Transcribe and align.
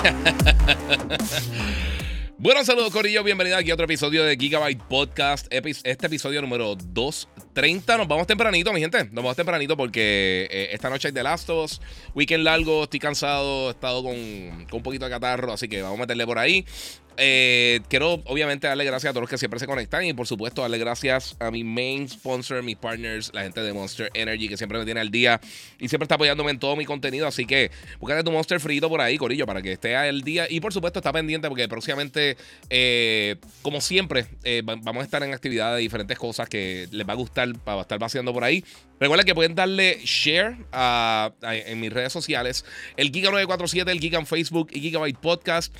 Bueno, 2.42 2.64
saludos 2.64 2.90
Corillo, 2.90 3.22
bienvenido 3.22 3.58
aquí 3.58 3.70
a 3.70 3.74
otro 3.74 3.84
episodio 3.84 4.24
de 4.24 4.34
Gigabyte 4.34 4.82
Podcast, 4.84 5.46
este 5.50 6.06
episodio 6.06 6.40
número 6.40 6.74
230. 6.74 7.98
Nos 7.98 8.08
vamos 8.08 8.26
tempranito, 8.26 8.72
mi 8.72 8.80
gente, 8.80 9.04
nos 9.04 9.16
vamos 9.16 9.36
tempranito 9.36 9.76
porque 9.76 10.48
eh, 10.50 10.70
esta 10.72 10.88
noche 10.88 11.08
hay 11.08 11.12
The 11.12 11.22
Last 11.22 11.50
of 11.50 11.66
Us, 11.66 11.82
weekend 12.14 12.44
largo, 12.44 12.84
estoy 12.84 12.98
cansado, 12.98 13.68
he 13.68 13.72
estado 13.72 14.02
con, 14.02 14.16
con 14.70 14.78
un 14.78 14.82
poquito 14.82 15.04
de 15.04 15.10
catarro, 15.10 15.52
así 15.52 15.68
que 15.68 15.82
vamos 15.82 15.98
a 15.98 16.00
meterle 16.00 16.24
por 16.24 16.38
ahí. 16.38 16.64
Eh, 17.16 17.80
quiero 17.88 18.14
obviamente 18.26 18.66
darle 18.66 18.84
gracias 18.84 19.10
a 19.10 19.12
todos 19.12 19.22
los 19.22 19.30
que 19.30 19.38
siempre 19.38 19.60
se 19.60 19.66
conectan 19.66 20.04
y 20.04 20.12
por 20.12 20.26
supuesto 20.26 20.62
darle 20.62 20.78
gracias 20.78 21.36
a 21.38 21.50
mi 21.50 21.64
main 21.64 22.08
sponsor, 22.08 22.62
mis 22.62 22.76
partners, 22.76 23.30
la 23.34 23.42
gente 23.42 23.60
de 23.62 23.72
Monster 23.72 24.10
Energy 24.14 24.48
que 24.48 24.56
siempre 24.56 24.78
me 24.78 24.84
tiene 24.84 25.00
al 25.00 25.10
día 25.10 25.40
y 25.78 25.88
siempre 25.88 26.04
está 26.04 26.14
apoyándome 26.14 26.50
en 26.50 26.58
todo 26.58 26.76
mi 26.76 26.84
contenido. 26.84 27.26
Así 27.26 27.46
que 27.46 27.70
búscate 27.98 28.24
tu 28.24 28.32
Monster 28.32 28.60
frito 28.60 28.88
por 28.88 29.00
ahí, 29.00 29.18
Corillo, 29.18 29.46
para 29.46 29.62
que 29.62 29.72
esté 29.72 29.96
al 29.96 30.22
día. 30.22 30.46
Y 30.48 30.60
por 30.60 30.72
supuesto 30.72 30.98
está 30.98 31.12
pendiente 31.12 31.48
porque 31.48 31.68
próximamente, 31.68 32.36
eh, 32.68 33.36
como 33.62 33.80
siempre, 33.80 34.26
eh, 34.44 34.62
vamos 34.64 35.02
a 35.02 35.04
estar 35.04 35.22
en 35.22 35.34
actividades 35.34 35.76
de 35.76 35.82
diferentes 35.82 36.18
cosas 36.18 36.48
que 36.48 36.88
les 36.90 37.06
va 37.06 37.12
a 37.12 37.16
gustar 37.16 37.52
para 37.64 37.82
estar 37.82 37.98
paseando 37.98 38.32
por 38.32 38.44
ahí. 38.44 38.64
Recuerda 38.98 39.24
que 39.24 39.34
pueden 39.34 39.54
darle 39.54 39.98
share 40.04 40.56
en 41.42 41.80
mis 41.80 41.92
redes 41.92 42.12
sociales, 42.12 42.64
el 42.96 43.10
Giga947, 43.10 43.90
el 43.90 44.00
Giga 44.00 44.18
en 44.18 44.26
Facebook 44.26 44.68
y 44.72 44.80
Gigabyte 44.80 45.18
Podcast. 45.18 45.74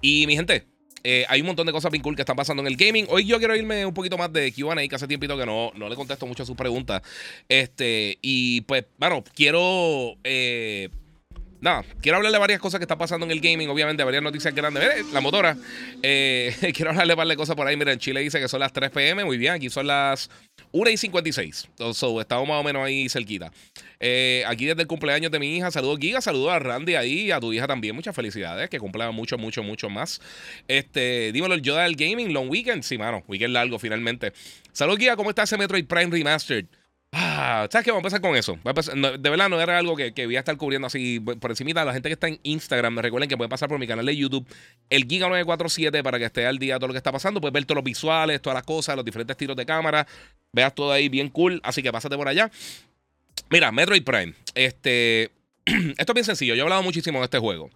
Y 0.00 0.26
mi 0.26 0.36
gente, 0.36 0.66
eh, 1.08 1.24
hay 1.28 1.40
un 1.40 1.46
montón 1.46 1.66
de 1.66 1.72
cosas 1.72 1.92
bien 1.92 2.02
cool 2.02 2.16
que 2.16 2.22
están 2.22 2.34
pasando 2.34 2.62
en 2.62 2.66
el 2.66 2.76
gaming. 2.76 3.06
Hoy 3.08 3.24
yo 3.26 3.38
quiero 3.38 3.54
irme 3.54 3.86
un 3.86 3.94
poquito 3.94 4.18
más 4.18 4.32
de 4.32 4.52
QA, 4.52 4.74
que 4.88 4.94
hace 4.96 5.06
tiempito 5.06 5.38
que 5.38 5.46
no, 5.46 5.70
no 5.76 5.88
le 5.88 5.94
contesto 5.94 6.26
mucho 6.26 6.42
a 6.42 6.46
sus 6.46 6.56
preguntas. 6.56 7.00
Este, 7.48 8.18
y 8.22 8.62
pues, 8.62 8.86
bueno, 8.98 9.22
quiero. 9.34 10.16
Eh, 10.24 10.88
nada, 11.60 11.84
quiero 12.00 12.16
hablarle 12.16 12.36
de 12.36 12.40
varias 12.40 12.60
cosas 12.60 12.80
que 12.80 12.84
están 12.84 12.98
pasando 12.98 13.24
en 13.24 13.30
el 13.30 13.40
gaming, 13.40 13.68
obviamente, 13.68 14.02
varias 14.02 14.22
noticias 14.22 14.52
grandes. 14.52 15.06
la 15.12 15.20
motora. 15.20 15.56
Eh, 16.02 16.52
quiero 16.74 16.90
hablarle 16.90 17.14
de 17.14 17.36
cosas 17.36 17.54
por 17.54 17.68
ahí. 17.68 17.76
Mira, 17.76 17.92
en 17.92 18.00
Chile 18.00 18.20
dice 18.20 18.40
que 18.40 18.48
son 18.48 18.58
las 18.58 18.72
3 18.72 18.90
pm, 18.90 19.24
muy 19.24 19.38
bien, 19.38 19.52
aquí 19.52 19.70
son 19.70 19.86
las 19.86 20.28
1 20.72 20.90
y 20.90 20.96
56. 20.96 21.68
So, 21.92 22.20
estamos 22.20 22.48
más 22.48 22.60
o 22.60 22.64
menos 22.64 22.84
ahí 22.84 23.08
cerquita. 23.08 23.52
Eh, 23.98 24.44
aquí 24.46 24.66
desde 24.66 24.82
el 24.82 24.88
cumpleaños 24.88 25.30
de 25.30 25.38
mi 25.38 25.56
hija, 25.56 25.70
saludos 25.70 25.98
Giga, 25.98 26.20
saludos 26.20 26.52
a 26.52 26.58
Randy 26.58 26.94
ahí 26.94 27.26
y 27.26 27.30
a 27.30 27.40
tu 27.40 27.52
hija 27.52 27.66
también. 27.66 27.94
Muchas 27.94 28.14
felicidades, 28.14 28.68
que 28.68 28.78
cumplan 28.78 29.14
mucho, 29.14 29.38
mucho, 29.38 29.62
mucho 29.62 29.88
más. 29.88 30.20
Este, 30.68 31.32
dímelo, 31.32 31.54
el 31.54 31.62
Yoda 31.62 31.84
del 31.84 31.96
Gaming, 31.96 32.32
Long 32.32 32.50
Weekend. 32.50 32.82
Sí, 32.82 32.98
mano, 32.98 33.22
weekend 33.28 33.54
largo 33.54 33.78
finalmente. 33.78 34.32
Saludos 34.72 34.98
Giga, 34.98 35.16
¿cómo 35.16 35.30
está 35.30 35.44
ese 35.44 35.56
Metroid 35.56 35.86
Prime 35.86 36.10
Remastered? 36.10 36.66
Ah, 37.18 37.66
¿sabes 37.72 37.82
qué? 37.82 37.90
Vamos 37.90 38.04
a 38.04 38.16
empezar 38.16 38.20
con 38.20 38.36
eso. 38.36 38.58
de 39.18 39.30
verdad, 39.30 39.48
no 39.48 39.58
era 39.58 39.78
algo 39.78 39.96
que, 39.96 40.12
voy 40.26 40.36
a 40.36 40.40
estar 40.40 40.54
cubriendo 40.58 40.86
así 40.86 41.18
por 41.18 41.50
encima. 41.50 41.82
La 41.82 41.94
gente 41.94 42.10
que 42.10 42.12
está 42.12 42.28
en 42.28 42.38
Instagram, 42.42 42.98
recuerden 42.98 43.26
que 43.26 43.38
pueden 43.38 43.48
pasar 43.48 43.70
por 43.70 43.78
mi 43.78 43.86
canal 43.86 44.04
de 44.04 44.14
YouTube, 44.14 44.46
el 44.90 45.08
Giga947, 45.08 46.02
para 46.02 46.18
que 46.18 46.26
esté 46.26 46.46
al 46.46 46.58
día 46.58 46.74
de 46.74 46.80
todo 46.80 46.88
lo 46.88 46.92
que 46.92 46.98
está 46.98 47.12
pasando. 47.12 47.40
Puedes 47.40 47.54
ver 47.54 47.64
todos 47.64 47.76
los 47.76 47.84
visuales, 47.84 48.42
todas 48.42 48.54
las 48.54 48.64
cosas, 48.64 48.96
los 48.96 49.04
diferentes 49.04 49.34
tiros 49.34 49.56
de 49.56 49.64
cámara. 49.64 50.06
Veas 50.52 50.74
todo 50.74 50.92
ahí 50.92 51.08
bien 51.08 51.30
cool. 51.30 51.58
Así 51.64 51.82
que 51.82 51.90
pásate 51.90 52.16
por 52.18 52.28
allá. 52.28 52.50
Mira, 53.48 53.72
Metroid 53.72 54.04
Prime. 54.04 54.34
Este. 54.54 55.30
Esto 55.64 56.12
es 56.12 56.14
bien 56.14 56.24
sencillo. 56.24 56.54
Yo 56.54 56.60
he 56.60 56.62
hablado 56.64 56.82
muchísimo 56.82 57.20
de 57.20 57.24
este 57.24 57.38
juego. 57.38 57.70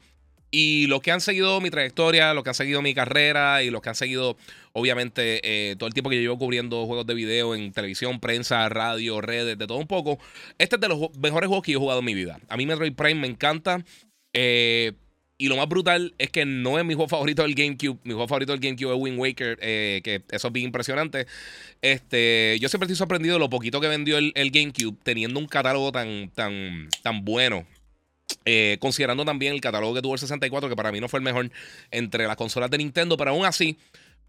Y 0.51 0.87
los 0.89 1.01
que 1.01 1.13
han 1.13 1.23
seguido 1.23 1.63
mi 1.63 1.71
trayectoria, 1.71 2.35
los 2.35 2.45
que 2.45 2.51
han 2.51 2.55
seguido 2.55 2.83
mi 2.83 2.93
carrera 2.93 3.63
y 3.63 3.71
los 3.71 3.81
que 3.81 3.89
han 3.89 3.95
seguido, 3.95 4.37
obviamente, 4.73 5.41
eh, 5.43 5.77
todo 5.77 5.87
el 5.87 5.95
tiempo 5.95 6.11
que 6.11 6.17
yo 6.17 6.23
llevo 6.23 6.39
cubriendo 6.39 6.87
juegos 6.87 7.07
de 7.07 7.15
video 7.15 7.55
en 7.55 7.73
televisión, 7.73 8.21
prensa, 8.21 8.69
radio, 8.69 9.21
redes, 9.21 9.59
de 9.59 9.67
todo 9.67 9.79
un 9.79 9.87
poco, 9.87 10.19
este 10.59 10.77
es 10.77 10.81
de 10.81 10.89
los 10.89 11.17
mejores 11.19 11.49
juegos 11.49 11.65
que 11.65 11.73
yo 11.73 11.79
he 11.79 11.81
jugado 11.81 12.01
en 12.01 12.07
mi 12.07 12.15
vida. 12.15 12.41
A 12.49 12.57
mí 12.57 12.67
Metroid 12.67 12.95
Prime 12.95 13.21
me 13.21 13.27
encanta. 13.27 13.85
Eh, 14.33 14.93
y 15.37 15.49
lo 15.49 15.57
más 15.57 15.69
brutal 15.69 16.15
es 16.19 16.29
que 16.29 16.45
no 16.45 16.79
es 16.79 16.85
mi 16.85 16.93
juego 16.93 17.09
favorito 17.09 17.43
del 17.43 17.55
GameCube. 17.55 17.99
Mi 18.05 18.13
juego 18.13 18.29
favorito 18.29 18.53
del 18.53 18.61
GameCube 18.61 18.95
es 18.95 19.01
Wind 19.01 19.19
Waker, 19.19 19.59
eh, 19.63 20.03
que 20.05 20.23
eso 20.31 20.49
es 20.49 20.53
bien 20.53 20.67
impresionante. 20.67 21.27
Este, 21.81 22.59
yo 22.61 22.69
siempre 22.69 22.85
estoy 22.85 22.97
sorprendido 22.97 23.37
de 23.37 23.39
lo 23.39 23.49
poquito 23.49 23.81
que 23.81 23.89
vendió 23.89 24.19
el, 24.19 24.51
GameCube, 24.51 24.99
teniendo 25.03 25.41
un 25.41 25.47
catálogo 25.47 25.93
tan, 25.93 26.31
tan, 26.35 26.91
tan 27.03 27.25
bueno 27.25 27.67
considerando 28.81 29.25
también 29.25 29.53
el 29.53 29.61
catálogo 29.61 29.95
que 29.95 30.03
tuvo 30.03 30.15
el 30.15 30.21
64, 30.21 30.69
que 30.69 30.77
para 30.77 30.93
mí 30.93 31.01
no 31.01 31.09
fue 31.09 31.19
el 31.19 31.25
mejor 31.25 31.51
entre 31.91 32.27
las 32.27 32.37
consolas 32.37 32.71
de 32.71 32.79
Nintendo, 32.79 33.17
pero 33.17 33.31
aún 33.31 33.45
así, 33.45 33.77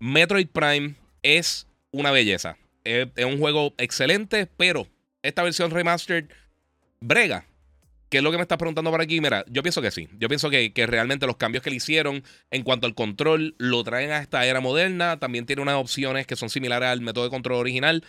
Metroid 0.02 0.48
Prime 0.48 0.96
es 1.22 1.68
una 1.92 2.10
belleza. 2.10 2.58
Es, 2.84 3.08
un 3.24 3.38
juego 3.38 3.76
excelente, 3.78 4.48
pero 4.58 4.88
esta 5.22 5.44
versión 5.44 5.70
remastered 5.70 6.26
brega. 7.00 7.46
¿Qué 8.10 8.18
es 8.18 8.24
lo 8.24 8.32
que 8.32 8.38
me 8.38 8.42
estás 8.42 8.58
preguntando 8.58 8.90
por 8.90 9.00
aquí? 9.00 9.22
Mira, 9.22 9.46
yo 9.48 9.62
pienso 9.62 9.80
que 9.80 9.92
sí. 9.92 10.10
Yo 10.18 10.28
pienso 10.28 10.50
que, 10.50 10.74
que, 10.74 10.88
realmente 10.88 11.28
los 11.28 11.38
cambios 11.38 11.64
que 11.64 11.70
le 11.70 11.76
hicieron 11.76 12.24
en 12.50 12.64
cuanto 12.64 12.88
al 12.88 12.96
control 12.96 13.54
lo 13.60 13.84
traen 13.84 14.10
a 14.10 14.18
esta 14.18 14.44
era 14.44 14.60
moderna. 14.60 15.20
También 15.20 15.46
tiene 15.46 15.62
unas 15.62 15.76
opciones 15.76 16.26
que 16.26 16.36
son 16.36 16.50
similares 16.50 16.90
al 16.90 17.02
método 17.02 17.26
de 17.26 17.30
control 17.30 17.60
original. 17.60 18.04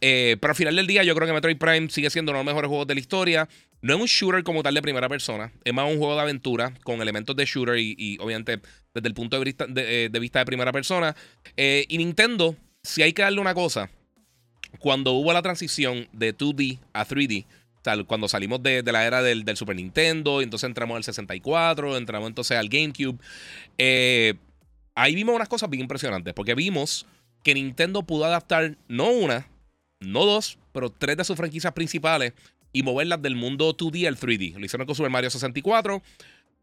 Eh, 0.00 0.36
pero 0.40 0.50
al 0.50 0.56
final 0.56 0.74
del 0.74 0.88
día, 0.88 1.04
yo 1.04 1.14
creo 1.14 1.28
que 1.28 1.32
Metroid 1.32 1.58
Prime 1.58 1.88
sigue 1.90 2.10
siendo 2.10 2.32
uno 2.32 2.40
de 2.40 2.44
los 2.44 2.52
mejores 2.52 2.68
juegos 2.68 2.88
de 2.88 2.94
la 2.94 3.00
historia. 3.00 3.48
No 3.82 3.94
es 3.94 4.00
un 4.00 4.06
shooter 4.06 4.42
como 4.42 4.62
tal 4.62 4.74
de 4.74 4.82
primera 4.82 5.08
persona, 5.08 5.52
es 5.64 5.72
más 5.72 5.90
un 5.90 5.98
juego 5.98 6.14
de 6.14 6.22
aventura 6.22 6.72
con 6.82 7.00
elementos 7.00 7.36
de 7.36 7.44
shooter 7.44 7.78
y, 7.78 8.18
obviamente 8.20 8.60
desde 8.94 9.08
el 9.08 9.14
punto 9.14 9.38
de 9.38 9.44
vista 9.44 9.66
de, 9.66 10.06
eh, 10.06 10.18
vista 10.18 10.38
de 10.38 10.46
primera 10.46 10.72
persona. 10.72 11.14
Eh, 11.56 11.84
y 11.88 11.98
Nintendo, 11.98 12.56
si 12.82 13.02
hay 13.02 13.12
que 13.12 13.22
darle 13.22 13.40
una 13.40 13.54
cosa, 13.54 13.90
cuando 14.78 15.12
hubo 15.12 15.32
la 15.32 15.42
transición 15.42 16.08
de 16.12 16.36
2D 16.36 16.78
a 16.92 17.04
3D, 17.04 17.44
cuando 18.06 18.28
salimos 18.28 18.62
de, 18.62 18.82
la 18.82 19.06
era 19.06 19.22
del, 19.22 19.44
Super 19.56 19.76
Nintendo, 19.76 20.42
entonces 20.42 20.66
entramos 20.66 20.96
al 20.96 21.04
64, 21.04 21.96
entramos 21.96 22.28
entonces 22.28 22.56
al 22.56 22.68
GameCube, 22.68 23.18
eh, 23.78 24.34
ahí 24.94 25.14
vimos 25.14 25.34
unas 25.34 25.48
cosas 25.48 25.70
bien 25.70 25.82
impresionantes, 25.82 26.34
porque 26.34 26.54
vimos 26.54 27.06
que 27.44 27.54
Nintendo 27.54 28.02
pudo 28.02 28.24
adaptar 28.24 28.76
no 28.88 29.10
una, 29.10 29.46
no 30.00 30.24
dos, 30.24 30.58
pero 30.72 30.90
tres 30.90 31.16
de 31.16 31.24
sus 31.24 31.36
franquicias 31.36 31.72
principales 31.72 32.32
y 32.76 32.82
moverlas 32.82 33.22
del 33.22 33.36
mundo 33.36 33.74
2D 33.74 34.06
al 34.06 34.18
3D. 34.18 34.58
Lo 34.58 34.66
hicieron 34.66 34.86
con 34.86 34.94
Super 34.94 35.10
Mario 35.10 35.30
64. 35.30 36.02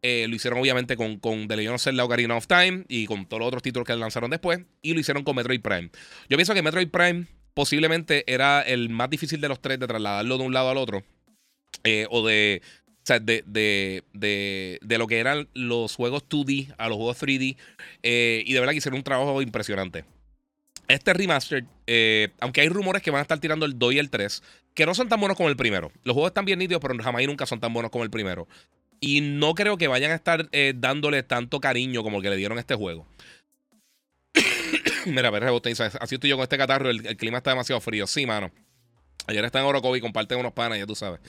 Eh, 0.03 0.27
lo 0.29 0.35
hicieron 0.35 0.59
obviamente 0.59 0.95
con, 0.95 1.17
con 1.17 1.47
The 1.47 1.55
Legend 1.55 1.73
of 1.73 1.81
Zelda 1.81 2.05
Ocarina 2.05 2.37
of 2.37 2.45
Time 2.45 2.85
y 2.87 3.07
con 3.07 3.25
todos 3.25 3.39
los 3.39 3.47
otros 3.47 3.63
títulos 3.63 3.87
que 3.87 3.95
lanzaron 3.95 4.29
después. 4.29 4.59
Y 4.83 4.93
lo 4.93 4.99
hicieron 4.99 5.23
con 5.23 5.35
Metroid 5.35 5.61
Prime. 5.61 5.89
Yo 6.29 6.37
pienso 6.37 6.53
que 6.53 6.61
Metroid 6.61 6.89
Prime 6.89 7.25
posiblemente 7.55 8.31
era 8.31 8.61
el 8.61 8.89
más 8.89 9.09
difícil 9.09 9.41
de 9.41 9.49
los 9.49 9.59
tres 9.59 9.79
de 9.79 9.87
trasladarlo 9.87 10.37
de 10.37 10.43
un 10.43 10.53
lado 10.53 10.69
al 10.69 10.77
otro. 10.77 11.03
Eh, 11.83 12.05
o 12.11 12.23
de, 12.23 12.61
o 12.89 13.05
sea, 13.05 13.19
de, 13.19 13.43
de, 13.47 14.03
de, 14.13 14.77
de, 14.83 14.97
lo 14.99 15.07
que 15.07 15.17
eran 15.17 15.49
los 15.55 15.95
juegos 15.95 16.29
2D 16.29 16.75
a 16.77 16.89
los 16.89 16.97
juegos 16.97 17.19
3D. 17.23 17.57
Eh, 18.03 18.43
y 18.45 18.53
de 18.53 18.59
verdad 18.59 18.73
que 18.73 18.77
hicieron 18.77 18.99
un 18.99 19.03
trabajo 19.03 19.41
impresionante. 19.41 20.05
Este 20.87 21.11
remaster, 21.11 21.65
aunque 22.39 22.61
hay 22.61 22.69
rumores 22.69 23.01
que 23.01 23.09
van 23.09 23.19
a 23.19 23.21
estar 23.23 23.39
tirando 23.39 23.65
el 23.65 23.79
2 23.79 23.93
y 23.93 23.97
el 23.97 24.11
3, 24.11 24.43
que 24.73 24.85
no 24.85 24.93
son 24.93 25.09
tan 25.09 25.19
buenos 25.19 25.37
como 25.37 25.49
el 25.49 25.55
primero. 25.55 25.91
Los 26.03 26.13
juegos 26.13 26.29
están 26.29 26.45
bien 26.45 26.59
nítidos, 26.59 26.81
pero 26.81 27.01
jamás 27.01 27.21
y 27.21 27.27
nunca 27.27 27.45
son 27.45 27.59
tan 27.59 27.73
buenos 27.73 27.91
como 27.91 28.03
el 28.03 28.09
primero. 28.09 28.47
Y 28.99 29.21
no 29.21 29.53
creo 29.53 29.77
que 29.77 29.87
vayan 29.87 30.11
a 30.11 30.15
estar 30.15 30.47
eh, 30.51 30.73
dándole 30.75 31.23
tanto 31.23 31.59
cariño 31.59 32.03
como 32.03 32.17
el 32.17 32.23
que 32.23 32.29
le 32.29 32.37
dieron 32.37 32.57
este 32.57 32.75
juego. 32.75 33.05
Mira, 35.05 35.27
a 35.27 35.31
ver, 35.31 35.43
así 35.43 36.15
estoy 36.15 36.29
yo 36.29 36.37
con 36.37 36.43
este 36.43 36.57
catarro, 36.57 36.89
el, 36.89 37.01
clima 37.17 37.37
está 37.37 37.51
demasiado 37.51 37.81
frío. 37.81 38.07
Sí, 38.07 38.25
mano. 38.25 38.51
Ayer 39.27 39.43
está 39.45 39.59
en 39.59 39.65
Orocovi, 39.65 40.01
comparten 40.01 40.39
unos 40.39 40.53
panes, 40.53 40.79
ya 40.79 40.85
tú 40.85 40.95
sabes. 40.95 41.19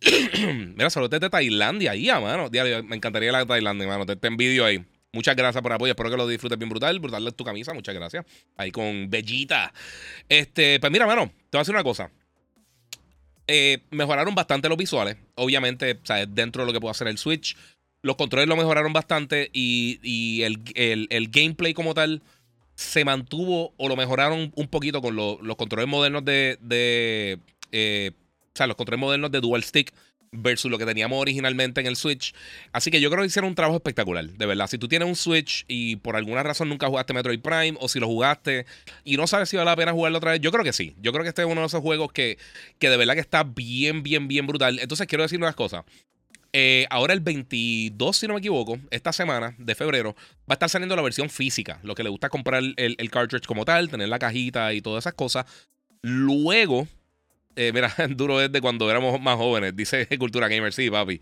Mira, 0.76 0.90
saludos 0.90 1.10
desde 1.10 1.30
Tailandia, 1.30 1.92
ahí, 1.92 2.08
mano. 2.08 2.50
me 2.84 2.96
encantaría 2.96 3.32
la 3.32 3.46
Tailandia, 3.46 3.86
mano. 3.86 4.04
Te, 4.04 4.16
te 4.16 4.28
envidio 4.28 4.64
ahí. 4.64 4.84
Muchas 5.12 5.36
gracias 5.36 5.62
por 5.62 5.72
el 5.72 5.76
apoyo. 5.76 5.92
Espero 5.92 6.10
que 6.10 6.16
lo 6.16 6.28
disfrutes 6.28 6.58
bien 6.58 6.68
brutal. 6.68 6.98
Brutal 7.00 7.34
tu 7.34 7.44
camisa. 7.44 7.72
Muchas 7.72 7.94
gracias. 7.94 8.26
Ahí 8.56 8.70
con 8.70 9.08
Bellita. 9.08 9.72
Este, 10.28 10.78
pues 10.80 10.92
mira, 10.92 11.06
mano, 11.06 11.26
te 11.26 11.56
voy 11.56 11.58
a 11.58 11.60
decir 11.60 11.74
una 11.74 11.82
cosa. 11.82 12.10
Eh, 13.50 13.78
mejoraron 13.90 14.34
bastante 14.34 14.68
los 14.68 14.78
visuales. 14.78 15.16
Obviamente, 15.34 15.98
dentro 16.28 16.62
de 16.62 16.66
lo 16.66 16.72
que 16.72 16.80
puede 16.80 16.92
hacer 16.92 17.08
el 17.08 17.18
Switch. 17.18 17.56
Los 18.02 18.16
controles 18.16 18.46
lo 18.48 18.56
mejoraron 18.56 18.92
bastante 18.92 19.50
y, 19.52 20.42
el, 20.42 21.28
gameplay 21.30 21.74
como 21.74 21.94
tal 21.94 22.22
se 22.76 23.04
mantuvo 23.04 23.74
o 23.76 23.88
lo 23.88 23.96
mejoraron 23.96 24.52
un 24.54 24.68
poquito 24.68 25.02
con 25.02 25.16
los 25.16 25.56
controles 25.56 25.88
modernos 25.88 26.24
de, 26.24 26.58
de, 26.60 27.40
eh, 27.72 28.12
sea, 28.58 28.66
los 28.66 28.76
controles 28.76 29.00
modernos 29.00 29.30
de 29.30 29.40
Dual 29.40 29.64
Stick 29.64 29.94
versus 30.32 30.70
lo 30.70 30.78
que 30.78 30.86
teníamos 30.86 31.20
originalmente 31.20 31.80
en 31.80 31.86
el 31.86 31.96
Switch. 31.96 32.34
Así 32.72 32.90
que 32.90 33.00
yo 33.00 33.10
creo 33.10 33.22
que 33.22 33.28
hicieron 33.28 33.48
un 33.48 33.54
trabajo 33.54 33.76
espectacular, 33.76 34.26
de 34.26 34.46
verdad. 34.46 34.66
Si 34.66 34.78
tú 34.78 34.88
tienes 34.88 35.08
un 35.08 35.16
Switch 35.16 35.64
y 35.68 35.96
por 35.96 36.16
alguna 36.16 36.42
razón 36.42 36.68
nunca 36.68 36.86
jugaste 36.86 37.12
Metroid 37.12 37.40
Prime, 37.40 37.76
o 37.80 37.88
si 37.88 38.00
lo 38.00 38.06
jugaste 38.06 38.66
y 39.04 39.16
no 39.16 39.26
sabes 39.26 39.48
si 39.48 39.56
vale 39.56 39.70
la 39.70 39.76
pena 39.76 39.92
jugarlo 39.92 40.18
otra 40.18 40.32
vez, 40.32 40.40
yo 40.40 40.50
creo 40.50 40.64
que 40.64 40.72
sí. 40.72 40.94
Yo 41.00 41.12
creo 41.12 41.22
que 41.22 41.30
este 41.30 41.42
es 41.42 41.48
uno 41.48 41.60
de 41.62 41.66
esos 41.66 41.80
juegos 41.80 42.12
que, 42.12 42.38
que 42.78 42.90
de 42.90 42.96
verdad 42.96 43.14
que 43.14 43.20
está 43.20 43.44
bien, 43.44 44.02
bien, 44.02 44.28
bien 44.28 44.46
brutal. 44.46 44.78
Entonces 44.78 45.06
quiero 45.06 45.22
decir 45.22 45.38
unas 45.38 45.54
cosas. 45.54 45.84
Eh, 46.52 46.86
ahora 46.88 47.12
el 47.12 47.20
22, 47.20 48.16
si 48.16 48.26
no 48.26 48.34
me 48.34 48.38
equivoco, 48.38 48.78
esta 48.90 49.12
semana 49.12 49.54
de 49.58 49.74
febrero, 49.74 50.14
va 50.40 50.50
a 50.50 50.52
estar 50.54 50.70
saliendo 50.70 50.96
la 50.96 51.02
versión 51.02 51.28
física. 51.28 51.78
Lo 51.82 51.94
que 51.94 52.02
le 52.02 52.08
gusta 52.08 52.30
comprar 52.30 52.62
el, 52.62 52.74
el 52.76 53.10
cartridge 53.10 53.46
como 53.46 53.64
tal, 53.64 53.90
tener 53.90 54.08
la 54.08 54.18
cajita 54.18 54.72
y 54.72 54.80
todas 54.80 55.02
esas 55.02 55.14
cosas. 55.14 55.44
Luego, 56.00 56.88
eh, 57.60 57.72
mira, 57.72 57.92
duro 58.10 58.40
es 58.40 58.52
de 58.52 58.60
cuando 58.60 58.88
éramos 58.88 59.20
más 59.20 59.36
jóvenes, 59.36 59.74
dice 59.74 60.06
Cultura 60.18 60.46
Gamer, 60.46 60.72
sí, 60.72 60.88
papi. 60.90 61.20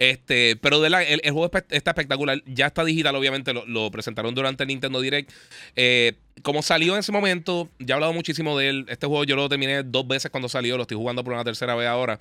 Este, 0.00 0.56
pero 0.56 0.80
de 0.80 0.90
la, 0.90 1.04
el, 1.04 1.20
juego 1.30 1.48
está 1.70 1.90
espectacular. 1.92 2.42
Ya 2.44 2.66
está 2.66 2.84
digital, 2.84 3.14
obviamente, 3.14 3.54
lo, 3.54 3.90
presentaron 3.92 4.34
durante 4.34 4.64
el 4.64 4.68
Nintendo 4.68 5.00
Direct. 5.00 5.30
Eh, 5.76 6.14
como 6.42 6.62
salió 6.62 6.94
en 6.94 7.00
ese 7.00 7.12
momento, 7.12 7.68
ya 7.78 7.92
he 7.92 7.94
hablado 7.94 8.12
muchísimo 8.12 8.58
de 8.58 8.68
él. 8.68 8.86
Este 8.88 9.06
juego 9.06 9.22
yo 9.22 9.36
lo 9.36 9.48
terminé 9.48 9.84
dos 9.84 10.08
veces 10.08 10.28
cuando 10.28 10.48
salió, 10.48 10.76
lo 10.76 10.82
estoy 10.82 10.96
jugando 10.96 11.22
por 11.22 11.34
una 11.34 11.44
tercera 11.44 11.76
vez 11.76 11.86
ahora. 11.86 12.18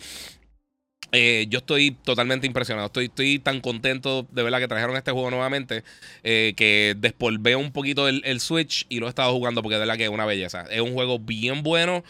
Eh, 1.12 1.48
yo 1.50 1.58
estoy 1.58 1.90
totalmente 1.90 2.46
impresionado. 2.46 2.86
Estoy, 2.86 3.06
estoy 3.06 3.40
tan 3.40 3.62
contento 3.62 4.28
de 4.32 4.44
verdad 4.44 4.60
que 4.60 4.68
trajeron 4.68 4.96
este 4.96 5.12
juego 5.12 5.32
nuevamente 5.32 5.84
que 6.22 6.96
despolvé 6.98 7.56
un 7.56 7.72
poquito 7.72 8.08
el, 8.08 8.22
el, 8.26 8.40
Switch 8.40 8.86
y 8.90 9.00
lo 9.00 9.08
he 9.08 9.10
estado 9.10 9.32
jugando 9.34 9.64
porque 9.64 9.76
de 9.76 9.80
verdad 9.80 9.98
que 9.98 10.04
es 10.04 10.10
una 10.10 10.26
belleza. 10.26 10.66
Es 10.70 10.82
un 10.82 10.94
juego 10.94 11.18
bien 11.18 11.64
bueno. 11.64 12.04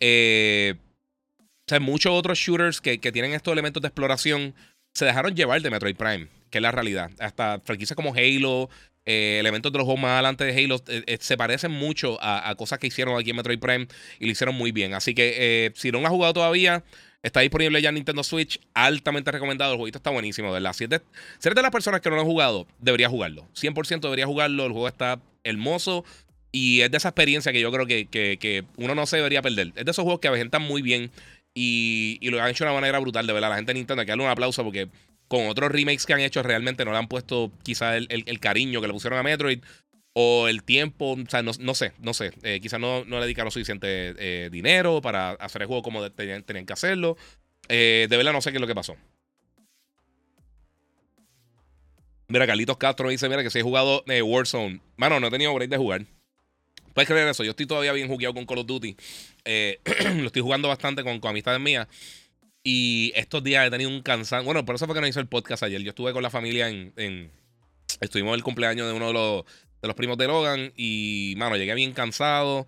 Eh, 0.00 0.74
muchos 1.78 2.12
otros 2.12 2.38
shooters 2.38 2.80
que, 2.80 2.98
tienen 2.98 3.32
estos 3.32 3.52
elementos 3.52 3.80
de 3.82 3.88
exploración 3.88 4.54
se 4.92 5.04
dejaron 5.04 5.36
llevar 5.36 5.62
de 5.62 5.70
Metroid 5.70 5.96
Prime, 5.96 6.28
que 6.50 6.58
es 6.58 6.62
la 6.62 6.72
realidad. 6.72 7.10
Hasta 7.20 7.60
franquicias 7.60 7.94
como 7.94 8.12
Halo, 8.12 8.68
eh, 9.06 9.38
elementos 9.40 9.70
de 9.72 9.78
los 9.78 9.84
juegos 9.84 10.02
más 10.02 10.12
adelante 10.12 10.44
de 10.44 10.64
Halo, 10.64 10.82
eh, 10.88 11.04
eh, 11.06 11.18
se 11.20 11.36
parecen 11.36 11.70
mucho 11.70 12.18
a, 12.20 12.54
cosas 12.56 12.78
que 12.78 12.88
hicieron 12.88 13.18
aquí 13.18 13.30
en 13.30 13.36
Metroid 13.36 13.58
Prime 13.58 13.86
y 14.18 14.26
lo 14.26 14.32
hicieron 14.32 14.54
muy 14.54 14.72
bien. 14.72 14.94
Así 14.94 15.14
que 15.14 15.72
si 15.76 15.92
no 15.92 16.00
lo 16.00 16.06
han 16.06 16.12
jugado 16.12 16.34
todavía, 16.34 16.82
está 17.22 17.40
disponible 17.40 17.80
ya 17.80 17.90
en 17.90 17.96
Nintendo 17.96 18.22
Switch, 18.22 18.60
altamente 18.74 19.30
recomendado. 19.30 19.72
El 19.72 19.78
jueguito 19.78 19.98
está 19.98 20.10
buenísimo, 20.10 20.52
¿verdad? 20.52 20.72
Si 20.72 20.84
eres 20.84 21.00
de, 21.42 21.62
las 21.62 21.70
personas 21.70 22.00
que 22.00 22.10
no 22.10 22.16
lo 22.16 22.22
han 22.22 22.28
jugado, 22.28 22.66
debería 22.78 23.08
jugarlo. 23.08 23.48
100% 23.54 24.00
debería 24.00 24.26
jugarlo. 24.26 24.66
El 24.66 24.72
juego 24.72 24.88
está 24.88 25.20
hermoso. 25.44 26.04
Y 26.52 26.80
es 26.80 26.90
de 26.90 26.96
esa 26.96 27.10
experiencia 27.10 27.52
que 27.52 27.60
yo 27.60 27.70
creo 27.70 27.86
que, 27.86 28.06
que 28.08 28.64
uno 28.76 28.96
no 28.96 29.06
se 29.06 29.18
debería 29.18 29.40
perder. 29.40 29.72
Es 29.76 29.84
de 29.84 29.90
esos 29.90 30.02
juegos 30.02 30.20
que 30.20 30.26
aventan 30.26 30.62
muy 30.62 30.82
bien 30.82 31.12
y, 31.54 32.18
lo 32.30 32.40
han 32.40 32.50
hecho 32.50 32.64
de 32.64 32.70
una 32.70 32.80
manera 32.80 32.98
brutal, 32.98 33.26
de 33.26 33.32
verdad. 33.32 33.50
La 33.50 33.56
gente 33.56 33.72
de 33.72 33.78
Nintendo, 33.78 34.04
que 34.04 34.10
darle 34.10 34.24
un 34.24 34.30
aplauso 34.30 34.64
porque 34.64 34.88
con 35.28 35.46
otros 35.46 35.70
remakes 35.70 36.06
que 36.06 36.12
han 36.12 36.20
hecho 36.20 36.42
realmente 36.42 36.84
no 36.84 36.92
le 36.92 36.98
han 36.98 37.08
puesto 37.08 37.52
quizá 37.62 37.96
el, 37.96 38.40
cariño 38.40 38.80
que 38.80 38.86
le 38.86 38.92
pusieron 38.92 39.18
a 39.18 39.22
Metroid 39.22 39.60
o 40.12 40.48
el 40.48 40.64
tiempo, 40.64 41.12
o 41.12 41.30
sea, 41.30 41.42
no, 41.42 41.52
sé, 41.52 41.92
no 42.00 42.14
sé. 42.14 42.32
Eh, 42.42 42.58
quizás 42.60 42.80
no, 42.80 43.04
no 43.04 43.16
le 43.16 43.22
dedicaron 43.22 43.52
suficiente 43.52 44.14
eh, 44.18 44.50
dinero 44.50 45.00
para 45.00 45.30
hacer 45.32 45.62
el 45.62 45.68
juego 45.68 45.82
como 45.82 46.10
tenían, 46.10 46.42
que 46.42 46.72
hacerlo. 46.72 47.16
Eh, 47.68 48.06
de 48.10 48.16
verdad 48.16 48.32
no 48.32 48.40
sé 48.40 48.50
qué 48.50 48.56
es 48.56 48.60
lo 48.60 48.66
que 48.66 48.74
pasó. 48.74 48.96
Mira, 52.26 52.46
Carlitos 52.46 52.76
Castro 52.76 53.08
dice, 53.08 53.28
mira, 53.28 53.42
que 53.42 53.50
si 53.50 53.58
he 53.58 53.62
jugado 53.62 54.04
Warzone. 54.06 54.80
Mano, 54.96 55.18
no 55.18 55.28
he 55.28 55.30
tenido 55.30 55.52
break 55.54 55.70
de 55.70 55.76
jugar. 55.76 56.06
Puedes 56.94 57.08
creer 57.08 57.28
eso. 57.28 57.44
Yo 57.44 57.50
estoy 57.50 57.66
todavía 57.66 57.92
bien 57.92 58.08
jugueado 58.08 58.34
con 58.34 58.46
Call 58.46 58.58
of 58.58 58.66
Duty. 58.66 58.96
Eh, 59.44 59.80
lo 60.16 60.26
estoy 60.26 60.42
jugando 60.42 60.68
bastante 60.68 61.02
con, 61.02 61.20
con 61.20 61.30
amistades 61.30 61.60
mías. 61.60 61.88
Y 62.62 63.12
estos 63.14 63.42
días 63.42 63.66
he 63.66 63.70
tenido 63.70 63.90
un 63.90 64.02
cansancio. 64.02 64.44
Bueno, 64.44 64.64
por 64.64 64.74
eso 64.74 64.86
fue 64.86 64.94
que 64.94 65.00
no 65.00 65.06
hice 65.06 65.20
el 65.20 65.26
podcast 65.26 65.62
ayer. 65.62 65.80
Yo 65.82 65.90
estuve 65.90 66.12
con 66.12 66.22
la 66.22 66.30
familia 66.30 66.68
en. 66.68 67.30
estuvimos 68.00 68.30
en 68.30 68.34
el 68.34 68.42
cumpleaños 68.42 68.86
de 68.86 68.92
uno 68.92 69.08
de 69.08 69.12
los, 69.14 69.44
de 69.80 69.88
los 69.88 69.96
primos 69.96 70.18
de 70.18 70.26
Logan. 70.26 70.72
Y, 70.76 71.34
mano, 71.38 71.56
llegué 71.56 71.74
bien 71.74 71.92
cansado. 71.92 72.66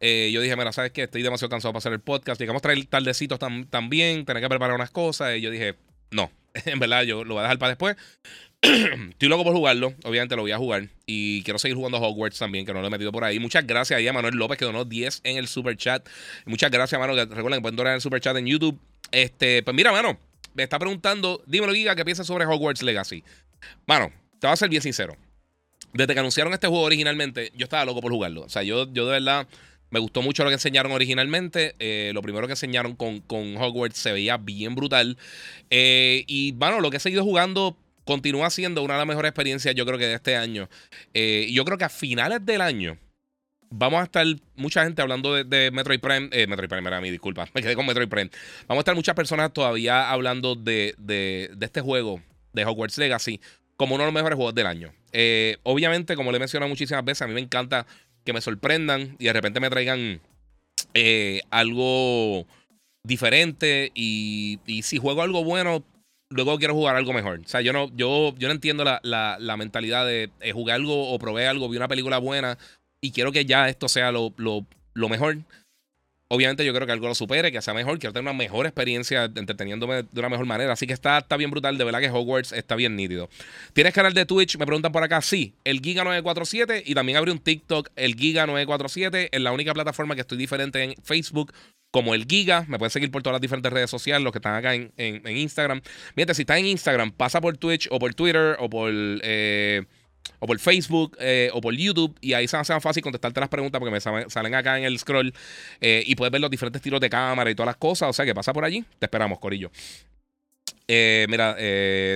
Eh, 0.00 0.30
yo 0.32 0.40
dije, 0.40 0.56
mira, 0.56 0.72
¿sabes 0.72 0.92
qué? 0.92 1.04
Estoy 1.04 1.22
demasiado 1.22 1.50
cansado 1.50 1.72
para 1.72 1.78
hacer 1.78 1.92
el 1.92 2.00
podcast. 2.00 2.40
Llegamos 2.40 2.60
a 2.60 2.62
traer 2.62 2.84
tardecitos 2.86 3.38
también. 3.70 4.24
Tener 4.24 4.42
que 4.42 4.48
preparar 4.48 4.74
unas 4.74 4.90
cosas. 4.90 5.36
Y 5.36 5.40
yo 5.40 5.50
dije, 5.50 5.76
no. 6.10 6.30
en 6.64 6.78
verdad, 6.78 7.02
yo 7.02 7.24
lo 7.24 7.34
voy 7.34 7.40
a 7.40 7.42
dejar 7.44 7.58
para 7.58 7.70
después. 7.70 7.96
Estoy 8.60 9.28
loco 9.28 9.44
por 9.44 9.54
jugarlo. 9.54 9.94
Obviamente 10.04 10.34
lo 10.36 10.42
voy 10.42 10.52
a 10.52 10.58
jugar. 10.58 10.88
Y 11.06 11.42
quiero 11.42 11.58
seguir 11.58 11.76
jugando 11.76 11.98
Hogwarts 11.98 12.38
también, 12.38 12.66
que 12.66 12.72
no 12.72 12.80
lo 12.80 12.86
he 12.88 12.90
metido 12.90 13.12
por 13.12 13.24
ahí. 13.24 13.38
Muchas 13.38 13.66
gracias 13.66 13.98
ahí 13.98 14.08
a 14.08 14.12
Manuel 14.12 14.34
López, 14.34 14.58
que 14.58 14.64
donó 14.64 14.84
10 14.84 15.20
en 15.24 15.36
el 15.36 15.48
super 15.48 15.76
chat. 15.76 16.08
Muchas 16.46 16.70
gracias, 16.70 16.98
mano. 16.98 17.14
recuerden 17.14 17.58
que 17.58 17.60
pueden 17.62 17.76
donar 17.76 17.92
en 17.92 17.96
el 17.96 18.00
super 18.00 18.20
chat 18.20 18.36
en 18.36 18.46
YouTube. 18.46 18.78
Este, 19.12 19.62
pues 19.62 19.74
mira, 19.74 19.92
mano. 19.92 20.18
Me 20.54 20.64
está 20.64 20.78
preguntando, 20.78 21.42
dímelo, 21.46 21.72
Giga, 21.72 21.94
¿qué 21.94 22.04
piensas 22.04 22.26
sobre 22.26 22.44
Hogwarts 22.44 22.82
Legacy? 22.82 23.22
Mano, 23.86 24.10
te 24.40 24.46
voy 24.46 24.54
a 24.54 24.56
ser 24.56 24.68
bien 24.68 24.82
sincero. 24.82 25.16
Desde 25.92 26.14
que 26.14 26.20
anunciaron 26.20 26.52
este 26.52 26.66
juego 26.66 26.82
originalmente, 26.82 27.52
yo 27.54 27.64
estaba 27.64 27.84
loco 27.84 28.00
por 28.00 28.10
jugarlo. 28.10 28.42
O 28.42 28.48
sea, 28.48 28.62
yo, 28.62 28.92
yo 28.92 29.06
de 29.06 29.12
verdad 29.12 29.46
me 29.90 30.00
gustó 30.00 30.22
mucho 30.22 30.44
lo 30.44 30.50
que 30.50 30.54
enseñaron 30.54 30.92
originalmente. 30.92 31.74
Eh, 31.78 32.12
lo 32.14 32.22
primero 32.22 32.46
que 32.46 32.52
enseñaron 32.52 32.94
con, 32.94 33.20
con 33.20 33.56
Hogwarts 33.56 33.98
se 33.98 34.12
veía 34.12 34.36
bien 34.36 34.74
brutal. 34.74 35.16
Eh, 35.70 36.24
y 36.26 36.52
bueno, 36.52 36.80
lo 36.80 36.90
que 36.90 36.98
he 36.98 37.00
seguido 37.00 37.24
jugando 37.24 37.76
continúa 38.08 38.48
siendo 38.48 38.82
una 38.82 38.94
de 38.94 39.00
las 39.00 39.06
mejores 39.06 39.28
experiencias, 39.28 39.74
yo 39.74 39.84
creo 39.84 39.98
que 39.98 40.06
de 40.06 40.14
este 40.14 40.34
año. 40.34 40.70
Eh, 41.12 41.46
yo 41.52 41.62
creo 41.66 41.76
que 41.76 41.84
a 41.84 41.90
finales 41.90 42.44
del 42.44 42.62
año 42.62 42.96
vamos 43.68 44.00
a 44.00 44.04
estar 44.04 44.26
mucha 44.56 44.82
gente 44.84 45.02
hablando 45.02 45.34
de, 45.34 45.70
Metroid 45.70 46.00
Prime. 46.00 46.30
Eh, 46.32 46.46
Metroid 46.46 46.70
Prime 46.70 46.88
era 46.88 47.02
mi 47.02 47.10
disculpa, 47.10 47.46
me 47.54 47.60
quedé 47.60 47.74
con 47.74 47.84
Metroid 47.84 48.08
Prime. 48.08 48.30
Vamos 48.66 48.80
a 48.80 48.82
estar 48.82 48.94
muchas 48.94 49.14
personas 49.14 49.52
todavía 49.52 50.10
hablando 50.10 50.54
de, 50.54 50.94
de, 50.96 51.50
este 51.60 51.82
juego, 51.82 52.22
de 52.54 52.64
Hogwarts 52.64 52.96
Legacy, 52.96 53.42
como 53.76 53.94
uno 53.94 54.04
de 54.04 54.06
los 54.06 54.14
mejores 54.14 54.36
juegos 54.36 54.54
del 54.54 54.66
año. 54.66 54.94
Eh, 55.12 55.58
obviamente, 55.62 56.16
como 56.16 56.32
le 56.32 56.36
he 56.36 56.40
mencionado 56.40 56.70
muchísimas 56.70 57.04
veces, 57.04 57.20
a 57.20 57.26
mí 57.26 57.34
me 57.34 57.40
encanta 57.40 57.86
que 58.28 58.34
me 58.34 58.42
sorprendan 58.42 59.16
y 59.18 59.24
de 59.24 59.32
repente 59.32 59.58
me 59.58 59.70
traigan 59.70 60.20
algo 61.50 62.46
diferente. 63.02 63.90
Y, 63.94 64.60
si 64.82 64.98
juego 64.98 65.22
algo 65.22 65.44
bueno, 65.44 65.82
luego 66.28 66.58
quiero 66.58 66.74
jugar 66.74 66.94
algo 66.96 67.14
mejor. 67.14 67.40
O 67.40 67.48
sea, 67.48 67.62
yo 67.62 67.72
no, 67.72 67.90
yo, 67.96 68.34
yo 68.36 68.48
no 68.48 68.52
entiendo 68.52 68.84
la, 68.84 69.00
la, 69.02 69.56
mentalidad 69.56 70.06
de 70.06 70.30
jugar 70.52 70.76
algo 70.76 71.10
o 71.10 71.18
proveer 71.18 71.48
algo, 71.48 71.70
vi 71.70 71.78
una 71.78 71.88
película 71.88 72.18
buena 72.18 72.58
y 73.00 73.12
quiero 73.12 73.32
que 73.32 73.46
ya 73.46 73.70
esto 73.70 73.88
sea 73.88 74.12
lo, 74.12 74.34
lo, 74.36 74.66
lo 74.92 75.08
mejor. 75.08 75.38
Obviamente 76.30 76.62
yo 76.62 76.74
creo 76.74 76.86
que 76.86 76.92
algo 76.92 77.08
lo 77.08 77.14
supere, 77.14 77.50
que 77.50 77.62
sea 77.62 77.72
mejor, 77.72 77.98
quiero 77.98 78.12
tener 78.12 78.22
una 78.22 78.36
mejor 78.36 78.66
experiencia 78.66 79.24
entreteniéndome 79.24 80.02
de 80.02 80.20
una 80.20 80.28
mejor 80.28 80.44
manera. 80.44 80.74
Así 80.74 80.86
que 80.86 80.92
está, 80.92 81.18
está 81.18 81.38
bien 81.38 81.50
brutal, 81.50 81.78
de 81.78 81.84
verdad 81.84 82.00
que 82.00 82.10
Hogwarts 82.10 82.52
está 82.52 82.76
bien 82.76 82.96
nítido. 82.96 83.30
¿Tienes 83.72 83.94
canal 83.94 84.12
de 84.12 84.26
Twitch? 84.26 84.58
Me 84.58 84.66
preguntan 84.66 84.92
por 84.92 85.02
acá. 85.02 85.22
Sí, 85.22 85.54
el 85.64 85.80
Giga947 85.80 86.82
y 86.84 86.94
también 86.94 87.16
abrí 87.16 87.30
un 87.30 87.38
TikTok, 87.38 87.88
el 87.96 88.14
Giga947, 88.16 89.30
es 89.32 89.40
la 89.40 89.52
única 89.52 89.72
plataforma 89.72 90.14
que 90.14 90.20
estoy 90.20 90.36
diferente 90.36 90.82
en 90.82 90.94
Facebook 91.02 91.54
como 91.90 92.14
el 92.14 92.26
Giga. 92.26 92.66
Me 92.68 92.78
pueden 92.78 92.90
seguir 92.90 93.10
por 93.10 93.22
todas 93.22 93.34
las 93.34 93.40
diferentes 93.40 93.72
redes 93.72 93.88
sociales, 93.88 94.22
los 94.22 94.32
que 94.32 94.38
están 94.38 94.54
acá 94.54 94.74
en, 94.74 94.92
en, 94.98 95.36
Instagram. 95.36 95.80
Miren, 96.14 96.34
si 96.34 96.42
estás 96.42 96.58
en 96.58 96.66
Instagram, 96.66 97.10
pasa 97.12 97.40
por 97.40 97.56
Twitch 97.56 97.88
o 97.90 97.98
por 97.98 98.14
Twitter 98.14 98.56
o 98.58 98.68
por, 98.68 98.90
eh, 98.92 99.86
o 100.38 100.46
por 100.46 100.58
Facebook 100.58 101.16
eh, 101.20 101.50
o 101.52 101.60
por 101.60 101.74
YouTube 101.74 102.16
y 102.20 102.32
ahí 102.32 102.48
se 102.48 102.56
hace 102.56 102.72
más 102.72 102.82
fácil 102.82 103.02
contestarte 103.02 103.40
las 103.40 103.48
preguntas 103.48 103.78
porque 103.78 103.92
me 103.92 104.00
salen 104.00 104.54
acá 104.54 104.78
en 104.78 104.84
el 104.84 104.98
scroll 104.98 105.32
eh, 105.80 106.02
y 106.06 106.14
puedes 106.14 106.32
ver 106.32 106.40
los 106.40 106.50
diferentes 106.50 106.82
tiros 106.82 107.00
de 107.00 107.10
cámara 107.10 107.50
y 107.50 107.54
todas 107.54 107.68
las 107.68 107.76
cosas. 107.76 108.10
O 108.10 108.12
sea 108.12 108.24
que 108.24 108.34
pasa 108.34 108.52
por 108.52 108.64
allí. 108.64 108.84
Te 108.98 109.06
esperamos, 109.06 109.38
Corillo. 109.38 109.70
mira, 110.88 111.56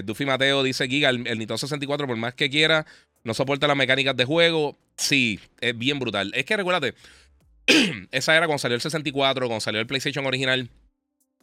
Duffy 0.04 0.25
Mateo 0.26 0.62
dice 0.62 0.88
Giga, 0.88 1.11
el, 1.11 1.26
el 1.26 1.38
Nintendo 1.38 1.59
64, 1.59 2.07
por 2.07 2.16
más 2.16 2.35
que 2.35 2.49
quiera, 2.50 2.87
no 3.25 3.35
soporta 3.35 3.66
las 3.66 3.76
mecánicas 3.76 4.16
de 4.16 4.25
juego. 4.25 4.76
Sí, 4.97 5.40
es 5.61 5.76
bien 5.76 5.99
brutal. 5.99 6.33
Es 6.35 6.45
que 6.45 6.57
recuérdate, 6.57 6.95
esa 8.11 8.37
era 8.37 8.47
cuando 8.47 8.59
salió 8.59 8.75
el 8.75 8.81
64, 8.81 9.47
cuando 9.47 9.61
salió 9.61 9.81
el 9.81 9.87
PlayStation 9.87 10.26
original, 10.26 10.69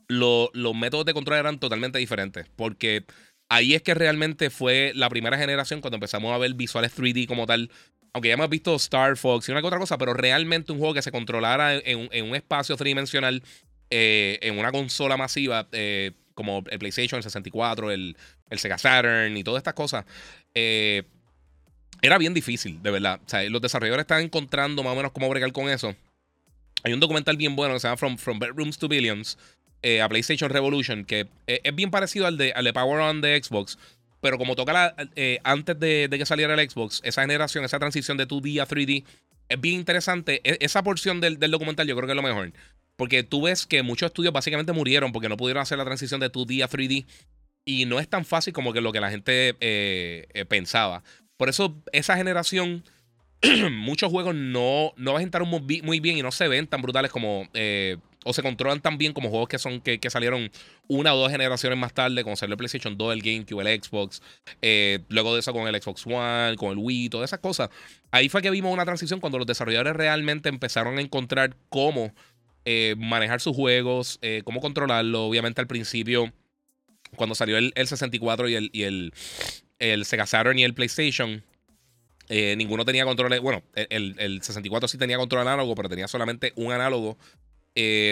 los 0.08 0.76
métodos 0.76 1.06
de 1.06 1.14
control 1.14 1.40
eran 1.40 1.60
totalmente 1.60 2.00
diferentes. 2.00 2.48
Porque 2.56 3.06
ahí 3.50 3.74
es 3.74 3.82
que 3.82 3.94
realmente 3.94 4.50
fue 4.50 4.94
la 4.96 5.10
primera 5.10 5.38
generación 5.38 5.82
cuando 5.82 5.98
empezamos 5.98 6.34
a 6.34 6.38
ver 6.38 6.54
visuales 6.54 6.96
3D 6.96 7.28
como 7.28 7.46
tal. 7.46 7.70
Aunque 8.14 8.30
ya 8.30 8.36
hemos 8.36 8.50
visto 8.50 8.76
Star 8.76 9.18
Fox 9.18 9.50
y 9.50 9.52
una 9.52 9.62
que 9.62 9.68
otra 9.68 9.80
cosa, 9.80 9.98
pero 9.98 10.14
realmente 10.14 10.72
un 10.72 10.80
juego 10.80 10.94
que 10.94 11.02
se 11.02 11.12
controlara 11.12 11.76
en, 11.76 12.24
un 12.24 12.36
espacio 12.36 12.76
tridimensional, 12.76 13.44
eh, 13.90 14.40
en 14.42 14.58
una 14.58 14.72
consola 14.72 15.18
masiva, 15.18 15.68
eh, 15.72 16.12
como 16.34 16.64
el 16.70 16.80
PlayStation, 16.80 17.18
el 17.18 17.24
64, 17.24 17.92
el, 17.92 18.16
Sega 18.56 18.78
Saturn 18.78 19.36
y 19.38 19.44
todas 19.44 19.60
estas 19.60 19.74
cosas. 19.74 20.06
Eh, 20.56 21.04
era 22.02 22.18
bien 22.18 22.34
difícil, 22.34 22.82
de 22.82 22.92
verdad. 22.92 23.20
O 23.26 23.30
sea, 23.30 23.44
los 23.50 23.62
desarrolladores 23.62 24.04
están 24.04 24.24
encontrando 24.24 24.82
más 24.84 24.94
o 24.94 24.96
menos 24.96 25.12
cómo 25.12 25.30
bregar 25.30 25.52
con 25.52 25.70
eso. 25.70 25.96
Hay 26.84 26.94
un 26.94 27.00
documental 27.00 27.36
bien 27.38 27.56
bueno 27.56 27.74
que 27.74 27.82
se 27.82 27.88
llama 27.90 27.98
From 28.18 28.40
Bedrooms 28.40 28.78
to 28.78 28.88
Billions 28.88 29.38
eh, 29.82 30.02
a 30.02 30.10
PlayStation 30.10 30.50
Revolution, 30.50 31.06
que 31.06 31.28
eh, 31.48 31.62
es 31.64 31.74
bien 31.74 31.90
parecido 31.90 32.28
al 32.28 32.38
de, 32.38 32.52
al 32.52 32.72
Power 32.74 33.00
On 33.00 33.22
de 33.22 33.42
Xbox, 33.42 33.78
pero 34.20 34.38
como 34.38 34.56
toca 34.56 34.74
la, 34.74 34.96
eh, 35.16 35.40
antes 35.46 35.80
de, 35.80 36.10
que 36.12 36.26
saliera 36.26 36.54
el 36.54 36.70
Xbox, 36.70 37.00
esa 37.06 37.22
generación, 37.22 37.64
esa 37.64 37.80
transición 37.80 38.18
de 38.18 38.28
2D 38.28 38.62
a 38.62 38.68
3D, 38.68 39.06
es 39.48 39.62
bien 39.62 39.76
interesante. 39.76 40.42
E, 40.44 40.58
esa 40.60 40.84
porción 40.84 41.22
del, 41.22 41.40
documental 41.40 41.88
yo 41.88 41.96
creo 41.96 42.08
que 42.08 42.12
es 42.12 42.18
lo 42.18 42.24
mejor. 42.24 42.52
Porque 42.98 43.24
tú 43.24 43.44
ves 43.44 43.66
que 43.66 43.82
muchos 43.82 44.08
estudios 44.08 44.34
básicamente 44.34 44.74
murieron 44.74 45.14
porque 45.14 45.30
no 45.30 45.38
pudieron 45.38 45.62
hacer 45.62 45.78
la 45.78 45.86
transición 45.86 46.20
de 46.20 46.30
2D 46.30 46.62
a 46.62 46.68
3D. 46.68 47.06
Y 47.64 47.86
no 47.86 48.02
es 48.02 48.10
tan 48.10 48.26
fácil 48.26 48.52
como 48.52 48.74
que 48.74 48.82
lo 48.82 48.92
que 48.92 49.00
la 49.00 49.10
gente 49.10 49.56
pensaba. 50.50 51.04
Por 51.38 51.48
eso 51.48 51.82
esa 51.94 52.18
generación, 52.18 52.84
muchos 53.72 54.12
juegos 54.12 54.36
no, 54.36 54.92
no 54.98 55.16
a 55.16 55.24
estar 55.24 55.46
muy, 55.46 55.62
bien 56.02 56.18
y 56.18 56.22
no 56.22 56.34
se 56.34 56.50
ven 56.50 56.68
tan 56.68 56.82
brutales 56.82 57.12
como... 57.12 57.48
o 58.26 58.34
se 58.34 58.42
controlan 58.44 58.82
tan 58.82 58.98
bien 58.98 59.14
como 59.14 59.30
juegos 59.30 59.48
que 59.48 59.60
son 59.60 59.82
que, 59.82 60.00
salieron 60.10 60.52
una 60.88 61.14
o 61.14 61.18
dos 61.18 61.32
generaciones 61.32 61.78
más 61.78 61.94
tarde, 61.94 62.24
como 62.24 62.36
salió 62.36 62.54
el 62.54 62.58
PlayStation 62.58 62.98
2, 62.98 63.14
el 63.14 63.22
GameCube, 63.22 63.62
el 63.62 63.82
Xbox, 63.82 64.22
luego 65.10 65.34
de 65.34 65.40
eso 65.40 65.54
con 65.54 65.68
el 65.68 65.82
Xbox 65.82 66.06
One, 66.06 66.56
con 66.58 66.72
el 66.72 66.78
Wii, 66.78 67.10
todas 67.10 67.30
esas 67.30 67.40
cosas. 67.40 67.70
Ahí 68.12 68.28
fue 68.30 68.42
que 68.42 68.50
vimos 68.50 68.74
una 68.74 68.86
transición 68.86 69.20
cuando 69.20 69.38
los 69.38 69.48
desarrolladores 69.48 69.96
realmente 69.96 70.50
empezaron 70.50 70.98
a 70.98 71.02
encontrar 71.02 71.56
cómo 71.70 72.14
eh, 72.66 72.96
manejar 72.98 73.42
sus 73.42 73.56
juegos, 73.56 74.20
eh, 74.22 74.42
cómo 74.44 74.62
controlarlo. 74.62 75.26
Obviamente 75.26 75.62
al 75.62 75.68
principio, 75.68 76.32
cuando 77.16 77.34
salió 77.34 77.58
el, 77.58 77.74
64 77.76 78.50
y 78.50 78.56
el, 78.56 78.70
y 78.74 78.84
el, 78.84 79.14
el, 79.80 80.06
Sega 80.06 80.26
Saturn 80.26 80.60
y 80.60 80.64
el 80.64 80.74
PlayStation, 80.74 81.44
eh, 82.28 82.56
ninguno 82.58 82.86
tenía 82.86 83.06
control. 83.06 83.40
Bueno, 83.40 83.64
el, 83.74 84.16
el, 84.20 84.42
64 84.42 84.88
sí 84.88 84.98
tenía 84.98 85.18
control 85.18 85.42
análogo, 85.42 85.74
pero 85.74 85.90
tenía 85.90 86.08
solamente 86.08 86.54
un 86.56 86.72
análogo. 86.72 87.18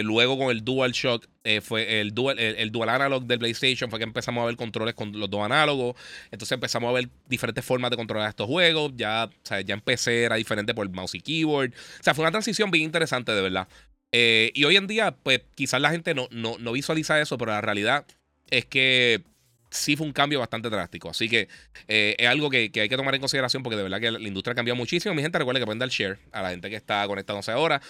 Luego 0.03 0.37
con 0.37 0.51
el 0.51 0.63
Dual 0.63 0.91
Shock, 0.91 1.27
fue 1.61 2.01
el 2.01 2.13
dual, 2.13 2.39
el, 2.39 2.71
dual 2.71 2.89
Analog 2.89 3.25
del 3.25 3.39
PlayStation, 3.39 3.89
fue 3.89 3.99
que 3.99 4.03
empezamos 4.03 4.43
a 4.43 4.45
ver 4.45 4.55
controles 4.55 4.93
con 4.93 5.17
los 5.17 5.29
dos 5.29 5.43
análogos. 5.43 5.95
Entonces 6.31 6.53
empezamos 6.53 6.89
a 6.89 6.93
ver 6.93 7.09
diferentes 7.27 7.63
formas 7.63 7.89
de 7.91 7.97
controlar 7.97 8.29
estos 8.29 8.47
juegos. 8.47 8.91
Ya, 8.95 9.29
ya 9.65 9.73
empecé, 9.73 10.23
era 10.23 10.35
diferente 10.35 10.73
por 10.73 10.89
mouse 10.89 11.15
y 11.15 11.21
keyboard. 11.21 11.71
O 11.71 12.03
sea, 12.03 12.13
fue 12.13 12.23
una 12.23 12.31
transición 12.31 12.69
bien 12.69 12.83
interesante, 12.83 13.31
de 13.31 13.41
verdad. 13.41 13.67
Eh, 14.11 14.51
y 14.53 14.63
hoy 14.63 14.77
en 14.77 14.87
día, 14.87 15.11
pues 15.11 15.41
quizás 15.55 15.81
la 15.81 15.91
gente 15.91 16.13
no, 16.13 16.27
no, 16.31 16.71
visualiza 16.71 17.19
eso, 17.19 17.37
pero 17.37 17.51
la 17.51 17.61
realidad 17.61 18.05
es 18.49 18.65
que 18.65 19.23
sí 19.69 19.97
fue 19.97 20.07
un 20.07 20.13
cambio 20.13 20.39
bastante 20.39 20.69
drástico. 20.69 21.09
Así 21.09 21.27
que 21.27 21.49
eh, 21.87 22.15
es 22.17 22.27
algo 22.27 22.49
que, 22.49 22.71
hay 22.73 22.89
que 22.89 22.97
tomar 22.97 23.13
en 23.15 23.21
consideración 23.21 23.63
porque 23.63 23.75
de 23.75 23.83
verdad 23.83 23.99
que 23.99 24.11
la 24.11 24.27
industria 24.27 24.53
ha 24.53 24.55
cambiado 24.55 24.77
muchísimo. 24.77 25.13
Mi 25.13 25.21
gente, 25.21 25.37
recuerde 25.37 25.59
que 25.59 25.65
pueden 25.65 25.79
dar 25.79 25.89
share 25.89 26.19
a 26.31 26.41
la 26.41 26.51
gente 26.51 26.69
que 26.69 26.77
está 26.77 27.05
conectándose 27.07 27.51
ahora. 27.51 27.81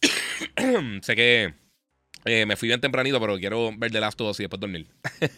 sé 1.02 1.16
que 1.16 1.54
eh, 2.24 2.46
me 2.46 2.56
fui 2.56 2.68
bien 2.68 2.80
tempranito, 2.80 3.20
pero 3.20 3.38
quiero 3.38 3.70
ver 3.76 3.92
The 3.92 4.00
Last 4.00 4.20
of 4.20 4.30
Us 4.30 4.40
y 4.40 4.44
después 4.44 4.60
dormir. 4.60 4.86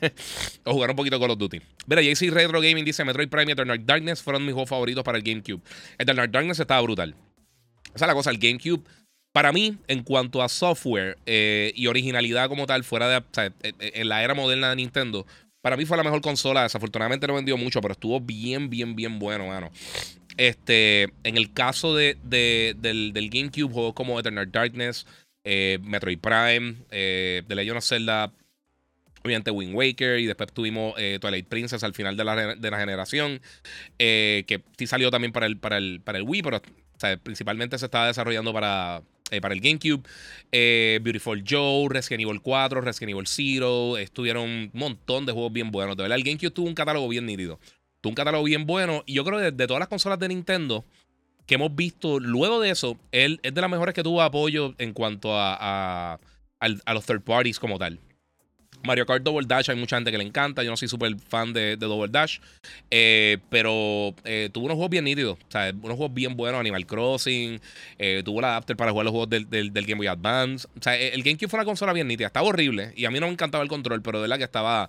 o 0.64 0.72
jugar 0.72 0.90
un 0.90 0.96
poquito 0.96 1.18
Call 1.18 1.30
of 1.30 1.38
Duty. 1.38 1.60
Mira, 1.86 2.02
JC 2.02 2.30
Retro 2.30 2.60
Gaming 2.60 2.84
dice: 2.84 3.04
Metroid 3.04 3.28
Prime 3.28 3.46
y 3.48 3.52
Eternal 3.52 3.84
Darkness 3.84 4.22
fueron 4.22 4.44
mis 4.44 4.52
juegos 4.52 4.70
favoritos 4.70 5.02
para 5.02 5.18
el 5.18 5.24
GameCube. 5.24 5.62
Eternal 5.98 6.30
Darkness 6.30 6.60
estaba 6.60 6.80
brutal. 6.82 7.14
Esa 7.94 8.04
es 8.04 8.08
la 8.08 8.14
cosa, 8.14 8.30
el 8.30 8.38
GameCube 8.38 8.82
para 9.32 9.52
mí, 9.52 9.76
en 9.86 10.02
cuanto 10.02 10.42
a 10.42 10.48
software 10.48 11.18
eh, 11.26 11.70
y 11.74 11.88
originalidad 11.88 12.48
como 12.48 12.66
tal, 12.66 12.84
fuera 12.84 13.08
de. 13.08 13.16
O 13.18 13.24
sea, 13.32 13.52
en 13.62 14.08
la 14.08 14.22
era 14.22 14.32
moderna 14.32 14.70
de 14.70 14.76
Nintendo, 14.76 15.26
para 15.66 15.76
mí 15.76 15.84
fue 15.84 15.96
la 15.96 16.04
mejor 16.04 16.20
consola. 16.20 16.62
Desafortunadamente 16.62 17.26
no 17.26 17.34
vendió 17.34 17.56
mucho, 17.56 17.80
pero 17.80 17.90
estuvo 17.90 18.20
bien, 18.20 18.70
bien, 18.70 18.94
bien 18.94 19.18
bueno, 19.18 19.48
mano. 19.48 19.72
Este, 20.36 21.12
en 21.24 21.36
el 21.36 21.52
caso 21.52 21.92
de, 21.92 22.16
del, 22.22 23.30
GameCube, 23.30 23.72
juegos 23.72 23.92
como 23.92 24.20
Eternal 24.20 24.48
Darkness, 24.48 25.08
eh, 25.42 25.80
Metroid 25.82 26.20
Prime, 26.20 26.76
eh, 26.92 27.42
The 27.48 27.56
Legend 27.56 27.78
of 27.78 27.84
Zelda, 27.84 28.32
obviamente 29.24 29.50
Wind 29.50 29.74
Waker, 29.74 30.20
y 30.20 30.26
después 30.26 30.52
tuvimos 30.52 30.94
Twilight 31.20 31.48
Princess 31.48 31.82
al 31.82 31.94
final 31.94 32.16
de 32.16 32.24
la, 32.24 32.54
de 32.54 32.70
la 32.70 32.78
generación, 32.78 33.40
que 33.98 34.62
sí 34.78 34.86
salió 34.86 35.10
también 35.10 35.32
para 35.32 35.46
el, 35.46 35.56
para 35.58 35.78
el, 35.78 36.00
para 36.00 36.18
el 36.18 36.22
Wii, 36.28 36.42
pero 36.42 36.62
principalmente 37.24 37.76
se 37.76 37.86
estaba 37.86 38.06
desarrollando 38.06 38.52
para, 38.52 39.02
eh, 39.30 39.40
para 39.40 39.54
el 39.54 39.60
GameCube. 39.60 40.02
Eh, 40.52 41.00
Beautiful 41.02 41.44
Joe, 41.46 41.88
Resident 41.88 42.22
Evil 42.22 42.40
4, 42.40 42.80
Resident 42.80 43.10
Evil 43.10 43.26
Zero. 43.26 43.98
Estuvieron 43.98 44.44
un 44.44 44.70
montón 44.72 45.26
de 45.26 45.32
juegos 45.32 45.52
bien 45.52 45.70
buenos. 45.70 45.96
De 45.96 46.02
verdad, 46.02 46.18
el 46.18 46.24
GameCube 46.24 46.50
tuvo 46.50 46.66
un 46.66 46.74
catálogo 46.74 47.08
bien 47.08 47.26
nítido. 47.26 47.58
Tuvo 48.00 48.10
un 48.10 48.14
catálogo 48.14 48.44
bien 48.44 48.66
bueno. 48.66 49.02
Y 49.06 49.14
yo 49.14 49.24
creo 49.24 49.38
que 49.38 49.50
de, 49.50 49.66
todas 49.66 49.80
las 49.80 49.88
consolas 49.88 50.18
de 50.18 50.28
Nintendo 50.28 50.84
que 51.46 51.54
hemos 51.54 51.74
visto 51.76 52.18
luego 52.18 52.60
de 52.60 52.70
eso, 52.70 52.98
él 53.12 53.38
es 53.44 53.54
de 53.54 53.60
las 53.60 53.70
mejores 53.70 53.94
que 53.94 54.02
tuvo 54.02 54.20
apoyo 54.20 54.74
en 54.78 54.92
cuanto 54.92 55.38
a, 55.38 56.18
a 56.58 56.94
los 56.94 57.06
third 57.06 57.22
parties 57.22 57.60
como 57.60 57.78
tal. 57.78 58.00
Mario 58.86 59.04
Kart 59.04 59.22
Double 59.22 59.46
Dash 59.46 59.68
hay 59.68 59.76
mucha 59.76 59.96
gente 59.96 60.10
que 60.10 60.18
le 60.18 60.24
encanta. 60.24 60.62
Yo 60.62 60.70
no 60.70 60.76
soy 60.76 60.88
súper 60.88 61.16
fan 61.18 61.52
de, 61.52 61.76
Double 61.76 62.08
Dash. 62.10 62.38
Eh, 62.90 63.38
pero 63.50 64.14
eh, 64.24 64.48
tuvo 64.52 64.66
unos 64.66 64.76
juegos 64.76 64.90
bien 64.90 65.04
nítidos. 65.04 65.38
Unos 65.82 65.96
juegos 65.96 66.14
bien 66.14 66.36
buenos. 66.36 66.60
Animal 66.60 66.86
Crossing. 66.86 67.60
Eh, 67.98 68.22
tuvo 68.24 68.38
el 68.38 68.46
adapter 68.46 68.76
para 68.76 68.92
jugar 68.92 69.04
los 69.04 69.12
juegos 69.12 69.28
del, 69.28 69.72
Game 69.72 69.96
Boy 69.96 70.06
Advance. 70.06 70.66
O 70.78 70.82
sea, 70.82 70.96
el 70.96 71.22
GameCube 71.22 71.48
fue 71.48 71.58
una 71.58 71.66
consola 71.66 71.92
bien 71.92 72.08
nítida. 72.08 72.28
Estaba 72.28 72.46
horrible. 72.46 72.92
Y 72.96 73.04
a 73.04 73.10
mí 73.10 73.20
no 73.20 73.26
me 73.26 73.32
encantaba 73.32 73.62
el 73.62 73.68
control. 73.68 74.00
Pero 74.00 74.18
de 74.18 74.22
verdad 74.22 74.38
que 74.38 74.44
estaba 74.44 74.88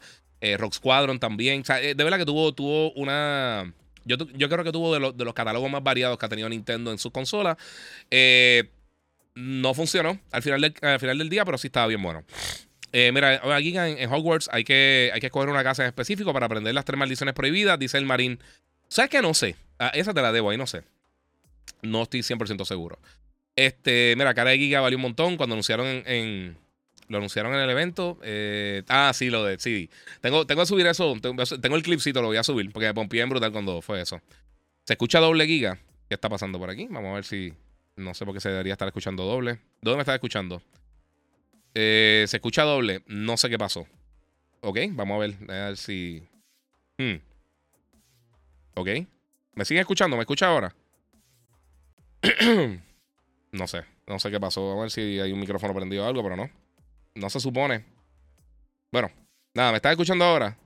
Rock 0.58 0.74
Squadron 0.76 1.20
también. 1.20 1.64
De 1.64 1.96
verdad 1.96 2.18
que 2.18 2.26
tuvo, 2.26 2.54
tuvo 2.54 2.92
una... 2.94 3.74
Yo, 4.06 4.16
yo 4.36 4.48
creo 4.48 4.64
que 4.64 4.72
tuvo 4.72 4.98
de, 4.98 5.12
de, 5.12 5.26
los 5.26 5.34
catálogos 5.34 5.70
más 5.70 5.84
variados 5.84 6.18
que 6.18 6.26
ha 6.26 6.30
tenido 6.30 6.48
Nintendo 6.48 6.94
en 6.94 6.98
sus 6.98 7.12
consolas. 7.12 7.58
no 9.36 9.74
funcionó 9.74 10.18
al 10.32 10.42
final, 10.42 10.62
del, 10.62 10.74
al 10.82 11.00
final 11.00 11.18
del 11.18 11.30
día, 11.30 11.44
pero 11.44 11.58
sí 11.58 11.68
estaba 11.68 11.88
bien 11.88 12.02
bueno. 12.02 12.24
Eh, 12.94 13.12
mira, 13.12 13.42
aquí 13.56 13.78
en, 13.78 14.12
Hogwarts 14.12 14.50
hay 14.52 14.64
que, 14.64 15.12
hay 15.14 15.20
que 15.20 15.28
escoger 15.28 15.50
una 15.50 15.64
casa 15.64 15.84
en 15.84 15.88
específico 15.88 16.34
para 16.34 16.46
aprender 16.46 16.74
las 16.74 16.86
tres 16.86 16.98
maldiciones 16.98 17.34
prohibidas, 17.34 17.78
dice 17.78 17.98
el 17.98 18.06
marín. 18.06 18.40
¿Sabes 18.88 19.10
qué? 19.10 19.22
No 19.22 19.34
sé. 19.34 19.56
Ah, 19.80 19.92
esa 19.94 20.14
te 20.14 20.22
la 20.22 20.32
debo 20.32 20.50
ahí, 20.50 20.58
no 20.58 20.68
sé. 20.68 20.84
No 21.82 22.04
estoy 22.04 22.22
100% 22.22 22.66
seguro. 22.66 23.00
Este, 23.56 24.14
mira, 24.18 24.34
cara 24.34 24.52
de 24.52 24.58
Giga 24.58 24.82
valió 24.82 24.98
un 24.98 25.02
montón 25.02 25.36
cuando 25.36 25.54
anunciaron 25.56 26.04
en, 26.06 26.58
lo 27.08 27.18
anunciaron 27.18 27.54
en 27.54 27.60
el 27.60 27.70
evento. 27.70 28.18
Eh, 28.24 28.84
ah, 28.88 29.12
sí, 29.14 29.30
lo 29.30 29.44
de 29.44 29.60
sí. 29.60 29.90
Tengo, 30.22 30.46
tengo 30.46 30.62
que 30.62 30.68
subir 30.68 30.86
eso. 30.88 31.16
Tengo, 31.22 31.76
el 31.76 31.84
clipcito, 31.84 32.22
lo 32.22 32.28
voy 32.28 32.38
a 32.38 32.44
subir 32.44 32.72
porque 32.72 32.88
me 32.88 32.94
pompié 32.94 33.22
en 33.22 33.30
brutal 33.30 33.52
cuando 33.52 33.82
fue 33.82 34.02
eso. 34.02 34.22
¿Se 34.86 34.94
escucha 34.94 35.20
doble 35.20 35.46
giga? 35.46 35.80
¿Qué 36.08 36.16
está 36.16 36.30
pasando 36.30 36.60
por 36.60 36.70
aquí? 36.70 36.88
Vamos 36.90 37.12
a 37.12 37.16
ver 37.16 37.26
si. 37.26 37.54
No 37.96 38.14
sé 38.14 38.26
por 38.26 38.34
qué 38.34 38.40
se 38.40 38.50
debería 38.50 38.74
estar 38.74 38.88
escuchando 38.88 39.26
doble. 39.26 39.60
¿Dónde 39.82 39.98
me 39.98 40.02
está 40.02 40.14
escuchando? 40.14 40.62
Eh, 41.80 42.26
se 42.28 42.38
escucha 42.38 42.64
doble. 42.64 43.04
No 43.06 43.38
sé 43.38 43.50
qué 43.50 43.58
pasó. 43.60 43.86
Ok, 44.62 44.80
vamos 44.94 45.16
a 45.16 45.20
ver. 45.20 45.36
A 45.48 45.68
ver 45.68 45.78
si. 45.78 46.28
Hmm. 46.98 47.18
Ok. 48.74 48.90
¿Me 49.54 49.64
sigue 49.64 49.82
escuchando? 49.82 50.18
¿Me 50.18 50.24
escucha 50.24 50.48
ahora? 50.48 50.76
no 53.52 53.68
sé. 53.68 53.84
No 54.08 54.18
sé 54.18 54.32
qué 54.32 54.40
pasó. 54.40 54.68
Vamos 54.70 54.80
a 54.80 54.82
ver 54.82 54.92
si 54.92 55.20
hay 55.20 55.32
un 55.32 55.40
micrófono 55.40 55.76
prendido 55.76 56.04
o 56.04 56.08
algo, 56.08 56.24
pero 56.24 56.36
no. 56.36 56.50
No 57.14 57.30
se 57.30 57.40
supone. 57.40 57.86
Bueno, 58.92 59.12
nada, 59.54 59.70
¿me 59.70 59.76
estás 59.76 59.92
escuchando 59.92 60.26
ahora? 60.26 60.58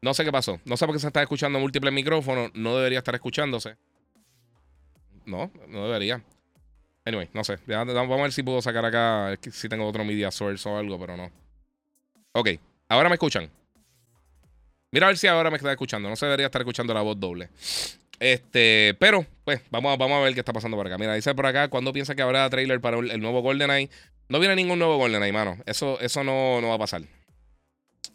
No 0.00 0.14
sé 0.14 0.24
qué 0.24 0.30
pasó. 0.30 0.60
No 0.64 0.76
sé 0.76 0.86
por 0.86 0.94
qué 0.94 1.00
se 1.00 1.08
está 1.08 1.22
escuchando 1.22 1.58
múltiples 1.58 1.92
micrófonos. 1.92 2.52
No 2.54 2.76
debería 2.76 2.98
estar 2.98 3.16
escuchándose. 3.16 3.76
No, 5.26 5.50
no 5.66 5.86
debería. 5.86 6.22
Anyway, 7.04 7.28
no 7.32 7.44
sé. 7.44 7.58
vamos 7.66 8.18
a 8.18 8.22
ver 8.22 8.32
si 8.32 8.42
puedo 8.42 8.60
sacar 8.60 8.84
acá. 8.84 9.36
Si 9.50 9.68
tengo 9.68 9.86
otro 9.86 10.04
media 10.04 10.30
source 10.30 10.68
o 10.68 10.76
algo, 10.76 10.98
pero 10.98 11.16
no. 11.16 11.30
Ok. 12.32 12.50
Ahora 12.88 13.08
me 13.08 13.14
escuchan. 13.14 13.48
Mira 14.92 15.06
a 15.06 15.10
ver 15.10 15.18
si 15.18 15.26
ahora 15.26 15.50
me 15.50 15.56
está 15.56 15.70
escuchando. 15.70 16.08
No 16.08 16.16
se 16.16 16.26
debería 16.26 16.46
estar 16.46 16.60
escuchando 16.60 16.92
la 16.92 17.02
voz 17.02 17.18
doble. 17.18 17.48
Este, 18.18 18.94
pero, 18.98 19.24
pues, 19.44 19.62
vamos, 19.70 19.96
vamos 19.96 20.18
a 20.18 20.20
ver 20.20 20.34
qué 20.34 20.40
está 20.40 20.52
pasando 20.52 20.76
por 20.76 20.86
acá. 20.86 20.98
Mira, 20.98 21.14
dice 21.14 21.34
por 21.34 21.46
acá, 21.46 21.68
¿cuándo 21.68 21.92
piensa 21.92 22.14
que 22.14 22.22
habrá 22.22 22.50
trailer 22.50 22.80
para 22.80 22.98
el 22.98 23.20
nuevo 23.20 23.40
GoldenEye? 23.40 23.88
No 24.28 24.38
viene 24.38 24.56
ningún 24.56 24.78
nuevo 24.78 24.98
GoldenEye, 24.98 25.32
mano. 25.32 25.56
Eso, 25.64 25.98
eso 26.00 26.22
no, 26.22 26.60
no 26.60 26.68
va 26.68 26.74
a 26.74 26.78
pasar. 26.78 27.02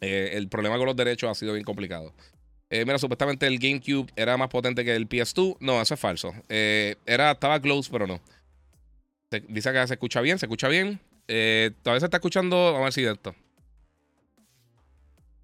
Eh, 0.01 0.31
el 0.33 0.47
problema 0.47 0.77
con 0.77 0.85
los 0.85 0.95
derechos 0.95 1.29
ha 1.29 1.33
sido 1.33 1.53
bien 1.53 1.65
complicado. 1.65 2.13
Eh, 2.69 2.85
mira, 2.85 2.99
supuestamente 2.99 3.47
el 3.47 3.57
GameCube 3.57 4.11
era 4.15 4.37
más 4.37 4.49
potente 4.49 4.85
que 4.85 4.95
el 4.95 5.09
PS2. 5.09 5.57
No, 5.61 5.81
eso 5.81 5.93
es 5.95 5.99
falso. 5.99 6.33
Eh, 6.49 6.95
era, 7.05 7.31
estaba 7.31 7.59
close, 7.59 7.89
pero 7.91 8.05
no 8.05 8.19
dice 9.47 9.71
que 9.71 9.87
se 9.87 9.93
escucha 9.93 10.21
bien, 10.21 10.39
se 10.39 10.45
escucha 10.45 10.67
bien. 10.67 10.99
Eh, 11.27 11.71
todavía 11.81 11.99
se 11.99 12.05
está 12.05 12.17
escuchando. 12.17 12.57
Vamos 12.65 12.81
a 12.81 12.83
ver 12.83 12.93
si 12.93 13.01
de 13.01 13.13
esto. 13.13 13.35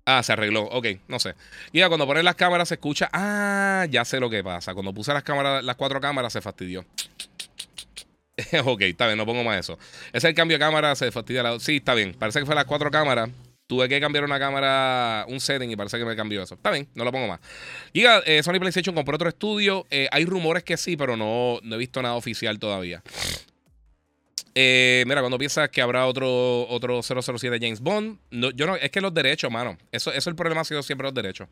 Ah, 0.05 0.23
se 0.23 0.33
arregló. 0.33 0.63
Ok, 0.63 0.87
no 1.07 1.19
sé. 1.19 1.35
Y 1.71 1.79
ya 1.79 1.87
cuando 1.87 2.07
pones 2.07 2.23
las 2.23 2.35
cámaras 2.35 2.67
se 2.67 2.75
escucha. 2.75 3.09
Ah, 3.13 3.85
ya 3.89 4.03
sé 4.05 4.19
lo 4.19 4.29
que 4.29 4.43
pasa. 4.43 4.73
Cuando 4.73 4.93
puse 4.93 5.13
las 5.13 5.23
cámaras, 5.23 5.63
las 5.63 5.75
cuatro 5.75 6.01
cámaras 6.01 6.33
se 6.33 6.41
fastidió. 6.41 6.85
ok, 8.65 8.81
está 8.81 9.07
bien, 9.07 9.17
no 9.17 9.25
pongo 9.25 9.43
más 9.43 9.59
eso. 9.59 9.77
Ese 10.07 10.17
es 10.17 10.23
el 10.25 10.33
cambio 10.33 10.55
de 10.57 10.59
cámara, 10.59 10.95
se 10.95 11.11
fastidia. 11.11 11.59
Sí, 11.59 11.77
está 11.77 11.93
bien. 11.93 12.15
Parece 12.17 12.39
que 12.39 12.45
fue 12.45 12.55
las 12.55 12.65
cuatro 12.65 12.89
cámaras. 12.89 13.29
Tuve 13.67 13.87
que 13.87 14.01
cambiar 14.01 14.25
una 14.25 14.37
cámara, 14.37 15.25
un 15.29 15.39
setting 15.39 15.71
y 15.71 15.77
parece 15.77 15.97
que 15.97 16.03
me 16.03 16.15
cambió 16.15 16.43
eso. 16.43 16.55
Está 16.55 16.71
bien, 16.71 16.89
no 16.93 17.05
lo 17.05 17.11
pongo 17.11 17.27
más. 17.27 17.39
Y 17.93 18.03
eh, 18.03 18.43
Sony 18.43 18.59
PlayStation 18.59 18.93
compró 18.93 19.15
otro 19.15 19.29
estudio. 19.29 19.85
Eh, 19.89 20.09
hay 20.11 20.25
rumores 20.25 20.63
que 20.63 20.75
sí, 20.75 20.97
pero 20.97 21.15
no, 21.15 21.59
no 21.63 21.75
he 21.75 21.77
visto 21.77 22.01
nada 22.01 22.15
oficial 22.15 22.59
todavía. 22.59 23.01
Eh, 24.53 25.03
mira, 25.07 25.21
cuando 25.21 25.37
piensas 25.37 25.69
que 25.69 25.81
habrá 25.81 26.05
otro, 26.05 26.67
otro 26.67 27.01
007 27.01 27.57
James 27.59 27.79
Bond, 27.79 28.19
yo 28.55 28.67
no, 28.67 28.75
es 28.75 28.91
que 28.91 29.01
los 29.01 29.13
derechos, 29.13 29.51
mano. 29.51 29.77
Eso, 29.91 30.09
eso 30.11 30.19
es 30.19 30.27
el 30.27 30.35
problema, 30.35 30.61
ha 30.61 30.65
sido 30.65 30.83
siempre 30.83 31.05
los 31.05 31.13
derechos. 31.13 31.47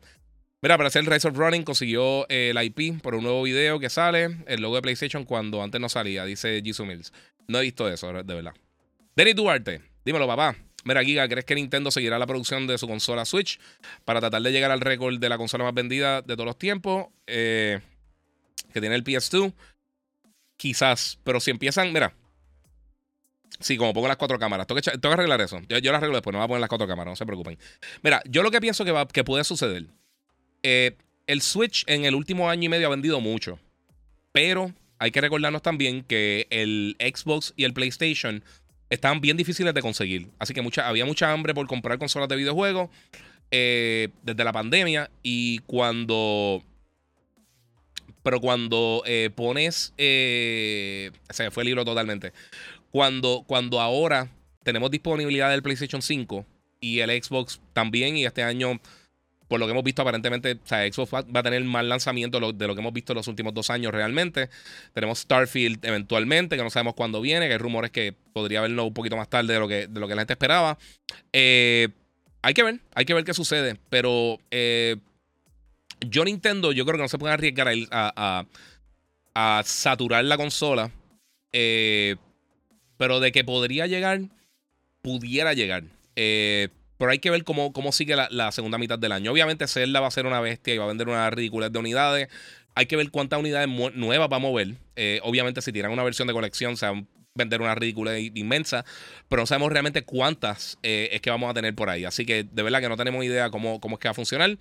Mira, 0.62 0.76
para 0.76 0.88
hacer 0.88 1.00
el 1.00 1.06
Race 1.06 1.26
of 1.26 1.36
Running 1.36 1.62
consiguió 1.62 2.26
eh, 2.28 2.52
el 2.54 2.62
IP 2.62 3.00
por 3.00 3.14
un 3.14 3.22
nuevo 3.22 3.42
video 3.42 3.80
que 3.80 3.88
sale, 3.88 4.36
el 4.46 4.60
logo 4.60 4.76
de 4.76 4.82
PlayStation 4.82 5.24
cuando 5.24 5.62
antes 5.62 5.80
no 5.80 5.88
salía, 5.88 6.26
dice 6.26 6.60
Jisoo 6.62 6.84
Mills. 6.84 7.12
No 7.48 7.58
he 7.58 7.62
visto 7.62 7.88
eso, 7.88 8.12
de 8.12 8.34
verdad. 8.34 8.52
Denis 9.16 9.34
Duarte, 9.34 9.80
dímelo, 10.04 10.26
papá. 10.26 10.54
Mira, 10.84 11.02
Giga, 11.02 11.28
¿crees 11.28 11.44
que 11.44 11.54
Nintendo 11.54 11.90
seguirá 11.90 12.18
la 12.18 12.26
producción 12.26 12.66
de 12.66 12.78
su 12.78 12.86
consola 12.86 13.24
Switch 13.24 13.58
para 14.04 14.20
tratar 14.20 14.42
de 14.42 14.52
llegar 14.52 14.70
al 14.70 14.80
récord 14.80 15.18
de 15.18 15.28
la 15.28 15.36
consola 15.36 15.64
más 15.64 15.74
vendida 15.74 16.22
de 16.22 16.34
todos 16.34 16.46
los 16.46 16.58
tiempos? 16.58 17.08
Eh, 17.26 17.80
que 18.72 18.80
tiene 18.80 18.94
el 18.94 19.04
PS2. 19.04 19.52
Quizás, 20.56 21.18
pero 21.24 21.40
si 21.40 21.50
empiezan, 21.50 21.92
mira. 21.92 22.14
Sí, 23.60 23.76
como 23.76 23.92
pongo 23.92 24.08
las 24.08 24.16
cuatro 24.16 24.38
cámaras. 24.38 24.66
Tengo 24.66 24.80
que, 24.80 25.08
arreglar 25.08 25.40
eso. 25.40 25.60
Yo, 25.68 25.78
las 25.78 25.98
arreglo 25.98 26.16
después, 26.16 26.32
no 26.32 26.38
voy 26.38 26.44
a 26.44 26.48
poner 26.48 26.60
las 26.60 26.68
cuatro 26.68 26.88
cámaras, 26.88 27.12
no 27.12 27.16
se 27.16 27.26
preocupen. 27.26 27.58
Mira, 28.02 28.22
yo 28.28 28.42
lo 28.42 28.50
que 28.50 28.60
pienso 28.60 28.84
que, 28.84 28.92
va, 28.92 29.06
que 29.06 29.22
puede 29.22 29.44
suceder. 29.44 29.86
Eh, 30.62 30.96
el 31.26 31.42
Switch 31.42 31.84
en 31.86 32.04
el 32.04 32.14
último 32.14 32.50
año 32.50 32.64
y 32.64 32.68
medio 32.68 32.86
ha 32.86 32.90
vendido 32.90 33.20
mucho. 33.20 33.58
Pero 34.32 34.72
hay 34.98 35.10
que 35.10 35.20
recordarnos 35.20 35.62
también 35.62 36.02
que 36.02 36.46
el 36.50 36.96
Xbox 36.98 37.52
y 37.56 37.64
el 37.64 37.72
PlayStation 37.72 38.44
estaban 38.90 39.20
bien 39.20 39.36
difíciles 39.36 39.72
de 39.72 39.80
conseguir. 39.80 40.28
Así 40.38 40.52
que 40.52 40.62
había 40.82 41.06
mucha 41.06 41.32
hambre 41.32 41.54
por 41.54 41.66
comprar 41.66 41.98
consolas 41.98 42.28
de 42.28 42.36
videojuegos 42.36 42.90
eh, 43.50 44.08
desde 44.22 44.44
la 44.44 44.52
pandemia. 44.52 45.10
Y 45.22 45.60
cuando. 45.60 46.62
Pero 48.22 48.40
cuando 48.40 49.02
eh, 49.06 49.30
pones. 49.34 49.94
Eh, 49.96 51.10
se 51.30 51.50
fue 51.50 51.62
el 51.62 51.68
libro 51.68 51.84
totalmente. 51.84 52.32
Cuando, 52.90 53.44
cuando 53.46 53.80
ahora 53.80 54.28
tenemos 54.62 54.90
disponibilidad 54.90 55.50
del 55.50 55.62
PlayStation 55.62 56.02
5 56.02 56.44
y 56.80 57.00
el 57.00 57.10
Xbox 57.22 57.60
también, 57.72 58.16
y 58.16 58.24
este 58.24 58.42
año 58.42 58.80
por 59.50 59.58
lo 59.58 59.66
que 59.66 59.72
hemos 59.72 59.82
visto, 59.82 60.02
aparentemente, 60.02 60.52
o 60.52 60.66
sea, 60.66 60.86
Xbox 60.90 61.12
va, 61.12 61.40
a 61.40 61.42
tener 61.42 61.64
más 61.64 61.84
lanzamiento 61.84 62.38
de 62.38 62.66
lo 62.68 62.74
que 62.76 62.80
hemos 62.80 62.92
visto 62.92 63.12
en 63.12 63.16
los 63.16 63.26
últimos 63.26 63.52
dos 63.52 63.68
años 63.68 63.90
realmente. 63.90 64.48
Tenemos 64.94 65.18
Starfield 65.18 65.84
eventualmente, 65.84 66.56
que 66.56 66.62
no 66.62 66.70
sabemos 66.70 66.94
cuándo 66.94 67.20
viene, 67.20 67.48
que 67.48 67.54
hay 67.54 67.58
rumores 67.58 67.90
que 67.90 68.14
podría 68.32 68.60
verlo 68.60 68.84
un 68.84 68.94
poquito 68.94 69.16
más 69.16 69.28
tarde 69.28 69.54
de 69.54 69.58
lo 69.58 69.66
que, 69.66 69.88
de 69.88 69.98
lo 69.98 70.06
que 70.06 70.14
la 70.14 70.20
gente 70.20 70.34
esperaba. 70.34 70.78
Eh, 71.32 71.88
hay 72.42 72.54
que 72.54 72.62
ver, 72.62 72.78
hay 72.94 73.04
que 73.04 73.12
ver 73.12 73.24
qué 73.24 73.34
sucede, 73.34 73.76
pero 73.88 74.38
eh, 74.52 74.98
yo 76.08 76.24
Nintendo, 76.24 76.70
yo 76.70 76.84
creo 76.84 76.98
que 76.98 77.02
no 77.02 77.08
se 77.08 77.18
puede 77.18 77.34
arriesgar 77.34 77.72
a, 77.90 78.46
a, 79.34 79.62
saturar 79.64 80.24
la 80.26 80.36
consola, 80.36 80.92
eh, 81.52 82.14
pero 83.00 83.18
de 83.18 83.32
que 83.32 83.44
podría 83.44 83.86
llegar, 83.86 84.20
pudiera 85.00 85.54
llegar. 85.54 85.84
Eh, 86.16 86.68
pero 86.98 87.10
hay 87.10 87.18
que 87.18 87.30
ver 87.30 87.44
cómo, 87.44 87.72
cómo 87.72 87.92
sigue 87.92 88.14
la, 88.14 88.52
segunda 88.52 88.76
mitad 88.76 88.98
del 88.98 89.12
año. 89.12 89.32
Obviamente, 89.32 89.66
Zelda 89.68 90.00
va 90.00 90.08
a 90.08 90.10
ser 90.10 90.26
una 90.26 90.38
bestia 90.42 90.74
y 90.74 90.76
va 90.76 90.84
a 90.84 90.88
vender 90.88 91.08
una 91.08 91.30
ridiculez 91.30 91.72
de 91.72 91.78
unidades. 91.78 92.28
Hay 92.74 92.84
que 92.84 92.96
ver 92.96 93.10
cuántas 93.10 93.40
unidades 93.40 93.70
nuevas 93.94 94.28
va 94.30 94.36
a 94.36 94.38
mover. 94.38 94.74
Eh, 94.96 95.18
obviamente, 95.22 95.62
si 95.62 95.72
tiran 95.72 95.92
una 95.92 96.04
versión 96.04 96.28
de 96.28 96.34
colección, 96.34 96.76
se 96.76 96.90
va 96.90 96.98
a 96.98 97.02
vender 97.34 97.62
una 97.62 97.74
ridiculez 97.74 98.32
inmensa. 98.34 98.84
Pero 99.30 99.40
no 99.40 99.46
sabemos 99.46 99.72
realmente 99.72 100.02
cuántas 100.02 100.76
eh, 100.82 101.08
es 101.12 101.22
que 101.22 101.30
vamos 101.30 101.50
a 101.50 101.54
tener 101.54 101.74
por 101.74 101.88
ahí. 101.88 102.04
Así 102.04 102.26
que 102.26 102.44
de 102.44 102.62
verdad 102.62 102.82
que 102.82 102.90
no 102.90 102.98
tenemos 102.98 103.24
idea 103.24 103.48
cómo, 103.48 103.80
cómo 103.80 103.96
es 103.96 104.00
que 104.00 104.08
va 104.08 104.12
a 104.12 104.14
funcionar. 104.14 104.58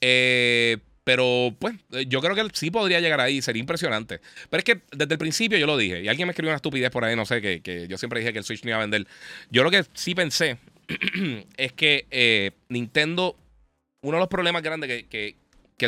Eh, 0.00 0.78
pero 1.04 1.54
pues 1.58 1.76
yo 2.06 2.20
creo 2.20 2.34
que 2.34 2.46
sí 2.52 2.70
podría 2.70 3.00
llegar 3.00 3.20
ahí, 3.20 3.42
sería 3.42 3.60
impresionante. 3.60 4.20
Pero 4.48 4.58
es 4.58 4.64
que 4.64 4.80
desde 4.92 5.14
el 5.14 5.18
principio 5.18 5.58
yo 5.58 5.66
lo 5.66 5.76
dije, 5.76 6.02
y 6.02 6.08
alguien 6.08 6.26
me 6.26 6.32
escribió 6.32 6.50
una 6.50 6.56
estupidez 6.56 6.90
por 6.90 7.04
ahí, 7.04 7.16
no 7.16 7.26
sé, 7.26 7.40
que, 7.40 7.60
que 7.60 7.88
yo 7.88 7.98
siempre 7.98 8.20
dije 8.20 8.32
que 8.32 8.38
el 8.38 8.44
Switch 8.44 8.62
no 8.64 8.70
iba 8.70 8.78
a 8.78 8.80
vender. 8.80 9.06
Yo 9.50 9.62
lo 9.62 9.70
que 9.70 9.84
sí 9.94 10.14
pensé 10.14 10.58
es 11.56 11.72
que 11.72 12.06
eh, 12.10 12.52
Nintendo, 12.68 13.36
uno 14.02 14.16
de 14.16 14.20
los 14.20 14.28
problemas 14.28 14.62
grandes 14.62 15.04
que, 15.04 15.36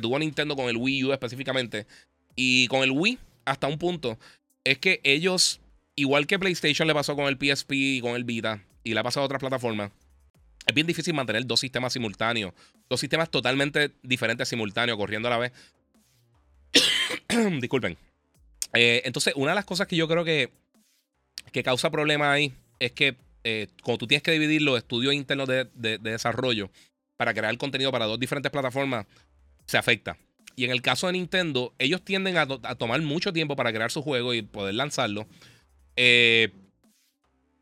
tuvo 0.01 0.19
Nintendo 0.19 0.57
con 0.57 0.69
el 0.69 0.77
Wii 0.77 1.05
U 1.05 1.13
específicamente 1.13 1.87
y 2.35 2.67
con 2.69 2.83
el 2.83 2.93
Wii 2.93 3.19
hasta 3.45 3.67
un 3.67 3.79
punto, 3.79 4.19
es 4.65 4.79
que 4.79 5.01
ellos, 5.05 5.61
igual 5.97 6.27
que 6.27 6.39
PlayStation 6.39 6.89
le 6.89 6.95
pasó 6.95 7.15
con 7.15 7.27
el 7.27 7.37
PSP 7.37 7.73
y 7.73 8.01
con 8.01 8.15
el 8.15 8.25
Vita 8.25 8.63
y 8.85 8.95
le 8.95 9.01
ha 9.01 9.03
pasado 9.03 9.25
a 9.25 9.27
otras 9.27 9.41
plataformas, 9.41 9.91
es 10.67 10.75
bien 10.75 10.87
difícil 10.87 11.15
mantener 11.15 11.47
dos 11.47 11.61
sistemas 11.61 11.93
simultáneos, 11.93 12.53
dos 12.89 13.01
sistemas 13.01 13.31
totalmente 13.31 13.93
diferentes 14.03 14.49
simultáneos 14.49 14.97
corriendo 14.97 15.29
a 15.29 15.31
la 15.31 15.39
vez. 15.39 15.53
Disculpen. 17.61 17.97
Eh, 18.75 19.03
entonces, 19.05 19.35
una 19.37 19.53
de 19.53 19.57
las 19.57 19.65
cosas 19.65 19.87
que 19.87 19.97
yo 19.97 20.09
creo 20.09 20.25
que, 20.25 20.51
que 21.51 21.63
causa 21.63 21.91
problemas 21.91 22.29
ahí 22.29 22.53
es 22.79 22.93
que 22.93 23.17
eh, 23.45 23.69
cuando 23.83 23.99
tú 23.99 24.07
tienes 24.07 24.23
que 24.23 24.31
dividir 24.33 24.63
los 24.63 24.79
estudios 24.79 25.15
internos 25.15 25.49
de, 25.49 25.69
desarrollo 25.99 26.71
para 27.17 27.35
crear 27.35 27.57
contenido 27.59 27.91
para 27.91 28.07
dos 28.07 28.19
diferentes 28.19 28.53
plataformas, 28.53 29.07
se 29.67 29.79
afecta. 29.79 30.17
Y 30.55 30.65
en 30.65 30.71
el 30.71 30.83
caso 30.83 31.07
de 31.07 31.15
Nintendo, 31.15 31.75
ellos 31.79 32.03
tienden 32.03 32.37
a, 32.37 32.47
tomar 32.47 33.01
mucho 33.03 33.33
tiempo 33.33 33.57
para 33.57 33.73
crear 33.73 33.91
su 33.91 34.03
juego 34.03 34.35
y 34.35 34.43
poder 34.43 34.75
lanzarlo. 34.75 35.27
Eh, 35.97 36.53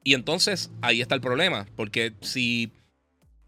y 0.03 0.15
entonces 0.15 0.71
ahí 0.83 1.01
está 1.01 1.15
el 1.15 1.21
problema. 1.21 1.67
Porque 1.77 2.15
si, 2.21 2.73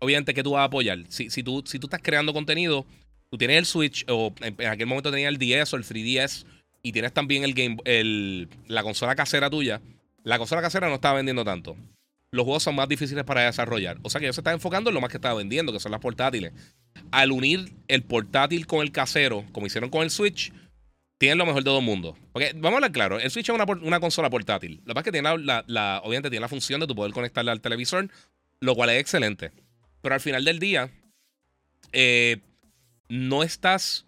obviamente, 0.03 0.35
que 0.35 0.43
tú 0.43 0.53
vas 0.53 0.61
a 0.61 0.65
apoyar? 0.65 0.99
Si, 1.09 1.31
si, 1.31 1.43
tú, 1.43 1.63
si 1.67 1.79
tú 1.79 1.87
estás 1.87 2.01
creando 2.03 2.33
contenido, 2.33 2.85
tú 3.31 3.39
tienes 3.39 3.57
el 3.57 3.67
Switch, 3.67 4.05
o 4.09 4.35
en, 4.41 4.67
aquel 4.67 4.87
momento 4.87 5.11
tenías 5.11 5.29
el 5.29 5.39
10 5.39 5.73
o 5.73 5.77
el 5.77 5.85
3DS, 5.85 6.45
y 6.83 6.93
tienes 6.93 7.13
también 7.13 7.45
el 7.45 7.55
game, 7.55 7.77
el, 7.85 8.49
la 8.67 8.83
consola 8.83 9.15
casera 9.15 9.49
tuya. 9.49 9.81
La 10.25 10.39
consola 10.39 10.61
casera 10.61 10.89
no 10.89 10.97
estaba 10.97 11.17
vendiendo 11.17 11.45
tanto 11.45 11.77
los 12.33 12.45
juegos 12.45 12.63
son 12.63 12.75
más 12.75 12.89
difíciles 12.89 13.25
para 13.25 13.43
desarrollar. 13.43 13.99
O 14.03 14.11
sea 14.11 14.19
que 14.19 14.27
ellos 14.27 14.37
se 14.37 14.41
están 14.41 14.55
enfocando 14.55 14.91
en 14.91 14.95
lo 14.95 15.01
más 15.01 15.11
que 15.11 15.19
estaba 15.19 15.35
vendiendo, 15.35 15.73
que 15.73 15.81
son 15.81 15.93
las 15.93 16.01
portátiles. 16.01 16.53
Al 17.11 17.31
unir 17.31 17.73
el 17.89 18.03
portátil 18.03 18.67
con 18.67 18.81
el 18.81 18.91
casero, 18.91 19.45
como 19.53 19.67
hicieron 19.67 19.91
con 19.91 20.03
el 20.03 20.11
Switch, 20.11 20.51
tienen 21.19 21.37
lo 21.37 21.45
mejor 21.45 21.63
de 21.63 21.71
dos 21.71 21.83
mundos. 21.83 22.17
Porque 22.33 22.53
vamos 22.55 22.73
a 22.73 22.77
hablar 22.77 22.93
claro, 22.93 23.21
el 23.21 23.31
Switch 23.31 23.51
es 23.51 23.55
una, 23.55 24.01
consola 24.01 24.31
portátil. 24.31 24.81
Lo 24.85 24.87
que 24.87 24.95
pasa 24.95 25.01
es 25.01 25.05
que 25.05 25.13
tiene 25.13 25.39
la, 25.39 26.01
obviamente 26.05 26.31
tiene 26.31 26.41
la 26.41 26.49
función 26.49 26.81
de 26.81 26.87
tu 26.87 26.95
poder 26.95 27.13
conectarla 27.13 27.53
al 27.53 27.61
televisor, 27.61 28.09
lo 28.61 28.75
cual 28.75 28.91
es 28.91 29.01
excelente. 29.01 29.53
Pero 30.03 30.15
al 30.15 30.21
final 30.21 30.45
del 30.45 30.59
día, 30.59 30.91
eh, 31.93 32.39
no 33.09 33.43
estás 33.43 34.07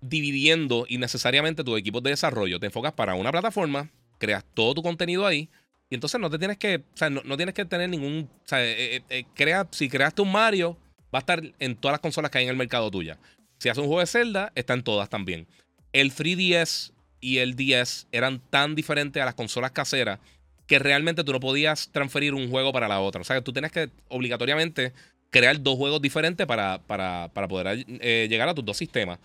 dividiendo 0.00 0.86
innecesariamente 0.88 1.64
tus 1.64 1.78
equipos 1.78 2.02
de 2.02 2.10
desarrollo. 2.10 2.60
Te 2.60 2.66
enfocas 2.66 2.92
para 2.92 3.14
una 3.14 3.32
plataforma, 3.32 3.90
creas 4.18 4.44
todo 4.54 4.74
tu 4.74 4.82
contenido 4.82 5.26
ahí 5.26 5.48
y 5.90 5.94
entonces 5.94 6.20
no 6.20 6.30
te 6.30 6.38
tienes 6.38 6.58
que, 6.58 6.76
o 6.76 6.96
sea, 6.96 7.08
no, 7.08 7.36
tienes 7.36 7.54
que 7.54 7.64
tener 7.64 7.88
ningún, 7.88 8.28
eh, 8.52 9.02
eh, 9.08 9.24
crea, 9.34 9.66
si 9.70 9.88
creaste 9.88 10.22
un 10.22 10.30
Mario, 10.30 10.76
va 11.14 11.18
a 11.18 11.20
estar 11.20 11.42
en 11.58 11.76
todas 11.76 11.94
las 11.94 12.00
consolas 12.00 12.30
que 12.30 12.38
hay 12.38 12.44
en 12.44 12.50
el 12.50 12.56
mercado 12.56 12.90
tuya. 12.90 13.18
Si 13.58 13.68
haces 13.68 13.80
un 13.80 13.86
juego 13.86 14.00
de 14.00 14.06
Zelda, 14.06 14.52
está 14.54 14.74
en 14.74 14.82
todas 14.82 15.08
también. 15.08 15.46
El 15.92 16.12
3DS 16.12 16.92
y 17.20 17.38
el 17.38 17.56
10 17.56 18.08
eran 18.12 18.40
tan 18.50 18.74
diferentes 18.74 19.20
a 19.20 19.26
las 19.26 19.34
consolas 19.34 19.72
caseras 19.72 20.20
que 20.68 20.78
realmente 20.78 21.24
tú 21.24 21.32
no 21.32 21.40
podías 21.40 21.88
transferir 21.90 22.34
un 22.34 22.50
juego 22.50 22.72
para 22.72 22.86
la 22.86 23.00
otra. 23.00 23.22
O 23.22 23.24
sea, 23.24 23.36
que 23.36 23.42
tú 23.42 23.52
tienes 23.52 23.72
que 23.72 23.90
obligatoriamente 24.08 24.92
crear 25.30 25.60
dos 25.60 25.76
juegos 25.76 26.00
diferentes 26.00 26.46
para, 26.46 26.78
para, 26.86 27.30
para 27.32 27.48
poder 27.48 27.84
llegar 27.86 28.48
a 28.48 28.54
tus 28.54 28.64
dos 28.64 28.76
sistemas. 28.76 29.18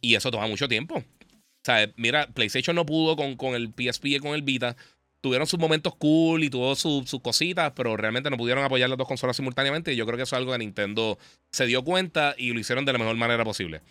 Y 0.00 0.16
eso 0.16 0.30
toma 0.30 0.48
mucho 0.48 0.68
tiempo. 0.68 0.96
O 0.96 1.64
sea, 1.64 1.88
mira, 1.96 2.26
PlayStation 2.26 2.74
no 2.74 2.84
pudo 2.84 3.16
con, 3.16 3.36
con 3.36 3.54
el 3.54 3.68
PSP 3.68 4.06
y 4.06 4.18
con 4.18 4.34
el 4.34 4.42
Vita 4.42 4.76
tuvieron 5.20 5.46
sus 5.46 5.58
momentos 5.58 5.94
cool 5.96 6.42
y 6.42 6.50
tuvo 6.50 6.74
sus 6.74 7.20
cositas, 7.20 7.72
pero 7.76 7.96
realmente 7.96 8.30
no 8.30 8.36
pudieron 8.36 8.64
apoyar 8.64 8.88
las 8.88 8.98
dos 8.98 9.08
consolas 9.08 9.36
simultáneamente. 9.36 9.92
Y 9.92 9.96
yo 9.96 10.04
creo 10.04 10.16
que 10.16 10.24
eso 10.24 10.34
es 10.34 10.40
algo 10.40 10.52
que 10.52 10.58
Nintendo 10.58 11.16
se 11.52 11.66
dio 11.66 11.84
cuenta 11.84 12.34
y 12.36 12.52
lo 12.52 12.58
hicieron 12.58 12.84
de 12.84 12.92
la 12.92 12.98
mejor 12.98 13.16
manera 13.16 13.44
posible. 13.44 13.82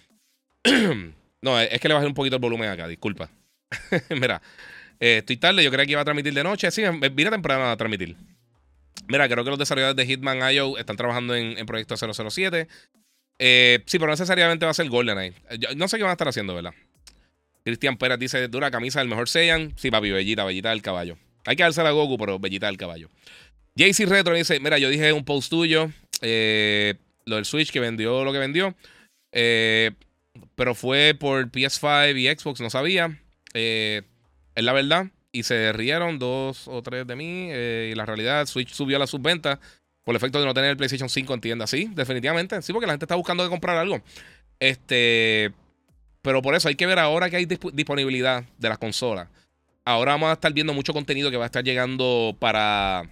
no, 1.41 1.59
es 1.59 1.79
que 1.79 1.87
le 1.87 1.93
bajé 1.93 2.07
un 2.07 2.13
poquito 2.13 2.35
el 2.35 2.41
volumen 2.41 2.69
acá, 2.69 2.87
disculpa. 2.87 3.29
Mira, 4.09 4.41
eh, 4.99 5.17
estoy 5.17 5.37
tarde, 5.37 5.63
yo 5.63 5.71
creía 5.71 5.85
que 5.85 5.91
iba 5.93 6.01
a 6.01 6.05
transmitir 6.05 6.33
de 6.33 6.43
noche. 6.43 6.69
Sí, 6.71 6.83
vine 7.13 7.29
temprano 7.29 7.69
a 7.69 7.77
transmitir. 7.77 8.15
Mira, 9.07 9.27
creo 9.29 9.43
que 9.43 9.49
los 9.49 9.59
desarrolladores 9.59 9.95
de 9.95 10.05
Hitman 10.05 10.39
IO 10.53 10.77
están 10.77 10.97
trabajando 10.97 11.35
en, 11.35 11.57
en 11.57 11.65
Proyecto 11.65 11.95
007. 11.95 12.67
Eh, 13.39 13.83
sí, 13.85 13.99
pero 13.99 14.07
no 14.07 14.13
necesariamente 14.13 14.65
va 14.65 14.71
a 14.71 14.73
ser 14.73 14.89
GoldenEye. 14.89 15.33
Yo 15.59 15.75
no 15.75 15.87
sé 15.87 15.97
qué 15.97 16.03
van 16.03 16.09
a 16.09 16.13
estar 16.13 16.27
haciendo, 16.27 16.55
¿verdad? 16.55 16.73
Cristian 17.63 17.97
Pérez 17.97 18.19
dice: 18.19 18.47
dura 18.47 18.71
camisa 18.71 18.99
del 18.99 19.07
mejor 19.07 19.29
Saiyan. 19.29 19.73
Sí, 19.77 19.91
papi, 19.91 20.11
Bellita, 20.11 20.43
Bellita 20.43 20.71
del 20.71 20.81
caballo. 20.81 21.17
Hay 21.45 21.55
que 21.55 21.63
darse 21.63 21.81
a 21.81 21.91
Goku, 21.91 22.17
pero 22.17 22.39
Bellita 22.39 22.67
del 22.67 22.77
caballo. 22.77 23.09
JC 23.75 24.07
Retro 24.07 24.35
dice: 24.35 24.59
Mira, 24.59 24.77
yo 24.79 24.89
dije 24.89 25.13
un 25.13 25.23
post 25.23 25.49
tuyo. 25.49 25.91
Eh, 26.21 26.95
lo 27.25 27.35
del 27.35 27.45
Switch 27.45 27.71
que 27.71 27.79
vendió 27.79 28.23
lo 28.23 28.33
que 28.33 28.39
vendió. 28.39 28.75
Eh, 29.31 29.91
pero 30.55 30.73
fue 30.75 31.15
por 31.17 31.51
PS5 31.51 32.17
y 32.17 32.39
Xbox, 32.39 32.59
no 32.61 32.69
sabía. 32.69 33.19
Eh, 33.53 34.03
es 34.57 34.63
la 34.63 34.73
verdad. 34.73 35.07
Y 35.31 35.43
se 35.43 35.71
rieron 35.71 36.17
dos 36.17 36.67
o 36.67 36.81
tres 36.81 37.05
de 37.05 37.15
mí. 37.15 37.51
y 37.51 37.93
la 37.93 38.05
realidad, 38.05 38.47
Switch 38.47 38.73
subió 38.73 38.97
a 38.97 38.99
la 38.99 39.07
subventa 39.07 39.59
por 40.03 40.13
el 40.13 40.17
efecto 40.17 40.39
de 40.39 40.45
no 40.45 40.53
tener 40.53 40.71
el 40.71 40.77
PlayStation 40.77 41.09
5 41.09 41.33
en 41.35 41.41
tienda. 41.41 41.67
Sí, 41.67 41.91
definitivamente. 41.93 42.59
Sí, 42.63 42.73
porque 42.73 42.87
la 42.87 42.93
gente 42.93 43.05
está 43.05 43.15
buscando 43.15 43.43
de 43.43 43.49
comprar 43.49 43.77
algo. 43.77 44.01
Este. 44.59 45.53
Pero 46.23 46.41
por 46.41 46.55
eso 46.55 46.69
hay 46.69 46.75
que 46.75 46.87
ver 46.87 46.97
ahora 46.97 47.29
que 47.29 47.35
hay 47.35 47.45
disponibilidad 47.45 48.45
de 48.57 48.69
las 48.69 48.79
consolas. 48.79 49.29
Ahora 49.85 50.13
vamos 50.13 50.29
a 50.29 50.33
estar 50.33 50.51
viendo 50.51 50.73
mucho 50.73 50.91
contenido 50.91 51.29
que 51.29 51.37
va 51.37 51.43
a 51.43 51.47
estar 51.47 51.63
llegando 51.63 52.35
para. 52.39 53.03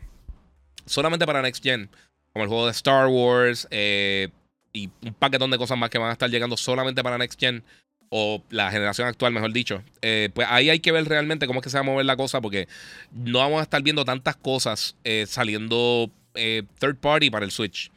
Solamente 0.88 1.28
para 1.28 1.44
Next 1.44 1.64
Gen. 1.64 1.90
Como 2.34 2.44
el 2.44 2.50
juego 2.50 2.66
de 2.66 2.72
Star 2.72 3.08
Wars. 3.08 3.68
Eh, 3.70 4.30
y 4.74 4.90
un 5.04 5.14
paquetón 5.14 5.52
de 5.52 5.60
cosas 5.60 5.78
más 5.78 5.92
que 5.92 6.00
van 6.00 6.10
a 6.10 6.14
estar 6.14 6.30
llegando 6.30 6.58
solamente 6.58 7.04
para 7.04 7.20
Next 7.20 7.40
Gen. 7.40 7.64
o 8.10 8.44
la 8.50 8.72
generación 8.72 9.08
actual, 9.08 9.34
mejor 9.34 9.52
dicho, 9.52 9.84
eh, 10.02 10.30
pues 10.34 10.48
ahí 10.50 10.70
hay 10.70 10.80
que 10.80 10.92
ver 10.92 11.06
realmente 11.06 11.48
cómo 11.48 11.60
es 11.60 11.64
que 11.64 11.70
se 11.70 11.78
va 11.78 11.82
a 11.82 11.84
mover 11.84 12.06
la 12.06 12.16
cosa, 12.16 12.42
porque 12.42 12.68
no 13.12 13.40
vamos 13.40 13.60
a 13.60 13.64
estar 13.64 13.82
viendo 13.82 14.06
tantas 14.06 14.36
cosas 14.36 14.96
eh, 15.04 15.26
saliendo 15.28 16.10
eh, 16.36 16.64
third 16.80 16.98
party 16.98 17.30
para 17.30 17.46
el 17.46 17.52
Switch. 17.52 17.92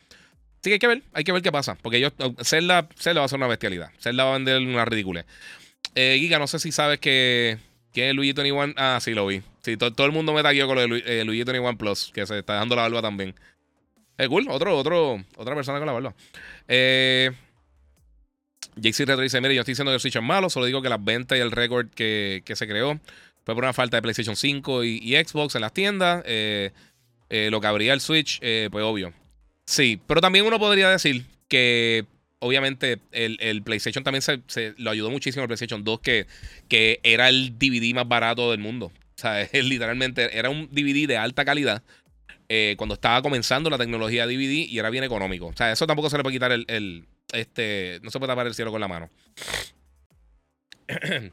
Así 0.61 0.71
que 0.71 0.73
hay 0.73 0.79
que 0.79 0.87
ver, 0.87 1.03
hay 1.13 1.25
que 1.25 1.33
ver 1.33 1.43
qué 1.43 1.53
pasa, 1.53 1.77
porque 1.77 1.99
ellos, 1.99 2.13
Zelda, 2.43 2.89
Zelda 2.97 3.21
va 3.21 3.27
a 3.27 3.29
ser 3.29 3.39
una 3.39 3.47
bestialidad, 3.47 3.91
Zelda 4.01 4.25
va 4.25 4.31
a 4.31 4.33
vender 4.35 4.59
una 4.61 4.85
ridícula. 4.85 5.25
Giga, 5.95 6.39
no 6.39 6.47
sé 6.47 6.59
si 6.59 6.71
sabes 6.73 7.01
que, 7.01 7.59
que 7.93 8.11
es 8.11 8.15
Luigi 8.15 8.33
21, 8.33 8.75
ah, 8.77 8.99
sí, 9.01 9.15
lo 9.15 9.27
vi. 9.27 9.43
Sí, 9.63 9.77
todo 9.77 10.07
el 10.07 10.13
mundo 10.13 10.33
me 10.33 10.43
taguió 10.43 10.67
con 10.67 10.77
lo 10.77 10.83
de 10.83 11.25
Luigi 11.25 11.45
21 11.45 11.77
Plus, 11.77 12.11
que 12.15 12.27
se 12.27 12.39
está 12.39 12.55
dando 12.55 12.77
la 12.77 12.83
barba 12.83 13.03
también. 13.03 13.35
Es 14.17 14.29
cool, 14.29 14.47
otro, 14.49 14.77
otro, 14.77 15.25
otra 15.37 15.55
persona 15.55 15.79
con 15.79 15.87
la 15.87 15.93
barba. 15.93 16.15
Eh... 16.67 17.33
JC 18.81 19.01
Retro 19.01 19.21
dice: 19.21 19.41
Mire, 19.41 19.55
yo 19.55 19.61
estoy 19.61 19.73
diciendo 19.73 19.91
que 19.91 19.95
el 19.95 20.01
Switch 20.01 20.17
es 20.17 20.23
malo, 20.23 20.51
solo 20.51 20.67
digo 20.67 20.83
que 20.83 20.89
las 20.89 21.03
ventas 21.03 21.39
y 21.39 21.41
el 21.41 21.51
récord 21.51 21.89
que, 21.89 22.43
se 22.47 22.67
creó 22.67 22.99
fue 23.45 23.55
por 23.55 23.65
una 23.65 23.73
falta 23.73 23.97
de 23.97 24.03
PlayStation 24.03 24.37
5 24.37 24.85
y, 24.85 25.17
Xbox 25.17 25.55
en 25.55 25.63
las 25.63 25.73
tiendas. 25.73 26.23
Eh, 26.27 26.71
eh, 27.31 27.49
lo 27.51 27.61
que 27.61 27.67
habría 27.67 27.93
el 27.93 28.01
Switch, 28.01 28.39
eh, 28.43 28.69
pues 28.71 28.85
obvio. 28.85 29.13
Sí, 29.65 30.01
pero 30.07 30.21
también 30.21 30.47
uno 30.47 30.59
podría 30.59 30.91
decir 30.91 31.25
que 31.49 32.07
obviamente 32.39 32.99
el, 33.13 33.63
PlayStation 33.63 34.05
también 34.05 34.23
se, 34.23 34.75
lo 34.79 34.91
ayudó 34.91 35.11
muchísimo 35.11 35.43
el 35.43 35.49
PlayStation 35.49 35.85
2, 35.85 36.01
que, 36.01 36.27
que 36.69 37.01
era 37.03 37.29
el 37.29 37.59
DVD 37.59 37.95
más 37.95 38.09
barato 38.09 38.51
del 38.51 38.61
mundo. 38.61 38.87
O 38.87 39.21
sea, 39.21 39.47
literalmente 39.53 40.39
era 40.39 40.51
un 40.51 40.69
DVD 40.71 41.07
de 41.07 41.17
alta 41.17 41.45
calidad. 41.45 41.83
cuando 42.77 42.95
estaba 42.95 43.21
comenzando 43.23 43.69
la 43.69 43.79
tecnología 43.79 44.27
DVD 44.27 44.67
y 44.69 44.79
era 44.79 44.91
bien 44.91 45.05
económico. 45.05 45.47
O 45.47 45.57
sea, 45.57 45.73
eso 45.73 45.87
tampoco 45.87 46.09
se 46.09 46.17
le 46.17 46.23
puede 46.23 46.37
quitar 46.37 46.53
el 46.53 47.07
este, 47.33 48.01
no 48.03 48.11
se 48.11 48.19
puede 48.19 48.33
tapar 48.33 48.47
el 48.47 48.55
cielo 48.55 48.71
con 48.71 48.81
la 48.81 48.89
mano. 48.89 49.11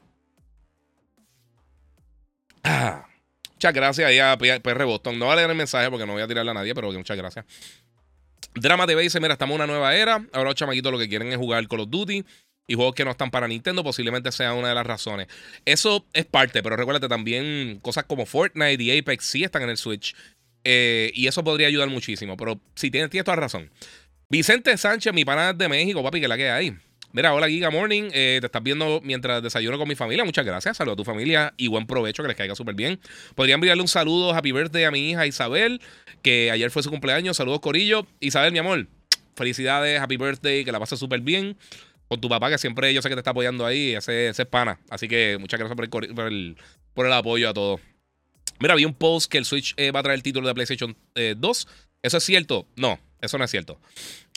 muchas 3.54 3.74
gracias 3.74 4.08
ahí 4.08 4.20
a 4.20 4.38
PR 4.38 4.86
Boston. 4.86 5.18
No 5.18 5.28
va 5.28 5.34
a 5.34 5.36
leer 5.38 5.50
el 5.50 5.56
mensaje 5.56 5.90
porque 5.90 6.06
no 6.06 6.14
voy 6.14 6.22
a 6.22 6.28
tirarle 6.28 6.52
a 6.52 6.56
nadie, 6.56 6.76
pero 6.76 6.92
muchas 6.92 7.18
gracias. 7.18 7.46
Drama 8.54 8.88
TV 8.88 9.02
dice: 9.02 9.20
Mira, 9.20 9.34
estamos 9.34 9.56
en 9.56 9.62
una 9.62 9.68
nueva 9.72 9.96
era. 9.96 10.26
Ahora 10.34 10.50
los 10.50 10.56
chamaquitos 10.56 10.92
lo 10.92 11.00
que 11.00 11.10
quieren 11.10 11.32
es 11.32 11.38
jugar 11.38 11.68
Call 11.68 11.82
of 11.82 11.90
Duty 11.90 12.26
y 12.68 12.74
juegos 12.74 12.96
que 12.96 13.06
no 13.06 13.12
están 13.12 13.32
para 13.32 13.48
Nintendo 13.48 13.84
posiblemente 13.84 14.32
sea 14.32 14.54
una 14.54 14.70
de 14.70 14.76
las 14.76 14.86
razones. 14.88 15.28
Eso 15.66 16.06
es 16.14 16.26
parte, 16.26 16.64
pero 16.64 16.76
recuérdate 16.76 17.08
también 17.08 17.80
cosas 17.82 18.06
como 18.06 18.26
Fortnite 18.26 18.82
y 18.82 18.98
Apex 18.98 19.26
sí 19.26 19.44
están 19.44 19.64
en 19.64 19.70
el 19.70 19.78
Switch. 19.78 20.16
Eh, 20.64 21.12
y 21.14 21.28
eso 21.28 21.44
podría 21.44 21.68
ayudar 21.68 21.90
muchísimo. 21.90 22.36
Pero 22.38 22.60
si 22.74 22.90
tienes, 22.90 23.12
tienes 23.12 23.26
toda 23.26 23.38
razón. 23.38 23.70
Vicente 24.28 24.76
Sánchez, 24.76 25.14
mi 25.14 25.24
pana 25.24 25.54
de 25.54 25.70
México, 25.70 26.02
papi, 26.02 26.20
que 26.20 26.28
la 26.28 26.36
que 26.36 26.50
hay. 26.50 26.76
Mira, 27.12 27.34
hola 27.34 27.48
Giga 27.48 27.70
Morning, 27.70 28.10
eh, 28.12 28.40
te 28.42 28.48
estás 28.48 28.62
viendo 28.62 29.00
mientras 29.04 29.42
desayuno 29.42 29.78
con 29.78 29.88
mi 29.88 29.96
familia. 29.96 30.26
Muchas 30.26 30.44
gracias, 30.46 30.78
saludos 30.78 30.96
a 30.96 30.98
tu 30.98 31.06
familia 31.06 31.54
y 31.58 31.68
buen 31.68 31.86
provecho, 31.86 32.24
que 32.24 32.28
les 32.28 32.36
caiga 32.36 32.56
súper 32.56 32.74
bien. 32.74 33.00
Podría 33.36 33.56
enviarle 33.56 33.82
un 33.82 33.88
saludo, 33.88 34.34
happy 34.34 34.52
birthday 34.52 34.84
a 34.86 34.92
mi 34.92 35.12
hija 35.12 35.28
Isabel, 35.28 35.80
que 36.24 36.50
ayer 36.52 36.72
fue 36.72 36.82
su 36.82 36.90
cumpleaños. 36.90 37.38
Saludos, 37.38 37.60
Corillo. 37.60 38.08
Isabel, 38.20 38.52
mi 38.52 38.58
amor, 38.58 38.88
felicidades, 39.36 40.02
happy 40.02 40.18
birthday, 40.18 40.66
que 40.66 40.72
la 40.72 40.80
pases 40.80 41.00
súper 41.00 41.22
bien. 41.22 41.56
Con 42.08 42.20
tu 42.20 42.28
papá, 42.28 42.50
que 42.50 42.58
siempre 42.58 42.94
yo 42.94 43.02
sé 43.02 43.10
que 43.10 43.16
te 43.16 43.20
está 43.20 43.32
apoyando 43.32 43.66
ahí, 43.66 43.96
ese, 43.96 44.30
ese 44.30 44.42
es 44.42 44.48
pana. 44.48 44.80
Así 44.90 45.08
que 45.08 45.38
muchas 45.40 45.60
gracias 45.60 45.76
por 45.76 45.86
el, 45.86 46.56
por 46.94 47.06
el, 47.06 47.14
apoyo 47.14 47.50
a 47.50 47.54
todos. 47.54 47.80
Mira, 48.60 48.74
vi 48.76 48.86
un 48.86 48.94
post 48.94 49.32
que 49.32 49.38
el 49.38 49.46
Switch 49.46 49.74
eh, 49.78 49.92
va 49.92 50.02
a 50.02 50.04
traer 50.04 50.18
el 50.18 50.24
título 50.24 50.48
de 50.48 50.54
PlayStation 50.54 50.98
2. 51.14 51.14
Eh, 51.16 51.72
¿Eso 52.04 52.18
es 52.18 52.24
cierto? 52.24 52.68
No, 52.76 53.00
eso 53.22 53.38
no 53.38 53.44
es 53.44 53.52
cierto. 53.52 53.80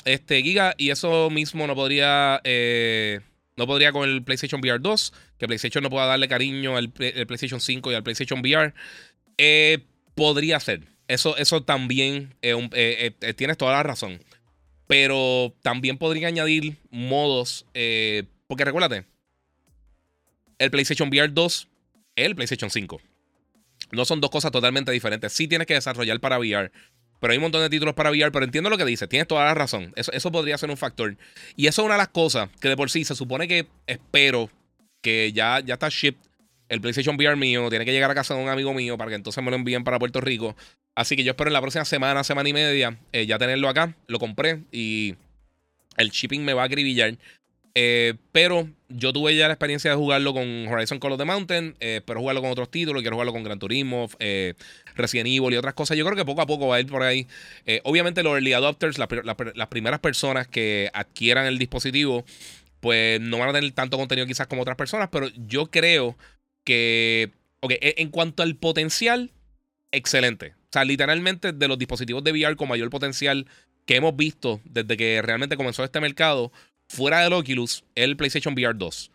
Este, 0.05 0.43
Giga, 0.43 0.75
y 0.79 0.91
eso 0.91 1.31
mismo 1.31 1.67
no 1.67 1.75
podría. 1.75 2.41
Eh, 2.45 3.21
no 3.57 3.67
podría 3.67 3.93
con 3.93 4.09
el 4.09 4.23
PlayStation 4.23 4.61
VR 4.61 4.79
2. 4.81 5.13
Que 5.39 5.47
PlayStation 5.47 5.83
no 5.83 5.91
pueda 5.91 6.07
darle 6.07 6.29
cariño 6.29 6.77
al 6.77 6.91
PlayStation 6.91 7.61
5 7.61 7.93
y 7.93 7.95
al 7.95 8.03
PlayStation 8.03 8.41
VR. 8.41 8.73
Eh, 9.37 9.81
podría 10.15 10.61
ser. 10.61 10.83
Eso, 11.09 11.37
eso 11.37 11.63
también 11.63 12.35
eh, 12.43 13.13
tienes 13.37 13.57
toda 13.57 13.73
la 13.73 13.83
razón. 13.83 14.21
Pero 14.87 15.55
también 15.63 15.99
podría 15.99 16.29
añadir 16.29 16.77
modos. 16.91 17.67
porque 18.47 18.65
recuérdate. 18.65 19.05
El 20.59 20.71
PlayStation 20.71 21.09
VR 21.09 21.29
2 21.29 21.69
el 22.25 22.35
PlayStation 22.35 22.71
5. 22.71 23.01
No 23.93 24.05
son 24.05 24.21
dos 24.21 24.31
cosas 24.31 24.51
totalmente 24.51 24.93
diferentes. 24.93 25.33
Sí 25.33 25.49
tienes 25.49 25.67
que 25.67 25.75
desarrollar 25.75 26.21
para 26.21 26.39
VR. 26.39 26.71
Pero 27.21 27.33
hay 27.33 27.39
un 27.39 27.43
montón 27.43 27.63
de 27.63 27.71
títulos 27.71 27.95
para 27.95 28.11
VR, 28.11 28.31
pero 28.31 28.45
entiendo 28.45 28.71
lo 28.71 28.79
que 28.79 28.85
dice, 28.85 29.09
tienes 29.09 29.27
toda 29.27 29.45
la 29.45 29.55
razón. 29.55 29.93
Eso, 29.97 30.13
eso 30.13 30.31
podría 30.31 30.57
ser 30.59 30.71
un 30.71 30.77
factor. 30.77 31.17
Y 31.57 31.67
eso 31.67 31.83
es 31.83 31.87
una 31.87 31.95
de 31.95 31.99
las 31.99 32.09
cosas 32.09 32.49
que 32.61 32.69
de 32.69 32.77
por 32.77 32.91
sí 32.91 33.05
se 33.05 33.15
supone 33.15 33.49
que 33.49 33.67
espero 33.87 34.51
que 35.03 35.33
ya, 35.33 35.61
ya 35.61 35.75
está 35.75 35.89
shipped 35.89 36.29
el 36.69 36.81
PlayStation 36.81 37.17
VR 37.17 37.37
mío, 37.37 37.69
tiene 37.71 37.85
que 37.85 37.93
llegar 37.93 38.11
a 38.11 38.15
casa 38.15 38.35
de 38.35 38.43
un 38.43 38.49
amigo 38.49 38.75
mío 38.75 38.99
para 38.99 39.11
que 39.11 39.15
entonces 39.17 39.43
me 39.43 39.51
lo 39.51 39.57
envíen 39.57 39.85
para 39.85 39.99
Puerto 39.99 40.21
Rico. 40.21 40.55
Así 40.95 41.17
que 41.17 41.25
yo 41.25 41.31
espero 41.31 41.49
en 41.49 41.55
la 41.55 41.61
próxima 41.61 41.85
semana, 41.85 42.25
semana 42.25 42.49
y 42.49 42.53
media, 42.53 42.99
eh, 43.13 43.27
ya 43.27 43.39
tenerlo 43.39 43.69
acá. 43.69 43.95
Lo 44.07 44.19
compré 44.19 44.65
y 44.73 45.15
el 45.97 46.11
shipping 46.11 46.45
me 46.45 46.55
va 46.55 46.63
a 46.63 46.67
acribillar. 46.67 47.17
Eh, 47.75 48.15
pero 48.33 48.69
yo 48.89 49.13
tuve 49.13 49.37
ya 49.37 49.47
la 49.47 49.55
experiencia 49.55 49.91
de 49.91 49.97
jugarlo 49.97 50.33
con 50.33 50.67
Horizon 50.69 50.99
Call 50.99 51.13
of 51.13 51.19
the 51.19 51.25
Mountain. 51.25 51.77
Eh, 51.81 51.97
espero 51.97 52.21
jugarlo 52.21 52.41
con 52.41 52.51
otros 52.51 52.71
títulos. 52.71 53.03
Quiero 53.03 53.17
jugarlo 53.17 53.33
con 53.33 53.43
Gran 53.43 53.59
Turismo, 53.59 54.09
eh, 54.19 54.55
Resident 54.95 55.29
Evil 55.29 55.53
y 55.53 55.57
otras 55.57 55.75
cosas. 55.75 55.97
Yo 55.97 56.05
creo 56.05 56.17
que 56.17 56.25
poco 56.25 56.41
a 56.41 56.47
poco 56.47 56.69
va 56.69 56.77
a 56.77 56.81
ir 56.81 56.87
por 56.87 57.03
ahí. 57.03 57.27
obviamente, 57.85 58.23
los 58.23 58.35
early 58.35 58.53
adopters, 58.53 58.99
las 58.99 59.69
primeras 59.69 60.01
personas 60.01 60.49
que 60.49 60.91
adquieran 60.93 61.47
el 61.47 61.59
dispositivo, 61.59 62.25
pues 62.81 63.21
no 63.21 63.39
van 63.39 63.51
a 63.51 63.53
tener 63.53 63.71
tanto 63.73 63.97
contenido 63.97 64.27
quizás 64.27 64.47
como 64.47 64.63
otras 64.63 64.77
personas. 64.77 65.09
Pero 65.11 65.29
yo 65.47 65.67
creo 65.67 66.17
que, 66.65 67.31
ok, 67.61 67.73
e, 67.73 67.95
en 67.99 68.11
cuanto 68.11 68.43
al 68.43 68.57
potencial, 68.57 69.31
excelente. 69.93 70.55
O 70.69 70.73
sea, 70.73 70.85
literalmente 70.85 71.53
de 71.53 71.69
los 71.69 71.79
dispositivos 71.79 72.23
de 72.25 72.33
VR 72.33 72.57
con 72.57 72.69
mayor 72.69 72.91
potencial 72.91 73.47
que 73.87 73.97
hemos 73.97 74.15
visto 74.15 74.61
desde 74.65 74.99
que 74.99 75.23
realmente 75.23 75.57
comenzó 75.57 75.83
este 75.83 76.01
mercado 76.01 76.53
fuera 76.89 77.21
del 77.21 77.33
Oculus, 77.33 77.85
el 77.95 78.17
PlayStation 78.17 78.55
VR 78.55 78.77
2. 78.77 79.11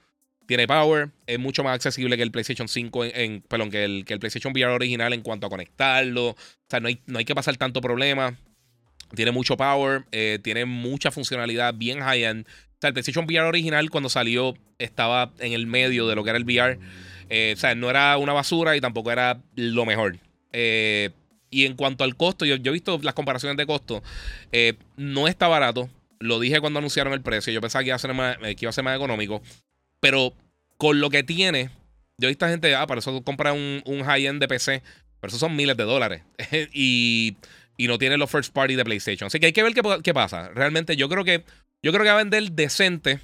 Tiene 0.46 0.68
power, 0.68 1.10
es 1.26 1.40
mucho 1.40 1.64
más 1.64 1.76
accesible 1.76 2.18
que 2.18 2.24
el 2.24 2.32
PlayStation 2.32 2.68
5, 2.68 3.06
en, 3.06 3.42
que 3.72 3.84
el, 3.84 4.06
que 4.06 4.14
el 4.14 4.20
PlayStation 4.20 4.54
VR 4.54 4.74
original 4.74 5.14
en 5.14 5.22
cuanto 5.22 5.48
a 5.48 5.50
conectarlo. 5.50 6.30
O 6.32 6.38
sea, 6.70 6.80
no 6.80 6.90
hay, 6.90 7.00
no 7.06 7.20
hay 7.20 7.26
que 7.26 7.36
pasar 7.36 7.56
tanto 7.58 7.82
problema. 7.82 8.38
Tiene 9.16 9.32
mucho 9.32 9.56
power, 9.56 10.06
eh, 10.12 10.40
tiene 10.44 10.66
mucha 10.66 11.12
funcionalidad, 11.12 11.74
bien 11.74 12.00
high-end. 12.02 12.46
O 12.46 12.78
sea, 12.82 12.90
el 12.90 12.94
PlayStation 12.94 13.26
VR 13.26 13.48
original 13.48 13.90
cuando 13.90 14.10
salió 14.10 14.56
estaba 14.80 15.32
en 15.40 15.54
el 15.54 15.66
medio 15.66 16.08
de 16.08 16.16
lo 16.16 16.24
que 16.24 16.32
era 16.32 16.38
el 16.38 16.46
VR. 16.46 16.80
Eh, 17.30 17.54
o 17.56 17.60
sea, 17.60 17.74
no 17.74 17.90
era 17.90 18.18
una 18.18 18.34
basura 18.34 18.76
y 18.76 18.82
tampoco 18.82 19.12
era 19.12 19.42
lo 19.56 19.86
mejor. 19.86 20.18
Eh, 20.52 21.12
y 21.50 21.66
en 21.66 21.76
cuanto 21.76 22.04
al 22.04 22.18
costo, 22.18 22.46
yo, 22.46 22.56
he 22.56 22.72
visto 22.72 23.00
las 23.02 23.14
comparaciones 23.14 23.56
de 23.56 23.66
costo. 23.66 24.04
no 24.98 25.28
está 25.28 25.48
barato. 25.48 25.90
Lo 26.24 26.40
dije 26.40 26.62
cuando 26.62 26.80
anunciaron 26.80 27.12
el 27.12 27.22
precio. 27.22 27.52
Yo 27.52 27.60
pensaba 27.60 27.84
que 27.84 27.90
iba 27.90 27.98
a 27.98 28.00
ser 28.00 28.14
más, 28.14 28.38
que 28.38 28.56
iba 28.62 28.70
a 28.70 28.74
ser 28.74 28.84
más 28.86 28.96
económico. 28.96 29.42
Pero 30.00 30.34
con 30.78 31.02
lo 31.02 31.10
que 31.10 31.22
tiene, 31.22 31.70
yo 32.18 32.28
he 32.28 32.32
visto 32.32 32.48
gente, 32.48 32.74
ah, 32.76 32.88
para 32.88 33.00
eso 33.00 33.22
compra 33.24 33.52
un, 33.52 33.82
un 33.86 34.06
high-end 34.06 34.40
de 34.40 34.48
PC. 34.48 34.82
Pero 35.20 35.30
eso 35.30 35.38
son 35.38 35.54
miles 35.54 35.76
de 35.76 35.84
dólares. 35.84 36.24
y, 36.74 37.36
y, 37.76 37.88
no 37.88 37.98
tiene 37.98 38.16
los 38.18 38.32
first 38.32 38.54
party 38.54 38.76
de 38.76 38.86
PlayStation. 38.86 39.28
Así 39.28 39.38
que 39.42 39.48
hay 39.48 39.54
que 39.54 39.64
ver 39.64 39.74
qué, 39.74 39.82
qué, 40.02 40.14
pasa. 40.14 40.48
Realmente 40.56 40.96
yo 40.96 41.10
creo 41.10 41.26
que 41.26 41.44
yo 41.82 41.92
creo 41.92 42.04
que 42.04 42.10
va 42.10 42.16
a 42.16 42.24
vender 42.24 42.52
decente 42.54 43.20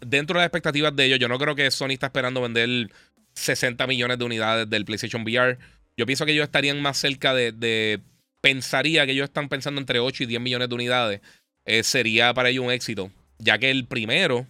dentro 0.00 0.34
de 0.34 0.40
las 0.40 0.46
expectativas 0.46 0.96
de 0.96 1.04
ellos. 1.04 1.18
Yo 1.18 1.28
no 1.28 1.38
creo 1.38 1.54
que 1.54 1.70
Sony 1.70 1.90
está 1.90 2.06
esperando 2.06 2.40
vender 2.40 2.90
60 3.34 3.86
millones 3.86 4.18
de 4.18 4.24
unidades 4.24 4.70
del 4.70 4.86
PlayStation 4.86 5.22
VR. 5.24 5.58
Yo 5.94 6.06
pienso 6.06 6.24
que 6.24 6.32
ellos 6.32 6.44
estarían 6.44 6.80
más 6.80 6.96
cerca 6.96 7.34
de, 7.34 7.52
de 7.52 8.00
pensaría 8.40 9.04
que 9.04 9.12
ellos 9.12 9.24
están 9.24 9.50
pensando 9.50 9.78
entre 9.78 9.98
8 9.98 10.22
y 10.22 10.26
10 10.26 10.40
millones 10.40 10.70
de 10.70 10.74
unidades. 10.74 11.20
Eh, 11.66 11.82
sería 11.82 12.32
para 12.34 12.48
ellos 12.48 12.64
un 12.64 12.72
éxito, 12.72 13.10
ya 13.38 13.58
que 13.58 13.70
el 13.70 13.86
primero, 13.86 14.46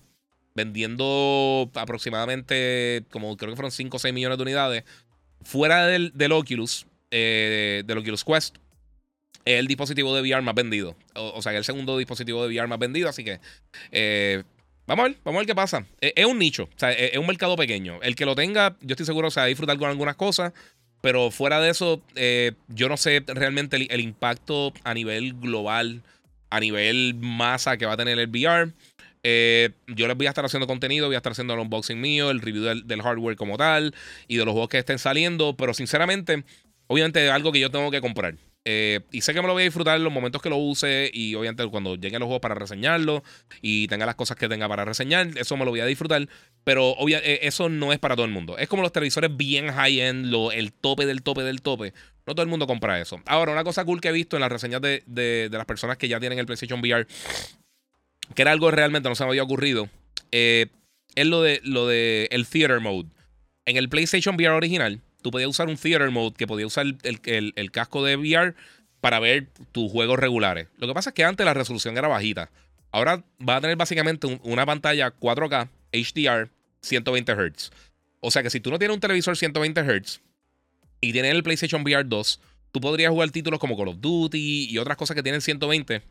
vendiendo 0.54 1.70
aproximadamente, 1.74 3.04
como 3.10 3.36
creo 3.36 3.50
que 3.50 3.56
fueron 3.56 3.72
5 3.72 3.96
o 3.96 4.00
6 4.00 4.14
millones 4.14 4.38
de 4.38 4.42
unidades, 4.42 4.84
fuera 5.42 5.86
del, 5.86 6.32
Oculus, 6.32 6.86
eh, 7.10 7.82
del 7.84 7.98
Oculus 7.98 8.24
Quest, 8.24 8.56
es 9.44 9.58
el 9.58 9.66
dispositivo 9.66 10.14
de 10.14 10.22
VR 10.22 10.42
más 10.42 10.54
vendido. 10.54 10.96
O, 11.14 11.40
sea, 11.42 11.56
el 11.56 11.64
segundo 11.64 11.98
dispositivo 11.98 12.46
de 12.46 12.54
VR 12.54 12.68
más 12.68 12.78
vendido, 12.78 13.08
así 13.08 13.24
que... 13.24 13.40
Eh, 13.90 14.42
vamos 14.86 15.04
a 15.04 15.08
ver, 15.08 15.18
vamos 15.24 15.38
a 15.38 15.40
ver 15.40 15.46
qué 15.46 15.54
pasa. 15.54 15.86
Es, 16.00 16.26
un 16.26 16.38
nicho, 16.38 16.64
o 16.64 16.78
sea, 16.78 16.92
es, 16.92 17.16
un 17.16 17.26
mercado 17.26 17.56
pequeño. 17.56 18.00
El 18.02 18.14
que 18.14 18.26
lo 18.26 18.34
tenga, 18.34 18.76
yo 18.82 18.92
estoy 18.92 19.06
seguro, 19.06 19.28
o 19.28 19.30
sea, 19.30 19.46
disfrutar 19.46 19.78
con 19.78 19.88
algunas 19.88 20.16
cosas, 20.16 20.52
pero 21.00 21.30
fuera 21.30 21.58
de 21.60 21.70
eso, 21.70 22.02
yo 22.68 22.88
no 22.88 22.98
sé 22.98 23.24
realmente 23.26 23.76
el, 23.76 24.00
impacto 24.00 24.74
a 24.84 24.92
nivel 24.92 25.32
global 25.34 26.02
a 26.50 26.60
nivel 26.60 27.14
masa 27.14 27.76
que 27.76 27.86
va 27.86 27.94
a 27.94 27.96
tener 27.96 28.18
el 28.18 28.28
VR. 28.28 28.72
Eh, 29.22 29.70
yo 29.86 30.06
les 30.06 30.16
voy 30.16 30.26
a 30.26 30.30
estar 30.30 30.44
haciendo 30.44 30.66
contenido, 30.66 31.06
voy 31.06 31.14
a 31.14 31.18
estar 31.18 31.32
haciendo 31.32 31.54
el 31.54 31.60
unboxing 31.60 32.00
mío, 32.00 32.30
el 32.30 32.40
review 32.40 32.62
del, 32.62 33.02
hardware 33.02 33.36
como 33.36 33.56
tal 33.56 33.94
y 34.28 34.36
de 34.36 34.44
los 34.44 34.52
juegos 34.52 34.70
que 34.70 34.78
estén 34.78 34.98
saliendo, 34.98 35.56
pero 35.56 35.74
sinceramente, 35.74 36.44
obviamente 36.86 37.24
es 37.24 37.30
algo 37.30 37.52
que 37.52 37.60
yo 37.60 37.70
tengo 37.70 37.90
que 37.90 38.00
comprar. 38.00 38.34
Eh, 38.66 39.00
y 39.10 39.22
sé 39.22 39.32
que 39.32 39.40
me 39.40 39.46
lo 39.46 39.54
voy 39.54 39.62
a 39.62 39.64
disfrutar 39.64 39.96
en 39.96 40.04
los 40.04 40.12
momentos 40.12 40.42
que 40.42 40.50
lo 40.50 40.58
use 40.58 41.10
y 41.14 41.34
obviamente 41.34 41.66
cuando 41.68 41.96
lleguen 41.96 42.20
los 42.20 42.26
juegos 42.26 42.42
para 42.42 42.54
reseñarlo 42.54 43.22
y 43.62 43.88
tenga 43.88 44.04
las 44.04 44.16
cosas 44.16 44.36
que 44.36 44.50
tenga 44.50 44.68
para 44.68 44.84
reseñar, 44.84 45.30
eso 45.36 45.56
me 45.56 45.64
lo 45.64 45.70
voy 45.70 45.80
a 45.80 45.86
disfrutar. 45.86 46.28
Pero 46.62 46.94
eh, 47.08 47.40
eso 47.42 47.68
no 47.68 47.92
es 47.92 47.98
para 47.98 48.16
todo 48.16 48.26
el 48.26 48.32
mundo. 48.32 48.58
Es 48.58 48.68
como 48.68 48.82
los 48.82 48.92
televisores 48.92 49.34
bien 49.34 49.68
high-end, 49.72 50.34
el 50.52 50.72
tope 50.72 51.06
del 51.06 51.22
tope 51.22 51.42
del 51.42 51.62
tope. 51.62 51.94
No 52.30 52.36
todo 52.36 52.44
el 52.44 52.48
mundo 52.48 52.68
compra 52.68 53.00
eso. 53.00 53.20
Ahora, 53.26 53.50
una 53.50 53.64
cosa 53.64 53.84
cool 53.84 54.00
que 54.00 54.06
he 54.06 54.12
visto 54.12 54.36
en 54.36 54.42
las 54.42 54.52
reseñas 54.52 54.80
de, 54.80 55.02
de, 55.04 55.48
las 55.50 55.66
personas 55.66 55.96
que 55.96 56.06
ya 56.06 56.20
tienen 56.20 56.38
el 56.38 56.46
PlayStation 56.46 56.78
VR, 56.78 57.04
que 58.36 58.42
era 58.42 58.52
algo 58.52 58.70
realmente 58.70 59.08
no 59.08 59.16
se 59.16 59.24
me 59.24 59.30
había 59.30 59.42
ocurrido, 59.42 59.88
eh, 60.30 60.68
es 61.16 61.26
lo 61.26 61.42
de, 61.42 61.60
lo 61.64 61.88
de 61.88 62.28
el 62.30 62.46
Theater 62.46 62.78
Mode. 62.78 63.08
En 63.64 63.76
el 63.76 63.88
PlayStation 63.88 64.36
VR 64.36 64.50
original, 64.50 65.00
tú 65.22 65.32
podías 65.32 65.50
usar 65.50 65.66
un 65.66 65.76
Theater 65.76 66.08
Mode 66.12 66.36
que 66.36 66.46
podía 66.46 66.68
usar 66.68 66.86
el, 67.02 67.70
casco 67.72 68.04
de 68.04 68.14
VR 68.14 68.54
para 69.00 69.18
ver 69.18 69.48
tus 69.72 69.90
juegos 69.90 70.16
regulares. 70.16 70.68
Lo 70.76 70.86
que 70.86 70.94
pasa 70.94 71.10
es 71.10 71.14
que 71.14 71.24
antes 71.24 71.44
la 71.44 71.52
resolución 71.52 71.98
era 71.98 72.06
bajita. 72.06 72.52
Ahora 72.92 73.24
va 73.40 73.56
a 73.56 73.60
tener 73.60 73.74
básicamente 73.74 74.38
una 74.44 74.64
pantalla 74.64 75.12
4K 75.18 75.68
HDR 75.92 76.48
120 76.82 77.32
Hz. 77.32 77.72
O 78.20 78.30
sea 78.30 78.44
que 78.44 78.50
si 78.50 78.60
tú 78.60 78.70
no 78.70 78.78
tienes 78.78 78.94
un 78.94 79.00
televisor 79.00 79.36
120 79.36 79.80
Hz 79.82 80.20
y 81.00 81.12
tienes 81.12 81.32
el 81.32 81.42
PlayStation 81.42 81.82
VR 81.82 82.04
2, 82.04 82.40
tú 82.72 82.80
podrías 82.80 83.10
jugar 83.10 83.30
títulos 83.30 83.60
como 83.60 83.76
Call 83.76 83.88
of 83.88 84.00
Duty 84.00 84.68
y 84.70 84.78
otras 84.78 84.96
cosas 84.96 85.14
que 85.14 85.22
tienen 85.22 85.40
120 85.40 86.02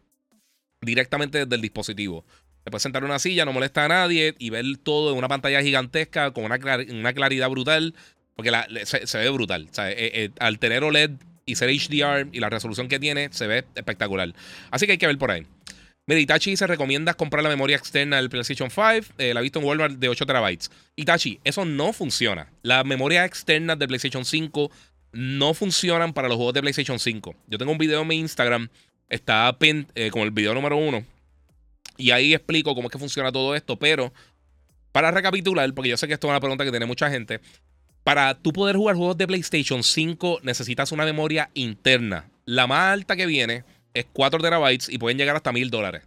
directamente 0.82 1.40
desde 1.40 1.56
el 1.56 1.62
dispositivo. 1.62 2.26
Te 2.64 2.72
puedes 2.72 2.84
sentar 2.84 3.04
en 3.04 3.10
una 3.10 3.20
silla, 3.20 3.46
no 3.46 3.54
molesta 3.54 3.86
a 3.86 3.88
nadie 3.88 4.36
y 4.38 4.50
ver 4.50 4.66
todo 4.84 5.12
en 5.12 5.18
una 5.18 5.28
pantalla 5.28 5.62
gigantesca 5.62 6.32
con 6.32 6.44
una, 6.44 6.60
una 6.90 7.14
claridad 7.14 7.50
brutal. 7.50 7.94
Porque 8.36 8.52
se, 8.86 9.18
ve 9.18 9.30
brutal. 9.32 9.68
Eh, 9.78 10.12
eh, 10.14 10.30
al 10.40 10.60
tener 10.60 10.86
OLED 10.86 11.12
y 11.46 11.56
ser 11.56 11.70
HDR 11.70 12.30
y 12.32 12.40
la 12.40 12.50
resolución 12.50 12.88
que 12.88 12.98
tiene, 12.98 13.28
se 13.32 13.48
ve 13.48 13.66
espectacular. 13.76 14.34
Así 14.72 14.86
que 14.86 14.94
hay 14.94 14.98
que 14.98 15.08
ver 15.08 15.18
por 15.18 15.32
ahí. 15.32 15.46
Mira, 16.10 16.22
Itachi 16.22 16.58
se 16.58 16.66
recomienda 16.66 17.14
comprar 17.14 17.44
la 17.44 17.50
memoria 17.50 17.76
externa 17.76 18.16
del 18.16 18.32
PlayStation 18.32 18.72
5. 18.72 19.14
Eh, 19.20 19.32
la 19.32 19.42
he 19.42 19.44
visto 19.44 19.60
en 19.60 19.66
Walmart 19.66 19.94
de 19.94 20.10
8 20.10 20.26
terabytes. 20.26 20.72
Itachi, 20.96 21.40
eso 21.44 21.66
no 21.66 21.94
funciona. 21.94 22.52
Las 22.64 22.84
memorias 22.84 23.28
externas 23.28 23.78
de 23.78 23.88
PlayStation 23.88 24.26
5 24.26 24.72
no 25.12 25.54
funcionan 25.54 26.14
para 26.14 26.28
los 26.28 26.38
juegos 26.38 26.56
de 26.56 26.62
PlayStation 26.62 26.98
5. 26.98 27.36
Yo 27.46 27.60
tengo 27.60 27.72
un 27.72 27.78
video 27.78 28.02
en 28.02 28.08
mi 28.08 28.16
Instagram. 28.16 28.70
Está 29.08 29.56
pin, 29.60 29.86
como 30.10 30.24
el 30.24 30.32
video 30.32 30.56
número 30.56 30.78
1. 30.78 31.06
Y 31.98 32.10
ahí 32.10 32.34
explico 32.34 32.74
cómo 32.74 32.88
es 32.88 32.92
que 32.92 32.98
funciona 32.98 33.32
todo 33.32 33.54
esto. 33.54 33.78
Pero 33.78 34.12
para 34.92 35.12
recapitular, 35.12 35.72
porque 35.76 35.92
yo 35.92 35.98
sé 35.98 36.08
que 36.08 36.16
esto 36.16 36.26
es 36.26 36.32
una 36.32 36.40
pregunta 36.40 36.66
que 36.66 36.72
tiene 36.72 36.88
mucha 36.88 37.12
gente. 37.12 37.40
Para 38.04 38.34
tú 38.34 38.52
poder 38.52 38.78
jugar 38.78 38.96
juegos 38.96 39.16
de 39.16 39.28
PlayStation 39.28 39.84
5 39.84 40.40
necesitas 40.42 40.92
una 40.92 41.06
memoria 41.06 41.52
interna. 41.54 42.32
La 42.46 42.66
más 42.66 42.94
alta 42.94 43.16
que 43.16 43.28
viene 43.28 43.64
es 43.94 44.06
4 44.14 44.40
terabytes 44.40 44.90
y 44.90 44.98
pueden 44.98 45.18
llegar 45.18 45.36
hasta 45.36 45.52
1000 45.52 45.70
dólares. 45.70 46.04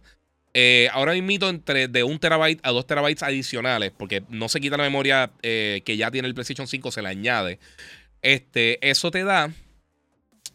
Eh, 0.55 0.87
ahora 0.91 1.13
mismo 1.13 1.47
entre 1.47 1.87
de 1.87 2.03
1 2.03 2.19
terabyte 2.19 2.59
a 2.63 2.71
2 2.71 2.85
terabytes 2.85 3.23
adicionales, 3.23 3.91
porque 3.95 4.23
no 4.29 4.49
se 4.49 4.61
quita 4.61 4.77
la 4.77 4.83
memoria 4.83 5.31
eh, 5.41 5.81
que 5.85 5.97
ya 5.97 6.11
tiene 6.11 6.27
el 6.27 6.33
PlayStation 6.33 6.67
5, 6.67 6.91
se 6.91 7.01
le 7.01 7.09
añade. 7.09 7.59
Este, 8.21 8.87
eso 8.87 9.11
te 9.11 9.23
da 9.23 9.51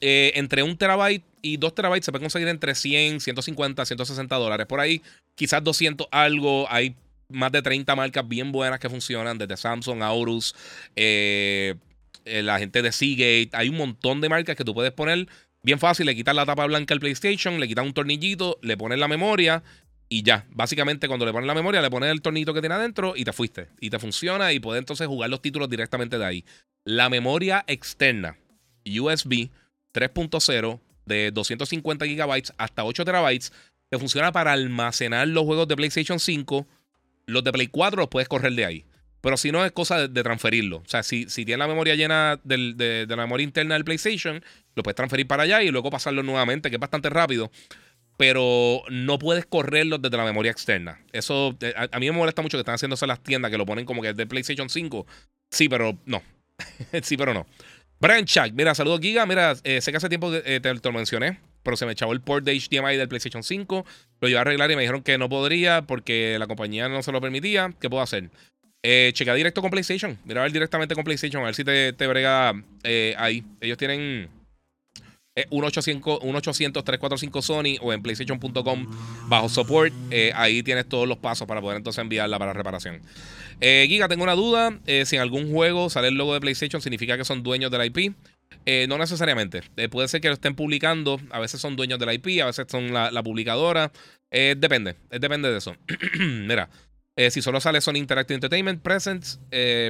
eh, 0.01 0.33
entre 0.37 0.63
1 0.63 0.77
terabyte 0.77 1.25
y 1.43 1.57
2 1.57 1.75
terabytes 1.75 2.05
se 2.05 2.13
puede 2.13 2.23
conseguir 2.23 2.49
entre 2.49 2.75
100, 2.75 3.21
150, 3.21 3.85
160 3.85 4.37
dólares. 4.37 4.67
Por 4.67 4.81
ahí, 4.81 5.03
quizás 5.35 5.63
200 5.63 6.09
algo. 6.11 6.67
Hay 6.71 6.95
más 7.29 7.53
de 7.53 7.63
30 7.63 7.95
marcas 7.97 8.27
bien 8.27 8.53
buenas 8.53 8.79
que 8.81 8.89
funcionan, 8.89 9.39
desde 9.39 9.57
Samsung, 9.57 10.03
Aorus, 10.03 10.55
eh, 10.97 11.75
eh, 12.25 12.43
la 12.43 12.59
gente 12.59 12.83
de 12.83 12.93
Seagate. 12.93 13.51
Hay 13.53 13.69
un 13.69 13.77
montón 13.77 14.21
de 14.21 14.29
marcas 14.29 14.57
que 14.57 14.65
tú 14.65 14.75
puedes 14.75 14.93
poner 14.93 15.29
bien 15.63 15.79
fácil. 15.79 16.07
Le 16.07 16.15
quitas 16.15 16.35
la 16.35 16.47
tapa 16.47 16.67
blanca 16.67 16.95
al 16.95 17.01
PlayStation, 17.01 17.59
le 17.61 17.69
quitas 17.69 17.85
un 17.85 17.93
tornillito, 17.93 18.59
le 18.63 18.77
pones 18.77 18.99
la 18.99 19.09
memoria 19.09 19.63
y 20.09 20.23
ya. 20.23 20.47
Básicamente, 20.51 21.09
cuando 21.09 21.27
le 21.27 21.33
pones 21.33 21.47
la 21.47 21.55
memoria, 21.55 21.83
le 21.83 21.91
pones 21.91 22.11
el 22.11 22.23
tornillito 22.23 22.55
que 22.55 22.61
tiene 22.61 22.75
adentro 22.75 23.15
y 23.17 23.25
te 23.25 23.33
fuiste. 23.33 23.69
Y 23.81 23.91
te 23.91 23.99
funciona 23.99 24.53
y 24.53 24.61
puedes 24.61 24.81
entonces 24.81 25.07
jugar 25.07 25.31
los 25.31 25.43
títulos 25.43 25.69
directamente 25.69 26.19
de 26.19 26.25
ahí. 26.25 26.45
La 26.85 27.09
memoria 27.09 27.65
externa, 27.67 28.39
USB 28.87 29.51
3.0 29.93 30.81
de 31.07 31.31
250 31.31 32.07
GB 32.07 32.43
hasta 32.57 32.85
8 32.85 33.05
TB, 33.05 33.51
te 33.91 33.99
funciona 33.99 34.33
para 34.33 34.53
almacenar 34.53 35.29
los 35.29 35.45
juegos 35.45 35.69
de 35.69 35.77
PlayStation 35.77 36.19
5 36.19 36.67
los 37.29 37.45
de 37.45 37.53
Play 37.53 37.67
4 37.69 38.01
los 38.01 38.09
puedes 38.09 38.29
correr 38.29 38.55
de 38.55 38.65
ahí. 38.65 38.85
Pero 39.21 39.37
si 39.37 39.51
no, 39.51 39.65
es 39.65 39.73
cosa 39.73 40.09
de, 40.09 40.23
transferirlo. 40.23 40.79
O 40.79 40.89
sea, 40.89 41.03
si, 41.03 41.29
si 41.29 41.45
tienes 41.45 41.59
la 41.59 41.69
memoria 41.69 41.95
llena 41.95 42.41
de, 42.45 43.07
la 43.09 43.17
memoria 43.17 43.45
interna 43.45 43.75
del 43.75 43.85
PlayStation, 43.85 44.43
lo 44.75 44.83
puedes 44.83 44.97
transferir 44.97 45.27
para 45.27 45.43
allá 45.43 45.63
y 45.63 45.71
luego 45.71 45.91
pasarlo 45.91 46.23
nuevamente, 46.23 46.71
que 46.71 46.77
es 46.77 46.81
bastante 46.81 47.11
rápido. 47.11 47.51
Pero 48.17 48.83
no 48.91 49.19
puedes 49.19 49.47
correrlo 49.47 49.99
desde 49.99 50.17
la 50.17 50.25
memoria 50.25 50.51
externa. 50.51 51.01
Eso 51.13 51.57
eh, 51.61 51.73
a, 51.77 51.99
mí 51.99 52.07
me 52.07 52.17
molesta 52.17 52.43
mucho 52.43 52.57
que 52.57 52.69
están 52.69 52.77
en 52.81 53.09
las 53.09 53.23
tiendas, 53.23 53.51
que 53.51 53.59
lo 53.59 53.67
ponen 53.67 53.85
como 53.85 54.03
que 54.03 54.11
es 54.11 54.17
de 54.17 54.27
PlayStation 54.27 54.69
5. 54.69 55.07
Sí, 55.51 55.69
pero 55.69 55.99
no. 56.05 56.23
sí, 57.03 57.17
pero 57.17 57.35
no. 57.35 57.47
Brian 58.01 58.25
Chuck, 58.25 58.53
mira, 58.55 58.75
saludos 58.75 59.01
Giga. 59.01 59.27
Mira, 59.27 59.57
eh, 59.65 59.81
sé 59.81 59.91
que 59.91 59.97
hace 59.97 60.09
tiempo 60.09 60.31
que 60.31 60.43
eh, 60.45 60.61
te, 60.61 60.75
te, 60.75 60.89
lo 60.89 60.93
mencioné 60.93 61.41
pero 61.69 61.77
se 61.77 61.85
me 61.85 61.93
echó 61.93 62.11
el 62.13 62.23
port 62.23 62.47
de 62.47 62.59
HDMI 62.59 62.97
del 62.97 63.09
PlayStation 63.09 63.43
5. 63.43 63.85
Lo 64.21 64.29
iba 64.29 64.39
a 64.39 64.41
arreglar 64.41 64.71
y 64.71 64.77
me 64.77 64.81
dijeron 64.81 65.03
que 65.03 65.19
no 65.19 65.29
podría 65.29 65.83
porque 65.83 66.37
la 66.39 66.47
compañía 66.47 66.89
no 66.89 67.03
se 67.03 67.13
lo 67.13 67.21
permitía. 67.21 67.75
¿Qué 67.79 67.91
puedo 67.91 68.03
hacer? 68.03 68.31
Eh, 68.91 69.13
checa 69.13 69.35
directo 69.35 69.61
con 69.61 69.71
PlayStation. 69.71 70.19
Mira 70.25 70.41
a 70.41 70.45
ver 70.45 70.53
directamente 70.53 70.95
con 70.95 71.05
PlayStation. 71.05 71.43
A 71.43 71.47
ver 71.47 71.55
si 71.55 71.63
te, 71.63 71.93
te 71.93 72.07
brega 72.07 72.55
eh, 72.85 73.15
ahí. 73.19 73.45
Ellos 73.61 73.77
tienen 73.77 74.31
eh, 75.37 75.47
1-800-345 75.51 77.43
Sony 77.43 77.77
o 77.83 77.93
en 77.93 78.01
PlayStation.com 78.01 78.87
bajo 79.29 79.51
support. 79.51 79.93
Eh, 80.11 80.33
ahí 80.35 80.63
tienes 80.63 80.89
todos 80.89 81.07
los 81.07 81.19
pasos 81.19 81.47
para 81.47 81.61
poder 81.61 81.77
entonces 81.77 82.01
enviarla 82.01 82.39
para 82.39 82.55
reparación. 82.55 83.03
Eh, 83.61 83.85
Giga, 83.91 84.09
tengo 84.09 84.23
una 84.23 84.35
duda. 84.35 84.79
si 85.05 85.17
en 85.17 85.21
algún 85.21 85.53
juego 85.53 85.91
sale 85.91 86.09
el 86.09 86.15
logo 86.15 86.33
de 86.33 86.41
PlayStation, 86.41 86.81
¿significa 86.81 87.19
que 87.19 87.27
son 87.27 87.43
dueños 87.43 87.71
del 87.71 87.85
IP? 87.85 88.15
No 88.89 88.97
necesariamente. 88.97 89.65
Puede 89.91 90.09
ser 90.09 90.23
que 90.23 90.29
lo 90.29 90.35
estén 90.35 90.55
publicando. 90.55 91.21
A 91.31 91.41
veces 91.41 91.61
son 91.61 91.77
dueños 91.77 91.99
de 91.99 92.07
la 92.07 92.15
IP, 92.15 92.41
a 92.41 92.47
veces 92.47 92.65
son 92.71 92.95
la, 92.95 93.23
publicadora. 93.23 93.93
Eh, 94.31 94.55
depende. 94.59 94.95
depende 95.11 95.51
de 95.51 95.59
eso. 95.59 95.77
Mira, 96.19 96.69
si 97.31 97.43
solo 97.43 97.61
sale 97.61 97.81
Sony 97.81 97.97
Interactive 97.97 98.35
Entertainment 98.35 98.83
Presents, 98.83 99.41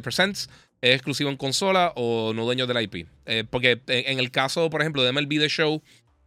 Presents 0.02 0.48
es 0.80 0.94
exclusivo 0.94 1.30
en 1.30 1.36
consola 1.36 1.92
o 1.96 2.32
no 2.32 2.44
dueño 2.44 2.66
de 2.66 2.74
la 2.74 2.82
IP. 2.82 3.06
porque 3.50 3.80
en 3.86 4.18
el 4.18 4.30
caso, 4.30 4.70
por 4.70 4.80
ejemplo, 4.80 5.02
de 5.02 5.12
MLB 5.12 5.38
The 5.40 5.48
Show, 5.48 5.82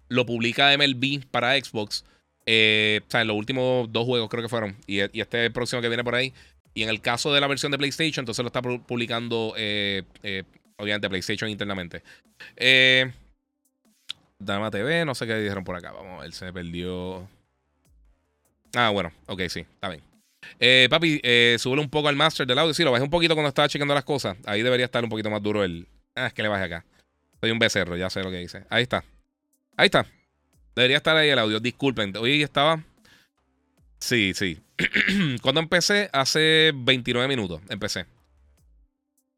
lo 0.09 0.25
publica 0.25 0.75
MLB 0.77 1.25
para 1.31 1.59
Xbox. 1.59 2.03
o 2.03 2.43
sea, 2.45 3.21
en 3.21 3.27
los 3.27 3.35
últimos 3.35 3.91
dos 3.91 4.05
juegos 4.05 4.29
creo 4.29 4.43
que 4.43 4.49
fueron. 4.49 4.75
Y, 4.85 4.99
y 4.99 5.21
este 5.21 5.49
próximo 5.49 5.81
que 5.81 5.87
viene 5.87 6.03
por 6.03 6.15
ahí. 6.15 6.33
Y 6.73 6.83
en 6.83 6.89
el 6.89 7.01
caso 7.01 7.33
de 7.33 7.41
la 7.41 7.47
versión 7.47 7.71
de 7.71 7.77
PlayStation, 7.77 8.23
entonces 8.23 8.43
lo 8.43 8.47
está 8.47 8.61
publicando 8.61 9.55
Obviamente 10.81 11.09
PlayStation 11.09 11.47
internamente. 11.47 12.01
Eh, 12.57 13.11
Dama 14.39 14.71
TV, 14.71 15.05
no 15.05 15.13
sé 15.13 15.27
qué 15.27 15.35
dijeron 15.35 15.63
por 15.63 15.75
acá. 15.75 15.91
Vamos 15.91 16.21
ver, 16.21 16.33
se 16.33 16.51
perdió. 16.51 17.27
Ah, 18.73 18.89
bueno, 18.89 19.11
ok, 19.27 19.41
sí, 19.47 19.59
está 19.59 19.89
bien. 19.89 20.01
Eh, 20.59 20.87
papi, 20.89 21.19
eh, 21.23 21.57
un 21.65 21.89
poco 21.89 22.07
al 22.07 22.15
master 22.15 22.45
del 22.47 22.59
audio. 22.59 22.73
Sí, 22.73 22.83
lo 22.83 22.91
bajé 22.91 23.03
un 23.03 23.09
poquito 23.09 23.35
cuando 23.35 23.49
estaba 23.49 23.67
chequeando 23.67 23.93
las 23.93 24.03
cosas. 24.03 24.37
Ahí 24.45 24.61
debería 24.61 24.85
estar 24.85 25.03
un 25.03 25.09
poquito 25.09 25.29
más 25.29 25.41
duro 25.41 25.63
el. 25.63 25.87
Ah, 26.15 26.27
es 26.27 26.33
que 26.33 26.43
le 26.43 26.49
bajé 26.49 26.65
acá. 26.65 26.85
Soy 27.39 27.51
un 27.51 27.59
becerro, 27.59 27.95
ya 27.97 28.09
sé 28.09 28.21
lo 28.23 28.31
que 28.31 28.37
dice. 28.37 28.65
Ahí 28.69 28.83
está. 28.83 29.03
Ahí 29.77 29.85
está. 29.85 30.05
Debería 30.75 30.97
estar 30.97 31.15
ahí 31.17 31.29
el 31.29 31.39
audio. 31.39 31.59
Disculpen. 31.59 32.15
Hoy 32.17 32.43
estaba. 32.43 32.83
Sí, 33.99 34.33
sí. 34.33 34.59
cuando 35.41 35.61
empecé, 35.61 36.09
hace 36.11 36.71
29 36.75 37.27
minutos. 37.27 37.61
Empecé. 37.69 38.05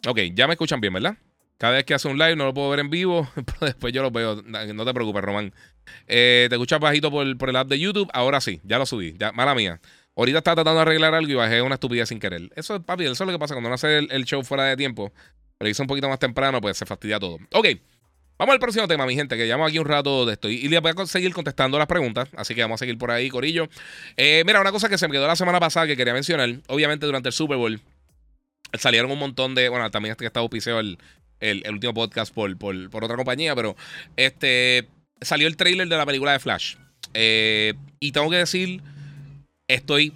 Ok, 0.06 0.20
ya 0.34 0.48
me 0.48 0.54
escuchan 0.54 0.82
bien, 0.82 0.94
¿verdad? 0.94 1.18
Cada 1.58 1.76
vez 1.76 1.86
que 1.86 1.94
hace 1.94 2.08
un 2.08 2.18
live 2.18 2.36
no 2.36 2.46
lo 2.46 2.54
puedo 2.54 2.70
ver 2.70 2.80
en 2.80 2.90
vivo, 2.90 3.30
pero 3.36 3.58
después 3.62 3.94
yo 3.94 4.02
lo 4.02 4.12
veo. 4.12 4.42
No 4.42 4.86
te 4.86 4.94
preocupes, 4.94 5.22
Román. 5.22 5.54
Eh, 6.08 6.48
te 6.50 6.56
escuchas 6.56 6.80
bajito 6.80 7.12
por, 7.12 7.26
el 7.26 7.56
app 7.56 7.68
de 7.68 7.80
YouTube. 7.80 8.10
Ahora 8.14 8.42
sí, 8.42 8.60
ya 8.64 8.78
lo 8.78 8.86
subí. 8.86 9.16
Ya, 9.18 9.32
mala 9.32 9.56
mía. 9.56 9.80
Ahorita 10.16 10.40
estaba 10.40 10.56
tratando 10.56 10.76
de 10.76 10.82
arreglar 10.84 11.14
algo 11.16 11.32
y 11.32 11.36
bajé 11.36 11.62
una 11.62 11.76
estupidez 11.76 12.10
sin 12.10 12.20
querer. 12.20 12.50
Eso, 12.56 12.82
papi, 12.82 13.06
eso 13.06 13.12
es 13.14 13.20
lo 13.20 13.32
que 13.32 13.40
pasa 13.40 13.56
cuando 13.56 13.70
uno 13.70 13.76
hace 13.76 13.98
el, 13.98 14.26
show 14.26 14.44
fuera 14.44 14.66
de 14.66 14.78
tiempo. 14.78 15.12
Lo 15.60 15.68
hice 15.68 15.82
un 15.82 15.88
poquito 15.88 16.08
más 16.08 16.20
temprano, 16.20 16.62
pues 16.62 16.78
se 16.78 16.86
fastidia 16.86 17.20
todo. 17.20 17.38
Ok. 17.54 17.68
Vamos 18.38 18.54
al 18.54 18.60
próximo 18.60 18.88
tema, 18.88 19.06
mi 19.06 19.16
gente, 19.16 19.38
que 19.38 19.46
llevamos 19.46 19.70
aquí 19.70 19.80
un 19.80 19.86
rato 19.86 20.26
de 20.26 20.34
esto. 20.34 20.50
Y 20.50 20.68
le 20.68 20.80
voy 20.80 20.92
a 20.96 21.06
seguir 21.06 21.34
contestando 21.34 21.78
las 21.78 21.88
preguntas. 21.88 22.30
Así 22.36 22.56
que 22.56 22.62
vamos 22.62 22.78
a 22.78 22.80
seguir 22.80 22.98
por 22.98 23.12
ahí, 23.12 23.30
Corillo. 23.30 23.70
Eh, 24.18 24.44
mira, 24.46 24.60
una 24.60 24.72
cosa 24.72 24.90
que 24.90 24.98
se 24.98 25.08
me 25.08 25.14
quedó 25.14 25.28
la 25.28 25.36
semana 25.36 25.60
pasada 25.60 25.88
que 25.88 25.96
quería 25.96 26.14
mencionar. 26.14 26.50
Obviamente, 26.68 27.06
durante 27.06 27.30
el 27.30 27.34
Super 27.34 27.58
Bowl 27.58 27.80
salieron 28.78 29.12
un 29.12 29.20
montón 29.20 29.56
de. 29.56 29.70
Bueno, 29.70 29.90
también 29.92 30.12
este 30.12 30.24
que 30.24 30.28
estaba 30.28 30.42
auspiciado 30.42 30.80
el, 30.80 30.98
el, 31.40 31.72
último 31.72 31.94
podcast 31.94 32.34
por, 32.34 32.58
por, 32.58 33.04
otra 33.04 33.16
compañía, 33.16 33.56
pero 33.56 33.76
este 34.16 34.88
salió 35.22 35.48
el 35.48 35.58
trailer 35.58 35.88
de 35.88 35.98
la 35.98 36.06
película 36.06 36.32
de 36.32 36.40
Flash. 36.40 36.76
Eh, 37.14 37.74
y 38.00 38.12
tengo 38.12 38.30
que 38.30 38.38
decir, 38.38 38.82
estoy 39.68 40.14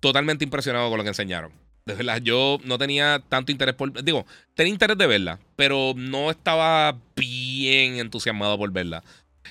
totalmente 0.00 0.44
impresionado 0.44 0.88
con 0.88 0.98
lo 0.98 1.04
que 1.04 1.10
enseñaron. 1.10 1.52
De 1.86 1.94
verdad, 1.94 2.20
yo 2.22 2.58
no 2.64 2.78
tenía 2.78 3.22
tanto 3.28 3.52
interés 3.52 3.74
por. 3.74 4.04
Digo, 4.04 4.26
tenía 4.54 4.72
interés 4.72 4.98
de 4.98 5.06
verla, 5.06 5.38
pero 5.56 5.94
no 5.96 6.30
estaba 6.30 6.96
bien 7.16 7.98
entusiasmado 7.98 8.58
por 8.58 8.70
verla. 8.70 9.02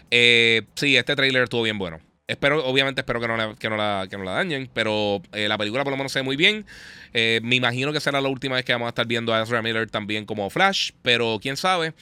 sí, 0.10 0.96
este 0.96 1.16
trailer 1.16 1.44
estuvo 1.44 1.64
bien 1.64 1.78
bueno. 1.78 2.00
Espero, 2.28 2.64
obviamente, 2.64 3.02
espero 3.02 3.20
que 3.20 3.28
no, 3.28 3.36
la, 3.36 3.56
que 3.56 3.70
no, 3.70 3.76
la, 3.76 4.08
que 4.08 4.16
no 4.16 4.24
la 4.24 4.34
dañen. 4.34 4.70
Pero 4.74 5.22
la 5.34 5.58
película 5.58 5.84
por 5.84 5.92
lo 5.92 5.98
menos 5.98 6.12
se 6.12 6.20
ve 6.20 6.24
muy 6.24 6.36
bien. 6.36 6.66
me 7.14 7.56
imagino 7.56 7.92
que 7.92 8.00
será 8.00 8.22
la 8.22 8.30
última 8.30 8.56
vez 8.56 8.66
que 8.66 8.74
vamos 8.74 8.86
a 8.86 8.90
estar 8.90 9.08
viendo 9.08 9.34
a 9.34 9.42
Ezra 9.42 9.62
Miller 9.64 9.90
también 9.90 10.26
como 10.26 10.50
Flash. 10.50 10.92
Pero 11.02 11.40
quién 11.42 11.58
sabe. 11.58 11.94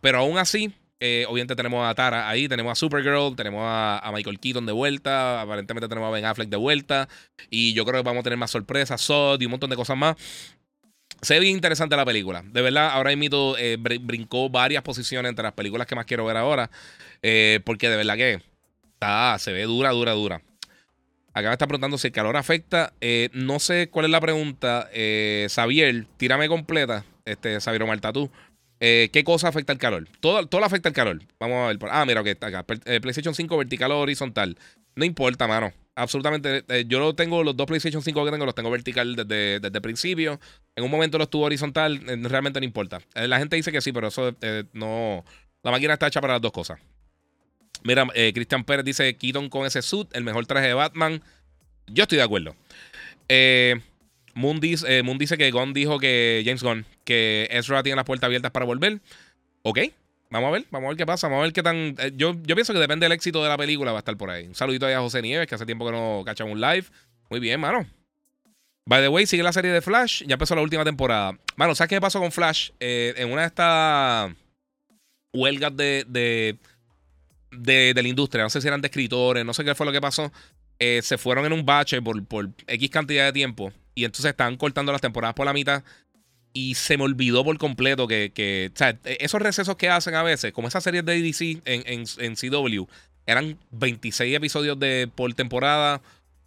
Pero 0.00 0.18
aún 0.18 0.38
así, 0.38 0.72
eh, 0.98 1.26
obviamente 1.28 1.54
tenemos 1.54 1.86
a 1.86 1.94
Tara 1.94 2.28
ahí, 2.28 2.48
tenemos 2.48 2.72
a 2.72 2.74
Supergirl, 2.74 3.36
tenemos 3.36 3.62
a, 3.64 4.10
Michael 4.14 4.40
Keaton 4.40 4.64
de 4.64 4.72
vuelta, 4.72 5.42
aparentemente 5.42 5.88
tenemos 5.88 6.08
a 6.08 6.10
Ben 6.10 6.24
Affleck 6.24 6.48
de 6.48 6.56
vuelta. 6.56 7.08
Y 7.50 7.74
yo 7.74 7.84
creo 7.84 8.02
que 8.02 8.06
vamos 8.06 8.20
a 8.20 8.24
tener 8.24 8.38
más 8.38 8.50
sorpresas, 8.50 9.00
Sod 9.00 9.40
y 9.40 9.44
un 9.44 9.52
montón 9.52 9.70
de 9.70 9.76
cosas 9.76 9.96
más. 9.96 10.16
Se 11.20 11.34
ve 11.34 11.40
bien 11.40 11.54
interesante 11.54 11.96
la 11.96 12.04
película. 12.04 12.42
De 12.46 12.62
verdad, 12.62 12.90
ahora 12.90 13.14
mismo 13.14 13.54
eh, 13.58 13.76
brincó 13.78 14.50
varias 14.50 14.82
posiciones 14.82 15.30
entre 15.30 15.42
las 15.42 15.52
películas 15.52 15.86
que 15.86 15.94
más 15.94 16.06
quiero 16.06 16.24
ver 16.24 16.36
ahora. 16.36 16.70
Eh, 17.22 17.60
porque 17.64 17.88
de 17.88 17.96
verdad 17.96 18.16
que 18.16 18.42
está, 18.94 19.38
se 19.38 19.52
ve 19.52 19.62
dura, 19.64 19.90
dura, 19.90 20.12
dura. 20.12 20.42
Acá 21.32 21.48
me 21.48 21.52
está 21.52 21.66
preguntando 21.66 21.98
si 21.98 22.06
el 22.06 22.12
calor 22.12 22.36
afecta. 22.36 22.94
no 23.32 23.58
sé 23.60 23.88
cuál 23.90 24.06
es 24.06 24.10
la 24.10 24.20
pregunta. 24.20 24.88
Xavier, 25.48 26.06
tírame 26.16 26.48
completa. 26.48 27.04
Este, 27.26 27.60
Xavier 27.60 27.82
Omar 27.82 28.00
Tatú. 28.00 28.30
Eh, 28.80 29.08
¿Qué 29.12 29.24
cosa 29.24 29.48
afecta 29.48 29.72
el 29.72 29.78
calor? 29.78 30.08
Todo, 30.20 30.46
todo 30.46 30.64
afecta 30.64 30.88
el 30.88 30.94
calor. 30.94 31.22
Vamos 31.38 31.64
a 31.64 31.66
ver. 31.68 31.78
Ah, 31.90 32.04
mira, 32.04 32.22
que 32.22 32.32
está. 32.32 32.48
Eh, 32.84 33.00
PlayStation 33.00 33.34
5 33.34 33.56
vertical 33.56 33.90
o 33.92 34.00
horizontal. 34.00 34.58
No 34.94 35.04
importa, 35.04 35.46
mano. 35.46 35.72
Absolutamente. 35.94 36.64
Eh, 36.68 36.84
yo 36.86 36.98
lo 36.98 37.14
tengo, 37.14 37.42
los 37.42 37.56
dos 37.56 37.66
PlayStation 37.66 38.02
5 38.02 38.24
que 38.24 38.30
tengo, 38.30 38.44
los 38.44 38.54
tengo 38.54 38.70
vertical 38.70 39.16
desde, 39.16 39.56
el 39.56 39.82
principio. 39.82 40.38
En 40.74 40.84
un 40.84 40.90
momento 40.90 41.18
los 41.18 41.30
tuvo 41.30 41.44
horizontal. 41.44 42.00
realmente 42.24 42.60
no 42.60 42.66
importa. 42.66 43.00
la 43.14 43.38
gente 43.38 43.56
dice 43.56 43.72
que 43.72 43.80
sí, 43.80 43.92
pero 43.92 44.08
eso 44.08 44.34
no. 44.72 45.24
La 45.62 45.70
máquina 45.70 45.94
está 45.94 46.06
hecha 46.06 46.20
para 46.20 46.34
las 46.34 46.42
dos 46.42 46.52
cosas. 46.52 46.78
Mira, 47.82 48.06
Christian 48.34 48.64
Pérez 48.64 48.84
dice: 48.84 49.16
Keaton 49.16 49.48
con 49.48 49.64
ese 49.64 49.80
suit, 49.80 50.08
el 50.14 50.24
mejor 50.24 50.46
traje 50.46 50.68
de 50.68 50.74
Batman. 50.74 51.22
Yo 51.86 52.02
estoy 52.02 52.18
de 52.18 52.24
acuerdo. 52.24 52.54
Eh. 53.28 53.80
Moon 54.36 54.60
dice, 54.60 55.02
dice 55.02 55.38
que 55.38 55.50
Gunn 55.50 55.72
dijo 55.72 55.98
que 55.98 56.42
James 56.44 56.62
Gunn 56.62 56.84
que 57.04 57.48
Ezra 57.50 57.82
tiene 57.82 57.96
las 57.96 58.04
puertas 58.04 58.28
abiertas 58.28 58.50
para 58.50 58.66
volver. 58.66 59.00
Ok, 59.62 59.78
vamos 60.28 60.48
a 60.48 60.50
ver, 60.50 60.66
vamos 60.70 60.86
a 60.86 60.90
ver 60.90 60.98
qué 60.98 61.06
pasa, 61.06 61.26
vamos 61.26 61.40
a 61.40 61.44
ver 61.44 61.54
qué 61.54 61.62
tan... 61.62 61.96
Eh, 61.98 62.12
yo, 62.16 62.36
yo 62.42 62.54
pienso 62.54 62.74
que 62.74 62.78
depende 62.78 63.06
del 63.06 63.12
éxito 63.12 63.42
de 63.42 63.48
la 63.48 63.56
película, 63.56 63.92
va 63.92 63.98
a 63.98 64.00
estar 64.00 64.14
por 64.18 64.28
ahí. 64.28 64.46
Un 64.46 64.54
saludito 64.54 64.86
a 64.86 65.00
José 65.00 65.22
Nieves, 65.22 65.46
que 65.46 65.54
hace 65.54 65.64
tiempo 65.64 65.86
que 65.86 65.92
no 65.92 66.22
cachamos 66.26 66.52
un 66.52 66.60
live. 66.60 66.84
Muy 67.30 67.40
bien, 67.40 67.58
mano. 67.58 67.86
By 68.84 69.00
the 69.00 69.08
way, 69.08 69.24
sigue 69.24 69.42
la 69.42 69.54
serie 69.54 69.70
de 69.70 69.80
Flash, 69.80 70.22
ya 70.26 70.34
empezó 70.34 70.54
la 70.54 70.60
última 70.60 70.84
temporada. 70.84 71.38
Mano, 71.56 71.74
¿sabes 71.74 71.88
qué 71.88 72.00
pasó 72.00 72.20
con 72.20 72.30
Flash? 72.30 72.72
Eh, 72.78 73.14
en 73.16 73.32
una 73.32 73.40
de 73.40 73.46
estas 73.46 74.32
huelgas 75.32 75.74
de, 75.74 76.04
de, 77.50 77.92
la 77.94 78.08
industria, 78.08 78.44
no 78.44 78.50
sé 78.50 78.60
si 78.60 78.68
eran 78.68 78.82
de 78.82 78.88
escritores, 78.88 79.46
no 79.46 79.54
sé 79.54 79.64
qué 79.64 79.74
fue 79.74 79.86
lo 79.86 79.92
que 79.92 80.00
pasó, 80.02 80.30
eh, 80.78 81.00
se 81.02 81.16
fueron 81.16 81.46
en 81.46 81.54
un 81.54 81.64
bache 81.64 82.02
por, 82.02 82.22
por 82.26 82.50
X 82.66 82.90
cantidad 82.90 83.24
de 83.24 83.32
tiempo 83.32 83.72
y 83.96 84.04
entonces 84.04 84.30
estaban 84.30 84.56
cortando 84.56 84.92
las 84.92 85.00
temporadas 85.00 85.34
por 85.34 85.46
la 85.46 85.52
mitad 85.52 85.82
y 86.52 86.74
se 86.74 86.96
me 86.96 87.04
olvidó 87.04 87.44
por 87.44 87.58
completo 87.58 88.06
que, 88.06 88.30
que 88.32 88.70
o 88.72 88.76
sea, 88.78 88.96
esos 89.04 89.42
recesos 89.42 89.76
que 89.76 89.88
hacen 89.88 90.14
a 90.14 90.22
veces, 90.22 90.52
como 90.52 90.68
esas 90.68 90.84
series 90.84 91.04
de 91.04 91.20
DC 91.20 91.60
en, 91.64 92.04
en, 92.18 92.34
CW, 92.34 92.84
eran 93.26 93.58
26 93.72 94.36
episodios 94.36 94.78
de, 94.78 95.10
por 95.12 95.34
temporada, 95.34 96.00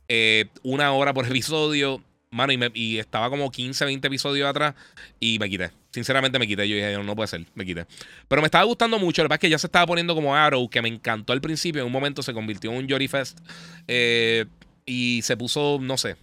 eh, 0.07 0.45
una 0.63 0.93
hora 0.93 1.13
por 1.13 1.25
episodio, 1.27 2.01
mano, 2.31 2.53
y, 2.53 2.59
y, 2.73 2.97
estaba 2.99 3.29
como 3.29 3.51
15, 3.51 3.85
20 3.85 4.07
episodios 4.07 4.49
atrás 4.49 4.73
y 5.19 5.37
me 5.37 5.49
quité. 5.49 5.71
Sinceramente 5.91 6.37
me 6.39 6.47
quité. 6.47 6.67
Yo 6.67 6.75
dije, 6.75 6.97
no, 7.03 7.15
puede 7.15 7.27
ser, 7.27 7.45
me 7.55 7.65
quité. 7.65 7.85
Pero 8.27 8.41
me 8.41 8.47
estaba 8.47 8.63
gustando 8.63 8.99
mucho. 8.99 9.23
Lo 9.23 9.29
que 9.29 9.35
es 9.35 9.39
que 9.39 9.49
ya 9.49 9.57
se 9.57 9.67
estaba 9.67 9.87
poniendo 9.87 10.13
como 10.13 10.35
Arrow, 10.35 10.69
que 10.69 10.81
me 10.81 10.89
encantó 10.89 11.33
al 11.33 11.41
principio. 11.41 11.81
En 11.81 11.87
un 11.87 11.91
momento 11.91 12.21
se 12.21 12.33
convirtió 12.33 12.71
en 12.71 12.77
un 12.77 12.89
Jory 12.89 13.07
Fest. 13.07 13.39
Eh, 13.87 14.45
y 14.85 15.21
se 15.23 15.35
puso, 15.35 15.79
no 15.81 15.97
sé. 15.97 16.15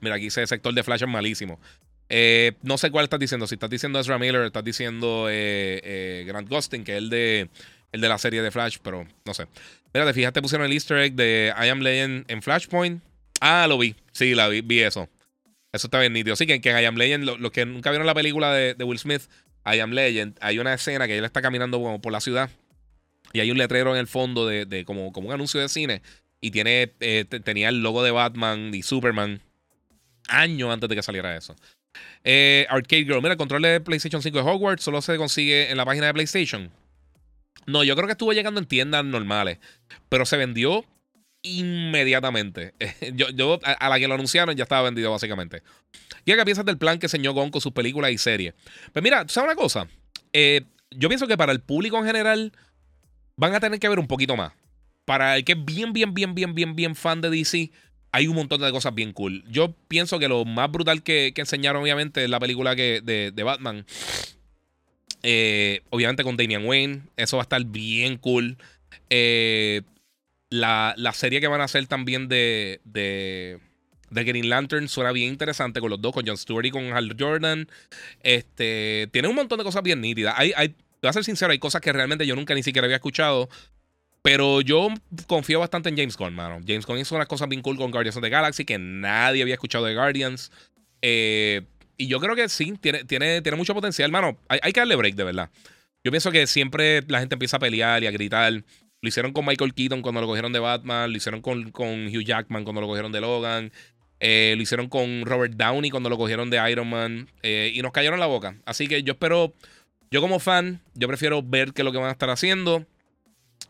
Mira, 0.00 0.16
aquí 0.16 0.26
ese 0.26 0.46
sector 0.46 0.74
de 0.74 0.82
Flash 0.82 1.02
es 1.02 1.08
malísimo. 1.08 1.60
Eh, 2.12 2.54
no 2.62 2.76
sé 2.76 2.90
cuál 2.90 3.04
estás 3.04 3.20
diciendo. 3.20 3.46
Si 3.46 3.54
estás 3.54 3.70
diciendo 3.70 3.98
Ezra 4.00 4.18
Miller, 4.18 4.42
estás 4.42 4.64
diciendo 4.64 5.28
eh, 5.30 5.80
eh, 5.82 6.24
Grant 6.26 6.48
Gustin, 6.48 6.84
que 6.84 6.92
es 6.92 6.98
el 6.98 7.08
de, 7.08 7.48
el 7.92 8.00
de 8.00 8.08
la 8.08 8.18
serie 8.18 8.42
de 8.42 8.50
Flash, 8.50 8.78
pero 8.82 9.06
no 9.24 9.32
sé. 9.32 9.46
Mira, 9.94 10.12
fíjate, 10.12 10.42
pusieron 10.42 10.66
el 10.66 10.72
easter 10.72 10.98
egg 10.98 11.14
de 11.14 11.54
I 11.56 11.68
Am 11.68 11.80
Legend 11.80 12.24
en 12.28 12.42
Flashpoint. 12.42 13.02
Ah, 13.40 13.66
lo 13.68 13.78
vi. 13.78 13.94
Sí, 14.12 14.34
la 14.34 14.48
vi, 14.48 14.60
vi 14.60 14.80
eso. 14.80 15.08
Eso 15.72 15.86
está 15.86 16.00
bien 16.00 16.12
nítido. 16.12 16.34
Sí, 16.34 16.46
que, 16.46 16.60
que 16.60 16.70
en 16.70 16.80
I 16.80 16.84
Am 16.84 16.96
Legend, 16.96 17.24
los 17.24 17.52
que 17.52 17.64
nunca 17.64 17.90
vieron 17.90 18.06
la 18.06 18.14
película 18.14 18.52
de, 18.52 18.74
Will 18.82 18.98
Smith, 18.98 19.22
I 19.64 19.78
Am 19.78 19.92
Legend, 19.92 20.36
hay 20.40 20.58
una 20.58 20.74
escena 20.74 21.06
que 21.06 21.16
él 21.16 21.24
está 21.24 21.40
caminando 21.40 22.00
por 22.02 22.12
la 22.12 22.20
ciudad 22.20 22.50
y 23.32 23.38
hay 23.38 23.52
un 23.52 23.58
letrero 23.58 23.94
en 23.94 24.00
el 24.00 24.08
fondo 24.08 24.46
de, 24.46 24.84
como, 24.84 25.12
como 25.12 25.28
un 25.28 25.34
anuncio 25.34 25.60
de 25.60 25.68
cine 25.68 26.02
y 26.40 26.50
tiene 26.50 26.88
tenía 27.44 27.68
el 27.68 27.82
logo 27.82 28.02
de 28.02 28.10
Batman 28.10 28.74
y 28.74 28.82
Superman 28.82 29.40
años 30.30 30.72
antes 30.72 30.88
de 30.88 30.96
que 30.96 31.02
saliera 31.02 31.36
eso. 31.36 31.54
Eh, 32.24 32.66
Arcade 32.68 33.04
Girl, 33.04 33.20
mira, 33.20 33.32
el 33.32 33.38
control 33.38 33.62
de 33.62 33.80
PlayStation 33.80 34.22
5 34.22 34.38
de 34.38 34.50
Hogwarts 34.50 34.82
solo 34.82 35.02
se 35.02 35.16
consigue 35.16 35.70
en 35.70 35.76
la 35.76 35.84
página 35.84 36.06
de 36.06 36.14
PlayStation. 36.14 36.70
No, 37.66 37.84
yo 37.84 37.94
creo 37.94 38.06
que 38.06 38.12
estuvo 38.12 38.32
llegando 38.32 38.60
en 38.60 38.66
tiendas 38.66 39.04
normales, 39.04 39.58
pero 40.08 40.24
se 40.24 40.36
vendió 40.36 40.84
inmediatamente. 41.42 42.74
yo, 43.14 43.58
a, 43.62 43.88
la 43.88 43.98
que 43.98 44.08
lo 44.08 44.14
anunciaron 44.14 44.56
ya 44.56 44.64
estaba 44.64 44.82
vendido 44.82 45.10
básicamente. 45.10 45.62
¿Y 46.24 46.34
qué 46.34 46.44
piensas 46.44 46.64
del 46.64 46.78
plan 46.78 46.98
que 46.98 47.06
enseñó 47.06 47.32
Gon 47.32 47.50
con 47.50 47.60
sus 47.60 47.72
películas 47.72 48.10
y 48.10 48.18
series? 48.18 48.54
Pues 48.92 49.02
mira, 49.02 49.24
¿sabes 49.28 49.48
una 49.48 49.56
cosa? 49.56 49.88
Eh, 50.32 50.62
yo 50.90 51.08
pienso 51.08 51.26
que 51.26 51.36
para 51.36 51.52
el 51.52 51.60
público 51.60 51.98
en 51.98 52.04
general 52.04 52.52
van 53.36 53.54
a 53.54 53.60
tener 53.60 53.78
que 53.78 53.88
ver 53.88 53.98
un 53.98 54.06
poquito 54.06 54.36
más. 54.36 54.52
Para 55.04 55.36
el 55.36 55.44
que 55.44 55.52
es 55.52 55.64
bien, 55.64 55.92
bien, 55.92 56.14
bien, 56.14 56.34
bien, 56.34 56.54
bien, 56.54 56.76
bien 56.76 56.94
fan 56.94 57.20
de 57.20 57.30
DC, 57.30 57.70
hay 58.12 58.26
un 58.26 58.36
montón 58.36 58.60
de 58.60 58.70
cosas 58.70 58.94
bien 58.94 59.12
cool. 59.12 59.44
Yo 59.48 59.74
pienso 59.88 60.18
que 60.18 60.28
lo 60.28 60.44
más 60.44 60.70
brutal 60.70 61.02
que, 61.02 61.32
enseñaron, 61.36 61.82
obviamente, 61.82 62.24
es 62.24 62.30
la 62.30 62.40
película 62.40 62.74
que, 62.74 63.00
de, 63.02 63.42
Batman. 63.42 63.86
Eh, 65.22 65.82
obviamente 65.90 66.24
con 66.24 66.36
Damian 66.36 66.64
Wayne. 66.64 67.02
Eso 67.16 67.36
va 67.36 67.42
a 67.42 67.44
estar 67.44 67.64
bien 67.64 68.16
cool. 68.16 68.56
Eh, 69.10 69.82
la, 70.50 70.94
serie 71.14 71.40
que 71.40 71.46
van 71.46 71.60
a 71.60 71.64
hacer 71.64 71.86
también 71.86 72.28
de, 72.28 72.80
de, 72.84 73.58
Green 74.10 74.48
Lantern 74.48 74.88
suena 74.88 75.12
bien 75.12 75.28
interesante 75.28 75.80
con 75.80 75.90
los 75.90 76.00
dos, 76.00 76.12
con 76.12 76.26
John 76.26 76.36
Stewart 76.36 76.66
y 76.66 76.70
con 76.70 76.92
Hal 76.92 77.14
Jordan. 77.18 77.68
Este, 78.22 79.08
tiene 79.12 79.28
un 79.28 79.36
montón 79.36 79.58
de 79.58 79.64
cosas 79.64 79.82
bien 79.82 80.00
nítidas. 80.00 80.34
Hay, 80.36 80.52
hay, 80.56 80.74
voy 81.00 81.08
a 81.08 81.12
ser 81.12 81.24
sincero, 81.24 81.52
hay 81.52 81.58
cosas 81.60 81.80
que 81.80 81.92
realmente 81.92 82.26
yo 82.26 82.34
nunca 82.34 82.54
ni 82.54 82.64
siquiera 82.64 82.86
había 82.86 82.96
escuchado. 82.96 83.48
Pero 84.22 84.60
yo 84.60 84.88
confío 85.26 85.60
bastante 85.60 85.88
en 85.88 85.96
James 85.96 86.16
Gunn, 86.16 86.34
mano. 86.34 86.60
James 86.66 86.84
Gunn 86.84 86.98
hizo 86.98 87.14
unas 87.14 87.26
cosas 87.28 87.48
bien 87.48 87.62
cool 87.62 87.76
con 87.76 87.90
Guardians 87.90 88.16
of 88.16 88.22
the 88.22 88.28
Galaxy 88.28 88.64
que 88.64 88.78
nadie 88.78 89.42
había 89.42 89.54
escuchado 89.54 89.86
de 89.86 89.94
Guardians. 89.94 90.52
Eh, 91.00 91.62
y 91.96 92.06
yo 92.06 92.20
creo 92.20 92.34
que 92.34 92.48
sí, 92.48 92.74
tiene, 92.80 93.04
tiene, 93.04 93.42
tiene 93.42 93.56
mucho 93.56 93.74
potencial, 93.74 94.10
mano. 94.10 94.38
Hay, 94.48 94.72
que 94.72 94.80
darle 94.80 94.96
break, 94.96 95.16
de 95.16 95.24
verdad. 95.24 95.50
Yo 96.02 96.10
pienso 96.10 96.30
que 96.30 96.46
siempre 96.46 97.02
la 97.08 97.20
gente 97.20 97.34
empieza 97.34 97.58
a 97.58 97.60
pelear 97.60 98.02
y 98.02 98.06
a 98.06 98.10
gritar. 98.10 98.52
Lo 99.02 99.08
hicieron 99.08 99.32
con 99.32 99.44
Michael 99.44 99.74
Keaton 99.74 100.02
cuando 100.02 100.20
lo 100.20 100.26
cogieron 100.26 100.52
de 100.52 100.60
Batman. 100.60 101.10
Lo 101.10 101.16
hicieron 101.16 101.42
con, 101.42 101.68
Hugh 101.68 102.24
Jackman 102.24 102.64
cuando 102.64 102.80
lo 102.80 102.86
cogieron 102.86 103.12
de 103.12 103.20
Logan. 103.20 103.72
Eh, 104.18 104.54
lo 104.56 104.62
hicieron 104.62 104.88
con 104.88 105.26
Robert 105.26 105.54
Downey 105.54 105.90
cuando 105.90 106.08
lo 106.08 106.16
cogieron 106.16 106.48
de 106.48 106.70
Iron 106.70 106.88
Man. 106.88 107.28
Eh, 107.42 107.72
y 107.74 107.82
nos 107.82 107.92
cayeron 107.92 108.18
la 108.18 108.26
boca. 108.26 108.56
Así 108.64 108.86
que 108.86 109.02
yo 109.02 109.12
espero. 109.12 109.54
Yo 110.10 110.20
como 110.20 110.40
fan, 110.40 110.80
yo 110.94 111.06
prefiero 111.06 111.42
ver 111.42 111.72
qué 111.72 111.82
es 111.82 111.84
lo 111.84 111.92
que 111.92 111.98
van 111.98 112.08
a 112.08 112.12
estar 112.12 112.30
haciendo. 112.30 112.86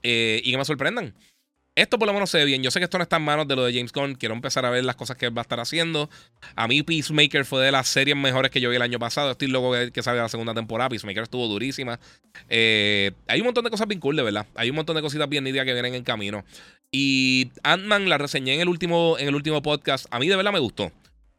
Eh, 0.02 0.40
y 0.44 0.50
que 0.50 0.58
me 0.58 0.64
sorprendan. 0.64 1.14
Esto 1.76 1.98
por 1.98 2.06
lo 2.06 2.12
menos 2.12 2.28
se 2.30 2.38
ve 2.38 2.44
bien. 2.44 2.62
Yo 2.62 2.70
sé 2.70 2.80
que 2.80 2.84
esto 2.84 2.98
no 2.98 3.02
está 3.02 3.16
en 3.16 3.22
manos 3.22 3.46
de 3.46 3.56
lo 3.56 3.64
de 3.64 3.72
James 3.72 3.92
Gunn. 3.92 4.14
Quiero 4.16 4.34
empezar 4.34 4.66
a 4.66 4.70
ver 4.70 4.84
las 4.84 4.96
cosas 4.96 5.16
que 5.16 5.30
va 5.30 5.40
a 5.40 5.44
estar 5.44 5.60
haciendo. 5.60 6.10
A 6.56 6.66
mí 6.66 6.82
Peacemaker 6.82 7.44
fue 7.44 7.64
de 7.64 7.72
las 7.72 7.88
series 7.88 8.16
mejores 8.16 8.50
que 8.50 8.60
yo 8.60 8.70
vi 8.70 8.76
el 8.76 8.82
año 8.82 8.98
pasado. 8.98 9.30
Estoy 9.30 9.48
loco 9.48 9.72
que, 9.72 9.92
que 9.92 10.02
salga 10.02 10.22
la 10.22 10.28
segunda 10.28 10.52
temporada. 10.52 10.90
Peacemaker 10.90 11.22
estuvo 11.22 11.46
durísima. 11.46 12.00
Eh, 12.48 13.12
hay 13.28 13.40
un 13.40 13.46
montón 13.46 13.64
de 13.64 13.70
cosas 13.70 13.86
bien 13.86 14.00
cool, 14.00 14.16
de 14.16 14.22
verdad. 14.24 14.46
Hay 14.56 14.68
un 14.68 14.76
montón 14.76 14.96
de 14.96 15.02
cositas 15.02 15.28
bien 15.28 15.44
nítidas 15.44 15.64
que 15.64 15.72
vienen 15.72 15.94
en 15.94 16.02
camino. 16.02 16.44
Y 16.92 17.50
Ant-Man 17.62 18.08
la 18.08 18.18
reseñé 18.18 18.54
en 18.54 18.60
el, 18.60 18.68
último, 18.68 19.16
en 19.18 19.28
el 19.28 19.34
último 19.34 19.62
podcast. 19.62 20.06
A 20.10 20.18
mí 20.18 20.28
de 20.28 20.36
verdad 20.36 20.52
me 20.52 20.58
gustó. 20.58 20.90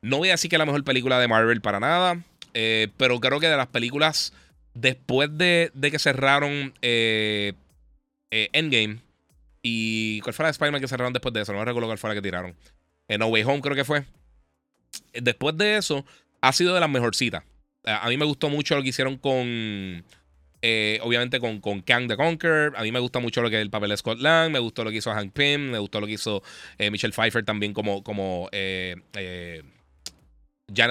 No 0.01 0.17
voy 0.17 0.29
a 0.29 0.31
decir 0.31 0.49
que 0.49 0.55
es 0.55 0.59
la 0.59 0.65
mejor 0.65 0.83
película 0.83 1.19
de 1.19 1.27
Marvel 1.27 1.61
para 1.61 1.79
nada. 1.79 2.23
Eh, 2.53 2.87
pero 2.97 3.19
creo 3.19 3.39
que 3.39 3.47
de 3.47 3.57
las 3.57 3.67
películas 3.67 4.33
después 4.73 5.29
de, 5.37 5.71
de 5.73 5.91
que 5.91 5.99
cerraron 5.99 6.73
Endgame. 8.31 8.99
¿Y 9.61 10.21
cuál 10.21 10.33
fue 10.33 10.43
la 10.43 10.47
de 10.47 10.51
Spider-Man 10.51 10.81
que 10.81 10.87
cerraron 10.87 11.13
después 11.13 11.33
de 11.33 11.41
eso? 11.41 11.53
No 11.53 11.63
recuerdo 11.63 11.87
cuál 11.87 11.97
fue 11.97 12.09
la 12.09 12.15
que 12.15 12.21
tiraron. 12.21 12.55
En 13.07 13.19
No 13.19 13.27
Way 13.27 13.43
Home 13.43 13.61
creo 13.61 13.75
que 13.75 13.85
fue. 13.85 14.05
Después 15.13 15.57
de 15.57 15.77
eso, 15.77 16.05
ha 16.41 16.51
sido 16.53 16.73
de 16.73 16.79
las 16.79 16.89
mejorcitas. 16.89 17.43
A 17.83 18.07
mí 18.09 18.17
me 18.17 18.25
gustó 18.25 18.49
mucho 18.49 18.75
lo 18.75 18.81
que 18.81 18.89
hicieron 18.89 19.17
con. 19.17 20.03
Eh, 20.63 20.99
obviamente 21.01 21.39
con, 21.39 21.59
con 21.59 21.81
Kang 21.81 22.07
the 22.07 22.15
Conqueror. 22.15 22.73
A 22.77 22.83
mí 22.83 22.91
me 22.91 22.99
gusta 22.99 23.19
mucho 23.19 23.41
lo 23.41 23.49
que 23.49 23.57
es 23.57 23.61
el 23.61 23.69
papel 23.69 23.89
de 23.89 23.97
Scott 23.97 24.19
Lang. 24.19 24.51
Me 24.51 24.59
gustó 24.59 24.83
lo 24.83 24.91
que 24.91 24.97
hizo 24.97 25.11
Hank 25.11 25.33
Pym. 25.33 25.71
Me 25.71 25.79
gustó 25.79 25.99
lo 25.99 26.07
que 26.07 26.13
hizo 26.13 26.43
eh, 26.77 26.91
Michelle 26.91 27.13
Pfeiffer 27.13 27.43
también 27.43 27.73
como, 27.73 28.03
como 28.03 28.49
Janet 28.51 29.65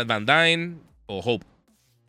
Van 0.06 0.26
Dyne 0.26 0.76
o 1.06 1.20
Hope. 1.20 1.46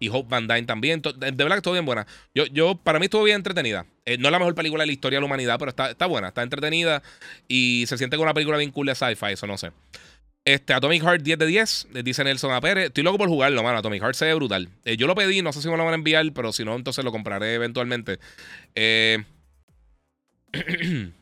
Y 0.02 0.10
Hope 0.10 0.28
Van 0.30 0.48
Dyne 0.48 0.64
también. 0.64 1.02
De, 1.02 1.32
verdad 1.32 1.52
que 1.52 1.58
estuvo 1.58 1.74
bien 1.74 1.86
buena. 1.86 2.08
Yo, 2.34 2.46
yo, 2.48 2.76
para 2.76 2.98
mí 3.00 3.06
estuvo 3.06 3.24
bien 3.24 3.38
entretenida. 3.38 3.86
Eh, 4.04 4.18
no 4.18 4.28
es 4.28 4.32
la 4.32 4.40
mejor 4.40 4.56
película 4.56 4.82
de 4.82 4.88
la 4.88 4.92
historia 4.92 5.18
de 5.18 5.22
la 5.22 5.28
humanidad, 5.28 5.60
pero 5.60 5.70
está, 5.70 5.92
está 5.92 6.08
buena, 6.08 6.30
está 6.30 6.42
entretenida 6.42 7.04
y 7.48 7.86
se 7.88 7.98
siente 7.98 8.18
como 8.18 8.24
una 8.24 8.34
película 8.34 8.58
bien 8.58 8.72
cool 8.72 8.88
de 8.88 8.96
sci-fi, 8.96 9.34
eso 9.34 9.46
no 9.48 9.60
sé. 9.60 9.72
Este, 10.44 10.74
Atomic 10.74 11.04
Heart 11.04 11.22
10 11.22 11.38
de 11.38 11.46
10, 11.46 11.88
eh, 11.94 12.02
dice 12.04 12.24
Nelson 12.24 12.52
A. 12.52 12.62
Pérez. 12.62 12.88
Estoy 12.88 13.04
loco 13.04 13.20
por 13.20 13.30
jugarlo, 13.30 13.62
mano. 13.62 13.78
Atomic 13.78 14.02
Heart 14.02 14.16
se 14.16 14.26
ve 14.26 14.34
brutal. 14.34 14.70
Eh, 14.86 14.98
yo 14.98 15.06
lo 15.06 15.14
pedí, 15.14 15.44
no 15.44 15.54
sé 15.54 15.62
si 15.62 15.70
me 15.70 15.78
lo 15.78 15.86
van 15.86 15.94
a 15.94 15.98
enviar, 15.98 16.26
pero 16.34 16.52
si 16.52 16.66
no, 16.66 16.76
entonces 16.76 17.06
lo 17.06 17.12
compraré 17.12 17.54
eventualmente. 17.54 18.18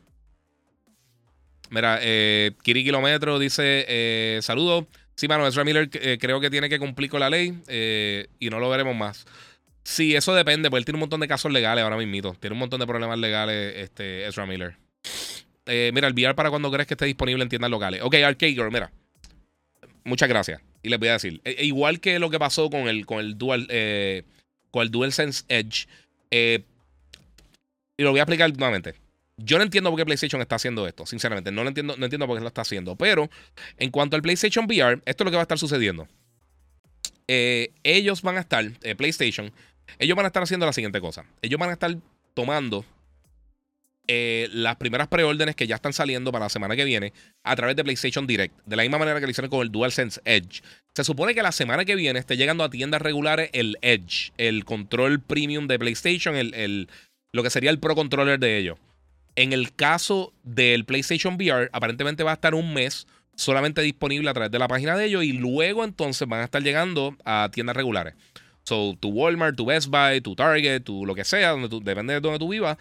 Mira, 1.70 1.98
eh, 2.00 2.52
Kiri 2.62 2.82
Kilómetro 2.82 3.38
dice: 3.38 4.38
Saludos. 4.40 4.86
Sí, 5.20 5.28
mano, 5.28 5.46
Ezra 5.46 5.64
Miller 5.64 5.90
creo 6.18 6.40
que 6.40 6.48
tiene 6.48 6.70
que 6.70 6.78
cumplir 6.78 7.10
con 7.10 7.20
la 7.20 7.28
ley 7.28 7.60
y 8.38 8.48
no 8.48 8.58
lo 8.58 8.70
veremos 8.70 8.96
más. 8.96 9.26
Sí, 9.84 10.16
eso 10.16 10.34
depende, 10.34 10.70
porque 10.70 10.78
él 10.78 10.84
tiene 10.86 10.96
un 10.96 11.00
montón 11.00 11.20
de 11.20 11.28
casos 11.28 11.52
legales 11.52 11.84
ahora 11.84 11.98
mismo. 11.98 12.32
Tiene 12.40 12.54
un 12.54 12.58
montón 12.58 12.80
de 12.80 12.86
problemas 12.86 13.18
legales, 13.18 13.74
este, 13.76 14.26
Ezra 14.26 14.46
Miller. 14.46 14.78
mira, 15.66 16.08
el 16.08 16.14
VR 16.14 16.34
para 16.34 16.48
cuando 16.48 16.70
crees 16.70 16.86
que 16.86 16.94
esté 16.94 17.04
disponible 17.04 17.42
en 17.42 17.50
tiendas 17.50 17.70
locales. 17.70 18.00
Ok, 18.02 18.14
Arcade 18.14 18.54
Girl, 18.54 18.72
mira. 18.72 18.90
Muchas 20.04 20.30
gracias. 20.30 20.62
Y 20.82 20.88
les 20.88 20.98
voy 20.98 21.08
a 21.08 21.12
decir, 21.12 21.42
e, 21.44 21.50
e 21.50 21.66
igual 21.66 22.00
que 22.00 22.18
lo 22.18 22.30
que 22.30 22.38
pasó 22.38 22.70
con 22.70 22.88
el, 22.88 23.04
con 23.04 23.20
el 23.20 23.36
Dual, 23.36 23.66
eh, 23.68 24.22
con 24.70 24.84
el 24.84 24.90
DualSense 24.90 25.44
Edge, 25.48 25.86
eh, 26.30 26.64
y 27.98 28.02
lo 28.04 28.10
voy 28.12 28.20
a 28.20 28.22
explicar 28.22 28.50
nuevamente. 28.56 28.94
Yo 29.42 29.58
no 29.58 29.64
entiendo 29.64 29.90
por 29.90 29.98
qué 29.98 30.04
PlayStation 30.04 30.40
está 30.42 30.56
haciendo 30.56 30.86
esto, 30.86 31.06
sinceramente. 31.06 31.50
No 31.50 31.62
lo 31.62 31.68
entiendo, 31.68 31.96
no 31.96 32.04
entiendo 32.04 32.26
por 32.26 32.36
qué 32.36 32.42
lo 32.42 32.48
está 32.48 32.62
haciendo. 32.62 32.96
Pero 32.96 33.30
en 33.78 33.90
cuanto 33.90 34.16
al 34.16 34.22
PlayStation 34.22 34.66
VR, 34.66 35.00
esto 35.04 35.22
es 35.22 35.24
lo 35.24 35.30
que 35.30 35.36
va 35.36 35.42
a 35.42 35.44
estar 35.44 35.58
sucediendo. 35.58 36.08
Eh, 37.28 37.72
ellos 37.84 38.22
van 38.22 38.36
a 38.36 38.40
estar, 38.40 38.64
PlayStation, 38.96 39.52
ellos 39.98 40.16
van 40.16 40.26
a 40.26 40.28
estar 40.28 40.42
haciendo 40.42 40.66
la 40.66 40.72
siguiente 40.72 41.00
cosa. 41.00 41.24
Ellos 41.42 41.58
van 41.58 41.70
a 41.70 41.74
estar 41.74 41.96
tomando 42.34 42.84
eh, 44.12 44.48
las 44.52 44.74
primeras 44.74 45.06
preórdenes 45.06 45.54
que 45.54 45.68
ya 45.68 45.76
están 45.76 45.92
saliendo 45.92 46.32
para 46.32 46.46
la 46.46 46.48
semana 46.48 46.74
que 46.74 46.84
viene 46.84 47.12
a 47.44 47.54
través 47.54 47.76
de 47.76 47.84
PlayStation 47.84 48.26
Direct. 48.26 48.54
De 48.66 48.74
la 48.74 48.82
misma 48.82 48.98
manera 48.98 49.20
que 49.20 49.26
lo 49.26 49.30
hicieron 49.30 49.50
con 49.50 49.62
el 49.62 49.70
DualSense 49.70 50.20
Edge. 50.24 50.62
Se 50.94 51.04
supone 51.04 51.32
que 51.32 51.42
la 51.42 51.52
semana 51.52 51.84
que 51.84 51.94
viene 51.94 52.18
esté 52.18 52.36
llegando 52.36 52.64
a 52.64 52.70
tiendas 52.70 53.00
regulares 53.00 53.50
el 53.52 53.78
Edge, 53.82 54.32
el 54.36 54.64
control 54.64 55.20
premium 55.20 55.68
de 55.68 55.78
PlayStation, 55.78 56.34
el, 56.34 56.88
lo 57.32 57.42
que 57.44 57.50
sería 57.50 57.70
el 57.70 57.78
Pro 57.78 57.94
Controller 57.94 58.40
de 58.40 58.58
ellos. 58.58 58.78
En 59.36 59.52
el 59.52 59.74
caso 59.74 60.32
del 60.42 60.84
PlayStation 60.84 61.34
VR, 61.34 61.70
aparentemente 61.72 62.22
va 62.22 62.32
a 62.32 62.34
estar 62.34 62.54
un 62.54 62.74
mes 62.74 63.06
solamente 63.36 63.80
disponible 63.80 64.28
a 64.28 64.34
través 64.34 64.50
de 64.50 64.58
la 64.58 64.68
página 64.68 64.96
de 64.96 65.06
ellos 65.06 65.24
y 65.24 65.32
luego 65.32 65.84
entonces 65.84 66.28
van 66.28 66.40
a 66.40 66.44
estar 66.44 66.62
llegando 66.62 67.16
a 67.24 67.48
tiendas 67.52 67.76
regulares. 67.76 68.14
So, 68.64 68.96
tu 69.00 69.08
Walmart, 69.08 69.56
tu 69.56 69.64
Best 69.64 69.88
Buy, 69.88 70.20
tu 70.20 70.36
Target, 70.36 70.82
tu 70.82 71.06
lo 71.06 71.14
que 71.14 71.24
sea, 71.24 71.50
donde 71.50 71.68
depende 71.82 72.14
de 72.14 72.20
donde 72.20 72.38
tú 72.38 72.48
vivas, 72.48 72.76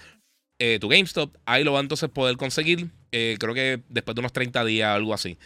eh, 0.60 0.78
tu 0.80 0.90
GameStop, 0.90 1.36
ahí 1.46 1.64
lo 1.64 1.74
va 1.74 1.80
a 1.80 1.82
entonces 1.82 2.10
poder 2.10 2.36
conseguir. 2.36 2.90
Eh, 3.12 3.38
creo 3.40 3.54
que 3.54 3.82
después 3.88 4.14
de 4.16 4.20
unos 4.20 4.34
30 4.34 4.66
días, 4.66 4.90
algo 4.90 5.14
así. 5.14 5.38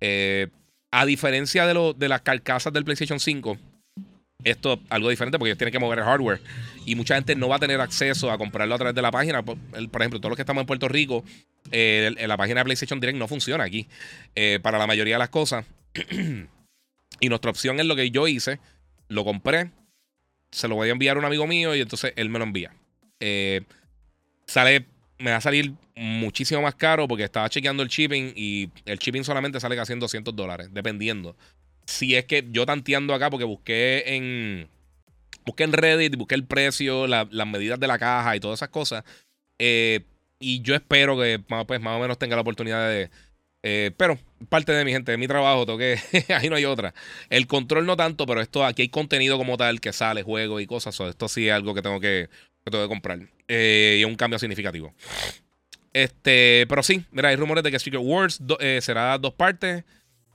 Eh, 0.00 0.48
a 0.90 1.06
diferencia 1.06 1.66
de, 1.66 1.94
de 1.96 2.08
las 2.08 2.22
carcasas 2.22 2.72
del 2.72 2.84
PlayStation 2.84 3.20
5, 3.20 3.58
esto 4.44 4.74
es 4.74 4.78
algo 4.90 5.08
diferente 5.08 5.38
porque 5.38 5.50
ellos 5.50 5.58
tienen 5.58 5.72
que 5.72 5.78
mover 5.78 5.98
el 5.98 6.04
hardware 6.04 6.40
y 6.84 6.94
mucha 6.94 7.14
gente 7.14 7.34
no 7.36 7.48
va 7.48 7.56
a 7.56 7.58
tener 7.58 7.80
acceso 7.80 8.30
a 8.30 8.38
comprarlo 8.38 8.74
a 8.74 8.78
través 8.78 8.94
de 8.94 9.02
la 9.02 9.10
página. 9.10 9.42
Por, 9.42 9.56
ejemplo, 9.72 10.20
todos 10.20 10.30
los 10.30 10.36
que 10.36 10.42
estamos 10.42 10.62
en 10.62 10.66
Puerto 10.66 10.88
Rico, 10.88 11.24
en 11.70 12.28
la 12.28 12.36
página 12.36 12.60
de 12.60 12.64
PlayStation 12.64 13.00
Direct 13.00 13.18
no 13.18 13.28
funciona 13.28 13.64
aquí 13.64 13.88
para 14.62 14.78
la 14.78 14.86
mayoría 14.86 15.14
de 15.14 15.18
las 15.20 15.30
cosas. 15.30 15.64
y 17.20 17.28
nuestra 17.28 17.50
opción 17.50 17.78
es 17.80 17.86
lo 17.86 17.96
que 17.96 18.10
yo 18.10 18.26
hice, 18.26 18.58
lo 19.08 19.24
compré, 19.24 19.70
se 20.50 20.68
lo 20.68 20.76
voy 20.76 20.88
a 20.88 20.92
enviar 20.92 21.16
a 21.16 21.18
un 21.20 21.24
amigo 21.24 21.46
mío 21.46 21.74
y 21.74 21.80
entonces 21.80 22.12
él 22.16 22.28
me 22.28 22.38
lo 22.38 22.44
envía. 22.44 22.74
Eh, 23.20 23.62
sale, 24.46 24.86
me 25.18 25.30
va 25.30 25.38
a 25.38 25.40
salir 25.40 25.72
muchísimo 25.94 26.62
más 26.62 26.74
caro 26.74 27.08
porque 27.08 27.24
estaba 27.24 27.48
chequeando 27.48 27.82
el 27.82 27.88
shipping 27.88 28.32
y 28.36 28.70
el 28.84 28.98
shipping 28.98 29.24
solamente 29.24 29.60
sale 29.60 29.76
casi 29.76 29.92
en 29.92 30.00
200 30.00 30.34
dólares, 30.36 30.68
dependiendo. 30.72 31.36
Si 31.86 32.14
es 32.14 32.24
que 32.24 32.46
yo 32.50 32.66
tanteando 32.66 33.14
acá, 33.14 33.30
porque 33.30 33.44
busqué 33.44 34.14
en, 34.16 34.68
busqué 35.44 35.64
en 35.64 35.72
Reddit, 35.72 36.16
busqué 36.16 36.34
el 36.34 36.44
precio, 36.44 37.06
las 37.06 37.46
medidas 37.46 37.78
de 37.80 37.86
la 37.86 37.98
caja 37.98 38.36
y 38.36 38.40
todas 38.40 38.58
esas 38.58 38.68
cosas. 38.68 39.04
Eh, 39.58 40.00
y 40.38 40.60
yo 40.62 40.74
espero 40.74 41.18
que 41.18 41.38
pues, 41.66 41.80
más 41.80 41.96
o 41.96 42.00
menos 42.00 42.18
tenga 42.18 42.36
la 42.36 42.42
oportunidad 42.42 42.88
de... 42.88 43.10
Eh, 43.64 43.92
pero 43.96 44.18
parte 44.48 44.72
de 44.72 44.84
mi 44.84 44.90
gente, 44.90 45.12
de 45.12 45.18
mi 45.18 45.28
trabajo, 45.28 45.64
toque, 45.64 45.96
ahí 46.28 46.48
no 46.48 46.56
hay 46.56 46.64
otra. 46.64 46.94
El 47.30 47.46
control 47.46 47.86
no 47.86 47.96
tanto, 47.96 48.26
pero 48.26 48.40
esto 48.40 48.64
aquí 48.64 48.82
hay 48.82 48.88
contenido 48.88 49.38
como 49.38 49.56
tal 49.56 49.80
que 49.80 49.92
sale, 49.92 50.24
juego 50.24 50.58
y 50.58 50.66
cosas. 50.66 50.98
esto 50.98 51.28
sí 51.28 51.48
es 51.48 51.54
algo 51.54 51.74
que 51.74 51.82
tengo 51.82 52.00
que, 52.00 52.28
que 52.64 52.70
tengo 52.70 52.84
que 52.84 52.88
comprar. 52.88 53.20
Eh, 53.46 53.96
y 53.98 54.02
es 54.02 54.06
un 54.06 54.16
cambio 54.16 54.40
significativo. 54.40 54.92
Este, 55.92 56.66
pero 56.68 56.82
sí, 56.82 57.04
mira, 57.12 57.28
hay 57.28 57.36
rumores 57.36 57.62
de 57.62 57.70
que 57.70 57.78
Secret 57.78 58.02
Wars 58.02 58.40
será 58.80 59.16
dos 59.18 59.34
partes 59.34 59.84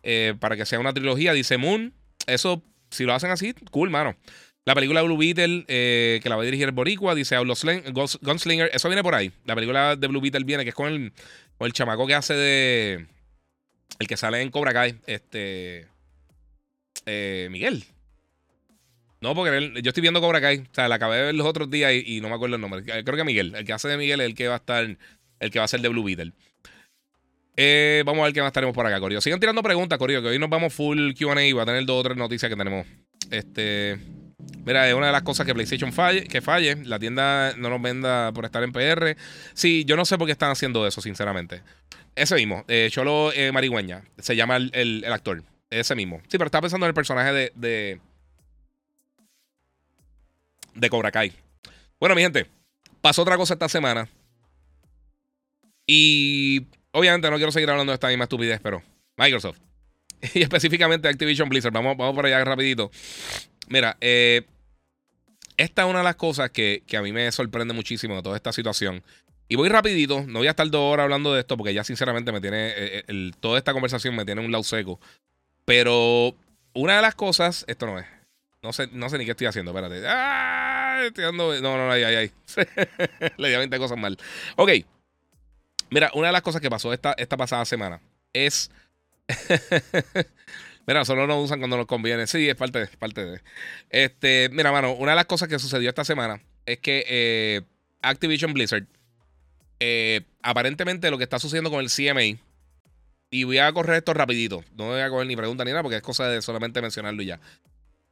eh, 0.03 0.33
para 0.39 0.55
que 0.55 0.65
sea 0.65 0.79
una 0.79 0.93
trilogía, 0.93 1.33
dice 1.33 1.57
Moon. 1.57 1.93
Eso, 2.25 2.63
si 2.91 3.03
lo 3.03 3.13
hacen 3.13 3.31
así, 3.31 3.53
cool, 3.71 3.89
mano. 3.89 4.15
La 4.65 4.75
película 4.75 5.01
Blue 5.01 5.17
Beetle, 5.17 5.63
que 5.65 6.29
la 6.29 6.35
va 6.35 6.41
a 6.41 6.45
dirigir 6.45 6.71
Boricua, 6.71 7.15
dice 7.15 7.37
Gunslinger. 7.37 8.69
Eso 8.73 8.89
viene 8.89 9.01
por 9.01 9.15
ahí. 9.15 9.31
La 9.45 9.55
película 9.55 9.95
de 9.95 10.07
Blue 10.07 10.19
Beetle 10.19 10.43
viene, 10.43 10.63
que 10.63 10.69
es 10.69 10.75
con 10.75 10.87
el, 10.91 11.13
con 11.57 11.67
el 11.67 11.73
chamaco 11.73 12.05
que 12.05 12.15
hace 12.15 12.33
de. 12.33 13.07
El 13.99 14.07
que 14.07 14.17
sale 14.17 14.41
en 14.41 14.51
Cobra 14.51 14.73
Kai. 14.73 14.99
Este. 15.07 15.87
Miguel. 17.05 17.85
No, 19.19 19.33
porque 19.33 19.71
yo 19.81 19.89
estoy 19.89 20.01
viendo 20.01 20.21
Cobra 20.21 20.41
Kai. 20.41 20.59
O 20.59 20.73
sea, 20.73 20.87
la 20.87 20.95
acabé 20.95 21.17
de 21.17 21.23
ver 21.23 21.35
los 21.35 21.47
otros 21.47 21.69
días 21.71 21.93
y, 21.93 22.21
no 22.21 22.29
me 22.29 22.35
acuerdo 22.35 22.55
el 22.55 22.61
nombre. 22.61 22.83
Creo 22.83 23.15
que 23.15 23.23
Miguel. 23.23 23.55
El 23.55 23.65
que 23.65 23.73
hace 23.73 23.87
de 23.87 23.97
Miguel 23.97 24.21
es 24.21 24.27
el 24.27 24.35
que 24.35 24.47
va 24.47 24.55
a 24.55 24.57
estar. 24.57 24.97
El 25.39 25.51
que 25.51 25.59
va 25.59 25.65
a 25.65 25.67
ser 25.67 25.81
de 25.81 25.89
Blue 25.89 26.03
Beetle. 26.03 26.33
Eh, 27.57 28.03
vamos 28.05 28.21
a 28.21 28.25
ver 28.25 28.33
qué 28.33 28.41
más 28.41 28.53
tenemos 28.53 28.73
por 28.73 28.85
acá, 28.85 28.99
Corio. 28.99 29.19
Sigan 29.19 29.39
tirando 29.39 29.63
preguntas, 29.63 29.97
Corio, 29.97 30.21
que 30.21 30.29
hoy 30.29 30.39
nos 30.39 30.49
vamos 30.49 30.73
full 30.73 31.13
QA 31.13 31.43
y 31.43 31.53
va 31.53 31.63
a 31.63 31.65
tener 31.65 31.85
dos 31.85 31.99
o 31.99 32.03
tres 32.03 32.15
noticias 32.15 32.49
que 32.49 32.55
tenemos. 32.55 32.85
Este. 33.31 33.97
Mira, 34.63 34.87
es 34.87 34.93
una 34.93 35.07
de 35.07 35.11
las 35.11 35.23
cosas 35.23 35.45
que 35.45 35.53
PlayStation 35.53 35.91
falle, 35.91 36.23
que 36.25 36.41
falle. 36.41 36.77
La 36.85 36.99
tienda 36.99 37.53
no 37.57 37.69
nos 37.69 37.81
venda 37.81 38.31
por 38.31 38.45
estar 38.45 38.63
en 38.63 38.71
PR. 38.71 39.17
Sí, 39.53 39.83
yo 39.85 39.95
no 39.95 40.05
sé 40.05 40.17
por 40.17 40.27
qué 40.27 40.33
están 40.33 40.51
haciendo 40.51 40.85
eso, 40.85 41.01
sinceramente. 41.01 41.63
Ese 42.15 42.35
mismo, 42.35 42.63
eh, 42.67 42.89
Cholo 42.91 43.31
eh, 43.33 43.51
Marigüeña, 43.51 44.03
se 44.19 44.35
llama 44.35 44.57
el, 44.57 45.03
actor. 45.11 45.43
Ese 45.69 45.95
mismo. 45.95 46.21
Sí, 46.27 46.37
pero 46.37 46.45
estaba 46.45 46.61
pensando 46.61 46.85
en 46.85 46.89
el 46.89 46.93
personaje 46.93 47.51
de 47.55 47.99
de 50.77 50.89
Cobra 50.89 51.11
Kai. 51.11 51.33
Bueno, 51.99 52.15
mi 52.15 52.21
gente, 52.21 52.45
pasó 53.01 53.23
otra 53.23 53.37
cosa 53.37 53.55
esta 53.55 53.67
semana. 53.67 54.07
Y 55.85 56.67
obviamente 56.97 57.29
no 57.29 57.37
quiero 57.37 57.51
seguir 57.51 57.69
hablando 57.69 57.91
de 57.91 57.95
esta 57.95 58.07
misma 58.07 58.23
estupidez, 58.23 58.59
pero 58.61 58.81
Microsoft. 59.17 59.59
Y 60.33 60.41
específicamente 60.41 61.07
Activision 61.07 61.47
Blizzard. 61.47 61.71
Vamos, 61.71 61.95
vamos 61.95 62.15
por 62.15 62.25
allá 62.25 62.43
rapidito. 62.43 62.89
Mira, 63.67 63.97
eh, 64.01 64.43
esta 65.57 65.83
es 65.83 65.89
una 65.89 65.99
de 65.99 66.05
las 66.05 66.15
cosas 66.15 66.49
que, 66.49 66.83
a 66.97 67.01
mí 67.01 67.13
me 67.13 67.31
sorprende 67.31 67.75
muchísimo 67.75 68.15
de 68.15 68.23
toda 68.23 68.35
esta 68.35 68.51
situación. 68.51 69.03
Y 69.47 69.55
voy 69.55 69.69
rapidito, 69.69 70.23
no 70.27 70.39
voy 70.39 70.47
a 70.47 70.51
estar 70.51 70.67
dos 70.69 70.91
horas 70.91 71.03
hablando 71.03 71.33
de 71.33 71.41
esto 71.41 71.55
porque 71.55 71.73
ya 71.73 71.83
sinceramente 71.83 72.31
me 72.31 72.41
tiene, 72.41 72.69
eh, 72.69 73.03
eh, 73.07 73.31
toda 73.39 73.59
esta 73.59 73.73
conversación 73.73 74.15
me 74.15 74.25
tiene 74.25 74.43
un 74.43 74.51
lado 74.51 74.63
seco. 74.63 74.99
Pero 75.65 76.35
una 76.73 76.95
de 76.95 77.01
las 77.01 77.13
cosas, 77.13 77.63
esto 77.67 77.85
no 77.85 77.99
es, 77.99 78.07
no 78.63 78.73
sé, 78.73 78.87
no 78.91 79.07
sé 79.09 79.19
ni 79.19 79.25
qué 79.25 79.31
estoy 79.31 79.47
haciendo, 79.47 79.71
espérate. 79.71 80.01
¡Ah! 80.07 81.03
Estoy 81.05 81.25
dando. 81.25 81.61
No, 81.61 81.77
no, 81.77 81.91
ahí, 81.91 82.03
ahí, 82.03 82.15
ahí. 82.15 82.31
Le 83.37 83.49
di 83.49 83.55
20 83.55 83.77
cosas 83.77 83.97
mal. 83.97 84.17
Ok. 84.55 84.71
Mira, 85.89 86.11
una 86.13 86.27
de 86.27 86.33
las 86.33 86.41
cosas 86.41 86.61
que 86.61 86.69
pasó 86.69 86.93
esta, 86.93 87.13
esta 87.17 87.37
pasada 87.37 87.65
semana 87.65 88.01
es. 88.33 88.71
mira, 90.87 91.05
solo 91.05 91.27
nos 91.27 91.43
usan 91.43 91.59
cuando 91.59 91.77
nos 91.77 91.85
conviene. 91.85 92.27
Sí, 92.27 92.47
es 92.47 92.55
parte, 92.55 92.87
parte 92.99 93.25
de. 93.25 93.41
Este, 93.89 94.49
mira, 94.51 94.71
mano, 94.71 94.93
una 94.93 95.11
de 95.11 95.15
las 95.17 95.25
cosas 95.25 95.47
que 95.47 95.59
sucedió 95.59 95.89
esta 95.89 96.05
semana 96.05 96.41
es 96.65 96.79
que 96.79 97.05
eh, 97.07 97.61
Activision 98.01 98.53
Blizzard. 98.53 98.85
Eh, 99.79 100.21
aparentemente 100.41 101.11
lo 101.11 101.17
que 101.17 101.23
está 101.23 101.39
sucediendo 101.39 101.69
con 101.69 101.81
el 101.81 101.89
CMA. 101.89 102.39
Y 103.29 103.43
voy 103.43 103.57
a 103.57 103.71
correr 103.73 103.97
esto 103.97 104.13
rapidito. 104.13 104.63
No 104.75 104.87
voy 104.87 105.01
a 105.01 105.09
coger 105.09 105.27
ni 105.27 105.35
pregunta 105.35 105.65
ni 105.65 105.71
nada 105.71 105.83
porque 105.83 105.97
es 105.97 106.01
cosa 106.01 106.27
de 106.29 106.41
solamente 106.41 106.81
mencionarlo 106.81 107.21
y 107.21 107.25
ya. 107.25 107.39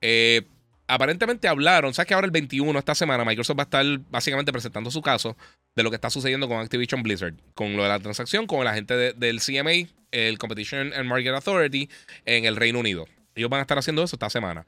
Eh, 0.01 0.43
aparentemente 0.87 1.47
hablaron, 1.47 1.93
sabes 1.93 2.07
que 2.07 2.13
ahora 2.13 2.25
el 2.25 2.31
21, 2.31 2.77
esta 2.77 2.95
semana, 2.95 3.25
Microsoft 3.25 3.57
va 3.57 3.63
a 3.63 3.65
estar 3.65 3.85
básicamente 4.09 4.51
presentando 4.51 4.91
su 4.91 5.01
caso 5.01 5.35
de 5.75 5.83
lo 5.83 5.89
que 5.89 5.95
está 5.95 6.09
sucediendo 6.09 6.47
con 6.47 6.59
Activision 6.59 7.03
Blizzard, 7.03 7.33
con 7.53 7.75
lo 7.75 7.83
de 7.83 7.89
la 7.89 7.99
transacción, 7.99 8.47
con 8.47 8.63
la 8.63 8.73
gente 8.73 9.13
del 9.13 9.41
CMA, 9.41 9.89
el 10.11 10.37
Competition 10.37 10.93
and 10.93 11.09
Market 11.09 11.33
Authority, 11.33 11.89
en 12.25 12.45
el 12.45 12.55
Reino 12.55 12.79
Unido. 12.79 13.07
Ellos 13.35 13.49
van 13.49 13.59
a 13.59 13.61
estar 13.61 13.77
haciendo 13.77 14.03
eso 14.03 14.15
esta 14.15 14.29
semana. 14.29 14.65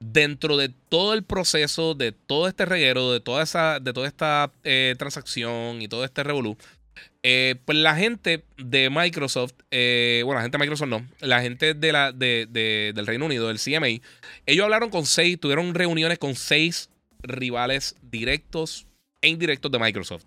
Dentro 0.00 0.56
de 0.56 0.68
todo 0.68 1.14
el 1.14 1.22
proceso, 1.22 1.94
de 1.94 2.12
todo 2.12 2.48
este 2.48 2.66
reguero, 2.66 3.12
de 3.12 3.20
toda, 3.20 3.42
esa, 3.42 3.80
de 3.80 3.92
toda 3.92 4.06
esta 4.06 4.52
eh, 4.64 4.94
transacción 4.98 5.80
y 5.80 5.88
todo 5.88 6.04
este 6.04 6.22
revolú, 6.22 6.58
Eh, 7.26 7.56
pues 7.64 7.78
la 7.78 7.96
gente 7.96 8.44
de 8.58 8.90
Microsoft, 8.90 9.54
eh, 9.70 10.20
bueno, 10.26 10.40
la 10.40 10.42
gente 10.42 10.58
de 10.58 10.62
Microsoft 10.62 10.88
no, 10.90 11.08
la 11.20 11.40
gente 11.40 11.72
de 11.72 11.90
la, 11.90 12.12
del 12.12 13.06
Reino 13.06 13.24
Unido, 13.24 13.48
del 13.48 13.58
CMA, 13.58 14.06
ellos 14.44 14.64
hablaron 14.64 14.90
con 14.90 15.06
seis, 15.06 15.40
tuvieron 15.40 15.72
reuniones 15.74 16.18
con 16.18 16.34
seis 16.34 16.90
rivales 17.22 17.96
directos 18.02 18.86
e 19.22 19.28
indirectos 19.28 19.72
de 19.72 19.78
Microsoft 19.78 20.26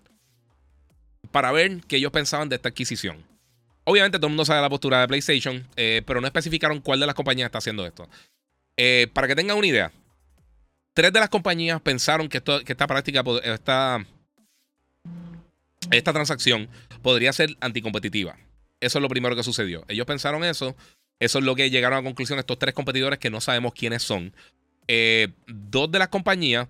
para 1.30 1.52
ver 1.52 1.82
qué 1.86 1.98
ellos 1.98 2.10
pensaban 2.10 2.48
de 2.48 2.56
esta 2.56 2.70
adquisición. 2.70 3.24
Obviamente 3.84 4.18
todo 4.18 4.26
el 4.26 4.32
mundo 4.32 4.44
sabe 4.44 4.60
la 4.60 4.68
postura 4.68 5.00
de 5.00 5.06
PlayStation, 5.06 5.64
eh, 5.76 6.02
pero 6.04 6.20
no 6.20 6.26
especificaron 6.26 6.80
cuál 6.80 6.98
de 6.98 7.06
las 7.06 7.14
compañías 7.14 7.46
está 7.46 7.58
haciendo 7.58 7.86
esto. 7.86 8.08
para 9.12 9.28
que 9.28 9.36
tengan 9.36 9.56
una 9.56 9.68
idea, 9.68 9.92
tres 10.94 11.12
de 11.12 11.20
las 11.20 11.28
compañías 11.28 11.80
pensaron 11.80 12.28
que, 12.28 12.42
que 12.42 12.72
esta 12.72 12.88
práctica, 12.88 13.22
esta, 13.44 14.04
esta 15.92 16.12
transacción 16.12 16.68
podría 17.02 17.32
ser 17.32 17.56
anticompetitiva. 17.60 18.36
Eso 18.80 18.98
es 18.98 19.02
lo 19.02 19.08
primero 19.08 19.34
que 19.34 19.42
sucedió. 19.42 19.84
Ellos 19.88 20.06
pensaron 20.06 20.44
eso. 20.44 20.76
Eso 21.20 21.38
es 21.38 21.44
lo 21.44 21.54
que 21.54 21.70
llegaron 21.70 21.98
a 21.98 22.02
conclusión 22.02 22.38
estos 22.38 22.58
tres 22.58 22.74
competidores 22.74 23.18
que 23.18 23.30
no 23.30 23.40
sabemos 23.40 23.72
quiénes 23.74 24.02
son. 24.02 24.32
Eh, 24.86 25.28
dos 25.46 25.90
de 25.90 25.98
las 25.98 26.08
compañías 26.08 26.68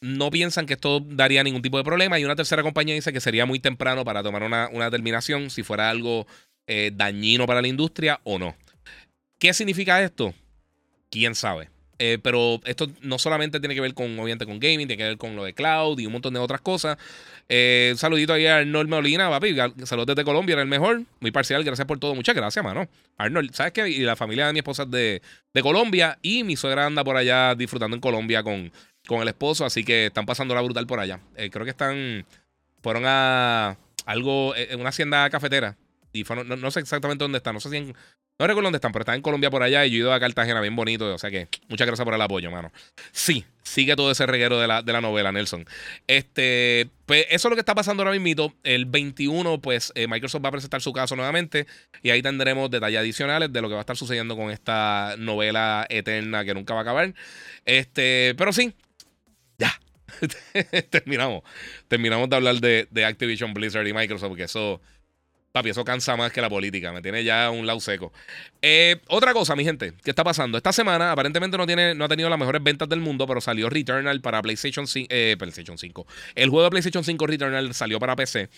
no 0.00 0.30
piensan 0.30 0.66
que 0.66 0.74
esto 0.74 1.00
daría 1.00 1.42
ningún 1.42 1.62
tipo 1.62 1.78
de 1.78 1.84
problema 1.84 2.18
y 2.18 2.24
una 2.24 2.36
tercera 2.36 2.62
compañía 2.62 2.94
dice 2.94 3.12
que 3.12 3.20
sería 3.20 3.46
muy 3.46 3.58
temprano 3.58 4.04
para 4.04 4.22
tomar 4.22 4.42
una, 4.42 4.68
determinación 4.68 5.50
si 5.50 5.62
fuera 5.62 5.88
algo 5.88 6.26
eh, 6.66 6.90
dañino 6.94 7.46
para 7.46 7.62
la 7.62 7.68
industria 7.68 8.20
o 8.24 8.38
no. 8.38 8.54
¿Qué 9.38 9.54
significa 9.54 10.02
esto? 10.02 10.34
¿Quién 11.10 11.34
sabe? 11.34 11.70
Eh, 11.98 12.18
pero 12.22 12.60
esto 12.64 12.88
no 13.02 13.18
solamente 13.18 13.60
tiene 13.60 13.74
que 13.74 13.80
ver 13.80 13.94
con, 13.94 14.18
obviamente, 14.18 14.46
con 14.46 14.58
gaming, 14.58 14.88
tiene 14.88 14.96
que 14.96 15.04
ver 15.04 15.18
con 15.18 15.36
lo 15.36 15.44
de 15.44 15.52
cloud 15.52 15.98
y 15.98 16.06
un 16.06 16.12
montón 16.12 16.34
de 16.34 16.40
otras 16.40 16.60
cosas. 16.60 16.98
Eh, 17.48 17.90
un 17.92 17.98
saludito 17.98 18.32
ahí 18.32 18.46
a 18.46 18.58
Arnold 18.58 18.88
Molina, 18.88 19.30
papi. 19.30 19.54
Saludos 19.84 20.06
desde 20.06 20.24
Colombia, 20.24 20.54
era 20.54 20.62
el 20.62 20.68
mejor. 20.68 21.02
Muy 21.20 21.30
parcial, 21.30 21.62
gracias 21.62 21.86
por 21.86 21.98
todo. 21.98 22.14
Muchas 22.14 22.34
gracias, 22.34 22.64
mano. 22.64 22.88
Arnold, 23.16 23.52
¿sabes 23.54 23.72
qué? 23.72 23.88
Y 23.88 24.00
la 24.00 24.16
familia 24.16 24.46
de 24.46 24.52
mi 24.52 24.58
esposa 24.60 24.84
es 24.84 24.90
de, 24.90 25.22
de 25.52 25.62
Colombia 25.62 26.18
y 26.22 26.42
mi 26.42 26.56
suegra 26.56 26.86
anda 26.86 27.04
por 27.04 27.16
allá 27.16 27.54
disfrutando 27.54 27.94
en 27.94 28.00
Colombia 28.00 28.42
con, 28.42 28.72
con 29.06 29.22
el 29.22 29.28
esposo, 29.28 29.64
así 29.64 29.84
que 29.84 30.06
están 30.06 30.26
pasando 30.26 30.54
la 30.54 30.62
brutal 30.62 30.86
por 30.86 30.98
allá. 30.98 31.20
Eh, 31.36 31.50
creo 31.50 31.64
que 31.64 31.70
están, 31.70 32.26
fueron 32.82 33.04
a 33.06 33.76
algo, 34.06 34.54
en 34.56 34.80
una 34.80 34.88
hacienda 34.88 35.28
cafetera. 35.30 35.76
No, 36.22 36.56
no, 36.56 36.70
sé 36.70 36.80
exactamente 36.80 37.24
dónde 37.24 37.38
están, 37.38 37.54
no 37.54 37.60
sé 37.60 37.70
si 37.70 37.76
en, 37.76 37.94
no 38.38 38.48
recuerdo 38.48 38.66
dónde 38.66 38.78
están, 38.78 38.90
pero 38.90 39.02
están 39.02 39.14
en 39.14 39.22
Colombia 39.22 39.48
por 39.48 39.62
allá 39.62 39.86
y 39.86 39.90
yo 39.90 39.94
he 39.94 39.98
ido 40.00 40.12
a 40.12 40.18
Cartagena 40.18 40.60
bien 40.60 40.74
bonito. 40.74 41.12
O 41.14 41.18
sea 41.18 41.30
que 41.30 41.48
muchas 41.68 41.86
gracias 41.86 42.04
por 42.04 42.14
el 42.14 42.20
apoyo, 42.20 42.50
mano. 42.50 42.72
Sí, 43.12 43.44
sigue 43.62 43.94
todo 43.94 44.10
ese 44.10 44.26
reguero 44.26 44.58
de 44.58 44.66
la, 44.66 44.82
de 44.82 44.92
la 44.92 45.00
novela, 45.00 45.30
Nelson. 45.30 45.64
Este, 46.08 46.88
pues 47.06 47.26
eso 47.30 47.46
es 47.46 47.50
lo 47.50 47.54
que 47.54 47.60
está 47.60 47.76
pasando 47.76 48.02
ahora 48.02 48.18
mismo. 48.18 48.52
El 48.64 48.86
21, 48.86 49.60
pues 49.60 49.92
eh, 49.94 50.08
Microsoft 50.08 50.44
va 50.44 50.48
a 50.48 50.52
presentar 50.52 50.82
su 50.82 50.92
caso 50.92 51.14
nuevamente 51.14 51.68
y 52.02 52.10
ahí 52.10 52.22
tendremos 52.22 52.70
detalles 52.70 52.98
adicionales 52.98 53.52
de 53.52 53.62
lo 53.62 53.68
que 53.68 53.74
va 53.74 53.80
a 53.80 53.82
estar 53.82 53.96
sucediendo 53.96 54.36
con 54.36 54.50
esta 54.50 55.14
novela 55.16 55.86
eterna 55.88 56.44
que 56.44 56.54
nunca 56.54 56.74
va 56.74 56.80
a 56.80 56.82
acabar. 56.82 57.14
Este, 57.64 58.34
pero 58.36 58.52
sí, 58.52 58.74
ya. 59.58 59.80
terminamos. 60.90 61.44
Terminamos 61.86 62.28
de 62.28 62.36
hablar 62.36 62.56
de, 62.56 62.88
de 62.90 63.04
Activision 63.04 63.54
Blizzard 63.54 63.86
y 63.86 63.92
Microsoft, 63.92 64.28
porque 64.28 64.44
eso 64.44 64.80
Papi, 65.54 65.68
eso 65.68 65.84
cansa 65.84 66.16
más 66.16 66.32
que 66.32 66.40
la 66.40 66.50
política. 66.50 66.90
Me 66.90 67.00
tiene 67.00 67.22
ya 67.22 67.48
un 67.48 67.64
lado 67.64 67.78
seco. 67.78 68.12
Eh, 68.60 68.96
otra 69.06 69.32
cosa, 69.32 69.54
mi 69.54 69.62
gente, 69.62 69.92
¿qué 70.02 70.10
está 70.10 70.24
pasando? 70.24 70.58
Esta 70.58 70.72
semana 70.72 71.12
aparentemente 71.12 71.56
no, 71.56 71.64
tiene, 71.64 71.94
no 71.94 72.06
ha 72.06 72.08
tenido 72.08 72.28
las 72.28 72.40
mejores 72.40 72.60
ventas 72.60 72.88
del 72.88 72.98
mundo, 72.98 73.24
pero 73.28 73.40
salió 73.40 73.70
Returnal 73.70 74.20
para 74.20 74.42
PlayStation 74.42 74.88
5. 74.88 75.06
Eh, 75.08 75.36
PlayStation 75.38 75.78
5. 75.78 76.08
El 76.34 76.50
juego 76.50 76.64
de 76.64 76.70
PlayStation 76.70 77.04
5 77.04 77.24
Returnal 77.28 77.72
salió 77.72 78.00
para 78.00 78.16
PC. 78.16 78.48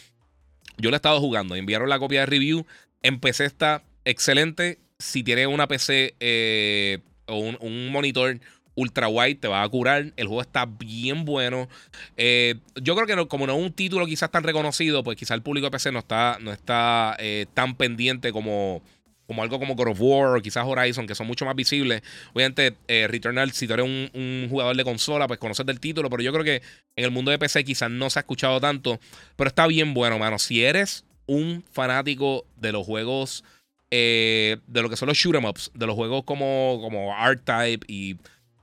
Yo 0.79 0.89
lo 0.89 0.97
he 0.97 0.97
estado 0.97 1.21
jugando. 1.21 1.55
Enviaron 1.55 1.91
la 1.91 1.99
copia 1.99 2.21
de 2.21 2.27
review. 2.27 2.65
En 3.03 3.21
PC 3.21 3.45
está 3.45 3.83
excelente. 4.07 4.79
Si 4.99 5.23
tiene 5.23 5.47
una 5.47 5.69
PC 5.69 6.17
eh, 6.19 7.01
o 7.27 7.37
un 7.37 7.93
monitor 7.93 8.41
ultra 8.77 9.09
wide, 9.09 9.35
te 9.37 9.49
va 9.49 9.63
a 9.63 9.69
curar. 9.69 10.13
El 10.17 10.29
juego 10.29 10.43
está 10.43 10.67
bien 10.67 11.25
bueno. 11.25 11.69
Eh, 12.17 12.57
yo 12.81 12.95
creo 12.95 13.07
que 13.07 13.29
como 13.29 13.47
no 13.47 13.57
es 13.57 13.65
un 13.65 13.73
título 13.73 14.07
quizás 14.07 14.31
tan 14.31 14.45
reconocido, 14.45 15.03
pues 15.03 15.17
quizás 15.17 15.35
el 15.35 15.43
público 15.43 15.67
de 15.67 15.73
PC 15.73 15.91
no 15.91 15.99
está, 15.99 16.39
no 16.41 16.53
está 16.53 17.17
eh, 17.19 17.47
tan 17.55 17.75
pendiente 17.75 18.31
como, 18.31 18.83
como 19.27 19.43
algo 19.43 19.59
como 19.59 19.75
God 19.75 19.89
of 19.89 20.01
War 20.01 20.37
o 20.37 20.43
quizás 20.43 20.65
Horizon, 20.65 21.07
que 21.07 21.15
son 21.15 21.27
mucho 21.27 21.45
más 21.45 21.57
visibles. 21.57 22.03
Obviamente, 22.35 22.77
eh, 22.87 23.09
Returnal, 23.09 23.51
si 23.53 23.67
tú 23.67 23.73
eres 23.73 23.87
un, 23.87 24.47
jugador 24.49 24.77
de 24.77 24.85
consola, 24.85 25.27
pues 25.27 25.41
conoces 25.41 25.67
del 25.67 25.81
título, 25.81 26.09
pero 26.11 26.23
yo 26.23 26.33
creo 26.33 26.45
que 26.45 26.63
en 26.95 27.05
el 27.05 27.11
mundo 27.11 27.31
de 27.31 27.39
PC 27.39 27.65
quizás 27.65 27.91
no 27.91 28.11
se 28.11 28.19
ha 28.19 28.21
escuchado 28.21 28.61
tanto, 28.61 29.01
pero 29.37 29.49
está 29.49 29.67
bien 29.67 29.95
bueno, 29.95 30.19
mano. 30.19 30.39
Si 30.39 30.63
eres 30.63 31.05
un 31.27 31.65
fanático 31.73 32.45
de 32.57 32.73
los 32.73 32.85
juegos, 32.85 33.43
de 33.91 34.61
lo 34.67 34.91
que 34.91 34.97
son 34.97 35.09
los 35.09 35.17
shoot 35.17 35.35
'em 35.35 35.47
ups, 35.47 35.71
de 35.73 35.87
los 35.87 35.95
juegos 35.95 36.25
como, 36.25 36.79
como 36.83 37.17
R-Type 37.19 37.87
y 37.89 38.17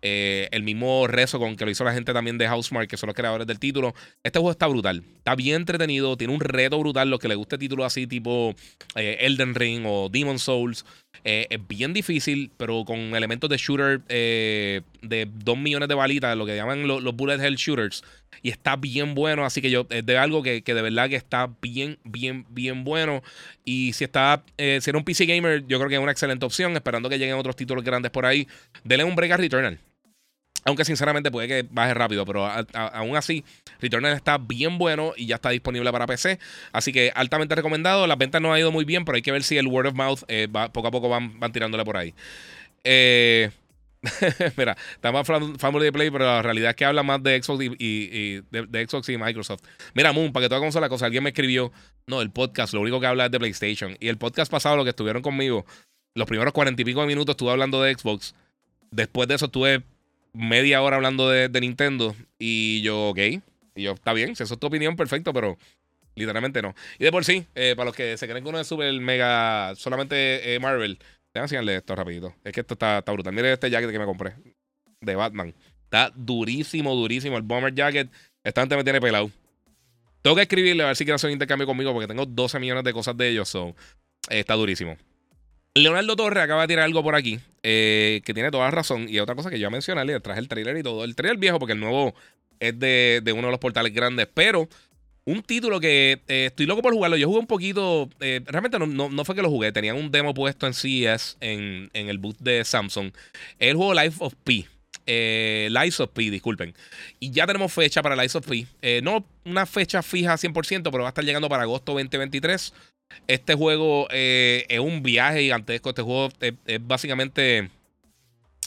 eh, 0.06 0.50
el 0.52 0.64
mismo 0.64 1.08
rezo 1.08 1.40
con 1.40 1.56
que 1.56 1.64
lo 1.64 1.72
hizo 1.72 1.86
la 1.86 1.94
gente 1.94 2.12
también 2.12 2.38
de 2.38 2.46
Housemark, 2.46 2.90
que 2.90 2.98
son 2.98 3.08
los 3.08 3.16
creadores 3.16 3.48
del 3.48 3.58
título. 3.58 3.96
Este 4.22 4.38
juego 4.38 4.52
está 4.52 4.68
brutal. 4.68 5.02
Está 5.18 5.34
bien 5.34 5.56
entretenido. 5.56 6.18
Tiene 6.18 6.34
un 6.34 6.42
reto 6.42 6.78
brutal. 6.78 7.10
Los 7.10 7.22
que 7.22 7.30
les 7.30 7.38
guste 7.38 7.58
títulos 7.58 7.86
así, 7.86 8.06
tipo 8.06 8.54
eh, 8.96 9.18
Elden 9.22 9.56
Ring 9.56 9.86
o 9.88 10.10
Demon 10.10 10.40
Souls. 10.40 10.86
Eh, 11.24 11.48
es 11.50 11.68
bien 11.70 11.94
difícil, 11.94 12.52
pero 12.58 12.84
con 12.84 13.16
elementos 13.16 13.50
de 13.50 13.56
shooter 13.56 14.04
de 14.04 14.84
2 15.32 15.58
millones 15.58 15.88
de 15.88 15.96
balitas, 15.96 16.36
lo 16.36 16.46
que 16.46 16.58
llaman 16.58 16.86
los, 16.86 17.16
bullet 17.16 17.40
hell 17.40 17.56
shooters. 17.56 18.04
Y 18.42 18.50
está 18.50 18.76
bien 18.76 19.16
bueno. 19.16 19.46
Así 19.46 19.62
que 19.62 19.70
yo, 19.70 19.88
es 19.90 20.06
de 20.06 20.18
algo 20.18 20.44
que, 20.44 20.62
de 20.62 20.82
verdad 20.82 21.08
que 21.08 21.16
está 21.16 21.50
bien, 21.62 21.98
bien, 22.04 22.46
bien 22.50 22.84
bueno. 22.84 23.24
Y 23.64 23.94
si 23.94 24.04
está, 24.04 24.44
si 24.58 24.64
eres 24.66 24.94
un 24.96 25.06
PC 25.06 25.28
gamer, 25.28 25.66
yo 25.66 25.78
creo 25.78 25.88
que 25.88 25.96
es 25.96 26.02
una 26.02 26.12
excelente 26.12 26.46
opción. 26.46 26.76
Esperando 26.76 27.08
que 27.08 27.18
lleguen 27.18 27.36
otros 27.36 27.56
títulos 27.56 27.86
grandes 27.86 28.12
por 28.12 28.26
ahí. 28.26 28.50
Denle 28.84 29.06
un 29.06 29.16
break 29.16 29.32
a 29.32 29.38
Returnal. 29.38 29.80
Aunque 30.66 30.86
sinceramente 30.86 31.30
puede 31.30 31.48
que 31.48 31.68
baje 31.70 31.94
rápido, 31.94 32.26
pero 32.26 32.46
aún 32.46 33.18
así, 33.18 33.44
Returnal 33.82 34.14
está 34.14 34.38
bien 34.38 34.78
bueno 34.78 35.14
y 35.18 35.26
ya 35.26 35.36
está 35.36 35.50
disponible 35.50 35.92
para 35.92 36.08
PC. 36.08 36.40
Así 36.72 36.94
que 36.94 37.12
altamente 37.16 37.56
recomendado. 37.56 38.08
Las 38.08 38.18
ventas 38.18 38.42
no 38.42 38.54
han 38.54 38.60
ido 38.60 38.72
muy 38.72 38.86
bien, 38.86 39.04
pero 39.04 39.18
hay 39.18 39.22
que 39.22 39.32
ver 39.32 39.44
si 39.44 39.58
el 39.58 39.68
word 39.68 39.88
of 39.88 39.94
mouth 39.96 40.20
eh, 40.28 40.48
poco 40.72 40.88
a 40.88 40.92
poco 40.92 41.10
van, 41.10 41.40
van 41.40 41.52
tirándole 41.52 41.84
por 41.84 41.98
ahí. 41.98 42.14
Eh, 42.84 43.52
mira, 44.58 44.76
está 44.96 45.12
más 45.12 45.26
Family 45.26 45.92
Play, 45.92 46.12
pero 46.12 46.26
la 46.26 46.42
realidad 46.42 46.72
es 46.72 46.76
que 46.76 46.86
habla 46.86 47.04
más 47.04 47.24
de 47.24 47.42
Xbox 47.42 47.64
y, 47.80 48.42
de, 48.52 48.88
Xbox 48.88 49.10
y 49.10 49.18
Microsoft. 49.18 49.62
Mira, 49.94 50.12
Moon, 50.12 50.34
para 50.34 50.46
que 50.46 50.50
toda 50.50 50.82
la 50.82 50.90
cosa, 50.90 51.06
alguien 51.06 51.24
me 51.24 51.30
escribió, 51.30 51.72
no, 52.08 52.22
el 52.22 52.32
podcast, 52.32 52.74
lo 52.74 52.82
único 52.82 53.00
que 53.00 53.08
habla 53.08 53.26
es 53.26 53.32
de 53.32 53.40
PlayStation. 53.40 53.96
Y 54.00 54.10
el 54.10 54.18
podcast 54.18 54.52
pasado, 54.52 54.76
lo 54.76 54.84
que 54.84 54.90
estuvieron 54.90 55.22
conmigo, 55.22 55.66
los 56.16 56.28
primeros 56.28 56.54
cuarenta 56.54 56.82
y 56.82 56.86
pico 56.86 57.02
de 57.02 57.08
minutos 57.08 57.34
estuve 57.34 57.52
hablando 57.52 57.82
de 57.82 57.94
Xbox. 57.94 58.36
Después 58.92 59.28
de 59.28 59.36
eso 59.36 59.46
estuve 59.46 59.84
media 60.34 60.82
hora 60.82 60.98
hablando 60.98 61.30
de, 61.30 61.50
Nintendo 61.62 62.16
y 62.38 62.82
yo, 62.82 63.10
ok. 63.10 63.20
Y 63.76 63.84
yo, 63.84 63.94
está 63.94 64.14
bien, 64.14 64.36
si 64.36 64.44
eso 64.44 64.56
es 64.56 64.60
tu 64.60 64.68
opinión, 64.68 64.96
perfecto, 64.96 65.34
pero 65.34 65.58
literalmente 66.16 66.62
no. 66.62 66.76
Y 67.00 67.06
de 67.06 67.12
por 67.12 67.26
sí, 67.26 67.46
eh, 67.56 67.74
para 67.76 67.86
los 67.86 67.96
que 67.96 68.18
se 68.18 68.28
creen 68.28 68.44
que 68.44 68.50
uno 68.50 68.60
es 68.60 68.68
super 68.68 68.92
mega, 69.00 69.74
solamente 69.76 70.54
eh, 70.54 70.60
Marvel, 70.60 71.00
déjame 71.34 71.46
enseñarle 71.46 71.76
esto 71.78 71.96
rapidito. 71.96 72.36
Es 72.44 72.54
que 72.54 72.62
esto 72.62 72.74
está, 72.74 73.00
está 73.00 73.12
brutal. 73.12 73.34
Mire 73.34 73.54
este 73.54 73.70
jacket 73.70 73.92
que 73.92 74.00
me 74.00 74.06
compré 74.06 74.34
de 75.02 75.16
Batman. 75.16 75.54
Está 75.86 76.12
durísimo, 76.16 76.96
durísimo. 76.96 77.38
El 77.38 77.44
Bomber 77.44 77.74
Jacket, 77.74 78.10
esta 78.44 78.62
gente 78.62 78.76
me 78.76 78.84
tiene 78.84 79.00
pelado. 79.00 79.30
Tengo 80.22 80.36
que 80.36 80.44
escribirle 80.44 80.84
a 80.84 80.88
ver 80.88 80.96
si 80.96 81.04
quiere 81.04 81.16
hacer 81.16 81.28
un 81.28 81.34
intercambio 81.34 81.68
conmigo 81.68 81.92
porque 81.92 82.08
tengo 82.08 82.26
12 82.26 82.60
millones 82.60 82.84
de 82.84 82.94
cosas 82.94 83.16
de 83.18 83.30
ellos. 83.30 83.50
So, 83.50 83.76
eh, 84.30 84.40
está 84.40 84.54
durísimo. 84.56 84.98
Leonardo 85.76 86.16
Torre 86.16 86.42
acaba 86.42 86.62
de 86.62 86.68
tirar 86.68 86.86
algo 86.86 87.02
por 87.02 87.16
aquí 87.16 87.40
eh, 87.64 88.22
que 88.26 88.34
tiene 88.34 88.52
toda 88.52 88.66
la 88.66 88.72
razón. 88.72 89.08
Y 89.10 89.20
otra 89.20 89.36
cosa 89.36 89.50
que 89.50 89.60
yo 89.60 89.72
mencionarle, 89.72 90.20
traje 90.20 90.40
el 90.40 90.48
trailer 90.48 90.78
y 90.78 90.84
todo. 90.84 91.04
El 91.04 91.16
trailer 91.16 91.40
viejo, 91.40 91.58
porque 91.58 91.74
el 91.74 91.80
nuevo 91.80 92.14
es 92.60 92.78
de, 92.78 93.24
uno 93.36 93.48
de 93.48 93.52
los 93.52 93.60
portales 93.60 93.92
grandes. 93.92 94.28
Pero 94.32 94.70
un 95.26 95.42
título 95.42 95.80
que 95.80 96.22
eh, 96.28 96.46
estoy 96.48 96.68
loco 96.68 96.84
por 96.84 96.94
jugarlo. 96.94 97.18
Yo 97.18 97.28
jugué 97.28 97.40
un 97.40 97.48
poquito. 97.48 98.08
Eh, 98.20 98.42
realmente 98.46 98.78
no, 98.78 99.26
fue 99.26 99.34
que 99.34 99.42
lo 99.42 99.50
jugué. 99.50 99.72
Tenían 99.72 99.96
un 99.96 100.12
demo 100.12 100.36
puesto 100.36 100.68
en 100.68 100.76
CES, 100.76 101.38
en, 101.40 101.90
en 101.94 102.08
el 102.08 102.20
boot 102.20 102.38
de 102.38 102.64
Samsung. 102.64 103.12
El 103.58 103.76
juego 103.76 103.96
Life 103.96 104.18
of 104.20 104.36
P. 104.44 104.68
Eh, 105.08 105.70
Life 105.72 106.04
of 106.04 106.12
P, 106.12 106.30
disculpen. 106.30 106.76
Y 107.20 107.32
ya 107.32 107.48
tenemos 107.48 107.74
fecha 107.74 108.04
para 108.04 108.16
Life 108.16 108.38
of 108.38 108.48
P. 108.48 109.02
no 109.02 109.26
una 109.44 109.66
fecha 109.66 110.04
fija 110.04 110.36
100%, 110.36 110.84
pero 110.84 111.00
va 111.00 111.06
a 111.06 111.10
estar 111.10 111.26
llegando 111.26 111.50
para 111.50 111.64
agosto 111.64 111.94
2023. 111.94 112.74
Este 113.28 113.56
juego 113.56 114.08
eh, 114.12 114.66
es 114.70 114.80
un 114.80 115.04
viaje 115.04 115.42
gigantesco. 115.42 115.90
Este 115.90 116.02
juego 116.02 116.30
es, 116.40 116.54
básicamente 116.82 117.70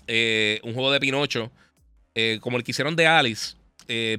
eh, 0.06 0.60
un 0.62 0.74
juego 0.74 0.90
de 0.90 1.00
Pinocho, 1.00 1.50
eh, 2.14 2.38
como 2.40 2.56
el 2.56 2.64
que 2.64 2.70
hicieron 2.70 2.96
de 2.96 3.06
Alice, 3.06 3.56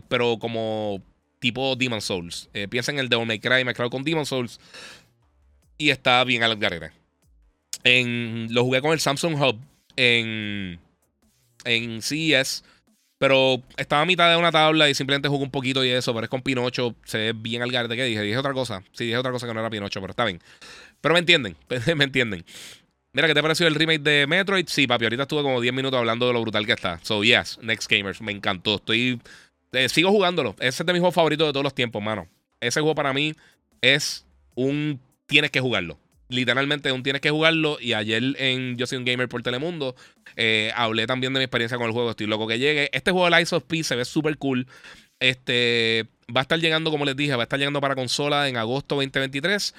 pero 0.07 0.37
como 0.39 1.01
tipo 1.39 1.75
Demon 1.75 2.01
Souls. 2.01 2.49
piensa 2.69 2.91
en 2.91 2.99
el 2.99 3.09
de 3.09 3.25
May 3.25 3.39
Cry 3.39 3.63
mezclado 3.63 3.89
con 3.89 4.03
Demon 4.03 4.25
Souls. 4.25 4.59
Y 5.77 5.89
está 5.89 6.23
bien 6.23 6.43
al 6.43 6.57
garete. 6.57 6.91
En, 7.83 8.47
lo 8.51 8.63
jugué 8.63 8.81
con 8.81 8.91
el 8.91 8.99
Samsung 8.99 9.39
Hub 9.39 9.59
en, 9.95 10.79
en 11.65 12.01
CES. 12.01 12.63
Pero 13.19 13.61
estaba 13.77 14.03
a 14.03 14.05
mitad 14.05 14.29
de 14.29 14.37
una 14.37 14.51
tabla 14.51 14.89
y 14.89 14.93
simplemente 14.93 15.27
jugué 15.27 15.43
un 15.43 15.51
poquito 15.51 15.83
y 15.83 15.89
eso, 15.89 16.13
pero 16.13 16.25
es 16.25 16.29
con 16.29 16.41
Pinocho, 16.41 16.95
se 17.03 17.17
ve 17.17 17.33
bien 17.33 17.63
al 17.63 17.71
garete. 17.71 17.95
¿Qué 17.95 18.03
dije? 18.03 18.21
Dije 18.21 18.37
otra 18.37 18.53
cosa. 18.53 18.83
Sí, 18.91 19.05
dije 19.05 19.17
otra 19.17 19.31
cosa 19.31 19.47
que 19.47 19.53
no 19.53 19.59
era 19.59 19.69
Pinocho, 19.69 19.99
pero 20.01 20.11
está 20.11 20.25
bien. 20.25 20.39
Pero 21.01 21.13
me 21.13 21.19
entienden, 21.19 21.55
me 21.95 22.03
entienden. 22.03 22.45
Mira, 23.13 23.27
¿qué 23.27 23.33
te 23.33 23.41
pareció 23.41 23.65
el 23.65 23.73
remake 23.73 24.01
de 24.01 24.27
Metroid? 24.27 24.67
Sí, 24.67 24.85
papi, 24.85 25.05
ahorita 25.05 25.23
estuve 25.23 25.41
como 25.41 25.59
10 25.59 25.73
minutos 25.73 25.97
hablando 25.97 26.27
de 26.27 26.33
lo 26.33 26.41
brutal 26.41 26.67
que 26.67 26.73
está. 26.73 26.99
So, 27.01 27.23
yes, 27.23 27.57
Next 27.63 27.89
Gamers, 27.89 28.21
me 28.21 28.31
encantó. 28.31 28.75
Estoy. 28.75 29.19
Eh, 29.71 29.89
sigo 29.89 30.11
jugándolo. 30.11 30.55
Ese 30.59 30.83
es 30.83 30.85
de 30.85 30.93
mis 30.93 30.99
juegos 30.99 31.15
favoritos 31.15 31.47
de 31.47 31.53
todos 31.53 31.63
los 31.63 31.73
tiempos, 31.73 32.03
mano. 32.03 32.27
Ese 32.59 32.79
juego 32.79 32.93
para 32.93 33.13
mí 33.13 33.33
es 33.81 34.25
un. 34.53 34.99
Tienes 35.25 35.49
que 35.49 35.59
jugarlo. 35.59 35.97
Literalmente 36.29 36.91
un 36.91 37.03
tienes 37.03 37.21
que 37.21 37.29
jugarlo. 37.29 37.77
Y 37.79 37.93
ayer 37.93 38.35
en 38.37 38.77
Yo 38.77 38.87
soy 38.87 38.97
un 38.97 39.05
gamer 39.05 39.29
por 39.29 39.43
Telemundo. 39.43 39.95
Eh, 40.35 40.71
hablé 40.75 41.07
también 41.07 41.33
de 41.33 41.39
mi 41.39 41.45
experiencia 41.45 41.77
con 41.77 41.87
el 41.87 41.93
juego. 41.93 42.11
Estoy 42.11 42.27
loco 42.27 42.47
que 42.47 42.59
llegue. 42.59 42.89
Este 42.91 43.11
juego 43.11 43.29
de 43.29 43.41
Ice 43.41 43.55
of 43.55 43.63
Peace 43.63 43.85
se 43.85 43.95
ve 43.95 44.05
súper 44.05 44.37
cool. 44.37 44.67
Este. 45.19 46.07
Va 46.35 46.41
a 46.41 46.43
estar 46.43 46.59
llegando, 46.59 46.91
como 46.91 47.05
les 47.05 47.15
dije, 47.15 47.35
va 47.35 47.43
a 47.43 47.45
estar 47.45 47.57
llegando 47.57 47.79
para 47.79 47.95
consola 47.95 48.49
en 48.49 48.57
agosto 48.57 48.95
2023. 48.95 49.73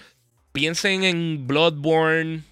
Piensen 0.52 1.04
en 1.04 1.46
Bloodborne. 1.46 2.42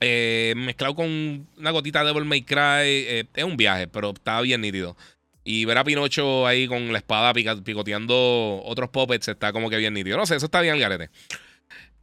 Eh, 0.00 0.52
mezclado 0.56 0.94
con 0.94 1.46
una 1.56 1.70
gotita 1.70 2.00
de 2.00 2.06
Devil 2.06 2.26
May 2.26 2.42
Cry. 2.42 2.58
Eh, 2.84 3.24
es 3.34 3.44
un 3.44 3.56
viaje, 3.56 3.88
pero 3.88 4.10
está 4.10 4.40
bien 4.42 4.60
nítido. 4.60 4.96
Y 5.42 5.64
ver 5.64 5.78
a 5.78 5.84
Pinocho 5.84 6.46
ahí 6.46 6.66
con 6.66 6.92
la 6.92 6.98
espada 6.98 7.32
picoteando 7.32 8.62
otros 8.64 8.90
puppets 8.90 9.28
está 9.28 9.52
como 9.52 9.70
que 9.70 9.76
bien 9.76 9.94
nítido. 9.94 10.18
No 10.18 10.26
sé, 10.26 10.36
eso 10.36 10.46
está 10.46 10.60
bien 10.60 10.74
el 10.74 10.80
garete. 10.80 11.08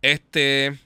Este. 0.01 0.79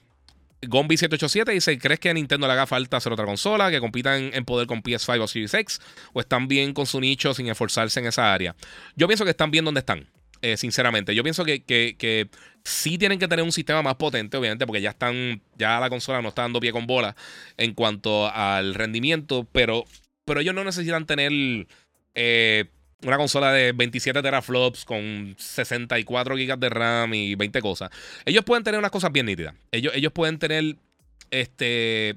Gombi787 0.62 1.52
dice: 1.52 1.78
¿Crees 1.78 2.00
que 2.00 2.10
a 2.10 2.14
Nintendo 2.14 2.46
le 2.46 2.52
haga 2.52 2.66
falta 2.66 2.96
hacer 2.96 3.12
otra 3.12 3.24
consola 3.24 3.70
que 3.70 3.80
compitan 3.80 4.30
en 4.32 4.44
poder 4.44 4.66
con 4.66 4.82
PS5 4.82 5.22
o 5.22 5.28
Series 5.28 5.54
X? 5.54 5.80
¿O 6.12 6.20
están 6.20 6.48
bien 6.48 6.72
con 6.72 6.86
su 6.86 7.00
nicho 7.00 7.34
sin 7.34 7.48
esforzarse 7.48 8.00
en 8.00 8.06
esa 8.06 8.32
área? 8.32 8.56
Yo 8.96 9.06
pienso 9.06 9.24
que 9.24 9.30
están 9.30 9.50
bien 9.50 9.64
donde 9.64 9.80
están. 9.80 10.08
Eh, 10.40 10.56
sinceramente. 10.56 11.14
Yo 11.16 11.24
pienso 11.24 11.44
que, 11.44 11.64
que, 11.64 12.28
sí 12.62 12.96
tienen 12.96 13.18
que 13.18 13.26
tener 13.26 13.44
un 13.44 13.50
sistema 13.50 13.82
más 13.82 13.96
potente, 13.96 14.36
obviamente, 14.36 14.66
porque 14.66 14.80
ya 14.80 14.90
están, 14.90 15.42
ya 15.56 15.80
la 15.80 15.90
consola 15.90 16.22
no 16.22 16.28
está 16.28 16.42
dando 16.42 16.60
pie 16.60 16.70
con 16.70 16.86
bola 16.86 17.16
en 17.56 17.74
cuanto 17.74 18.30
al 18.32 18.74
rendimiento, 18.74 19.48
pero, 19.50 19.84
pero 20.24 20.40
ellos 20.40 20.54
no 20.54 20.62
necesitan 20.62 21.06
tener 21.06 21.66
eh, 22.14 22.66
una 23.04 23.16
consola 23.16 23.52
de 23.52 23.72
27 23.72 24.22
teraflops 24.22 24.84
con 24.84 25.34
64 25.38 26.36
gigas 26.36 26.58
de 26.58 26.68
RAM 26.68 27.14
y 27.14 27.34
20 27.34 27.60
cosas. 27.60 27.90
Ellos 28.24 28.44
pueden 28.44 28.64
tener 28.64 28.78
unas 28.78 28.90
cosas 28.90 29.12
bien 29.12 29.26
nítidas. 29.26 29.54
Ellos, 29.70 29.92
ellos 29.94 30.12
pueden 30.12 30.38
tener 30.38 30.76
este 31.30 32.16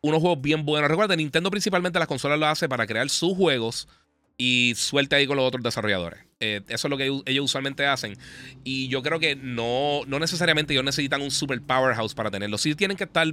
unos 0.00 0.20
juegos 0.20 0.40
bien 0.40 0.64
buenos. 0.64 0.88
Recuerda, 0.88 1.16
Nintendo 1.16 1.50
principalmente 1.50 1.98
las 1.98 2.08
consolas 2.08 2.38
lo 2.38 2.46
hace 2.46 2.68
para 2.68 2.86
crear 2.86 3.08
sus 3.10 3.36
juegos 3.36 3.88
y 4.36 4.74
suelte 4.76 5.16
ahí 5.16 5.26
con 5.26 5.36
los 5.36 5.46
otros 5.46 5.64
desarrolladores. 5.64 6.20
Eh, 6.38 6.62
eso 6.68 6.86
es 6.86 6.90
lo 6.90 6.96
que 6.96 7.06
ellos 7.26 7.44
usualmente 7.44 7.84
hacen. 7.86 8.16
Y 8.62 8.86
yo 8.88 9.02
creo 9.02 9.18
que 9.18 9.34
no, 9.34 10.02
no 10.06 10.20
necesariamente 10.20 10.72
ellos 10.72 10.84
necesitan 10.84 11.20
un 11.20 11.32
super 11.32 11.60
powerhouse 11.60 12.14
para 12.14 12.30
tenerlo. 12.30 12.56
Sí 12.56 12.74
tienen 12.76 12.96
que 12.96 13.04
estar. 13.04 13.26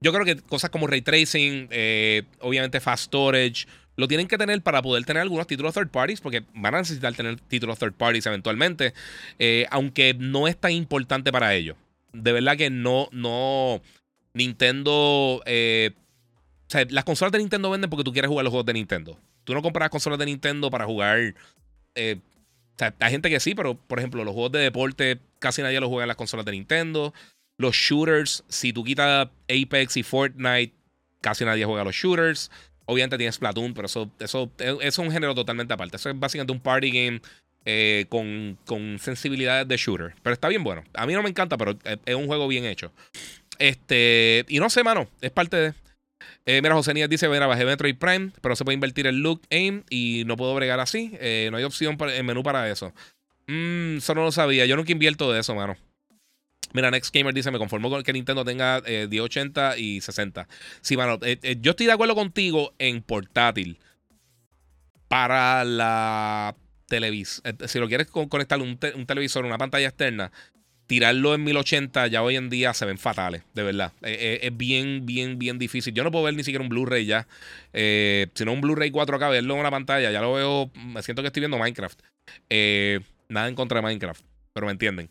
Yo 0.00 0.12
creo 0.12 0.24
que 0.24 0.36
cosas 0.36 0.70
como 0.70 0.86
ray 0.86 1.02
tracing, 1.02 1.66
eh, 1.72 2.22
obviamente 2.38 2.78
fast 2.78 3.06
storage, 3.06 3.66
lo 3.98 4.06
tienen 4.06 4.28
que 4.28 4.38
tener 4.38 4.62
para 4.62 4.80
poder 4.80 5.04
tener 5.04 5.22
algunos 5.22 5.48
títulos 5.48 5.74
third 5.74 5.88
parties, 5.88 6.20
porque 6.20 6.44
van 6.54 6.72
a 6.76 6.78
necesitar 6.78 7.12
tener 7.14 7.40
títulos 7.40 7.80
third 7.80 7.94
parties 7.94 8.26
eventualmente, 8.26 8.94
eh, 9.40 9.66
aunque 9.70 10.14
no 10.14 10.46
es 10.46 10.56
tan 10.56 10.70
importante 10.70 11.32
para 11.32 11.52
ellos. 11.56 11.76
De 12.12 12.30
verdad 12.30 12.56
que 12.56 12.70
no, 12.70 13.08
no. 13.10 13.82
Nintendo. 14.34 14.92
o 14.92 15.42
sea, 16.68 16.86
las 16.90 17.02
consolas 17.02 17.32
de 17.32 17.38
Nintendo 17.38 17.70
venden 17.70 17.90
porque 17.90 18.04
tú 18.04 18.12
quieres 18.12 18.28
jugar 18.28 18.44
los 18.44 18.52
juegos 18.52 18.66
de 18.66 18.74
Nintendo. 18.74 19.18
Tú 19.42 19.52
no 19.52 19.62
compras 19.62 19.90
consolas 19.90 20.20
de 20.20 20.26
Nintendo 20.26 20.70
para 20.70 20.84
jugar. 20.84 21.34
Eh, 21.96 22.18
o 22.20 22.78
sea, 22.78 22.94
hay 23.00 23.10
gente 23.10 23.30
que 23.30 23.40
sí, 23.40 23.56
pero 23.56 23.74
por 23.74 23.98
ejemplo, 23.98 24.22
los 24.22 24.32
juegos 24.32 24.52
de 24.52 24.60
deporte 24.60 25.18
casi 25.40 25.60
nadie 25.60 25.80
los 25.80 25.88
juega 25.88 26.04
en 26.04 26.08
las 26.08 26.16
consolas 26.16 26.46
de 26.46 26.52
Nintendo. 26.52 27.12
Los 27.56 27.74
shooters, 27.74 28.44
si 28.48 28.72
tú 28.72 28.84
quitas 28.84 29.28
Apex 29.48 29.96
y 29.96 30.04
Fortnite, 30.04 30.72
casi 31.20 31.44
nadie 31.44 31.64
juega 31.64 31.82
los 31.82 31.96
shooters. 31.96 32.52
Obviamente 32.90 33.18
tienes 33.18 33.34
Splatoon, 33.34 33.74
pero 33.74 33.84
eso, 33.84 34.10
eso, 34.18 34.50
es 34.58 34.96
un 34.96 35.12
género 35.12 35.34
totalmente 35.34 35.74
aparte. 35.74 35.96
Eso 35.96 36.08
es 36.08 36.18
básicamente 36.18 36.54
un 36.54 36.60
party 36.60 36.90
game 36.90 37.20
eh, 37.66 38.06
con, 38.08 38.56
con, 38.64 38.98
sensibilidades 38.98 39.68
de 39.68 39.76
shooter. 39.76 40.14
Pero 40.22 40.32
está 40.32 40.48
bien 40.48 40.64
bueno. 40.64 40.82
A 40.94 41.04
mí 41.04 41.12
no 41.12 41.22
me 41.22 41.28
encanta, 41.28 41.58
pero 41.58 41.76
es 41.84 42.14
un 42.14 42.26
juego 42.26 42.48
bien 42.48 42.64
hecho. 42.64 42.90
Este, 43.58 44.46
y 44.48 44.58
no 44.58 44.70
sé, 44.70 44.82
mano, 44.84 45.06
es 45.20 45.30
parte 45.30 45.56
de. 45.58 45.74
Eh, 46.46 46.62
mira, 46.62 46.74
José 46.74 46.94
Níaz 46.94 47.10
dice: 47.10 47.28
Mira, 47.28 47.46
bajé 47.46 47.66
Metroid 47.66 47.96
Prime, 47.96 48.30
pero 48.40 48.56
se 48.56 48.64
puede 48.64 48.74
invertir 48.74 49.06
el 49.06 49.16
look 49.16 49.42
aim 49.50 49.82
y 49.90 50.22
no 50.24 50.38
puedo 50.38 50.54
bregar 50.54 50.80
así. 50.80 51.12
Eh, 51.20 51.48
no 51.50 51.58
hay 51.58 51.64
opción 51.64 51.98
en 52.00 52.24
menú 52.24 52.42
para 52.42 52.70
eso. 52.70 52.94
Mmm, 53.48 53.98
eso 53.98 54.14
no 54.14 54.22
lo 54.22 54.32
sabía. 54.32 54.64
Yo 54.64 54.76
nunca 54.76 54.92
invierto 54.92 55.30
de 55.30 55.40
eso, 55.40 55.54
mano. 55.54 55.76
Mira, 56.72 56.90
Next 56.90 57.14
Gamer 57.14 57.34
dice: 57.34 57.50
Me 57.50 57.58
conformo 57.58 57.90
con 57.90 58.02
que 58.02 58.12
Nintendo 58.12 58.44
tenga 58.44 58.82
eh, 58.86 59.06
1080 59.08 59.78
y 59.78 60.00
60. 60.00 60.48
Sí, 60.80 60.96
mano, 60.96 61.18
eh, 61.22 61.38
eh, 61.42 61.56
yo 61.60 61.70
estoy 61.70 61.86
de 61.86 61.92
acuerdo 61.92 62.14
contigo 62.14 62.74
en 62.78 63.02
portátil. 63.02 63.78
Para 65.08 65.64
la 65.64 66.54
televisión. 66.86 67.56
si 67.66 67.78
lo 67.78 67.88
quieres 67.88 68.08
conectar 68.08 68.60
un, 68.60 68.78
televisor, 68.78 69.44
una 69.44 69.56
pantalla 69.56 69.88
externa, 69.88 70.32
tirarlo 70.88 71.34
en 71.34 71.44
1080 71.44 72.06
ya 72.08 72.22
hoy 72.22 72.36
en 72.36 72.48
día 72.48 72.74
se 72.74 72.86
ven 72.86 72.98
fatales, 72.98 73.42
de 73.54 73.62
verdad. 73.62 73.92
Eh, 74.02 74.16
eh, 74.18 74.38
es 74.42 74.56
bien, 74.56 75.06
bien, 75.06 75.38
bien 75.38 75.58
difícil. 75.58 75.94
Yo 75.94 76.02
no 76.02 76.10
puedo 76.10 76.24
ver 76.24 76.34
ni 76.34 76.42
siquiera 76.42 76.62
un 76.62 76.70
Blu-ray 76.70 77.04
ya. 77.04 77.28
Eh, 77.72 78.28
sino 78.34 78.52
un 78.52 78.60
Blu-ray 78.60 78.90
4K, 78.90 79.30
verlo 79.30 79.54
en 79.54 79.60
una 79.60 79.70
pantalla, 79.70 80.10
ya 80.10 80.20
lo 80.20 80.32
veo, 80.32 80.70
me 80.74 81.02
siento 81.02 81.22
que 81.22 81.28
estoy 81.28 81.40
viendo 81.40 81.58
Minecraft. 81.58 82.00
nada 83.28 83.48
en 83.48 83.54
contra 83.54 83.80
de 83.80 83.82
Minecraft, 83.82 84.24
pero 84.54 84.66
me 84.66 84.72
entienden. 84.72 85.10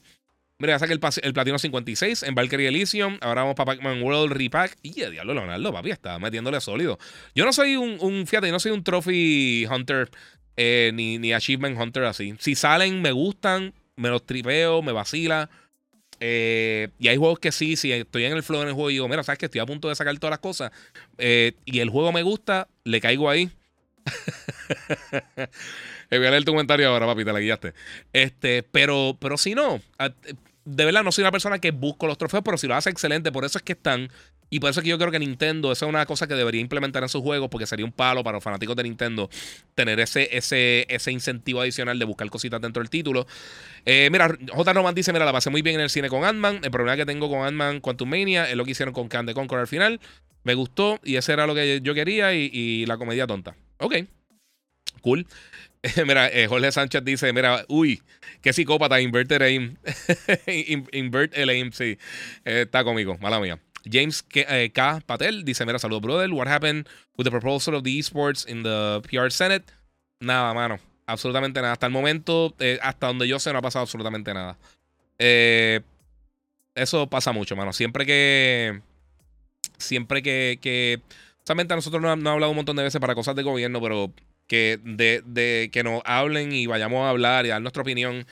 Mira, 0.60 0.74
ya 0.74 0.80
saqué 0.80 0.94
el, 0.94 1.34
Platino 1.34 1.60
56 1.60 2.24
en 2.24 2.34
Valkyrie 2.34 2.68
Elysium. 2.68 3.18
Ahora 3.22 3.42
vamos 3.42 3.56
para 3.56 3.74
Pac-Man 3.74 4.02
World 4.02 4.34
Repack. 4.34 4.78
Y 4.82 5.02
el 5.02 5.12
diablo, 5.12 5.34
Leonardo, 5.34 5.72
papi, 5.72 5.92
está 5.92 6.18
metiéndole 6.18 6.60
sólido. 6.62 6.98
Yo 7.36 7.46
no 7.46 7.54
soy 7.54 7.76
un, 7.76 7.98
un 8.00 8.26
fíjate, 8.26 8.48
yo 8.48 8.54
no 8.54 8.60
soy 8.60 8.72
un 8.72 8.84
Trophy 8.84 9.68
Hunter 9.70 10.10
ni, 10.58 11.20
ni 11.20 11.34
Achievement 11.34 11.80
Hunter 11.80 12.06
así. 12.06 12.34
Si 12.40 12.56
salen, 12.56 13.02
me 13.02 13.12
gustan, 13.12 13.74
me 13.96 14.10
los 14.10 14.26
tripeo, 14.26 14.82
me 14.82 14.92
vacila. 14.92 15.50
Eh, 16.20 16.90
y 16.98 17.10
hay 17.10 17.18
juegos 17.18 17.40
que 17.40 17.52
sí, 17.52 17.76
si 17.76 17.92
estoy 17.92 18.26
en 18.26 18.34
el 18.34 18.42
flow 18.44 18.62
en 18.62 18.70
el 18.70 18.74
juego 18.74 18.90
y 18.90 18.94
digo, 18.94 19.08
mira, 19.08 19.24
sabes 19.24 19.38
que 19.38 19.46
estoy 19.46 19.62
a 19.62 19.66
punto 19.66 19.90
de 19.90 19.96
sacar 19.96 20.18
todas 20.18 20.32
las 20.32 20.40
cosas 20.40 20.72
eh, 21.20 21.54
y 21.66 21.80
el 21.80 21.90
juego 21.90 22.12
me 22.12 22.24
gusta, 22.24 22.68
le 22.84 23.00
caigo 23.02 23.30
ahí. 23.30 23.52
Voy 26.10 26.26
a 26.26 26.32
leer 26.32 26.46
tu 26.46 26.52
comentario 26.52 26.88
ahora, 26.90 27.06
papi, 27.06 27.26
te 27.26 27.34
la 27.34 27.40
guiaste. 27.40 27.74
Este, 28.14 28.64
pero, 28.64 29.18
pero 29.20 29.38
si 29.38 29.56
no, 29.56 29.82
de 30.66 30.86
verdad 30.86 31.04
no 31.04 31.12
soy 31.12 31.24
una 31.24 31.32
persona 31.32 31.60
que 31.60 31.72
busco 31.72 32.08
los 32.08 32.18
trofeos, 32.18 32.44
pero 32.44 32.58
si 32.58 32.68
lo 32.68 32.76
hace 32.76 32.90
excelente, 32.90 33.32
por 33.32 33.46
eso 33.46 33.58
es 33.58 33.64
que 33.64 33.74
están 33.74 34.10
y 34.50 34.60
por 34.60 34.70
eso 34.70 34.80
es 34.80 34.84
que 34.84 34.90
yo 34.90 34.98
creo 34.98 35.12
que 35.12 35.20
Nintendo, 35.20 35.72
esa 35.72 35.86
es 35.86 35.90
una 35.90 36.06
cosa 36.06 36.28
que 36.28 36.34
debería 36.34 36.62
implementar 36.62 37.04
en 37.04 37.10
sus 37.10 37.22
juegos, 37.22 37.50
porque 37.50 37.68
sería 37.68 37.86
un 37.86 37.92
palo 37.92 38.24
para 38.24 38.38
los 38.38 38.44
fanáticos 38.44 38.76
de 38.76 38.84
Nintendo 38.84 39.30
tener 39.76 40.00
ese, 40.00 40.36
ese, 40.36 40.86
ese 40.90 41.12
incentivo 41.12 41.62
adicional 41.62 42.00
de 42.00 42.06
buscar 42.06 42.30
cositas 42.30 42.62
dentro 42.62 42.82
del 42.82 42.90
título. 42.90 43.28
Eh, 43.86 44.10
mira, 44.12 44.38
J. 44.50 44.74
Roman 44.74 44.96
dice: 44.96 45.12
Mira, 45.12 45.26
la 45.26 45.34
pasé 45.34 45.50
muy 45.50 45.62
bien 45.62 45.76
en 45.76 45.82
el 45.82 45.90
cine 45.90 46.08
con 46.08 46.24
Ant-Man. 46.24 46.62
El 46.64 46.72
problema 46.72 46.96
que 46.96 47.06
tengo 47.06 47.30
con 47.30 47.46
Ant-Man 47.46 47.82
Quantum 47.82 48.10
Mania 48.10 48.50
es 48.50 48.56
lo 48.56 48.64
que 48.64 48.72
hicieron 48.72 48.94
con 48.94 49.10
Can 49.10 49.26
de 49.26 49.34
Conqueror 49.34 49.62
al 49.62 49.68
final. 49.68 50.00
Me 50.44 50.54
gustó 50.54 51.00
y 51.04 51.18
ese 51.18 51.34
era 51.34 51.46
lo 51.46 51.54
que 51.54 51.82
yo 51.82 51.94
quería 51.94 52.34
y, 52.34 52.86
la 52.86 52.98
comedia 52.98 53.28
tonta. 53.28 53.56
Ok, 53.80 53.96
cool. 55.02 55.28
mira, 56.06 56.28
eh, 56.28 56.48
Jorge 56.48 56.72
Sánchez 56.72 57.04
dice: 57.04 57.32
Mira, 57.34 57.66
uy, 57.68 58.02
qué 58.42 58.54
psicópata, 58.54 59.00
inverter 59.02 59.44
aim. 59.44 59.76
invert 60.92 61.38
el 61.38 61.50
aim, 61.50 61.72
sí. 61.72 61.98
Eh, 62.46 62.64
está 62.66 62.84
conmigo, 62.84 63.18
mala 63.20 63.40
mía. 63.40 63.60
James 63.90 64.26
eh, 64.34 64.72
K, 64.74 65.02
Patel 65.06 65.44
dice: 65.44 65.66
Mira, 65.66 65.80
saludos, 65.80 66.02
brother. 66.02 66.32
What 66.32 66.48
happened 66.48 66.88
with 67.18 67.26
the 67.26 67.32
proposal 67.32 67.76
of 67.76 67.84
the 67.84 67.98
esports 67.98 68.46
in 68.46 68.64
the 68.64 69.02
PR 69.10 69.30
Senate? 69.30 69.66
Nada, 70.20 70.54
mano. 70.54 70.80
Absolutamente 71.06 71.62
nada. 71.62 71.74
Hasta 71.74 71.86
el 71.86 71.94
momento, 71.94 72.54
eh, 72.60 72.80
hasta 72.82 73.08
donde 73.08 73.28
yo 73.28 73.40
sé, 73.40 73.54
no 73.54 73.60
ha 73.60 73.62
pasado 73.62 73.84
absolutamente 73.84 74.34
nada. 74.34 74.58
Eso 76.76 77.08
pasa 77.08 77.32
mucho, 77.32 77.56
mano. 77.56 77.74
Siempre 77.74 78.06
que. 78.06 78.82
Siempre 79.78 80.22
que. 80.22 80.60
que 80.62 81.02
solamente 81.44 81.76
nosotros 81.76 82.02
nos 82.02 82.10
ha 82.10 82.32
hablado 82.32 82.50
un 82.50 82.58
montón 82.58 82.76
de 82.76 82.84
veces 82.84 83.00
para 83.00 83.16
cosas 83.16 83.36
de 83.36 83.44
gobierno, 83.44 83.80
pero 83.82 84.12
que 84.48 84.80
de, 84.84 85.22
de 85.26 85.70
que 85.72 85.84
nos 85.84 86.02
hablen 86.06 86.52
y 86.52 86.66
vayamos 86.66 87.06
a 87.06 87.10
hablar 87.10 87.46
y 87.46 87.50
dar 87.50 87.62
nuestra 87.62 87.82
opinión 87.82 88.26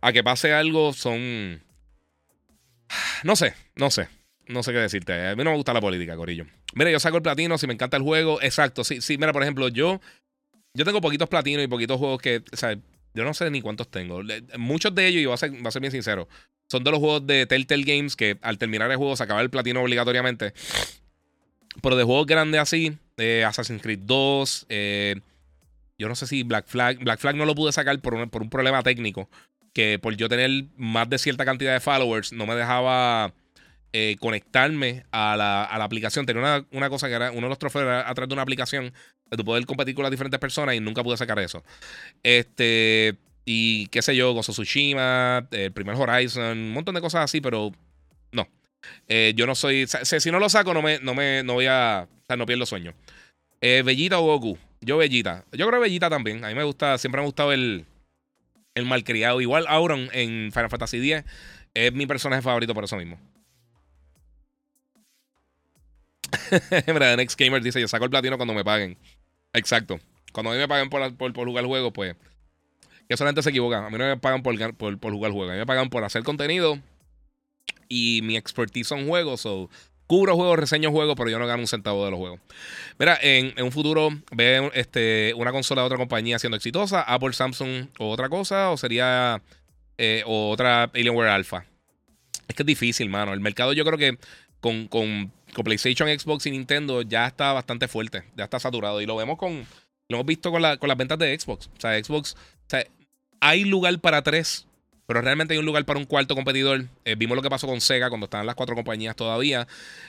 a 0.00 0.12
que 0.12 0.22
pase 0.22 0.52
algo 0.52 0.92
son. 0.92 1.62
No 3.24 3.36
sé, 3.36 3.54
no 3.76 3.90
sé. 3.90 4.08
No 4.48 4.62
sé 4.62 4.72
qué 4.72 4.78
decirte. 4.78 5.28
A 5.28 5.36
mí 5.36 5.44
no 5.44 5.50
me 5.50 5.56
gusta 5.56 5.72
la 5.72 5.80
política, 5.80 6.16
Corillo. 6.16 6.46
Mira, 6.74 6.90
yo 6.90 7.00
saco 7.00 7.16
el 7.16 7.22
platino 7.22 7.56
si 7.58 7.66
me 7.66 7.74
encanta 7.74 7.96
el 7.96 8.02
juego. 8.02 8.40
Exacto. 8.42 8.84
Sí, 8.84 9.00
sí, 9.00 9.16
mira, 9.16 9.32
por 9.32 9.42
ejemplo, 9.42 9.68
yo. 9.68 10.00
Yo 10.74 10.84
tengo 10.84 11.00
poquitos 11.00 11.28
platinos 11.28 11.64
y 11.64 11.68
poquitos 11.68 11.98
juegos 11.98 12.20
que. 12.20 12.42
O 12.52 12.56
sea, 12.56 12.76
yo 13.14 13.24
no 13.24 13.34
sé 13.34 13.50
ni 13.50 13.60
cuántos 13.60 13.90
tengo. 13.90 14.22
Muchos 14.58 14.94
de 14.94 15.06
ellos, 15.06 15.22
y 15.22 15.26
voy 15.26 15.34
a 15.34 15.36
ser, 15.36 15.50
voy 15.50 15.66
a 15.66 15.70
ser 15.70 15.80
bien 15.80 15.92
sincero, 15.92 16.28
son 16.68 16.82
de 16.82 16.90
los 16.90 17.00
juegos 17.00 17.26
de 17.26 17.46
Telltale 17.46 17.84
Games 17.84 18.16
que 18.16 18.38
al 18.40 18.58
terminar 18.58 18.90
el 18.90 18.96
juego 18.96 19.16
se 19.16 19.22
acaba 19.22 19.42
el 19.42 19.50
platino 19.50 19.82
obligatoriamente. 19.82 20.54
Pero 21.82 21.96
de 21.96 22.04
juegos 22.04 22.26
grandes 22.26 22.60
así, 22.60 22.96
eh, 23.18 23.44
Assassin's 23.46 23.82
Creed 23.82 24.00
2, 24.02 24.66
eh, 24.68 25.20
yo 25.98 26.08
no 26.08 26.14
sé 26.14 26.26
si 26.26 26.42
Black 26.42 26.66
Flag, 26.66 26.98
Black 26.98 27.20
Flag 27.20 27.36
no 27.36 27.44
lo 27.44 27.54
pude 27.54 27.72
sacar 27.72 27.98
por 28.00 28.14
un, 28.14 28.30
por 28.30 28.42
un 28.42 28.50
problema 28.50 28.82
técnico, 28.82 29.28
que 29.72 29.98
por 29.98 30.16
yo 30.16 30.28
tener 30.28 30.66
más 30.76 31.08
de 31.08 31.18
cierta 31.18 31.44
cantidad 31.44 31.72
de 31.72 31.80
followers 31.80 32.32
no 32.32 32.46
me 32.46 32.54
dejaba 32.54 33.32
eh, 33.94 34.16
conectarme 34.20 35.04
a 35.12 35.36
la, 35.36 35.64
aplicación. 35.64 36.24
Tenía 36.24 36.64
una, 36.70 36.88
cosa 36.88 37.08
que 37.08 37.14
era 37.14 37.30
uno 37.30 37.42
de 37.42 37.48
los 37.50 37.58
trofeos 37.58 37.84
era 37.84 38.08
a 38.08 38.14
través 38.14 38.28
de 38.28 38.32
una 38.32 38.42
aplicación 38.42 38.92
de 39.30 39.36
tu 39.36 39.44
poder 39.44 39.66
competir 39.66 39.94
con 39.94 40.02
las 40.02 40.10
diferentes 40.10 40.40
personas 40.40 40.74
y 40.74 40.80
nunca 40.80 41.02
pude 41.02 41.18
sacar 41.18 41.38
eso. 41.38 41.62
Este, 42.22 43.16
y 43.44 43.88
qué 43.88 44.00
sé 44.00 44.16
yo, 44.16 44.32
Gozo 44.32 44.52
el 44.52 45.72
primer 45.72 45.96
Horizon, 45.96 46.56
un 46.56 46.72
montón 46.72 46.94
de 46.94 47.02
cosas 47.02 47.24
así, 47.24 47.42
pero 47.42 47.70
no. 48.32 48.48
Eh, 49.08 49.34
yo 49.36 49.46
no 49.46 49.54
soy. 49.54 49.86
Si 49.86 50.30
no 50.30 50.38
lo 50.38 50.48
saco, 50.48 50.72
no 50.72 50.80
me, 50.80 50.98
no 51.00 51.14
me 51.14 51.42
no 51.42 51.54
voy 51.54 51.66
a. 51.66 52.08
O 52.10 52.26
sea, 52.26 52.36
no 52.36 52.46
pierdo 52.46 52.64
sueño. 52.64 52.94
Eh, 53.60 53.82
Bellita 53.84 54.18
o 54.18 54.22
Goku. 54.22 54.58
Yo 54.82 54.98
Bellita. 54.98 55.44
Yo 55.52 55.66
creo 55.68 55.80
Bellita 55.80 56.10
también. 56.10 56.44
A 56.44 56.48
mí 56.48 56.54
me 56.54 56.64
gusta, 56.64 56.98
siempre 56.98 57.20
me 57.20 57.24
ha 57.24 57.26
gustado 57.26 57.52
el, 57.52 57.86
el 58.74 58.84
malcriado. 58.84 59.40
Igual 59.40 59.66
Auron 59.68 60.08
en 60.12 60.50
Final 60.52 60.70
Fantasy 60.70 60.98
X 60.98 61.24
es 61.74 61.92
mi 61.92 62.06
personaje 62.06 62.42
favorito 62.42 62.74
por 62.74 62.84
eso 62.84 62.96
mismo. 62.96 63.18
Next 67.16 67.38
Gamer 67.38 67.62
dice: 67.62 67.80
Yo 67.80 67.88
saco 67.88 68.04
el 68.04 68.10
platino 68.10 68.36
cuando 68.36 68.54
me 68.54 68.64
paguen. 68.64 68.98
Exacto. 69.52 70.00
Cuando 70.32 70.50
a 70.50 70.54
mí 70.54 70.58
me 70.58 70.68
paguen 70.68 70.90
por, 70.90 71.32
por, 71.32 71.46
jugar 71.46 71.64
el 71.64 71.68
juego, 71.68 71.92
pues. 71.92 72.16
Que 73.08 73.16
solamente 73.16 73.42
se 73.42 73.50
equivoca. 73.50 73.86
A 73.86 73.90
mí 73.90 73.98
no 73.98 74.04
me 74.04 74.16
pagan 74.16 74.42
por, 74.42 74.56
por, 74.74 74.98
por, 74.98 75.12
jugar 75.12 75.30
el 75.30 75.34
juego. 75.34 75.50
A 75.50 75.54
mí 75.54 75.60
me 75.60 75.66
pagan 75.66 75.90
por 75.90 76.04
hacer 76.04 76.22
contenido. 76.22 76.78
Y 77.88 78.20
mi 78.22 78.36
expertise 78.36 78.88
son 78.88 79.06
juegos. 79.06 79.42
So, 79.42 79.68
cubro 80.12 80.36
juegos, 80.36 80.58
reseño 80.58 80.90
juegos, 80.90 81.14
pero 81.16 81.30
yo 81.30 81.38
no 81.38 81.46
gano 81.46 81.62
un 81.62 81.66
centavo 81.66 82.04
de 82.04 82.10
los 82.10 82.20
juegos. 82.20 82.38
Mira, 82.98 83.18
en, 83.22 83.54
un 83.62 83.72
futuro 83.72 84.10
ve 84.30 84.70
este, 84.74 85.32
una 85.38 85.52
consola 85.52 85.80
de 85.80 85.86
otra 85.86 85.96
compañía 85.96 86.38
siendo 86.38 86.58
exitosa, 86.58 87.00
Apple, 87.00 87.32
Samsung 87.32 87.86
o 87.98 88.10
otra 88.10 88.28
cosa, 88.28 88.72
o 88.72 88.76
sería 88.76 89.40
eh, 89.96 90.22
otra 90.26 90.82
Alienware 90.82 91.30
Alpha. 91.30 91.64
Es 92.46 92.54
que 92.54 92.62
es 92.62 92.66
difícil, 92.66 93.08
mano. 93.08 93.32
El 93.32 93.40
mercado 93.40 93.72
yo 93.72 93.86
creo 93.86 93.96
que 93.96 94.18
con, 94.60 94.86
con, 94.86 95.32
PlayStation, 95.64 96.06
Xbox 96.10 96.44
y 96.44 96.50
Nintendo 96.50 97.00
ya 97.00 97.26
está 97.26 97.54
bastante 97.54 97.88
fuerte, 97.88 98.24
ya 98.36 98.44
está 98.44 98.60
saturado. 98.60 99.00
Y 99.00 99.06
lo 99.06 99.16
vemos 99.16 99.38
con, 99.38 99.66
lo 100.10 100.16
hemos 100.16 100.26
visto 100.26 100.50
con, 100.50 100.60
la, 100.60 100.76
con 100.76 100.90
las 100.90 100.98
ventas 100.98 101.18
de 101.18 101.40
Xbox. 101.40 101.68
O 101.68 101.80
sea, 101.80 101.98
Xbox, 102.04 102.36
hay 103.40 103.64
lugar 103.64 103.98
para 103.98 104.20
tres 104.20 104.66
pero 105.12 105.20
realmente 105.20 105.52
hay 105.52 105.58
un 105.58 105.66
lugar 105.66 105.84
para 105.84 105.98
un 105.98 106.06
cuarto 106.06 106.34
competidor. 106.34 106.86
Eh, 107.04 107.16
vimos 107.16 107.36
lo 107.36 107.42
que 107.42 107.50
pasó 107.50 107.66
con 107.66 107.82
Sega 107.82 108.08
cuando 108.08 108.24
estaban 108.24 108.46
las 108.46 108.54
cuatro 108.54 108.74
compañías 108.74 109.14
todavía. 109.14 109.68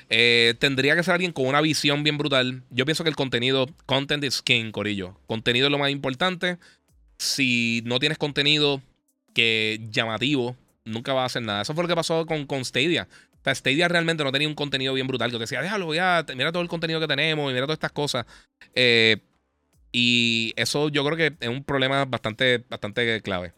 Eh, 0.10 0.54
tendría 0.60 0.96
que 0.96 1.04
ser 1.04 1.16
alguien 1.16 1.34
con 1.34 1.46
una 1.46 1.60
visión 1.60 2.04
bien 2.04 2.18
brutal. 2.18 2.64
Yo 2.70 2.86
pienso 2.86 3.04
que 3.04 3.10
el 3.10 3.18
contenido, 3.18 3.68
content 3.86 4.24
is 4.24 4.42
king, 4.42 4.72
Corillo. 4.72 5.18
Contenido 5.28 5.68
es 5.68 5.72
lo 5.72 5.78
más 5.78 5.90
importante. 5.90 6.58
Si 7.18 7.82
no 7.84 8.00
tienes 8.00 8.18
contenido 8.18 8.82
que 9.34 9.82
llamativo, 9.92 10.56
nunca 10.86 11.12
va 11.14 11.24
a 11.24 11.26
hacer 11.26 11.42
nada. 11.42 11.64
Eso 11.64 11.74
fue 11.74 11.84
lo 11.84 11.90
que 11.90 11.96
pasó 11.96 12.26
con, 12.26 12.46
con 12.46 12.64
Stadia. 12.64 13.10
O 13.42 13.44
sea, 13.44 13.56
Stadia 13.56 13.90
realmente 13.90 14.24
no 14.24 14.32
tenía 14.32 14.48
un 14.48 14.56
contenido 14.56 14.94
bien 14.94 15.08
brutal. 15.08 15.32
Que 15.32 15.38
decía, 15.38 15.62
déjalo, 15.62 15.88
voy 15.88 15.98
a, 15.98 16.26
mira 16.34 16.54
todo 16.54 16.64
el 16.64 16.70
contenido 16.70 17.02
que 17.02 17.08
tenemos 17.08 17.52
y 17.52 17.54
mira 17.54 17.66
todas 17.66 17.76
estas 17.76 17.92
cosas. 17.92 18.26
Eh, 18.74 19.18
y 19.92 20.54
eso 20.56 20.88
yo 20.88 21.04
creo 21.04 21.18
que 21.18 21.34
es 21.42 21.50
un 21.50 21.66
problema 21.66 22.06
bastante, 22.06 22.64
bastante 22.70 23.22
clave. 23.22 23.52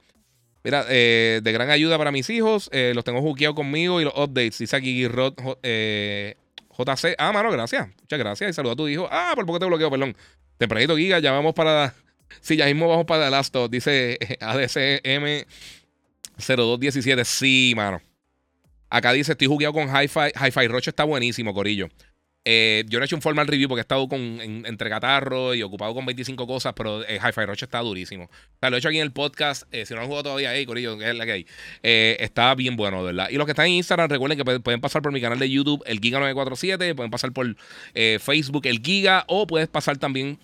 Mira, 0.65 0.83
eh, 0.89 1.41
de 1.43 1.51
gran 1.51 1.69
ayuda 1.69 1.95
para 1.95 2.11
mis 2.11 2.27
hijos. 2.31 2.71
Eh, 2.73 2.93
los 2.95 3.03
tengo 3.03 3.21
juqueados 3.21 3.55
conmigo 3.55 4.01
y 4.01 4.03
los 4.03 4.13
updates. 4.17 4.57
Dice 4.57 4.75
aquí 4.75 5.07
Rod, 5.07 5.35
eh, 5.61 6.37
JC. 6.75 7.13
Ah, 7.19 7.31
mano, 7.31 7.51
gracias. 7.51 7.87
Muchas 8.01 8.17
gracias. 8.17 8.49
Y 8.49 8.53
saluda 8.53 8.73
a 8.73 8.75
tu 8.75 8.87
hijo. 8.87 9.07
Ah, 9.11 9.33
por 9.35 9.45
poco 9.45 9.59
te 9.59 9.67
bloqueo, 9.67 9.91
perdón. 9.91 10.17
Tempranito 10.57 10.97
Giga, 10.97 11.19
ya 11.19 11.31
vamos 11.31 11.53
para. 11.53 11.93
Sí, 12.41 12.57
ya 12.57 12.65
mismo 12.65 12.87
vamos 12.87 13.05
para 13.05 13.25
The 13.25 13.29
Last 13.29 13.55
of. 13.55 13.69
Dice 13.69 14.17
ADCM 14.41 15.45
0217. 16.39 17.25
Sí, 17.25 17.73
mano. 17.75 18.01
Acá 18.89 19.13
dice: 19.13 19.33
Estoy 19.33 19.45
jugueado 19.45 19.73
con 19.73 19.87
Hi-Fi. 19.87 20.31
Hi-Fi 20.35 20.67
Roche 20.67 20.89
está 20.89 21.03
buenísimo, 21.03 21.53
Corillo. 21.53 21.89
Eh, 22.47 22.85
yo 22.87 22.99
no 22.99 23.03
he 23.03 23.05
hecho 23.07 23.15
un 23.15 23.23
formal 23.23 23.47
review 23.47 23.67
porque 23.67 23.79
he 23.79 23.81
estado 23.81 24.07
con, 24.07 24.19
entre 24.19 24.87
catarro 24.87 25.55
y 25.55 25.63
ocupado 25.63 25.95
con 25.95 26.05
25 26.05 26.45
cosas, 26.45 26.73
pero 26.75 27.03
eh, 27.03 27.19
Hi-Fi 27.19 27.45
Rush 27.45 27.63
está 27.63 27.79
durísimo. 27.79 28.25
O 28.25 28.29
sea, 28.59 28.69
lo 28.69 28.77
he 28.77 28.79
hecho 28.79 28.89
aquí 28.89 28.97
en 28.97 29.03
el 29.03 29.11
podcast. 29.11 29.63
Eh, 29.71 29.85
si 29.87 29.93
no 29.93 29.97
lo 29.97 30.01
han 30.03 30.07
jugado 30.07 30.23
todavía, 30.25 30.53
hey, 30.53 30.65
Corillo, 30.67 30.95
que 30.95 31.09
es 31.09 31.15
la 31.15 31.25
que 31.25 31.31
hay. 31.31 31.47
está 31.81 32.53
bien 32.53 32.75
bueno, 32.75 33.03
¿verdad? 33.03 33.29
Y 33.31 33.37
los 33.37 33.45
que 33.45 33.53
están 33.53 33.65
en 33.65 33.73
Instagram, 33.73 34.09
recuerden 34.09 34.37
que 34.37 34.59
pueden 34.59 34.79
pasar 34.79 35.01
por 35.01 35.11
mi 35.11 35.19
canal 35.19 35.39
de 35.39 35.49
YouTube, 35.49 35.81
el 35.87 35.99
Giga947, 35.99 36.95
pueden 36.95 37.09
pasar 37.09 37.31
por 37.31 37.55
Facebook, 38.19 38.67
el 38.67 38.79
Giga, 38.79 39.25
o 39.27 39.47
puedes 39.47 39.67
pasar 39.67 39.97
también. 39.97 40.37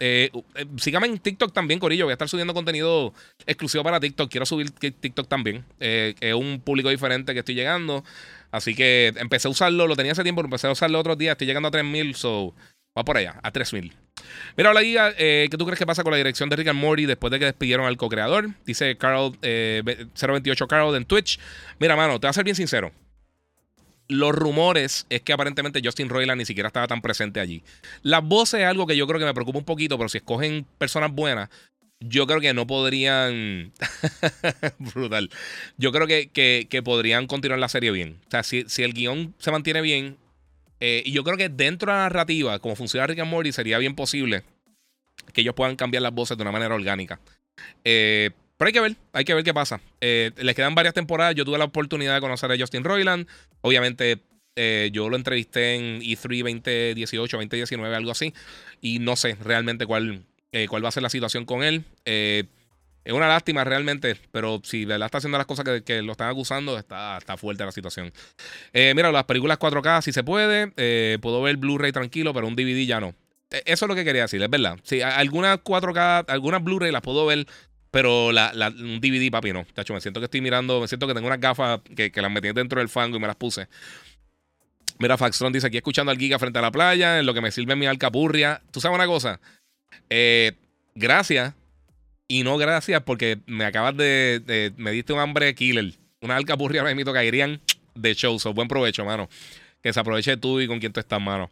síganme 0.77 1.07
en 1.07 1.19
TikTok 1.19 1.53
también, 1.53 1.79
Corillo. 1.79 2.05
Voy 2.05 2.11
a 2.11 2.13
estar 2.13 2.27
subiendo 2.27 2.55
contenido 2.55 3.13
exclusivo 3.45 3.83
para 3.83 3.99
TikTok. 3.99 4.29
Quiero 4.31 4.47
subir 4.47 4.71
TikTok 4.71 5.27
también. 5.27 5.63
es 5.79 6.33
un 6.33 6.61
público 6.65 6.89
diferente 6.89 7.33
que 7.33 7.39
estoy 7.39 7.53
llegando. 7.53 8.03
Así 8.51 8.75
que 8.75 9.13
empecé 9.17 9.47
a 9.47 9.51
usarlo, 9.51 9.87
lo 9.87 9.95
tenía 9.95 10.11
hace 10.11 10.23
tiempo, 10.23 10.41
empecé 10.41 10.67
a 10.67 10.71
usarlo 10.71 10.99
otros 10.99 11.17
días, 11.17 11.33
estoy 11.33 11.47
llegando 11.47 11.69
a 11.69 11.71
3000, 11.71 12.15
so 12.15 12.53
va 12.97 13.03
por 13.03 13.17
allá, 13.17 13.39
a 13.41 13.51
3000. 13.51 13.93
Mira, 14.57 14.71
hola 14.71 14.81
guía, 14.81 15.13
eh, 15.17 15.47
¿qué 15.49 15.57
tú 15.57 15.65
crees 15.65 15.79
que 15.79 15.85
pasa 15.85 16.03
con 16.03 16.11
la 16.11 16.17
dirección 16.17 16.49
de 16.49 16.55
Rick 16.57 16.67
and 16.67 16.79
Morty 16.79 17.05
después 17.05 17.31
de 17.31 17.39
que 17.39 17.45
despidieron 17.45 17.85
al 17.85 17.97
co-creador? 17.97 18.49
Dice 18.65 18.97
Carl, 18.97 19.37
028 19.41 19.41
eh, 19.43 20.67
Carl 20.67 20.95
en 20.95 21.05
Twitch. 21.05 21.39
Mira, 21.79 21.95
mano, 21.95 22.19
te 22.19 22.27
voy 22.27 22.29
a 22.29 22.33
ser 22.33 22.43
bien 22.43 22.55
sincero. 22.55 22.91
Los 24.07 24.33
rumores 24.33 25.05
es 25.09 25.21
que 25.21 25.31
aparentemente 25.31 25.79
Justin 25.81 26.09
Roiland 26.09 26.39
ni 26.39 26.45
siquiera 26.45 26.67
estaba 26.67 26.85
tan 26.87 27.01
presente 27.01 27.39
allí. 27.39 27.63
Las 28.01 28.21
voces 28.21 28.59
es 28.59 28.65
algo 28.65 28.85
que 28.85 28.97
yo 28.97 29.07
creo 29.07 29.19
que 29.19 29.25
me 29.25 29.33
preocupa 29.33 29.59
un 29.59 29.65
poquito, 29.65 29.97
pero 29.97 30.09
si 30.09 30.17
escogen 30.17 30.65
personas 30.77 31.13
buenas, 31.13 31.49
yo 32.01 32.25
creo 32.27 32.41
que 32.41 32.53
no 32.53 32.67
podrían. 32.67 33.71
Brutal. 34.79 35.29
Yo 35.77 35.91
creo 35.91 36.07
que, 36.07 36.29
que, 36.67 36.83
podrían 36.83 37.27
continuar 37.27 37.59
la 37.59 37.69
serie 37.69 37.91
bien. 37.91 38.19
O 38.27 38.31
sea, 38.31 38.43
si, 38.43 38.65
el 38.83 38.93
guion 38.93 39.35
se 39.37 39.51
mantiene 39.51 39.81
bien. 39.81 40.17
Eh, 40.79 41.03
y 41.05 41.11
yo 41.11 41.23
creo 41.23 41.37
que 41.37 41.47
dentro 41.47 41.91
de 41.91 41.97
la 41.97 42.03
narrativa, 42.05 42.57
como 42.57 42.75
funciona 42.75 43.05
Rick 43.05 43.19
and 43.19 43.29
Morty, 43.29 43.51
sería 43.51 43.77
bien 43.77 43.95
posible 43.95 44.43
que 45.31 45.41
ellos 45.41 45.53
puedan 45.53 45.75
cambiar 45.75 46.01
las 46.01 46.11
voces 46.11 46.37
de 46.37 46.41
una 46.41 46.51
manera 46.51 46.73
orgánica. 46.73 47.19
Eh, 47.83 48.31
pero 48.57 48.67
hay 48.67 48.73
que 48.73 48.79
ver, 48.79 48.95
hay 49.13 49.23
que 49.23 49.35
ver 49.35 49.43
qué 49.43 49.53
pasa. 49.53 49.79
Eh, 50.01 50.31
les 50.37 50.55
quedan 50.55 50.73
varias 50.73 50.95
temporadas. 50.95 51.35
Yo 51.35 51.45
tuve 51.45 51.59
la 51.59 51.65
oportunidad 51.65 52.15
de 52.15 52.21
conocer 52.21 52.51
a 52.51 52.57
Justin 52.57 52.83
Roiland. 52.83 53.27
Obviamente, 53.61 54.21
yo 54.91 55.09
lo 55.09 55.15
entrevisté 55.15 55.75
en 55.75 56.01
E3 56.01 56.53
2018, 56.53 57.37
2019, 57.37 57.95
algo 57.95 58.11
así. 58.11 58.33
Y 58.81 58.99
no 58.99 59.15
sé 59.15 59.35
realmente 59.43 59.85
cuál, 59.85 60.25
eh, 60.51 60.67
cuál 60.67 60.83
va 60.83 60.89
a 60.89 60.91
ser 60.91 61.03
la 61.03 61.09
situación 61.09 61.45
con 61.45 61.63
él. 61.63 61.83
Eh, 62.05 62.45
es 63.03 63.13
una 63.13 63.27
lástima 63.27 63.63
realmente, 63.63 64.15
pero 64.31 64.61
si 64.63 64.85
la 64.85 65.03
está 65.03 65.17
haciendo 65.17 65.37
las 65.37 65.47
cosas 65.47 65.65
que, 65.83 66.01
lo 66.03 66.11
están 66.11 66.29
acusando, 66.29 66.77
está, 66.77 67.19
fuerte 67.37 67.65
la 67.65 67.71
situación. 67.71 68.13
Eh, 68.73 68.93
mira, 68.95 69.11
las 69.11 69.23
películas 69.23 69.57
4K 69.57 70.01
si 70.01 70.13
se 70.13 70.23
puede. 70.23 70.67
puedo 71.17 71.41
ver 71.41 71.57
Blu-ray 71.57 71.91
tranquilo, 71.91 72.33
pero 72.33 72.47
un 72.47 72.55
DVD 72.55 72.85
ya 72.85 72.99
no. 72.99 73.15
Eso 73.49 73.85
es 73.85 73.89
lo 73.89 73.95
que 73.95 74.05
quería 74.05 74.21
decir, 74.23 74.41
es 74.41 74.49
verdad. 74.49 74.79
Sí, 74.83 75.01
algunas 75.01 75.59
4K, 75.59 76.25
algunas 76.27 76.63
Blu-ray 76.63 76.91
las 76.91 77.01
puedo 77.01 77.25
ver, 77.25 77.47
pero 77.91 78.27
un 78.27 79.01
DVD, 79.01 79.29
papi, 79.29 79.51
no. 79.51 79.65
Tacho, 79.73 79.93
me 79.93 79.99
siento 80.01 80.21
que 80.21 80.25
estoy 80.25 80.41
mirando, 80.41 80.79
me 80.79 80.87
siento 80.87 81.07
que 81.07 81.13
tengo 81.13 81.27
unas 81.27 81.41
gafas 81.41 81.81
que, 81.95 82.11
las 82.15 82.31
metí 82.31 82.51
dentro 82.53 82.79
del 82.79 82.87
fango 82.87 83.17
y 83.17 83.19
me 83.19 83.27
las 83.27 83.35
puse. 83.35 83.67
Mira, 84.97 85.17
Faxtron 85.17 85.51
dice 85.51 85.67
aquí 85.67 85.77
escuchando 85.77 86.11
al 86.11 86.17
Giga 86.17 86.39
frente 86.39 86.59
a 86.59 86.61
la 86.61 86.71
playa, 86.71 87.19
en 87.19 87.25
lo 87.25 87.33
que 87.33 87.41
me 87.41 87.51
sirve 87.51 87.75
mi 87.75 87.87
alcapurria. 87.87 88.61
¿Tú 88.71 88.79
sabes 88.79 88.95
una 88.95 89.07
cosa? 89.07 89.41
Eh, 90.09 90.53
gracias. 90.95 91.53
Y 92.27 92.43
no 92.43 92.57
gracias 92.57 93.01
porque 93.03 93.39
me 93.45 93.65
acabas 93.65 93.97
de, 93.97 94.73
Me 94.77 94.91
diste 94.91 95.13
un 95.13 95.19
hambre 95.19 95.53
killer. 95.53 95.93
Una 96.21 96.37
alcapurria 96.37 96.83
me 96.83 96.95
mito 96.95 97.11
caerían 97.11 97.59
de 97.95 98.13
show. 98.15 98.39
So, 98.39 98.53
buen 98.53 98.67
provecho, 98.67 99.03
mano. 99.03 99.29
Que 99.81 99.91
se 99.91 99.99
aproveche 99.99 100.37
tú 100.37 100.61
y 100.61 100.67
con 100.67 100.79
quien 100.79 100.93
tú 100.93 100.99
estás, 100.99 101.19
mano. 101.19 101.49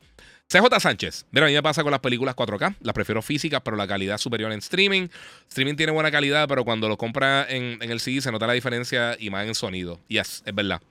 CJ 0.51 0.79
Sánchez. 0.79 1.25
Mira, 1.29 1.45
a 1.45 1.49
mí 1.49 1.53
me 1.53 1.61
pasa 1.61 1.83
con 1.83 1.91
las 1.91 1.99
películas 1.99 2.35
4K. 2.35 2.77
Las 2.81 2.93
prefiero 2.93 3.21
físicas, 3.21 3.61
pero 3.63 3.77
la 3.77 3.87
calidad 3.87 4.17
superior 4.17 4.51
en 4.51 4.57
streaming. 4.59 5.07
Streaming 5.47 5.75
tiene 5.75 5.91
buena 5.91 6.09
calidad, 6.09 6.47
pero 6.47 6.65
cuando 6.65 6.89
lo 6.89 6.97
compras 6.97 7.47
en, 7.49 7.77
el 7.81 7.99
CD 7.99 8.19
se 8.19 8.31
nota 8.31 8.47
la 8.47 8.53
diferencia 8.53 9.15
y 9.19 9.29
más 9.29 9.45
en 9.45 9.53
sonido. 9.53 9.99
Yes, 10.07 10.41
es 10.45 10.55
verdad. 10.55 10.81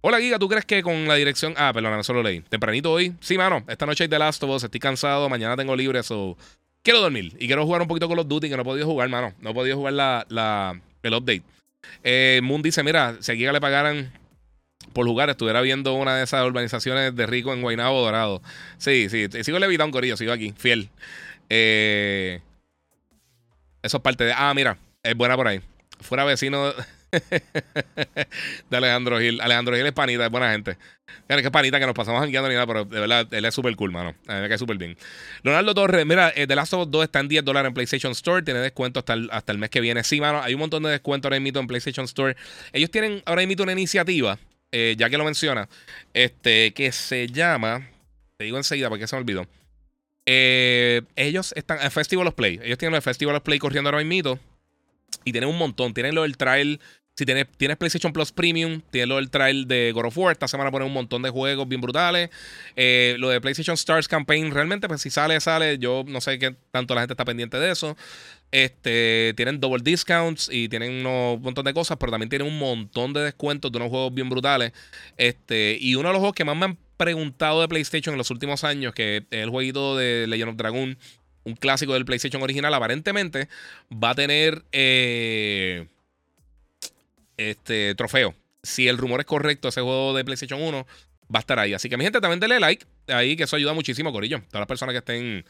Hola, 0.00 0.20
Giga, 0.20 0.38
¿tú 0.38 0.48
crees 0.48 0.64
que 0.64 0.82
con 0.82 1.08
la 1.08 1.16
dirección. 1.16 1.54
Ah, 1.56 1.72
perdón, 1.74 1.96
no 1.96 2.04
solo 2.04 2.22
leí. 2.22 2.40
Tempranito 2.42 2.92
hoy. 2.92 3.14
Sí, 3.20 3.36
mano. 3.36 3.64
Esta 3.66 3.84
noche 3.84 4.04
hay 4.04 4.08
The 4.08 4.18
Last 4.18 4.42
of 4.44 4.50
Us. 4.50 4.64
Estoy 4.64 4.78
cansado. 4.80 5.28
Mañana 5.28 5.56
tengo 5.56 5.74
libre. 5.74 6.02
So 6.04 6.36
quiero 6.82 7.00
dormir 7.00 7.36
y 7.38 7.46
quiero 7.46 7.64
jugar 7.64 7.82
un 7.82 7.88
poquito 7.88 8.08
con 8.08 8.16
los 8.16 8.28
Duty 8.28 8.48
que 8.48 8.56
no 8.56 8.62
he 8.62 8.64
podido 8.64 8.86
jugar, 8.86 9.08
mano. 9.08 9.34
No 9.40 9.50
he 9.50 9.54
podido 9.54 9.76
jugar 9.76 9.92
la, 9.94 10.80
el 11.02 11.14
update. 11.14 11.42
Eh, 12.02 12.40
Moon 12.42 12.62
dice: 12.62 12.82
Mira, 12.82 13.16
si 13.20 13.32
aquí 13.32 13.44
le 13.44 13.60
pagaran 13.60 14.12
por 14.92 15.06
jugar, 15.06 15.30
estuviera 15.30 15.60
viendo 15.60 15.94
una 15.94 16.16
de 16.16 16.24
esas 16.24 16.44
urbanizaciones 16.44 17.14
de 17.14 17.26
rico 17.26 17.52
en 17.52 17.62
Guaynabo 17.62 18.00
Dorado. 18.00 18.42
Sí, 18.78 19.08
sí, 19.08 19.26
sigo 19.42 19.58
levitando, 19.58 19.92
Corillo, 19.92 20.16
sigo 20.16 20.32
aquí, 20.32 20.54
fiel. 20.56 20.90
Eh, 21.48 22.40
eso 23.82 23.96
es 23.96 24.02
parte 24.02 24.24
de. 24.24 24.32
Ah, 24.36 24.52
mira, 24.54 24.78
es 25.02 25.16
buena 25.16 25.36
por 25.36 25.48
ahí. 25.48 25.60
Fuera 26.00 26.24
vecino. 26.24 26.72
De 28.70 28.76
Alejandro 28.76 29.18
Gil. 29.18 29.40
Alejandro 29.40 29.76
Gil 29.76 29.86
es 29.86 29.92
panita, 29.92 30.24
es 30.24 30.30
buena 30.30 30.52
gente. 30.52 30.76
Claro, 31.26 31.42
que 31.42 31.50
panita 31.50 31.78
que 31.78 31.86
nos 31.86 31.94
pasamos 31.94 32.20
jangueando 32.20 32.48
ni 32.48 32.54
nada, 32.54 32.66
pero 32.66 32.84
de 32.84 33.00
verdad, 33.00 33.26
él 33.32 33.44
es 33.44 33.54
súper 33.54 33.74
cool, 33.76 33.90
mano. 33.90 34.14
A 34.26 34.36
mí 34.36 34.40
me 34.42 34.48
cae 34.48 34.58
súper 34.58 34.76
bien. 34.76 34.96
Leonardo 35.42 35.74
Torres, 35.74 36.06
mira, 36.06 36.32
eh, 36.34 36.46
The 36.46 36.54
Last 36.54 36.72
of 36.74 36.86
Us 36.86 36.90
2 36.90 37.04
está 37.04 37.20
en 37.20 37.28
10 37.28 37.44
dólares 37.44 37.68
en 37.68 37.74
PlayStation 37.74 38.12
Store. 38.12 38.42
Tiene 38.42 38.60
descuento 38.60 39.00
hasta 39.00 39.14
el, 39.14 39.28
hasta 39.32 39.52
el 39.52 39.58
mes 39.58 39.70
que 39.70 39.80
viene. 39.80 40.04
Sí, 40.04 40.20
mano, 40.20 40.42
hay 40.42 40.54
un 40.54 40.60
montón 40.60 40.82
de 40.82 40.90
descuento 40.90 41.28
ahora 41.28 41.40
mismo 41.40 41.60
en 41.60 41.66
PlayStation 41.66 42.04
Store. 42.04 42.36
Ellos 42.72 42.90
tienen 42.90 43.22
ahora 43.26 43.46
mismo 43.46 43.62
una 43.62 43.72
iniciativa, 43.72 44.38
eh, 44.72 44.94
ya 44.96 45.10
que 45.10 45.18
lo 45.18 45.24
menciona, 45.24 45.68
este, 46.14 46.72
que 46.72 46.92
se 46.92 47.26
llama. 47.28 47.88
Te 48.36 48.44
digo 48.44 48.56
enseguida 48.56 48.88
porque 48.88 49.06
se 49.06 49.16
me 49.16 49.20
olvidó. 49.20 49.46
Eh, 50.26 51.02
ellos 51.16 51.52
están. 51.56 51.80
en 51.80 51.90
Festival 51.90 52.26
of 52.26 52.34
Play. 52.34 52.60
Ellos 52.62 52.78
tienen 52.78 52.94
el 52.94 53.02
Festival 53.02 53.34
of 53.36 53.42
Play 53.42 53.58
corriendo 53.58 53.90
ahora 53.90 54.04
mismo. 54.04 54.38
Y 55.24 55.32
tienen 55.32 55.50
un 55.50 55.58
montón. 55.58 55.92
Tienen 55.92 56.14
lo 56.14 56.22
del 56.22 56.36
trial 56.36 56.80
si 57.20 57.26
tienes, 57.26 57.46
tienes 57.58 57.76
PlayStation 57.76 58.14
Plus 58.14 58.32
Premium, 58.32 58.80
tienes 58.90 59.06
lo 59.06 59.16
del 59.16 59.28
trial 59.28 59.68
de 59.68 59.92
God 59.92 60.06
of 60.06 60.16
War. 60.16 60.32
Esta 60.32 60.48
semana 60.48 60.70
ponen 60.70 60.88
un 60.88 60.94
montón 60.94 61.20
de 61.20 61.28
juegos 61.28 61.68
bien 61.68 61.82
brutales. 61.82 62.30
Eh, 62.76 63.16
lo 63.18 63.28
de 63.28 63.42
PlayStation 63.42 63.74
Stars 63.74 64.08
Campaign, 64.08 64.50
realmente, 64.52 64.88
pues 64.88 65.02
si 65.02 65.10
sale, 65.10 65.38
sale. 65.38 65.76
Yo 65.76 66.02
no 66.06 66.22
sé 66.22 66.38
qué 66.38 66.56
tanto 66.70 66.94
la 66.94 67.02
gente 67.02 67.12
está 67.12 67.26
pendiente 67.26 67.58
de 67.58 67.72
eso. 67.72 67.94
Este, 68.50 69.34
tienen 69.36 69.60
double 69.60 69.82
discounts 69.82 70.48
y 70.50 70.70
tienen 70.70 71.04
un 71.06 71.42
montón 71.42 71.66
de 71.66 71.74
cosas, 71.74 71.98
pero 72.00 72.10
también 72.10 72.30
tienen 72.30 72.48
un 72.48 72.58
montón 72.58 73.12
de 73.12 73.20
descuentos 73.20 73.70
de 73.70 73.76
unos 73.76 73.90
juegos 73.90 74.14
bien 74.14 74.30
brutales. 74.30 74.72
Este, 75.18 75.76
y 75.78 75.96
uno 75.96 76.08
de 76.08 76.14
los 76.14 76.20
juegos 76.20 76.34
que 76.34 76.46
más 76.46 76.56
me 76.56 76.64
han 76.64 76.78
preguntado 76.96 77.60
de 77.60 77.68
PlayStation 77.68 78.14
en 78.14 78.18
los 78.18 78.30
últimos 78.30 78.64
años, 78.64 78.94
que 78.94 79.18
es 79.18 79.24
el 79.28 79.50
jueguito 79.50 79.94
de 79.94 80.26
Legend 80.26 80.52
of 80.52 80.56
Dragon, 80.56 80.96
un 81.44 81.54
clásico 81.54 81.92
del 81.92 82.06
PlayStation 82.06 82.42
original, 82.42 82.72
aparentemente 82.72 83.50
va 83.92 84.10
a 84.10 84.14
tener. 84.14 84.62
Eh, 84.72 85.86
este 87.48 87.94
trofeo. 87.94 88.34
Si 88.62 88.88
el 88.88 88.98
rumor 88.98 89.20
es 89.20 89.26
correcto, 89.26 89.68
ese 89.68 89.80
juego 89.80 90.14
de 90.14 90.24
PlayStation 90.24 90.60
1 90.60 90.86
va 91.34 91.38
a 91.38 91.40
estar 91.40 91.58
ahí. 91.58 91.72
Así 91.72 91.88
que 91.88 91.96
mi 91.96 92.04
gente, 92.04 92.20
también 92.20 92.40
denle 92.40 92.60
like 92.60 92.84
ahí, 93.08 93.36
que 93.36 93.44
eso 93.44 93.56
ayuda 93.56 93.72
muchísimo, 93.72 94.12
Corillo. 94.12 94.40
Todas 94.48 94.60
las 94.60 94.66
personas 94.66 94.92
que 94.92 94.98
estén 94.98 95.44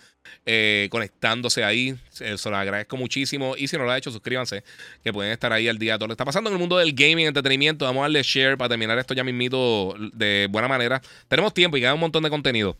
eh, 0.46 0.88
conectándose 0.90 1.64
ahí, 1.64 1.96
se, 2.10 2.36
lo 2.48 2.56
agradezco 2.56 2.96
muchísimo. 2.96 3.56
Y 3.56 3.66
si 3.66 3.76
no 3.76 3.84
lo 3.84 3.90
ha 3.90 3.98
hecho, 3.98 4.10
suscríbanse, 4.10 4.62
que 5.02 5.12
pueden 5.12 5.32
estar 5.32 5.52
ahí 5.52 5.68
al 5.68 5.78
día 5.78 5.94
de 5.94 5.98
todo 5.98 6.08
lo 6.08 6.10
que 6.10 6.14
está 6.14 6.24
pasando 6.24 6.50
en 6.50 6.54
el 6.54 6.60
mundo 6.60 6.76
del 6.76 6.92
gaming, 6.92 7.26
entretenimiento. 7.26 7.84
Vamos 7.84 8.00
a 8.00 8.02
darle 8.02 8.22
share 8.22 8.56
para 8.56 8.68
terminar 8.68 8.98
esto 8.98 9.14
ya 9.14 9.24
mismito 9.24 9.94
de 10.12 10.48
buena 10.50 10.68
manera. 10.68 11.00
Tenemos 11.28 11.54
tiempo 11.54 11.76
y 11.76 11.80
queda 11.80 11.94
un 11.94 12.00
montón 12.00 12.22
de 12.22 12.30
contenido. 12.30 12.76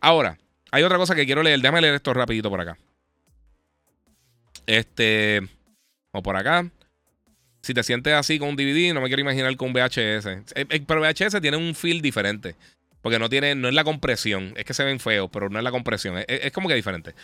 Ahora, 0.00 0.36
hay 0.70 0.82
otra 0.82 0.98
cosa 0.98 1.14
que 1.14 1.24
quiero 1.24 1.42
leer. 1.42 1.60
Déjame 1.60 1.80
leer 1.80 1.94
esto 1.94 2.12
rapidito 2.12 2.50
por 2.50 2.60
acá. 2.60 2.76
Este, 4.66 5.40
o 6.12 6.22
por 6.22 6.36
acá. 6.36 6.70
Si 7.62 7.74
te 7.74 7.82
sientes 7.82 8.14
así 8.14 8.38
con 8.38 8.48
un 8.48 8.56
DVD, 8.56 8.94
no 8.94 9.00
me 9.00 9.08
quiero 9.08 9.20
imaginar 9.20 9.54
con 9.56 9.68
un 9.68 9.74
VHS. 9.74 10.26
Eh, 10.26 10.44
eh, 10.54 10.82
pero 10.86 11.00
VHS 11.00 11.40
tiene 11.40 11.56
un 11.56 11.74
feel 11.74 12.00
diferente. 12.00 12.56
Porque 13.02 13.18
no 13.18 13.28
tiene, 13.28 13.54
no 13.54 13.68
es 13.68 13.74
la 13.74 13.84
compresión. 13.84 14.52
Es 14.56 14.64
que 14.64 14.74
se 14.74 14.84
ven 14.84 15.00
feos, 15.00 15.30
pero 15.32 15.48
no 15.48 15.58
es 15.58 15.64
la 15.64 15.70
compresión. 15.70 16.22
Es, 16.26 16.52
como 16.52 16.68
que 16.68 16.74
diferente. 16.74 17.14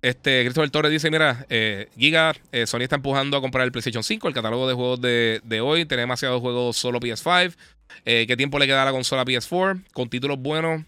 Este, 0.00 0.42
Christopher 0.42 0.70
Torres 0.70 0.92
dice: 0.92 1.10
Mira, 1.10 1.44
eh, 1.48 1.88
Giga, 1.96 2.34
Sony 2.66 2.82
está 2.82 2.96
empujando 2.96 3.36
a 3.36 3.40
comprar 3.40 3.64
el 3.64 3.72
PlayStation 3.72 4.04
5. 4.04 4.28
El 4.28 4.34
catálogo 4.34 4.68
de 4.68 4.74
juegos 4.74 5.00
de, 5.00 5.60
hoy 5.60 5.86
tiene 5.86 6.02
demasiados 6.02 6.40
juegos 6.40 6.76
solo 6.76 7.00
PS5. 7.00 7.54
¿Qué 8.04 8.34
tiempo 8.36 8.58
le 8.60 8.66
queda 8.66 8.82
a 8.82 8.84
la 8.84 8.92
consola 8.92 9.24
PS4? 9.24 9.82
Con 9.92 10.08
títulos 10.08 10.38
buenos, 10.38 10.82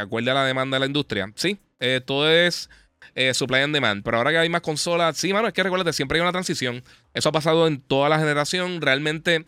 acuerde 0.00 0.30
a 0.30 0.34
la 0.34 0.44
demanda 0.46 0.76
de 0.76 0.80
la 0.80 0.86
industria. 0.86 1.30
Sí, 1.36 1.58
todo 2.06 2.30
es 2.30 2.70
eh, 3.14 3.34
supply 3.34 3.60
and 3.60 3.74
demand. 3.74 4.02
Pero 4.02 4.18
ahora 4.18 4.30
que 4.30 4.38
hay 4.38 4.48
más 4.48 4.60
consolas, 4.60 5.16
sí, 5.16 5.32
mano, 5.32 5.48
es 5.48 5.54
que 5.54 5.62
recuérdate, 5.62 5.92
siempre 5.92 6.18
hay 6.18 6.22
una 6.22 6.32
transición. 6.32 6.82
Eso 7.14 7.28
ha 7.28 7.32
pasado 7.32 7.66
en 7.66 7.80
toda 7.80 8.08
la 8.08 8.18
generación. 8.18 8.80
Realmente, 8.80 9.44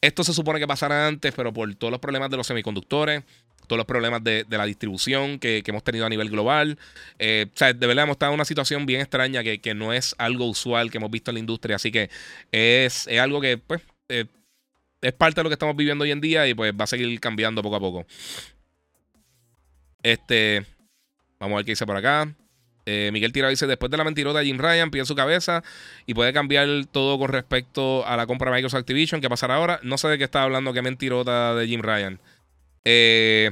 esto 0.00 0.24
se 0.24 0.32
supone 0.32 0.58
que 0.58 0.66
pasara 0.66 1.06
antes, 1.06 1.32
pero 1.34 1.52
por 1.52 1.74
todos 1.74 1.90
los 1.90 2.00
problemas 2.00 2.30
de 2.30 2.36
los 2.36 2.46
semiconductores, 2.46 3.24
todos 3.66 3.78
los 3.78 3.86
problemas 3.86 4.22
de, 4.22 4.46
la 4.48 4.64
distribución 4.64 5.38
que, 5.38 5.62
hemos 5.66 5.82
tenido 5.82 6.06
a 6.06 6.08
nivel 6.08 6.30
global. 6.30 6.78
Eh, 7.18 7.46
o 7.52 7.56
sea, 7.56 7.72
de 7.72 7.86
verdad 7.86 8.04
hemos 8.04 8.14
estado 8.14 8.32
en 8.32 8.36
una 8.36 8.44
situación 8.44 8.86
bien 8.86 9.00
extraña 9.00 9.42
que, 9.42 9.74
no 9.74 9.92
es 9.92 10.14
algo 10.18 10.46
usual 10.46 10.90
que 10.90 10.98
hemos 10.98 11.10
visto 11.10 11.30
en 11.30 11.36
la 11.36 11.40
industria. 11.40 11.76
Así 11.76 11.90
que 11.90 12.10
es, 12.52 13.08
algo 13.08 13.40
que, 13.40 13.58
pues, 13.58 13.82
eh, 14.08 14.26
es 15.00 15.12
parte 15.12 15.40
de 15.40 15.44
lo 15.44 15.50
que 15.50 15.54
estamos 15.54 15.76
viviendo 15.76 16.04
hoy 16.04 16.10
en 16.10 16.20
día 16.20 16.46
y 16.46 16.54
pues 16.54 16.72
va 16.72 16.84
a 16.84 16.86
seguir 16.86 17.18
cambiando 17.20 17.62
poco 17.62 17.76
a 17.76 17.80
poco. 17.80 18.06
Este, 20.02 20.64
vamos 21.38 21.54
a 21.54 21.56
ver 21.56 21.64
qué 21.64 21.72
dice 21.72 21.86
por 21.86 21.96
acá. 21.96 22.32
Eh, 22.86 23.10
Miguel 23.12 23.32
Tira 23.32 23.48
dice: 23.48 23.66
Después 23.66 23.90
de 23.90 23.96
la 23.96 24.04
mentirota 24.04 24.38
de 24.38 24.46
Jim 24.46 24.58
Ryan, 24.58 24.90
pide 24.90 25.04
su 25.04 25.14
cabeza 25.14 25.62
y 26.06 26.14
puede 26.14 26.32
cambiar 26.32 26.68
todo 26.90 27.18
con 27.18 27.28
respecto 27.28 28.06
a 28.06 28.16
la 28.16 28.26
compra 28.26 28.50
de 28.50 28.56
Microsoft 28.56 28.80
Activision. 28.80 29.20
¿Qué 29.20 29.28
pasará 29.28 29.56
ahora? 29.56 29.80
No 29.82 29.98
sé 29.98 30.08
de 30.08 30.18
qué 30.18 30.24
está 30.24 30.42
hablando, 30.42 30.72
qué 30.72 30.82
mentirota 30.82 31.54
de 31.54 31.66
Jim 31.66 31.82
Ryan. 31.82 32.20
Eh, 32.84 33.50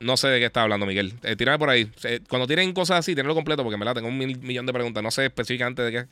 no 0.00 0.16
sé 0.16 0.28
de 0.28 0.38
qué 0.38 0.46
está 0.46 0.62
hablando, 0.62 0.86
Miguel. 0.86 1.12
Eh, 1.22 1.36
tírame 1.36 1.58
por 1.58 1.68
ahí. 1.68 1.90
cuando 2.28 2.46
tienen 2.46 2.72
cosas 2.72 3.00
así, 3.00 3.14
lo 3.14 3.34
completo, 3.34 3.62
porque 3.62 3.76
me 3.76 3.84
la 3.84 3.92
tengo 3.92 4.08
un 4.08 4.16
millón 4.16 4.64
de 4.64 4.72
preguntas. 4.72 5.02
No 5.02 5.10
sé 5.10 5.26
específicamente 5.26 5.82
de 5.82 5.92
qué, 5.92 6.06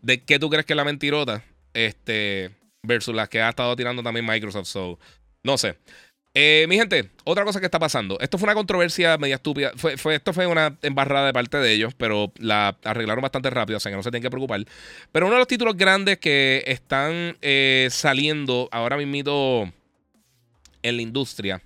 de 0.00 0.22
qué 0.22 0.38
tú 0.38 0.48
crees 0.48 0.64
que 0.64 0.72
es 0.72 0.76
la 0.78 0.84
mentirota. 0.84 1.44
Este. 1.74 2.50
Versus 2.82 3.14
las 3.14 3.28
que 3.28 3.42
ha 3.42 3.50
estado 3.50 3.76
tirando 3.76 4.02
también 4.02 4.26
Microsoft. 4.26 4.66
So, 4.66 4.98
no 5.42 5.58
sé. 5.58 5.76
Eh, 6.36 6.66
mi 6.68 6.76
gente, 6.76 7.10
otra 7.22 7.44
cosa 7.44 7.60
que 7.60 7.66
está 7.66 7.78
pasando. 7.78 8.18
Esto 8.18 8.38
fue 8.38 8.46
una 8.46 8.54
controversia 8.54 9.16
media 9.18 9.36
estúpida. 9.36 9.72
Fue, 9.76 10.16
esto 10.16 10.32
fue 10.32 10.48
una 10.48 10.76
embarrada 10.82 11.26
de 11.26 11.32
parte 11.32 11.58
de 11.58 11.72
ellos, 11.72 11.94
pero 11.94 12.32
la 12.38 12.76
arreglaron 12.82 13.22
bastante 13.22 13.50
rápido, 13.50 13.76
o 13.76 13.80
sea 13.80 13.92
que 13.92 13.96
no 13.96 14.02
se 14.02 14.10
tienen 14.10 14.24
que 14.24 14.30
preocupar. 14.30 14.64
Pero 15.12 15.26
uno 15.26 15.36
de 15.36 15.38
los 15.38 15.46
títulos 15.46 15.76
grandes 15.76 16.18
que 16.18 16.64
están 16.66 17.36
eh, 17.40 17.86
saliendo 17.90 18.68
ahora 18.72 18.96
mismo 18.96 19.72
en 20.82 20.96
la 20.96 21.02
industria, 21.02 21.62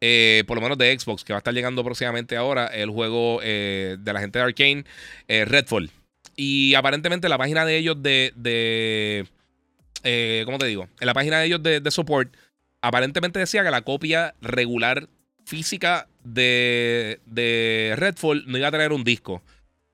eh, 0.00 0.42
por 0.48 0.56
lo 0.56 0.62
menos 0.62 0.76
de 0.76 0.98
Xbox, 0.98 1.22
que 1.22 1.32
va 1.32 1.36
a 1.36 1.38
estar 1.38 1.54
llegando 1.54 1.84
próximamente 1.84 2.36
ahora, 2.36 2.66
el 2.66 2.90
juego 2.90 3.40
de 3.40 3.96
la 4.04 4.20
gente 4.20 4.40
de 4.40 4.44
Arkane, 4.44 4.84
Redfall. 5.28 5.88
Y 6.34 6.74
aparentemente 6.74 7.28
la 7.28 7.38
página 7.38 7.64
de 7.64 7.76
ellos 7.76 8.02
de. 8.02 8.32
de 8.34 9.24
¿Cómo 10.44 10.58
te 10.58 10.66
digo? 10.66 10.88
En 10.98 11.06
la 11.06 11.14
página 11.14 11.38
de 11.38 11.46
ellos 11.46 11.62
de, 11.62 11.78
de 11.78 11.90
support 11.92 12.34
aparentemente 12.84 13.38
decía 13.38 13.64
que 13.64 13.70
la 13.70 13.80
copia 13.80 14.34
regular 14.42 15.08
física 15.46 16.06
de, 16.22 17.18
de 17.24 17.94
Redfall 17.96 18.44
no 18.46 18.58
iba 18.58 18.68
a 18.68 18.72
traer 18.72 18.92
un 18.92 19.04
disco. 19.04 19.42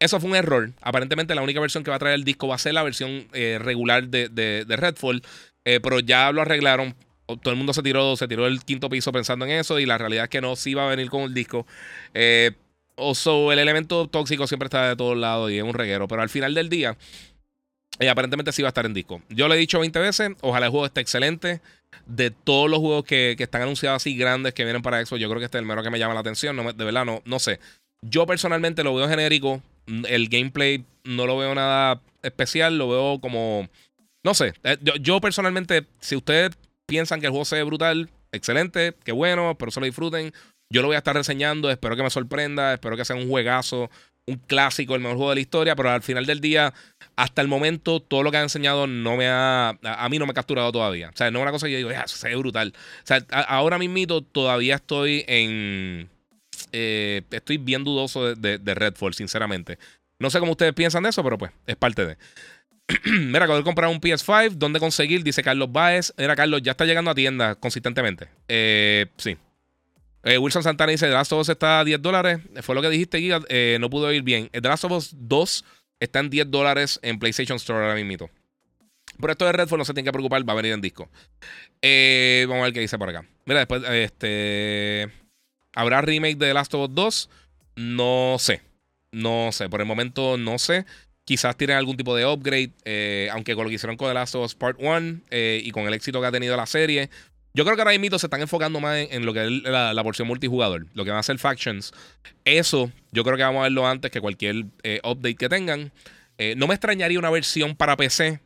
Eso 0.01 0.18
fue 0.18 0.30
un 0.30 0.36
error. 0.36 0.72
Aparentemente 0.80 1.36
la 1.36 1.43
única 1.43 1.61
versión 1.61 1.84
que 1.84 1.91
va 1.91 1.97
a 1.97 2.01
traer 2.01 2.16
el 2.16 2.24
disco 2.24 2.49
va 2.49 2.57
a 2.57 2.59
ser 2.59 2.74
la 2.74 2.82
versión 2.82 3.28
eh, 3.32 3.59
regular 3.61 4.09
de, 4.09 4.28
de, 4.28 4.76
Redfall. 4.76 5.22
Eh, 5.64 5.78
pero 5.80 6.01
ya 6.01 6.32
lo 6.32 6.43
arreglaron. 6.43 6.97
Todo 7.26 7.53
el 7.53 7.57
mundo 7.57 7.72
se 7.72 7.82
tiró, 7.82 8.16
se 8.16 8.26
tiró 8.26 8.49
el 8.49 8.64
quinto 8.64 8.88
piso 8.88 9.12
pensando 9.12 9.45
en 9.45 9.53
eso. 9.53 9.78
Y 9.78 9.86
la 9.86 9.97
realidad 9.97 10.24
es 10.24 10.30
que 10.30 10.41
no 10.41 10.57
sí 10.57 10.70
iba 10.70 10.84
a 10.84 10.88
venir 10.88 11.11
con 11.11 11.22
el 11.22 11.34
disco. 11.34 11.66
Eh, 12.12 12.53
el 12.97 13.59
elemento 13.59 14.09
tóxico 14.09 14.49
siempre 14.49 14.66
está 14.66 14.88
de 14.88 14.97
todos 14.97 15.16
lados 15.16 15.53
y 15.53 15.59
es 15.59 15.62
un 15.62 15.74
reguero. 15.74 16.09
Pero 16.09 16.22
al 16.22 16.28
final 16.28 16.55
del 16.55 16.68
día, 16.68 16.97
aparentemente 18.11 18.51
sí 18.51 18.62
va 18.62 18.68
a 18.68 18.70
estar 18.70 18.86
en 18.86 18.95
disco. 18.95 19.22
Yo 19.28 19.47
lo 19.47 19.55
he 19.55 19.59
dicho 19.59 19.78
20 19.78 19.99
veces. 20.01 20.30
Ojalá 20.41 20.66
el 20.66 20.70
juego 20.70 20.86
esté 20.86 21.01
excelente 21.03 21.61
de 22.07 22.30
todos 22.30 22.70
los 22.70 22.80
juegos 22.80 23.05
que, 23.05 23.36
están 23.38 23.62
anunciados 23.62 24.03
así 24.03 24.16
grandes 24.16 24.55
que 24.55 24.64
vienen 24.64 24.82
para 24.82 25.05
Xbox, 25.05 25.20
yo 25.20 25.28
creo 25.28 25.38
que 25.38 25.47
este 25.47 25.59
es 25.59 25.62
el 25.62 25.66
mejor 25.66 25.84
que 25.84 25.91
me 25.91 25.99
llama 25.99 26.14
la 26.14 26.20
atención. 26.20 26.57
No 26.57 26.72
de 26.72 26.84
verdad, 26.84 27.05
no, 27.05 27.22
no 27.24 27.38
sé. 27.38 27.61
Yo 28.03 28.26
personalmente 28.26 28.84
lo 28.84 28.95
veo 28.95 29.09
genérico. 29.09 29.62
El 29.86 30.28
gameplay 30.28 30.84
no 31.05 31.26
lo 31.26 31.36
veo 31.36 31.55
nada 31.55 32.01
especial. 32.22 32.78
Lo 32.78 32.88
veo 32.88 33.20
como. 33.20 33.68
No 34.22 34.34
sé. 34.34 34.55
Eh, 34.64 34.76
yo, 35.01 35.20
personalmente, 35.20 35.86
si 36.01 36.16
ustedes 36.16 36.51
piensan 36.86 37.20
que 37.20 37.26
el 37.26 37.30
juego 37.30 37.45
se 37.45 37.57
ve 37.57 37.62
brutal, 37.62 38.09
excelente, 38.32 38.95
qué 39.05 39.12
bueno, 39.12 39.57
pero 39.59 39.70
se 39.70 39.80
lo 39.80 39.86
disfruten. 39.86 40.32
Yo 40.72 40.82
lo 40.82 40.88
voy 40.88 40.95
a 40.95 40.99
estar 40.99 41.16
reseñando. 41.16 41.70
Espero 41.70 41.97
que 41.97 42.03
me 42.03 42.11
sorprenda. 42.11 42.74
Espero 42.74 42.97
que 42.97 43.05
sea 43.05 43.16
un 43.16 43.28
juegazo 43.28 43.91
un 44.31 44.37
clásico, 44.47 44.95
el 44.95 45.01
mejor 45.01 45.16
juego 45.16 45.31
de 45.31 45.37
la 45.37 45.41
historia, 45.41 45.76
pero 45.76 45.91
al 45.91 46.03
final 46.03 46.26
del 46.26 46.41
día, 46.41 46.72
hasta 47.16 47.43
el 47.43 47.49
momento, 47.49 48.01
todo 48.01 48.22
lo 48.22 48.31
que 48.31 48.39
ha 48.39 48.43
enseñado 48.43 48.87
no 48.87 49.16
me 49.16 49.28
ha, 49.28 49.70
a, 49.83 50.09
mí 50.09 50.18
no 50.18 50.26
me 50.26 50.31
ha 50.31 50.35
capturado 50.35 50.72
todavía. 50.72 51.11
O 51.12 51.16
sea, 51.16 51.31
no 51.31 51.39
es 51.39 51.43
una 51.43 51.53
cosa 51.53 51.66
que 51.66 51.76
digo, 51.76 51.91
ya, 51.91 52.07
se 52.07 52.28
ve 52.28 52.37
brutal. 52.37 52.72
O 52.76 53.07
sea, 53.07 53.24
ahora 53.31 53.78
mismo 53.78 54.22
todavía 54.22 54.76
estoy 54.76 55.24
en, 55.26 56.09
eh, 56.72 57.22
estoy 57.31 57.59
bien 57.59 57.85
dudoso 57.85 58.35
de, 58.35 58.59
de, 58.59 58.74
Redfall, 58.74 59.14
sinceramente. 59.14 59.78
No 60.18 60.31
sé 60.31 60.39
cómo 60.39 60.53
ustedes 60.53 60.74
piensan 60.74 61.03
de 61.03 61.11
eso, 61.11 61.22
pero 61.22 61.39
pues, 61.39 61.53
es 61.66 61.76
parte 61.76 62.07
de. 62.07 62.16
Mira, 63.05 63.45
acabo 63.45 63.59
de 63.59 63.64
comprar 63.64 63.91
un 63.91 64.01
PS5. 64.01 64.51
¿Dónde 64.53 64.81
conseguir? 64.81 65.22
Dice 65.22 65.43
Carlos 65.43 65.70
Baez. 65.72 66.12
Mira, 66.16 66.37
Carlos, 66.37 66.62
ya 66.62 66.72
está 66.72 66.85
llegando 66.85 67.11
a 67.11 67.14
tiendas 67.14 67.57
consistentemente. 67.57 68.28
Eh, 68.49 69.07
sí. 69.16 69.37
Eh, 70.23 70.39
Wilson 70.39 70.62
Santana 70.62 70.93
dice: 70.93 71.07
The 71.07 71.12
Last 71.12 71.33
of 71.33 71.41
Us 71.41 71.49
está 71.49 71.81
a 71.81 71.85
10 71.85 72.03
dólares. 72.03 72.41
Fue 72.62 72.75
lo 72.75 72.83
que 72.83 72.91
dijiste, 72.91 73.18
Giga. 73.21 73.41
Eh, 73.49 73.79
no 73.81 73.89
pudo 73.89 74.12
ir 74.12 74.23
bien. 74.23 74.49
The 74.53 74.61
Last 74.61 74.85
of 74.85 74.93
Us 74.93 75.14
2 75.16 75.64
está 76.01 76.21
en 76.21 76.31
10 76.31 76.51
dólares 76.51 77.01
en 77.03 77.18
PlayStation 77.18 77.57
Store 77.57 77.81
ahora 77.81 77.95
mismo. 77.95 78.31
Por 79.18 79.31
esto 79.31 79.45
de 79.45 79.53
Redfall 79.53 79.79
no 79.79 79.85
se 79.85 79.93
tiene 79.93 80.07
que 80.07 80.12
preocupar, 80.12 80.47
va 80.49 80.53
a 80.53 80.57
venir 80.57 80.73
en 80.73 80.81
disco. 80.81 81.09
Eh, 81.83 82.47
vamos 82.49 82.62
a 82.62 82.64
ver 82.66 82.73
qué 82.73 82.81
dice 82.81 82.99
por 82.99 83.09
acá. 83.09 83.25
Mira, 83.45 83.61
después, 83.61 83.83
este. 83.85 85.11
¿Habrá 85.75 86.01
remake 86.01 86.37
de 86.37 86.47
The 86.47 86.55
Last 86.55 86.75
of 86.75 86.89
Us 86.89 86.95
2? 86.95 87.31
No 87.77 88.37
sé. 88.39 88.62
No 89.12 89.51
sé. 89.53 89.68
Por 89.68 89.81
el 89.81 89.87
momento 89.87 90.37
no 90.37 90.59
sé. 90.59 90.85
Quizás 91.25 91.57
tienen 91.57 91.77
algún 91.77 91.97
tipo 91.97 92.16
de 92.16 92.27
upgrade, 92.27 92.73
aunque 93.31 93.55
con 93.55 93.64
lo 93.64 93.71
que 93.71 93.77
hicieron 93.77 93.97
con 93.97 94.09
The 94.09 94.14
Last 94.14 94.35
of 94.35 94.47
Us 94.47 94.55
Part 94.55 94.79
1 94.81 95.21
y 95.31 95.71
con 95.71 95.87
el 95.87 95.95
éxito 95.95 96.21
que 96.21 96.27
ha 96.27 96.33
tenido 96.33 96.57
la 96.57 96.66
serie, 96.66 97.09
yo 97.55 97.64
creo 97.64 97.76
que 97.76 97.82
ahora 97.82 97.98
mismo 97.98 98.18
se 98.18 98.26
están 98.26 98.40
enfocando 98.40 98.80
más 98.80 99.07
en, 99.11 99.26
lo 99.26 99.32
que 99.32 99.44
es 99.44 99.51
la, 99.62 99.92
la, 99.92 100.03
porción 100.05 100.28
multijugador, 100.28 100.86
lo 100.94 101.05
que 101.05 101.11
van 101.11 101.20
a 101.20 101.22
ser 101.22 101.38
factions. 101.38 101.92
Eso, 102.44 102.92
yo 103.12 103.24
creo 103.24 103.36
que 103.36 103.42
vamos 103.42 103.61
a 103.61 103.62
verlo 103.64 103.86
antes 103.86 104.11
que 104.11 104.20
cualquier 104.20 104.66
update 105.03 105.36
que 105.36 105.48
tengan. 105.48 105.92
no 106.57 106.66
me 106.66 106.74
extrañaría 106.74 107.18
una 107.18 107.30
versión 107.30 107.74
para 107.74 107.96
PC 107.96 108.40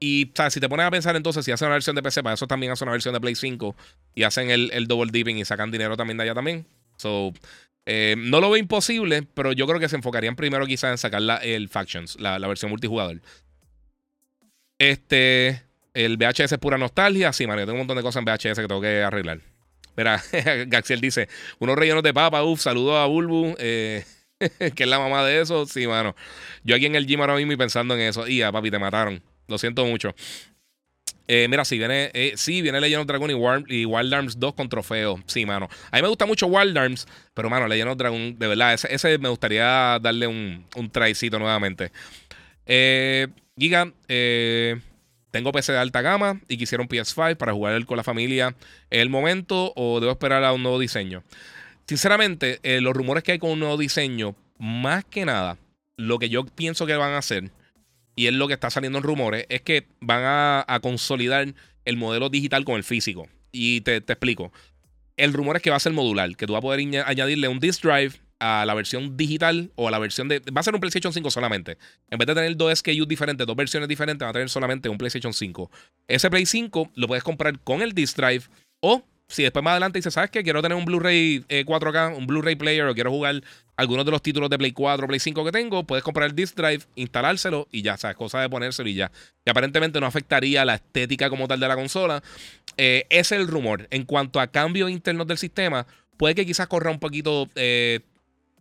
y, 0.00 0.24
o 0.26 0.32
sea, 0.34 0.50
si 0.50 0.60
te 0.60 0.68
pones 0.68 0.84
a 0.84 0.90
pensar 0.90 1.16
entonces, 1.16 1.44
si 1.44 1.52
hacen 1.52 1.66
una 1.66 1.76
versión 1.76 1.96
de 1.96 2.02
PC, 2.02 2.22
para 2.22 2.34
eso 2.34 2.46
también 2.46 2.72
hacen 2.72 2.86
una 2.88 2.92
versión 2.92 3.14
de 3.14 3.20
Play 3.20 3.34
5 3.34 3.74
y 4.14 4.24
hacen 4.24 4.50
el, 4.50 4.86
double 4.86 5.10
dipping 5.10 5.38
y 5.38 5.44
sacan 5.46 5.70
dinero 5.70 5.96
también 5.96 6.18
de 6.18 6.24
allá 6.24 6.34
también. 6.34 6.66
So, 6.98 7.32
eh, 7.86 8.14
no 8.18 8.40
lo 8.40 8.50
veo 8.50 8.58
imposible, 8.58 9.22
pero 9.22 9.52
yo 9.52 9.66
creo 9.66 9.80
que 9.80 9.88
se 9.88 9.96
enfocarían 9.96 10.36
primero 10.36 10.66
quizás 10.66 10.90
en 10.90 10.98
sacar 10.98 11.22
la, 11.22 11.36
el 11.36 11.70
Factions, 11.70 12.20
la, 12.20 12.38
versión 12.38 12.70
multijugador. 12.70 13.22
Este, 14.78 15.62
el 15.94 16.16
VHS 16.16 16.52
es 16.52 16.58
pura 16.58 16.76
nostalgia. 16.76 17.32
Sí, 17.32 17.46
man, 17.46 17.58
yo 17.58 17.64
tengo 17.64 17.74
un 17.74 17.78
montón 17.78 17.96
de 17.96 18.02
cosas 18.02 18.20
en 18.20 18.24
VHS 18.26 18.58
que 18.60 18.68
tengo 18.68 18.80
que 18.80 19.02
arreglar. 19.02 19.40
Mira, 19.96 20.22
Gaxiel 20.66 21.00
dice, 21.00 21.28
unos 21.58 21.76
rellenos 21.76 22.02
de 22.02 22.12
papa, 22.12 22.42
uff, 22.42 22.60
saludos 22.60 22.96
a 22.96 23.06
Bulbu, 23.06 23.54
eh, 23.58 24.04
que 24.74 24.82
es 24.82 24.88
la 24.88 24.98
mamá 24.98 25.24
de 25.24 25.40
eso. 25.40 25.66
Sí, 25.66 25.86
mano. 25.86 26.14
Yo 26.64 26.76
aquí 26.76 26.86
en 26.86 26.96
el 26.96 27.06
gym 27.06 27.20
ahora 27.20 27.36
mismo 27.36 27.52
y 27.52 27.56
pensando 27.56 27.94
en 27.94 28.00
eso. 28.00 28.26
Y 28.26 28.42
a 28.42 28.52
papi, 28.52 28.70
te 28.70 28.78
mataron. 28.78 29.22
Lo 29.46 29.58
siento 29.58 29.84
mucho. 29.86 30.14
Eh, 31.26 31.46
mira, 31.48 31.64
si 31.64 31.78
viene, 31.78 32.10
eh, 32.12 32.34
sí, 32.36 32.60
viene 32.60 32.80
Legend 32.80 33.10
of 33.10 33.64
y, 33.68 33.86
Wild 33.86 34.12
Arms 34.12 34.38
2 34.38 34.54
con 34.54 34.68
trofeo. 34.68 35.22
Sí, 35.26 35.46
mano. 35.46 35.68
A 35.90 35.96
mí 35.96 36.02
me 36.02 36.08
gusta 36.08 36.26
mucho 36.26 36.46
Wild 36.46 36.76
Arms, 36.76 37.06
pero, 37.32 37.48
mano, 37.48 37.66
Legend 37.66 37.90
of 37.92 37.96
Dragon, 37.96 38.38
de 38.38 38.46
verdad, 38.46 38.74
ese, 38.74 39.18
me 39.18 39.30
gustaría 39.30 39.98
darle 40.00 40.26
un, 40.26 40.66
un 40.76 40.90
nuevamente. 41.38 41.92
Eh, 42.66 43.28
Giga, 43.56 43.92
eh, 44.08 44.80
tengo 45.34 45.50
PC 45.50 45.72
de 45.72 45.78
alta 45.78 46.00
gama 46.00 46.40
y 46.46 46.56
quisiera 46.56 46.80
un 46.80 46.88
PS5 46.88 47.36
para 47.36 47.52
jugar 47.52 47.84
con 47.86 47.96
la 47.96 48.04
familia 48.04 48.54
en 48.88 49.00
el 49.00 49.10
momento 49.10 49.72
o 49.74 49.98
debo 49.98 50.12
esperar 50.12 50.44
a 50.44 50.52
un 50.52 50.62
nuevo 50.62 50.78
diseño. 50.78 51.24
Sinceramente, 51.88 52.60
los 52.80 52.94
rumores 52.94 53.24
que 53.24 53.32
hay 53.32 53.40
con 53.40 53.50
un 53.50 53.58
nuevo 53.58 53.76
diseño, 53.76 54.36
más 54.60 55.04
que 55.04 55.24
nada, 55.24 55.58
lo 55.96 56.20
que 56.20 56.28
yo 56.28 56.46
pienso 56.46 56.86
que 56.86 56.94
van 56.94 57.14
a 57.14 57.18
hacer 57.18 57.50
y 58.14 58.28
es 58.28 58.32
lo 58.32 58.46
que 58.46 58.54
está 58.54 58.70
saliendo 58.70 58.98
en 58.98 59.02
rumores, 59.02 59.46
es 59.48 59.60
que 59.62 59.88
van 59.98 60.22
a, 60.24 60.78
consolidar 60.80 61.52
el 61.84 61.96
modelo 61.96 62.28
digital 62.28 62.64
con 62.64 62.76
el 62.76 62.84
físico. 62.84 63.26
Y 63.50 63.80
te, 63.80 63.96
explico. 63.96 64.52
El 65.16 65.32
rumor 65.32 65.56
es 65.56 65.62
que 65.62 65.70
va 65.70 65.76
a 65.76 65.80
ser 65.80 65.94
modular, 65.94 66.36
que 66.36 66.46
tú 66.46 66.52
vas 66.52 66.60
a 66.60 66.62
poder 66.62 66.78
añadirle 67.06 67.48
un 67.48 67.58
disk 67.58 67.82
drive 67.82 68.20
a 68.38 68.64
la 68.66 68.74
versión 68.74 69.16
digital 69.16 69.70
o 69.76 69.88
a 69.88 69.90
la 69.90 69.98
versión 69.98 70.28
de. 70.28 70.40
Va 70.40 70.60
a 70.60 70.62
ser 70.62 70.74
un 70.74 70.80
PlayStation 70.80 71.12
5 71.12 71.30
solamente. 71.30 71.78
En 72.10 72.18
vez 72.18 72.26
de 72.26 72.34
tener 72.34 72.56
dos 72.56 72.78
SKUs 72.78 73.08
diferentes, 73.08 73.46
dos 73.46 73.56
versiones 73.56 73.88
diferentes, 73.88 74.24
va 74.24 74.30
a 74.30 74.32
tener 74.32 74.48
solamente 74.48 74.88
un 74.88 74.98
PlayStation 74.98 75.32
5. 75.32 75.70
Ese 76.08 76.30
Play 76.30 76.46
5 76.46 76.90
lo 76.94 77.06
puedes 77.06 77.24
comprar 77.24 77.58
con 77.60 77.82
el 77.82 77.92
disk 77.92 78.16
drive 78.16 78.44
o 78.80 79.02
si 79.26 79.42
después 79.42 79.64
más 79.64 79.72
adelante 79.72 79.98
dices, 79.98 80.14
¿sabes 80.14 80.30
qué? 80.30 80.42
Quiero 80.42 80.60
tener 80.60 80.76
un 80.76 80.84
Blu-ray 80.84 81.44
4K, 81.48 82.12
eh, 82.12 82.14
un 82.16 82.26
Blu-ray 82.26 82.56
player, 82.56 82.86
o 82.86 82.94
quiero 82.94 83.10
jugar 83.10 83.42
algunos 83.76 84.04
de 84.04 84.10
los 84.10 84.22
títulos 84.22 84.50
de 84.50 84.58
Play 84.58 84.72
4, 84.72 85.06
Play 85.06 85.18
5 85.18 85.44
que 85.44 85.52
tengo, 85.52 85.84
puedes 85.84 86.04
comprar 86.04 86.28
el 86.28 86.36
disc 86.36 86.54
drive, 86.54 86.84
instalárselo 86.94 87.66
y 87.72 87.82
ya, 87.82 87.96
sabes, 87.96 88.16
cosa 88.16 88.40
de 88.40 88.48
ponérselo 88.50 88.88
y 88.88 88.94
ya. 88.94 89.10
Y 89.44 89.50
aparentemente 89.50 89.98
no 89.98 90.06
afectaría 90.06 90.64
la 90.64 90.74
estética 90.74 91.30
como 91.30 91.48
tal 91.48 91.58
de 91.58 91.68
la 91.68 91.74
consola. 91.74 92.22
Eh, 92.76 93.06
ese 93.08 93.36
es 93.36 93.40
el 93.40 93.48
rumor. 93.48 93.88
En 93.90 94.04
cuanto 94.04 94.40
a 94.40 94.46
cambios 94.48 94.90
internos 94.90 95.26
del 95.26 95.38
sistema, 95.38 95.86
puede 96.16 96.34
que 96.34 96.46
quizás 96.46 96.68
corra 96.68 96.90
un 96.90 97.00
poquito. 97.00 97.48
Eh, 97.54 98.00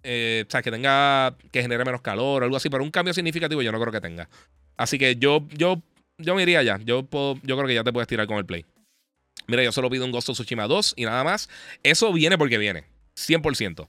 o 0.04 0.50
sea, 0.50 0.62
que 0.62 0.72
tenga. 0.72 1.36
que 1.52 1.62
genere 1.62 1.86
menos 1.86 2.02
calor 2.02 2.42
o 2.42 2.46
algo 2.46 2.58
así, 2.58 2.70
pero 2.70 2.84
un 2.84 2.92
cambio 2.92 3.14
significativo 3.14 3.62
yo 3.62 3.72
no 3.72 3.80
creo 3.80 3.92
que 3.92 4.02
tenga. 4.02 4.30
Así 4.78 4.98
que 4.98 5.16
yo, 5.16 5.48
yo, 5.52 5.82
yo 6.18 6.36
me 6.36 6.44
iría 6.44 6.64
ya. 6.64 6.80
Yo, 6.84 7.08
yo 7.44 7.58
creo 7.58 7.68
que 7.68 7.74
ya 7.74 7.84
te 7.84 7.94
puedes 7.94 8.08
tirar 8.08 8.28
con 8.28 8.38
el 8.38 8.46
Play. 8.46 8.66
Mira, 9.48 9.64
yo 9.64 9.72
solo 9.72 9.90
pido 9.90 10.06
un 10.06 10.12
Ghost 10.12 10.30
of 10.30 10.36
Tsushima 10.36 10.68
2 10.68 10.94
y 10.98 11.06
nada 11.06 11.24
más. 11.24 11.50
Eso 11.84 12.12
viene 12.14 12.38
porque 12.38 12.58
viene. 12.58 12.86
100%. 13.16 13.88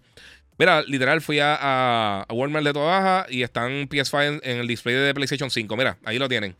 Mira, 0.58 0.82
literal 0.82 1.20
fui 1.20 1.40
a, 1.40 1.56
a, 1.60 2.26
de 2.28 2.72
toda 2.72 2.86
baja 2.86 3.26
y 3.28 3.42
están 3.42 3.88
PS5 3.88 4.40
en, 4.42 4.58
el 4.60 4.68
display 4.68 4.94
de 4.94 5.14
PlayStation 5.14 5.50
5. 5.50 5.76
Mira, 5.76 5.98
ahí 6.04 6.18
lo 6.18 6.28
tienen. 6.28 6.56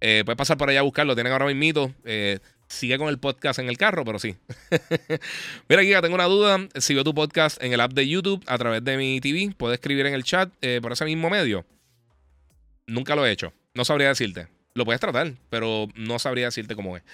Eh, 0.00 0.22
puedes 0.24 0.36
pasar 0.36 0.56
por 0.56 0.68
allá 0.70 0.80
a 0.80 0.82
buscarlo. 0.82 1.14
Tienen 1.14 1.32
ahora 1.32 1.46
mismo. 1.52 1.94
Eh, 2.04 2.38
sigue 2.74 2.98
con 2.98 3.08
el 3.08 3.18
podcast 3.18 3.58
en 3.58 3.68
el 3.68 3.78
carro, 3.78 4.04
pero 4.04 4.18
sí. 4.18 4.36
Mira, 5.68 5.82
Giga, 5.82 6.02
tengo 6.02 6.14
una 6.14 6.24
duda. 6.24 6.68
Si 6.76 6.94
veo 6.94 7.04
tu 7.04 7.14
podcast 7.14 7.62
en 7.62 7.72
el 7.72 7.80
app 7.80 7.92
de 7.92 8.08
YouTube 8.08 8.42
a 8.46 8.58
través 8.58 8.84
de 8.84 8.96
mi 8.96 9.20
TV, 9.20 9.54
puedes 9.56 9.78
escribir 9.78 10.06
en 10.06 10.14
el 10.14 10.24
chat 10.24 10.50
eh, 10.60 10.80
por 10.82 10.92
ese 10.92 11.04
mismo 11.04 11.30
medio. 11.30 11.64
Nunca 12.86 13.16
lo 13.16 13.24
he 13.26 13.32
hecho. 13.32 13.52
No 13.74 13.84
sabría 13.84 14.08
decirte. 14.08 14.53
Lo 14.76 14.84
puedes 14.84 15.00
tratar, 15.00 15.34
pero 15.50 15.86
no 15.94 16.18
sabría 16.18 16.46
decirte 16.46 16.74
cómo 16.74 16.96
es. 16.96 17.04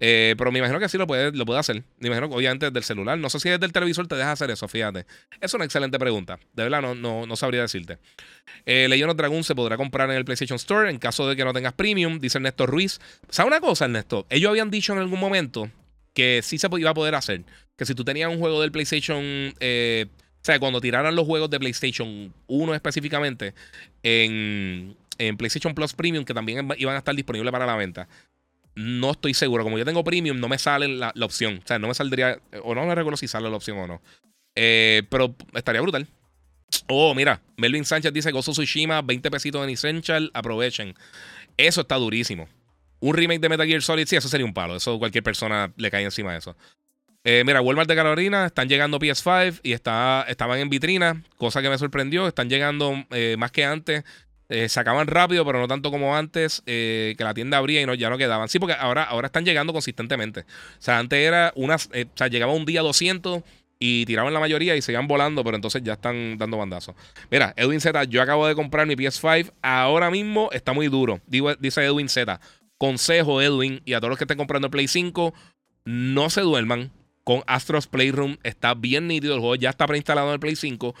Eh, 0.00 0.34
pero 0.36 0.50
me 0.50 0.58
imagino 0.58 0.80
que 0.80 0.88
sí 0.88 0.98
lo 0.98 1.06
puede, 1.06 1.30
lo 1.30 1.46
puede 1.46 1.60
hacer. 1.60 1.84
Me 2.00 2.08
imagino 2.08 2.28
que 2.28 2.34
obviamente 2.34 2.66
desde 2.66 2.78
el 2.78 2.84
celular. 2.84 3.16
No 3.18 3.30
sé 3.30 3.38
si 3.38 3.48
desde 3.48 3.64
el 3.64 3.72
televisor 3.72 4.08
te 4.08 4.16
deja 4.16 4.32
hacer 4.32 4.50
eso, 4.50 4.66
fíjate. 4.66 5.06
Es 5.40 5.54
una 5.54 5.64
excelente 5.64 5.96
pregunta. 6.00 6.40
De 6.54 6.64
verdad, 6.64 6.82
no, 6.82 6.96
no, 6.96 7.24
no 7.24 7.36
sabría 7.36 7.62
decirte. 7.62 7.98
Eh, 8.66 8.88
Legend 8.88 9.12
of 9.12 9.16
Dragon 9.16 9.44
se 9.44 9.54
podrá 9.54 9.76
comprar 9.76 10.10
en 10.10 10.16
el 10.16 10.24
PlayStation 10.24 10.56
Store 10.56 10.90
en 10.90 10.98
caso 10.98 11.28
de 11.28 11.36
que 11.36 11.44
no 11.44 11.52
tengas 11.52 11.74
premium, 11.74 12.18
dice 12.18 12.38
Ernesto 12.38 12.66
Ruiz. 12.66 13.00
¿Sabes 13.28 13.46
una 13.46 13.60
cosa, 13.60 13.84
Ernesto? 13.84 14.26
Ellos 14.28 14.50
habían 14.50 14.72
dicho 14.72 14.92
en 14.92 14.98
algún 14.98 15.20
momento 15.20 15.70
que 16.14 16.40
sí 16.42 16.58
se 16.58 16.68
iba 16.78 16.90
a 16.90 16.94
poder 16.94 17.14
hacer. 17.14 17.44
Que 17.76 17.86
si 17.86 17.94
tú 17.94 18.04
tenías 18.04 18.28
un 18.28 18.40
juego 18.40 18.60
del 18.60 18.72
PlayStation. 18.72 19.22
Eh, 19.60 20.06
o 20.08 20.44
sea, 20.44 20.58
cuando 20.58 20.78
tiraran 20.78 21.16
los 21.16 21.24
juegos 21.26 21.48
de 21.48 21.58
PlayStation 21.58 22.34
1 22.48 22.74
específicamente 22.74 23.54
en, 24.02 24.94
en 25.18 25.36
PlayStation 25.36 25.74
Plus 25.74 25.92
Premium 25.92 26.24
que 26.24 26.34
también 26.34 26.68
iban 26.76 26.94
a 26.94 26.98
estar 26.98 27.14
disponibles 27.14 27.52
para 27.52 27.66
la 27.66 27.76
venta. 27.76 28.08
No 28.74 29.12
estoy 29.12 29.34
seguro. 29.34 29.62
Como 29.62 29.78
yo 29.78 29.84
tengo 29.84 30.02
Premium, 30.02 30.38
no 30.40 30.48
me 30.48 30.58
sale 30.58 30.88
la, 30.88 31.12
opción. 31.20 31.60
O 31.64 31.66
sea, 31.66 31.78
no 31.78 31.88
me 31.88 31.94
saldría. 31.94 32.40
O 32.62 32.74
no 32.74 32.84
me 32.86 32.94
recuerdo 32.94 33.16
si 33.16 33.28
sale 33.28 33.48
la 33.48 33.56
opción 33.56 33.78
o 33.78 33.86
no. 33.86 34.02
Eh, 34.56 35.02
pero 35.10 35.34
estaría 35.54 35.80
brutal. 35.80 36.08
Oh, 36.88 37.14
mira. 37.14 37.40
Melvin 37.56 37.84
Sánchez 37.84 38.12
dice 38.12 38.32
Gozo 38.32 38.52
Tsushima, 38.52 39.02
20 39.02 39.30
pesitos 39.30 39.62
en 39.62 39.70
Essential. 39.70 40.30
Aprovechen. 40.34 40.94
Eso 41.56 41.82
está 41.82 41.96
durísimo. 41.96 42.48
Un 43.00 43.14
remake 43.14 43.40
de 43.40 43.48
Metal 43.48 43.66
Gear 43.66 43.82
Solid, 43.82 44.06
sí, 44.06 44.16
eso 44.16 44.28
sería 44.28 44.46
un 44.46 44.54
palo. 44.54 44.76
Eso 44.76 44.98
cualquier 44.98 45.22
persona 45.22 45.72
le 45.76 45.90
cae 45.90 46.04
encima 46.04 46.32
de 46.32 46.38
eso. 46.38 46.56
Eh, 47.22 47.42
mira, 47.46 47.62
Walmart 47.62 47.88
de 47.88 47.96
Carolina 47.96 48.46
están 48.46 48.68
llegando 48.68 48.98
PS5 48.98 49.60
y 49.62 49.72
está, 49.72 50.26
estaban 50.28 50.58
en 50.58 50.68
vitrina, 50.68 51.22
cosa 51.36 51.62
que 51.62 51.70
me 51.70 51.78
sorprendió. 51.78 52.28
Están 52.28 52.50
llegando 52.50 53.04
eh, 53.10 53.36
más 53.38 53.50
que 53.50 53.64
antes. 53.64 54.04
Eh, 54.48 54.68
se 54.68 54.78
acaban 54.78 55.06
rápido, 55.06 55.44
pero 55.44 55.58
no 55.58 55.68
tanto 55.68 55.90
como 55.90 56.16
antes, 56.16 56.62
eh, 56.66 57.14
que 57.16 57.24
la 57.24 57.32
tienda 57.32 57.58
abría 57.58 57.80
y 57.80 57.86
no, 57.86 57.94
ya 57.94 58.10
no 58.10 58.18
quedaban. 58.18 58.48
Sí, 58.48 58.58
porque 58.58 58.74
ahora, 58.74 59.04
ahora 59.04 59.26
están 59.26 59.44
llegando 59.44 59.72
consistentemente. 59.72 60.40
O 60.40 60.44
sea, 60.80 60.98
antes 60.98 61.18
era 61.18 61.52
unas, 61.56 61.88
eh, 61.92 62.06
o 62.06 62.16
sea, 62.16 62.28
llegaba 62.28 62.52
un 62.52 62.66
día 62.66 62.82
200 62.82 63.42
y 63.78 64.04
tiraban 64.06 64.32
la 64.32 64.40
mayoría 64.40 64.76
y 64.76 64.82
se 64.82 64.92
iban 64.92 65.08
volando, 65.08 65.42
pero 65.44 65.56
entonces 65.56 65.82
ya 65.82 65.94
están 65.94 66.36
dando 66.38 66.58
bandazos. 66.58 66.94
Mira, 67.30 67.54
Edwin 67.56 67.80
Z, 67.80 68.04
yo 68.04 68.22
acabo 68.22 68.46
de 68.46 68.54
comprar 68.54 68.86
mi 68.86 68.96
PS5, 68.96 69.52
ahora 69.62 70.10
mismo 70.10 70.50
está 70.52 70.72
muy 70.72 70.88
duro. 70.88 71.20
dice 71.26 71.84
Edwin 71.84 72.08
Z. 72.08 72.40
Consejo, 72.76 73.40
Edwin, 73.40 73.80
y 73.84 73.94
a 73.94 74.00
todos 74.00 74.10
los 74.10 74.18
que 74.18 74.24
estén 74.24 74.36
comprando 74.36 74.66
el 74.66 74.70
Play 74.70 74.88
5, 74.88 75.32
no 75.84 76.30
se 76.30 76.42
duerman. 76.42 76.90
Con 77.24 77.42
Astros 77.46 77.86
Playroom 77.86 78.36
está 78.42 78.74
bien 78.74 79.06
nítido, 79.06 79.34
el 79.34 79.40
juego 79.40 79.54
ya 79.54 79.70
está 79.70 79.86
preinstalado 79.86 80.28
en 80.28 80.34
el 80.34 80.40
Play 80.40 80.56
5 80.56 80.94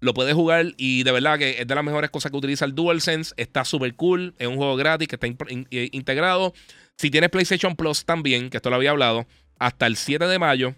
lo 0.00 0.14
puedes 0.14 0.34
jugar 0.34 0.72
y 0.76 1.02
de 1.02 1.12
verdad 1.12 1.38
que 1.38 1.60
es 1.60 1.66
de 1.66 1.74
las 1.74 1.84
mejores 1.84 2.10
cosas 2.10 2.30
que 2.30 2.38
utiliza 2.38 2.64
el 2.64 2.74
DualSense. 2.74 3.34
Está 3.36 3.64
súper 3.64 3.94
cool. 3.94 4.34
Es 4.38 4.48
un 4.48 4.56
juego 4.56 4.76
gratis 4.76 5.08
que 5.08 5.16
está 5.16 5.26
eh, 5.26 5.88
integrado. 5.92 6.54
Si 6.96 7.10
tienes 7.10 7.30
PlayStation 7.30 7.76
Plus 7.76 8.04
también, 8.04 8.50
que 8.50 8.56
esto 8.56 8.70
lo 8.70 8.76
había 8.76 8.90
hablado, 8.90 9.26
hasta 9.58 9.86
el 9.86 9.96
7 9.96 10.26
de 10.26 10.38
mayo 10.38 10.74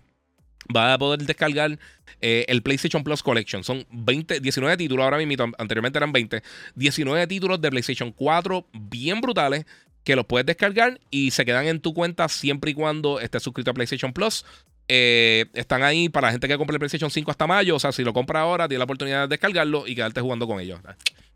vas 0.69 0.95
a 0.95 0.99
poder 0.99 1.21
descargar 1.21 1.79
eh, 2.21 2.45
el 2.49 2.63
PlayStation 2.63 3.03
Plus 3.03 3.23
Collection. 3.23 3.65
Son 3.65 3.85
20, 3.91 4.41
19 4.41 4.77
títulos 4.77 5.05
ahora 5.05 5.19
mismo, 5.19 5.53
anteriormente 5.59 5.99
eran 5.99 6.13
20. 6.13 6.43
19 6.75 7.27
títulos 7.27 7.61
de 7.61 7.71
PlayStation 7.71 8.13
4 8.13 8.67
bien 8.73 9.21
brutales 9.21 9.67
que 10.05 10.17
los 10.17 10.27
puedes 10.27 10.47
descargar 10.47 11.01
y 11.11 11.31
se 11.31 11.45
quedan 11.45 11.67
en 11.67 11.81
tu 11.81 11.95
cuenta 11.95 12.29
siempre 12.29 12.73
y 12.73 12.75
cuando 12.75 13.21
estés 13.21 13.43
suscrito 13.43 13.71
a 13.71 13.75
PlayStation 13.75 14.13
Plus. 14.13 14.45
Eh, 14.89 15.47
están 15.55 15.83
ahí 15.83 16.09
para 16.09 16.29
la 16.29 16.33
gente 16.33 16.49
que 16.49 16.59
compre 16.59 16.75
el 16.75 16.79
PlayStation 16.79 17.11
5 17.11 17.31
hasta 17.31 17.47
mayo. 17.47 17.77
O 17.77 17.79
sea, 17.79 17.93
si 17.93 18.05
lo 18.05 18.13
compra 18.13 18.41
ahora, 18.41 18.69
tiene 18.69 18.79
la 18.79 18.85
oportunidad 18.85 19.23
de 19.23 19.29
descargarlo 19.29 19.87
y 19.87 19.95
quedarte 19.95 20.21
jugando 20.21 20.47
con 20.47 20.61
ellos. 20.61 20.81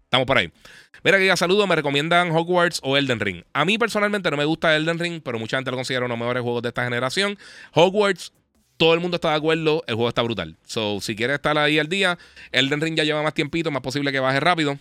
Estamos 0.04 0.26
por 0.26 0.38
ahí. 0.38 0.52
Mira, 1.02 1.18
que 1.18 1.26
ya 1.26 1.36
saludo. 1.36 1.66
Me 1.66 1.76
recomiendan 1.76 2.30
Hogwarts 2.30 2.80
o 2.82 2.96
Elden 2.96 3.20
Ring. 3.20 3.42
A 3.52 3.64
mí 3.64 3.78
personalmente 3.78 4.30
no 4.30 4.36
me 4.36 4.44
gusta 4.44 4.76
Elden 4.76 4.98
Ring, 4.98 5.20
pero 5.24 5.38
mucha 5.38 5.56
gente 5.56 5.70
lo 5.70 5.76
considera 5.76 6.04
uno 6.04 6.14
de 6.14 6.18
los 6.18 6.26
mejores 6.26 6.42
juegos 6.42 6.62
de 6.62 6.68
esta 6.68 6.84
generación. 6.84 7.38
Hogwarts, 7.72 8.32
todo 8.76 8.94
el 8.94 9.00
mundo 9.00 9.16
está 9.16 9.30
de 9.30 9.36
acuerdo. 9.36 9.82
El 9.86 9.94
juego 9.94 10.08
está 10.08 10.22
brutal. 10.22 10.56
So, 10.66 11.00
si 11.00 11.16
quieres 11.16 11.34
estar 11.34 11.56
ahí 11.58 11.78
al 11.78 11.88
día, 11.88 12.18
Elden 12.52 12.80
Ring 12.80 12.96
ya 12.96 13.04
lleva 13.04 13.22
más 13.22 13.34
tiempito, 13.34 13.70
más 13.70 13.82
posible 13.82 14.12
que 14.12 14.20
baje 14.20 14.40
rápido. 14.40 14.78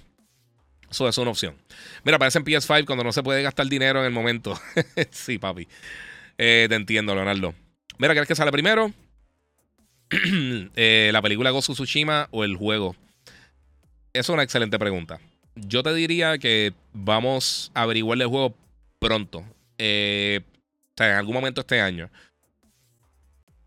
Eso 0.89 1.09
es 1.09 1.17
una 1.17 1.31
opción. 1.31 1.55
Mira, 2.03 2.17
aparece 2.17 2.37
en 2.37 2.45
PS5 2.45 2.85
cuando 2.85 3.03
no 3.03 3.11
se 3.11 3.23
puede 3.23 3.41
gastar 3.41 3.67
dinero 3.67 3.99
en 3.99 4.05
el 4.05 4.11
momento. 4.11 4.59
sí, 5.09 5.37
papi. 5.37 5.67
Eh, 6.37 6.67
te 6.69 6.75
entiendo, 6.75 7.15
Leonardo. 7.15 7.53
Mira, 7.97 8.13
¿qué 8.13 8.21
es 8.21 8.27
que 8.27 8.35
sale 8.35 8.51
primero? 8.51 8.91
Eh, 10.75 11.09
¿La 11.11 11.21
película 11.21 11.51
of 11.51 11.65
Tsushima 11.65 12.27
o 12.31 12.43
el 12.43 12.55
juego? 12.55 12.95
Es 14.13 14.29
una 14.29 14.43
excelente 14.43 14.77
pregunta. 14.77 15.19
yo 15.55 15.83
te 15.83 15.93
diría 15.93 16.37
que 16.37 16.73
vamos 16.93 17.71
a 17.73 17.83
averiguar 17.83 18.21
el 18.21 18.27
juego 18.27 18.55
pronto. 18.99 19.43
Eh, 19.77 20.41
o 20.43 20.93
sea, 20.97 21.11
en 21.11 21.17
algún 21.17 21.33
momento 21.33 21.61
este 21.61 21.81
año. 21.81 22.09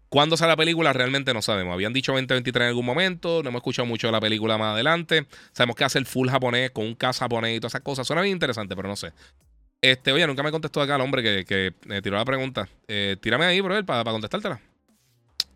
¿Cuándo 0.09 0.37
sale 0.37 0.53
la 0.53 0.57
película? 0.57 0.93
Realmente 0.93 1.35
no 1.35 1.43
sabemos. 1.43 1.75
Habían 1.75 1.93
dicho 1.93 2.13
2023 2.13 2.63
en 2.63 2.69
algún 2.69 2.87
momento. 2.87 3.43
No 3.43 3.51
hemos 3.51 3.61
escuchado 3.61 3.85
mucho 3.85 4.07
de 4.09 4.13
la 4.13 4.21
película 4.21 4.57
más 4.57 4.73
adelante. 4.73 5.27
Sabemos 5.53 5.77
que 5.77 5.85
hace 5.85 5.99
el 5.99 6.07
full 6.07 6.31
japonés 6.31 6.71
con 6.71 6.87
un 6.87 6.95
cast 6.95 7.21
japonés 7.21 7.57
y 7.57 7.61
todas 7.61 7.73
esas 7.73 7.83
cosas. 7.83 8.07
Suena 8.07 8.23
bien 8.23 8.33
interesante, 8.33 8.75
pero 8.75 8.89
no 8.89 8.97
sé. 8.97 9.13
Este, 9.81 10.13
oye, 10.13 10.27
nunca 10.27 10.43
me 10.43 10.51
contestó 10.51 10.81
acá 10.81 10.97
el 10.97 11.03
hombre 11.03 11.45
que, 11.45 11.75
me 11.87 12.03
tiró 12.03 12.17
la 12.17 12.25
pregunta. 12.25 12.69
Eh, 12.89 13.17
tírame 13.21 13.45
ahí, 13.45 13.61
bro, 13.61 13.85
para, 13.85 14.05
contestártela. 14.05 14.61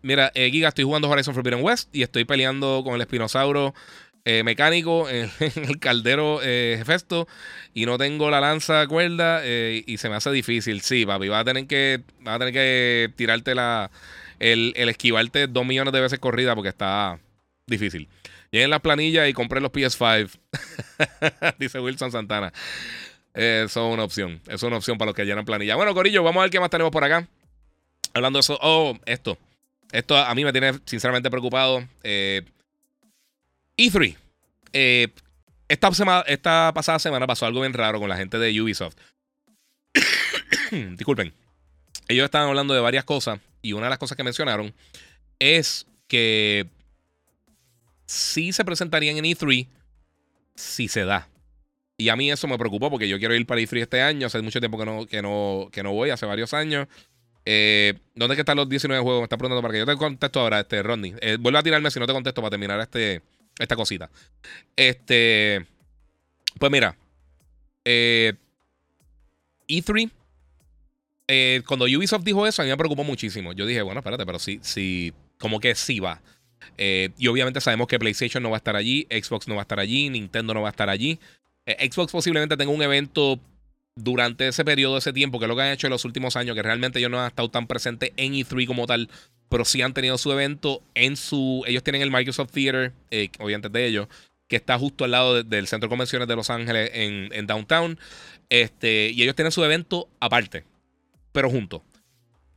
Mira, 0.01 0.31
eh, 0.35 0.49
Giga, 0.51 0.69
estoy 0.69 0.83
jugando 0.83 1.09
Horizon 1.09 1.33
Forbidden 1.33 1.63
West 1.63 1.93
y 1.95 2.03
estoy 2.03 2.25
peleando 2.25 2.81
con 2.83 2.95
el 2.95 3.01
espinosauro 3.01 3.73
eh, 4.25 4.43
mecánico 4.43 5.09
en, 5.09 5.29
el 5.39 5.79
caldero 5.79 6.39
eh, 6.41 6.77
Hefesto 6.79 7.27
y 7.73 7.85
no 7.85 7.97
tengo 7.97 8.29
la 8.29 8.39
lanza 8.39 8.87
cuerda 8.87 9.41
eh, 9.43 9.83
y 9.85 9.97
se 9.97 10.09
me 10.09 10.15
hace 10.15 10.31
difícil. 10.31 10.81
Sí, 10.81 11.05
papi, 11.05 11.27
vas 11.27 11.41
a 11.41 11.45
tener 11.45 11.67
que, 11.67 12.01
vas 12.21 12.35
a 12.35 12.39
tener 12.39 12.53
que 12.53 13.11
tirarte 13.17 13.53
la, 13.53 13.91
el, 14.39 14.73
esquivarte 14.75 15.47
dos 15.47 15.65
millones 15.65 15.91
de 15.91 15.99
veces 15.99 16.19
corrida 16.19 16.55
porque 16.55 16.69
está 16.69 17.19
difícil. 17.67 18.07
en 18.53 18.69
la 18.69 18.79
planilla 18.79 19.27
y 19.27 19.33
compré 19.33 19.59
los 19.59 19.71
PS5. 19.71 20.29
Dice 21.59 21.79
Wilson 21.81 22.11
Santana. 22.11 22.53
Eso 23.33 23.87
es 23.87 23.93
una 23.93 24.03
opción. 24.03 24.41
Eso 24.45 24.55
es 24.55 24.63
una 24.63 24.77
opción 24.77 24.97
para 24.97 25.07
los 25.07 25.15
que 25.15 25.25
llenan 25.25 25.45
planilla. 25.45 25.75
Bueno, 25.75 25.93
Corillo, 25.93 26.23
vamos 26.23 26.41
a 26.41 26.43
ver 26.43 26.51
qué 26.51 26.59
más 26.59 26.69
tenemos 26.69 26.91
por 26.91 27.03
acá. 27.03 27.27
Hablando 28.13 28.37
de 28.37 28.41
eso. 28.41 28.59
Oh, 28.61 28.97
esto. 29.05 29.37
Esto 29.91 30.17
a 30.17 30.33
mí 30.35 30.43
me 30.43 30.51
tiene 30.51 30.73
sinceramente 30.85 31.29
preocupado. 31.29 31.87
Eh, 32.03 32.43
E3. 33.77 34.15
Eh, 34.73 35.07
esta, 35.67 35.91
semana, 35.93 36.23
esta 36.27 36.71
pasada 36.73 36.99
semana 36.99 37.27
pasó 37.27 37.45
algo 37.45 37.61
bien 37.61 37.73
raro 37.73 37.99
con 37.99 38.09
la 38.09 38.17
gente 38.17 38.37
de 38.37 38.61
Ubisoft. 38.61 38.95
Disculpen. 40.71 41.33
Ellos 42.07 42.25
estaban 42.25 42.49
hablando 42.49 42.73
de 42.73 42.81
varias 42.81 43.05
cosas 43.05 43.39
y 43.61 43.73
una 43.73 43.85
de 43.85 43.91
las 43.91 43.99
cosas 43.99 44.17
que 44.17 44.23
mencionaron 44.23 44.73
es 45.39 45.87
que 46.07 46.67
sí 48.05 48.51
se 48.51 48.65
presentarían 48.65 49.17
en 49.17 49.25
E3 49.25 49.67
si 50.55 50.87
se 50.87 51.05
da. 51.05 51.27
Y 52.03 52.09
a 52.09 52.17
mí 52.17 52.29
eso 52.29 52.49
me 52.49 52.57
preocupó 52.57 52.89
porque 52.89 53.07
yo 53.07 53.17
quiero 53.17 53.33
ir 53.33 53.45
para 53.45 53.61
E3 53.61 53.83
este 53.83 54.01
año. 54.01 54.27
Hace 54.27 54.41
mucho 54.41 54.59
tiempo 54.59 54.77
que 54.77 54.83
no, 54.83 55.05
que 55.05 55.21
no, 55.21 55.69
que 55.71 55.83
no 55.83 55.93
voy, 55.93 56.09
hace 56.09 56.25
varios 56.25 56.53
años. 56.53 56.89
Eh, 57.45 57.93
¿Dónde 58.13 58.35
están 58.35 58.57
los 58.57 58.67
19 58.67 59.01
juegos? 59.01 59.21
Me 59.21 59.23
está 59.23 59.37
preguntando 59.37 59.61
para 59.61 59.71
que 59.71 59.79
yo 59.79 59.85
te 59.85 59.95
contesto 59.95 60.41
ahora, 60.41 60.59
este, 60.59 60.83
Rodney. 60.83 61.15
Eh, 61.21 61.37
vuelve 61.39 61.59
a 61.59 61.63
tirarme 61.63 61.89
si 61.91 62.01
no 62.01 62.05
te 62.05 62.11
contesto 62.11 62.41
para 62.41 62.49
terminar 62.49 62.77
este, 62.81 63.21
esta 63.57 63.77
cosita. 63.77 64.09
Este. 64.75 65.65
Pues 66.59 66.69
mira. 66.69 66.97
Eh, 67.85 68.33
E3. 69.69 70.11
Eh, 71.29 71.61
cuando 71.65 71.85
Ubisoft 71.85 72.25
dijo 72.25 72.45
eso, 72.45 72.63
a 72.63 72.65
mí 72.65 72.71
me 72.71 72.75
preocupó 72.75 73.05
muchísimo. 73.05 73.53
Yo 73.53 73.65
dije, 73.65 73.81
bueno, 73.81 74.01
espérate, 74.01 74.25
pero 74.25 74.39
sí, 74.39 74.59
sí, 74.61 75.13
como 75.39 75.61
que 75.61 75.73
sí 75.73 76.01
va. 76.01 76.21
Eh, 76.77 77.11
y 77.17 77.27
obviamente 77.27 77.61
sabemos 77.61 77.87
que 77.87 77.99
PlayStation 77.99 78.43
no 78.43 78.49
va 78.49 78.57
a 78.57 78.59
estar 78.59 78.75
allí, 78.75 79.07
Xbox 79.09 79.47
no 79.47 79.55
va 79.55 79.61
a 79.61 79.63
estar 79.63 79.79
allí, 79.79 80.09
Nintendo 80.09 80.53
no 80.53 80.61
va 80.61 80.69
a 80.69 80.71
estar 80.71 80.89
allí. 80.89 81.19
Xbox 81.65 82.11
posiblemente 82.11 82.57
tenga 82.57 82.71
un 82.71 82.81
evento 82.81 83.39
durante 83.95 84.47
ese 84.47 84.65
periodo, 84.65 84.97
ese 84.97 85.13
tiempo, 85.13 85.39
que 85.39 85.45
es 85.45 85.49
lo 85.49 85.55
que 85.55 85.61
han 85.61 85.71
hecho 85.71 85.87
en 85.87 85.91
los 85.91 86.05
últimos 86.05 86.35
años, 86.35 86.55
que 86.55 86.63
realmente 86.63 86.99
ellos 86.99 87.11
no 87.11 87.19
han 87.19 87.27
estado 87.27 87.49
tan 87.49 87.67
presentes 87.67 88.11
en 88.17 88.33
E3 88.33 88.65
como 88.65 88.87
tal, 88.87 89.09
pero 89.49 89.65
sí 89.65 89.81
han 89.81 89.93
tenido 89.93 90.17
su 90.17 90.31
evento 90.31 90.81
en 90.95 91.15
su. 91.15 91.63
Ellos 91.67 91.83
tienen 91.83 92.01
el 92.01 92.11
Microsoft 92.11 92.51
Theater, 92.51 92.93
eh, 93.11 93.29
de 93.71 93.85
ellos, 93.85 94.07
que 94.47 94.55
está 94.55 94.77
justo 94.79 95.05
al 95.05 95.11
lado 95.11 95.43
del 95.43 95.67
Centro 95.67 95.87
de 95.87 95.91
Convenciones 95.91 96.27
de 96.27 96.35
Los 96.35 96.49
Ángeles 96.49 96.89
en, 96.93 97.47
Downtown. 97.47 97.99
Este, 98.49 99.11
y 99.11 99.21
ellos 99.23 99.35
tienen 99.35 99.51
su 99.51 99.63
evento 99.63 100.09
aparte, 100.19 100.63
pero 101.31 101.49
juntos. 101.49 101.81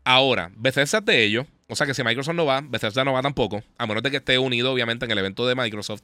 Ahora, 0.05 0.53
Bethesda 0.57 0.99
es 0.99 1.05
de 1.05 1.25
ellos, 1.25 1.47
o 1.69 1.75
sea 1.75 1.87
que 1.87 1.95
si 1.95 2.03
Microsoft 2.03 2.37
no 2.37 2.47
va, 2.47 2.61
Bethesda 2.61 3.05
no 3.05 3.13
va 3.13 3.23
tampoco, 3.23 3.63
a 3.77 3.87
menos 3.87 4.03
de 4.03 4.11
que 4.11 4.19
esté 4.19 4.39
unido, 4.39 4.73
obviamente, 4.73 5.05
en 5.05 5.11
el 5.11 5.19
evento 5.19 5.47
de 5.47 5.55
Microsoft. 5.55 6.03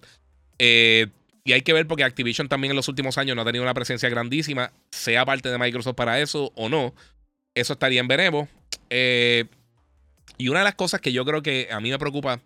Eh, 0.59 1.07
y 1.45 1.53
hay 1.53 1.63
que 1.63 1.73
ver 1.73 1.87
porque 1.87 2.05
Activision 2.05 2.49
también 2.49 2.71
en 2.71 2.77
los 2.77 2.89
últimos 2.89 3.19
años 3.19 3.35
no 3.35 3.43
ha 3.43 3.45
tenido 3.45 3.65
una 3.65 3.75
presencia 3.75 4.09
grandísima, 4.09 4.73
sea 4.91 5.25
parte 5.25 5.49
de 5.49 5.59
Microsoft 5.59 5.97
para 5.97 6.21
eso 6.21 6.53
o 6.55 6.69
no. 6.69 6.95
Eso 7.55 7.73
estaría 7.73 8.01
en 8.01 8.09
veremos. 8.09 8.49
Eh, 8.91 9.47
y 10.39 10.49
una 10.49 10.61
de 10.61 10.65
las 10.65 10.77
cosas 10.77 11.01
que 11.01 11.13
yo 11.13 11.25
creo 11.25 11.43
que 11.43 11.69
a 11.71 11.81
mí 11.81 11.91
me 11.91 11.99
preocupa 11.99 12.41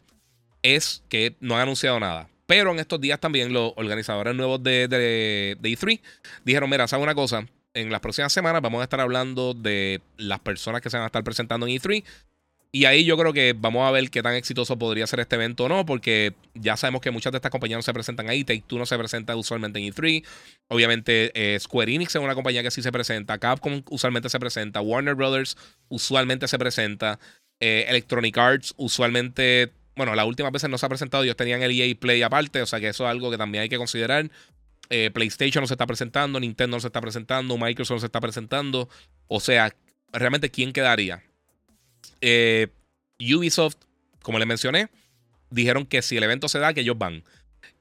es 0.62 1.02
que 1.08 1.36
no 1.40 1.56
han 1.56 1.62
anunciado 1.62 2.00
nada. 2.00 2.28
Pero 2.46 2.72
en 2.72 2.78
estos 2.78 3.00
días 3.00 3.20
también 3.20 3.52
los 3.52 3.72
organizadores 3.76 4.34
nuevos 4.34 4.62
de, 4.62 4.88
de, 4.88 5.56
de 5.60 5.70
E3 5.70 6.00
dijeron, 6.44 6.70
mira, 6.70 6.88
¿sabes 6.88 7.02
una 7.02 7.14
cosa? 7.14 7.46
En 7.74 7.90
las 7.90 8.00
próximas 8.00 8.32
semanas 8.32 8.62
vamos 8.62 8.80
a 8.80 8.84
estar 8.84 9.00
hablando 9.00 9.52
de 9.52 10.00
las 10.16 10.40
personas 10.40 10.80
que 10.80 10.88
se 10.88 10.96
van 10.96 11.04
a 11.04 11.06
estar 11.06 11.22
presentando 11.22 11.66
en 11.66 11.76
E3 11.76 12.02
y 12.72 12.84
ahí 12.84 13.04
yo 13.04 13.16
creo 13.16 13.32
que 13.32 13.54
vamos 13.56 13.88
a 13.88 13.90
ver 13.90 14.10
qué 14.10 14.22
tan 14.22 14.34
exitoso 14.34 14.78
podría 14.78 15.06
ser 15.06 15.20
este 15.20 15.36
evento 15.36 15.64
o 15.64 15.68
no, 15.68 15.86
porque 15.86 16.34
ya 16.54 16.76
sabemos 16.76 17.00
que 17.00 17.10
muchas 17.10 17.32
de 17.32 17.38
estas 17.38 17.50
compañías 17.50 17.78
no 17.78 17.82
se 17.82 17.94
presentan 17.94 18.28
ahí. 18.28 18.44
Take 18.44 18.64
Two 18.66 18.78
no 18.78 18.86
se 18.86 18.98
presenta 18.98 19.34
usualmente 19.36 19.78
en 19.78 19.92
E3. 19.92 20.24
Obviamente, 20.68 21.32
eh, 21.34 21.58
Square 21.58 21.94
Enix 21.94 22.14
es 22.14 22.22
una 22.22 22.34
compañía 22.34 22.62
que 22.62 22.70
sí 22.70 22.82
se 22.82 22.92
presenta. 22.92 23.38
Capcom 23.38 23.82
usualmente 23.88 24.28
se 24.28 24.38
presenta. 24.38 24.80
Warner 24.80 25.14
Brothers 25.14 25.56
usualmente 25.88 26.48
se 26.48 26.58
presenta. 26.58 27.18
Eh, 27.60 27.86
Electronic 27.88 28.36
Arts 28.36 28.74
usualmente. 28.76 29.72
Bueno, 29.94 30.14
las 30.14 30.26
últimas 30.26 30.52
veces 30.52 30.68
no 30.68 30.76
se 30.76 30.84
ha 30.84 30.90
presentado. 30.90 31.24
Ellos 31.24 31.36
tenían 31.36 31.62
el 31.62 31.70
EA 31.70 31.94
Play 31.98 32.22
aparte, 32.22 32.60
o 32.60 32.66
sea 32.66 32.80
que 32.80 32.88
eso 32.88 33.04
es 33.04 33.10
algo 33.10 33.30
que 33.30 33.38
también 33.38 33.62
hay 33.62 33.68
que 33.68 33.78
considerar. 33.78 34.30
Eh, 34.90 35.10
PlayStation 35.12 35.62
no 35.62 35.66
se 35.66 35.74
está 35.74 35.86
presentando, 35.86 36.38
Nintendo 36.38 36.76
no 36.76 36.80
se 36.80 36.88
está 36.88 37.00
presentando, 37.00 37.56
Microsoft 37.56 37.96
no 37.96 38.00
se 38.00 38.06
está 38.06 38.20
presentando. 38.20 38.88
O 39.28 39.40
sea, 39.40 39.74
realmente, 40.12 40.50
¿quién 40.50 40.72
quedaría? 40.72 41.22
Eh, 42.20 42.68
Ubisoft, 43.20 43.76
como 44.22 44.38
les 44.38 44.46
mencioné, 44.46 44.88
dijeron 45.50 45.86
que 45.86 46.02
si 46.02 46.16
el 46.16 46.22
evento 46.22 46.48
se 46.48 46.58
da, 46.58 46.74
que 46.74 46.80
ellos 46.80 46.98
van. 46.98 47.22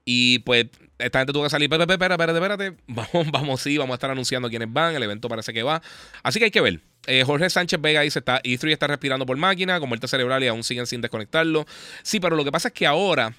Y 0.04 0.38
pues 0.40 0.66
esta 0.98 1.18
gente 1.18 1.32
tuvo 1.32 1.44
que 1.44 1.50
salir, 1.50 1.66
espérate, 1.72 1.92
espérate, 1.92 2.32
espérate, 2.32 2.76
vamos, 2.86 3.30
vamos, 3.32 3.60
sí, 3.60 3.76
vamos 3.76 3.94
a 3.94 3.96
estar 3.96 4.10
anunciando 4.10 4.48
quiénes 4.48 4.72
van, 4.72 4.94
el 4.94 5.02
evento 5.02 5.28
parece 5.28 5.52
que 5.52 5.62
va. 5.62 5.82
Así 6.22 6.38
que 6.38 6.46
hay 6.46 6.50
que 6.50 6.60
ver. 6.60 6.80
Eh, 7.06 7.22
Jorge 7.24 7.50
Sánchez 7.50 7.80
Vega 7.80 8.00
dice, 8.00 8.20
está, 8.20 8.40
E3 8.42 8.72
está 8.72 8.86
respirando 8.86 9.26
por 9.26 9.36
máquina, 9.36 9.78
con 9.78 9.88
muerte 9.88 10.08
cerebral 10.08 10.42
y 10.42 10.48
aún 10.48 10.64
siguen 10.64 10.86
sin 10.86 11.00
desconectarlo. 11.00 11.66
Sí, 12.02 12.20
pero 12.20 12.36
lo 12.36 12.44
que 12.44 12.52
pasa 12.52 12.68
es 12.68 12.74
que 12.74 12.86
ahora, 12.86 13.34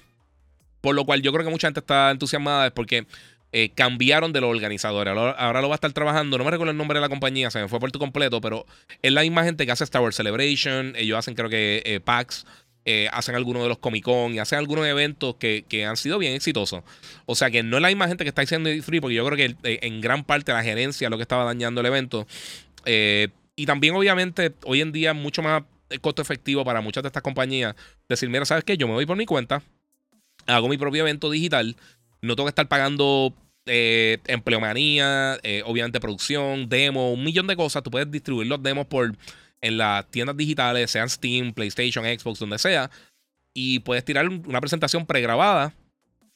por 0.80 0.94
lo 0.94 1.04
cual 1.04 1.22
yo 1.22 1.32
creo 1.32 1.44
que 1.44 1.50
mucha 1.50 1.68
gente 1.68 1.80
está 1.80 2.10
entusiasmada, 2.10 2.66
es 2.66 2.72
porque 2.72 3.06
eh, 3.50 3.70
cambiaron 3.74 4.32
de 4.32 4.42
los 4.42 4.50
organizadores. 4.50 5.14
Ahora, 5.16 5.62
lo 5.62 5.68
va 5.68 5.74
a 5.74 5.76
estar 5.76 5.92
trabajando. 5.92 6.36
No 6.36 6.44
me 6.44 6.50
recuerdo 6.50 6.70
el 6.70 6.76
nombre 6.76 6.98
de 6.98 7.00
la 7.00 7.08
compañía, 7.08 7.50
se 7.50 7.60
me 7.60 7.68
fue 7.68 7.80
por 7.80 7.90
tu 7.90 7.98
completo, 7.98 8.40
pero 8.40 8.66
es 9.00 9.10
la 9.10 9.22
misma 9.22 9.42
gente 9.44 9.64
que 9.64 9.72
hace 9.72 9.84
Star 9.84 10.02
Wars 10.02 10.16
Celebration. 10.16 10.92
Ellos 10.96 11.18
hacen, 11.18 11.34
creo 11.34 11.48
que, 11.48 11.82
eh, 11.84 12.00
PAX. 12.00 12.44
Eh, 12.84 13.06
hacen 13.12 13.34
algunos 13.34 13.62
de 13.62 13.68
los 13.68 13.76
Comic 13.78 14.02
Con 14.02 14.34
y 14.34 14.38
hacen 14.38 14.58
algunos 14.58 14.86
eventos 14.86 15.36
que, 15.36 15.86
han 15.86 15.96
sido 15.96 16.18
bien 16.18 16.34
exitosos. 16.34 16.82
O 17.26 17.34
sea 17.34 17.50
que 17.50 17.62
no 17.62 17.76
es 17.76 17.82
la 17.82 17.88
misma 17.88 18.08
gente 18.08 18.24
que 18.24 18.28
está 18.28 18.40
haciendo 18.42 18.70
Free, 18.82 19.00
porque 19.00 19.14
yo 19.14 19.26
creo 19.26 19.36
que 19.36 19.56
en 19.62 20.00
gran 20.00 20.24
parte 20.24 20.52
la 20.52 20.62
gerencia 20.62 21.06
es 21.06 21.10
lo 21.10 21.18
que 21.18 21.22
estaba 21.22 21.44
dañando 21.44 21.80
el 21.82 21.86
evento. 21.86 22.26
y 22.86 23.66
también, 23.66 23.94
obviamente, 23.94 24.54
hoy 24.64 24.80
en 24.80 24.92
día 24.92 25.10
es 25.10 25.16
mucho 25.16 25.42
más 25.42 25.64
costo 26.00 26.22
efectivo 26.22 26.64
para 26.64 26.80
muchas 26.80 27.02
de 27.02 27.08
estas 27.08 27.22
compañías 27.22 27.74
decir: 28.08 28.30
Mira, 28.30 28.46
¿sabes 28.46 28.64
qué? 28.64 28.78
Yo 28.78 28.86
me 28.88 28.94
voy 28.94 29.04
por 29.04 29.18
mi 29.18 29.26
cuenta, 29.26 29.62
hago 30.46 30.68
mi 30.68 30.78
propio 30.78 31.02
evento 31.02 31.30
digital 31.30 31.76
no 32.22 32.36
tengo 32.36 32.46
que 32.46 32.50
estar 32.50 32.68
pagando 32.68 33.34
eh, 33.66 34.18
empleomanía, 34.26 35.38
eh, 35.42 35.62
obviamente 35.64 36.00
producción, 36.00 36.68
demo, 36.68 37.12
un 37.12 37.24
millón 37.24 37.46
de 37.46 37.56
cosas. 37.56 37.82
Tú 37.82 37.90
puedes 37.90 38.10
distribuir 38.10 38.48
los 38.48 38.62
demos 38.62 38.86
por 38.86 39.16
en 39.60 39.78
las 39.78 40.08
tiendas 40.10 40.36
digitales, 40.36 40.90
sean 40.90 41.08
Steam, 41.08 41.52
PlayStation, 41.52 42.04
Xbox, 42.04 42.38
donde 42.38 42.58
sea. 42.58 42.90
Y 43.54 43.80
puedes 43.80 44.04
tirar 44.04 44.28
una 44.28 44.60
presentación 44.60 45.04
pregrabada, 45.04 45.74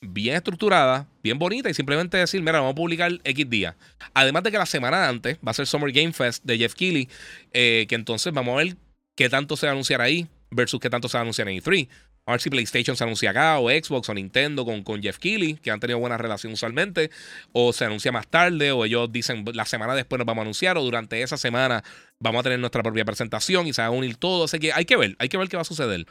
bien 0.01 0.35
estructurada, 0.35 1.07
bien 1.23 1.39
bonita, 1.39 1.71
y 1.71 1.75
simplemente 1.75 2.17
decir, 2.17 2.41
mira, 2.41 2.59
vamos 2.59 2.73
a 2.73 2.75
publicar 2.75 3.13
X 3.25 3.49
día. 3.49 3.77
Además 4.13 4.43
de 4.43 4.51
que 4.51 4.59
la 4.59 4.67
semana 4.67 5.09
antes 5.09 5.39
va 5.47 5.53
a 5.53 5.55
ser 5.55 5.67
Summer 5.67 5.93
Game 5.93 6.13
Fest 6.13 6.45
de 6.45 6.59
Jeff 6.59 6.75
Keighley, 6.75 7.09
eh, 7.53 7.87
que 7.89 7.95
entonces 7.95 8.33
vamos 8.33 8.55
a 8.55 8.65
ver 8.65 8.77
qué 9.15 9.29
tanto 9.29 9.57
se 9.57 9.67
va 9.67 9.71
a 9.71 9.73
anunciar 9.73 10.01
ahí 10.01 10.27
versus 10.51 10.81
qué 10.81 10.91
tanto 10.91 11.09
se 11.09 11.17
va 11.17 11.21
a 11.21 11.23
anunciar 11.23 11.49
en 11.49 11.59
E3. 11.61 11.89
A 12.33 12.37
ver 12.37 12.41
si 12.41 12.49
PlayStation 12.49 12.97
se 12.97 13.05
anuncia 13.05 13.29
acá, 13.29 13.59
o 13.59 13.69
Xbox, 13.69 14.09
o 14.09 14.15
Nintendo 14.15 14.65
con, 14.65 14.83
con 14.83 15.03
Jeff 15.03 15.19
Keighley, 15.19 15.57
que 15.57 15.71
han 15.71 15.81
tenido 15.81 15.99
buena 15.99 16.17
relación 16.17 16.55
usualmente, 16.55 17.11
o 17.53 17.75
se 17.75 17.85
anuncia 17.85 18.11
más 18.11 18.27
tarde, 18.27 18.73
o 18.73 18.87
ellos 18.87 19.13
dicen 19.13 19.45
la 19.53 19.67
semana 19.67 19.95
después 19.95 20.19
nos 20.19 20.25
vamos 20.25 20.41
a 20.41 20.45
anunciar, 20.45 20.79
o 20.79 20.83
durante 20.83 21.21
esa 21.21 21.37
semana 21.37 21.85
vamos 22.21 22.41
a 22.41 22.45
tener 22.45 22.59
nuestra 22.59 22.83
propia 22.83 23.05
presentación 23.05 23.67
y 23.67 23.75
se 23.75 23.83
va 23.83 23.89
a 23.89 23.91
unir 23.91 24.17
todo. 24.17 24.45
Así 24.45 24.59
que 24.59 24.73
hay 24.73 24.87
que 24.87 24.97
ver, 24.97 25.15
hay 25.19 25.29
que 25.29 25.37
ver 25.37 25.51
qué 25.51 25.59
va 25.59 25.61
a 25.61 25.67
suceder. 25.67 26.07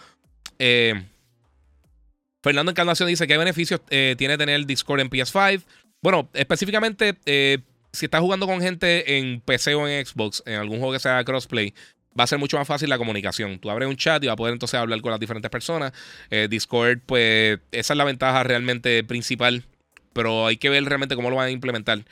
Eh, 0.59 0.93
Fernando 2.43 2.69
Encarnación 2.69 3.09
dice: 3.09 3.25
¿Qué 3.25 3.35
beneficios 3.35 3.81
eh, 3.89 4.13
tiene 4.15 4.37
tener 4.37 4.63
Discord 4.67 4.99
en 4.99 5.09
PS5? 5.09 5.63
Bueno, 6.03 6.29
específicamente, 6.35 7.17
eh, 7.25 7.57
si 7.93 8.05
estás 8.05 8.21
jugando 8.21 8.45
con 8.45 8.61
gente 8.61 9.17
en 9.17 9.41
PC 9.41 9.73
o 9.73 9.87
en 9.87 10.05
Xbox, 10.05 10.43
en 10.45 10.59
algún 10.59 10.77
juego 10.77 10.93
que 10.93 10.99
sea 10.99 11.23
crossplay, 11.23 11.73
va 12.19 12.23
a 12.25 12.27
ser 12.27 12.39
mucho 12.39 12.57
más 12.57 12.67
fácil 12.67 12.89
la 12.89 12.97
comunicación. 12.97 13.59
Tú 13.59 13.69
abres 13.69 13.87
un 13.89 13.95
chat 13.95 14.23
y 14.23 14.27
vas 14.27 14.33
a 14.33 14.37
poder 14.37 14.53
entonces 14.53 14.79
hablar 14.79 15.01
con 15.01 15.11
las 15.11 15.19
diferentes 15.19 15.49
personas. 15.49 15.93
Eh, 16.29 16.47
Discord, 16.49 16.99
pues 17.05 17.59
esa 17.71 17.93
es 17.93 17.97
la 17.97 18.03
ventaja 18.03 18.43
realmente 18.43 19.03
principal 19.03 19.65
pero 20.13 20.45
hay 20.45 20.57
que 20.57 20.69
ver 20.69 20.83
realmente 20.83 21.15
cómo 21.15 21.29
lo 21.29 21.37
van 21.37 21.47
a 21.47 21.51
implementar. 21.51 22.03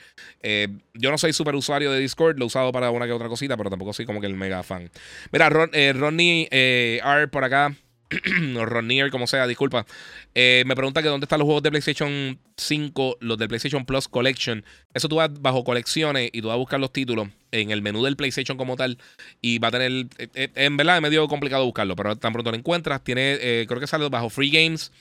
yo 0.94 1.10
no 1.10 1.18
soy 1.18 1.34
súper 1.34 1.54
usuario 1.54 1.92
de 1.92 2.00
Discord, 2.00 2.38
lo 2.38 2.44
he 2.44 2.46
usado 2.46 2.72
para 2.72 2.90
una 2.90 3.04
que 3.04 3.12
otra 3.12 3.28
cosita, 3.28 3.58
pero 3.58 3.68
tampoco 3.68 3.92
soy 3.92 4.06
como 4.06 4.22
que 4.22 4.26
el 4.26 4.36
mega 4.36 4.62
fan. 4.62 4.90
Mira, 5.32 5.50
Ronnie 5.50 6.48
R 6.50 7.28
por 7.28 7.44
acá. 7.44 7.76
o 8.56 8.66
Ronnier, 8.66 9.10
como 9.10 9.26
sea, 9.26 9.46
disculpa. 9.46 9.86
Eh, 10.34 10.64
me 10.66 10.74
pregunta 10.74 11.02
que 11.02 11.08
dónde 11.08 11.24
están 11.24 11.38
los 11.38 11.46
juegos 11.46 11.62
de 11.62 11.70
PlayStation 11.70 12.38
5, 12.56 13.18
los 13.20 13.38
de 13.38 13.48
PlayStation 13.48 13.84
Plus 13.84 14.08
Collection. 14.08 14.64
Eso 14.94 15.08
tú 15.08 15.16
vas 15.16 15.30
bajo 15.40 15.64
colecciones 15.64 16.30
y 16.32 16.42
tú 16.42 16.48
vas 16.48 16.54
a 16.54 16.58
buscar 16.58 16.80
los 16.80 16.92
títulos 16.92 17.28
en 17.52 17.70
el 17.70 17.82
menú 17.82 18.04
del 18.04 18.16
PlayStation 18.16 18.56
como 18.56 18.76
tal. 18.76 18.98
Y 19.40 19.58
va 19.58 19.68
a 19.68 19.70
tener. 19.70 20.06
Eh, 20.18 20.28
eh, 20.34 20.50
en 20.54 20.76
verdad 20.76 20.96
es 20.96 21.02
medio 21.02 21.26
complicado 21.28 21.64
buscarlo, 21.64 21.94
pero 21.94 22.16
tan 22.16 22.32
pronto 22.32 22.50
lo 22.50 22.56
encuentras. 22.56 23.02
Tiene, 23.04 23.66
creo 23.68 23.80
que 23.80 23.86
sale 23.86 24.08
bajo 24.08 24.28
Free 24.28 24.50
Games. 24.50 24.92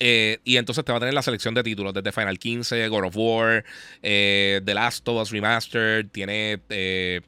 y 0.00 0.56
entonces 0.56 0.84
te 0.84 0.92
va 0.92 0.98
a 0.98 1.00
tener 1.00 1.14
la 1.14 1.22
selección 1.22 1.54
de 1.54 1.62
títulos 1.62 1.92
desde 1.92 2.12
Final 2.12 2.38
15, 2.38 2.88
God 2.88 3.04
of 3.04 3.16
War, 3.16 3.64
The 4.00 4.74
Last 4.74 5.06
of 5.08 5.20
Us 5.22 5.30
Remastered, 5.30 6.08
tiene 6.10 6.58
The 6.68 7.22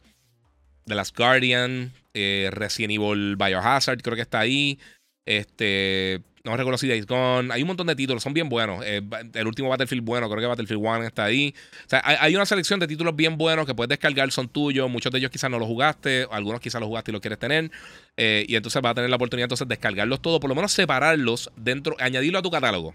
Last 0.94 1.16
Guardian, 1.16 1.93
eh, 2.14 2.48
Resident 2.52 2.92
Evil 2.92 3.36
Biohazard, 3.36 4.00
creo 4.02 4.16
que 4.16 4.22
está 4.22 4.40
ahí. 4.40 4.78
Este, 5.26 6.22
no 6.44 6.56
recuerdo 6.56 6.78
si 6.78 6.88
Days 6.88 7.06
Gone. 7.06 7.52
Hay 7.52 7.62
un 7.62 7.68
montón 7.68 7.86
de 7.86 7.94
títulos, 7.94 8.22
son 8.22 8.32
bien 8.32 8.48
buenos. 8.48 8.82
Eh, 8.84 9.02
el 9.34 9.46
último 9.46 9.68
Battlefield 9.68 10.02
bueno, 10.02 10.28
creo 10.28 10.40
que 10.40 10.46
Battlefield 10.46 10.80
1 10.82 11.02
está 11.04 11.24
ahí. 11.24 11.54
O 11.86 11.88
sea, 11.88 12.02
hay, 12.04 12.34
una 12.34 12.46
selección 12.46 12.80
de 12.80 12.86
títulos 12.86 13.14
bien 13.14 13.36
buenos 13.36 13.66
que 13.66 13.74
puedes 13.74 13.90
descargar, 13.90 14.30
son 14.30 14.48
tuyos. 14.48 14.88
Muchos 14.90 15.12
de 15.12 15.18
ellos 15.18 15.30
quizás 15.30 15.50
no 15.50 15.58
los 15.58 15.68
jugaste, 15.68 16.26
algunos 16.30 16.60
quizás 16.60 16.80
los 16.80 16.88
jugaste 16.88 17.10
y 17.10 17.12
los 17.12 17.20
quieres 17.20 17.38
tener. 17.38 17.70
Eh, 18.16 18.46
y 18.48 18.56
entonces 18.56 18.80
vas 18.80 18.92
a 18.92 18.94
tener 18.94 19.10
la 19.10 19.16
oportunidad 19.16 19.44
entonces 19.44 19.68
de 19.68 19.72
descargarlos 19.74 20.22
todos, 20.22 20.40
por 20.40 20.48
lo 20.48 20.54
menos 20.54 20.72
separarlos 20.72 21.50
dentro, 21.56 21.94
añadirlo 21.98 22.38
a 22.38 22.42
tu 22.42 22.50
catálogo. 22.50 22.94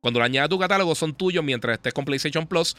Cuando 0.00 0.20
lo 0.20 0.24
añadas 0.24 0.46
a 0.46 0.48
tu 0.48 0.58
catálogo 0.58 0.94
son 0.94 1.14
tuyos 1.14 1.42
mientras 1.42 1.74
estés 1.74 1.92
con 1.92 2.04
PlayStation 2.04 2.46
Plus, 2.46 2.76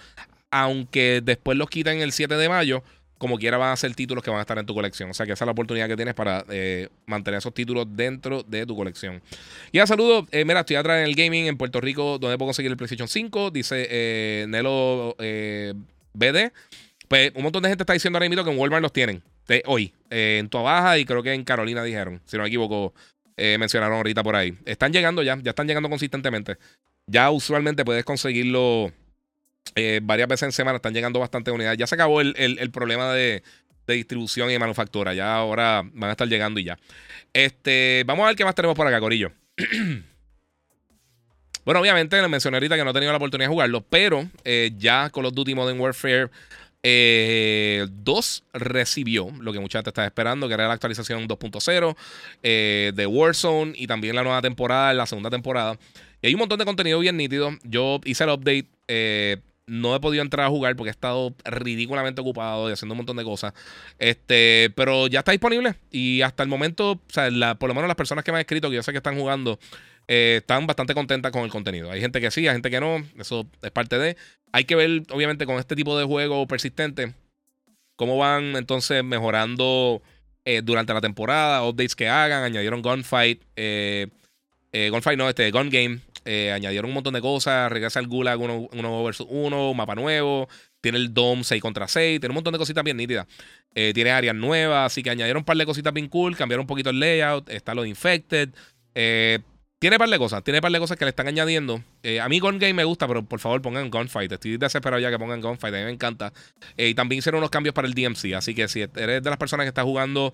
aunque 0.50 1.22
después 1.22 1.58
los 1.58 1.70
quiten 1.70 2.00
el 2.00 2.14
7 2.14 2.36
de 2.36 2.48
mayo 2.48 2.84
como 3.20 3.38
quiera 3.38 3.58
van 3.58 3.74
a 3.74 3.76
ser 3.76 3.94
títulos 3.94 4.24
que 4.24 4.32
van 4.32 4.40
a 4.40 4.42
estar 4.42 4.58
en 4.58 4.66
tu 4.66 4.74
colección. 4.74 5.12
O 5.12 5.14
sea 5.14 5.26
que 5.26 5.34
esa 5.34 5.44
es 5.44 5.46
la 5.46 5.52
oportunidad 5.52 5.88
que 5.88 5.96
tienes 5.98 6.16
para 6.16 6.46
eh, 6.50 6.88
mantener 7.06 7.38
esos 7.38 7.54
títulos 7.54 7.86
dentro 7.90 8.44
de 8.44 8.66
tu 8.66 8.76
colección. 8.76 9.22
Y 9.72 9.80
a 9.80 9.86
saludo, 9.86 10.26
eh, 10.32 10.46
mira, 10.46 10.62
estoy 10.62 10.78
atrás 10.78 11.00
en 11.00 11.04
el 11.04 11.16
gaming 11.16 11.46
en 11.46 11.58
Puerto 11.58 11.82
Rico, 11.82 12.18
donde 12.18 12.38
puedo 12.38 12.48
conseguir 12.48 12.72
el 12.72 12.78
PlayStation 12.78 13.10
5, 13.10 13.52
dice 13.52 13.88
eh, 13.90 14.46
Nelo 14.48 15.16
BD. 16.14 16.52
Pues 17.10 17.32
un 17.36 17.44
montón 17.44 17.62
de 17.64 17.70
gente 17.70 17.84
está 17.84 17.94
diciendo 17.94 18.18
ahora 18.18 18.30
mismo 18.30 18.44
que 18.44 18.52
en 18.52 18.58
Walmart 18.58 18.82
los 18.82 18.94
tienen. 18.94 19.22
hoy, 19.66 19.94
en 20.10 20.48
Tua 20.48 20.62
Baja 20.62 20.98
y 20.98 21.06
creo 21.06 21.22
que 21.22 21.34
en 21.34 21.44
Carolina 21.44 21.84
dijeron, 21.84 22.22
si 22.26 22.38
no 22.38 22.44
me 22.44 22.50
equivoco, 22.50 22.94
mencionaron 23.36 23.98
ahorita 23.98 24.24
por 24.24 24.36
ahí. 24.38 24.58
Están 24.64 24.94
llegando 24.94 25.24
ya, 25.24 25.38
ya 25.42 25.50
están 25.50 25.68
llegando 25.68 25.90
consistentemente. 25.90 26.58
Ya 27.06 27.32
usualmente 27.32 27.84
puedes 27.84 28.06
conseguirlo 28.06 28.94
eh, 29.76 30.00
varias 30.04 30.28
veces 30.28 30.44
en 30.44 30.52
semana 30.52 30.78
están 30.78 30.94
llegando 30.94 31.20
bastantes 31.20 31.54
unidades. 31.54 31.78
Ya 31.78 31.88
se 31.88 31.96
acabó 31.96 32.22
el, 32.22 32.72
problema 32.72 33.14
de, 33.14 33.44
distribución 33.88 34.50
y 34.50 34.54
de 34.54 34.60
manufactura. 34.60 35.14
Ya 35.14 35.36
ahora 35.36 35.84
van 35.94 36.10
a 36.10 36.12
estar 36.12 36.28
llegando 36.28 36.60
y 36.60 36.66
ya. 36.66 36.78
Este, 37.34 38.04
vamos 38.06 38.24
a 38.24 38.28
ver 38.28 38.36
qué 38.36 38.46
más 38.46 38.56
tenemos 38.56 38.76
por 38.76 38.88
acá, 38.88 39.00
Corillo. 39.00 39.32
bueno, 41.66 41.82
obviamente 41.82 42.22
les 42.22 42.30
mencioné 42.30 42.58
ahorita 42.58 42.76
que 42.76 42.84
no 42.84 42.92
he 42.92 42.94
tenido 42.94 43.12
la 43.12 43.18
oportunidad 43.18 43.50
de 43.50 43.54
jugarlo, 43.54 43.82
pero 43.82 44.28
eh, 44.44 44.72
ya 44.78 45.10
Call 45.10 45.26
of 45.26 45.34
Duty 45.34 45.56
Modern 45.56 45.80
Warfare 45.80 46.26
2 46.26 46.32
eh, 46.84 47.88
recibió 48.54 49.32
lo 49.40 49.52
que 49.52 49.60
mucha 49.60 49.80
gente 49.80 49.90
estaba 49.90 50.08
esperando, 50.08 50.48
que 50.48 50.54
era 50.54 50.68
la 50.68 50.74
actualización 50.74 51.28
2.0 51.28 52.94
de 52.94 53.06
Warzone 53.06 53.74
y 53.76 53.88
también 53.88 54.16
la 54.16 54.24
nueva 54.24 54.42
temporada, 54.42 54.94
la 54.94 55.06
segunda 55.06 55.30
temporada. 55.30 55.78
Y 56.22 56.28
hay 56.28 56.34
un 56.34 56.40
montón 56.40 56.60
de 56.60 56.66
contenido 56.66 57.00
bien 57.00 57.18
nítido. 57.18 57.52
Yo 57.64 58.00
hice 58.06 58.24
el 58.24 58.30
update. 58.30 59.49
No 59.70 59.96
he 59.96 60.00
podido 60.00 60.24
entrar 60.24 60.48
a 60.48 60.50
jugar 60.50 60.76
porque 60.76 60.90
he 60.90 60.92
estado 60.92 61.36
ridículamente 61.46 62.22
ocupado 62.22 62.70
y 62.70 62.74
haciendo 62.74 62.94
un 62.94 62.98
montón 62.98 63.18
de 63.18 63.24
cosas. 63.24 63.54
Este, 64.00 64.72
pero 64.76 65.08
ya 65.08 65.20
está 65.20 65.32
disponible. 65.32 65.76
Y 65.92 66.22
hasta 66.22 66.44
el 66.44 66.50
momento, 66.50 66.94
o 66.94 67.02
sea, 67.08 67.30
por 67.56 67.70
lo 67.70 67.76
menos 67.76 67.88
las 67.88 67.96
personas 67.96 68.26
que 68.26 68.32
me 68.32 68.38
han 68.38 68.42
escrito, 68.42 68.70
que 68.70 68.78
yo 68.78 68.84
sé 68.84 68.92
que 68.92 68.98
están 68.98 69.18
jugando, 69.18 69.60
eh, 70.08 70.38
están 70.40 70.66
bastante 70.66 70.96
contentas 70.96 71.32
con 71.32 71.44
el 71.44 71.52
contenido. 71.52 71.92
Hay 71.92 72.02
gente 72.02 72.20
que 72.20 72.32
sí, 72.32 72.48
hay 72.48 72.54
gente 72.54 72.72
que 72.72 72.80
no. 72.80 73.06
Eso 73.20 73.48
es 73.62 73.72
parte 73.72 74.00
de. 74.00 74.18
Hay 74.52 74.64
que 74.64 74.76
ver, 74.76 75.04
obviamente, 75.12 75.46
con 75.46 75.58
este 75.58 75.76
tipo 75.76 75.98
de 76.00 76.06
juego 76.06 76.48
persistente, 76.48 77.14
cómo 77.96 78.18
van 78.18 78.56
entonces 78.56 79.04
mejorando 79.04 80.02
eh, 80.46 80.62
durante 80.64 80.96
la 80.96 81.02
temporada, 81.02 81.64
updates 81.64 81.96
que 81.96 82.10
hagan. 82.10 82.44
Añadieron 82.44 82.82
Gunfight. 82.82 83.44
Eh, 83.56 84.08
Gunfight 84.74 85.18
no, 85.18 85.30
este, 85.30 85.52
Gun 85.52 85.70
Game. 85.70 86.00
Eh, 86.26 86.52
añadieron 86.52 86.90
un 86.90 86.96
montón 86.96 87.14
de 87.14 87.22
cosas. 87.22 87.72
Regresa 87.72 88.00
el 88.00 88.08
Gulag 88.08 88.40
1 88.40 89.04
versus 89.04 89.28
1, 89.30 89.74
mapa 89.74 89.96
nuevo. 89.96 90.48
Tiene 90.82 90.98
el 90.98 91.14
Dome 91.14 91.44
6 91.44 91.62
contra 91.62 91.88
6. 91.88 92.20
Tiene 92.20 92.32
un 92.32 92.36
montón 92.36 92.54
de 92.54 92.60
cositas 92.60 92.84
bien 92.84 92.98
nítidas. 92.98 93.28
Eh, 93.76 93.92
tiene 93.94 94.12
áreas 94.12 94.36
nuevas. 94.36 94.92
Así 94.92 95.04
que 95.04 95.10
añadieron 95.10 95.42
un 95.42 95.46
par 95.46 95.58
de 95.58 95.66
cositas 95.66 95.94
bien 95.94 96.08
cool. 96.08 96.36
Cambiaron 96.36 96.64
un 96.64 96.68
poquito 96.68 96.90
el 96.90 97.00
layout. 97.00 97.50
Está 97.50 97.74
lo 97.74 97.84
de 97.84 97.90
Infected. 97.90 98.50
Eh, 98.96 99.40
tiene 99.80 99.96
un 99.96 100.00
par 100.00 100.10
de 100.10 100.18
cosas. 100.18 100.44
Tiene 100.44 100.58
un 100.58 100.62
par 100.62 100.72
de 100.72 100.80
cosas 100.80 100.98
que 100.98 101.06
le 101.06 101.10
están 101.10 101.28
añadiendo. 101.28 101.82
a 102.22 102.30
mí 102.30 102.40
Gun 102.40 102.60
Game 102.60 102.74
me 102.74 102.84
gusta, 102.84 103.08
pero 103.08 103.24
por 103.24 103.40
favor 103.40 103.62
pongan 103.62 103.90
Gunfight. 103.90 104.32
Estoy 104.32 104.58
desesperado 104.58 105.02
ya 105.02 105.10
que 105.10 105.18
pongan 105.18 105.42
Gunfight. 105.42 105.74
A 105.74 105.78
mí 105.78 105.84
me 105.86 105.92
encanta. 105.92 106.34
y 106.78 106.94
también 106.96 107.20
hicieron 107.20 107.40
unos 107.40 107.50
cambios 107.50 107.74
para 107.74 107.88
el 107.88 107.94
DMC. 107.94 108.34
Así 108.36 108.54
que 108.54 108.68
si 108.68 108.82
eres 108.82 109.24
de 109.24 109.30
las 109.30 109.38
personas 109.38 109.64
que 109.64 109.70
está 109.70 109.84
jugando 109.84 110.34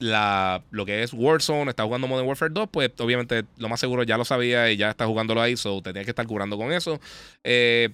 lo 0.00 0.86
que 0.86 1.02
es 1.02 1.12
Warzone, 1.12 1.70
está 1.70 1.84
jugando 1.84 2.08
Modern 2.08 2.26
Warfare 2.26 2.52
2, 2.52 2.68
pues 2.72 2.90
obviamente 2.98 3.44
lo 3.58 3.68
más 3.68 3.80
seguro 3.80 4.02
ya 4.02 4.16
lo 4.16 4.24
sabía 4.24 4.70
y 4.70 4.76
ya 4.76 4.90
está 4.90 5.06
jugándolo 5.06 5.42
ahí, 5.42 5.56
so 5.56 5.80
tenía 5.82 6.04
que 6.04 6.10
estar 6.10 6.26
curando 6.26 6.56
con 6.56 6.72
eso. 6.72 6.98
Eh, 7.44 7.90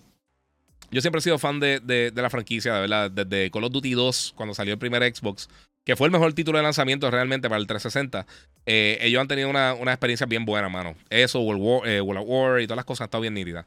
yo 0.90 1.00
siempre 1.00 1.18
he 1.18 1.22
sido 1.22 1.38
fan 1.38 1.58
de, 1.58 2.12
la 2.14 2.30
franquicia, 2.30 2.74
de 2.74 2.80
verdad, 2.80 3.10
desde 3.10 3.50
Call 3.50 3.64
of 3.64 3.72
Duty 3.72 3.92
2, 3.92 4.34
cuando 4.36 4.54
salió 4.54 4.72
el 4.72 4.78
primer 4.78 5.02
Xbox, 5.14 5.48
que 5.84 5.96
fue 5.96 6.06
el 6.06 6.12
mejor 6.12 6.32
título 6.32 6.58
de 6.58 6.64
lanzamiento 6.64 7.10
realmente 7.10 7.48
para 7.48 7.60
el 7.60 7.66
360. 7.66 8.26
Eh, 8.66 8.98
ellos 9.00 9.20
han 9.20 9.28
tenido 9.28 9.50
una, 9.50 9.72
experiencia 9.72 10.26
bien 10.26 10.44
buena, 10.44 10.68
mano. 10.68 10.94
Eso, 11.10 11.40
World, 11.40 11.62
War, 11.62 11.88
eh, 11.88 12.00
World 12.00 12.24
War 12.26 12.60
y 12.60 12.66
todas 12.66 12.76
las 12.76 12.84
cosas 12.84 13.02
han 13.02 13.06
estado 13.06 13.22
bien 13.22 13.34
nítidas. 13.34 13.66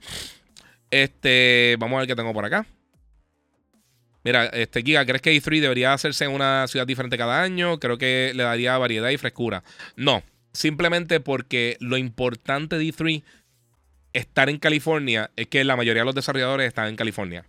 Este, 0.92 1.76
vamos 1.78 1.98
a 1.98 2.00
ver 2.00 2.08
qué 2.08 2.16
tengo 2.16 2.34
por 2.34 2.46
acá. 2.46 2.66
Mira, 4.24 4.46
este 4.48 4.82
Giga, 4.82 5.06
¿crees 5.06 5.22
que 5.22 5.34
E3 5.34 5.62
debería 5.62 5.94
hacerse 5.94 6.26
en 6.26 6.32
una 6.32 6.68
ciudad 6.68 6.86
diferente 6.86 7.18
cada 7.18 7.42
año? 7.42 7.80
Creo 7.80 7.98
que 7.98 8.32
le 8.36 8.44
daría 8.44 8.78
variedad 8.78 9.10
y 9.10 9.18
frescura. 9.18 9.64
No, 9.96 10.24
simplemente 10.52 11.20
porque 11.20 11.78
lo 11.80 11.98
importante 11.98 12.78
de 12.78 12.86
E3 12.86 13.24
estar 14.14 14.50
en 14.50 14.58
California 14.58 15.32
es 15.36 15.48
que 15.48 15.64
la 15.64 15.76
mayoría 15.76 16.02
de 16.02 16.06
los 16.06 16.16
desarrolladores 16.16 16.68
están 16.68 16.88
en 16.88 16.96
California. 16.96 17.46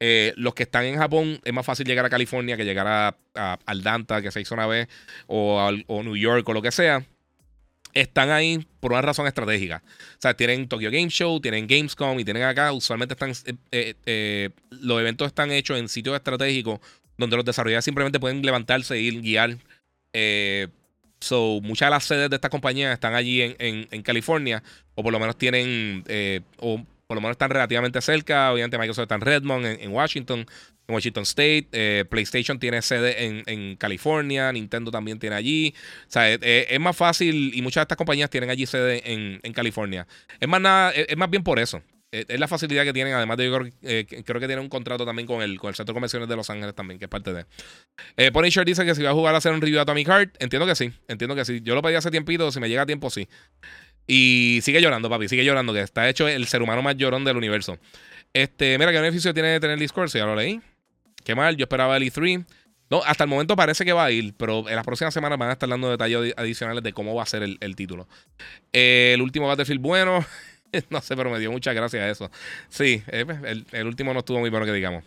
Eh, 0.00 0.32
los 0.36 0.54
que 0.54 0.64
están 0.64 0.84
en 0.84 0.96
Japón 0.98 1.40
es 1.44 1.52
más 1.52 1.64
fácil 1.64 1.86
llegar 1.86 2.04
a 2.04 2.10
California 2.10 2.56
que 2.56 2.64
llegar 2.64 2.86
a, 2.86 3.16
a 3.34 3.58
al 3.64 3.82
Danta, 3.82 4.20
que 4.20 4.30
se 4.30 4.40
hizo 4.40 4.54
una 4.54 4.66
vez, 4.66 4.88
o, 5.26 5.70
o 5.86 6.02
New 6.02 6.16
York 6.16 6.48
o 6.48 6.52
lo 6.52 6.62
que 6.62 6.72
sea 6.72 7.04
están 7.94 8.30
ahí 8.30 8.66
por 8.80 8.92
una 8.92 9.02
razón 9.02 9.26
estratégica. 9.26 9.82
O 9.84 10.20
sea, 10.20 10.34
tienen 10.34 10.68
Tokyo 10.68 10.90
Game 10.90 11.08
Show, 11.08 11.40
tienen 11.40 11.66
Gamescom 11.66 12.18
y 12.18 12.24
tienen 12.24 12.42
acá, 12.44 12.72
usualmente 12.72 13.14
están, 13.14 13.30
eh, 13.30 13.54
eh, 13.72 13.94
eh, 14.06 14.50
los 14.70 15.00
eventos 15.00 15.26
están 15.26 15.50
hechos 15.50 15.78
en 15.78 15.88
sitios 15.88 16.16
estratégicos 16.16 16.80
donde 17.16 17.36
los 17.36 17.44
desarrolladores 17.44 17.84
simplemente 17.84 18.18
pueden 18.18 18.42
levantarse 18.42 18.94
e 18.94 19.00
ir 19.00 19.20
guiar. 19.20 19.58
so, 21.20 21.60
muchas 21.62 21.86
de 21.86 21.90
las 21.90 22.04
sedes 22.04 22.30
de 22.30 22.36
estas 22.36 22.50
compañías 22.50 22.94
están 22.94 23.14
allí 23.14 23.54
en, 23.58 24.02
California, 24.02 24.62
o 24.94 25.02
por 25.02 25.12
lo 25.12 25.20
menos 25.20 25.36
tienen, 25.36 26.02
por 27.10 27.16
lo 27.16 27.22
menos 27.22 27.34
están 27.34 27.50
relativamente 27.50 28.00
cerca. 28.00 28.52
Obviamente 28.52 28.78
Microsoft 28.78 29.02
está 29.02 29.16
en 29.16 29.22
Redmond, 29.22 29.66
en 29.66 29.92
Washington 29.92 30.46
en 30.86 30.94
Washington 30.94 31.24
State. 31.24 31.66
Eh, 31.72 32.04
PlayStation 32.08 32.60
tiene 32.60 32.82
sede 32.82 33.42
en, 33.48 33.74
California. 33.74 34.52
Nintendo 34.52 34.92
también 34.92 35.18
tiene 35.18 35.34
allí. 35.34 35.74
O 36.06 36.10
sea, 36.10 36.32
es, 36.32 36.78
más 36.78 36.96
fácil 36.96 37.52
y 37.52 37.62
muchas 37.62 37.80
de 37.80 37.82
estas 37.86 37.98
compañías 37.98 38.30
tienen 38.30 38.48
allí 38.48 38.64
sede 38.64 39.02
en, 39.12 39.52
California. 39.52 40.06
Es 40.38 40.48
más, 40.48 40.60
nada, 40.60 40.92
es, 40.92 41.16
más 41.16 41.28
bien 41.28 41.42
por 41.42 41.58
eso. 41.58 41.82
Es, 42.12 42.38
la 42.38 42.46
facilidad 42.46 42.84
que 42.84 42.92
tienen. 42.92 43.12
Además 43.14 43.38
de 43.38 43.46
yo 43.46 43.58
creo, 43.58 43.72
eh, 43.82 44.06
creo, 44.06 44.40
que 44.40 44.46
tienen 44.46 44.60
un 44.60 44.68
contrato 44.68 45.04
también 45.04 45.26
con 45.26 45.42
el, 45.42 45.58
con 45.58 45.70
el 45.70 45.74
Centro 45.74 45.92
de 45.92 45.96
Convenciones 45.96 46.28
de 46.28 46.36
Los 46.36 46.48
Ángeles 46.48 46.76
también, 46.76 47.00
que 47.00 47.06
es 47.06 47.10
parte 47.10 47.32
de. 47.32 47.44
Eh, 48.16 48.30
Punisher 48.30 48.64
dice 48.64 48.84
que 48.84 48.94
si 48.94 49.02
va 49.02 49.10
a 49.10 49.14
jugar 49.14 49.34
a 49.34 49.38
hacer 49.38 49.50
un 49.50 49.60
review 49.60 49.78
de 49.78 49.82
Atomic 49.82 50.06
Heart, 50.06 50.36
entiendo 50.38 50.64
que 50.64 50.76
sí. 50.76 50.92
Entiendo 51.08 51.34
que 51.34 51.44
sí. 51.44 51.60
Yo 51.60 51.74
lo 51.74 51.82
pedí 51.82 51.96
hace 51.96 52.12
tiempito. 52.12 52.52
Si 52.52 52.60
me 52.60 52.68
llega 52.68 52.82
a 52.82 52.86
tiempo, 52.86 53.10
sí. 53.10 53.28
Y 54.06 54.60
sigue 54.62 54.80
llorando, 54.80 55.08
papi. 55.08 55.28
Sigue 55.28 55.44
llorando, 55.44 55.72
que 55.72 55.80
está 55.80 56.08
hecho 56.08 56.28
el 56.28 56.46
ser 56.46 56.62
humano 56.62 56.82
más 56.82 56.96
llorón 56.96 57.24
del 57.24 57.36
universo. 57.36 57.78
Este, 58.32 58.78
mira, 58.78 58.92
¿qué 58.92 58.98
beneficio 58.98 59.34
tiene 59.34 59.58
tener 59.60 59.78
Discord? 59.78 60.10
Ya 60.10 60.26
lo 60.26 60.36
leí. 60.36 60.60
Qué 61.24 61.34
mal, 61.34 61.56
yo 61.56 61.64
esperaba 61.64 61.96
el 61.96 62.04
E3. 62.04 62.44
No, 62.90 63.02
hasta 63.04 63.22
el 63.22 63.30
momento 63.30 63.54
parece 63.54 63.84
que 63.84 63.92
va 63.92 64.04
a 64.04 64.10
ir, 64.10 64.34
pero 64.36 64.68
en 64.68 64.74
las 64.74 64.84
próximas 64.84 65.14
semanas 65.14 65.38
van 65.38 65.50
a 65.50 65.52
estar 65.52 65.68
dando 65.68 65.88
detalles 65.90 66.34
adicionales 66.36 66.82
de 66.82 66.92
cómo 66.92 67.14
va 67.14 67.22
a 67.22 67.26
ser 67.26 67.44
el, 67.44 67.76
título. 67.76 68.08
el 68.72 69.22
último 69.22 69.46
Battlefield, 69.46 69.80
bueno, 69.80 70.26
no 70.90 71.00
sé, 71.00 71.16
pero 71.16 71.30
me 71.30 71.38
dio 71.38 71.52
muchas 71.52 71.72
gracias 71.72 72.02
a 72.02 72.10
eso. 72.10 72.30
Sí, 72.68 73.02
eh, 73.06 73.24
pues, 73.24 73.38
el, 73.70 73.86
último 73.86 74.12
no 74.12 74.20
estuvo 74.20 74.40
muy 74.40 74.50
bueno 74.50 74.66
que 74.66 74.72
digamos. 74.72 75.04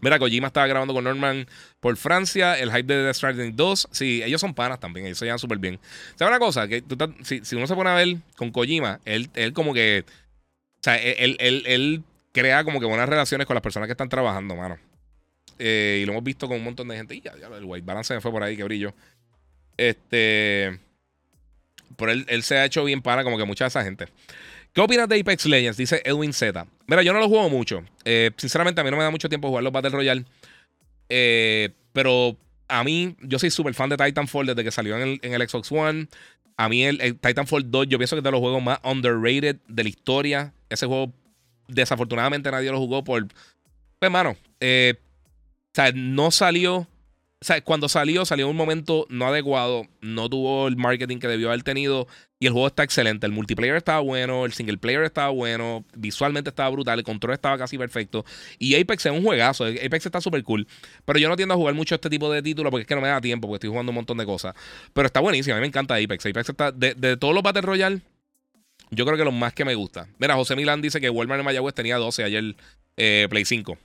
Mira, 0.00 0.18
Kojima 0.18 0.48
estaba 0.48 0.66
grabando 0.66 0.94
con 0.94 1.04
Norman 1.04 1.46
por 1.80 1.96
Francia. 1.96 2.58
El 2.58 2.70
hype 2.70 2.94
de 2.94 3.06
The 3.06 3.14
Stranding 3.14 3.56
2. 3.56 3.88
Sí, 3.90 4.22
ellos 4.24 4.40
son 4.40 4.54
panas 4.54 4.80
también. 4.80 5.06
Ellos 5.06 5.18
se 5.18 5.24
llevan 5.24 5.38
súper 5.38 5.58
bien. 5.58 5.78
¿Sabes 6.16 6.30
una 6.30 6.38
cosa? 6.38 6.68
Que 6.68 6.82
si, 7.22 7.56
uno 7.56 7.66
se 7.66 7.74
pone 7.74 7.90
a 7.90 7.94
ver 7.94 8.16
con 8.36 8.50
Kojima, 8.50 9.00
él, 9.04 9.30
él 9.34 9.52
como 9.52 9.74
que 9.74 10.04
o 10.78 10.82
sea, 10.82 10.96
él, 10.96 11.36
él, 11.40 11.64
él, 11.66 12.04
crea 12.32 12.62
como 12.62 12.78
que 12.78 12.86
buenas 12.86 13.08
relaciones 13.08 13.46
con 13.46 13.54
las 13.54 13.62
personas 13.62 13.88
que 13.88 13.92
están 13.92 14.08
trabajando, 14.08 14.54
mano. 14.54 14.78
Eh, 15.58 16.00
y 16.02 16.06
lo 16.06 16.12
hemos 16.12 16.22
visto 16.22 16.46
con 16.46 16.58
un 16.58 16.64
montón 16.64 16.86
de 16.86 16.96
gente. 16.96 17.16
Y 17.16 17.20
ya, 17.20 17.36
ya 17.36 17.48
el 17.48 17.64
white 17.64 17.84
balance 17.84 18.14
me 18.14 18.20
fue 18.20 18.30
por 18.30 18.44
ahí, 18.44 18.56
que 18.56 18.62
brillo. 18.62 18.94
Este. 19.76 20.78
Por 21.96 22.10
él, 22.10 22.26
él 22.28 22.44
se 22.44 22.58
ha 22.58 22.64
hecho 22.64 22.84
bien 22.84 23.02
para 23.02 23.24
como 23.24 23.36
que 23.38 23.44
mucha 23.44 23.64
de 23.64 23.68
esa 23.68 23.82
gente. 23.82 24.06
¿Qué 24.72 24.80
opinas 24.80 25.08
de 25.08 25.20
Apex 25.20 25.46
Legends? 25.46 25.76
Dice 25.76 26.02
Edwin 26.04 26.32
Z. 26.32 26.66
Mira, 26.86 27.02
yo 27.02 27.12
no 27.12 27.20
lo 27.20 27.28
juego 27.28 27.48
mucho. 27.48 27.82
Eh, 28.04 28.30
sinceramente, 28.36 28.80
a 28.80 28.84
mí 28.84 28.90
no 28.90 28.96
me 28.96 29.02
da 29.02 29.10
mucho 29.10 29.28
tiempo 29.28 29.48
jugar 29.48 29.64
los 29.64 29.72
Battle 29.72 29.90
Royale. 29.90 30.24
Eh, 31.08 31.70
pero 31.92 32.36
a 32.68 32.84
mí, 32.84 33.16
yo 33.20 33.38
soy 33.38 33.50
súper 33.50 33.74
fan 33.74 33.90
de 33.90 33.96
Titanfall 33.96 34.46
desde 34.46 34.62
que 34.62 34.70
salió 34.70 34.96
en 34.98 35.18
el, 35.22 35.48
Xbox 35.48 35.72
One. 35.72 36.08
A 36.56 36.68
mí, 36.68 36.84
el, 36.84 37.18
Titanfall 37.18 37.70
2, 37.70 37.88
yo 37.88 37.98
pienso 37.98 38.16
que 38.16 38.20
es 38.20 38.24
de 38.24 38.30
los 38.30 38.40
juegos 38.40 38.62
más 38.62 38.78
underrated 38.84 39.56
de 39.66 39.82
la 39.82 39.88
historia. 39.88 40.52
Ese 40.68 40.86
juego, 40.86 41.12
desafortunadamente, 41.66 42.50
nadie 42.50 42.70
lo 42.70 42.78
jugó 42.78 43.02
por. 43.02 43.26
Pues, 43.98 44.12
mano, 44.12 44.36
eh, 44.60 44.94
o 44.98 45.74
sea, 45.74 45.92
no 45.92 46.30
salió 46.30 46.86
o 47.40 47.44
sea, 47.44 47.60
cuando 47.62 47.88
salió, 47.88 48.24
salió 48.24 48.46
en 48.46 48.50
un 48.50 48.56
momento 48.56 49.06
no 49.10 49.26
adecuado, 49.26 49.86
no 50.00 50.28
tuvo 50.28 50.66
el 50.66 50.76
marketing 50.76 51.18
que 51.18 51.28
debió 51.28 51.48
haber 51.48 51.62
tenido 51.62 52.08
y 52.40 52.46
el 52.46 52.52
juego 52.52 52.68
está 52.68 52.84
excelente. 52.84 53.26
El 53.26 53.32
multiplayer 53.32 53.76
estaba 53.76 54.00
bueno, 54.00 54.44
el 54.44 54.52
single 54.52 54.78
player 54.78 55.02
estaba 55.02 55.30
bueno, 55.30 55.84
visualmente 55.94 56.50
estaba 56.50 56.68
brutal, 56.70 56.98
el 56.98 57.04
control 57.04 57.34
estaba 57.34 57.58
casi 57.58 57.76
perfecto 57.76 58.24
y 58.58 58.80
Apex 58.80 59.06
es 59.06 59.12
un 59.12 59.22
juegazo, 59.22 59.64
Apex 59.64 60.06
está 60.06 60.20
súper 60.20 60.42
cool, 60.44 60.66
pero 61.04 61.18
yo 61.18 61.28
no 61.28 61.36
tiendo 61.36 61.54
a 61.54 61.56
jugar 61.56 61.74
mucho 61.74 61.94
este 61.94 62.10
tipo 62.10 62.30
de 62.32 62.42
títulos 62.42 62.70
porque 62.70 62.82
es 62.82 62.86
que 62.86 62.94
no 62.94 63.00
me 63.00 63.08
da 63.08 63.20
tiempo, 63.20 63.48
porque 63.48 63.56
estoy 63.56 63.70
jugando 63.70 63.90
un 63.90 63.96
montón 63.96 64.18
de 64.18 64.24
cosas, 64.24 64.54
pero 64.92 65.06
está 65.06 65.20
buenísimo, 65.20 65.54
a 65.54 65.58
mí 65.58 65.62
me 65.62 65.66
encanta 65.66 65.96
Apex. 65.96 66.26
Apex 66.26 66.48
está, 66.48 66.72
de, 66.72 67.16
todos 67.16 67.34
los 67.34 67.42
Battle 67.42 67.62
Royale, 67.62 68.00
yo 68.90 69.04
creo 69.04 69.18
que 69.18 69.24
lo 69.24 69.32
más 69.32 69.52
que 69.52 69.64
me 69.64 69.74
gusta. 69.74 70.08
Mira, 70.18 70.34
José 70.34 70.56
Milán 70.56 70.80
dice 70.80 71.00
que 71.00 71.10
Walmart 71.10 71.40
en 71.40 71.44
Mayagüez 71.44 71.74
tenía 71.74 71.96
12 71.96 72.24
ayer 72.24 72.56
eh, 72.96 73.26
Play 73.28 73.44
5. 73.44 73.76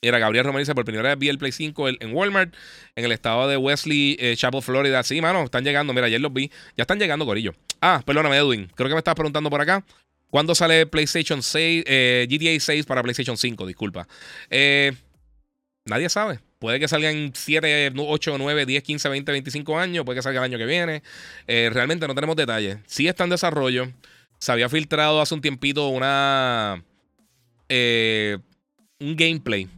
Mira, 0.00 0.20
Gabriel 0.20 0.44
Romero 0.44 0.60
dice, 0.60 0.74
por 0.76 0.84
primera 0.84 1.08
vez 1.08 1.18
vi 1.18 1.28
el 1.28 1.38
Play 1.38 1.50
5 1.50 1.88
en 1.88 2.14
Walmart, 2.14 2.54
en 2.94 3.04
el 3.04 3.10
estado 3.10 3.48
de 3.48 3.56
Wesley, 3.56 4.16
eh, 4.20 4.36
Chapel, 4.36 4.62
Florida. 4.62 5.02
Sí, 5.02 5.20
mano, 5.20 5.42
están 5.42 5.64
llegando. 5.64 5.92
Mira, 5.92 6.06
ayer 6.06 6.20
los 6.20 6.32
vi. 6.32 6.52
Ya 6.76 6.82
están 6.82 7.00
llegando, 7.00 7.26
Corillo. 7.26 7.52
Ah, 7.80 8.00
perdóname, 8.06 8.36
Edwin. 8.36 8.70
Creo 8.76 8.88
que 8.88 8.94
me 8.94 8.98
estabas 8.98 9.16
preguntando 9.16 9.50
por 9.50 9.60
acá. 9.60 9.84
¿Cuándo 10.30 10.54
sale 10.54 10.86
PlayStation 10.86 11.42
6, 11.42 11.84
eh, 11.86 12.28
GTA 12.30 12.60
6 12.60 12.86
para 12.86 13.02
PlayStation 13.02 13.36
5? 13.36 13.66
Disculpa. 13.66 14.06
Eh, 14.50 14.92
nadie 15.84 16.08
sabe. 16.08 16.38
Puede 16.60 16.78
que 16.78 16.86
salga 16.86 17.10
en 17.10 17.32
7, 17.34 17.92
8, 17.96 18.36
9, 18.38 18.66
10, 18.66 18.82
15, 18.84 19.08
20, 19.08 19.32
25 19.32 19.78
años. 19.78 20.04
Puede 20.04 20.18
que 20.18 20.22
salga 20.22 20.38
el 20.38 20.44
año 20.44 20.58
que 20.58 20.66
viene. 20.66 21.02
realmente 21.46 22.06
no 22.06 22.14
tenemos 22.14 22.36
detalles. 22.36 22.78
Sí 22.86 23.08
está 23.08 23.24
en 23.24 23.30
desarrollo. 23.30 23.88
Se 24.38 24.52
había 24.52 24.68
filtrado 24.68 25.20
hace 25.20 25.34
un 25.34 25.40
tiempito 25.40 25.88
una... 25.88 26.84
un 27.68 29.16
gameplay 29.16 29.68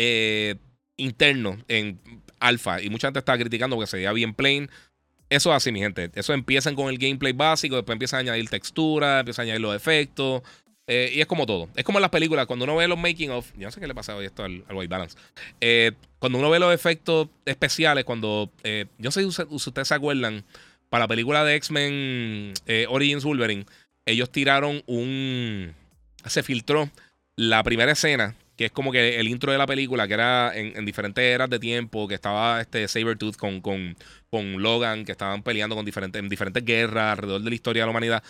eh, 0.00 0.54
interno 0.96 1.58
en 1.66 1.98
alfa 2.38 2.80
y 2.80 2.88
mucha 2.88 3.08
gente 3.08 3.18
estaba 3.18 3.36
criticando 3.36 3.74
porque 3.74 3.88
se 3.88 3.96
veía 3.96 4.12
bien 4.12 4.32
plain. 4.32 4.70
Eso 5.28 5.50
es 5.50 5.56
así, 5.56 5.72
mi 5.72 5.80
gente. 5.80 6.10
Eso 6.14 6.32
empiezan 6.32 6.76
con 6.76 6.88
el 6.88 6.98
gameplay 6.98 7.32
básico, 7.32 7.74
después 7.74 7.94
empiezan 7.96 8.18
a 8.18 8.20
añadir 8.20 8.48
textura, 8.48 9.20
empiezan 9.20 9.42
a 9.42 9.44
añadir 9.46 9.60
los 9.60 9.74
efectos. 9.74 10.42
Eh, 10.86 11.10
y 11.16 11.20
es 11.20 11.26
como 11.26 11.46
todo. 11.46 11.68
Es 11.74 11.84
como 11.84 11.98
en 11.98 12.02
las 12.02 12.12
películas, 12.12 12.46
cuando 12.46 12.64
uno 12.64 12.76
ve 12.76 12.86
los 12.86 12.96
making 12.96 13.30
of. 13.32 13.52
Yo 13.56 13.66
no 13.66 13.72
sé 13.72 13.80
qué 13.80 13.88
le 13.88 13.94
pasa 13.94 14.14
hoy 14.14 14.26
esto 14.26 14.44
al, 14.44 14.64
White 14.70 14.88
Balance. 14.88 15.18
Eh, 15.60 15.92
cuando 16.20 16.38
uno 16.38 16.48
ve 16.48 16.60
los 16.60 16.72
efectos 16.72 17.28
especiales, 17.44 18.04
cuando. 18.04 18.52
yo 18.98 19.10
sé 19.10 19.20
si 19.20 19.26
ustedes 19.26 19.88
se 19.88 19.94
acuerdan, 19.94 20.44
para 20.90 21.04
la 21.04 21.08
película 21.08 21.44
de 21.44 21.56
X-Men 21.56 22.54
Origins 22.88 23.24
Wolverine, 23.24 23.66
ellos 24.06 24.30
tiraron 24.30 24.84
un. 24.86 25.74
Se 26.24 26.44
filtró 26.44 26.88
la 27.34 27.64
primera 27.64 27.92
escena 27.92 28.36
que 28.58 28.64
es 28.64 28.72
como 28.72 28.90
que 28.90 29.20
el 29.20 29.28
intro 29.28 29.52
de 29.52 29.56
la 29.56 29.68
película, 29.68 30.08
que 30.08 30.14
era 30.14 30.50
en, 30.52 30.84
diferentes 30.84 31.22
eras 31.22 31.48
de 31.48 31.60
tiempo, 31.60 32.08
que 32.08 32.16
estaba 32.16 32.60
este 32.60 32.88
Sabertooth 32.88 33.36
con, 33.36 33.60
con, 33.60 33.96
con 34.30 34.60
Logan, 34.60 35.04
que 35.04 35.12
estaban 35.12 35.44
peleando 35.44 35.76
con 35.76 35.84
diferentes, 35.84 36.20
en 36.20 36.28
diferentes 36.28 36.64
guerras 36.64 37.12
alrededor 37.12 37.40
de 37.40 37.50
la 37.50 37.54
historia 37.54 37.82
de 37.82 37.86
la 37.86 37.90
humanidad. 37.92 38.22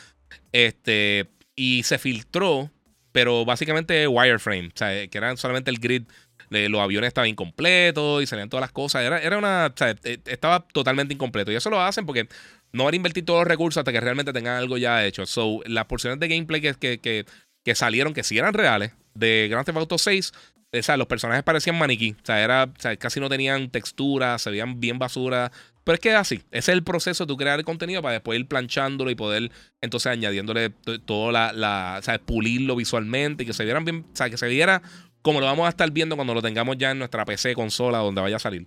Este, 0.52 1.28
y 1.56 1.82
se 1.82 1.96
filtró, 1.96 2.70
pero 3.10 3.46
básicamente 3.46 4.06
wireframe, 4.06 4.68
o 4.68 4.76
sea, 4.76 5.08
que 5.08 5.16
era 5.16 5.34
solamente 5.38 5.70
el 5.70 5.78
grid. 5.78 6.02
Los 6.50 6.80
aviones 6.80 7.08
estaban 7.08 7.30
incompletos 7.30 8.22
y 8.22 8.26
salían 8.26 8.50
todas 8.50 8.62
las 8.62 8.72
cosas. 8.72 9.02
Era, 9.04 9.20
era 9.20 9.36
una. 9.36 9.66
O 9.66 9.76
sea, 9.76 9.94
e, 10.04 10.18
estaba 10.26 10.66
totalmente 10.66 11.12
incompleto. 11.12 11.52
Y 11.52 11.56
eso 11.56 11.68
lo 11.68 11.80
hacen 11.80 12.06
porque 12.06 12.26
no 12.72 12.84
van 12.84 12.94
a 12.94 12.96
invertir 12.96 13.24
todos 13.24 13.40
los 13.40 13.48
recursos 13.48 13.80
hasta 13.80 13.92
que 13.92 14.00
realmente 14.00 14.32
tengan 14.32 14.56
algo 14.56 14.78
ya 14.78 15.04
hecho. 15.04 15.26
So, 15.26 15.60
las 15.66 15.86
porciones 15.86 16.20
de 16.20 16.28
gameplay 16.28 16.62
que, 16.62 16.74
que, 16.74 16.98
que, 16.98 17.26
que 17.64 17.74
salieron, 17.74 18.14
que 18.14 18.22
sí 18.22 18.38
eran 18.38 18.54
reales, 18.54 18.92
de 19.18 19.48
Grand 19.50 19.64
Theft 19.64 19.78
Auto 19.78 19.98
6, 19.98 20.32
o 20.70 20.82
sea, 20.82 20.96
los 20.96 21.06
personajes 21.06 21.42
parecían 21.42 21.78
maniquí. 21.78 22.12
O 22.12 22.26
sea, 22.26 22.42
era, 22.42 22.70
casi 22.98 23.20
no 23.20 23.28
tenían 23.28 23.70
textura, 23.70 24.38
se 24.38 24.50
veían 24.50 24.80
bien 24.80 24.98
basura. 24.98 25.50
Pero 25.84 25.94
es 25.94 26.00
que 26.00 26.10
es 26.10 26.16
así. 26.16 26.42
Ese 26.50 26.70
es 26.72 26.76
el 26.76 26.84
proceso 26.84 27.24
de 27.24 27.36
crear 27.36 27.58
el 27.58 27.64
contenido 27.64 28.02
para 28.02 28.12
después 28.12 28.38
ir 28.38 28.46
planchándolo 28.46 29.10
y 29.10 29.14
poder 29.14 29.50
entonces 29.80 30.12
añadiéndole 30.12 30.70
todo 31.06 31.32
la, 31.32 31.52
la 31.54 31.96
o 31.98 32.02
sea, 32.02 32.18
pulirlo 32.18 32.76
visualmente 32.76 33.44
y 33.44 33.46
que 33.46 33.54
se 33.54 33.64
vieran 33.64 33.86
bien, 33.86 34.04
o 34.12 34.16
sea, 34.16 34.28
que 34.28 34.36
se 34.36 34.48
viera 34.48 34.82
como 35.22 35.40
lo 35.40 35.46
vamos 35.46 35.66
a 35.66 35.70
estar 35.70 35.90
viendo 35.90 36.16
cuando 36.16 36.34
lo 36.34 36.42
tengamos 36.42 36.76
ya 36.78 36.90
en 36.90 36.98
nuestra 36.98 37.24
PC, 37.24 37.54
consola, 37.54 37.98
donde 37.98 38.20
vaya 38.20 38.36
a 38.36 38.40
salir. 38.40 38.66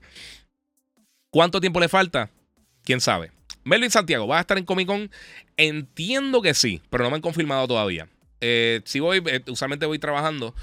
¿Cuánto 1.29 1.61
tiempo 1.61 1.79
le 1.79 1.89
falta? 1.89 2.29
¿Quién 2.83 2.99
sabe? 2.99 3.31
Melvin 3.63 3.91
Santiago, 3.91 4.27
¿va 4.27 4.37
a 4.37 4.41
estar 4.41 4.57
en 4.57 4.65
Comic 4.65 4.87
Con? 4.87 5.11
Entiendo 5.57 6.41
que 6.41 6.53
sí, 6.53 6.81
pero 6.89 7.03
no 7.03 7.09
me 7.09 7.15
han 7.17 7.21
confirmado 7.21 7.67
todavía. 7.67 8.07
Eh, 8.41 8.81
si 8.85 8.99
voy, 8.99 9.23
eh, 9.25 9.41
usualmente 9.47 9.85
voy 9.85 9.99
trabajando. 9.99 10.53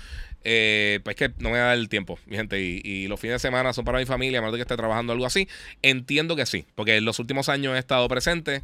Eh, 0.44 1.00
pues 1.02 1.16
que 1.16 1.32
no 1.38 1.50
me 1.50 1.59
da 1.59 1.74
el 1.74 1.88
tiempo, 1.88 2.18
mi 2.26 2.36
gente. 2.36 2.60
Y, 2.60 3.09
los 3.09 3.18
fines 3.18 3.34
de 3.34 3.38
semana 3.40 3.72
son 3.72 3.84
para 3.84 3.98
mi 3.98 4.06
familia, 4.06 4.38
a 4.38 4.42
menos 4.42 4.55
que 4.55 4.62
esté 4.62 4.76
trabajando 4.76 5.12
algo 5.12 5.26
así. 5.26 5.48
Entiendo 5.82 6.36
que 6.36 6.46
sí, 6.46 6.64
porque 6.74 6.96
en 6.96 7.05
los 7.05 7.18
últimos 7.18 7.48
años 7.48 7.74
he 7.74 7.78
estado 7.78 8.06
presente. 8.09 8.62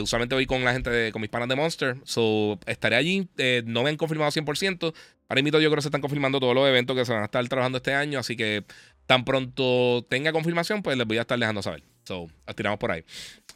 usualmente 0.00 0.34
voy 0.34 0.46
con 0.46 0.64
la 0.64 0.72
gente, 0.72 0.90
de, 0.90 1.12
con 1.12 1.22
mis 1.22 1.30
panas 1.30 1.48
de 1.48 1.56
Monster. 1.56 1.96
So, 2.04 2.58
estaré 2.66 2.96
allí. 2.96 3.28
no 3.64 3.82
me 3.82 3.90
han 3.90 3.96
confirmado 3.96 4.30
100%. 4.30 4.94
Ahora 5.28 5.42
mismo 5.42 5.58
yo 5.58 5.70
creo 5.70 5.76
que 5.76 5.82
se 5.82 5.88
están 5.88 6.02
confirmando 6.02 6.38
todos 6.38 6.54
los 6.54 6.68
eventos 6.68 6.94
que 6.94 7.04
se 7.04 7.12
van 7.12 7.22
a 7.22 7.24
estar 7.26 7.46
trabajando 7.48 7.78
este 7.78 7.94
año. 7.94 8.18
Así 8.18 8.36
que 8.36 8.64
tan 9.06 9.24
pronto 9.24 10.04
tenga 10.08 10.32
confirmación, 10.32 10.82
pues 10.82 10.96
les 10.96 11.06
voy 11.06 11.18
a 11.18 11.22
estar 11.22 11.38
dejando 11.38 11.62
saber. 11.62 11.82
So, 12.04 12.28
tiramos 12.54 12.78
por 12.78 12.90
ahí. 12.90 13.04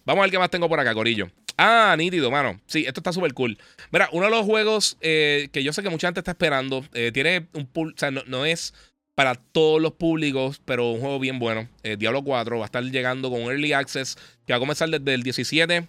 Vamos 0.04 0.22
a 0.22 0.24
ver 0.24 0.30
qué 0.30 0.38
más 0.38 0.50
tengo 0.50 0.68
por 0.68 0.80
acá, 0.80 0.94
Corillo. 0.94 1.30
Ah, 1.56 1.94
nítido, 1.98 2.30
mano. 2.30 2.60
Sí, 2.66 2.84
esto 2.86 3.00
está 3.00 3.12
súper 3.12 3.34
cool. 3.34 3.58
Mira, 3.90 4.08
uno 4.12 4.26
de 4.26 4.30
los 4.30 4.46
juegos 4.46 4.96
eh, 5.00 5.48
que 5.52 5.62
yo 5.64 5.72
sé 5.72 5.82
que 5.82 5.90
mucha 5.90 6.06
gente 6.06 6.20
está 6.20 6.30
esperando, 6.30 6.84
eh, 6.94 7.10
tiene 7.12 7.48
un 7.52 7.66
pool, 7.66 7.94
o 7.94 7.98
sea, 7.98 8.10
no, 8.10 8.44
es 8.44 8.74
para 9.16 9.34
todos 9.34 9.82
los 9.82 9.92
públicos, 9.92 10.62
pero 10.64 10.92
un 10.92 11.00
juego 11.00 11.18
bien 11.18 11.40
bueno. 11.40 11.68
Eh, 11.82 11.96
Diablo 11.98 12.22
4 12.22 12.58
va 12.58 12.64
a 12.64 12.66
estar 12.66 12.84
llegando 12.84 13.28
con 13.28 13.40
Early 13.40 13.72
Access, 13.72 14.16
que 14.46 14.52
va 14.52 14.58
a 14.58 14.60
comenzar 14.60 14.88
desde 14.88 15.12
el 15.12 15.24
17 15.24 15.88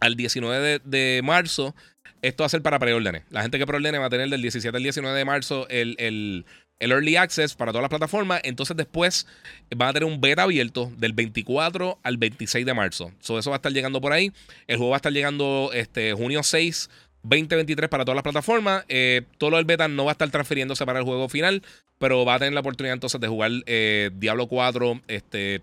al 0.00 0.16
19 0.16 0.80
de, 0.84 1.20
marzo. 1.22 1.76
Esto 2.20 2.42
va 2.42 2.46
a 2.46 2.50
ser 2.50 2.60
para 2.60 2.80
preórdenes. 2.80 3.22
La 3.30 3.42
gente 3.42 3.58
que 3.58 3.66
preordene 3.66 3.98
va 3.98 4.06
a 4.06 4.10
tener 4.10 4.28
del 4.28 4.42
17 4.42 4.76
al 4.76 4.82
19 4.82 5.16
de 5.16 5.24
marzo 5.24 5.68
el, 5.68 5.94
el 5.98 6.44
el 6.80 6.92
Early 6.92 7.16
Access 7.16 7.54
para 7.54 7.70
todas 7.70 7.82
las 7.82 7.90
plataformas. 7.90 8.40
Entonces 8.42 8.76
después 8.76 9.26
van 9.74 9.90
a 9.90 9.92
tener 9.92 10.08
un 10.08 10.20
beta 10.20 10.42
abierto 10.42 10.90
del 10.96 11.12
24 11.12 12.00
al 12.02 12.16
26 12.16 12.66
de 12.66 12.74
marzo. 12.74 13.12
eso 13.20 13.50
va 13.50 13.56
a 13.56 13.58
estar 13.58 13.72
llegando 13.72 14.00
por 14.00 14.12
ahí. 14.12 14.32
El 14.66 14.78
juego 14.78 14.90
va 14.90 14.96
a 14.96 14.98
estar 14.98 15.12
llegando 15.12 15.70
este, 15.72 16.12
junio 16.12 16.42
6. 16.42 16.90
2023 17.22 17.90
para 17.90 18.04
todas 18.04 18.16
las 18.16 18.22
plataformas. 18.22 18.84
Eh, 18.88 19.22
todo 19.38 19.58
el 19.58 19.64
beta 19.64 19.88
no 19.88 20.06
va 20.06 20.12
a 20.12 20.12
estar 20.12 20.30
transfiriéndose 20.30 20.86
para 20.86 21.00
el 21.00 21.04
juego 21.04 21.28
final, 21.28 21.62
pero 21.98 22.24
va 22.24 22.34
a 22.34 22.38
tener 22.38 22.54
la 22.54 22.60
oportunidad 22.60 22.94
entonces 22.94 23.20
de 23.20 23.28
jugar 23.28 23.50
eh, 23.66 24.10
Diablo 24.14 24.46
4 24.46 25.02
este, 25.06 25.60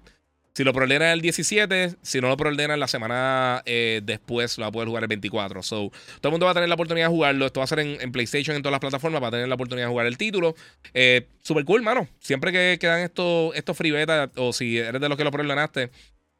si 0.57 0.63
lo 0.63 0.73
preordenan 0.73 1.09
el 1.09 1.21
17, 1.21 1.97
si 2.01 2.19
no 2.19 2.29
lo 2.29 2.35
preordenan 2.35 2.79
la 2.79 2.87
semana 2.87 3.61
eh, 3.67 4.01
después, 4.03 4.57
lo 4.57 4.63
va 4.63 4.69
a 4.69 4.71
poder 4.71 4.87
jugar 4.87 5.03
el 5.03 5.07
24. 5.07 5.61
So, 5.61 5.91
todo 6.19 6.29
el 6.29 6.31
mundo 6.31 6.47
va 6.47 6.53
a 6.53 6.55
tener 6.55 6.67
la 6.67 6.73
oportunidad 6.73 7.05
de 7.05 7.13
jugarlo. 7.13 7.45
Esto 7.45 7.59
va 7.59 7.65
a 7.65 7.67
ser 7.67 7.77
en, 7.77 8.11
PlayStation, 8.11 8.55
en 8.55 8.63
todas 8.63 8.71
las 8.71 8.79
plataformas, 8.79 9.21
va 9.21 9.27
a 9.27 9.31
tener 9.31 9.47
la 9.47 9.53
oportunidad 9.53 9.85
de 9.85 9.91
jugar 9.91 10.07
el 10.07 10.17
título. 10.17 10.55
Eh, 10.95 11.27
super 11.43 11.63
cool, 11.63 11.83
mano. 11.83 12.07
Siempre 12.17 12.51
que 12.51 12.79
quedan 12.81 13.01
estos, 13.01 13.55
estos 13.55 13.77
free 13.77 13.91
beta, 13.91 14.31
o 14.35 14.51
si 14.51 14.79
eres 14.79 14.99
de 14.99 15.07
los 15.07 15.15
que 15.15 15.23
lo 15.23 15.29
preordenaste, 15.29 15.91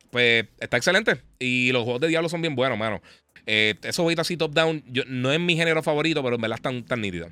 pues 0.09 0.47
está 0.59 0.77
excelente. 0.77 1.21
Y 1.37 1.71
los 1.71 1.83
juegos 1.83 2.01
de 2.01 2.07
Diablo 2.07 2.27
son 2.27 2.41
bien 2.41 2.55
buenos, 2.55 2.79
mano. 2.79 3.03
Eh, 3.45 3.75
esos 3.83 4.01
jueguitos 4.01 4.25
así 4.25 4.35
top-down, 4.35 4.83
no 5.05 5.31
es 5.31 5.39
mi 5.39 5.55
género 5.55 5.83
favorito, 5.83 6.23
pero 6.23 6.37
en 6.37 6.41
verdad 6.41 6.57
están 6.57 6.83
tan 6.83 7.01
nítidos. 7.01 7.31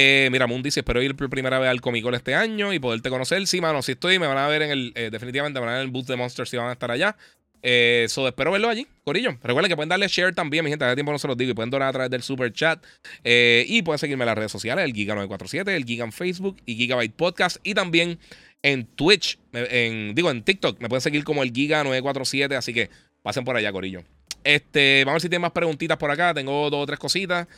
Eh, 0.00 0.28
mira, 0.30 0.46
Moon 0.46 0.62
dice, 0.62 0.78
espero 0.78 1.02
ir 1.02 1.16
por 1.16 1.28
primera 1.28 1.58
vez 1.58 1.68
al 1.68 1.80
Comic 1.80 2.04
Con 2.04 2.14
este 2.14 2.32
año 2.32 2.72
y 2.72 2.78
poderte 2.78 3.10
conocer. 3.10 3.44
Sí, 3.48 3.60
mano, 3.60 3.82
si 3.82 3.92
estoy, 3.92 4.20
me 4.20 4.28
van 4.28 4.38
a 4.38 4.46
ver 4.46 4.62
en 4.62 4.70
el, 4.70 4.92
eh, 4.94 5.08
definitivamente 5.10 5.58
me 5.58 5.66
van 5.66 5.70
a 5.70 5.78
ver 5.78 5.82
en 5.82 5.88
el 5.88 5.92
booth 5.92 6.06
de 6.06 6.14
Monsters 6.14 6.48
si 6.48 6.56
van 6.56 6.68
a 6.68 6.72
estar 6.72 6.88
allá. 6.92 7.16
Eh, 7.62 8.06
espero 8.08 8.52
verlo 8.52 8.68
allí, 8.68 8.86
Corillo. 9.02 9.36
Recuerden 9.42 9.68
que 9.68 9.74
pueden 9.74 9.88
darle 9.88 10.06
share 10.06 10.32
también, 10.32 10.62
mi 10.64 10.70
gente. 10.70 10.84
Hace 10.84 10.94
tiempo 10.94 11.10
no 11.10 11.18
se 11.18 11.26
los 11.26 11.36
digo. 11.36 11.50
Y 11.50 11.54
pueden 11.54 11.70
donar 11.70 11.88
a 11.88 11.92
través 11.92 12.10
del 12.12 12.22
super 12.22 12.52
chat. 12.52 12.80
Eh, 13.24 13.64
y 13.66 13.82
pueden 13.82 13.98
seguirme 13.98 14.22
en 14.22 14.26
las 14.26 14.38
redes 14.38 14.52
sociales: 14.52 14.84
el 14.84 14.94
Giga947, 14.94 15.68
el 15.70 15.84
Giga 15.84 16.04
en 16.04 16.12
Facebook 16.12 16.58
y 16.64 16.76
Gigabyte 16.76 17.16
Podcast. 17.16 17.56
Y 17.64 17.74
también 17.74 18.20
en 18.62 18.86
Twitch, 18.86 19.40
en, 19.52 20.14
digo 20.14 20.30
en 20.30 20.44
TikTok. 20.44 20.78
Me 20.78 20.88
pueden 20.88 21.02
seguir 21.02 21.24
como 21.24 21.42
el 21.42 21.52
Giga947. 21.52 22.54
Así 22.54 22.72
que 22.72 22.88
pasen 23.24 23.44
por 23.44 23.56
allá, 23.56 23.72
Corillo. 23.72 24.04
Este, 24.44 25.02
vamos 25.04 25.10
a 25.10 25.14
ver 25.14 25.22
si 25.22 25.28
tienen 25.28 25.42
más 25.42 25.50
preguntitas 25.50 25.96
por 25.96 26.12
acá. 26.12 26.32
Tengo 26.34 26.70
dos 26.70 26.84
o 26.84 26.86
tres 26.86 27.00
cositas 27.00 27.48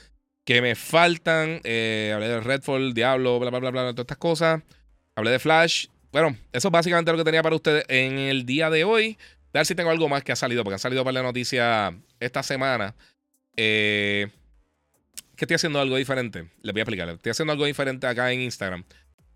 que 0.45 0.63
me 0.63 0.75
faltan. 0.75 1.61
Eh, 1.65 2.13
hablé 2.15 2.29
de 2.29 2.41
Redfall, 2.41 2.95
Diablo, 2.95 3.39
bla, 3.39 3.51
bla, 3.51 3.59
bla, 3.61 3.71
bla, 3.71 3.81
todas 3.93 4.05
estas 4.05 4.19
cosas. 4.19 4.63
Hablé 5.15 5.31
de 5.31 5.39
Flash. 5.39 5.87
Bueno, 6.13 6.37
eso 6.53 6.69
es 6.69 6.73
básicamente 6.73 7.13
lo 7.13 7.19
que 7.19 7.25
tenía 7.25 7.43
para 7.43 7.57
ustedes 7.57 7.85
en 7.89 8.19
el 8.19 8.47
día 8.47 8.71
de 8.71 8.85
hoy. 8.85 9.19
Ver 9.53 9.67
si 9.67 9.75
tengo 9.75 9.91
algo 9.91 10.09
más 10.09 10.23
que 10.23 10.33
ha 10.33 10.37
salido, 10.37 10.65
porque 10.65 10.75
han 10.75 10.81
salido 10.81 11.05
para 11.05 11.15
la 11.15 11.23
noticia 11.23 11.95
esta 12.21 12.43
semana. 12.43 12.95
Eh, 13.57 14.29
que 15.37 15.45
estoy 15.45 15.55
haciendo 15.57 15.81
algo 15.81 15.97
diferente. 15.97 16.51
Les 16.63 16.73
voy 16.73 16.81
a 16.81 16.83
explicar. 16.83 17.09
Estoy 17.09 17.31
haciendo 17.31 17.53
algo 17.53 17.65
diferente 17.65 18.07
acá 18.07 18.33
en 18.33 18.41
Instagram. 18.43 18.85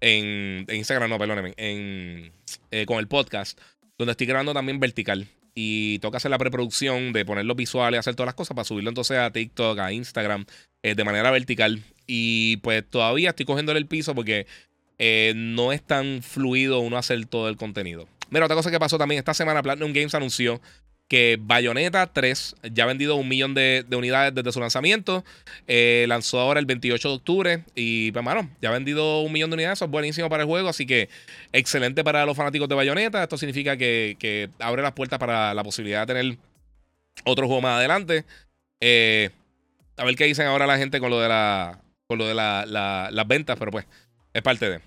En, 0.00 0.66
Instagram, 0.68 1.10
no, 1.10 1.18
perdónenme. 1.18 1.54
En, 1.56 2.32
eh, 2.70 2.86
con 2.86 2.98
el 2.98 3.08
podcast. 3.08 3.58
Donde 3.96 4.12
estoy 4.12 4.26
grabando 4.26 4.52
también 4.52 4.78
vertical. 4.80 5.28
Y 5.54 5.98
toca 6.00 6.16
hacer 6.16 6.30
la 6.30 6.38
preproducción 6.38 7.12
de 7.12 7.24
poner 7.24 7.44
los 7.44 7.56
visuales, 7.56 8.00
hacer 8.00 8.14
todas 8.14 8.26
las 8.26 8.34
cosas 8.34 8.54
para 8.56 8.64
subirlo 8.64 8.90
entonces 8.90 9.18
a 9.18 9.30
TikTok, 9.30 9.78
a 9.78 9.92
Instagram, 9.92 10.46
eh, 10.82 10.94
de 10.94 11.04
manera 11.04 11.30
vertical. 11.30 11.82
Y 12.06 12.56
pues 12.58 12.84
todavía 12.88 13.30
estoy 13.30 13.46
cogiéndole 13.46 13.78
el 13.78 13.86
piso 13.86 14.14
porque 14.14 14.46
eh, 14.98 15.32
no 15.36 15.72
es 15.72 15.82
tan 15.82 16.22
fluido 16.22 16.80
uno 16.80 16.96
hacer 16.96 17.24
todo 17.26 17.48
el 17.48 17.56
contenido. 17.56 18.08
Mira, 18.30 18.46
otra 18.46 18.56
cosa 18.56 18.70
que 18.70 18.80
pasó 18.80 18.98
también 18.98 19.20
esta 19.20 19.34
semana, 19.34 19.62
Platinum 19.62 19.92
Games 19.92 20.14
anunció 20.14 20.60
que 21.08 21.38
Bayonetta 21.40 22.06
3 22.06 22.56
ya 22.72 22.84
ha 22.84 22.86
vendido 22.86 23.16
un 23.16 23.28
millón 23.28 23.54
de, 23.54 23.84
unidades 23.92 24.34
desde 24.34 24.52
su 24.52 24.60
lanzamiento. 24.60 25.24
Eh, 25.66 26.06
lanzó 26.08 26.40
ahora 26.40 26.60
el 26.60 26.66
28 26.66 27.08
de 27.08 27.14
octubre 27.14 27.64
y, 27.74 28.10
pues, 28.12 28.24
ya 28.60 28.70
ha 28.70 28.72
vendido 28.72 29.20
un 29.20 29.32
millón 29.32 29.50
de 29.50 29.54
unidades. 29.54 29.78
Eso 29.78 29.84
es 29.84 29.90
buenísimo 29.90 30.28
para 30.28 30.42
el 30.42 30.48
juego, 30.48 30.68
así 30.68 30.86
que 30.86 31.08
excelente 31.52 32.04
para 32.04 32.24
los 32.24 32.36
fanáticos 32.36 32.68
de 32.68 32.74
Bayonetta. 32.74 33.22
Esto 33.22 33.36
significa 33.36 33.76
que, 33.76 34.48
abre 34.58 34.82
las 34.82 34.92
puertas 34.92 35.18
para 35.18 35.52
la 35.52 35.62
posibilidad 35.62 36.06
de 36.06 36.14
tener 36.14 36.38
otro 37.24 37.46
juego 37.46 37.60
más 37.60 37.78
adelante. 37.78 38.24
Eh, 38.80 39.30
a 39.96 40.04
ver 40.04 40.16
qué 40.16 40.24
dicen 40.24 40.46
ahora 40.46 40.66
la 40.66 40.78
gente 40.78 41.00
con 41.00 41.10
lo 41.10 41.20
de, 41.20 41.28
la, 41.28 41.80
con 42.06 42.18
lo 42.18 42.26
de 42.26 42.34
las 42.34 43.28
ventas, 43.28 43.56
pero 43.58 43.70
pues 43.70 43.86
es 44.32 44.42
parte 44.42 44.68
de. 44.68 44.80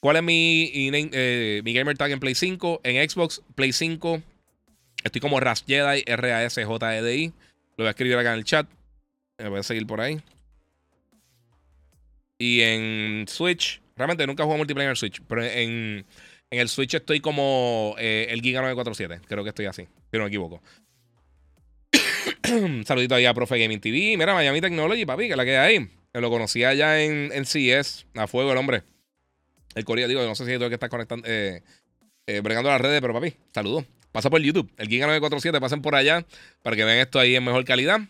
¿Cuál 0.00 0.16
es 0.16 0.22
mi, 0.24 0.72
eh, 0.74 1.60
mi 1.62 1.72
gamer 1.72 1.96
tag 1.96 2.10
en 2.10 2.18
Play 2.18 2.34
5? 2.34 2.80
En 2.82 3.08
Xbox, 3.08 3.42
Play 3.54 3.72
5 3.72 4.20
Estoy 5.04 5.20
como 5.20 5.40
Ras 5.40 5.64
Jedi, 5.66 6.04
R-A-S-J-E-D-I. 6.06 7.32
Lo 7.76 7.84
voy 7.84 7.86
a 7.86 7.90
escribir 7.90 8.16
acá 8.16 8.32
en 8.32 8.38
el 8.38 8.44
chat. 8.44 8.68
Me 9.38 9.48
voy 9.48 9.60
a 9.60 9.62
seguir 9.62 9.86
por 9.86 10.00
ahí. 10.00 10.20
Y 12.38 12.60
en 12.62 13.26
Switch, 13.28 13.80
realmente 13.96 14.26
nunca 14.26 14.44
juego 14.44 14.58
multiplayer 14.58 14.90
en 14.90 14.96
Switch, 14.96 15.22
pero 15.28 15.44
en, 15.44 16.04
en 16.50 16.58
el 16.58 16.68
Switch 16.68 16.94
estoy 16.94 17.20
como 17.20 17.94
eh, 17.98 18.26
el 18.30 18.40
Giga 18.42 18.60
947. 18.60 19.26
Creo 19.28 19.44
que 19.44 19.50
estoy 19.50 19.66
así, 19.66 19.82
si 20.10 20.16
no 20.16 20.24
me 20.24 20.28
equivoco. 20.28 20.60
Saludito 22.84 23.14
ahí 23.14 23.26
a 23.26 23.34
Profe 23.34 23.58
Gaming 23.58 23.80
TV. 23.80 24.16
Mira, 24.16 24.34
Miami 24.34 24.60
Technology, 24.60 25.06
papi, 25.06 25.28
que 25.28 25.36
la 25.36 25.44
queda 25.44 25.62
ahí. 25.62 25.88
Me 26.12 26.20
lo 26.20 26.30
conocía 26.30 26.70
allá 26.70 27.02
en, 27.02 27.30
en 27.32 27.44
CS, 27.44 28.06
a 28.14 28.26
fuego 28.26 28.52
el 28.52 28.58
hombre. 28.58 28.82
El 29.74 29.84
Corea, 29.84 30.06
digo, 30.06 30.22
no 30.24 30.34
sé 30.34 30.44
si 30.44 30.52
es 30.52 30.58
que 30.58 30.74
está 30.74 30.88
conectando, 30.88 31.26
eh, 31.28 31.62
eh, 32.26 32.40
bregando 32.40 32.70
las 32.70 32.80
redes, 32.80 33.00
pero 33.00 33.14
papi, 33.14 33.34
saludos. 33.54 33.84
Pasa 34.12 34.28
por 34.28 34.42
YouTube, 34.42 34.70
el 34.76 34.88
Giga 34.88 35.06
947, 35.06 35.58
pasen 35.58 35.80
por 35.80 35.94
allá 35.94 36.24
para 36.62 36.76
que 36.76 36.84
vean 36.84 36.98
esto 36.98 37.18
ahí 37.18 37.34
en 37.34 37.42
mejor 37.44 37.64
calidad. 37.64 38.00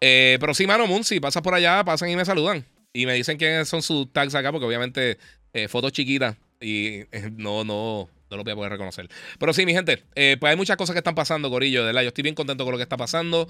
Eh, 0.00 0.38
pero 0.40 0.54
sí, 0.54 0.66
mano, 0.66 0.86
Munsi, 0.86 1.20
pasa 1.20 1.42
por 1.42 1.54
allá, 1.54 1.84
pasan 1.84 2.08
y 2.08 2.16
me 2.16 2.24
saludan. 2.24 2.64
Y 2.94 3.04
me 3.04 3.12
dicen 3.12 3.36
quiénes 3.36 3.68
son 3.68 3.82
sus 3.82 4.10
tags 4.10 4.34
acá, 4.34 4.50
porque 4.50 4.66
obviamente 4.66 5.18
eh, 5.52 5.68
fotos 5.68 5.92
chiquitas 5.92 6.36
y 6.60 7.00
eh, 7.12 7.30
no, 7.36 7.62
no, 7.62 8.08
no 8.30 8.36
lo 8.36 8.42
voy 8.42 8.52
a 8.52 8.56
poder 8.56 8.72
reconocer. 8.72 9.08
Pero 9.38 9.52
sí, 9.52 9.66
mi 9.66 9.74
gente, 9.74 10.02
pues 10.14 10.50
hay 10.50 10.56
muchas 10.56 10.78
cosas 10.78 10.94
que 10.94 10.98
están 10.98 11.14
pasando, 11.14 11.50
Corillo, 11.50 11.84
¿verdad? 11.84 12.02
Yo 12.02 12.08
estoy 12.08 12.22
bien 12.22 12.34
contento 12.34 12.64
con 12.64 12.72
lo 12.72 12.78
que 12.78 12.84
está 12.84 12.96
pasando. 12.96 13.48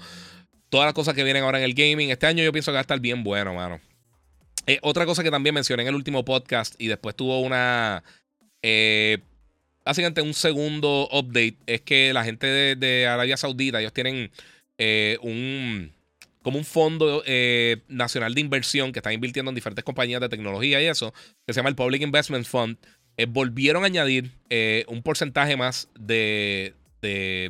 Todas 0.67 0.85
las 0.85 0.93
cosas 0.93 1.15
que 1.15 1.23
vienen 1.23 1.43
ahora 1.43 1.59
en 1.59 1.63
el 1.63 1.73
gaming. 1.73 2.09
Este 2.09 2.27
año 2.27 2.43
yo 2.43 2.51
pienso 2.51 2.71
que 2.71 2.73
va 2.73 2.79
a 2.79 2.81
estar 2.81 2.99
bien 2.99 3.23
bueno, 3.23 3.53
mano. 3.53 3.79
otra 4.81 5.05
cosa 5.05 5.23
que 5.23 5.31
también 5.31 5.55
mencioné 5.55 5.83
en 5.83 5.89
el 5.89 5.95
último 5.95 6.25
podcast 6.25 6.75
y 6.77 6.87
después 6.87 7.15
tuvo 7.15 7.39
una 7.39 8.03
básicamente 9.85 10.21
un 10.21 10.33
segundo 10.33 11.09
update 11.11 11.57
es 11.65 11.81
que 11.81 12.13
la 12.13 12.23
gente 12.23 12.75
de, 12.75 13.07
Arabia 13.07 13.37
Saudita, 13.37 13.79
ellos 13.79 13.93
tienen 13.93 14.31
eh, 14.77 15.17
un 15.21 15.91
como 16.41 16.57
un 16.57 16.63
fondo 16.63 17.21
eh, 17.25 17.81
nacional 17.89 18.33
de 18.33 18.41
inversión 18.41 18.93
que 18.93 18.99
están 18.99 19.11
invirtiendo 19.11 19.49
en 19.49 19.55
diferentes 19.55 19.83
compañías 19.83 20.21
de 20.21 20.29
tecnología 20.29 20.81
y 20.81 20.85
eso, 20.85 21.13
que 21.45 21.53
se 21.53 21.57
llama 21.59 21.69
el 21.69 21.75
Public 21.75 22.01
Investment 22.01 22.45
Fund. 22.45 22.77
Eh, 23.17 23.25
volvieron 23.27 23.83
a 23.83 23.87
añadir 23.87 24.31
un 24.87 25.03
porcentaje 25.03 25.57
más 25.57 25.89
de, 25.99 26.73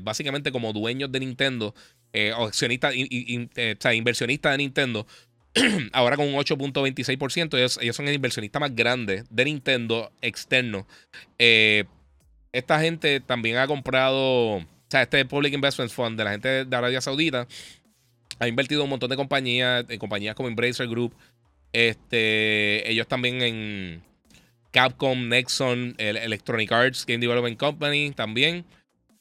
básicamente 0.01 0.51
como 0.51 0.73
dueños 0.73 1.11
de 1.11 1.19
Nintendo, 1.19 1.76
o 2.35 2.45
accionistas, 2.45 2.95
o 2.95 3.77
sea, 3.80 3.93
inversionistas 3.93 4.53
de 4.53 4.57
Nintendo, 4.57 5.06
ahora 5.93 6.18
con 6.18 6.27
un 6.27 6.34
8.26%. 6.34 7.57
Ellos, 7.57 7.80
ellos, 7.81 7.95
son 7.95 8.07
el 8.07 8.15
inversionista 8.15 8.60
más 8.60 8.76
grande 8.76 9.23
de 9.30 9.45
Nintendo 9.45 10.11
externo. 10.22 10.88
Esta 12.51 12.80
gente 12.80 13.19
también 13.19 13.57
ha 13.57 13.67
comprado, 13.67 14.57
o 14.57 14.65
sea, 14.89 15.03
este 15.03 15.23
Public 15.26 15.53
Investment 15.53 15.91
Fund 15.91 16.17
de 16.17 16.23
la 16.23 16.31
gente 16.31 16.65
de 16.65 16.76
Arabia 16.76 17.01
Saudita 17.01 17.47
ha 18.39 18.47
invertido 18.47 18.84
un 18.84 18.89
montón 18.89 19.09
de 19.09 19.15
compañías, 19.15 19.85
en 19.89 19.99
compañías 19.99 20.35
como 20.35 20.49
Embracer 20.49 20.88
Group. 20.88 21.13
Este, 21.73 22.89
ellos 22.89 23.07
también 23.07 23.41
en 23.41 24.01
Capcom, 24.71 25.27
Nexon, 25.27 25.95
Electronic 25.97 26.71
Arts, 26.71 27.05
Game 27.05 27.19
Development 27.19 27.57
Company 27.57 28.11
también. 28.11 28.65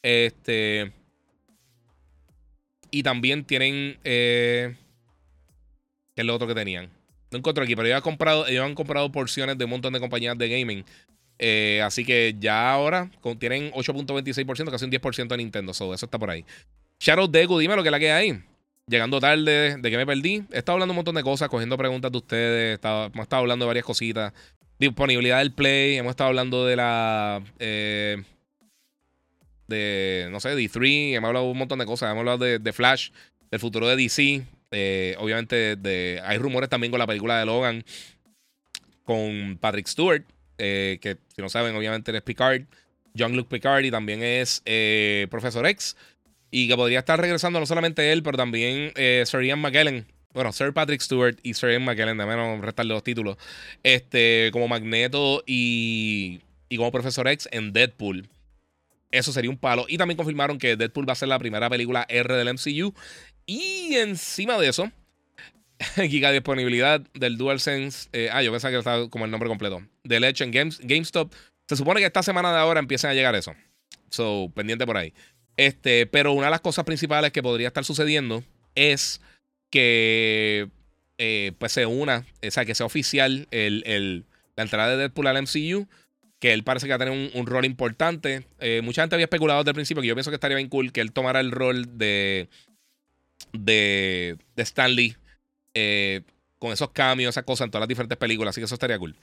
Este. 0.03 0.93
Y 2.91 3.03
también 3.03 3.45
tienen. 3.45 3.99
Eh, 4.05 4.75
¿Qué 6.15 6.23
es 6.23 6.27
lo 6.27 6.35
otro 6.35 6.47
que 6.47 6.55
tenían? 6.55 6.91
No 7.31 7.39
encuentro 7.39 7.65
aquí, 7.65 7.77
pero 7.77 7.87
ellos 7.87 7.97
han 7.97 8.03
comprado, 8.03 8.47
ellos 8.47 8.65
han 8.65 8.75
comprado 8.75 9.13
porciones 9.13 9.59
de 9.59 9.65
un 9.65 9.71
montón 9.71 9.93
de 9.93 10.01
compañías 10.01 10.39
de 10.39 10.49
gaming. 10.49 10.85
Eh, 11.39 11.81
así 11.85 12.05
que 12.05 12.35
ya 12.39 12.73
ahora 12.73 13.11
tienen 13.39 13.71
8.26%, 13.73 14.71
casi 14.71 14.85
un 14.85 14.91
10% 14.91 15.29
de 15.29 15.37
Nintendo. 15.37 15.73
eso 15.73 15.95
está 15.95 16.19
por 16.19 16.31
ahí. 16.31 16.45
Shadow 17.01 17.29
Deku, 17.29 17.59
dime 17.59 17.77
lo 17.77 17.83
que 17.83 17.91
la 17.91 17.99
que 17.99 18.11
hay. 18.11 18.43
Llegando 18.89 19.21
tarde, 19.21 19.77
de 19.77 19.91
que 19.91 19.97
me 19.97 20.07
perdí. 20.07 20.43
He 20.51 20.59
estado 20.59 20.77
hablando 20.77 20.93
un 20.93 20.97
montón 20.97 21.15
de 21.15 21.23
cosas, 21.23 21.49
cogiendo 21.49 21.77
preguntas 21.77 22.11
de 22.11 22.19
ustedes. 22.19 22.81
hemos 22.83 23.23
estado 23.23 23.41
hablando 23.41 23.65
de 23.65 23.69
varias 23.69 23.85
cositas. 23.85 24.33
Disponibilidad 24.79 25.39
del 25.39 25.53
Play. 25.53 25.97
Hemos 25.97 26.11
estado 26.11 26.29
hablando 26.29 26.65
de 26.67 26.77
la. 26.77 27.43
Eh, 27.59 28.23
de. 29.67 30.29
No 30.31 30.41
sé, 30.41 30.57
D3. 30.57 31.15
Hemos 31.15 31.29
hablado 31.29 31.51
un 31.51 31.59
montón 31.59 31.79
de 31.79 31.87
cosas. 31.87 32.11
Hemos 32.11 32.21
hablado 32.21 32.39
de, 32.39 32.73
Flash, 32.73 33.11
del 33.51 33.61
futuro 33.61 33.87
de 33.87 33.97
DC. 33.97 34.43
Eh, 34.71 35.15
obviamente, 35.19 35.77
de, 35.77 36.21
hay 36.25 36.39
rumores 36.39 36.71
también 36.71 36.91
con 36.91 36.99
la 36.99 37.07
película 37.07 37.39
de 37.39 37.45
Logan. 37.45 37.85
Con 39.05 39.59
Patrick 39.61 39.87
Stewart. 39.87 40.25
Eh, 40.59 40.99
que 41.01 41.17
si 41.35 41.43
no 41.43 41.49
saben, 41.49 41.75
obviamente 41.77 42.15
es 42.15 42.23
Picard, 42.23 42.63
Jean-Luc 43.15 43.49
Picard 43.49 43.85
y 43.85 43.91
también 43.91 44.23
es 44.23 44.63
eh, 44.67 45.27
Profesor 45.31 45.67
X. 45.67 45.97
Y 46.51 46.69
que 46.69 46.77
podría 46.77 47.01
estar 47.01 47.21
regresando 47.21 47.61
no 47.61 47.67
solamente 47.67 48.13
él, 48.13 48.23
pero 48.23 48.39
también 48.39 48.93
eh, 48.97 49.23
Sir 49.27 49.43
Ian 49.43 49.61
McKellen. 49.61 50.07
Bueno, 50.33 50.53
Sir 50.53 50.73
Patrick 50.73 51.01
Stewart 51.01 51.37
y 51.43 51.55
Sir 51.55 51.71
Ian 51.71 51.85
McKellen, 51.85 52.17
de 52.17 52.27
menos 52.27 52.61
restarle 52.61 52.95
los 52.95 53.03
títulos. 53.03 53.37
Este, 53.83 54.51
como 54.53 54.69
Magneto 54.69 55.43
y, 55.47 56.41
y 56.69 56.77
como 56.77 56.91
Profesor 56.91 57.29
X 57.29 57.49
en 57.53 57.73
Deadpool. 57.73 58.29
Eso 59.11 59.33
sería 59.33 59.51
un 59.51 59.59
palo. 59.59 59.87
Y 59.89 59.99
también 59.99 60.17
confirmaron 60.17 60.59
que 60.59 60.77
Deadpool 60.77 61.09
va 61.09 61.13
a 61.13 61.17
ser 61.17 61.29
la 61.29 61.39
primera 61.39 61.69
película 61.69 62.07
R 62.09 62.35
del 62.35 62.55
MCU. 62.55 62.95
Y 63.47 63.95
encima 63.97 64.59
de 64.59 64.69
eso, 64.69 64.91
giga 66.09 66.33
disponibilidad 66.33 67.01
del 67.15 67.37
DualSense. 67.37 68.09
Eh, 68.13 68.29
ah, 68.33 68.43
yo 68.43 68.51
pensaba 68.51 68.73
que 68.73 68.79
estaba 68.79 69.09
como 69.09 69.25
el 69.25 69.31
nombre 69.31 69.49
completo. 69.49 69.83
De 70.05 70.21
Legend 70.21 70.55
Games, 70.55 70.81
GameStop. 70.83 71.33
Se 71.67 71.77
supone 71.77 72.01
que 72.01 72.07
esta 72.07 72.23
semana 72.23 72.53
de 72.53 72.59
ahora 72.59 72.81
empiecen 72.81 73.11
a 73.11 73.15
llegar 73.15 73.35
eso. 73.35 73.55
So, 74.11 74.51
pendiente 74.55 74.87
por 74.87 74.97
ahí. 74.97 75.13
Este, 75.57 76.07
pero 76.07 76.33
una 76.33 76.47
de 76.47 76.53
las 76.53 76.61
cosas 76.61 76.85
principales 76.85 77.33
que 77.33 77.43
podría 77.43 77.69
estar 77.69 77.85
sucediendo 77.85 78.45
es 78.75 79.21
que 79.71 80.69
eh, 81.19 81.53
pues 81.59 81.73
se 81.73 81.85
una, 81.85 82.25
o 82.47 82.51
sea, 82.51 82.65
que 82.65 82.75
sea 82.75 82.87
oficial 82.87 83.49
el, 83.51 84.25
la 84.57 84.63
entrada 84.63 84.91
de 84.91 84.97
Deadpool 84.97 85.27
al 85.27 85.43
MCU, 85.43 85.89
que 86.39 86.53
él 86.53 86.63
parece 86.63 86.87
que 86.87 86.91
va 86.91 86.97
a 86.97 86.99
tener 87.01 87.31
un, 87.35 87.47
rol 87.47 87.65
importante. 87.65 88.47
Eh, 88.61 88.81
mucha 88.83 89.03
gente 89.03 89.17
había 89.17 89.25
especulado 89.25 89.61
desde 89.61 89.71
el 89.71 89.75
principio 89.75 90.01
que 90.01 90.09
yo 90.09 90.15
pienso 90.15 90.31
que 90.31 90.37
estaría 90.37 90.57
bien 90.57 90.69
cool 90.69 90.93
que 90.93 91.01
él 91.01 91.13
tomara 91.13 91.41
el 91.41 91.51
rol 91.51 91.99
de, 91.99 92.49
de, 93.53 94.37
de 94.55 94.63
Stan 94.63 94.95
eh, 95.81 96.23
con 96.59 96.73
esos 96.73 96.91
cambios, 96.91 97.31
esas 97.31 97.45
cosas 97.45 97.67
en 97.67 97.71
todas 97.71 97.83
las 97.83 97.89
diferentes 97.89 98.19
películas. 98.19 98.53
Así 98.53 98.61
que 98.61 98.65
eso 98.65 98.75
estaría 98.75 98.99
cool. 98.99 99.15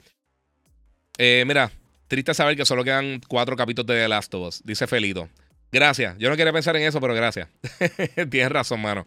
Eh, 1.18 1.44
mira, 1.46 1.70
triste 2.08 2.32
saber 2.32 2.56
que 2.56 2.64
solo 2.64 2.82
quedan 2.82 3.20
cuatro 3.28 3.56
capítulos 3.56 3.86
de 3.86 4.02
The 4.02 4.08
Last 4.08 4.34
of 4.34 4.48
Us, 4.48 4.62
dice 4.64 4.86
Felito. 4.86 5.28
Gracias. 5.70 6.16
Yo 6.18 6.30
no 6.30 6.36
quería 6.36 6.52
pensar 6.52 6.76
en 6.76 6.82
eso, 6.82 7.00
pero 7.00 7.14
gracias. 7.14 7.48
Tienes 8.30 8.50
razón, 8.50 8.80
mano. 8.80 9.06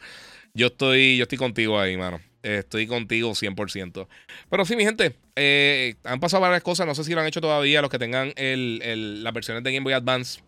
Yo 0.53 0.67
estoy, 0.67 1.17
yo 1.17 1.23
estoy 1.23 1.37
contigo 1.37 1.79
ahí, 1.79 1.97
mano. 1.97 2.21
Estoy 2.43 2.85
contigo 2.85 3.31
100%. 3.31 4.07
Pero 4.49 4.65
sí, 4.65 4.75
mi 4.75 4.83
gente, 4.83 5.15
eh, 5.35 5.95
han 6.03 6.19
pasado 6.19 6.41
varias 6.41 6.61
cosas. 6.61 6.85
No 6.85 6.93
sé 6.93 7.03
si 7.03 7.13
lo 7.13 7.21
han 7.21 7.27
hecho 7.27 7.41
todavía 7.41 7.81
los 7.81 7.89
que 7.89 7.99
tengan 7.99 8.33
el, 8.35 9.23
las 9.23 9.33
versiones 9.33 9.63
de 9.63 9.71
Game 9.71 9.83
Boy 9.83 9.93
Advance, 9.93 10.41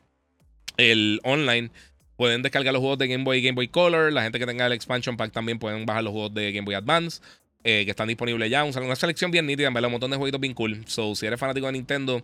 el 0.77 1.19
online 1.23 1.71
Pueden 2.21 2.43
descargar 2.43 2.71
los 2.71 2.81
juegos 2.81 2.99
de 2.99 3.07
Game 3.07 3.23
Boy 3.23 3.39
y 3.39 3.41
Game 3.41 3.55
Boy 3.55 3.67
Color. 3.67 4.13
La 4.13 4.21
gente 4.21 4.37
que 4.37 4.45
tenga 4.45 4.67
el 4.67 4.73
expansion 4.73 5.17
pack 5.17 5.31
también 5.31 5.57
pueden 5.57 5.87
bajar 5.87 6.03
los 6.03 6.13
juegos 6.13 6.31
de 6.35 6.51
Game 6.51 6.65
Boy 6.65 6.75
Advance. 6.75 7.19
Eh, 7.63 7.81
que 7.83 7.89
están 7.89 8.07
disponibles 8.07 8.47
ya. 8.47 8.63
Una 8.63 8.95
selección 8.95 9.31
bien 9.31 9.47
nítida, 9.47 9.65
en 9.65 9.73
verdad, 9.73 9.87
un 9.87 9.93
montón 9.93 10.11
de 10.11 10.17
jueguitos 10.17 10.39
bien 10.39 10.53
cool. 10.53 10.83
So, 10.85 11.15
si 11.15 11.25
eres 11.25 11.39
fanático 11.39 11.65
de 11.65 11.71
Nintendo, 11.71 12.21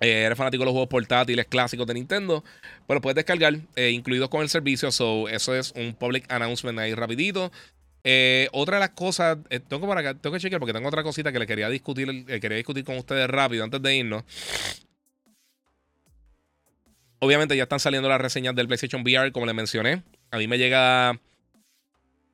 eh, 0.00 0.24
eres 0.24 0.36
fanático 0.36 0.62
de 0.62 0.64
los 0.64 0.72
juegos 0.72 0.88
portátiles 0.88 1.46
clásicos 1.46 1.86
de 1.86 1.94
Nintendo, 1.94 2.42
pues 2.88 3.00
puedes 3.00 3.14
descargar, 3.14 3.60
eh, 3.76 3.90
incluidos 3.90 4.30
con 4.30 4.42
el 4.42 4.48
servicio. 4.48 4.90
So, 4.90 5.28
eso 5.28 5.54
es 5.54 5.72
un 5.76 5.94
public 5.94 6.24
announcement 6.28 6.80
ahí 6.80 6.92
rapidito. 6.92 7.52
otra 8.50 8.78
de 8.78 8.80
las 8.80 8.90
cosas, 8.90 9.38
tengo, 9.68 9.86
para 9.86 10.00
acá, 10.00 10.14
tengo 10.14 10.34
que 10.34 10.40
chequear 10.40 10.58
porque 10.58 10.72
tengo 10.72 10.88
otra 10.88 11.04
cosita 11.04 11.30
que 11.30 11.38
le 11.38 11.46
quería 11.46 11.68
discutir, 11.68 12.26
quería 12.26 12.56
discutir 12.56 12.82
con 12.82 12.98
ustedes 12.98 13.30
rápido 13.30 13.62
antes 13.62 13.80
de 13.80 13.94
irnos. 13.94 14.24
Obviamente 17.20 17.56
ya 17.56 17.64
están 17.64 17.80
saliendo 17.80 18.08
las 18.08 18.20
reseñas 18.20 18.54
del 18.54 18.66
PlayStation 18.66 19.02
VR, 19.02 19.32
como 19.32 19.46
les 19.46 19.54
mencioné. 19.54 20.02
A 20.30 20.38
mí 20.38 20.46
me 20.46 20.58
llega. 20.58 21.20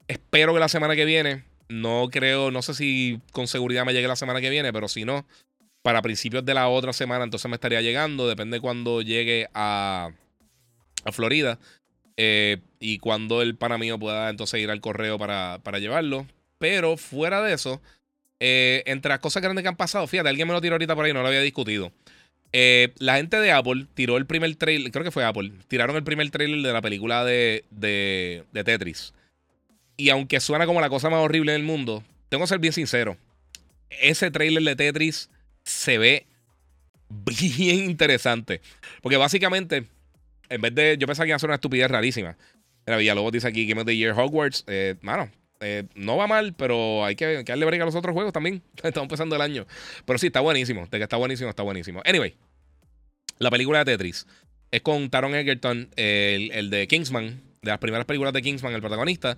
Espero 0.09 0.52
que 0.52 0.61
la 0.61 0.69
semana 0.69 0.97
que 0.97 1.05
viene. 1.05 1.44
No 1.69 2.09
creo, 2.11 2.51
no 2.51 2.61
sé 2.61 2.74
si 2.74 3.20
con 3.32 3.47
seguridad 3.48 3.86
me 3.86 3.94
llegue 3.94 4.06
la 4.06 4.16
semana 4.16 4.40
que 4.40 4.51
viene, 4.51 4.70
pero 4.73 4.86
si 4.86 5.06
no, 5.06 5.27
para 5.82 6.02
principios 6.02 6.44
de 6.44 6.52
la 6.52 6.69
otra 6.69 6.93
semana, 6.93 7.24
entonces 7.24 7.48
me 7.48 7.55
estaría 7.55 7.81
llegando. 7.81 8.28
Depende 8.28 8.61
cuando 8.61 9.01
llegue 9.01 9.48
a, 9.55 10.11
a 11.05 11.12
Florida. 11.12 11.59
Eh, 12.16 12.59
y 12.78 12.98
cuando 12.98 13.43
el 13.43 13.56
pana 13.56 13.78
mío 13.78 13.98
pueda 13.98 14.31
entonces 14.31 14.61
ir 14.61 14.70
al 14.70 14.81
correo 14.81 15.19
para, 15.19 15.61
para 15.62 15.78
llevarlo. 15.78 16.27
Pero 16.59 16.97
fuera 16.97 17.43
de 17.43 17.55
eso, 17.55 17.81
eh, 18.40 18.82
entre 18.86 19.09
las 19.09 19.20
cosas 19.20 19.43
grandes 19.43 19.62
que 19.62 19.69
han 19.69 19.77
pasado, 19.77 20.06
fíjate, 20.06 20.28
alguien 20.28 20.47
me 20.47 20.55
lo 20.55 20.61
tiró 20.61 20.74
ahorita 20.74 20.94
por 20.94 21.05
ahí, 21.05 21.12
no 21.12 21.23
lo 21.23 21.28
había 21.28 21.40
discutido. 21.40 21.93
Eh, 22.56 22.94
la 22.98 23.16
gente 23.16 23.36
de 23.40 23.51
Apple 23.51 23.89
tiró 23.94 24.16
el 24.16 24.26
primer 24.26 24.55
trailer, 24.55 24.93
creo 24.93 25.05
que 25.05 25.10
fue 25.10 25.24
Apple, 25.24 25.51
tiraron 25.66 25.97
el 25.97 26.05
primer 26.05 26.31
trailer 26.31 26.62
de 26.62 26.72
la 26.72 26.81
película 26.81 27.24
de, 27.24 27.64
de, 27.72 28.44
Tetris. 28.52 29.12
Y 29.97 30.10
aunque 30.10 30.39
suena 30.39 30.64
como 30.64 30.81
la 30.81 30.89
cosa 30.89 31.10
más 31.10 31.18
horrible 31.18 31.51
del 31.51 31.64
mundo, 31.64 32.05
tengo 32.28 32.44
que 32.44 32.48
ser 32.48 32.60
bien 32.60 32.72
sincero. 32.72 33.16
Ese 33.90 34.31
trailer 34.31 34.62
de 34.62 34.76
Tetris 34.76 35.31
se 35.64 35.98
ve 35.98 36.26
bien 37.09 37.90
interesante. 37.90 38.60
Porque 39.02 39.16
básicamente, 39.16 39.89
en 40.48 40.60
vez 40.60 40.76
de. 40.76 40.97
Yo 40.97 41.09
pensaba 41.09 41.24
que 41.24 41.31
iba 41.31 41.36
a 41.36 41.40
ser 41.40 41.48
una 41.48 41.56
estupidez 41.56 41.90
rarísima. 41.90 42.36
Mira, 42.86 42.98
Villalobos 42.98 43.32
dice 43.32 43.48
aquí 43.48 43.66
Game 43.66 43.81
of 43.81 43.86
the 43.86 43.97
Year 43.97 44.14
Hogwarts. 44.16 44.62
Eh, 44.68 44.94
mano, 45.01 45.28
eh, 45.64 45.84
no 45.94 46.16
va 46.16 46.26
mal, 46.26 46.54
pero 46.54 47.04
hay 47.04 47.16
que, 47.16 47.42
darle 47.42 47.64
break 47.64 47.82
a 47.82 47.84
los 47.86 47.94
otros 47.94 48.12
juegos 48.12 48.32
también. 48.32 48.62
Estamos 48.82 49.06
empezando 49.06 49.36
el 49.36 49.42
año. 49.42 49.66
Pero 50.04 50.18
sí, 50.18 50.26
está 50.26 50.40
buenísimo. 50.40 50.86
De 50.90 50.98
que 50.98 51.04
está 51.04 51.16
buenísimo, 51.16 51.50
está 51.50 51.62
buenísimo. 51.62 52.02
Anyway, 52.04 52.34
la 53.38 53.50
película 53.50 53.78
de 53.80 53.92
Tetris 53.92 54.26
es 54.70 54.82
con 54.82 55.10
Taron 55.10 55.34
Egerton, 55.34 55.88
el, 55.96 56.50
el 56.52 56.70
de 56.70 56.86
Kingsman 56.86 57.42
de 57.64 57.70
las 57.70 57.78
primeras 57.78 58.06
películas 58.06 58.32
de 58.32 58.42
Kingsman, 58.42 58.74
el 58.74 58.80
protagonista. 58.80 59.36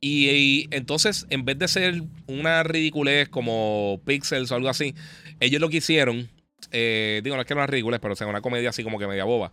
Y, 0.00 0.66
entonces, 0.70 1.26
en 1.30 1.44
vez 1.44 1.58
de 1.58 1.68
ser 1.68 2.02
una 2.26 2.62
ridiculez 2.62 3.28
como 3.28 4.00
Pixels 4.04 4.50
o 4.50 4.56
algo 4.56 4.68
así, 4.68 4.94
ellos 5.40 5.60
lo 5.60 5.68
que 5.68 5.78
hicieron, 5.78 6.28
eh, 6.72 7.20
digo, 7.22 7.36
no 7.36 7.42
es 7.42 7.46
que 7.46 7.54
no 7.54 7.62
es 7.62 7.70
ridiculez, 7.70 8.00
pero 8.00 8.16
sea 8.16 8.26
una 8.26 8.40
comedia 8.40 8.70
así 8.70 8.82
como 8.82 8.98
que 8.98 9.06
media 9.06 9.24
boba. 9.24 9.52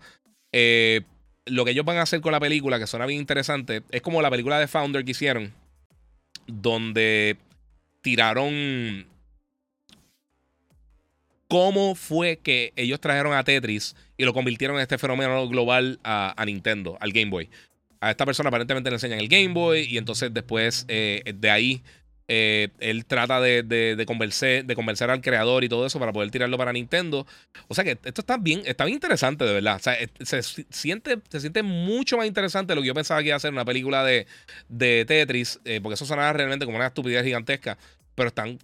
Eh, 0.52 1.02
lo 1.46 1.66
que 1.66 1.72
ellos 1.72 1.86
van 1.86 1.98
a 1.98 2.04
hacer 2.04 2.22
con 2.22 2.32
la 2.32 2.40
película, 2.40 2.80
que 2.80 2.88
suena 2.88 3.06
bien 3.06 3.20
interesante, 3.20 3.84
es 3.92 4.02
como 4.02 4.22
la 4.22 4.32
película 4.32 4.60
de 4.60 4.68
Founder 4.68 5.04
que 5.04 5.12
hicieron, 5.12 5.54
donde 6.48 7.38
tiraron 8.02 9.06
cómo 11.48 11.96
fue 11.96 12.38
que 12.38 12.74
ellos 12.76 13.00
trajeron 13.00 13.34
a 13.34 13.44
Tetris 13.44 13.96
y 14.18 14.26
lo 14.26 14.34
convirtieron 14.34 14.78
en 14.78 14.82
este 14.82 14.98
fenómeno 14.98 15.48
global 15.48 16.00
a 16.04 16.44
Nintendo, 16.46 16.98
al 17.00 17.12
Game 17.12 17.30
Boy. 17.30 17.50
A 18.04 18.12
esta 18.12 18.26
persona 18.26 18.50
aparentemente 18.50 18.90
le 18.90 18.98
enseñan 18.98 19.20
el 19.20 19.30
Game 19.30 19.54
Boy 19.54 19.88
y 19.90 19.98
entonces 19.98 20.34
después 20.34 20.84
eh, 20.90 21.24
de 21.36 21.50
ahí 21.50 21.84
eh, 22.28 22.70
él 22.80 23.06
trata 23.06 23.42
de, 23.42 23.64
de, 23.64 23.96
de 23.96 24.06
convencer 24.06 25.10
al 25.10 25.22
creador 25.22 25.64
y 25.64 25.70
todo 25.70 25.86
eso 25.86 26.00
para 26.00 26.14
poder 26.14 26.32
tirarlo 26.32 26.58
para 26.58 26.72
Nintendo. 26.72 27.28
O 27.68 27.76
sea 27.76 27.84
que 27.84 27.98
esto 28.04 28.22
está 28.22 28.38
bien, 28.38 28.62
está 28.66 28.86
bien 28.86 28.96
interesante 28.96 29.44
de 29.44 29.54
verdad. 29.54 29.76
O 29.76 29.80
sea, 29.80 29.96
se 30.22 30.42
siente, 30.44 31.20
se 31.30 31.40
siente 31.40 31.64
mucho 31.64 32.18
más 32.18 32.28
interesante 32.28 32.72
de 32.72 32.76
lo 32.76 32.82
que 32.82 32.88
yo 32.88 32.94
pensaba 32.94 33.22
que 33.22 33.28
iba 33.28 33.36
a 33.36 33.40
ser 33.40 33.52
una 33.52 33.66
película 33.66 34.04
de, 34.04 34.26
Tetris, 35.06 35.60
eh, 35.66 35.80
porque 35.82 35.96
eso 35.96 36.06
sonaba 36.06 36.34
realmente 36.34 36.66
como 36.66 36.78
una 36.78 36.88
estupidez 36.88 37.24
gigantesca, 37.24 37.78
pero 38.16 38.30
están, 38.30 38.60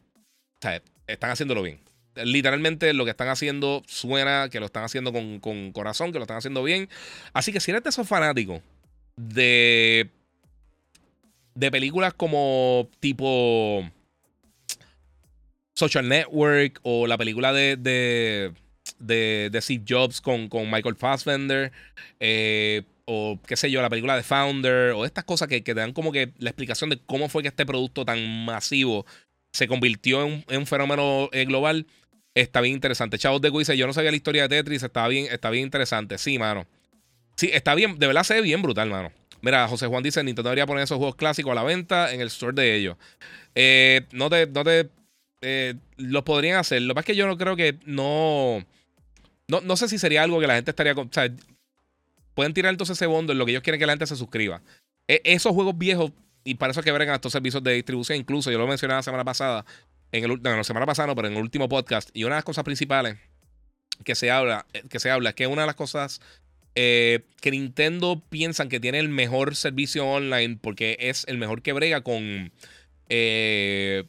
están 1.07 1.31
haciéndolo 1.31 1.61
bien. 1.63 1.79
Literalmente 2.15 2.93
lo 2.93 3.05
que 3.05 3.11
están 3.11 3.29
haciendo 3.29 3.83
suena 3.87 4.49
que 4.49 4.59
lo 4.59 4.65
están 4.65 4.83
haciendo 4.83 5.13
con 5.13 5.71
corazón, 5.71 6.11
que 6.11 6.19
lo 6.19 6.23
están 6.23 6.37
haciendo 6.37 6.63
bien. 6.63 6.89
Así 7.33 7.53
que 7.53 7.59
si 7.59 7.71
eres 7.71 7.83
de 7.83 7.89
esos 7.89 8.07
fanáticos 8.07 8.61
de, 9.15 10.09
de 11.59 11.71
películas 11.71 12.13
como 12.13 12.89
tipo 13.01 13.83
Social 15.75 16.07
Network 16.07 16.79
o 16.83 17.05
la 17.05 17.17
película 17.17 17.51
de, 17.51 17.75
de, 17.75 18.53
de, 18.97 19.61
Steve 19.61 19.83
Jobs 19.87 20.21
con, 20.21 20.47
con 20.47 20.71
Michael 20.71 20.95
Fassbender. 20.95 21.71
Eh, 22.19 22.83
o 23.11 23.39
qué 23.45 23.57
sé 23.57 23.71
yo, 23.71 23.81
la 23.81 23.89
película 23.89 24.15
de 24.15 24.23
Founder, 24.23 24.91
o 24.91 25.03
estas 25.03 25.23
cosas 25.23 25.47
que, 25.47 25.61
te 25.61 25.73
dan 25.73 25.93
como 25.93 26.11
que 26.11 26.31
la 26.37 26.51
explicación 26.51 26.91
de 26.91 26.99
cómo 27.07 27.27
fue 27.27 27.41
que 27.41 27.47
este 27.47 27.65
producto 27.65 28.05
tan 28.05 28.45
masivo 28.45 29.05
se 29.51 29.67
convirtió 29.67 30.23
en, 30.23 30.45
un 30.47 30.67
fenómeno 30.67 31.27
eh, 31.31 31.45
global, 31.45 31.87
está 32.35 32.61
bien 32.61 32.75
interesante. 32.75 33.17
Chavos 33.17 33.41
de 33.41 33.49
dice, 33.49 33.75
yo 33.75 33.87
no 33.87 33.93
sabía 33.93 34.11
la 34.11 34.17
historia 34.17 34.43
de 34.43 34.49
Tetris, 34.49 34.83
está 34.83 35.07
bien, 35.07 35.25
está 35.31 35.49
bien 35.49 35.63
interesante. 35.63 36.19
Sí, 36.19 36.37
mano. 36.37 36.67
Sí, 37.35 37.49
está 37.51 37.73
bien, 37.73 37.97
de 37.97 38.05
verdad 38.05 38.23
se 38.23 38.35
ve 38.35 38.41
bien 38.41 38.61
brutal, 38.61 38.91
mano. 38.91 39.11
Mira, 39.41 39.67
José 39.67 39.87
Juan 39.87 40.03
dice, 40.03 40.23
Nintendo 40.23 40.49
debería 40.49 40.65
poner 40.65 40.83
esos 40.83 40.97
juegos 40.97 41.15
clásicos 41.15 41.51
a 41.51 41.55
la 41.55 41.63
venta 41.63 42.13
en 42.13 42.21
el 42.21 42.27
store 42.27 42.53
de 42.53 42.75
ellos. 42.75 42.97
Eh, 43.55 44.05
no 44.11 44.29
te, 44.29 44.47
no 44.47 44.63
te, 44.63 44.89
eh, 45.41 45.75
los 45.97 46.23
podrían 46.23 46.57
hacer. 46.57 46.81
Lo 46.81 46.89
que 46.89 46.95
pasa 46.95 47.01
es 47.03 47.05
que 47.07 47.15
yo 47.15 47.27
no 47.27 47.37
creo 47.37 47.55
que 47.55 47.77
no, 47.85 48.65
no, 49.47 49.61
no 49.61 49.77
sé 49.77 49.87
si 49.87 49.97
sería 49.97 50.23
algo 50.23 50.39
que 50.39 50.47
la 50.47 50.55
gente 50.55 50.71
estaría, 50.71 50.93
o 50.93 51.07
sea, 51.11 51.29
pueden 52.33 52.53
tirar 52.53 52.71
entonces 52.71 52.97
ese 52.97 53.05
bondo 53.05 53.33
en 53.33 53.39
lo 53.39 53.45
que 53.45 53.51
ellos 53.51 53.63
quieren 53.63 53.79
que 53.79 53.85
la 53.85 53.93
gente 53.93 54.07
se 54.07 54.15
suscriba. 54.15 54.61
E, 55.07 55.21
esos 55.23 55.53
juegos 55.53 55.77
viejos, 55.77 56.11
y 56.43 56.55
para 56.55 56.71
eso 56.71 56.83
que 56.83 56.91
verán 56.91 57.09
estos 57.09 57.31
servicios 57.31 57.63
de 57.63 57.73
distribución, 57.73 58.17
incluso 58.17 58.51
yo 58.51 58.57
lo 58.57 58.67
mencioné 58.67 58.93
la 58.93 59.03
semana 59.03 59.23
pasada, 59.23 59.65
en 60.11 60.23
el, 60.23 60.41
no, 60.41 60.55
la 60.55 60.63
semana 60.63 60.85
pasada 60.85 61.07
no, 61.07 61.15
pero 61.15 61.27
en 61.27 61.35
el 61.35 61.41
último 61.41 61.69
podcast, 61.69 62.09
y 62.13 62.23
una 62.23 62.35
de 62.35 62.39
las 62.39 62.45
cosas 62.45 62.63
principales 62.63 63.17
que 64.03 64.15
se 64.15 64.31
habla, 64.31 64.65
eh, 64.73 64.83
que 64.89 64.99
se 64.99 65.11
habla 65.11 65.29
es 65.29 65.35
que 65.35 65.47
una 65.47 65.63
de 65.63 65.67
las 65.67 65.75
cosas 65.75 66.21
eh, 66.75 67.25
que 67.41 67.51
Nintendo 67.51 68.21
piensan 68.29 68.69
que 68.69 68.79
tiene 68.79 68.99
el 68.99 69.09
mejor 69.09 69.55
servicio 69.55 70.07
online 70.07 70.57
porque 70.61 70.97
es 70.99 71.25
el 71.27 71.37
mejor 71.37 71.61
que 71.61 71.73
brega 71.73 72.01
con. 72.01 72.51
Eh, 73.09 74.03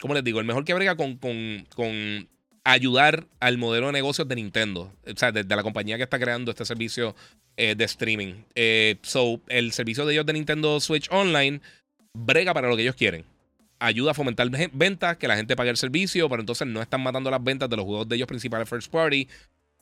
¿Cómo 0.00 0.14
les 0.14 0.24
digo? 0.24 0.40
El 0.40 0.46
mejor 0.46 0.64
que 0.64 0.74
brega 0.74 0.96
con, 0.96 1.16
con, 1.16 2.28
ayudar 2.64 3.26
al 3.40 3.58
modelo 3.58 3.86
de 3.86 3.92
negocios 3.92 4.28
de 4.28 4.36
Nintendo. 4.36 4.92
O 5.06 5.16
sea, 5.16 5.32
de, 5.32 5.44
la 5.44 5.62
compañía 5.62 5.96
que 5.96 6.02
está 6.02 6.18
creando 6.18 6.50
este 6.50 6.64
servicio 6.64 7.14
eh, 7.56 7.74
de 7.74 7.84
streaming. 7.84 8.34
so, 9.02 9.40
el 9.48 9.72
servicio 9.72 10.06
de 10.06 10.14
ellos 10.14 10.26
de 10.26 10.34
Nintendo 10.34 10.78
Switch 10.80 11.08
Online 11.10 11.60
brega 12.12 12.54
para 12.54 12.68
lo 12.68 12.76
que 12.76 12.82
ellos 12.82 12.96
quieren. 12.96 13.24
Ayuda 13.80 14.12
a 14.12 14.14
fomentar 14.14 14.48
ventas, 14.72 15.16
que 15.16 15.28
la 15.28 15.36
gente 15.36 15.56
pague 15.56 15.70
el 15.70 15.76
servicio, 15.76 16.28
pero 16.28 16.40
entonces 16.40 16.66
no 16.66 16.80
están 16.80 17.02
matando 17.02 17.30
las 17.30 17.42
ventas 17.42 17.68
de 17.68 17.76
los 17.76 17.84
juegos 17.84 18.08
de 18.08 18.16
ellos 18.16 18.28
principales 18.28 18.68
first 18.68 18.90
party 18.90 19.28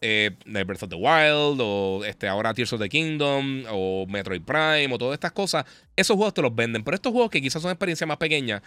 eh, 0.03 0.37
Breath 0.45 0.83
of 0.83 0.91
the 0.91 0.97
Wild, 0.97 1.61
o 1.61 2.05
este, 2.05 2.29
ahora 2.29 2.53
Tears 2.53 2.73
of 2.73 2.81
the 2.81 2.89
Kingdom, 2.89 3.65
o 3.71 4.05
Metroid 4.09 4.43
Prime, 4.43 4.93
o 4.93 4.99
todas 4.99 5.15
estas 5.15 5.33
cosas, 5.33 5.65
esos 5.97 6.17
juegos 6.17 6.35
te 6.35 6.43
los 6.43 6.55
venden. 6.55 6.83
Pero 6.85 6.95
estos 6.95 7.13
juegos 7.13 7.31
que 7.31 7.41
quizás 7.41 7.63
son 7.63 7.71
experiencias 7.71 8.07
más 8.07 8.19
pequeñas, 8.19 8.63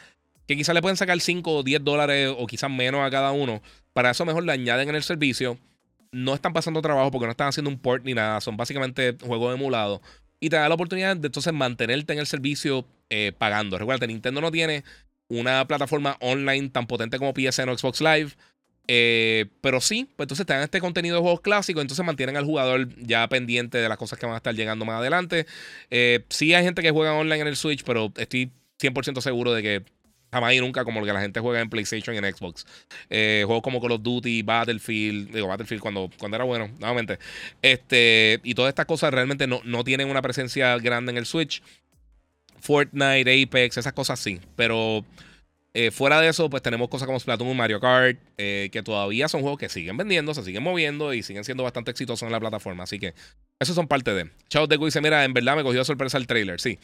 que 0.47 0.55
quizás 0.55 0.73
le 0.73 0.81
pueden 0.81 0.97
sacar 0.97 1.19
5 1.19 1.51
o 1.51 1.63
10 1.63 1.83
dólares 1.83 2.33
o 2.35 2.47
quizás 2.47 2.71
menos 2.71 3.01
a 3.01 3.11
cada 3.11 3.31
uno, 3.31 3.61
para 3.93 4.11
eso 4.11 4.25
mejor 4.25 4.45
le 4.45 4.53
añaden 4.53 4.89
en 4.89 4.95
el 4.95 5.03
servicio. 5.03 5.59
No 6.11 6.33
están 6.33 6.53
pasando 6.53 6.81
trabajo 6.81 7.11
porque 7.11 7.25
no 7.25 7.31
están 7.31 7.49
haciendo 7.49 7.69
un 7.69 7.77
port 7.77 8.05
ni 8.05 8.13
nada, 8.13 8.39
son 8.39 8.55
básicamente 8.55 9.17
juegos 9.21 9.53
emulados. 9.53 9.99
Y 10.39 10.49
te 10.49 10.55
da 10.55 10.69
la 10.69 10.75
oportunidad 10.75 11.17
de 11.17 11.27
entonces 11.27 11.53
mantenerte 11.53 12.13
en 12.13 12.19
el 12.19 12.27
servicio 12.27 12.85
eh, 13.09 13.33
pagando. 13.37 13.77
Recuerda, 13.77 14.07
Nintendo 14.07 14.41
no 14.41 14.51
tiene 14.51 14.83
una 15.27 15.65
plataforma 15.67 16.17
online 16.21 16.69
tan 16.69 16.87
potente 16.87 17.17
como 17.17 17.33
PSN 17.33 17.69
o 17.69 17.77
Xbox 17.77 18.01
Live. 18.01 18.31
Eh, 18.87 19.45
pero 19.61 19.81
sí, 19.81 20.07
pues 20.15 20.25
entonces 20.25 20.45
te 20.45 20.53
dan 20.53 20.63
este 20.63 20.79
contenido 20.79 21.15
de 21.15 21.21
juegos 21.21 21.41
clásicos, 21.41 21.81
entonces 21.81 22.05
mantienen 22.05 22.37
al 22.37 22.45
jugador 22.45 22.87
ya 22.97 23.27
pendiente 23.27 23.77
de 23.77 23.89
las 23.89 23.97
cosas 23.97 24.19
que 24.19 24.25
van 24.25 24.35
a 24.35 24.37
estar 24.37 24.53
llegando 24.53 24.85
más 24.85 24.99
adelante. 24.99 25.45
Eh, 25.89 26.23
sí 26.29 26.53
hay 26.53 26.63
gente 26.63 26.81
que 26.81 26.91
juega 26.91 27.13
online 27.13 27.41
en 27.41 27.47
el 27.47 27.55
Switch, 27.55 27.83
pero 27.83 28.11
estoy 28.17 28.51
100% 28.79 29.21
seguro 29.21 29.53
de 29.53 29.63
que 29.63 29.83
jamás 30.31 30.53
y 30.53 30.59
nunca 30.59 30.83
como 30.83 30.99
lo 30.99 31.05
que 31.05 31.13
la 31.13 31.21
gente 31.21 31.39
juega 31.39 31.61
en 31.61 31.69
PlayStation 31.69 32.13
y 32.13 32.19
en 32.19 32.35
Xbox. 32.35 32.65
Eh, 33.09 33.43
juegos 33.45 33.63
como 33.63 33.81
Call 33.81 33.93
of 33.93 34.03
Duty, 34.03 34.41
Battlefield, 34.41 35.33
digo 35.33 35.47
Battlefield 35.47 35.81
cuando, 35.81 36.09
cuando 36.17 36.35
era 36.35 36.43
bueno, 36.43 36.69
nuevamente. 36.79 37.19
Este, 37.61 38.39
y 38.43 38.53
todas 38.53 38.69
estas 38.69 38.85
cosas 38.85 39.13
realmente 39.13 39.47
no, 39.47 39.61
no 39.63 39.83
tienen 39.83 40.09
una 40.09 40.21
presencia 40.21 40.77
grande 40.77 41.11
en 41.11 41.17
el 41.17 41.25
Switch. 41.25 41.63
Fortnite, 42.59 43.43
Apex, 43.43 43.77
esas 43.77 43.93
cosas 43.93 44.19
sí, 44.19 44.39
pero 44.55 45.05
eh, 45.77 45.91
fuera 45.91 46.21
de 46.21 46.29
eso, 46.29 46.49
pues 46.49 46.63
tenemos 46.63 46.87
cosas 46.87 47.05
como 47.05 47.19
Splatoon, 47.19 47.57
Mario 47.57 47.81
Kart, 47.81 48.17
eh, 48.37 48.69
que 48.71 48.81
todavía 48.81 49.27
son 49.27 49.41
juegos 49.41 49.59
que 49.59 49.67
siguen 49.67 49.97
vendiendo, 49.97 50.33
se 50.33 50.41
siguen 50.41 50.63
moviendo 50.63 51.13
y 51.13 51.21
siguen 51.21 51.43
siendo 51.43 51.63
bastante 51.63 51.91
exitosos 51.91 52.25
en 52.25 52.31
la 52.31 52.39
plataforma. 52.39 52.83
Así 52.83 52.97
que 52.97 53.13
Esos 53.59 53.75
son 53.75 53.85
parte 53.85 54.13
de. 54.13 54.31
Chao 54.47 54.67
de 54.67 54.77
dice: 54.77 55.01
Mira, 55.01 55.25
en 55.25 55.33
verdad 55.33 55.57
me 55.57 55.63
cogió 55.63 55.83
sorpresa 55.83 56.17
el 56.17 56.27
trailer. 56.27 56.61
Sí. 56.61 56.79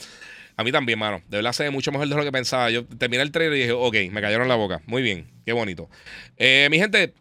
A 0.58 0.66
mí 0.66 0.74
también, 0.74 1.00
mano. 1.00 1.22
De 1.30 1.38
verdad 1.38 1.54
se 1.54 1.64
ve 1.64 1.70
mucho 1.70 1.94
mejor 1.94 2.10
de 2.10 2.16
lo 2.16 2.24
que 2.26 2.34
pensaba. 2.34 2.70
Yo 2.70 2.86
terminé 2.86 3.24
el 3.24 3.32
trailer 3.32 3.58
y 3.58 3.62
dije, 3.62 3.72
ok, 3.72 3.96
me 4.12 4.20
cayeron 4.20 4.50
la 4.50 4.56
boca. 4.56 4.82
Muy 4.88 5.02
bien, 5.02 5.32
qué 5.46 5.54
bonito. 5.54 5.90
Eh, 6.36 6.68
mi 6.70 6.78
gente, 6.78 7.14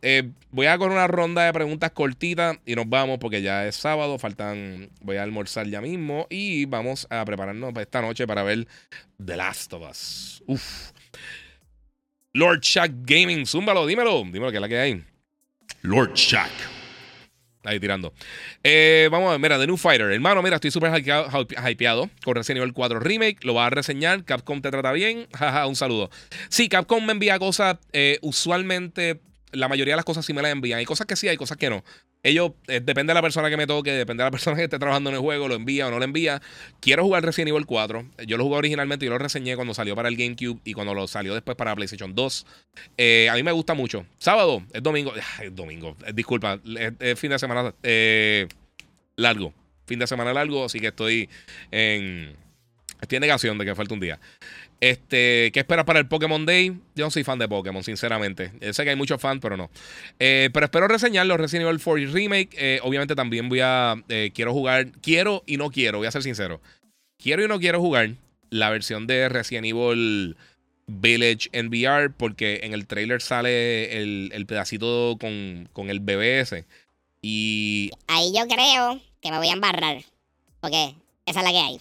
voy 0.50 0.66
a 0.66 0.76
con 0.76 0.90
una 0.90 1.06
ronda 1.06 1.44
de 1.44 1.52
preguntas 1.52 1.92
cortitas 1.92 2.58
y 2.66 2.74
nos 2.74 2.88
vamos 2.88 3.20
porque 3.20 3.42
ya 3.42 3.68
es 3.68 3.76
sábado. 3.76 4.18
Faltan, 4.18 4.90
voy 5.02 5.18
a 5.18 5.22
almorzar 5.22 5.68
ya 5.68 5.80
mismo 5.80 6.26
y 6.30 6.64
vamos 6.64 7.06
a 7.10 7.24
prepararnos 7.24 7.72
para 7.72 7.82
esta 7.82 8.02
noche 8.02 8.26
para 8.26 8.42
ver 8.42 8.66
The 9.24 9.36
Last 9.36 9.72
of 9.72 9.88
Us. 9.88 10.42
Uf. 10.46 10.90
Lord 12.32 12.60
Shack 12.60 12.92
Gaming, 13.02 13.44
zúmbalo, 13.44 13.86
dímelo. 13.86 14.22
Dímelo 14.24 14.50
que 14.50 14.56
es 14.56 14.60
la 14.60 14.68
que 14.68 14.78
hay. 14.78 15.04
Lord 15.82 16.14
Shack. 16.14 16.50
Ahí 17.64 17.78
tirando. 17.78 18.14
Eh, 18.62 19.08
vamos 19.10 19.28
a 19.28 19.32
ver, 19.32 19.40
mira, 19.40 19.58
The 19.58 19.66
New 19.66 19.76
Fighter. 19.76 20.10
Hermano, 20.10 20.42
mira, 20.42 20.56
estoy 20.56 20.70
súper 20.70 20.92
hypeado 20.96 22.08
con 22.24 22.34
Resident 22.34 22.62
Evil 22.62 22.72
4 22.72 23.00
Remake. 23.00 23.38
Lo 23.42 23.54
va 23.54 23.66
a 23.66 23.70
reseñar. 23.70 24.24
Capcom 24.24 24.62
te 24.62 24.70
trata 24.70 24.92
bien. 24.92 25.26
Jaja, 25.38 25.66
un 25.66 25.76
saludo. 25.76 26.10
Sí, 26.48 26.68
Capcom 26.68 27.04
me 27.04 27.12
envía 27.12 27.38
cosas. 27.38 27.76
Eh, 27.92 28.18
usualmente, 28.22 29.20
la 29.52 29.68
mayoría 29.68 29.92
de 29.92 29.96
las 29.96 30.04
cosas 30.04 30.24
sí 30.24 30.32
me 30.32 30.42
las 30.42 30.52
envían. 30.52 30.78
Hay 30.78 30.84
cosas 30.84 31.06
que 31.06 31.16
sí, 31.16 31.28
hay 31.28 31.36
cosas 31.36 31.56
que 31.56 31.70
no. 31.70 31.84
Ellos, 32.22 32.52
eh, 32.68 32.80
depende 32.80 33.10
de 33.10 33.14
la 33.14 33.22
persona 33.22 33.48
que 33.50 33.56
me 33.56 33.66
toque, 33.66 33.92
depende 33.92 34.22
de 34.22 34.26
la 34.26 34.30
persona 34.32 34.56
que 34.56 34.64
esté 34.64 34.78
trabajando 34.78 35.10
en 35.10 35.16
el 35.16 35.22
juego, 35.22 35.48
lo 35.48 35.54
envía 35.54 35.88
o 35.88 35.90
no 35.90 35.98
lo 35.98 36.04
envía. 36.04 36.40
Quiero 36.80 37.04
jugar 37.04 37.24
Resident 37.24 37.50
Evil 37.50 37.66
4. 37.66 38.06
Yo 38.26 38.36
lo 38.36 38.44
jugué 38.44 38.56
originalmente, 38.56 39.06
yo 39.06 39.10
lo 39.10 39.18
reseñé 39.18 39.56
cuando 39.56 39.74
salió 39.74 39.96
para 39.96 40.08
el 40.08 40.16
GameCube 40.16 40.60
y 40.64 40.72
cuando 40.72 40.94
lo 40.94 41.06
salió 41.06 41.34
después 41.34 41.56
para 41.56 41.74
PlayStation 41.74 42.14
2. 42.14 42.46
Eh, 42.96 43.28
a 43.30 43.34
mí 43.34 43.42
me 43.42 43.52
gusta 43.52 43.74
mucho. 43.74 44.06
Sábado, 44.18 44.62
es 44.72 44.82
domingo. 44.82 45.12
Es 45.42 45.54
domingo, 45.54 45.96
eh, 46.06 46.12
disculpa, 46.14 46.60
es, 46.98 47.18
fin 47.18 47.30
de 47.30 47.38
semana 47.38 47.74
largo. 49.16 49.52
Fin 49.86 49.98
de 49.98 50.06
semana 50.06 50.32
largo, 50.32 50.64
así 50.64 50.80
que 50.80 50.88
estoy 50.88 51.28
en. 51.70 52.36
En 53.08 53.20
negación 53.20 53.58
de 53.58 53.64
que 53.64 53.74
falta 53.74 53.94
un 53.94 54.00
día. 54.00 54.18
Este, 54.80 55.50
¿Qué 55.52 55.60
esperas 55.60 55.84
para 55.84 55.98
el 55.98 56.08
Pokémon 56.08 56.46
Day? 56.46 56.70
Yo 56.94 57.04
no 57.04 57.10
soy 57.10 57.22
fan 57.22 57.38
de 57.38 57.46
Pokémon, 57.46 57.84
sinceramente. 57.84 58.50
sé 58.72 58.84
que 58.84 58.90
hay 58.90 58.96
muchos 58.96 59.20
fans, 59.20 59.40
pero 59.42 59.56
no. 59.56 59.70
Eh, 60.18 60.48
pero 60.52 60.64
espero 60.64 60.88
reseñarlo. 60.88 61.36
Resident 61.36 61.68
Evil 61.68 61.80
4 61.82 62.12
Remake. 62.12 62.50
Eh, 62.56 62.80
obviamente 62.82 63.14
también 63.14 63.48
voy 63.48 63.60
a. 63.62 64.02
Eh, 64.08 64.30
quiero 64.34 64.52
jugar. 64.52 64.90
Quiero 65.02 65.42
y 65.46 65.58
no 65.58 65.70
quiero, 65.70 65.98
voy 65.98 66.06
a 66.06 66.10
ser 66.10 66.22
sincero. 66.22 66.60
Quiero 67.18 67.44
y 67.44 67.48
no 67.48 67.60
quiero 67.60 67.80
jugar 67.80 68.14
la 68.48 68.70
versión 68.70 69.06
de 69.06 69.28
Resident 69.28 69.66
Evil 69.66 70.36
Village 70.86 71.50
en 71.52 71.68
VR. 71.68 72.10
Porque 72.10 72.60
en 72.62 72.72
el 72.72 72.86
trailer 72.86 73.20
sale 73.20 73.98
el, 74.00 74.46
pedacito 74.46 75.18
con, 75.20 75.68
con 75.74 75.90
el 75.90 76.00
BBS. 76.00 76.64
Y. 77.20 77.90
Ahí 78.06 78.32
yo 78.34 78.46
creo 78.46 78.98
que 79.20 79.30
me 79.30 79.36
voy 79.36 79.48
a 79.48 79.52
embarrar. 79.52 80.02
Porque 80.60 80.94
esa 81.26 81.40
es 81.40 81.44
la 81.44 81.50
que 81.50 81.58
hay. 81.58 81.80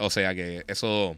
O 0.00 0.10
sea 0.10 0.34
que 0.34 0.64
eso. 0.66 1.16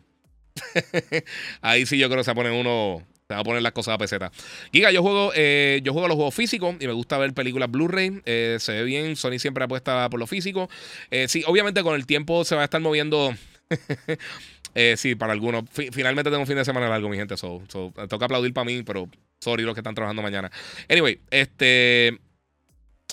Ahí 1.62 1.86
sí 1.86 1.96
yo 1.98 2.08
creo 2.08 2.18
que 2.18 2.24
se 2.24 2.34
pone 2.34 2.50
uno. 2.50 3.02
Se 3.28 3.34
va 3.34 3.40
a 3.40 3.44
poner 3.44 3.62
las 3.62 3.72
cosas 3.72 3.94
a 3.94 3.98
peseta. 3.98 4.30
Giga, 4.72 4.90
yo 4.90 5.00
juego, 5.00 5.32
eh, 5.34 5.80
yo 5.84 5.92
juego 5.92 6.08
los 6.08 6.16
juegos 6.16 6.34
físicos 6.34 6.74
y 6.80 6.86
me 6.86 6.92
gusta 6.92 7.16
ver 7.16 7.32
películas 7.32 7.70
Blu-ray. 7.70 8.20
Eh, 8.26 8.56
se 8.60 8.72
ve 8.72 8.84
bien. 8.84 9.16
Sony 9.16 9.38
siempre 9.38 9.64
apuesta 9.64 10.10
por 10.10 10.20
lo 10.20 10.26
físico. 10.26 10.68
Eh, 11.10 11.28
sí, 11.28 11.42
obviamente 11.46 11.82
con 11.82 11.94
el 11.94 12.04
tiempo 12.04 12.44
se 12.44 12.56
va 12.56 12.62
a 12.62 12.64
estar 12.64 12.80
moviendo. 12.80 13.32
sí, 14.96 15.14
para 15.14 15.32
algunos. 15.32 15.64
finalmente 15.70 16.30
tengo 16.30 16.40
un 16.42 16.46
fin 16.46 16.56
de 16.56 16.64
semana 16.64 16.88
largo, 16.88 17.08
mi 17.08 17.16
gente. 17.16 17.36
So, 17.36 17.62
toca 18.08 18.24
aplaudir 18.24 18.52
para 18.52 18.64
mí, 18.64 18.82
pero 18.82 19.08
sorry 19.40 19.62
los 19.62 19.74
que 19.74 19.80
están 19.80 19.94
trabajando 19.94 20.20
mañana. 20.20 20.50
Anyway, 20.90 21.20
este. 21.30 22.18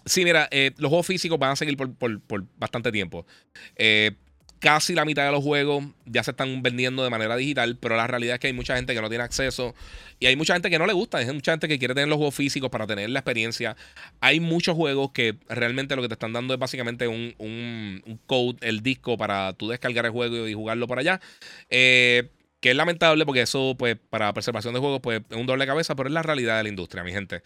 Sí, 0.06 0.24
mira, 0.24 0.50
los 0.78 0.90
juegos 0.90 1.06
físicos 1.06 1.38
van 1.38 1.52
a 1.52 1.56
seguir 1.56 1.78
por, 1.78 1.94
por, 1.94 2.20
por 2.22 2.44
bastante 2.58 2.92
tiempo. 2.92 3.28
Eh, 3.76 4.12
casi 4.60 4.94
la 4.94 5.06
mitad 5.06 5.26
de 5.26 5.32
los 5.32 5.44
juegos 5.44 5.86
ya 6.06 6.24
se 6.24 6.32
están 6.32 6.62
vendiendo 6.62 7.04
de 7.04 7.10
manera 7.10 7.36
digital, 7.36 7.78
pero 7.80 7.96
la 7.96 8.08
realidad 8.08 8.36
es 8.36 8.40
que 8.40 8.48
hay 8.48 8.54
mucha 8.54 8.76
gente 8.76 8.94
que 8.94 9.02
no 9.02 9.10
tiene 9.10 9.24
acceso 9.24 9.74
y 10.20 10.26
hay 10.26 10.36
mucha 10.36 10.54
gente 10.54 10.70
que 10.70 10.78
no 10.78 10.86
le 10.86 10.94
gusta, 10.94 11.18
hay 11.20 11.26
mucha 11.28 11.54
gente 11.54 11.68
que 11.68 11.80
quiere 11.80 11.94
tener 11.94 12.10
los 12.10 12.18
juegos 12.18 12.36
físicos 12.36 12.70
para 12.70 12.86
tener 12.86 13.10
la 13.10 13.20
experiencia. 13.20 13.76
Hay 14.20 14.40
muchos 14.40 14.76
juegos 14.76 15.12
que 15.12 15.36
realmente 15.48 15.96
lo 15.96 16.02
que 16.02 16.10
te 16.10 16.16
están 16.16 16.34
dando 16.34 16.54
es 16.54 16.60
básicamente 16.60 17.08
un, 17.08 17.34
un, 17.38 18.20
code, 18.26 18.58
el 18.62 18.82
disco 18.84 19.18
para 19.18 19.54
tú 19.54 19.70
descargar 19.70 20.06
el 20.06 20.12
juego 20.12 20.48
y 20.48 20.54
jugarlo 20.54 20.88
por 20.88 21.00
allá. 21.00 21.22
Eh, 21.70 22.30
que 22.60 22.72
es 22.72 22.76
lamentable 22.76 23.26
porque 23.26 23.42
eso, 23.42 23.76
pues, 23.78 23.98
para 24.10 24.34
preservación 24.34 24.74
de 24.74 24.82
juegos, 24.82 25.00
pues, 25.02 25.22
es 25.30 25.38
un 25.38 25.46
doble 25.46 25.66
cabeza, 25.66 25.96
pero 25.96 26.10
es 26.10 26.14
la 26.14 26.24
realidad 26.24 26.58
de 26.58 26.64
la 26.64 26.70
industria, 26.70 27.04
mi 27.04 27.12
gente. 27.12 27.42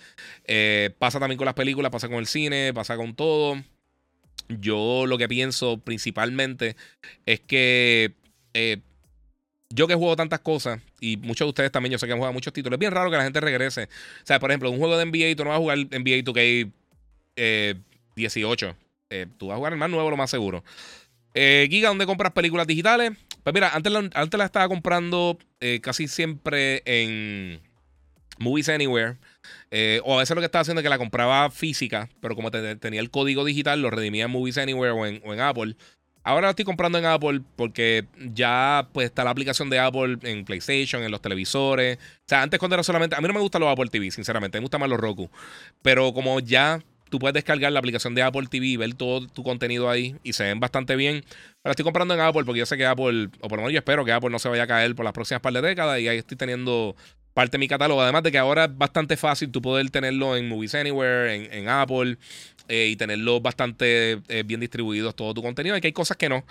Eh, 0.46 0.90
pasa 0.98 1.20
también 1.20 1.38
con 1.38 1.46
las 1.46 1.54
películas, 1.54 1.92
pasa 1.92 2.08
con 2.08 2.18
el 2.18 2.26
cine, 2.26 2.74
pasa 2.74 2.98
con 2.98 3.16
todo. 3.16 3.62
Yo 4.60 5.06
lo 5.06 5.18
que 5.18 5.28
pienso 5.28 5.78
principalmente 5.78 6.76
es 7.26 7.40
que 7.40 8.14
eh, 8.54 8.82
yo 9.74 9.88
que 9.88 9.96
juego 9.96 10.16
tantas 10.16 10.40
cosas, 10.40 10.80
y 11.00 11.18
muchos 11.18 11.46
de 11.46 11.50
ustedes 11.50 11.72
también, 11.72 11.92
yo 11.92 11.98
sé 11.98 12.06
que 12.06 12.12
han 12.12 12.20
jugado 12.20 12.34
muchos 12.34 12.54
títulos, 12.54 12.78
es 12.78 12.80
bien 12.80 12.92
raro 12.92 13.10
que 13.10 13.18
la 13.18 13.24
gente 13.24 13.40
regrese. 13.40 13.86
O 13.86 14.26
sea, 14.26 14.40
por 14.40 14.52
ejemplo, 14.52 14.70
un 14.70 14.78
juego 14.78 14.98
de 14.98 15.06
NBA, 15.06 15.36
tú 15.36 15.44
no 15.44 15.50
vas 15.50 15.58
a 15.58 15.62
jugar 15.62 15.78
NBA 15.80 16.24
2K 16.24 16.72
eh, 17.36 17.76
18. 18.16 18.76
Eh, 19.10 19.26
tú 19.38 19.48
vas 19.48 19.56
a 19.56 19.58
jugar 19.58 19.74
el 19.74 19.80
más 19.80 19.90
nuevo, 19.90 20.10
lo 20.12 20.18
más 20.18 20.30
seguro. 20.30 20.64
Eh, 21.34 21.68
Giga, 21.72 21.90
¿dónde 21.90 22.06
compras 22.06 22.34
películas 22.34 22.68
digitales? 22.68 23.14
Pues 23.44 23.54
mira, 23.54 23.70
antes 23.74 23.92
la, 23.92 24.10
antes 24.14 24.38
la 24.38 24.46
estaba 24.46 24.68
comprando 24.68 25.40
casi 25.82 26.08
siempre 26.08 26.84
en 26.86 27.60
Movies 28.38 28.70
Anywhere. 28.70 29.18
Eh, 29.72 30.02
o 30.04 30.16
a 30.16 30.20
veces 30.20 30.36
lo 30.36 30.42
que 30.42 30.46
estaba 30.46 30.62
haciendo 30.62 30.82
es 30.82 30.84
que 30.84 30.90
la 30.90 30.98
compraba 30.98 31.50
física, 31.50 32.10
pero 32.22 32.36
como 32.36 32.52
tenía 32.52 33.00
el 33.00 33.10
código 33.10 33.46
digital, 33.46 33.82
lo 33.82 33.90
redimía 33.90 34.26
en 34.26 34.32
Movies 34.32 34.58
Anywhere 34.58 34.92
o 34.92 35.06
en, 35.06 35.40
Apple. 35.40 35.76
Ahora 36.24 36.48
lo 36.48 36.52
estoy 36.52 36.64
comprando 36.64 36.98
en 36.98 37.06
Apple 37.06 37.42
porque 37.56 38.06
ya 38.34 38.88
pues 38.94 39.06
está 39.06 39.24
la 39.24 39.32
aplicación 39.32 39.70
de 39.70 39.80
Apple 39.80 40.18
en 40.24 40.46
PlayStation, 40.46 41.04
en 41.04 41.12
los 41.12 41.22
televisores. 41.22 41.98
O 41.98 42.28
sea, 42.28 42.42
antes 42.42 42.60
cuando 42.60 42.76
era 42.76 42.84
solamente... 42.84 43.16
A 43.16 43.20
mí 43.20 43.28
no 43.28 43.34
me 43.34 43.42
gustan 43.42 43.62
los 43.62 43.70
Apple 43.70 43.90
TV, 43.90 44.10
sinceramente. 44.10 44.58
Me 44.58 44.62
gustan 44.62 44.80
más 44.80 44.90
los 44.90 45.00
Roku. 45.00 45.30
Pero 45.82 46.14
como 46.14 46.40
ya 46.40 46.80
tú 47.14 47.20
puedes 47.20 47.36
descargar 47.36 47.72
la 47.72 47.78
aplicación 47.78 48.16
de 48.16 48.24
Apple 48.24 48.48
TV 48.50 48.66
y 48.66 48.78
ver 48.78 48.96
todo 48.96 49.28
tu 49.28 49.44
contenido 49.44 49.88
ahí 49.88 50.16
y 50.24 50.34
se 50.34 50.46
ven 50.46 50.60
bastante 50.60 50.96
bien. 50.96 51.24
La 51.64 51.70
estoy 51.70 51.84
comprando 51.84 52.16
en 52.16 52.20
Apple 52.20 52.44
porque 52.44 52.58
yo 52.58 52.66
sé 52.66 52.76
que 52.76 52.88
Apple, 52.88 53.30
o 53.40 53.48
por 53.48 53.52
lo 53.52 53.58
menos 53.58 53.72
yo 53.72 53.78
espero 53.78 54.04
que 54.04 54.12
Apple 54.12 54.32
no 54.32 54.40
se 54.40 54.50
vaya 54.50 54.64
a 54.64 54.68
caer 54.68 54.96
por 54.96 55.06
las 55.06 55.14
próximas 55.14 55.40
par 55.40 55.54
de 55.54 55.62
décadas 55.62 56.00
y 56.00 56.08
ahí 56.08 56.18
estoy 56.18 56.38
teniendo 56.38 56.96
parte 57.34 57.54
de 57.54 57.60
mi 57.60 57.68
catálogo. 57.68 58.02
Además 58.02 58.24
de 58.24 58.32
que 58.32 58.38
ahora 58.38 58.66
es 58.66 58.78
bastante 58.78 59.18
fácil 59.18 59.52
tú 59.52 59.62
poder 59.62 59.90
tenerlo 59.90 60.36
en 60.38 60.48
Movies 60.48 60.76
Anywhere, 60.76 61.58
en, 61.58 61.70
Apple, 61.70 62.18
eh, 62.68 62.88
y 62.92 62.96
tenerlo 62.96 63.42
bastante 63.42 64.20
eh, 64.28 64.44
bien 64.46 64.60
distribuidos 64.60 65.16
todo 65.16 65.34
tu 65.34 65.42
contenido. 65.42 65.76
Y 65.76 65.82
que 65.82 65.88
hay 65.88 65.94
cosas 65.94 66.18
que 66.18 66.30
no. 66.30 66.46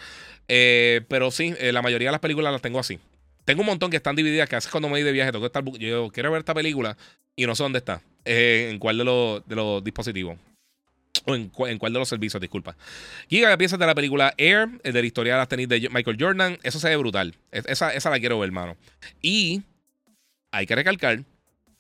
Eh, 0.49 1.03
pero 1.09 1.31
sí, 1.31 1.55
la 1.61 1.83
mayoría 1.83 2.09
de 2.09 2.13
las 2.13 2.21
películas 2.21 2.53
las 2.53 2.63
tengo 2.63 2.79
así. 2.79 2.99
Tengo 3.45 3.63
un 3.63 3.67
montón 3.67 3.91
que 3.91 3.97
están 3.97 4.15
divididas, 4.15 4.49
que 4.49 4.57
haces 4.57 4.71
cuando 4.71 4.89
me 4.89 4.93
voy 4.93 5.03
de 5.03 5.13
viaje, 5.13 5.33
tengo 5.33 5.43
que 5.43 5.47
estar, 5.47 5.65
yo 5.79 6.11
quiero 6.11 6.31
ver 6.31 6.41
esta 6.41 6.55
película 6.55 6.97
y 7.35 7.47
no 7.47 7.57
sé 7.57 7.63
dónde 7.65 7.79
está. 7.79 8.01
en 8.25 8.79
cuál 8.79 8.99
de 8.99 9.05
los, 9.05 9.47
de 9.49 9.57
los 9.57 9.83
dispositivos. 9.83 10.37
O 11.25 11.37
en, 11.37 11.49
cuál 11.51 11.93
de 11.93 11.99
los 11.99 12.09
servicios, 12.09 12.41
disculpa. 12.41 12.77
Giga, 13.29 13.51
¿qué 13.51 13.59
piensas 13.59 13.79
de 13.79 13.87
la 13.87 13.95
película 13.95 14.35
Air, 14.37 14.81
de 14.83 14.93
la 14.93 15.07
historia 15.07 15.35
de 15.35 15.39
las 15.39 15.49
tenis 15.49 15.69
de 15.69 15.89
Michael 15.91 16.17
Jordan? 16.19 16.59
Eso 16.63 16.81
se 16.81 16.89
ve 16.89 16.97
brutal. 16.97 17.35
Esa, 17.53 17.95
esa 17.95 18.11
la 18.11 18.19
quiero 18.19 18.39
ver, 18.39 18.49
hermano. 18.49 18.77
Y 19.21 19.63
hay 20.53 20.67
que 20.67 20.77
recalcar 20.77 21.25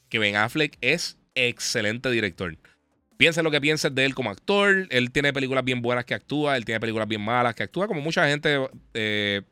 que 0.08 0.18
Ben 0.18 0.36
Affleck 0.36 0.76
es 0.80 1.18
excelente 1.34 2.10
director. 2.10 2.56
Piensa 3.16 3.42
lo 3.42 3.50
que 3.50 3.60
pienses 3.60 3.94
de 3.94 4.04
él 4.04 4.14
como 4.14 4.30
actor. 4.30 4.88
Él 4.90 5.12
tiene 5.12 5.32
películas 5.32 5.64
bien 5.64 5.80
buenas 5.80 6.04
que 6.04 6.14
actúa, 6.14 6.56
él 6.56 6.64
tiene 6.64 6.80
películas 6.80 7.06
bien 7.06 7.20
malas 7.20 7.54
que 7.54 7.62
actúa, 7.62 7.86
como 7.86 8.00
mucha 8.00 8.26
gente, 8.26 8.58
eh, 8.94 9.42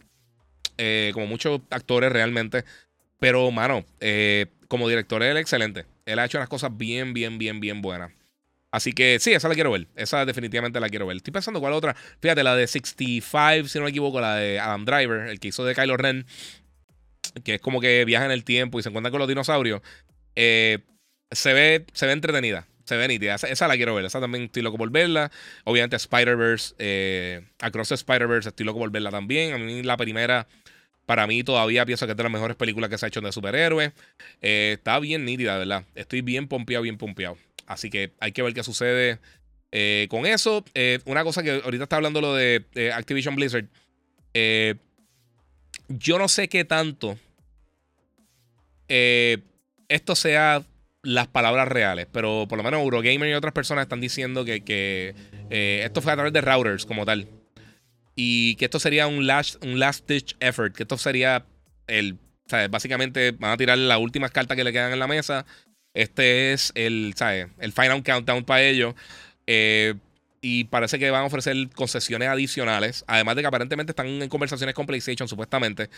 eh, 0.77 1.11
como 1.15 1.27
muchos 1.27 1.61
actores 1.71 2.11
realmente. 2.11 2.65
Pero, 3.21 3.51
mano, 3.51 3.85
eh, 4.01 4.47
como 4.67 4.89
director 4.89 5.23
él 5.23 5.37
es 5.37 5.43
excelente. 5.43 5.85
Él 6.07 6.19
ha 6.19 6.25
hecho 6.25 6.39
unas 6.39 6.49
cosas 6.49 6.77
bien, 6.77 7.13
bien, 7.13 7.39
bien, 7.39 7.61
bien 7.61 7.81
buenas. 7.81 8.11
Así 8.73 8.93
que 8.93 9.19
sí, 9.19 9.33
esa 9.33 9.49
la 9.49 9.55
quiero 9.55 9.73
ver. 9.73 9.89
Esa 9.97 10.25
definitivamente 10.25 10.81
la 10.81 10.89
quiero 10.89 11.07
ver. 11.07 11.17
Estoy 11.17 11.33
pensando 11.33 11.61
cuál 11.61 11.73
otra. 11.73 11.95
Fíjate, 12.21 12.43
la 12.43 12.55
de 12.55 12.67
65, 12.67 13.69
si 13.69 13.79
no 13.79 13.85
me 13.85 13.91
equivoco, 13.91 14.21
la 14.21 14.37
de 14.37 14.61
Adam 14.61 14.85
Driver, 14.85 15.29
el 15.29 15.41
que 15.41 15.49
hizo 15.49 15.65
de 15.65 15.75
Kylo 15.75 15.97
Ren 15.97 16.27
que 17.45 17.55
es 17.55 17.61
como 17.61 17.81
que 17.81 18.05
viaja 18.05 18.25
en 18.25 18.31
el 18.31 18.45
tiempo 18.45 18.79
y 18.79 18.83
se 18.83 18.89
encuentra 18.89 19.11
con 19.11 19.19
los 19.19 19.29
dinosaurios, 19.29 19.83
eh, 20.37 20.79
se, 21.31 21.53
ve, 21.53 21.87
se 21.93 22.07
ve 22.07 22.13
entretenida. 22.13 22.67
Se 22.85 22.97
ve 22.97 23.07
nítida. 23.07 23.37
Esa, 23.37 23.69
la 23.69 23.77
quiero 23.77 23.95
ver. 23.95 24.05
Esa 24.05 24.21
también 24.21 24.45
estoy 24.45 24.63
loco 24.63 24.77
por 24.77 24.91
verla. 24.91 25.31
Obviamente 25.65 25.95
Spider-Verse, 25.95 26.75
eh, 26.79 27.43
Across 27.61 27.93
Spider-Verse, 27.93 28.49
estoy 28.49 28.67
loco 28.67 28.81
por 28.81 28.91
verla 28.91 29.11
también. 29.11 29.53
A 29.53 29.59
mí 29.59 29.85
la 29.85 29.97
primera, 29.97 30.49
para 31.07 31.29
mí 31.29 31.45
todavía 31.45 31.87
pienso 31.87 32.07
que 32.07 32.13
es 32.13 32.17
de 32.17 32.23
las 32.25 32.33
mejores 32.33 32.57
películas 32.57 32.91
que 32.91 32.99
se 32.99 33.07
ha 33.07 33.09
hecho 33.09 33.21
de 33.21 33.31
superhéroes. 33.31 33.93
Eh, 34.43 34.75
está 34.79 34.99
bien 34.99 35.25
nítida, 35.25 35.57
¿verdad? 35.57 35.85
Estoy 35.95 36.23
bien 36.23 36.49
pompeado, 36.49 36.83
bien 36.83 36.99
pompeado. 36.99 37.39
Así 37.67 37.91
que 37.91 38.11
hay 38.19 38.33
que 38.33 38.43
ver 38.43 38.55
qué 38.55 38.65
sucede 38.65 39.21
con 40.09 40.27
eso. 40.27 40.65
una 41.05 41.23
cosa 41.23 41.45
que 41.45 41.63
ahorita 41.63 41.85
está 41.85 41.95
hablando 41.95 42.21
lo 42.21 42.35
de 42.35 42.65
Activision 42.93 43.37
Blizzard. 43.37 43.69
Eh, 44.35 44.77
yo 45.91 46.19
no 46.19 46.29
sé 46.29 46.49
qué 46.49 46.65
tanto 46.65 47.19
eh, 48.89 49.39
esto 49.89 50.17
sea 50.17 50.63
las 51.03 51.29
palabras 51.29 51.69
reales, 51.69 52.07
pero 52.11 52.47
por 52.49 52.59
lo 52.59 52.65
menos 52.65 52.81
Eurogamer 52.81 53.29
y 53.29 53.35
otras 53.35 53.53
personas 53.53 53.83
están 53.83 54.01
diciendo 54.01 54.45
que, 54.45 55.15
eh, 55.51 55.83
esto 55.85 56.01
fue 56.03 56.13
a 56.13 56.17
través 56.17 56.33
de 56.33 56.41
routers 56.41 56.87
como 56.87 57.05
tal. 57.05 57.29
y 58.17 58.57
que 58.57 58.67
esto 58.67 58.79
sería 58.79 59.07
un 59.07 59.27
last, 59.27 59.65
un 59.65 59.79
last 59.79 60.07
ditch 60.09 60.37
effort, 60.41 60.75
que 60.75 60.83
esto 60.83 60.99
sería 60.99 61.47
el, 61.87 62.19
básicamente 62.69 63.31
van 63.31 63.53
a 63.53 63.57
tirar 63.57 63.79
las 63.79 63.99
últimas 63.99 64.31
cartas 64.31 64.57
que 64.57 64.65
le 64.65 64.73
quedan 64.73 64.93
en 64.93 64.99
la 64.99 65.07
mesa. 65.07 65.47
Este 65.95 66.53
es 66.53 66.73
el, 66.75 67.15
¿sabes? 67.17 67.47
El 67.59 67.73
final 67.73 68.03
countdown 68.03 68.45
para 68.45 68.63
ellos. 68.63 68.95
Eh, 69.47 69.95
y 70.43 70.65
parece 70.65 70.99
que 70.99 71.11
van 71.11 71.23
a 71.23 71.27
ofrecer 71.27 71.55
concesiones 71.75 72.29
adicionales. 72.29 73.05
Además 73.07 73.37
de 73.37 73.43
que 73.43 73.49
aparentemente 73.49 73.93
están 73.93 74.07
en 74.07 74.29
conversaciones 74.29 74.75
con 74.75 74.87
PlayStation, 74.87 75.29
supuestamente, 75.29 75.91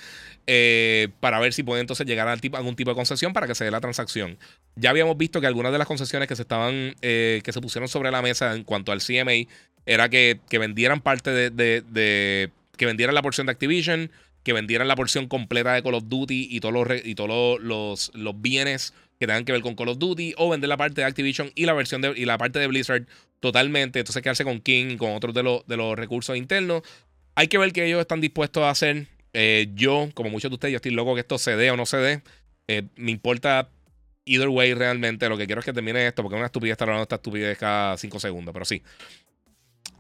eh, 0.47 1.09
para 1.21 1.39
ver 1.39 1.53
si 1.53 1.63
pueden 1.63 1.83
entonces 1.83 2.07
llegar 2.07 2.27
a 2.29 2.33
algún 2.33 2.75
tipo 2.75 2.91
de 2.91 2.97
concesión 2.97 3.33
para 3.33 3.47
que 3.47 3.55
se 3.55 3.65
dé 3.65 3.71
la 3.71 3.81
transacción. 3.81 4.39
Ya 4.75 4.91
habíamos 4.91 5.17
visto 5.17 5.41
que 5.41 5.47
algunas 5.47 5.71
de 5.73 5.79
las 5.79 5.87
concesiones 5.87 6.29
que 6.29 6.37
se 6.37 6.43
estaban, 6.43 6.97
eh, 7.03 7.41
que 7.45 7.53
se 7.53 7.61
pusieron 7.61 7.89
sobre 7.89 8.11
la 8.11 8.21
mesa 8.21 8.55
en 8.55 8.65
cuanto 8.65 8.91
al 8.91 9.01
CMA, 9.01 9.49
era 9.87 10.09
que, 10.09 10.41
vendieran 10.51 11.01
parte 11.01 11.51
de, 11.51 12.51
que 12.77 12.87
vendieran 12.87 13.15
la 13.15 13.23
porción 13.23 13.47
de 13.47 13.53
Activision, 13.53 14.11
que 14.43 14.53
vendieran 14.53 14.89
la 14.89 14.97
porción 14.97 15.29
completa 15.29 15.73
de 15.75 15.83
Call 15.85 15.95
of 15.95 16.05
Duty 16.07 16.49
y 16.51 16.59
todos 16.59 16.75
los, 16.75 16.89
y 17.05 17.15
todos 17.15 17.61
los, 17.61 18.11
los 18.15 18.41
bienes 18.41 18.93
que 19.21 19.29
tengan 19.29 19.45
que 19.45 19.53
ver 19.53 19.61
con 19.61 19.77
Call 19.77 19.89
of 19.89 19.99
Duty 19.99 20.35
o 20.37 20.51
vender 20.51 20.69
la 20.69 20.77
parte 20.77 21.01
de 21.01 21.05
Activision 21.05 21.53
y 21.55 21.67
la 21.67 21.75
versión 21.75 22.03
de, 22.03 22.13
y 22.17 22.25
la 22.25 22.39
parte 22.39 22.59
de 22.59 22.67
Blizzard 22.67 23.07
totalmente. 23.43 23.99
Entonces 23.99 24.23
quedarse 24.23 24.45
con 24.45 24.61
King 24.61 24.93
y 24.93 24.97
con 24.97 25.11
otros 25.11 25.35
de, 25.35 25.43
los, 25.43 25.67
de 25.67 25.77
los 25.77 25.99
recursos 25.99 26.37
internos. 26.37 26.83
Hay 27.35 27.49
que 27.49 27.59
ver 27.59 27.73
qué 27.73 27.85
ellos 27.85 28.01
están 28.01 28.21
dispuestos 28.21 28.63
a 28.63 28.71
hacer. 28.71 29.09
Eh, 29.33 29.69
yo, 29.75 30.09
como 30.15 30.31
muchos 30.31 30.49
de 30.51 30.55
ustedes, 30.55 30.73
yo 30.73 30.77
estoy 30.77 30.93
loco 30.93 31.15
que 31.15 31.21
esto 31.21 31.39
se 31.39 31.57
dé 31.57 31.73
o 31.73 31.77
no 31.77 31.85
se 31.85 31.97
dé. 31.97 32.23
Eh, 32.69 32.85
me 32.95 33.11
importa 33.11 33.69
either 34.27 34.49
way 34.49 34.75
realmente. 34.75 35.29
Lo 35.29 35.37
que 35.37 35.47
quiero 35.47 35.59
es 35.59 35.65
que 35.65 35.73
termine 35.73 36.07
esto 36.07 36.23
porque 36.23 36.37
es 36.37 36.39
una 36.39 36.47
estupidez 36.47 36.73
estar 36.73 36.89
hablando 36.89 37.01
de 37.01 37.05
esta 37.05 37.17
estupidez 37.17 37.59
cada 37.59 37.97
5 37.97 38.21
segundos. 38.21 38.53
Pero 38.53 38.65
sí. 38.65 38.81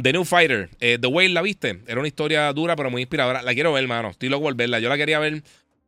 The 0.00 0.12
New 0.12 0.24
Fighter. 0.24 0.70
Eh, 0.78 0.98
The 1.00 1.08
Whale, 1.08 1.30
¿la 1.30 1.42
viste? 1.42 1.80
Era 1.88 1.98
una 1.98 2.08
historia 2.08 2.52
dura 2.52 2.76
pero 2.76 2.92
muy 2.92 3.02
inspiradora. 3.02 3.42
La 3.42 3.54
quiero 3.54 3.72
ver, 3.72 3.82
hermano. 3.82 4.10
Estoy 4.10 4.28
loco 4.28 4.44
por 4.44 4.54
verla. 4.54 4.78
Yo 4.78 4.88
la 4.88 4.96
quería 4.96 5.18
ver 5.18 5.42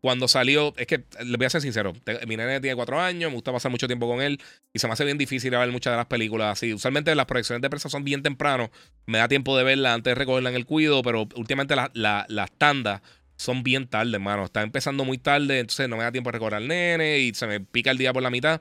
cuando 0.04 0.28
salió, 0.28 0.74
es 0.76 0.86
que 0.86 1.02
les 1.24 1.38
voy 1.38 1.46
a 1.46 1.48
ser 1.48 1.62
sincero, 1.62 1.94
mi 2.26 2.36
nene 2.36 2.60
tiene 2.60 2.76
cuatro 2.76 3.00
años, 3.00 3.30
me 3.30 3.36
gusta 3.36 3.52
pasar 3.52 3.70
mucho 3.70 3.86
tiempo 3.86 4.06
con 4.06 4.20
él 4.20 4.38
y 4.70 4.78
se 4.78 4.86
me 4.86 4.92
hace 4.92 5.02
bien 5.06 5.16
difícil 5.16 5.50
ver 5.52 5.72
muchas 5.72 5.94
de 5.94 5.96
las 5.96 6.04
películas 6.04 6.52
así. 6.58 6.74
Usualmente 6.74 7.14
las 7.14 7.24
proyecciones 7.24 7.62
de 7.62 7.70
prensa 7.70 7.88
son 7.88 8.04
bien 8.04 8.22
temprano, 8.22 8.70
me 9.06 9.16
da 9.16 9.28
tiempo 9.28 9.56
de 9.56 9.64
verla 9.64 9.94
antes 9.94 10.10
de 10.10 10.14
recogerla 10.14 10.50
en 10.50 10.56
el 10.56 10.66
cuido, 10.66 11.00
pero 11.00 11.26
últimamente 11.36 11.74
las 11.94 12.50
tandas 12.58 13.00
son 13.36 13.62
bien 13.62 13.86
tarde, 13.86 14.12
hermano. 14.12 14.44
Está 14.44 14.60
empezando 14.60 15.06
muy 15.06 15.16
tarde, 15.16 15.60
entonces 15.60 15.88
no 15.88 15.96
me 15.96 16.02
da 16.02 16.12
tiempo 16.12 16.28
de 16.28 16.32
recoger 16.32 16.56
al 16.56 16.68
nene 16.68 17.20
y 17.20 17.32
se 17.32 17.46
me 17.46 17.60
pica 17.60 17.90
el 17.90 17.96
día 17.96 18.12
por 18.12 18.22
la 18.22 18.28
mitad. 18.28 18.60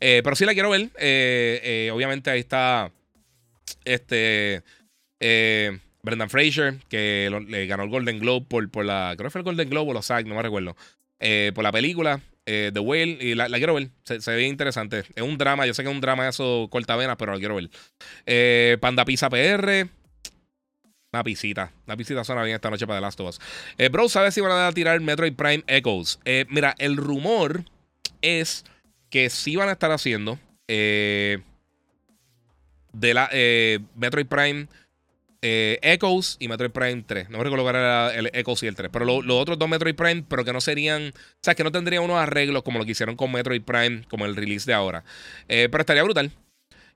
Eh, 0.00 0.22
pero 0.24 0.36
sí 0.36 0.46
la 0.46 0.54
quiero 0.54 0.70
ver. 0.70 0.88
Eh, 0.98 1.60
eh, 1.62 1.90
obviamente 1.92 2.30
ahí 2.30 2.40
está 2.40 2.90
este... 3.84 4.62
Brendan 6.02 6.30
Fraser, 6.30 6.78
que 6.88 7.30
le 7.48 7.66
ganó 7.66 7.82
el 7.84 7.90
Golden 7.90 8.18
Globe 8.18 8.46
por, 8.48 8.70
por 8.70 8.84
la. 8.84 9.14
Creo 9.16 9.28
que 9.28 9.32
fue 9.32 9.40
el 9.40 9.44
Golden 9.44 9.68
Globe 9.68 9.90
o 9.90 9.94
los 9.94 10.06
SAG, 10.06 10.26
no 10.26 10.34
me 10.34 10.42
recuerdo. 10.42 10.76
Eh, 11.20 11.50
por 11.54 11.64
la 11.64 11.72
película 11.72 12.20
eh, 12.46 12.70
The 12.72 12.80
Whale. 12.80 13.18
Y 13.20 13.34
la, 13.34 13.48
quiero 13.48 13.74
ver. 13.74 13.90
Se, 14.04 14.18
ve 14.30 14.46
interesante. 14.46 15.04
Es 15.14 15.22
un 15.22 15.36
drama. 15.38 15.66
Yo 15.66 15.74
sé 15.74 15.82
que 15.82 15.88
es 15.88 15.94
un 15.94 16.00
drama 16.00 16.28
eso 16.28 16.68
cortavenas, 16.70 17.16
pero 17.16 17.32
la 17.32 17.38
quiero 17.38 17.56
ver. 17.56 17.70
Eh, 18.26 18.78
Panda 18.80 19.04
Pizza 19.04 19.28
PR. 19.28 19.88
Una 21.12 21.24
pisita. 21.24 21.72
Una 21.86 21.96
pisita 21.96 22.22
suena 22.22 22.42
bien 22.42 22.54
esta 22.54 22.70
noche 22.70 22.86
para 22.86 22.98
The 22.98 23.02
Last 23.02 23.20
of 23.20 23.28
Us. 23.28 23.40
bro, 23.90 24.08
¿sabes 24.08 24.34
si 24.34 24.40
van 24.40 24.52
a 24.52 24.72
tirar 24.72 25.00
Metroid 25.00 25.34
Prime 25.34 25.64
Echoes? 25.66 26.20
mira, 26.48 26.74
el 26.78 26.96
rumor 26.96 27.64
es 28.20 28.64
que 29.10 29.30
sí 29.30 29.56
van 29.56 29.70
a 29.70 29.72
estar 29.72 29.90
haciendo. 29.90 30.38
de 30.68 31.42
la 32.92 33.30
Metroid 33.96 34.26
Prime 34.26 34.68
eh, 35.40 35.78
Echoes 35.82 36.36
y 36.40 36.48
Metroid 36.48 36.70
Prime 36.70 37.04
3. 37.06 37.30
No 37.30 37.38
me 37.38 37.44
recuerdo 37.44 38.10
el 38.10 38.30
Echoes 38.32 38.62
y 38.62 38.66
el 38.66 38.74
3. 38.74 38.90
Pero 38.92 39.04
los 39.04 39.36
otros 39.40 39.58
dos 39.58 39.68
Metroid 39.68 39.94
Prime, 39.94 40.24
pero 40.28 40.44
que 40.44 40.52
no 40.52 40.60
serían. 40.60 41.08
O 41.08 41.38
sea, 41.42 41.54
que 41.54 41.64
no 41.64 41.72
tendrían 41.72 42.02
unos 42.02 42.18
arreglos 42.18 42.62
como 42.62 42.78
lo 42.78 42.84
que 42.84 42.92
hicieron 42.92 43.16
con 43.16 43.30
Metroid 43.32 43.62
Prime, 43.62 44.02
como 44.08 44.26
el 44.26 44.34
release 44.34 44.66
de 44.66 44.74
ahora. 44.74 45.04
Eh, 45.48 45.68
pero 45.70 45.82
estaría 45.82 46.02
brutal. 46.02 46.32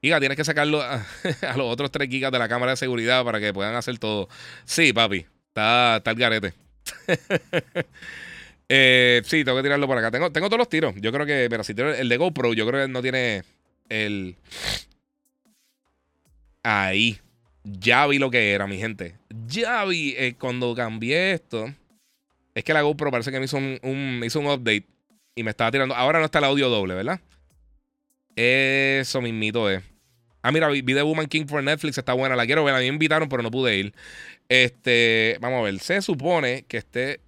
Giga, 0.01 0.19
tienes 0.19 0.37
que 0.37 0.45
sacarlo 0.45 0.83
a, 0.83 1.07
los 1.57 1.73
otros 1.73 1.93
3 1.93 2.09
gigas 2.09 2.33
de 2.33 2.39
la 2.39 2.49
cámara 2.49 2.73
de 2.73 2.77
seguridad 2.77 3.25
para 3.25 3.39
que 3.39 3.53
puedan 3.53 3.77
hacer 3.77 3.99
todo. 3.99 4.29
Sí, 4.65 4.93
papi. 4.93 5.27
Está, 5.49 5.99
está 5.99 6.11
el 6.11 6.17
garete. 6.17 6.55
eh, 8.69 9.23
sí, 9.25 9.45
tengo 9.45 9.59
que 9.59 9.63
tirarlo 9.63 9.87
por 9.87 9.99
acá. 9.99 10.11
Tengo, 10.11 10.33
tengo 10.33 10.49
todos 10.49 10.59
los 10.59 10.69
tiros. 10.69 10.95
Yo 10.97 11.13
creo 11.13 11.27
que, 11.27 11.47
mira, 11.49 11.63
si 11.63 11.75
tiro 11.75 11.95
el 11.95 12.09
de 12.09 12.17
GoPro, 12.17 12.53
yo 12.55 12.67
creo 12.67 12.87
que 12.87 12.93
no 12.93 13.03
tiene 13.03 13.45
el. 13.89 14.37
Ahí. 16.65 17.21
Ya 17.65 18.07
vi 18.07 18.19
lo 18.19 18.31
que 18.31 18.53
era, 18.53 18.67
mi 18.67 18.79
gente. 18.79 19.17
Ya 19.47 19.85
vi 19.85 20.15
eh, 20.17 20.35
cuando 20.39 20.75
cambié 20.75 21.33
esto. 21.33 21.73
Es 22.55 22.65
que 22.65 22.75
la 22.75 22.83
GoPro 22.83 23.11
parece 23.11 23.31
que 23.31 23.39
me 23.39 23.47
hizo 23.47 23.57
un, 23.57 24.23
hizo 24.25 24.41
un 24.41 24.47
update 24.47 24.87
y 25.35 25.43
me 25.43 25.51
estaba 25.51 25.71
tirando. 25.71 25.95
Ahora 25.95 26.19
no 26.19 26.25
está 26.25 26.39
el 26.39 26.45
audio 26.45 26.69
doble, 26.69 26.95
¿verdad? 26.95 27.21
Eso 28.37 29.21
mismito 29.21 29.71
es. 29.71 29.83
Ah, 30.43 30.51
mira, 30.51 30.69
vi, 30.69 30.83
The 30.83 31.03
Woman 31.03 31.27
King 31.27 31.47
por 31.47 31.63
Netflix, 31.63 31.99
está 31.99 32.15
buena, 32.15 32.35
la 32.35 32.47
quiero 32.47 32.65
ver. 32.65 32.75
A 32.75 32.79
mí 32.79 32.85
me 32.85 32.95
invitaron, 32.95 33.29
pero 33.29 33.43
no 33.43 33.51
pude 33.51 33.77
ir. 33.77 33.95
Este, 34.49 35.39
vamos 35.41 35.61
a 35.61 35.63
ver. 35.63 35.79
Se 35.79 36.03
supone 36.03 36.65
que 36.67 36.79
esté. 36.79 37.21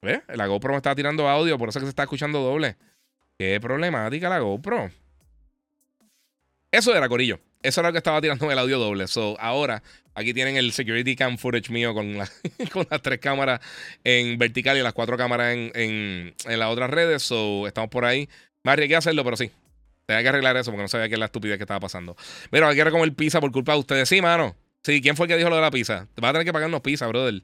¿Ves? 0.00 0.22
La 0.28 0.46
GoPro 0.46 0.72
me 0.72 0.78
está 0.78 0.94
tirando 0.94 1.28
audio, 1.28 1.58
por 1.58 1.68
eso 1.68 1.80
que 1.80 1.86
se 1.86 1.90
está 1.90 2.04
escuchando 2.04 2.40
doble. 2.40 2.76
Qué 3.38 3.60
problemática 3.60 4.28
la 4.28 4.38
GoPro. 4.38 4.90
Eso 6.70 6.94
era, 6.94 7.08
Corillo. 7.08 7.40
Eso 7.62 7.80
era 7.80 7.88
lo 7.88 7.92
que 7.92 7.98
estaba 7.98 8.20
tirando 8.20 8.50
el 8.50 8.58
audio 8.58 8.78
doble. 8.78 9.08
So, 9.08 9.36
ahora, 9.40 9.82
aquí 10.14 10.34
tienen 10.34 10.56
el 10.56 10.72
security 10.72 11.16
cam 11.16 11.38
footage 11.38 11.70
mío 11.70 11.94
con, 11.94 12.18
con 12.72 12.86
las 12.90 13.02
tres 13.02 13.18
cámaras 13.18 13.60
en 14.04 14.38
vertical 14.38 14.76
y 14.76 14.82
las 14.82 14.92
cuatro 14.92 15.16
cámaras 15.16 15.54
en, 15.54 15.72
en, 15.74 16.58
las 16.58 16.68
otras 16.68 16.90
redes. 16.90 17.22
So, 17.22 17.66
estamos 17.66 17.90
por 17.90 18.04
ahí. 18.04 18.28
Me 18.62 18.72
arriesgué 18.72 18.96
a 18.96 18.98
hacerlo, 18.98 19.24
pero 19.24 19.36
sí. 19.36 19.50
Tenía 20.06 20.22
que 20.22 20.28
arreglar 20.28 20.56
eso 20.56 20.70
porque 20.70 20.82
no 20.82 20.88
sabía 20.88 21.08
qué 21.08 21.14
es 21.14 21.20
la 21.20 21.26
estupidez 21.26 21.58
que 21.58 21.64
estaba 21.64 21.80
pasando. 21.80 22.16
Mira, 22.50 22.68
hay 22.68 22.76
que 22.76 22.90
comer 22.90 23.12
pizza 23.14 23.40
por 23.40 23.52
culpa 23.52 23.72
de 23.72 23.78
ustedes. 23.80 24.08
Sí, 24.08 24.22
mano. 24.22 24.56
Sí, 24.82 25.02
¿quién 25.02 25.16
fue 25.16 25.26
el 25.26 25.28
que 25.28 25.36
dijo 25.36 25.50
lo 25.50 25.56
de 25.56 25.62
la 25.62 25.70
pizza? 25.70 26.06
Te 26.14 26.20
vas 26.20 26.30
a 26.30 26.32
tener 26.32 26.46
que 26.46 26.52
pagarnos 26.52 26.80
pizza, 26.80 27.06
brother. 27.06 27.42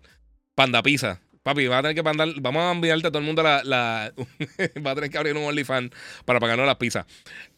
Panda 0.55 0.83
pizza. 0.83 1.21
Papi, 1.45 1.67
va 1.67 1.79
a 1.79 1.83
tener 1.83 1.95
que 1.95 2.03
mandar, 2.03 2.29
vamos 2.41 2.63
a 2.63 2.73
enviarte 2.73 3.07
a 3.07 3.11
todo 3.11 3.19
el 3.19 3.27
mundo 3.27 3.43
la, 3.43 3.63
va 4.87 4.91
a 4.91 4.95
tener 4.95 5.11
que 5.11 5.19
abrir 5.19 5.37
un 5.37 5.45
OnlyFans 5.45 5.91
para 6.25 6.41
pagarnos 6.41 6.67
las 6.67 6.77
pizzas. 6.77 7.05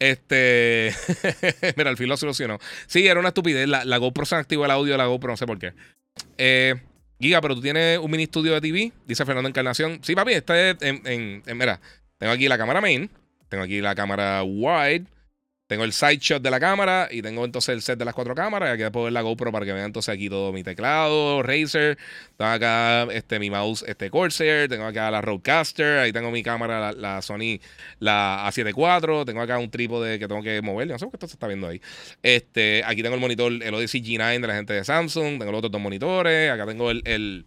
Este, 0.01 0.93
mira, 1.77 1.91
al 1.91 1.97
fin 1.97 2.09
lo 2.09 2.17
solucionó. 2.17 2.59
Sí, 2.89 3.07
era 3.07 3.21
una 3.21 3.29
estupidez. 3.29 3.69
La, 3.69 3.85
la 3.85 3.99
GoPro 3.99 4.27
se 4.27 4.35
activó 4.35 4.65
el 4.65 4.73
audio 4.73 4.93
de 4.93 4.99
la 4.99 5.07
GoPro, 5.07 5.35
no 5.35 5.37
sé 5.37 5.47
por 5.47 5.61
qué. 5.61 5.73
Eh, 6.37 6.75
Giga, 7.21 7.41
pero 7.41 7.55
tú 7.55 7.61
tienes 7.63 8.01
un 8.01 8.11
mini 8.11 8.25
estudio 8.25 8.55
de 8.55 8.61
TV, 8.61 8.93
dice 9.07 9.25
Fernando 9.25 9.49
Encarnación. 9.49 10.01
Sí, 10.03 10.17
papi, 10.17 10.33
este 10.33 10.71
es 10.71 10.77
en, 10.81 11.07
en, 11.07 11.43
en, 11.47 11.57
mira, 11.57 11.81
tengo 12.19 12.33
aquí 12.33 12.49
la 12.49 12.59
cámara 12.59 12.81
main, 12.81 13.09
tengo 13.49 13.63
aquí 13.63 13.81
la 13.81 13.95
cámara 13.95 14.43
wide, 14.43 15.05
tengo 15.67 15.85
el 15.85 15.93
side 15.93 16.19
shot 16.19 16.43
de 16.43 16.51
la 16.51 16.61
cámara 16.61 17.09
y 17.11 17.23
tengo 17.23 17.45
entonces 17.45 17.71
el 17.71 17.83
set 17.83 17.99
de 17.99 18.05
las 18.05 18.15
cuatro 18.15 18.35
cámaras. 18.35 18.71
Y 18.71 18.83
aquí 18.83 18.91
puedo 18.93 19.05
ver 19.05 19.13
la 19.13 19.23
GoPro 19.23 19.51
para 19.51 19.67
que 19.67 19.73
vean 19.73 19.87
entonces 19.87 20.15
aquí 20.15 20.29
todo 20.29 20.53
mi 20.53 20.63
teclado, 20.63 21.43
Razer. 21.43 21.99
Tengo 22.37 22.51
acá 22.51 23.03
este, 23.13 23.39
mi 23.39 23.51
mouse 23.51 23.85
este 23.87 24.09
Corsair. 24.11 24.69
Tengo 24.69 24.85
acá 24.85 25.11
la 25.11 25.21
Rodecaster. 25.21 25.99
Ahí 25.99 26.13
tengo 26.13 26.31
mi 26.31 26.43
cámara, 26.43 26.93
la, 26.93 27.21
Sony, 27.21 27.59
la 27.99 28.47
A7 28.49 28.73
IV. 28.77 29.25
Tengo 29.25 29.41
acá 29.41 29.59
un 29.59 29.71
trípode 29.71 30.19
que 30.19 30.29
tengo 30.29 30.43
que 30.43 30.63
mover. 30.63 30.87
No 30.87 30.99
sé 30.99 31.07
por 31.07 31.13
qué 31.13 31.17
esto 31.17 31.29
se 31.29 31.35
está 31.35 31.49
viendo 31.49 31.67
ahí. 31.67 31.81
Este, 32.23 32.83
aquí 32.85 33.03
tengo 33.03 33.17
el 33.17 33.21
monitor, 33.21 33.53
el 33.53 33.75
Odyssey 33.75 34.03
G9 34.03 34.41
de 34.41 34.47
la 34.47 34.55
gente 34.55 34.73
de 34.73 34.85
Samsung. 34.85 35.39
Tengo 35.39 35.51
los 35.51 35.59
otros 35.59 35.73
dos 35.73 35.81
monitores. 35.81 36.51
Acá 36.51 36.67
tengo 36.67 36.91
el 36.91 37.03
el 37.05 37.47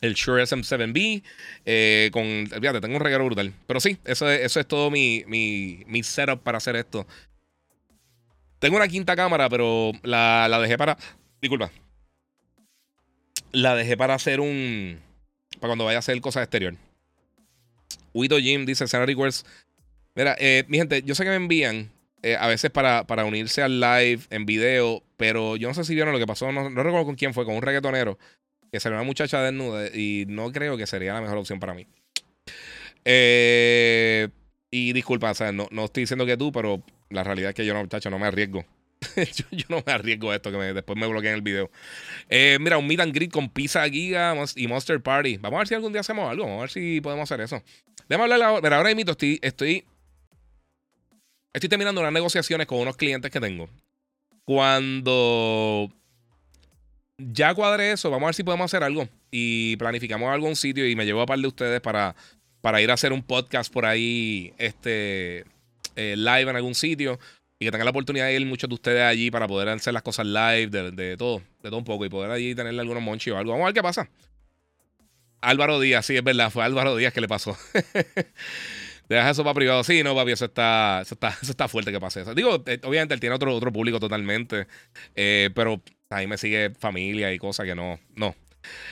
Shure 0.00 0.42
SM7B. 0.42 1.22
Eh, 1.64 2.10
con, 2.12 2.46
fíjate, 2.46 2.80
tengo 2.80 2.96
un 2.96 3.00
regalo 3.02 3.24
brutal. 3.24 3.52
Pero 3.66 3.80
sí, 3.80 3.98
eso 4.04 4.30
es, 4.30 4.42
eso 4.42 4.60
es 4.60 4.66
todo 4.66 4.90
mi, 4.90 5.24
mi, 5.26 5.82
mi 5.86 6.02
setup 6.02 6.42
para 6.42 6.58
hacer 6.58 6.76
esto. 6.76 7.06
Tengo 8.58 8.76
una 8.76 8.88
quinta 8.88 9.16
cámara, 9.16 9.48
pero 9.48 9.92
la, 10.02 10.46
la, 10.48 10.60
dejé 10.60 10.78
para. 10.78 10.96
Disculpa. 11.40 11.70
La 13.52 13.74
dejé 13.74 13.96
para 13.96 14.14
hacer 14.14 14.40
un. 14.40 15.00
Para 15.60 15.68
cuando 15.68 15.84
vaya 15.84 15.98
a 15.98 16.00
hacer 16.00 16.20
cosas 16.20 16.42
exterior. 16.42 16.74
Wito 18.14 18.38
Jim 18.38 18.66
dice: 18.66 18.86
Sanity 18.86 19.14
Request. 19.14 19.46
Mira, 20.14 20.34
eh, 20.38 20.64
mi 20.68 20.78
gente, 20.78 21.02
yo 21.02 21.14
sé 21.14 21.24
que 21.24 21.30
me 21.30 21.36
envían 21.36 21.90
eh, 22.22 22.36
a 22.40 22.46
veces 22.46 22.70
para, 22.70 23.06
para, 23.06 23.26
unirse 23.26 23.62
al 23.62 23.80
live 23.80 24.20
en 24.30 24.46
video, 24.46 25.02
pero 25.18 25.56
yo 25.56 25.68
no 25.68 25.74
sé 25.74 25.84
si 25.84 25.94
vieron 25.94 26.14
lo 26.14 26.18
que 26.18 26.26
pasó. 26.26 26.50
No, 26.52 26.70
no 26.70 26.82
recuerdo 26.82 27.04
con 27.04 27.16
quién 27.16 27.34
fue, 27.34 27.44
con 27.44 27.54
un 27.54 27.62
reggaetonero 27.62 28.18
que 28.72 28.80
sería 28.80 28.98
una 28.98 29.06
muchacha 29.06 29.42
desnuda 29.42 29.88
y 29.94 30.24
no 30.28 30.52
creo 30.52 30.76
que 30.76 30.86
sería 30.86 31.14
la 31.14 31.20
mejor 31.20 31.38
opción 31.38 31.60
para 31.60 31.74
mí. 31.74 31.86
Eh, 33.04 34.28
y 34.70 34.92
disculpa, 34.92 35.30
o 35.30 35.34
sea, 35.34 35.52
no, 35.52 35.68
no, 35.70 35.84
estoy 35.84 36.02
diciendo 36.02 36.26
que 36.26 36.36
tú, 36.36 36.50
pero 36.52 36.82
la 37.10 37.22
realidad 37.24 37.50
es 37.50 37.54
que 37.54 37.64
yo 37.64 37.72
no, 37.72 37.80
muchacho, 37.80 38.10
no 38.10 38.18
me 38.18 38.26
arriesgo. 38.26 38.64
yo, 39.50 39.64
no 39.68 39.82
me 39.86 39.92
arriesgo 39.92 40.30
a 40.30 40.36
esto, 40.36 40.50
que 40.50 40.58
después 40.58 40.98
me 40.98 41.06
bloqueen 41.06 41.34
el 41.34 41.42
video. 41.42 41.70
Eh, 42.28 42.58
mira, 42.60 42.78
un 42.78 42.86
meet 42.86 43.00
and 43.00 43.14
greet 43.14 43.30
con 43.30 43.48
Pizza 43.48 43.88
Giga 43.88 44.34
y 44.56 44.66
Monster 44.66 45.00
Party. 45.00 45.36
Vamos 45.36 45.56
a 45.56 45.60
ver 45.60 45.68
si 45.68 45.74
algún 45.74 45.92
día 45.92 46.00
hacemos 46.00 46.28
algo. 46.30 46.44
Vamos 46.44 46.58
a 46.58 46.60
ver 46.62 46.70
si 46.70 47.00
podemos 47.00 47.30
hacer 47.30 47.44
eso. 47.44 47.62
Déjame 48.08 48.24
hablar 48.24 48.42
ahora. 48.42 48.62
Mira, 48.62 48.76
ahora 48.76 48.94
mismo 48.94 49.12
estoy, 49.12 49.38
estoy, 49.42 49.84
estoy 51.52 51.68
terminando 51.68 52.00
unas 52.00 52.12
negociaciones 52.12 52.66
con 52.66 52.78
unos 52.78 52.96
clientes 52.96 53.30
que 53.30 53.40
tengo. 53.40 53.68
Cuando 54.44 55.92
ya 57.18 57.54
cuadré 57.54 57.92
eso. 57.92 58.10
Vamos 58.10 58.24
a 58.24 58.28
ver 58.28 58.34
si 58.34 58.42
podemos 58.44 58.64
hacer 58.66 58.82
algo. 58.82 59.08
Y 59.30 59.76
planificamos 59.76 60.30
algún 60.32 60.56
sitio 60.56 60.88
y 60.88 60.96
me 60.96 61.04
llevo 61.04 61.22
a 61.22 61.26
par 61.26 61.38
de 61.38 61.46
ustedes 61.46 61.80
para, 61.80 62.14
para 62.60 62.80
ir 62.80 62.90
a 62.90 62.94
hacer 62.94 63.12
un 63.12 63.22
podcast 63.22 63.72
por 63.72 63.86
ahí, 63.86 64.52
este, 64.58 65.44
eh, 65.96 66.14
live 66.16 66.50
en 66.50 66.56
algún 66.56 66.74
sitio. 66.74 67.18
Y 67.58 67.64
que 67.64 67.70
tengan 67.70 67.86
la 67.86 67.90
oportunidad 67.90 68.26
de 68.26 68.34
ir 68.34 68.46
muchos 68.46 68.68
de 68.68 68.74
ustedes 68.74 69.02
allí 69.02 69.30
para 69.30 69.48
poder 69.48 69.70
hacer 69.70 69.94
las 69.94 70.02
cosas 70.02 70.26
live, 70.26 70.66
de, 70.68 70.90
de 70.90 71.16
todo, 71.16 71.38
de 71.62 71.70
todo 71.70 71.78
un 71.78 71.84
poco. 71.84 72.04
Y 72.04 72.08
poder 72.08 72.30
allí 72.30 72.54
tenerle 72.54 72.80
algunos 72.80 73.02
monchis 73.02 73.32
o 73.32 73.38
algo. 73.38 73.52
Vamos 73.52 73.64
a 73.64 73.66
ver 73.68 73.74
qué 73.74 73.82
pasa. 73.82 74.08
Álvaro 75.40 75.80
Díaz, 75.80 76.04
sí, 76.06 76.16
es 76.16 76.24
verdad, 76.24 76.50
fue 76.50 76.64
Álvaro 76.64 76.96
Díaz 76.96 77.12
que 77.12 77.20
le 77.20 77.28
pasó. 77.28 77.56
Deja 79.08 79.30
eso 79.30 79.44
para 79.44 79.54
privado. 79.54 79.84
Sí, 79.84 80.02
no, 80.02 80.14
papi, 80.14 80.32
eso 80.32 80.46
está, 80.46 81.00
eso 81.02 81.14
está, 81.14 81.28
eso 81.42 81.52
está 81.52 81.68
fuerte 81.68 81.92
que 81.92 82.00
pase 82.00 82.22
eso. 82.22 82.34
Digo, 82.34 82.62
eh, 82.66 82.80
obviamente 82.84 83.14
él 83.14 83.20
tiene 83.20 83.36
otro, 83.36 83.54
otro 83.54 83.72
público 83.72 84.00
totalmente. 84.00 84.66
Eh, 85.14 85.50
pero 85.54 85.80
ahí 86.10 86.26
me 86.26 86.38
sigue 86.38 86.70
familia 86.78 87.32
y 87.32 87.38
cosas 87.38 87.66
que 87.66 87.74
no. 87.74 87.98
No. 88.14 88.34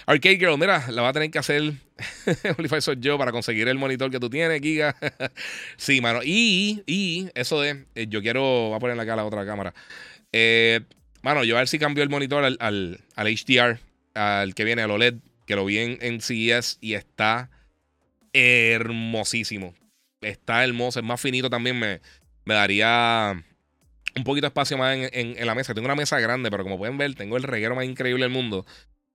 Arcade 0.07 0.37
Girl, 0.37 0.57
mira, 0.57 0.89
la 0.91 1.03
va 1.03 1.09
a 1.09 1.13
tener 1.13 1.33
que 1.33 1.39
hacer 1.41 1.73
Olify 2.59 2.81
soy 2.81 2.97
yo 3.01 3.19
para 3.19 3.33
conseguir 3.33 3.67
el 3.67 3.77
monitor 3.77 4.09
que 4.09 4.21
tú 4.21 4.31
tienes, 4.31 4.61
Giga. 4.61 4.97
sí, 5.77 6.01
mano. 6.01 6.21
Y, 6.25 6.85
y 6.87 7.29
eso 7.35 7.61
de, 7.61 7.85
eh, 7.97 8.07
yo 8.09 8.23
quiero, 8.23 8.69
voy 8.69 8.77
a 8.77 8.79
poner 8.79 8.99
acá 9.01 9.17
la 9.17 9.25
otra 9.25 9.45
cámara. 9.45 9.75
mano, 11.23 11.43
yo 11.43 11.57
a 11.57 11.59
ver 11.59 11.69
si 11.69 11.81
cambio 11.81 12.05
el 12.05 12.11
monitor 12.11 12.45
al, 12.45 12.57
al, 12.61 13.01
al 13.17 13.27
HDR, 13.27 13.81
al 14.15 14.55
que 14.55 14.63
viene, 14.63 14.83
al 14.83 14.93
OLED, 14.93 15.15
que 15.45 15.57
lo 15.57 15.65
vi 15.65 15.79
en, 15.79 15.99
en 16.01 16.21
CES 16.21 16.79
y 16.81 16.95
está 16.95 17.51
hermosísimo 18.33 19.75
está 20.25 20.65
hermoso, 20.65 21.01
es 21.01 21.05
más 21.05 21.21
finito 21.21 21.49
también, 21.51 21.79
me, 21.79 22.01
me 22.45 22.55
daría 22.55 23.43
un 24.17 24.25
poquito 24.25 24.45
de 24.45 24.49
espacio 24.49 24.79
más 24.79 24.97
en, 25.13 25.47
la 25.47 25.55
mesa. 25.55 25.75
Tengo 25.75 25.87
una 25.87 25.95
mesa 25.95 26.21
grande, 26.21 26.51
pero 26.51 26.63
como 26.63 26.79
pueden 26.79 26.99
ver, 26.99 27.15
tengo 27.15 27.37
el 27.37 27.43
reguero 27.43 27.75
más 27.75 27.85
increíble 27.85 28.25
del 28.25 28.33
mundo. 28.33 28.65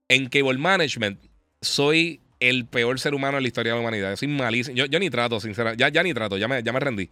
En 0.08 0.28
Cable 0.28 0.58
Management, 0.58 1.20
soy 1.60 2.20
el 2.40 2.66
peor 2.66 2.98
ser 2.98 3.14
humano 3.14 3.36
en 3.36 3.42
la 3.42 3.48
historia 3.48 3.72
de 3.72 3.78
la 3.78 3.82
humanidad. 3.82 4.16
soy 4.16 4.28
malísimo. 4.28 4.76
Yo, 4.76 4.98
ni 4.98 5.10
trato, 5.10 5.40
sinceramente. 5.40 5.80
Ya, 5.80 5.88
ya 5.88 6.02
ni 6.02 6.12
trato, 6.14 6.36
ya 6.36 6.48
me, 6.48 6.62
ya 6.62 6.72
me 6.72 6.80
rendí. 6.80 7.10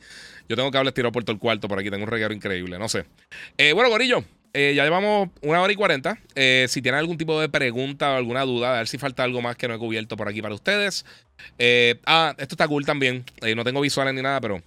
Yo 0.48 0.56
tengo 0.56 0.70
cables 0.70 0.94
tirados 0.94 1.12
por 1.12 1.24
todo 1.24 1.34
el 1.34 1.38
cuarto 1.38 1.68
por 1.68 1.78
aquí. 1.78 1.90
Tengo 1.90 2.04
un 2.04 2.10
reguero 2.10 2.34
increíble, 2.34 2.78
no 2.78 2.88
sé. 2.88 3.04
Eh, 3.56 3.72
bueno, 3.72 3.90
Gorillo, 3.90 4.24
eh, 4.52 4.72
ya 4.74 4.84
llevamos 4.84 5.28
una 5.42 5.60
hora 5.60 5.72
y 5.72 5.76
cuarenta. 5.76 6.18
Eh, 6.34 6.66
si 6.68 6.80
tienen 6.82 6.98
algún 6.98 7.18
tipo 7.18 7.40
de 7.40 7.48
pregunta 7.48 8.12
o 8.12 8.16
alguna 8.16 8.42
duda, 8.42 8.74
a 8.74 8.78
ver 8.78 8.88
si 8.88 8.98
falta 8.98 9.22
algo 9.22 9.42
más 9.42 9.56
que 9.56 9.68
no 9.68 9.74
he 9.74 9.78
cubierto 9.78 10.16
por 10.16 10.28
aquí 10.28 10.40
para 10.40 10.54
ustedes. 10.54 11.04
Eh, 11.58 12.00
ah, 12.06 12.34
esto 12.38 12.54
está 12.54 12.66
cool 12.68 12.84
también. 12.84 13.24
no 13.54 13.64
tengo 13.64 13.80
visuales 13.80 14.14
ni 14.14 14.22
nada, 14.22 14.40
pero 14.40 14.62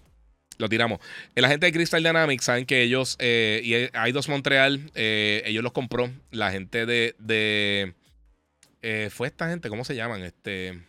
lo 0.57 0.69
tiramos. 0.69 0.99
La 1.35 1.49
gente 1.49 1.65
de 1.65 1.71
Crystal 1.71 2.03
Dynamics 2.03 2.45
saben 2.45 2.65
que 2.65 2.83
ellos, 2.83 3.17
y 3.19 3.89
hay 3.93 4.11
dos 4.11 4.29
Montreal, 4.29 4.91
ellos 4.93 5.63
los 5.63 5.71
compró. 5.71 6.09
La 6.31 6.51
gente 6.51 6.85
de. 6.85 7.15
de 7.17 7.93
fue 9.09 9.27
esta 9.27 9.49
gente, 9.49 9.69
¿cómo 9.69 9.83
se 9.83 9.95
llaman? 9.95 10.23
Este. 10.23 10.79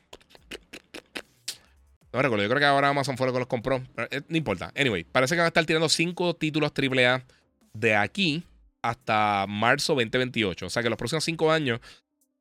No 2.12 2.20
recuerdo, 2.20 2.42
yo 2.44 2.50
creo 2.50 2.60
que 2.60 2.66
ahora 2.66 2.88
Amazon 2.88 3.16
fue 3.16 3.26
lo 3.26 3.32
que 3.32 3.38
los 3.38 3.48
compró. 3.48 3.82
no 4.28 4.36
importa. 4.36 4.70
Anyway, 4.76 5.04
parece 5.04 5.34
que 5.34 5.38
van 5.38 5.46
a 5.46 5.48
estar 5.48 5.64
tirando 5.64 5.88
cinco 5.88 6.34
títulos 6.34 6.72
AAA 6.76 7.24
de 7.72 7.96
aquí 7.96 8.44
hasta 8.82 9.46
marzo 9.48 9.94
2028. 9.94 10.66
O 10.66 10.70
sea 10.70 10.82
que 10.82 10.90
los 10.90 10.98
próximos 10.98 11.24
cinco 11.24 11.50
años, 11.50 11.80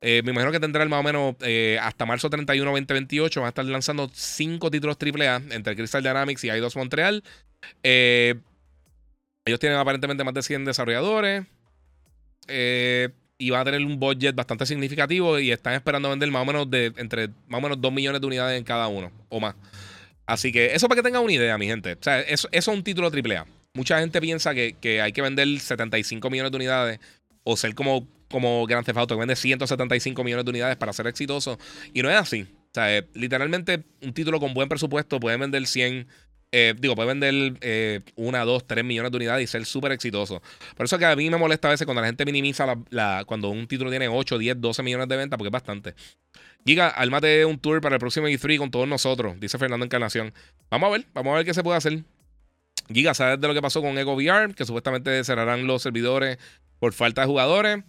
eh, 0.00 0.20
me 0.24 0.32
imagino 0.32 0.50
que 0.50 0.60
tendrán 0.60 0.90
más 0.90 1.00
o 1.00 1.02
menos 1.04 1.36
eh, 1.40 1.78
hasta 1.80 2.04
marzo 2.04 2.28
31, 2.28 2.70
2028. 2.70 3.40
Van 3.40 3.46
a 3.46 3.48
estar 3.50 3.64
lanzando 3.64 4.10
cinco 4.12 4.70
títulos 4.70 4.96
AAA 5.00 5.42
entre 5.50 5.76
Crystal 5.76 6.02
Dynamics 6.02 6.44
y 6.44 6.48
i2 6.48 6.76
Montreal. 6.76 7.22
Eh, 7.82 8.34
ellos 9.44 9.60
tienen 9.60 9.78
aparentemente 9.78 10.24
más 10.24 10.34
de 10.34 10.42
100 10.42 10.64
desarrolladores. 10.64 11.46
y 13.38 13.50
van 13.50 13.62
a 13.62 13.64
tener 13.64 13.84
un 13.84 13.98
budget 13.98 14.34
bastante 14.34 14.66
significativo. 14.66 15.38
Y 15.38 15.52
están 15.52 15.74
esperando 15.74 16.10
vender 16.10 16.30
más 16.30 16.42
o 16.42 16.44
menos 16.44 16.70
de 16.70 16.92
entre 16.96 17.28
más 17.46 17.58
o 17.58 17.62
menos 17.62 17.80
2 17.80 17.92
millones 17.92 18.20
de 18.20 18.26
unidades 18.26 18.58
en 18.58 18.64
cada 18.64 18.88
uno 18.88 19.12
o 19.28 19.40
más. 19.40 19.54
Así 20.26 20.52
que 20.52 20.74
eso 20.74 20.88
para 20.88 21.00
que 21.00 21.02
tengan 21.04 21.22
una 21.22 21.32
idea, 21.32 21.58
mi 21.58 21.66
gente. 21.66 21.94
O 21.94 22.02
sea, 22.02 22.20
eso, 22.20 22.48
eso 22.52 22.70
es 22.70 22.76
un 22.76 22.84
título 22.84 23.08
AAA 23.08 23.46
mucha 23.74 24.00
gente 24.00 24.20
piensa 24.20 24.54
que, 24.54 25.00
hay 25.02 25.12
que 25.12 25.22
vender 25.22 25.58
75 25.58 26.30
millones 26.30 26.52
de 26.52 26.56
unidades 26.56 27.00
o 27.44 27.56
ser 27.56 27.74
como, 27.74 28.06
como 28.30 28.66
Grand 28.66 28.84
Theft 28.84 29.08
que 29.08 29.14
vende 29.14 29.36
175 29.36 30.24
millones 30.24 30.44
de 30.44 30.50
unidades 30.50 30.76
para 30.76 30.92
ser 30.92 31.06
exitoso. 31.06 31.58
Y 31.92 32.02
no 32.02 32.10
es 32.10 32.16
así. 32.16 32.42
O 32.42 32.74
sea, 32.74 32.96
eh, 32.96 33.06
literalmente 33.14 33.82
un 34.02 34.12
título 34.12 34.40
con 34.40 34.54
buen 34.54 34.68
presupuesto 34.68 35.20
puede 35.20 35.36
vender 35.36 35.66
100, 35.66 36.06
eh, 36.52 36.74
digo, 36.78 36.94
puede 36.94 37.08
vender 37.08 37.58
eh, 37.60 38.00
1, 38.16 38.46
2, 38.46 38.66
3 38.66 38.84
millones 38.84 39.10
de 39.10 39.16
unidades 39.16 39.44
y 39.44 39.46
ser 39.46 39.64
súper 39.66 39.92
exitoso. 39.92 40.42
Por 40.76 40.86
eso 40.86 40.98
que 40.98 41.04
a 41.04 41.14
mí 41.16 41.28
me 41.28 41.36
molesta 41.36 41.68
a 41.68 41.72
veces 41.72 41.84
cuando 41.84 42.00
la 42.00 42.06
gente 42.06 42.24
minimiza 42.24 42.66
la, 42.90 43.24
cuando 43.26 43.50
un 43.50 43.66
título 43.66 43.90
tiene 43.90 44.08
8, 44.08 44.38
10, 44.38 44.60
12 44.60 44.82
millones 44.82 45.08
de 45.08 45.16
ventas, 45.16 45.36
porque 45.36 45.48
es 45.48 45.52
bastante. 45.52 45.94
Giga, 46.64 46.88
armate 46.88 47.44
un 47.44 47.58
tour 47.58 47.80
para 47.80 47.96
el 47.96 48.00
próximo 48.00 48.28
E3 48.28 48.56
con 48.56 48.70
todos 48.70 48.86
nosotros, 48.86 49.38
dice 49.40 49.58
Fernando 49.58 49.84
Encarnación. 49.84 50.32
Vamos 50.70 50.88
a 50.88 50.92
ver, 50.92 51.06
vamos 51.12 51.32
a 51.32 51.36
ver 51.36 51.44
qué 51.44 51.52
se 51.52 51.62
puede 51.62 51.76
hacer. 51.76 52.04
Giga, 52.88 53.14
¿sabes 53.14 53.40
de 53.40 53.48
lo 53.48 53.54
que 53.54 53.62
pasó 53.62 53.80
con 53.80 53.96
Ego 53.98 54.14
VR? 54.14 54.54
Que 54.54 54.64
supuestamente 54.64 55.22
cerrarán 55.24 55.66
los 55.66 55.82
servidores 55.82 56.38
por 56.78 56.92
falta 56.92 57.22
de 57.22 57.26
jugadores. 57.28 57.84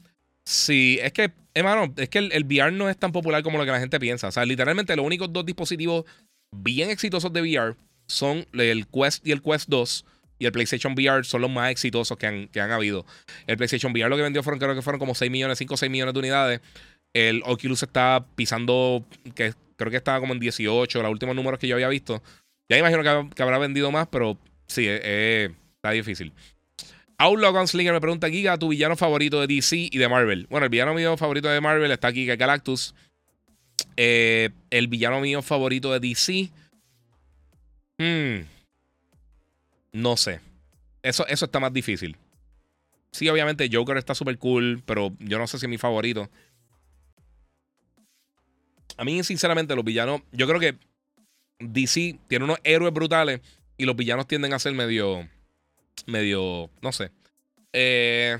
Sí, 0.45 0.99
es 1.01 1.13
que, 1.13 1.31
hermano, 1.53 1.93
es 1.97 2.09
que 2.09 2.19
el, 2.19 2.45
VR 2.45 2.71
no 2.71 2.89
es 2.89 2.97
tan 2.97 3.11
popular 3.11 3.43
como 3.43 3.57
lo 3.57 3.65
que 3.65 3.71
la 3.71 3.79
gente 3.79 3.99
piensa. 3.99 4.27
O 4.27 4.31
sea, 4.31 4.45
literalmente 4.45 4.95
los 4.95 5.05
únicos 5.05 5.31
dos 5.31 5.45
dispositivos 5.45 6.05
bien 6.51 6.89
exitosos 6.89 7.31
de 7.33 7.41
VR 7.41 7.75
son 8.07 8.45
el 8.53 8.87
Quest 8.87 9.25
y 9.25 9.31
el 9.31 9.41
Quest 9.41 9.69
2. 9.69 10.05
Y 10.39 10.45
el 10.45 10.51
PlayStation 10.51 10.93
VR 10.93 11.23
son 11.23 11.41
los 11.41 11.49
más 11.49 11.71
exitosos 11.71 12.17
que 12.17 12.27
han, 12.27 12.71
habido. 12.71 13.05
El 13.47 13.55
PlayStation 13.55 13.93
VR 13.93 14.09
lo 14.09 14.17
que 14.17 14.23
vendió 14.23 14.43
fueron, 14.43 14.59
creo 14.59 14.75
que 14.75 14.81
fueron 14.81 14.99
como 14.99 15.15
6 15.15 15.31
millones, 15.31 15.57
5 15.57 15.73
o 15.73 15.77
6 15.77 15.91
millones 15.91 16.13
de 16.13 16.19
unidades. 16.19 16.61
El 17.13 17.43
Oculus 17.45 17.83
está 17.83 18.25
pisando, 18.35 19.05
que 19.35 19.53
creo 19.77 19.91
que 19.91 19.97
estaba 19.97 20.19
como 20.19 20.33
en 20.33 20.39
18, 20.39 21.01
los 21.01 21.11
últimos 21.11 21.35
números 21.35 21.59
que 21.59 21.67
yo 21.67 21.75
había 21.75 21.87
visto. 21.87 22.21
Ya 22.69 22.77
imagino 22.77 23.29
que 23.29 23.43
habrá 23.43 23.57
vendido 23.57 23.91
más, 23.91 24.07
pero 24.07 24.37
Sí, 24.67 24.87
eh, 24.87 25.01
eh, 25.03 25.49
está 25.75 25.91
difícil. 25.91 26.33
Outlaw 27.17 27.53
Gunslinger 27.53 27.93
me 27.93 28.01
pregunta, 28.01 28.29
Giga, 28.29 28.57
tu 28.57 28.69
villano 28.69 28.95
favorito 28.95 29.39
de 29.39 29.47
DC 29.47 29.89
y 29.91 29.97
de 29.97 30.09
Marvel. 30.09 30.47
Bueno, 30.49 30.65
el 30.65 30.69
villano 30.69 30.93
mío 30.93 31.15
favorito 31.15 31.47
de 31.47 31.61
Marvel 31.61 31.91
está 31.91 32.09
aquí, 32.09 32.25
que 32.25 32.35
Galactus. 32.35 32.95
Eh, 33.95 34.49
el 34.69 34.87
villano 34.87 35.21
mío 35.21 35.41
favorito 35.41 35.91
de 35.91 35.99
DC. 35.99 36.49
Hmm, 37.97 38.45
no 39.93 40.17
sé. 40.17 40.41
Eso, 41.01 41.25
eso 41.27 41.45
está 41.45 41.59
más 41.59 41.71
difícil. 41.71 42.17
Sí, 43.11 43.29
obviamente 43.29 43.69
Joker 43.71 43.97
está 43.97 44.15
súper 44.15 44.37
cool, 44.39 44.81
pero 44.85 45.13
yo 45.19 45.37
no 45.37 45.45
sé 45.45 45.59
si 45.59 45.65
es 45.65 45.69
mi 45.69 45.77
favorito. 45.77 46.29
A 48.97 49.03
mí, 49.03 49.23
sinceramente, 49.23 49.75
los 49.75 49.85
villanos. 49.85 50.21
Yo 50.31 50.47
creo 50.47 50.59
que 50.59 50.77
DC 51.59 52.19
tiene 52.27 52.45
unos 52.45 52.59
héroes 52.63 52.93
brutales 52.93 53.41
y 53.83 53.85
los 53.85 53.95
villanos 53.95 54.27
tienden 54.27 54.53
a 54.53 54.59
ser 54.59 54.73
medio. 54.73 55.27
Medio. 56.07 56.69
No 56.81 56.91
sé. 56.91 57.11
Eh, 57.73 58.37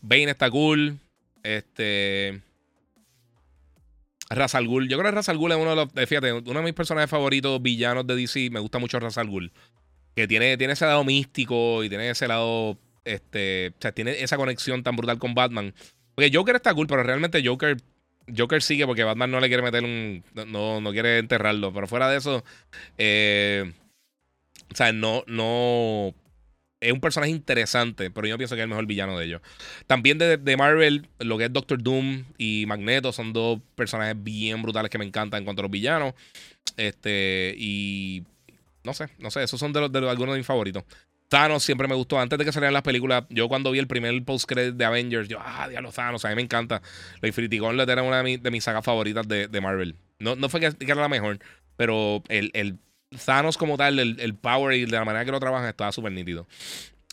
Bane 0.00 0.30
está 0.30 0.50
cool. 0.50 0.98
Este. 1.42 2.40
Razal 4.30 4.66
Ghul. 4.66 4.88
Yo 4.88 4.96
creo 4.98 5.10
que 5.10 5.16
Razal 5.16 5.36
Ghul 5.36 5.52
es 5.52 5.58
uno 5.58 5.70
de 5.70 5.76
los. 5.76 5.88
Eh, 5.96 6.06
fíjate, 6.06 6.32
uno 6.32 6.60
de 6.60 6.62
mis 6.62 6.72
personajes 6.72 7.10
favoritos 7.10 7.60
villanos 7.60 8.06
de 8.06 8.16
DC. 8.16 8.50
Me 8.50 8.60
gusta 8.60 8.78
mucho 8.78 8.98
Razal 9.00 9.28
Ghul. 9.28 9.52
Que 10.14 10.28
tiene, 10.28 10.56
tiene 10.56 10.74
ese 10.74 10.86
lado 10.86 11.04
místico 11.04 11.82
y 11.82 11.88
tiene 11.88 12.10
ese 12.10 12.28
lado. 12.28 12.78
Este. 13.04 13.74
O 13.76 13.80
sea, 13.80 13.92
tiene 13.92 14.22
esa 14.22 14.36
conexión 14.36 14.82
tan 14.82 14.96
brutal 14.96 15.18
con 15.18 15.34
Batman. 15.34 15.74
Porque 16.14 16.30
Joker 16.32 16.56
está 16.56 16.72
cool, 16.74 16.86
pero 16.86 17.02
realmente 17.02 17.42
Joker. 17.44 17.76
Joker 18.34 18.62
sigue 18.62 18.86
porque 18.86 19.04
Batman 19.04 19.30
no 19.30 19.40
le 19.40 19.48
quiere 19.48 19.62
meter 19.62 19.84
un. 19.84 20.24
No, 20.32 20.80
no 20.80 20.92
quiere 20.92 21.18
enterrarlo. 21.18 21.72
Pero 21.74 21.88
fuera 21.88 22.08
de 22.08 22.18
eso. 22.18 22.44
Eh, 22.96 23.72
o 24.72 24.76
sea, 24.76 24.92
no, 24.92 25.24
no. 25.26 26.14
Es 26.80 26.92
un 26.92 27.00
personaje 27.00 27.30
interesante, 27.32 28.10
pero 28.10 28.26
yo 28.26 28.36
pienso 28.36 28.54
que 28.54 28.60
es 28.60 28.64
el 28.64 28.68
mejor 28.68 28.86
villano 28.86 29.18
de 29.18 29.24
ellos. 29.24 29.40
También 29.86 30.18
de, 30.18 30.56
Marvel, 30.56 31.08
lo 31.18 31.38
que 31.38 31.46
es 31.46 31.52
Doctor 31.52 31.82
Doom 31.82 32.24
y 32.36 32.64
Magneto 32.66 33.10
son 33.10 33.32
dos 33.32 33.60
personajes 33.74 34.22
bien 34.22 34.60
brutales 34.60 34.90
que 34.90 34.98
me 34.98 35.06
encantan 35.06 35.38
en 35.38 35.44
cuanto 35.44 35.62
a 35.62 35.64
los 35.64 35.70
villanos. 35.70 36.14
Este, 36.76 37.54
y. 37.56 38.24
No 38.82 38.92
sé, 38.92 39.08
no 39.18 39.30
sé, 39.30 39.42
esos 39.42 39.58
son 39.58 39.72
de, 39.72 39.88
de 39.88 40.10
algunos 40.10 40.34
de 40.34 40.38
mis 40.38 40.46
favoritos. 40.46 40.84
Thanos 41.28 41.62
siempre 41.62 41.88
me 41.88 41.94
gustó. 41.94 42.20
Antes 42.20 42.38
de 42.38 42.44
que 42.44 42.52
salieran 42.52 42.74
las 42.74 42.82
películas, 42.82 43.24
yo 43.30 43.48
cuando 43.48 43.70
vi 43.70 43.78
el 43.78 43.86
primer 43.86 44.24
post-credit 44.24 44.74
de 44.74 44.84
Avengers, 44.84 45.28
yo, 45.28 45.38
ah, 45.40 45.68
diablo, 45.68 45.90
Thanos, 45.90 46.24
a 46.24 46.28
mí 46.28 46.34
me 46.34 46.42
encanta. 46.42 46.82
La 47.20 47.28
Infinity 47.28 47.58
Gauntlet 47.58 47.88
era 47.88 48.02
una 48.02 48.22
de, 48.22 48.50
mis, 48.50 48.64
sagas 48.64 48.84
favoritas 48.84 49.26
de, 49.26 49.60
Marvel. 49.60 49.96
No, 50.18 50.36
no 50.36 50.48
fue 50.48 50.60
que, 50.60 50.72
era 50.78 50.94
la 50.94 51.08
mejor, 51.08 51.38
pero 51.76 52.22
el, 52.28 52.50
el 52.54 52.78
Thanos 53.24 53.56
como 53.56 53.76
tal, 53.76 53.98
el, 53.98 54.34
power 54.34 54.76
y 54.76 54.84
de 54.86 54.92
la 54.92 55.04
manera 55.04 55.24
que 55.24 55.30
lo 55.30 55.40
trabajan 55.40 55.68
estaba 55.68 55.92
súper 55.92 56.12
nítido. 56.12 56.46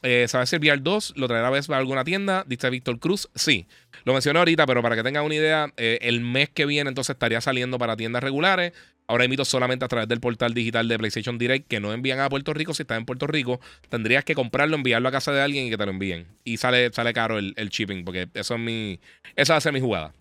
Eh, 0.04 0.26
¿Sabes 0.28 0.52
el 0.54 0.60
VR 0.60 0.82
2 0.82 1.14
lo 1.16 1.28
traerá 1.28 1.48
a 1.48 1.52
vez 1.52 1.70
a 1.70 1.78
alguna 1.78 2.04
tienda? 2.04 2.44
Dice 2.48 2.70
Víctor 2.70 3.00
Cruz. 3.00 3.30
Sí, 3.36 3.68
lo 4.04 4.14
mencioné 4.14 4.40
ahorita, 4.40 4.66
pero 4.66 4.82
para 4.82 4.96
que 4.96 5.04
tengan 5.04 5.24
una 5.24 5.36
idea, 5.36 5.72
eh, 5.78 6.00
el 6.02 6.22
mes 6.22 6.50
que 6.50 6.66
viene 6.66 6.90
entonces 6.90 7.14
estaría 7.14 7.40
saliendo 7.40 7.78
para 7.78 7.96
tiendas 7.96 8.24
regulares. 8.24 8.74
Ahora 9.08 9.26
invito 9.26 9.44
solamente 9.46 9.86
a 9.86 9.88
través 9.88 10.08
del 10.08 10.20
portal 10.20 10.54
digital 10.54 10.88
de 10.88 10.98
PlayStation 10.98 11.38
Direct 11.38 11.68
que 11.68 11.80
no 11.80 11.92
envían 11.94 12.20
a 12.20 12.30
Puerto 12.30 12.54
Rico. 12.54 12.74
Si 12.74 12.84
estás 12.84 12.98
en 12.98 13.06
Puerto 13.06 13.28
Rico, 13.28 13.60
tendrías 13.90 14.24
que 14.24 14.36
comprarlo, 14.36 14.76
enviarlo 14.76 15.10
a 15.10 15.12
casa 15.12 15.32
de 15.34 15.42
alguien 15.42 15.68
y 15.68 15.70
que 15.70 15.78
te 15.78 15.86
lo 15.86 15.92
envíen. 15.92 16.28
Y 16.46 16.58
sale, 16.58 16.92
sale 16.94 17.14
caro 17.14 17.38
el, 17.38 17.54
el 17.58 17.70
shipping, 17.70 18.06
porque 18.06 18.30
eso 18.34 18.56
es 18.56 18.60
mi. 18.60 19.00
Esa 19.36 19.54
va 19.54 19.58
a 19.58 19.62
ser 19.62 19.74
mi 19.74 19.82
jugada. 19.82 20.14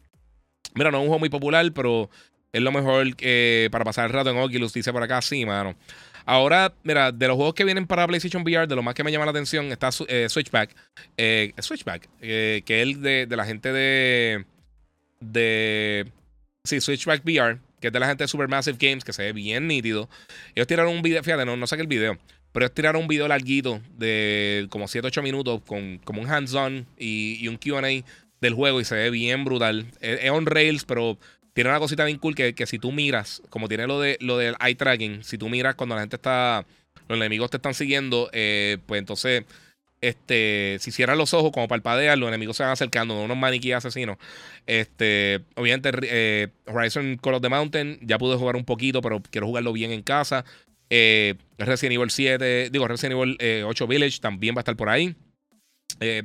Mira, 0.75 0.91
no 0.91 0.99
es 0.99 1.03
un 1.03 1.09
juego 1.09 1.19
muy 1.21 1.29
popular, 1.29 1.71
pero 1.73 2.11
es 2.53 2.63
lo 2.63 2.73
mejor 2.73 3.07
eh, 3.21 3.69
para 3.71 3.85
pasar 3.85 4.07
el 4.07 4.13
rato 4.13 4.31
en 4.31 4.39
Oculus, 4.39 4.73
dice 4.73 4.93
por 4.93 5.03
acá. 5.03 5.23
Sí, 5.23 5.45
mano. 5.47 5.77
Ahora, 6.27 6.73
mira, 6.83 7.13
de 7.13 7.29
los 7.29 7.37
juegos 7.37 7.55
que 7.55 7.65
vienen 7.65 7.87
para 7.87 8.07
PlayStation 8.07 8.43
VR, 8.43 8.67
de 8.67 8.77
lo 8.77 8.83
más 8.83 8.95
que 8.95 9.05
me 9.05 9.11
llama 9.11 9.25
la 9.25 9.31
atención 9.31 9.67
está 9.67 9.91
eh, 10.09 10.29
Switchback. 10.29 10.75
Eh, 11.17 11.53
Switchback, 11.59 12.09
que 12.21 12.63
es 12.67 12.83
el 12.83 13.03
de, 13.03 13.27
de, 13.27 13.37
la 13.37 13.45
gente 13.45 13.73
de. 13.73 14.45
De. 15.21 16.11
Sí, 16.65 16.81
Switchback 16.81 17.25
VR, 17.25 17.59
que 17.81 17.89
es 17.89 17.93
de 17.93 18.01
la 18.01 18.07
gente 18.07 18.25
de 18.25 18.29
Supermassive 18.29 18.77
Games, 18.79 19.05
que 19.05 19.13
se 19.13 19.23
ve 19.23 19.33
bien 19.33 19.67
nítido. 19.67 20.09
Ellos 20.55 20.67
tiraron 20.67 20.95
un 20.95 21.03
video, 21.03 21.23
fíjate, 21.23 21.45
no, 21.45 21.57
no 21.57 21.67
saqué 21.67 21.83
el 21.83 21.89
video, 21.89 22.19
pero 22.53 22.67
ellos 22.67 22.75
tiraron 22.75 23.03
un 23.03 23.09
video 23.09 23.29
larguito 23.29 23.81
de 23.97 24.67
como 24.71 24.87
7-8 24.87 25.23
minutos 25.23 25.63
con 25.67 25.99
como 25.99 26.21
un 26.21 26.31
hands-on 26.31 26.87
y, 26.99 27.39
y, 27.41 27.49
un 27.49 27.57
QA 27.57 28.05
del 28.41 28.55
juego 28.55 28.81
y 28.81 28.85
se 28.85 28.95
ve 28.95 29.11
bien 29.11 29.45
brutal. 29.45 29.87
Es 30.01 30.31
on 30.31 30.47
rails, 30.47 30.85
pero 30.85 31.19
tiene 31.61 31.69
una 31.69 31.79
cosita 31.79 32.07
bien 32.07 32.17
cool 32.17 32.35
que, 32.35 32.55
que, 32.55 32.65
si 32.65 32.79
tú 32.79 32.91
miras, 32.91 33.43
como 33.51 33.69
tiene 33.69 33.87
lo, 33.87 34.01
de, 34.01 34.17
lo 34.23 34.39
del 34.39 34.57
eye 34.65 34.77
tracking, 34.77 35.23
si 35.23 35.37
tú 35.37 35.51
miras 35.51 35.75
cuando 35.75 35.95
la 35.95 36.01
gente 36.01 36.17
está, 36.17 36.65
los 37.07 37.19
enemigos 37.19 37.51
te 37.51 37.59
están 37.59 37.75
siguiendo, 37.75 38.31
eh, 38.33 38.79
pues 38.87 38.99
entonces, 38.99 39.45
este, 40.01 40.79
si 40.81 40.91
cierras 40.91 41.19
los 41.19 41.35
ojos 41.35 41.53
como 41.53 41.69
parpadeas, 41.69 42.17
los 42.17 42.29
enemigos 42.29 42.57
se 42.57 42.63
van 42.63 42.73
acercando, 42.73 43.23
unos 43.23 43.37
maniquíes 43.37 43.77
asesinos. 43.77 44.17
Este, 44.67 45.41
obviamente, 45.55 45.91
eh, 46.05 46.49
Horizon 46.65 47.19
Call 47.23 47.35
of 47.35 47.43
the 47.43 47.51
Mountain, 47.51 47.99
ya 48.01 48.17
pude 48.17 48.39
jugar 48.39 48.57
un 48.57 48.65
poquito, 48.65 49.03
pero 49.03 49.21
quiero 49.31 49.47
jugarlo 49.47 49.75
bien 49.75 49.91
en 49.93 50.01
casa. 50.01 50.47
Eh, 50.89 51.35
Resident 51.59 51.97
Evil 51.97 52.09
7, 52.11 52.71
digo, 52.71 52.89
Resident 52.89 53.21
Evil 53.21 53.65
8 53.67 53.87
Village 53.87 54.19
también 54.21 54.55
va 54.55 54.61
a 54.61 54.63
estar 54.63 54.77
por 54.77 54.89
ahí. 54.89 55.15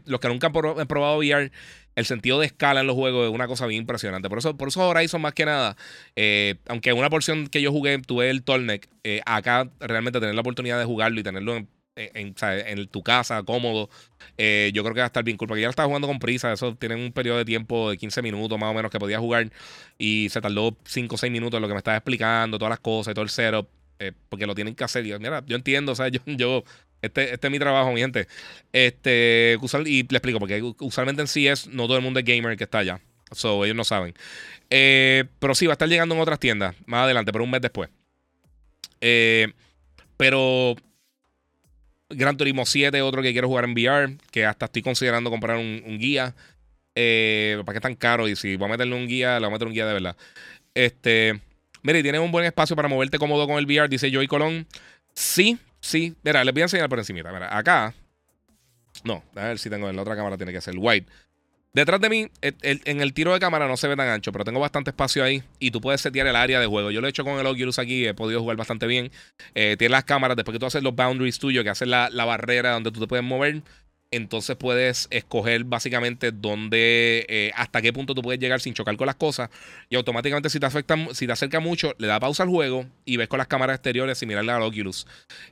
Los 0.06 0.20
que 0.20 0.28
nunca 0.28 0.48
han 0.48 0.88
probado 0.88 1.18
VR 1.18 1.52
el 1.96 2.06
sentido 2.06 2.40
de 2.40 2.46
escala 2.46 2.82
en 2.82 2.88
los 2.88 2.96
juegos 2.96 3.28
es 3.28 3.34
una 3.34 3.48
cosa 3.48 3.66
bien 3.66 3.82
impresionante. 3.82 4.30
Por 4.30 4.38
eso, 4.38 4.56
por 4.58 4.68
eso 4.68 4.88
Horizon, 4.88 5.22
más 5.22 5.34
que 5.34 5.46
nada, 5.46 5.76
eh, 6.16 6.56
aunque 6.68 6.94
una 6.94 7.10
porción 7.10 7.48
que 7.48 7.62
yo 7.62 7.72
jugué 7.72 7.98
tuve 8.00 8.30
el 8.30 8.44
Tolnec, 8.44 8.88
eh, 9.04 9.22
acá 9.26 9.70
realmente 9.80 10.20
tener 10.20 10.36
la 10.36 10.42
oportunidad 10.42 10.78
de 10.78 10.86
jugarlo 10.86 11.20
y 11.20 11.24
tenerlo 11.24 11.56
en, 11.56 11.70
en 11.96 12.88
tu 12.90 13.02
casa, 13.02 13.44
cómodo, 13.44 13.90
eh, 14.38 14.72
yo 14.74 14.84
creo 14.84 14.94
que 14.94 15.00
va 15.00 15.06
a 15.06 15.08
estar 15.08 15.24
bien 15.24 15.38
cool. 15.38 15.48
Porque 15.48 15.62
ya 15.62 15.68
lo 15.68 15.72
estaba 15.72 15.88
jugando 15.88 16.08
con 16.08 16.20
prisa. 16.20 16.52
Eso 16.52 16.76
tiene 16.76 16.96
un 16.96 17.14
periodo 17.14 17.38
de 17.38 17.46
tiempo 17.46 17.90
de 17.90 17.98
15 17.98 18.22
minutos 18.22 18.60
más 18.60 18.72
o 18.72 18.74
menos 18.74 18.92
que 18.92 19.00
podía 19.00 19.20
jugar. 19.20 19.50
Y 19.98 20.28
se 20.30 20.42
tardó 20.42 20.78
5 20.86 21.16
o 21.16 21.18
6 21.18 21.32
minutos 21.32 21.58
en 21.58 21.62
lo 21.62 21.68
que 21.70 21.74
me 21.74 21.78
estaba 21.78 21.96
explicando, 21.98 22.58
todas 22.58 22.72
las 22.72 22.80
cosas 22.80 23.14
todo 23.14 23.24
el 23.24 23.30
setup. 23.30 23.68
porque 24.28 24.46
lo 24.46 24.54
tienen 24.54 24.76
que 24.76 24.84
hacer. 24.84 25.06
yo, 25.06 25.18
mira, 25.20 25.42
yo 25.48 25.56
entiendo, 25.56 25.94
o 25.94 25.96
sea, 25.96 26.10
yo 26.26 26.64
este, 27.06 27.34
este, 27.34 27.48
es 27.48 27.52
mi 27.52 27.60
trabajo, 27.60 27.92
mi 27.92 28.02
gente. 28.02 28.28
Este, 28.74 29.58
y 29.86 30.04
le 30.04 30.18
explico, 30.18 30.40
porque 30.40 30.62
usualmente 30.80 31.22
en 31.22 31.48
es 31.48 31.68
no 31.68 31.88
todo 31.88 31.98
el 31.98 32.04
mundo 32.04 32.20
es 32.20 32.26
gamer 32.26 32.58
que 32.58 32.64
está 32.64 32.80
allá. 32.80 33.02
So, 33.32 33.66
ellos 33.66 33.76
no 33.76 33.84
saben. 33.84 34.14
Eh, 34.70 35.26
pero 35.40 35.56
sí, 35.56 35.66
va 35.66 35.74
a 35.74 35.76
estar 35.76 35.90
llegando 35.90 36.16
en 36.16 36.22
otras 36.22 36.40
tiendas 36.40 36.76
más 36.86 37.04
adelante, 37.04 37.32
pero 37.32 37.44
un 37.44 37.52
mes 37.52 37.62
después. 37.62 37.90
Eh, 39.02 39.52
pero 40.18 40.76
Gran 42.10 42.38
Turismo 42.38 42.66
7, 42.66 43.02
otro 43.02 43.22
que 43.22 43.32
quiero 43.32 43.48
jugar 43.48 43.66
en 43.66 43.74
VR, 43.74 44.18
que 44.32 44.46
hasta 44.46 44.66
estoy 44.66 44.82
considerando 44.82 45.30
comprar 45.30 45.58
un, 45.58 45.98
guía. 46.00 46.36
Eh, 46.96 47.62
¿Para 47.66 47.74
qué 47.74 47.78
es 47.80 47.84
tan 47.84 47.96
caro? 47.96 48.28
Y 48.28 48.36
si 48.36 48.56
voy 48.56 48.68
a 48.68 48.72
meterle 48.72 48.96
un 48.96 49.08
guía, 49.08 49.40
le 49.40 49.46
voy 49.46 49.48
a 49.48 49.56
meter 49.56 49.68
un 49.68 49.74
guía 49.74 49.86
de 49.86 49.94
verdad. 49.94 50.16
Este, 50.74 51.40
mire, 51.82 52.04
tienes 52.04 52.22
un 52.22 52.32
buen 52.32 52.46
espacio 52.46 52.76
para 52.76 52.88
moverte 52.88 53.18
cómodo 53.18 53.48
con 53.48 53.58
el 53.58 53.66
VR, 53.66 53.90
dice 53.90 54.12
Joy 54.12 54.28
Colón. 54.28 54.68
Sí, 55.14 55.58
Sí, 55.86 56.16
mira, 56.24 56.44
les 56.44 56.52
voy 56.52 56.62
a 56.62 56.66
enseñar 56.66 56.90
por 56.90 56.98
encima. 56.98 57.32
Mira, 57.32 57.56
acá. 57.56 57.94
No, 59.04 59.24
a 59.36 59.44
ver 59.44 59.60
si 59.60 59.70
tengo 59.70 59.88
en 59.88 59.96
la 59.96 60.02
otra 60.02 60.16
cámara, 60.16 60.36
tiene 60.36 60.52
que 60.52 60.60
ser 60.60 60.74
white. 60.76 61.06
Detrás 61.74 62.02
de 62.02 62.10
mí, 62.10 62.28
en 62.42 63.02
el 63.02 63.14
tiro 63.14 63.34
de 63.34 63.40
cámara 63.40 63.68
no 63.68 63.78
se 63.78 63.88
ve 63.88 63.96
tan 63.96 64.08
ancho, 64.08 64.32
pero 64.32 64.44
tengo 64.46 64.60
bastante 64.60 64.90
espacio 64.90 65.24
ahí 65.24 65.44
y 65.60 65.70
tú 65.70 65.82
puedes 65.82 66.02
setear 66.02 66.26
el 66.26 66.36
área 66.36 66.60
de 66.60 66.66
juego. 66.66 66.90
Yo 66.90 67.02
lo 67.02 67.08
he 67.08 67.10
hecho 67.12 67.24
con 67.24 67.38
el 67.38 67.46
Oculus 67.46 67.78
aquí, 67.78 68.08
he 68.08 68.16
podido 68.16 68.40
jugar 68.40 68.58
bastante 68.58 68.88
bien. 68.88 69.12
Eh, 69.54 69.76
tiene 69.78 69.92
las 69.92 70.06
cámaras, 70.06 70.38
después 70.38 70.56
que 70.56 70.60
tú 70.60 70.66
haces 70.66 70.82
los 70.82 70.96
boundaries 70.96 71.38
tuyos, 71.38 71.64
que 71.64 71.70
haces 71.70 71.88
la, 71.88 72.10
la 72.10 72.26
barrera 72.26 72.72
donde 72.72 72.92
tú 72.92 73.02
te 73.02 73.08
puedes 73.08 73.26
mover, 73.26 73.62
entonces 74.12 74.56
puedes 74.56 75.08
escoger 75.10 75.64
básicamente 75.64 76.32
dónde, 76.32 77.26
eh, 77.28 77.52
hasta 77.56 77.82
qué 77.82 77.92
punto 77.92 78.14
tú 78.14 78.22
puedes 78.22 78.40
llegar 78.40 78.62
sin 78.62 78.74
chocar 78.74 78.96
con 78.98 79.08
las 79.08 79.16
cosas. 79.16 79.50
Y 79.90 79.96
automáticamente, 79.96 80.50
si 80.50 80.60
te 80.60 80.66
afecta, 80.66 80.96
si 81.14 81.26
te 81.26 81.34
acerca 81.34 81.60
mucho, 81.60 81.94
le 81.98 82.08
da 82.08 82.20
pausa 82.20 82.44
al 82.44 82.50
juego 82.50 82.86
y 83.04 83.18
ves 83.18 83.28
con 83.28 83.38
las 83.40 83.48
cámaras 83.48 83.76
exteriores 83.76 84.18
similar 84.18 84.48
al 84.50 84.62
Oculus. 84.62 85.08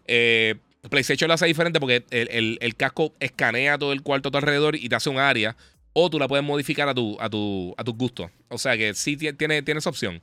Eh, 0.06 0.56
PlayStation 0.90 1.28
lo 1.28 1.34
hace 1.34 1.46
diferente 1.46 1.80
porque 1.80 2.04
el, 2.10 2.76
casco 2.76 3.14
escanea 3.20 3.78
todo 3.78 3.94
el 3.94 4.02
cuarto 4.02 4.30
a 4.30 4.32
tu 4.32 4.38
alrededor 4.38 4.76
y 4.76 4.90
te 4.90 4.96
hace 4.96 5.10
un 5.10 5.18
área. 5.18 5.56
O 5.94 6.10
tú 6.10 6.18
la 6.18 6.28
puedes 6.28 6.44
modificar 6.44 6.90
a 6.90 6.94
tu, 6.94 7.18
a 7.20 7.30
tu, 7.30 7.74
a 7.78 7.84
tus 7.84 7.96
gustos. 7.96 8.32
O 8.50 8.58
sea 8.58 8.78
que 8.78 8.94
sí 8.94 9.16
tiene, 9.16 9.62
tiene 9.62 9.78
esa 9.78 9.90
opción. 9.90 10.22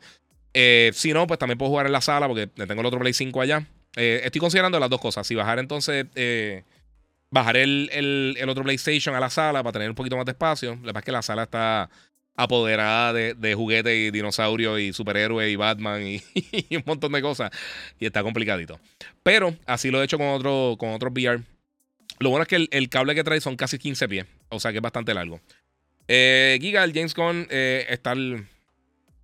Eh, 0.52 0.90
si 0.94 1.12
no, 1.12 1.26
pues 1.26 1.38
también 1.38 1.58
puedo 1.58 1.70
jugar 1.70 1.86
en 1.86 1.92
la 1.92 2.00
sala 2.00 2.26
porque 2.26 2.48
tengo 2.48 2.80
el 2.80 2.86
otro 2.86 2.98
Play 2.98 3.12
5 3.12 3.40
allá. 3.40 3.66
estoy 3.94 4.40
considerando 4.40 4.80
las 4.80 4.90
dos 4.90 5.00
cosas. 5.00 5.26
Si 5.26 5.34
bajar 5.34 5.58
entonces 5.58 6.06
bajar 7.30 7.56
el, 7.56 8.36
otro 8.48 8.64
PlayStation 8.64 9.14
a 9.14 9.20
la 9.20 9.30
sala 9.30 9.62
para 9.62 9.72
tener 9.72 9.88
un 9.90 9.94
poquito 9.94 10.16
más 10.16 10.26
de 10.26 10.32
espacio. 10.32 10.72
La 10.76 10.86
verdad 10.86 10.98
es 10.98 11.04
que 11.04 11.12
la 11.12 11.22
sala 11.22 11.44
está 11.44 11.88
apoderada 12.36 13.12
de, 13.12 13.34
de 13.34 13.54
juguetes 13.54 13.94
y 13.94 14.10
dinosaurios 14.10 14.80
y 14.80 14.92
superhéroes 14.92 15.52
y 15.52 15.56
Batman 15.56 16.02
y, 16.06 16.22
un 16.76 16.82
montón 16.86 17.12
de 17.12 17.22
cosas. 17.22 17.50
Y 17.98 18.06
está 18.06 18.22
complicadito. 18.22 18.80
Pero 19.22 19.54
así 19.66 19.90
lo 19.90 20.00
he 20.00 20.04
hecho 20.04 20.18
con 20.18 20.28
otro, 20.28 20.76
con 20.78 20.90
otros 20.90 21.12
VR. 21.12 21.42
Lo 22.18 22.30
bueno 22.30 22.42
es 22.42 22.48
que 22.48 22.68
el, 22.70 22.88
cable 22.88 23.14
que 23.14 23.24
trae 23.24 23.40
son 23.40 23.56
casi 23.56 23.78
15 23.78 24.08
pies. 24.08 24.26
O 24.48 24.60
sea 24.60 24.72
que 24.72 24.78
es 24.78 24.82
bastante 24.82 25.14
largo. 25.14 25.40
Eh, 26.08 26.58
Giga, 26.60 26.82
el 26.84 26.92
James 26.92 27.14
Gunn, 27.14 27.46
eh, 27.50 27.86
estar, 27.88 28.16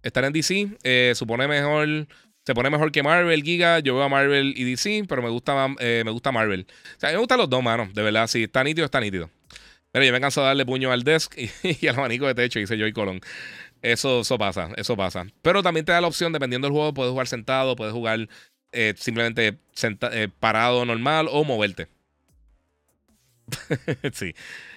estar 0.03 0.25
en 0.25 0.33
DC, 0.33 0.69
eh, 0.85 1.13
supone 1.17 1.49
mejor 1.49 2.07
se 2.47 2.55
pone 2.55 2.71
mejor 2.71 2.93
que 2.93 3.03
Marvel, 3.03 3.43
Giga. 3.43 3.81
Yo 3.81 3.97
veo 3.97 4.05
a 4.05 4.09
Marvel 4.09 4.55
y 4.57 4.63
DC, 4.63 5.05
pero 5.09 5.21
me 5.21 5.29
gusta, 5.31 5.67
eh, 5.81 6.03
me 6.05 6.13
gusta 6.13 6.31
Marvel. 6.31 6.65
O 6.97 7.01
sea, 7.01 7.11
me 7.11 7.19
gustan 7.19 7.39
los 7.39 7.51
dos, 7.51 7.61
mano. 7.61 7.89
De 7.93 8.03
verdad, 8.03 8.29
si 8.29 8.45
está 8.45 8.63
nítido, 8.63 8.85
está 8.85 9.01
nítido. 9.01 9.29
Pero 9.91 10.05
yo 10.05 10.13
me 10.13 10.21
canso 10.21 10.43
de 10.43 10.47
darle 10.47 10.65
puño 10.65 10.93
al 10.93 11.03
desk 11.03 11.35
y, 11.37 11.87
al 11.89 11.97
abanico 11.97 12.29
de 12.29 12.37
techo, 12.37 12.61
dice 12.61 12.79
Joy 12.79 12.93
Colón. 12.93 13.21
Eso, 13.83 14.21
eso 14.21 14.39
pasa, 14.39 14.71
eso 14.77 14.97
pasa. 14.97 15.27
Pero 15.43 15.61
también 15.61 15.85
te 15.85 15.91
da 15.91 16.01
la 16.01 16.07
opción, 16.07 16.33
dependiendo 16.33 16.69
del 16.69 16.73
juego, 16.73 16.95
puedes 16.95 17.11
jugar 17.11 17.27
sentado, 17.27 17.75
puedes 17.75 17.93
jugar 17.93 18.29
eh, 18.71 18.95
simplemente 18.97 19.59
eh, 20.13 20.29
parado 20.39 20.85
normal 20.85 21.27
o 21.29 21.43
moverte. 21.43 21.89
sí 24.13 24.35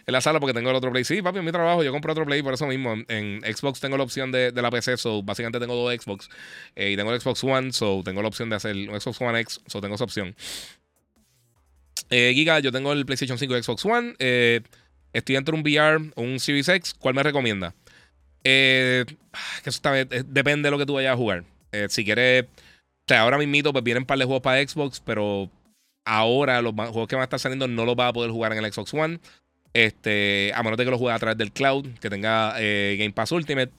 en 0.09 0.13
la 0.13 0.21
sala 0.21 0.39
porque 0.39 0.53
tengo 0.55 0.71
el 0.71 0.75
otro 0.75 0.91
Play. 0.91 1.03
Sí, 1.03 1.21
papi, 1.21 1.37
en 1.37 1.45
mi 1.45 1.51
trabajo 1.51 1.83
yo 1.83 1.91
compro 1.91 2.11
otro 2.11 2.25
Play 2.25 2.41
por 2.41 2.53
eso 2.53 2.65
mismo. 2.65 2.95
En, 3.07 3.41
Xbox 3.41 3.79
tengo 3.79 3.95
la 3.95 4.03
opción 4.03 4.31
de, 4.31 4.51
la 4.51 4.71
PC, 4.71 4.97
so 4.97 5.21
básicamente 5.21 5.59
tengo 5.59 5.75
dos 5.75 5.93
Xbox. 5.93 6.29
Eh, 6.75 6.91
y 6.91 6.97
tengo 6.97 7.13
el 7.13 7.21
Xbox 7.21 7.43
One, 7.43 7.71
so 7.71 8.01
tengo 8.03 8.21
la 8.23 8.27
opción 8.27 8.49
de 8.49 8.55
hacer 8.55 8.75
un 8.75 8.99
Xbox 8.99 9.21
One 9.21 9.39
X, 9.41 9.61
so 9.67 9.79
tengo 9.81 9.95
esa 9.95 10.03
opción. 10.03 10.35
Eh, 12.09 12.31
Giga, 12.33 12.59
yo 12.59 12.71
tengo 12.71 12.91
el 12.91 13.05
PlayStation 13.05 13.37
5 13.37 13.55
y 13.55 13.63
Xbox 13.63 13.85
One. 13.85 14.15
Eh, 14.17 14.61
estoy 15.13 15.35
entre 15.35 15.53
un 15.53 15.61
VR 15.61 16.11
o 16.15 16.23
un 16.23 16.39
Series 16.39 16.67
X. 16.67 16.95
¿Cuál 16.97 17.13
me 17.13 17.23
recomienda? 17.23 17.75
que 18.41 19.05
eso 19.63 19.69
está, 19.69 19.93
depende 19.93 20.67
de 20.67 20.71
lo 20.71 20.79
que 20.79 20.87
tú 20.87 20.93
vayas 20.93 21.13
a 21.13 21.17
jugar. 21.17 21.43
si 21.89 22.03
quieres. 22.03 22.45
O 22.45 23.07
sea, 23.07 23.21
ahora 23.21 23.37
mismo 23.37 23.71
pues 23.71 23.83
vienen 23.83 24.03
un 24.03 24.07
par 24.07 24.17
de 24.17 24.25
juegos 24.25 24.41
para 24.41 24.67
Xbox, 24.67 25.01
pero 25.05 25.51
ahora 26.03 26.63
los 26.63 26.73
juegos 26.73 27.07
que 27.07 27.15
van 27.15 27.21
a 27.21 27.25
estar 27.25 27.39
saliendo 27.39 27.67
no 27.67 27.85
los 27.85 27.95
vas 27.95 28.09
a 28.09 28.13
poder 28.13 28.31
jugar 28.31 28.53
en 28.53 28.63
el 28.63 28.73
Xbox 28.73 28.91
One. 28.95 29.19
Este, 29.73 30.51
a 30.55 30.63
menos 30.63 30.77
de 30.77 30.85
que 30.85 30.91
lo 30.91 30.97
juegue 30.97 31.15
a 31.15 31.19
través 31.19 31.37
del 31.37 31.51
cloud, 31.51 31.87
que 31.99 32.09
tenga 32.09 32.55
eh, 32.57 32.95
Game 32.97 33.11
Pass 33.11 33.31
Ultimate. 33.31 33.71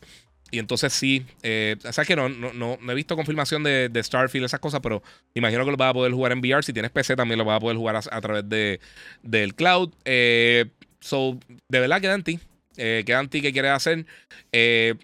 Y 0.52 0.58
entonces 0.58 0.92
sí, 0.92 1.24
eh, 1.42 1.76
sea 1.92 2.04
que 2.04 2.16
no, 2.16 2.28
no, 2.28 2.52
no, 2.52 2.92
he 2.92 2.94
visto 2.94 3.14
confirmación 3.14 3.62
de, 3.62 3.88
de, 3.88 4.02
Starfield, 4.02 4.46
esas 4.46 4.58
cosas, 4.58 4.80
pero 4.80 5.00
imagino 5.34 5.64
que 5.64 5.70
lo 5.70 5.76
vas 5.76 5.90
a 5.90 5.94
poder 5.94 6.12
jugar 6.12 6.32
en 6.32 6.40
VR. 6.40 6.62
Si 6.62 6.72
tienes 6.72 6.90
PC 6.90 7.14
también 7.14 7.38
lo 7.38 7.44
vas 7.44 7.56
a 7.56 7.60
poder 7.60 7.76
jugar 7.76 7.96
a, 7.96 8.20
través 8.20 8.48
de, 8.48 8.80
del 9.22 9.54
cloud. 9.54 9.92
Eh, 10.04 10.66
so, 10.98 11.38
de 11.68 11.80
verdad 11.80 12.00
queda 12.00 12.14
en 12.14 12.24
ti. 12.24 12.40
Eh, 12.76 13.04
queda 13.06 13.20
en 13.20 13.28
ti 13.28 13.40
qué 13.40 13.52
quieres 13.52 13.70
hacer. 13.72 14.06
el 14.50 14.98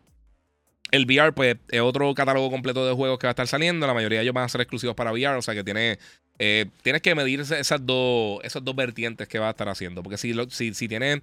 VR, 1.07 1.33
pues, 1.33 1.57
es 1.69 1.81
otro 1.81 2.13
catálogo 2.15 2.51
completo 2.51 2.85
de 2.87 2.95
juegos 2.95 3.19
que 3.19 3.29
va 3.29 3.31
a 3.31 3.33
estar 3.33 3.47
saliendo. 3.47 3.87
La 3.87 3.95
mayoría 3.95 4.19
de 4.19 4.25
ellos 4.25 4.35
van 4.35 4.45
a 4.45 4.49
ser 4.49 4.63
exclusivos 4.63 4.97
para 4.97 5.13
VR, 5.13 5.37
o 5.37 5.43
sea 5.43 5.55
que 5.55 5.63
tiene 5.63 5.99
eh, 6.39 6.67
tienes 6.83 7.03
que 7.03 7.15
medir 7.15 7.41
esas 7.41 7.85
dos, 7.85 8.41
esas 8.45 8.65
dos 8.65 8.77
vertientes 8.77 9.27
que 9.29 9.39
va 9.39 9.49
a 9.49 9.51
estar 9.51 9.69
haciendo. 9.69 10.03
Porque 10.03 10.19
si, 10.19 10.35
si, 10.51 10.75
si 10.75 10.89
tienes 10.89 11.21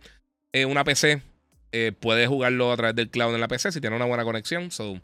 eh, 0.51 0.65
una 0.65 0.83
PC, 0.83 1.21
eh, 1.71 1.91
puedes 1.99 2.27
jugarlo 2.27 2.71
a 2.71 2.77
través 2.77 2.95
del 2.95 3.09
cloud 3.09 3.33
en 3.33 3.41
la 3.41 3.47
PC 3.47 3.71
si 3.71 3.81
tiene 3.81 3.95
una 3.95 4.05
buena 4.05 4.23
conexión. 4.23 4.71
So, 4.71 4.99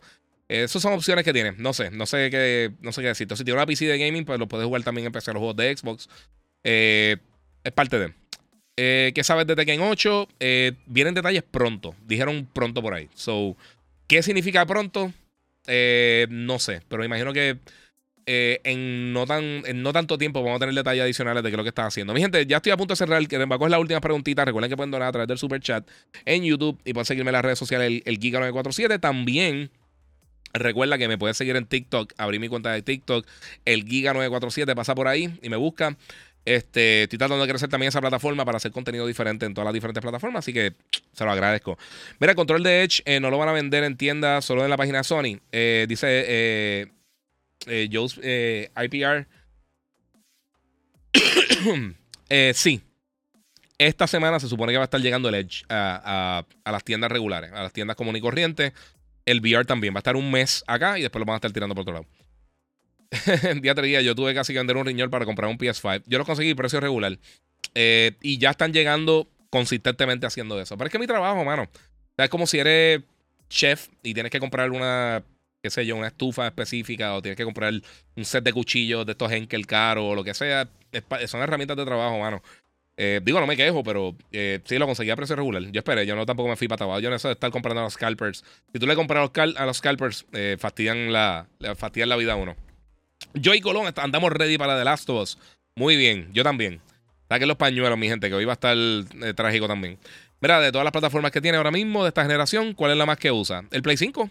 esas 0.48 0.81
son 0.81 0.94
opciones 0.94 1.23
que 1.23 1.34
tienes. 1.34 1.57
No 1.57 1.73
sé, 1.73 1.91
no 1.91 2.06
sé 2.06 2.30
qué, 2.31 2.72
no 2.81 2.91
sé 2.91 3.02
qué 3.02 3.10
decir. 3.10 3.27
si 3.30 3.44
tienes 3.44 3.53
una 3.60 3.65
PC 3.65 3.86
de 3.86 3.99
gaming, 3.99 4.26
pues 4.26 4.40
lo 4.40 4.48
puedes 4.48 4.65
jugar 4.65 4.84
también 4.84 5.07
en 5.07 5.11
PC, 5.11 5.34
los 5.34 5.40
juegos 5.40 5.57
de 5.57 5.76
Xbox. 5.77 6.10
es 6.64 7.72
parte 7.73 7.99
de. 7.99 8.14
Eh, 8.81 9.11
¿Qué 9.14 9.26
sabes 9.26 9.45
de 9.45 9.57
Tekken 9.57 9.81
8? 9.81 10.30
Eh, 10.40 10.72
vienen 10.86 11.14
detalles 11.14 11.44
pronto. 11.44 11.95
Dijeron 12.07 12.48
pronto 12.52 12.81
por 12.81 12.94
ahí. 12.94 13.10
So, 13.14 13.57
¿qué 14.07 14.23
significa 14.23 14.65
pronto? 14.65 15.14
No 16.30 16.57
sé, 16.57 16.81
pero 16.88 17.06
imagino 17.06 17.31
que 17.31 17.60
en, 18.30 19.14
no 19.14 19.26
tan, 19.26 19.64
no 19.76 19.94
tanto 19.94 20.18
tiempo 20.18 20.42
vamos 20.42 20.58
a 20.58 20.60
tener 20.60 20.76
detalles 20.76 21.04
adicionales 21.04 21.44
de 21.44 21.50
qué 21.50 21.56
es 21.56 21.58
lo 21.58 21.64
que 21.64 21.70
están 21.70 21.88
haciendo. 21.88 22.14
Mi 22.14 22.22
gente, 22.22 22.46
ya 22.46 22.58
estoy 22.58 22.72
a 22.72 22.78
punto 22.78 22.94
de 22.94 22.98
cerrar. 22.98 23.26
Que 23.28 23.38
va 23.38 23.56
a 23.56 23.58
coger 23.58 23.72
la 23.72 23.80
última 23.80 24.00
preguntita. 24.02 24.46
Recuerden 24.46 24.70
que 24.70 24.78
pueden 24.78 24.92
donar 24.92 25.10
a 25.10 25.12
través 25.12 25.28
del 25.28 25.38
super 25.38 25.60
chat 25.62 25.88
en 26.26 26.44
YouTube 26.44 26.80
y 26.86 26.94
pueden 26.94 27.06
seguirme 27.06 27.30
en 27.30 27.34
las 27.34 27.44
redes 27.44 27.60
sociales, 27.60 27.88
el, 27.88 28.04
el 28.06 28.20
Giga947. 28.20 29.00
También 29.00 29.72
Recuerda 30.54 30.98
que 30.98 31.08
me 31.08 31.18
puedes 31.18 31.38
seguir 31.38 31.56
en 31.56 31.66
TikTok, 31.66 32.14
abrí 32.18 32.40
mi 32.40 32.48
cuenta 32.48 32.72
de 32.72 32.82
TikTok, 32.82 33.26
el 33.66 33.86
Giga947, 33.86 34.74
pasa 34.76 34.96
por 34.96 35.08
ahí 35.08 35.38
y 35.42 35.50
me 35.50 35.58
busca. 35.58 35.96
Este, 36.46 37.04
estoy 37.04 37.20
tratando 37.20 37.46
de 37.46 37.50
crecer 37.50 37.70
también 37.70 37.90
esa 37.90 38.02
plataforma 38.02 38.46
para 38.46 38.58
hacer 38.58 38.72
contenido 38.72 39.06
diferente 39.06 39.46
en 39.46 39.54
todas 39.54 39.66
las 39.66 39.74
diferentes 39.74 40.02
plataformas, 40.02 40.40
así 40.40 40.54
que 40.54 40.74
se 41.14 41.24
lo 41.24 41.32
agradezco. 41.32 41.78
Mira, 42.20 42.32
el 42.32 42.36
control 42.36 42.64
de 42.64 42.84
Edge 42.84 43.04
eh, 43.06 43.20
no 43.20 43.30
lo 43.30 43.38
van 43.38 43.50
a 43.50 43.52
vender 43.52 43.84
en 43.84 43.98
tiendas, 43.98 44.46
solo 44.46 44.64
en 44.64 44.70
la 44.72 44.78
página 44.78 45.04
Sony. 45.04 45.40
Eh, 45.52 45.86
dice 45.88 46.08
eh, 46.28 46.88
eh 47.68 47.90
Joe's 47.91 48.18
IPR. 48.18 49.27
sí. 52.53 52.81
Esta 53.77 54.07
semana 54.07 54.40
se 54.41 54.49
supone 54.49 54.73
que 54.73 54.77
va 54.77 54.84
a 54.84 54.91
estar 54.91 54.99
llegando 54.99 55.30
el 55.30 55.36
Edge 55.36 55.64
a, 55.69 56.45
a 56.65 56.72
las 56.72 56.84
tiendas 56.84 57.10
regulares, 57.10 57.52
a 57.53 57.64
las 57.64 57.72
tiendas 57.72 57.95
común 57.95 58.15
y 58.18 58.22
corriente. 58.22 58.73
El 59.26 59.40
VR 59.40 59.65
también 59.65 59.94
va 59.94 59.99
a 59.99 60.02
estar 60.02 60.15
un 60.15 60.30
mes 60.31 60.64
acá 60.68 60.99
y 60.99 61.02
después 61.02 61.19
lo 61.19 61.26
van 61.26 61.36
a 61.36 61.38
estar 61.38 61.52
tirando 61.52 61.76
por 61.76 61.84
otro 61.84 61.94
lado. 61.94 62.06
día 63.61 63.76
3 63.76 63.88
días 63.88 64.03
yo 64.03 64.15
tuve 64.15 64.34
casi 64.34 64.53
que 64.53 64.60
vender 64.60 64.77
un 64.77 64.86
riñón 64.86 65.10
para 65.10 65.26
comprar 65.26 65.49
un 65.49 65.57
PS5. 65.57 66.03
Yo 66.06 66.18
lo 66.18 66.26
conseguí 66.26 66.53
precio 66.53 66.80
regular. 66.80 67.18
Eh, 67.76 68.14
y 68.22 68.38
ya 68.38 68.52
están 68.52 68.73
llegando 68.73 69.30
consistentemente 69.49 70.26
haciendo 70.26 70.60
eso. 70.60 70.77
Pero 70.77 70.88
es 70.88 70.91
que 70.91 70.99
mi 70.99 71.07
trabajo, 71.07 71.44
mano. 71.44 71.69
es 72.18 72.30
como 72.30 72.48
si 72.48 72.60
eres 72.60 73.02
chef 73.49 73.88
y 74.03 74.14
tienes 74.14 74.31
que 74.31 74.40
comprar 74.40 74.72
una, 74.72 75.23
qué 75.61 75.69
sé 75.69 75.86
yo, 75.86 75.95
una 75.95 76.07
estufa 76.07 76.48
específica 76.48 77.15
o 77.15 77.22
tienes 77.22 77.38
que 77.38 77.44
comprar 77.44 77.73
un 78.15 78.26
set 78.26 78.44
de 78.44 78.53
cuchillos 78.53 79.06
de 79.06 79.14
estos 79.14 79.31
Henkel 79.31 79.65
caro 79.65 80.07
o 80.07 80.15
lo 80.15 80.23
que 80.23 80.34
sea. 80.34 80.68
son 81.27 81.41
herramientas 81.41 81.77
de 81.77 81.86
trabajo, 81.86 82.19
mano. 82.19 82.41
Eh, 82.98 83.22
digo, 83.23 83.40
no 83.40 83.48
me 83.48 83.56
quejo, 83.56 83.81
pero 83.81 84.14
eh, 84.31 84.60
sí 84.65 84.77
lo 84.77 84.86
conseguí 84.86 85.10
a 85.10 85.15
precio 85.15 85.36
regular. 85.36 85.64
Yo 85.72 85.80
esperé, 85.80 86.06
yo 86.06 86.15
no 86.15 86.26
tampoco 86.26 86.49
me 86.49 86.57
fui 86.57 86.68
para 86.68 86.84
abajo. 86.84 86.99
Yo 86.99 87.10
no 87.10 87.18
sé 87.18 87.30
de 87.30 87.34
estar 87.34 87.49
comprando 87.49 87.80
a 87.81 87.84
los 87.86 87.94
scalpers. 87.94 88.44
Si 88.73 88.80
tú 88.80 88.86
le 88.86 88.95
compras 88.95 89.31
a 89.36 89.65
los, 89.65 89.77
scalpers, 89.77 90.26
fastidian, 90.57 91.14
la, 91.14 91.48
la 91.60 92.15
vida 92.18 92.34
a 92.34 92.36
uno. 92.36 92.56
Yo 93.34 93.53
y 93.53 93.61
Colón 93.61 93.94
andamos 93.95 94.31
ready 94.34 94.57
para 94.57 94.77
The 94.77 94.84
Last 94.84 95.10
of 95.10 95.22
Us. 95.22 95.38
Muy 95.76 95.95
bien, 95.95 96.30
yo 96.34 96.44
también. 96.44 96.81
Saquen 97.30 97.48
los 97.48 97.57
pañuelos, 97.57 97.98
mi 97.98 98.10
gente, 98.10 98.27
que 98.27 98.36
hoy 98.36 98.45
va 98.45 98.53
a 98.53 98.56
estar 98.56 98.76
eh, 98.76 99.34
trágico 99.36 99.68
también. 99.68 99.98
Mira, 100.41 100.60
de 100.60 100.72
todas 100.72 100.84
las 100.84 100.91
plataformas 100.91 101.31
que 101.31 101.41
tiene 101.41 101.57
ahora 101.57 101.72
mismo 101.72 102.03
de 102.03 102.10
esta 102.10 102.23
generación, 102.23 102.73
¿cuál 102.73 102.91
es 102.91 102.98
la 102.98 103.06
más 103.06 103.18
que 103.18 103.31
usa? 103.31 103.64
El 103.72 103.81
Play 103.81 103.98
5. 103.98 104.30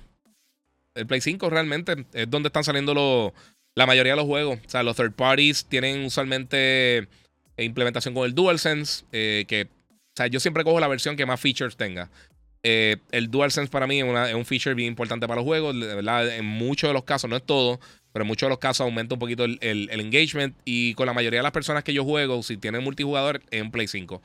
El 0.98 1.06
Play 1.06 1.20
5 1.20 1.50
realmente 1.50 2.06
es 2.12 2.30
donde 2.30 2.48
están 2.48 2.64
saliendo 2.64 3.32
la 3.74 3.86
mayoría 3.86 4.12
de 4.12 4.16
los 4.16 4.26
juegos. 4.26 4.58
O 4.64 4.68
sea, 4.68 4.82
los 4.82 4.96
third 4.96 5.12
parties 5.12 5.64
tienen 5.66 6.04
usualmente 6.04 7.08
implementación 7.56 8.14
con 8.14 8.26
el 8.26 8.34
DualSense, 8.34 9.04
eh, 9.12 9.44
que, 9.48 9.64
o 9.64 10.16
sea, 10.16 10.26
yo 10.28 10.40
siempre 10.40 10.64
cojo 10.64 10.80
la 10.80 10.88
versión 10.88 11.16
que 11.16 11.26
más 11.26 11.40
features 11.40 11.76
tenga. 11.76 12.10
Eh, 12.62 12.96
el 13.12 13.30
DualSense 13.30 13.70
para 13.70 13.86
mí 13.86 14.00
es, 14.00 14.06
es, 14.28 14.34
un 14.34 14.44
feature 14.44 14.74
bien 14.74 14.88
importante 14.88 15.26
para 15.26 15.40
los 15.40 15.44
juegos, 15.44 15.78
verdad, 15.78 16.36
en 16.36 16.44
muchos 16.44 16.88
de 16.88 16.94
los 16.94 17.04
casos, 17.04 17.30
no 17.30 17.36
es 17.36 17.42
todo, 17.44 17.80
pero 18.12 18.24
en 18.24 18.28
muchos 18.28 18.46
de 18.46 18.50
los 18.50 18.58
casos 18.58 18.80
aumenta 18.84 19.14
un 19.14 19.18
poquito 19.18 19.44
el, 19.44 19.58
engagement. 19.90 20.56
Y 20.64 20.94
con 20.94 21.06
la 21.06 21.12
mayoría 21.12 21.40
de 21.40 21.42
las 21.44 21.52
personas 21.52 21.84
que 21.84 21.92
yo 21.92 22.04
juego, 22.04 22.42
si 22.42 22.56
tienen 22.56 22.82
multijugador, 22.82 23.42
es 23.50 23.60
en 23.60 23.70
Play 23.70 23.86
5. 23.86 24.22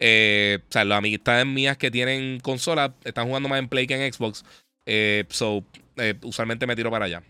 Eh, 0.00 0.58
o 0.62 0.72
sea, 0.72 0.84
las 0.84 0.98
amistades 0.98 1.46
mías 1.46 1.76
que 1.76 1.90
tienen 1.90 2.40
consola 2.40 2.94
están 3.04 3.26
jugando 3.26 3.48
más 3.48 3.58
en 3.58 3.68
Play 3.68 3.86
que 3.86 4.02
en 4.02 4.12
Xbox. 4.12 4.44
Eh, 4.86 5.24
so, 5.30 5.64
eh, 5.96 6.14
usualmente 6.22 6.66
me 6.66 6.76
tiro 6.76 6.90
para 6.90 7.06
allá. 7.06 7.22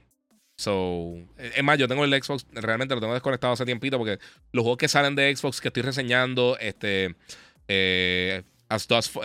So, 0.56 1.14
es 1.36 1.64
más, 1.64 1.78
yo 1.78 1.88
tengo 1.88 2.04
el 2.04 2.22
Xbox, 2.22 2.46
realmente 2.52 2.94
lo 2.94 3.00
tengo 3.00 3.14
desconectado 3.14 3.54
hace 3.54 3.64
tiempito 3.64 3.98
porque 3.98 4.18
los 4.52 4.62
juegos 4.62 4.78
que 4.78 4.88
salen 4.88 5.16
de 5.16 5.34
Xbox 5.34 5.60
que 5.60 5.68
estoy 5.68 5.82
reseñando, 5.82 6.56
este, 6.60 7.16
As 8.68 8.86
Dust 8.86 9.16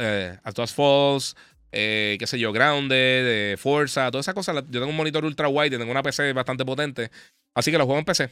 Falls, 0.76 1.36
eh, 1.72 2.18
qué 2.20 2.28
sé 2.28 2.40
yo, 2.40 2.52
Grounded, 2.52 3.26
de 3.26 3.58
Forza, 3.58 4.10
todas 4.12 4.26
esas 4.26 4.34
cosas. 4.34 4.56
Yo 4.70 4.80
tengo 4.80 4.88
un 4.88 4.96
monitor 4.96 5.24
ultra 5.24 5.48
wide, 5.48 5.78
tengo 5.78 5.92
una 5.92 6.04
PC 6.04 6.34
bastante 6.34 6.66
potente. 6.66 7.12
Así 7.54 7.72
que 7.72 7.78
los 7.78 7.86
juego 7.86 8.00
en 8.00 8.06
PC. 8.06 8.30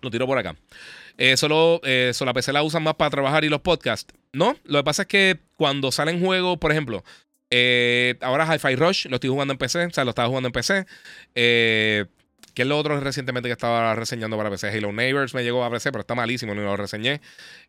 Lo 0.00 0.10
tiro 0.10 0.26
por 0.26 0.38
acá. 0.38 0.56
Eh, 1.16 1.36
solo, 1.36 1.80
eh, 1.84 2.12
la 2.20 2.32
PC 2.32 2.52
la 2.52 2.62
usan 2.62 2.82
más 2.82 2.94
para 2.94 3.10
trabajar 3.10 3.44
y 3.44 3.48
los 3.48 3.60
podcasts. 3.60 4.14
No, 4.32 4.56
lo 4.64 4.78
que 4.78 4.84
pasa 4.84 5.02
es 5.02 5.08
que 5.08 5.38
cuando 5.56 5.90
salen 5.90 6.24
juegos, 6.24 6.58
por 6.58 6.70
ejemplo, 6.70 7.04
eh, 7.50 8.16
ahora 8.20 8.46
Hi-Fi 8.46 8.76
Rush 8.76 9.06
lo 9.06 9.16
estoy 9.16 9.30
jugando 9.30 9.52
en 9.52 9.58
PC, 9.58 9.86
o 9.86 9.90
sea, 9.90 10.04
lo 10.04 10.10
estaba 10.10 10.28
jugando 10.28 10.48
en 10.48 10.52
PC. 10.52 10.86
Eh, 11.34 12.06
que 12.54 12.62
es 12.62 12.68
lo 12.68 12.76
otro 12.76 12.98
recientemente 12.98 13.48
que 13.48 13.52
estaba 13.52 13.94
reseñando 13.94 14.36
para 14.36 14.50
PC? 14.50 14.68
Halo 14.68 14.92
Neighbors 14.92 15.32
me 15.32 15.44
llegó 15.44 15.64
a 15.64 15.70
PC, 15.70 15.92
pero 15.92 16.00
está 16.00 16.14
malísimo, 16.14 16.54
no 16.54 16.62
lo 16.62 16.76
reseñé. 16.76 17.20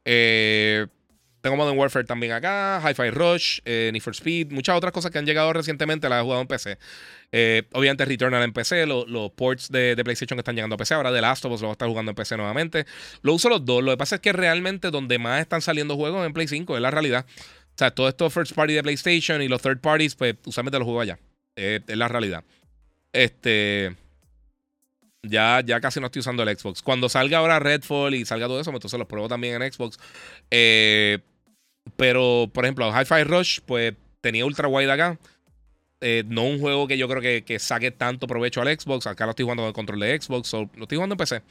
Eh, 0.04 0.88
tengo 1.42 1.56
Modern 1.56 1.78
Warfare 1.78 2.06
también 2.06 2.34
acá, 2.34 2.82
Hi-Fi 2.84 3.12
Rush, 3.12 3.60
eh, 3.66 3.92
Need 3.94 4.02
for 4.02 4.14
Speed, 4.14 4.52
muchas 4.52 4.76
otras 4.76 4.92
cosas 4.92 5.12
que 5.12 5.20
han 5.20 5.26
llegado 5.26 5.54
recientemente 5.54 6.10
las 6.10 6.20
he 6.20 6.24
jugado 6.24 6.42
en 6.42 6.48
PC. 6.48 6.78
Obviamente 7.74 8.04
Returnal 8.04 8.44
en 8.44 8.52
PC, 8.52 8.88
los 8.88 9.32
ports 9.32 9.70
de, 9.72 9.96
PlayStation 10.04 10.36
que 10.36 10.42
están 10.42 10.56
llegando 10.56 10.74
a 10.74 10.78
PC. 10.78 10.96
Ahora 10.96 11.14
The 11.14 11.22
Last 11.22 11.46
of 11.46 11.54
Us 11.54 11.62
lo 11.62 11.68
va 11.68 11.74
a 11.74 11.74
estar 11.74 11.88
jugando 11.88 12.10
en 12.10 12.16
PC 12.16 12.36
nuevamente. 12.36 12.86
Lo 13.22 13.36
uso 13.36 13.48
los 13.48 13.64
dos. 13.64 13.84
Lo 13.84 13.92
que 13.92 13.98
pasa 13.98 14.16
es 14.16 14.22
que 14.22 14.34
realmente 14.34 14.90
donde 14.90 15.20
más 15.20 15.40
están 15.40 15.62
saliendo 15.62 15.96
juegos 15.96 16.26
en 16.26 16.34
Play 16.34 16.48
5 16.48 16.76
es 16.76 16.82
la 16.82 16.92
realidad. 16.92 17.26
O 17.80 17.82
sea, 17.82 17.92
todo 17.92 18.10
esto 18.10 18.30
first 18.30 18.52
party 18.52 18.74
de 18.74 18.84
PlayStation 18.84 19.42
y 19.42 19.48
los 19.48 19.62
third 19.62 19.80
parties, 19.80 20.14
pues 20.14 20.36
usualmente 20.46 20.78
los 20.78 20.86
juego 20.86 21.00
allá. 21.00 21.18
es 21.56 21.82
la 21.88 22.10
realidad. 22.10 22.44
Este. 23.14 23.96
Ya, 25.24 25.62
ya 25.66 25.80
casi 25.80 26.02
no 26.02 26.08
estoy 26.08 26.20
usando 26.20 26.44
el 26.44 26.58
Xbox. 26.58 26.82
Cuando 26.82 27.08
salga 27.08 27.38
ahora 27.38 27.58
Redfall 27.58 28.16
y 28.16 28.26
salga 28.26 28.48
todo 28.48 28.60
eso, 28.60 28.72
pues 28.72 28.80
entonces 28.80 29.00
los 29.00 29.08
pruebo 29.08 29.30
también 29.30 29.62
en 29.62 29.72
Xbox. 29.72 29.98
Eh, 30.52 31.20
pero, 31.96 32.52
por 32.54 32.66
ejemplo, 32.66 32.92
Hi-Fi 32.92 33.24
Rush, 33.24 33.60
pues 33.66 33.94
tenía 34.20 34.44
ultra 34.44 34.68
wide 34.68 34.92
acá. 34.92 35.18
Eh, 36.02 36.26
no 36.28 36.44
un 36.44 36.60
juego 36.60 36.86
que 36.86 36.98
yo 36.98 37.08
creo 37.08 37.22
que, 37.22 37.60
saque 37.60 37.92
tanto 37.92 38.28
provecho 38.28 38.62
al 38.62 38.78
Xbox. 38.78 39.08
Acá 39.08 39.24
lo 39.24 39.30
estoy 39.30 39.44
jugando 39.44 39.64
con 39.64 39.68
el 39.70 39.74
control 39.74 40.02
de 40.02 40.20
Xbox. 40.20 40.52
lo 40.52 40.84
estoy 40.84 40.98
jugando 40.98 41.14
en 41.14 41.18
PC. 41.18 41.42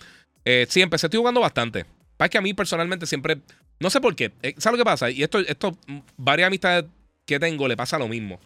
Eh, 0.44 0.66
sí, 0.68 0.82
en 0.82 0.90
PC 0.90 1.06
estoy 1.06 1.20
jugando 1.20 1.40
bastante. 1.40 1.86
Es 2.18 2.30
que 2.30 2.38
a 2.38 2.40
mí 2.40 2.54
personalmente 2.54 3.06
siempre. 3.06 3.38
No 3.80 3.90
sé 3.90 4.00
por 4.00 4.16
qué. 4.16 4.32
Eh, 4.42 4.54
¿Sabes 4.58 4.78
lo 4.78 4.84
que 4.84 4.88
pasa? 4.88 5.10
Y 5.10 5.22
esto, 5.22 5.38
esto, 5.38 5.78
varias 6.16 6.48
amistades 6.48 6.84
que 7.24 7.38
tengo 7.38 7.68
le 7.68 7.76
pasa 7.76 7.98
lo 7.98 8.08
mismo. 8.08 8.40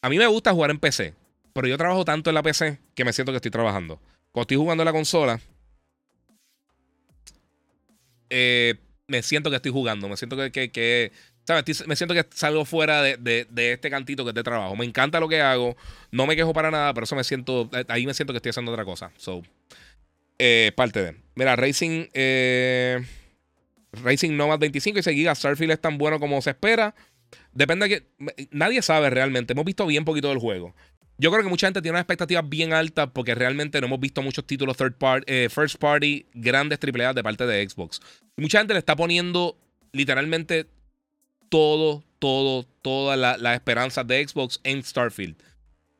A 0.00 0.08
mí 0.08 0.18
me 0.18 0.26
gusta 0.26 0.52
jugar 0.52 0.70
en 0.70 0.78
PC. 0.78 1.14
Pero 1.52 1.68
yo 1.68 1.76
trabajo 1.76 2.04
tanto 2.04 2.30
en 2.30 2.34
la 2.34 2.42
PC 2.42 2.78
que 2.94 3.04
me 3.04 3.12
siento 3.12 3.30
que 3.32 3.36
estoy 3.36 3.50
trabajando. 3.50 4.00
Cuando 4.32 4.42
estoy 4.42 4.56
jugando 4.56 4.82
en 4.82 4.86
la 4.86 4.92
consola. 4.92 5.40
Eh 8.30 8.78
me 9.12 9.22
siento 9.22 9.50
que 9.50 9.56
estoy 9.56 9.70
jugando, 9.70 10.08
me 10.08 10.16
siento 10.16 10.36
que, 10.50 11.12
¿sabes? 11.44 11.86
Me 11.86 11.96
siento 11.96 12.14
que 12.14 12.26
salgo 12.34 12.64
fuera 12.64 13.02
de, 13.02 13.46
este 13.54 13.90
cantito 13.90 14.24
que 14.24 14.30
es 14.30 14.34
de 14.34 14.42
trabajo. 14.42 14.74
Me 14.74 14.84
encanta 14.84 15.20
lo 15.20 15.28
que 15.28 15.40
hago, 15.40 15.76
no 16.10 16.26
me 16.26 16.34
quejo 16.34 16.52
para 16.52 16.70
nada, 16.70 16.94
pero 16.94 17.04
eso 17.04 17.14
me 17.14 17.24
siento, 17.24 17.70
ahí 17.88 18.06
me 18.06 18.14
siento 18.14 18.32
que 18.32 18.38
estoy 18.38 18.50
haciendo 18.50 18.72
otra 18.72 18.84
cosa. 18.84 19.12
So, 19.18 19.42
eh, 20.44 20.72
parte 20.72 21.00
de. 21.00 21.14
Mira, 21.36 21.54
Racing, 21.54 22.08
eh, 22.14 23.00
Racing 23.92 24.36
Nomad 24.36 24.58
25 24.58 24.98
y 24.98 25.02
seguida 25.04 25.32
Starfield 25.36 25.70
es 25.70 25.80
tan 25.80 25.98
bueno 25.98 26.18
como 26.18 26.42
se 26.42 26.50
espera. 26.50 26.96
Depende 27.52 27.88
de 27.88 28.00
que. 28.00 28.48
Nadie 28.50 28.82
sabe 28.82 29.08
realmente. 29.08 29.52
Hemos 29.52 29.64
visto 29.64 29.86
bien 29.86 30.04
poquito 30.04 30.30
del 30.30 30.38
juego. 30.38 30.74
Yo 31.16 31.30
creo 31.30 31.44
que 31.44 31.48
mucha 31.48 31.68
gente 31.68 31.80
tiene 31.80 31.92
una 31.92 32.00
expectativa 32.00 32.42
bien 32.42 32.72
alta 32.72 33.12
porque 33.12 33.36
realmente 33.36 33.80
no 33.80 33.86
hemos 33.86 34.00
visto 34.00 34.20
muchos 34.20 34.44
títulos 34.44 34.76
third 34.76 34.94
party, 34.94 35.32
eh, 35.32 35.48
first 35.48 35.76
party 35.76 36.26
grandes 36.34 36.80
AAA 36.82 37.14
de 37.14 37.22
parte 37.22 37.46
de 37.46 37.68
Xbox. 37.68 38.00
mucha 38.36 38.58
gente 38.58 38.74
le 38.74 38.80
está 38.80 38.96
poniendo 38.96 39.56
literalmente 39.92 40.66
todo, 41.50 42.02
todo, 42.18 42.64
todas 42.82 43.16
las 43.16 43.54
esperanzas 43.54 44.04
de 44.08 44.26
Xbox 44.26 44.58
en 44.64 44.82
Starfield. 44.82 45.36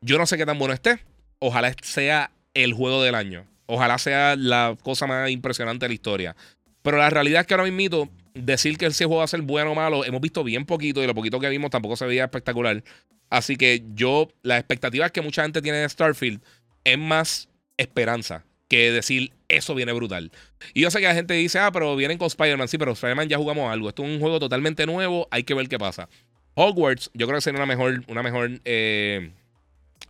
Yo 0.00 0.18
no 0.18 0.26
sé 0.26 0.36
qué 0.36 0.46
tan 0.46 0.58
bueno 0.58 0.74
esté. 0.74 0.98
Ojalá 1.38 1.72
sea 1.82 2.32
el 2.54 2.72
juego 2.72 3.04
del 3.04 3.14
año. 3.14 3.51
Ojalá 3.74 3.96
sea 3.96 4.36
la 4.36 4.76
cosa 4.82 5.06
más 5.06 5.30
impresionante 5.30 5.86
de 5.86 5.88
la 5.88 5.94
historia. 5.94 6.36
Pero 6.82 6.98
la 6.98 7.08
realidad 7.08 7.40
es 7.40 7.46
que 7.46 7.54
ahora 7.54 7.70
mismo 7.70 8.10
decir 8.34 8.76
que 8.76 8.84
ese 8.84 9.06
juego 9.06 9.20
va 9.20 9.24
a 9.24 9.28
ser 9.28 9.40
bueno 9.40 9.72
o 9.72 9.74
malo, 9.74 10.04
hemos 10.04 10.20
visto 10.20 10.44
bien 10.44 10.66
poquito 10.66 11.02
y 11.02 11.06
lo 11.06 11.14
poquito 11.14 11.40
que 11.40 11.48
vimos 11.48 11.70
tampoco 11.70 11.96
se 11.96 12.04
veía 12.04 12.24
espectacular. 12.24 12.84
Así 13.30 13.56
que 13.56 13.82
yo, 13.94 14.28
la 14.42 14.58
expectativa 14.58 15.08
que 15.08 15.22
mucha 15.22 15.42
gente 15.42 15.62
tiene 15.62 15.78
de 15.78 15.88
Starfield 15.88 16.42
es 16.84 16.98
más 16.98 17.48
esperanza 17.78 18.44
que 18.68 18.92
decir 18.92 19.32
eso 19.48 19.74
viene 19.74 19.94
brutal. 19.94 20.30
Y 20.74 20.82
yo 20.82 20.90
sé 20.90 21.00
que 21.00 21.06
la 21.06 21.14
gente 21.14 21.32
dice, 21.32 21.58
ah, 21.58 21.72
pero 21.72 21.96
vienen 21.96 22.18
con 22.18 22.26
Spider-Man. 22.26 22.68
Sí, 22.68 22.76
pero 22.76 22.92
Spider-Man 22.92 23.30
ya 23.30 23.38
jugamos 23.38 23.72
algo. 23.72 23.88
Esto 23.88 24.04
es 24.04 24.10
un 24.10 24.20
juego 24.20 24.38
totalmente 24.38 24.84
nuevo. 24.84 25.28
Hay 25.30 25.44
que 25.44 25.54
ver 25.54 25.66
qué 25.70 25.78
pasa. 25.78 26.10
Hogwarts, 26.56 27.10
yo 27.14 27.26
creo 27.26 27.38
que 27.38 27.40
sería 27.40 27.58
una 27.58 27.66
mejor, 27.66 28.04
una 28.06 28.22
mejor 28.22 28.50
eh, 28.66 29.30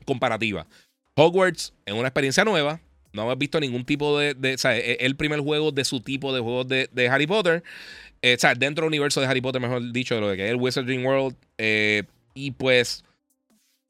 comparativa. 0.05 0.67
Hogwarts 1.15 1.75
es 1.87 1.95
una 1.95 2.09
experiencia 2.09 2.45
nueva. 2.45 2.81
No 3.13 3.23
hemos 3.23 3.39
visto 3.39 3.61
ningún 3.61 3.85
tipo 3.85 4.19
de. 4.19 4.55
o 4.55 4.59
sea, 4.59 4.77
es 4.77 4.99
el 5.01 5.17
primer 5.17 5.41
juego 5.41 5.73
de 5.73 5.85
su 5.85 6.01
tipo 6.01 6.33
de 6.35 6.41
juegos 6.41 6.69
de, 6.69 7.09
Harry 7.11 7.27
Potter. 7.27 7.63
o 8.23 8.39
sea, 8.39 8.55
dentro 8.55 8.85
del 8.85 8.89
universo 8.89 9.21
de 9.21 9.27
Harry 9.27 9.41
Potter, 9.41 9.61
mejor 9.61 9.93
dicho, 9.93 10.15
de 10.15 10.21
lo 10.21 10.35
que 10.35 10.45
es 10.45 10.51
el 10.51 10.57
Wizarding 10.57 11.05
World. 11.05 11.37
y 12.35 12.51
pues, 12.53 13.05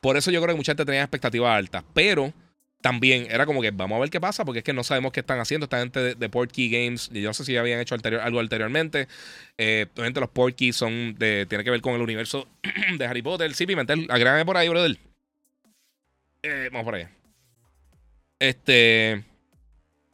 por 0.00 0.16
eso 0.16 0.30
yo 0.30 0.40
creo 0.42 0.54
que 0.54 0.58
mucha 0.58 0.72
gente 0.72 0.84
tenía 0.84 1.02
expectativas 1.02 1.56
altas. 1.56 1.84
Pero 1.94 2.32
también 2.82 3.28
era 3.30 3.46
como 3.46 3.62
que 3.62 3.70
vamos 3.70 3.96
a 3.96 4.00
ver 4.00 4.10
qué 4.10 4.20
pasa, 4.20 4.44
porque 4.44 4.58
es 4.58 4.64
que 4.64 4.72
no 4.74 4.84
sabemos 4.84 5.12
qué 5.12 5.20
están 5.20 5.38
haciendo 5.38 5.64
esta 5.64 5.78
gente 5.78 6.00
de, 6.00 6.14
de 6.16 6.28
Portkey 6.28 6.68
Games. 6.68 7.08
Yo 7.10 7.28
no 7.28 7.32
sé 7.32 7.44
si 7.44 7.56
habían 7.56 7.80
hecho 7.80 7.94
algo 7.94 8.40
anteriormente. 8.40 9.08
Eh, 9.56 9.86
obviamente 9.94 10.20
los 10.20 10.28
Portkey 10.28 10.72
son 10.72 11.14
de, 11.14 11.46
tiene 11.48 11.64
que 11.64 11.70
ver 11.70 11.80
con 11.80 11.94
el 11.94 12.02
universo 12.02 12.48
de 12.98 13.06
Harry 13.06 13.22
Potter. 13.22 13.54
Sí, 13.54 13.66
Pimentel, 13.66 14.06
agrégame 14.10 14.44
por 14.44 14.56
ahí, 14.56 14.68
brother. 14.68 14.98
Eh, 16.42 16.68
vamos 16.72 16.84
por 16.84 16.96
ahí. 16.96 17.06
Este. 18.43 19.23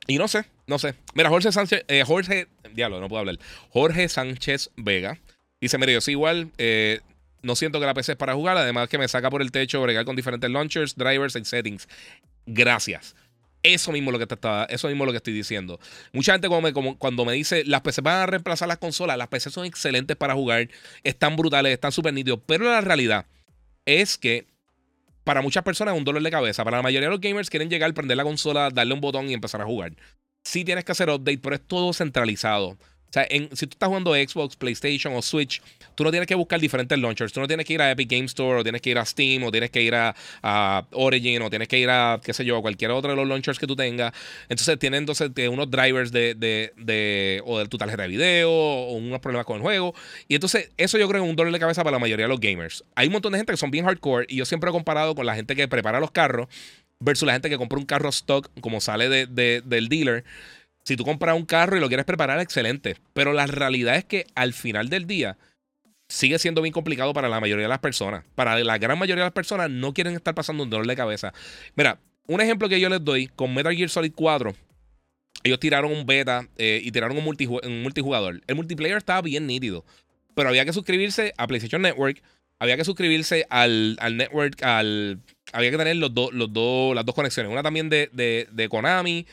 Y 0.06 0.18
no 0.18 0.28
sé, 0.28 0.44
no 0.66 0.78
sé. 0.78 0.94
Mira, 1.14 1.30
Jorge 1.30 1.50
Sánchez, 1.50 1.84
eh, 1.88 2.04
Jorge, 2.06 2.46
diablo, 2.74 3.00
no 3.00 3.08
puedo 3.08 3.20
hablar. 3.20 3.38
Jorge 3.70 4.06
Sánchez 4.06 4.70
Vega 4.76 5.18
dice: 5.62 5.78
Mira, 5.78 5.92
yo 5.92 6.02
soy 6.02 6.12
igual. 6.12 6.52
Eh, 6.58 7.00
no 7.40 7.56
siento 7.56 7.80
que 7.80 7.86
la 7.86 7.94
PC 7.94 8.12
es 8.12 8.18
para 8.18 8.34
jugar, 8.34 8.58
además 8.58 8.90
que 8.90 8.98
me 8.98 9.08
saca 9.08 9.30
por 9.30 9.40
el 9.40 9.50
techo 9.50 9.80
bregar 9.80 10.04
con 10.04 10.14
diferentes 10.14 10.50
launchers, 10.50 10.94
drivers 10.94 11.36
y 11.36 11.44
settings. 11.46 11.88
Gracias. 12.44 13.16
Eso 13.62 13.92
mismo 13.92 14.12
lo 14.12 14.18
que 14.18 14.26
te 14.26 14.34
estaba, 14.34 14.64
eso 14.64 14.88
mismo 14.88 15.06
lo 15.06 15.12
que 15.12 15.16
estoy 15.16 15.32
diciendo. 15.32 15.80
Mucha 16.12 16.32
gente 16.32 16.48
cuando 16.48 16.68
me, 16.68 16.74
como, 16.74 16.98
cuando 16.98 17.24
me 17.24 17.32
dice 17.32 17.64
las 17.64 17.80
PC 17.80 18.02
van 18.02 18.16
a 18.16 18.26
reemplazar 18.26 18.68
las 18.68 18.78
consolas, 18.78 19.16
las 19.16 19.28
PC 19.28 19.48
son 19.48 19.64
excelentes 19.64 20.18
para 20.18 20.34
jugar, 20.34 20.68
están 21.02 21.34
brutales, 21.36 21.72
están 21.72 21.92
súper 21.92 22.12
nítidos, 22.12 22.40
pero 22.44 22.66
la 22.66 22.82
realidad 22.82 23.24
es 23.86 24.18
que 24.18 24.46
para 25.28 25.42
muchas 25.42 25.62
personas 25.62 25.92
es 25.92 25.98
un 25.98 26.06
dolor 26.06 26.22
de 26.22 26.30
cabeza. 26.30 26.64
Para 26.64 26.78
la 26.78 26.82
mayoría 26.82 27.06
de 27.06 27.10
los 27.10 27.20
gamers 27.20 27.50
quieren 27.50 27.68
llegar, 27.68 27.92
prender 27.92 28.16
la 28.16 28.24
consola, 28.24 28.70
darle 28.70 28.94
un 28.94 29.02
botón 29.02 29.28
y 29.28 29.34
empezar 29.34 29.60
a 29.60 29.66
jugar. 29.66 29.92
Sí 30.42 30.64
tienes 30.64 30.86
que 30.86 30.92
hacer 30.92 31.10
update, 31.10 31.36
pero 31.36 31.54
es 31.54 31.60
todo 31.60 31.92
centralizado. 31.92 32.78
O 33.08 33.12
sea, 33.12 33.26
si 33.30 33.66
tú 33.66 33.72
estás 33.72 33.88
jugando 33.88 34.12
Xbox, 34.14 34.56
PlayStation 34.56 35.14
o 35.14 35.22
Switch, 35.22 35.62
tú 35.94 36.04
no 36.04 36.10
tienes 36.10 36.26
que 36.26 36.34
buscar 36.34 36.60
diferentes 36.60 36.98
launchers. 36.98 37.32
Tú 37.32 37.40
no 37.40 37.48
tienes 37.48 37.64
que 37.64 37.72
ir 37.72 37.80
a 37.80 37.90
Epic 37.90 38.10
Game 38.10 38.26
Store 38.26 38.60
o 38.60 38.62
tienes 38.62 38.82
que 38.82 38.90
ir 38.90 38.98
a 38.98 39.04
Steam 39.04 39.42
o 39.44 39.50
tienes 39.50 39.70
que 39.70 39.82
ir 39.82 39.94
a, 39.94 40.14
Origin 40.92 41.40
o 41.42 41.48
tienes 41.48 41.68
que 41.68 41.78
ir 41.78 41.88
a, 41.88 42.20
qué 42.22 42.34
sé 42.34 42.44
yo, 42.44 42.60
cualquier 42.60 42.90
otro 42.90 43.10
de 43.10 43.16
los 43.16 43.26
launchers 43.26 43.58
que 43.58 43.66
tú 43.66 43.74
tengas. 43.74 44.12
Entonces 44.50 44.78
tienen 44.78 44.98
entonces 44.98 45.30
unos 45.50 45.70
drivers 45.70 46.12
de, 46.12 46.34
de, 46.34 47.42
o 47.46 47.58
de 47.58 47.66
tu 47.66 47.78
tarjeta 47.78 48.02
de 48.02 48.08
video 48.08 48.50
o 48.50 48.92
unos 48.92 49.20
problemas 49.20 49.46
con 49.46 49.56
el 49.56 49.62
juego. 49.62 49.94
Y 50.28 50.34
entonces 50.34 50.70
eso 50.76 50.98
yo 50.98 51.08
creo 51.08 51.22
que 51.22 51.26
es 51.26 51.30
un 51.30 51.36
dolor 51.36 51.52
de 51.52 51.58
cabeza 51.58 51.82
para 51.82 51.96
la 51.96 51.98
mayoría 51.98 52.26
de 52.26 52.30
los 52.30 52.40
gamers. 52.40 52.84
Hay 52.94 53.06
un 53.06 53.14
montón 53.14 53.32
de 53.32 53.38
gente 53.38 53.52
que 53.52 53.56
son 53.56 53.70
bien 53.70 53.86
hardcore 53.86 54.26
y 54.28 54.36
yo 54.36 54.44
siempre 54.44 54.68
he 54.68 54.72
comparado 54.72 55.14
con 55.14 55.24
la 55.24 55.34
gente 55.34 55.56
que 55.56 55.66
prepara 55.66 55.98
los 55.98 56.10
carros 56.10 56.48
versus 57.00 57.26
la 57.26 57.32
gente 57.32 57.48
que 57.48 57.56
compra 57.56 57.78
un 57.78 57.86
carro 57.86 58.08
stock 58.08 58.50
como 58.60 58.80
sale 58.80 59.26
del 59.26 59.88
dealer. 59.88 60.24
Si 60.88 60.96
tú 60.96 61.04
compras 61.04 61.36
un 61.36 61.44
carro 61.44 61.76
y 61.76 61.80
lo 61.80 61.88
quieres 61.88 62.06
preparar, 62.06 62.40
excelente. 62.40 62.96
Pero 63.12 63.34
la 63.34 63.46
realidad 63.46 63.96
es 63.96 64.06
que 64.06 64.26
al 64.34 64.54
final 64.54 64.88
del 64.88 65.06
día 65.06 65.36
sigue 66.08 66.38
siendo 66.38 66.62
bien 66.62 66.72
complicado 66.72 67.12
para 67.12 67.28
la 67.28 67.40
mayoría 67.40 67.64
de 67.64 67.68
las 67.68 67.80
personas. 67.80 68.24
Para 68.34 68.58
la 68.58 68.78
gran 68.78 68.98
mayoría 68.98 69.22
de 69.22 69.26
las 69.26 69.34
personas 69.34 69.68
no 69.68 69.92
quieren 69.92 70.14
estar 70.14 70.34
pasando 70.34 70.62
un 70.62 70.70
dolor 70.70 70.86
de 70.86 70.96
cabeza. 70.96 71.34
Mira, 71.76 72.00
un 72.26 72.40
ejemplo 72.40 72.70
que 72.70 72.80
yo 72.80 72.88
les 72.88 73.04
doy 73.04 73.26
con 73.26 73.52
Metal 73.52 73.76
Gear 73.76 73.90
Solid 73.90 74.14
4. 74.16 74.54
Ellos 75.44 75.60
tiraron 75.60 75.92
un 75.92 76.06
beta 76.06 76.48
eh, 76.56 76.80
y 76.82 76.90
tiraron 76.90 77.18
un, 77.18 77.24
multijugador. 77.82 78.40
El 78.46 78.56
multiplayer 78.56 78.96
estaba 78.96 79.20
bien 79.20 79.46
nítido. 79.46 79.84
Pero 80.34 80.48
había 80.48 80.64
que 80.64 80.72
suscribirse 80.72 81.34
a 81.36 81.46
PlayStation 81.46 81.82
Network. 81.82 82.22
Había 82.60 82.78
que 82.78 82.86
suscribirse 82.86 83.46
al, 83.50 83.98
network, 84.16 84.62
al. 84.62 85.20
Había 85.52 85.70
que 85.70 85.76
tener 85.76 85.96
los 85.96 86.12
los 86.14 86.94
las 86.94 87.04
dos 87.04 87.14
conexiones. 87.14 87.52
Una 87.52 87.62
también 87.62 87.90
de, 87.90 88.08
de, 88.10 88.48
de 88.50 88.68
Konami 88.70 89.26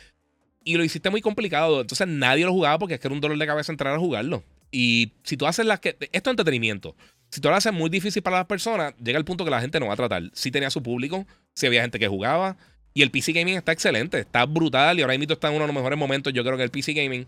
y 0.66 0.76
lo 0.76 0.84
hiciste 0.84 1.10
muy 1.10 1.22
complicado. 1.22 1.80
Entonces 1.80 2.08
nadie 2.08 2.44
lo 2.44 2.52
jugaba 2.52 2.78
porque 2.80 2.96
es 2.96 3.00
que 3.00 3.08
era 3.08 3.16
un 3.16 3.22
dolor 3.22 3.38
de 3.38 3.48
cabeza 3.48 3.72
entrar 3.72 3.94
a 3.94 4.00
jugarlo. 4.00 4.44
Y 4.72 5.14
si 5.24 5.38
tú 5.38 5.46
haces 5.46 5.66
las 5.66 5.80
que. 5.80 5.90
Esto 6.12 6.30
es 6.30 6.34
entretenimiento. 6.34 6.96
Si 7.30 7.40
tú 7.40 7.50
lo 7.50 7.56
haces 7.56 7.72
muy 7.72 7.90
difícil 7.90 8.22
para 8.22 8.38
las 8.38 8.46
personas, 8.48 8.94
llega 9.02 9.18
el 9.18 9.26
punto 9.26 9.46
que 9.46 9.52
la 9.52 9.62
gente 9.62 9.80
no 9.80 9.88
va 9.88 9.94
a 9.94 9.98
tratar. 9.98 10.24
Si 10.34 10.52
tenía 10.52 10.70
su 10.70 10.84
público, 10.84 11.26
si 11.54 11.68
había 11.68 11.82
gente 11.82 12.00
que 12.00 12.08
jugaba. 12.08 12.58
Y 12.94 13.02
el 13.02 13.12
PC 13.12 13.34
Gaming 13.34 13.58
está 13.58 13.74
excelente, 13.74 14.20
está 14.20 14.46
brutal. 14.46 14.98
Y 14.98 15.02
ahora 15.04 15.18
mismo 15.18 15.34
está 15.34 15.50
en 15.50 15.56
uno 15.56 15.64
de 15.64 15.68
los 15.68 15.76
mejores 15.76 16.00
momentos, 16.00 16.34
yo 16.34 16.44
creo 16.44 16.58
que 16.58 16.64
el 16.64 16.72
PC 16.72 16.94
Gaming. 16.94 17.28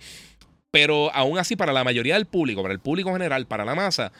Pero 0.72 1.14
aún 1.14 1.38
así, 1.38 1.56
para 1.56 1.74
la 1.74 1.84
mayoría 1.84 2.16
del 2.16 2.26
público, 2.26 2.62
para 2.62 2.74
el 2.74 2.80
público 2.80 3.14
general, 3.14 3.46
para 3.46 3.66
la 3.66 3.76
masa, 3.76 4.12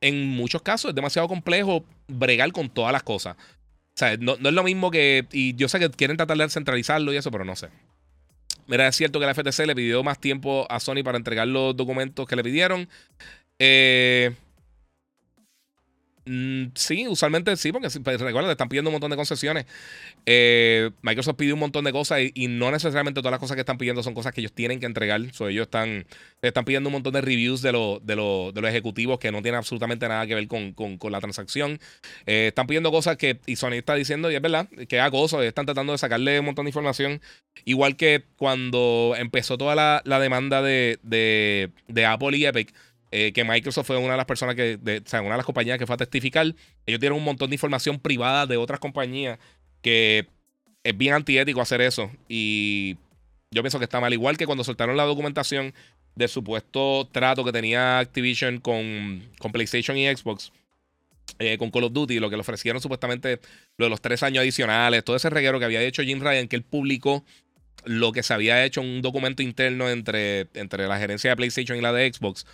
en 0.00 0.26
muchos 0.28 0.62
casos 0.62 0.90
es 0.90 0.94
demasiado 0.94 1.28
complejo 1.28 1.84
bregar 2.08 2.50
con 2.52 2.70
todas 2.70 2.92
las 2.92 3.02
cosas. 3.02 3.36
O 3.36 3.96
sea, 3.96 4.16
no, 4.16 4.36
no 4.38 4.48
es 4.48 4.54
lo 4.54 4.64
mismo 4.64 4.90
que. 4.90 5.26
Y 5.32 5.54
yo 5.54 5.68
sé 5.68 5.78
que 5.78 5.90
quieren 5.90 6.16
tratar 6.16 6.36
de 6.36 6.48
centralizarlo 6.48 7.12
y 7.12 7.16
eso, 7.16 7.30
pero 7.30 7.44
no 7.44 7.56
sé. 7.56 7.68
Mira, 8.66 8.88
es 8.88 8.96
cierto 8.96 9.20
que 9.20 9.26
la 9.26 9.34
FTC 9.34 9.66
le 9.66 9.74
pidió 9.74 10.02
más 10.02 10.18
tiempo 10.18 10.66
a 10.70 10.80
Sony 10.80 11.02
para 11.04 11.18
entregar 11.18 11.46
los 11.46 11.76
documentos 11.76 12.26
que 12.26 12.36
le 12.36 12.42
pidieron. 12.42 12.88
Eh, 13.58 14.34
Mm, 16.26 16.68
sí, 16.74 17.06
usualmente 17.06 17.54
sí, 17.56 17.70
porque 17.70 17.88
pues, 18.00 18.20
recuerda, 18.20 18.50
están 18.50 18.68
pidiendo 18.68 18.88
un 18.88 18.94
montón 18.94 19.10
de 19.10 19.16
concesiones. 19.16 19.66
Eh, 20.24 20.90
Microsoft 21.02 21.36
pidió 21.36 21.52
un 21.54 21.60
montón 21.60 21.84
de 21.84 21.92
cosas 21.92 22.20
y, 22.34 22.48
no 22.48 22.70
necesariamente 22.70 23.20
todas 23.20 23.32
las 23.32 23.40
cosas 23.40 23.56
que 23.56 23.60
están 23.60 23.76
pidiendo 23.76 24.02
son 24.02 24.14
cosas 24.14 24.32
que 24.32 24.40
ellos 24.40 24.52
tienen 24.52 24.80
que 24.80 24.86
entregar. 24.86 25.20
ellos 25.20 25.62
están, 25.64 26.06
están 26.40 26.64
pidiendo 26.64 26.88
un 26.88 26.94
montón 26.94 27.12
de 27.12 27.20
reviews 27.20 27.60
de, 27.60 27.72
de, 27.72 28.52
de 28.54 28.60
los 28.60 28.70
ejecutivos 28.70 29.18
que 29.18 29.30
no 29.32 29.42
tienen 29.42 29.58
absolutamente 29.58 30.08
nada 30.08 30.26
que 30.26 30.34
ver 30.34 30.48
con, 30.48 30.74
la 31.10 31.20
transacción. 31.20 31.78
Eh, 32.26 32.46
están 32.48 32.66
pidiendo 32.66 32.90
cosas 32.90 33.16
que, 33.18 33.40
y 33.46 33.56
Sony 33.56 33.74
está 33.74 33.94
diciendo, 33.94 34.30
y 34.30 34.34
es 34.34 34.42
verdad, 34.42 34.68
que 34.88 34.96
es 34.96 35.02
acoso, 35.02 35.42
están 35.42 35.66
tratando 35.66 35.92
de 35.92 35.98
sacarle 35.98 36.40
un 36.40 36.46
montón 36.46 36.64
de 36.64 36.70
información. 36.70 37.20
Igual 37.66 37.96
que 37.96 38.24
cuando 38.36 39.14
empezó 39.18 39.58
toda 39.58 39.74
la, 39.74 40.20
demanda 40.20 40.62
de, 40.62 40.98
de 41.02 42.06
Apple 42.06 42.36
y 42.38 42.46
Epic. 42.46 42.72
Eh, 43.16 43.32
que 43.32 43.44
Microsoft 43.44 43.86
fue 43.86 43.96
una 43.96 44.14
de 44.14 44.16
las 44.16 44.26
personas 44.26 44.56
que, 44.56 44.74
o 44.74 45.08
sea, 45.08 45.20
una 45.20 45.30
de 45.30 45.36
las 45.36 45.46
compañías 45.46 45.78
que 45.78 45.86
fue 45.86 45.94
a 45.94 45.98
testificar. 45.98 46.46
Ellos 46.84 46.98
tienen 46.98 47.16
un 47.16 47.22
montón 47.22 47.48
de 47.48 47.54
información 47.54 48.00
privada 48.00 48.44
de 48.44 48.56
otras 48.56 48.80
compañías 48.80 49.38
que 49.82 50.26
es 50.82 50.98
bien 50.98 51.14
antiético 51.14 51.60
hacer 51.60 51.80
eso. 51.80 52.10
Y 52.28 52.96
yo 53.52 53.62
pienso 53.62 53.78
que 53.78 53.84
está 53.84 54.00
mal. 54.00 54.12
Igual 54.12 54.36
que 54.36 54.46
cuando 54.46 54.64
soltaron 54.64 54.96
la 54.96 55.04
documentación 55.04 55.72
del 56.16 56.28
supuesto 56.28 57.08
trato 57.12 57.44
que 57.44 57.52
tenía 57.52 58.00
Activision 58.00 58.58
con, 58.58 59.22
con 59.38 59.52
PlayStation 59.52 59.96
y 59.96 60.08
Xbox. 60.08 60.50
Eh, 61.38 61.56
con 61.56 61.70
Call 61.70 61.84
of 61.84 61.92
Duty, 61.92 62.18
lo 62.18 62.30
que 62.30 62.36
le 62.36 62.40
ofrecieron 62.40 62.82
supuestamente 62.82 63.38
lo 63.76 63.86
de 63.86 63.90
los 63.90 64.00
tres 64.00 64.24
años 64.24 64.42
adicionales, 64.42 65.04
todo 65.04 65.14
ese 65.14 65.30
reguero 65.30 65.60
que 65.60 65.66
había 65.66 65.80
hecho 65.82 66.02
Jim 66.02 66.20
Ryan, 66.20 66.48
que 66.48 66.56
él 66.56 66.64
publicó 66.64 67.24
lo 67.84 68.12
que 68.12 68.22
se 68.22 68.34
había 68.34 68.64
hecho 68.64 68.80
en 68.80 68.88
un 68.88 69.02
documento 69.02 69.42
interno 69.42 69.88
entre, 69.88 70.48
entre 70.54 70.86
la 70.86 70.98
gerencia 70.98 71.30
de 71.30 71.36
PlayStation 71.36 71.78
y 71.78 71.80
la 71.80 71.92
de 71.92 72.12
Xbox, 72.12 72.46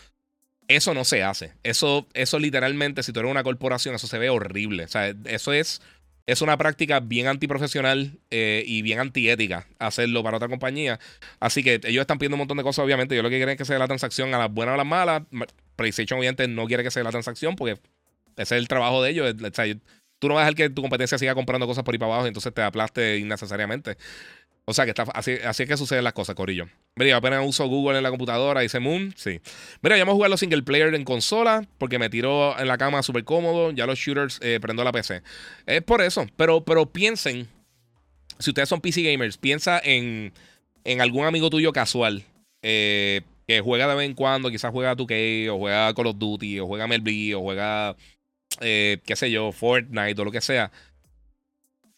eso 0.70 0.94
no 0.94 1.04
se 1.04 1.24
hace. 1.24 1.52
Eso, 1.64 2.06
eso 2.14 2.38
literalmente, 2.38 3.02
si 3.02 3.12
tú 3.12 3.18
eres 3.20 3.30
una 3.30 3.42
corporación, 3.42 3.96
eso 3.96 4.06
se 4.06 4.18
ve 4.18 4.30
horrible. 4.30 4.84
O 4.84 4.88
sea, 4.88 5.12
eso 5.24 5.52
es, 5.52 5.82
es 6.26 6.42
una 6.42 6.56
práctica 6.56 7.00
bien 7.00 7.26
antiprofesional 7.26 8.20
eh, 8.30 8.62
y 8.64 8.82
bien 8.82 9.00
antiética 9.00 9.66
hacerlo 9.80 10.22
para 10.22 10.36
otra 10.36 10.48
compañía. 10.48 11.00
Así 11.40 11.64
que 11.64 11.80
ellos 11.82 12.02
están 12.02 12.18
pidiendo 12.18 12.36
un 12.36 12.40
montón 12.40 12.56
de 12.56 12.62
cosas, 12.62 12.84
obviamente. 12.84 13.16
Yo 13.16 13.22
lo 13.22 13.30
que 13.30 13.36
quieren 13.36 13.54
es 13.54 13.58
que 13.58 13.64
sea 13.64 13.80
la 13.80 13.88
transacción 13.88 14.32
a 14.32 14.38
las 14.38 14.52
buenas 14.52 14.72
o 14.72 14.74
a 14.74 14.76
las 14.78 14.86
malas. 14.86 15.22
PlayStation, 15.74 16.20
obviamente, 16.20 16.46
no 16.46 16.66
quiere 16.66 16.84
que 16.84 16.92
sea 16.92 17.02
la 17.02 17.10
transacción 17.10 17.56
porque 17.56 17.80
ese 18.36 18.54
es 18.54 18.62
el 18.62 18.68
trabajo 18.68 19.02
de 19.02 19.10
ellos. 19.10 19.34
O 19.34 19.50
sea, 19.52 19.64
tú 20.20 20.28
no 20.28 20.34
vas 20.34 20.42
a 20.42 20.44
dejar 20.44 20.54
que 20.54 20.70
tu 20.70 20.82
competencia 20.82 21.18
siga 21.18 21.34
comprando 21.34 21.66
cosas 21.66 21.82
por 21.82 21.94
ahí 21.94 21.98
para 21.98 22.12
abajo 22.12 22.26
y 22.26 22.28
entonces 22.28 22.54
te 22.54 22.62
aplaste 22.62 23.18
innecesariamente. 23.18 23.96
O 24.70 24.72
sea 24.72 24.84
que 24.84 24.92
está, 24.92 25.02
así, 25.14 25.32
así 25.44 25.64
es 25.64 25.68
que 25.68 25.76
suceden 25.76 26.04
las 26.04 26.12
cosas, 26.12 26.36
Corillo. 26.36 26.68
Mira, 26.94 27.16
apenas 27.16 27.44
uso 27.44 27.66
Google 27.66 27.98
en 27.98 28.04
la 28.04 28.10
computadora, 28.10 28.60
dice 28.60 28.78
Moon. 28.78 29.12
Sí. 29.16 29.40
Mira, 29.82 29.96
ya 29.96 30.02
hemos 30.02 30.14
jugado 30.14 30.30
los 30.30 30.38
single 30.38 30.62
player 30.62 30.94
en 30.94 31.02
consola 31.02 31.66
porque 31.76 31.98
me 31.98 32.08
tiro 32.08 32.56
en 32.56 32.68
la 32.68 32.78
cama 32.78 33.02
súper 33.02 33.24
cómodo. 33.24 33.72
Ya 33.72 33.84
los 33.86 33.98
shooters 33.98 34.38
eh, 34.42 34.60
prendo 34.62 34.84
la 34.84 34.92
PC. 34.92 35.22
Es 35.66 35.82
por 35.82 36.02
eso. 36.02 36.24
Pero, 36.36 36.64
pero 36.64 36.86
piensen, 36.86 37.48
si 38.38 38.50
ustedes 38.50 38.68
son 38.68 38.80
PC 38.80 39.02
gamers, 39.02 39.38
piensa 39.38 39.80
en, 39.82 40.32
en 40.84 41.00
algún 41.00 41.26
amigo 41.26 41.50
tuyo 41.50 41.72
casual 41.72 42.22
eh, 42.62 43.22
que 43.48 43.60
juega 43.60 43.88
de 43.88 43.96
vez 43.96 44.06
en 44.06 44.14
cuando, 44.14 44.50
quizás 44.50 44.70
juega 44.70 44.94
2K 44.94 45.50
o 45.50 45.58
juega 45.58 45.92
Call 45.94 46.06
of 46.06 46.16
Duty 46.16 46.60
o 46.60 46.68
juega 46.68 46.86
MLB 46.86 47.36
o 47.36 47.40
juega, 47.40 47.96
eh, 48.60 48.98
qué 49.04 49.16
sé 49.16 49.32
yo, 49.32 49.50
Fortnite 49.50 50.22
o 50.22 50.24
lo 50.24 50.30
que 50.30 50.40
sea. 50.40 50.70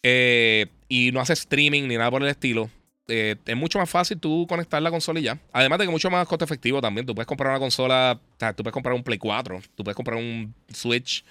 Eh, 0.03 0.67
y 0.87 1.11
no 1.11 1.21
hace 1.21 1.33
streaming 1.33 1.87
ni 1.87 1.97
nada 1.97 2.11
por 2.11 2.21
el 2.21 2.29
estilo, 2.29 2.69
eh, 3.07 3.35
es 3.45 3.57
mucho 3.57 3.79
más 3.79 3.89
fácil 3.89 4.17
tú 4.19 4.45
conectar 4.47 4.81
la 4.81 4.91
consola 4.91 5.19
y 5.19 5.23
ya. 5.23 5.39
Además 5.51 5.79
de 5.79 5.85
que 5.85 5.91
mucho 5.91 6.09
más 6.09 6.27
costo 6.27 6.45
efectivo 6.45 6.81
también. 6.81 7.05
Tú 7.05 7.13
puedes 7.13 7.27
comprar 7.27 7.51
una 7.51 7.59
consola, 7.59 8.19
o 8.21 8.39
sea, 8.39 8.53
tú 8.53 8.63
puedes 8.63 8.73
comprar 8.73 8.95
un 8.95 9.03
Play 9.03 9.17
4, 9.17 9.61
tú 9.75 9.83
puedes 9.83 9.95
comprar 9.95 10.17
un 10.17 10.53
Switch 10.73 11.25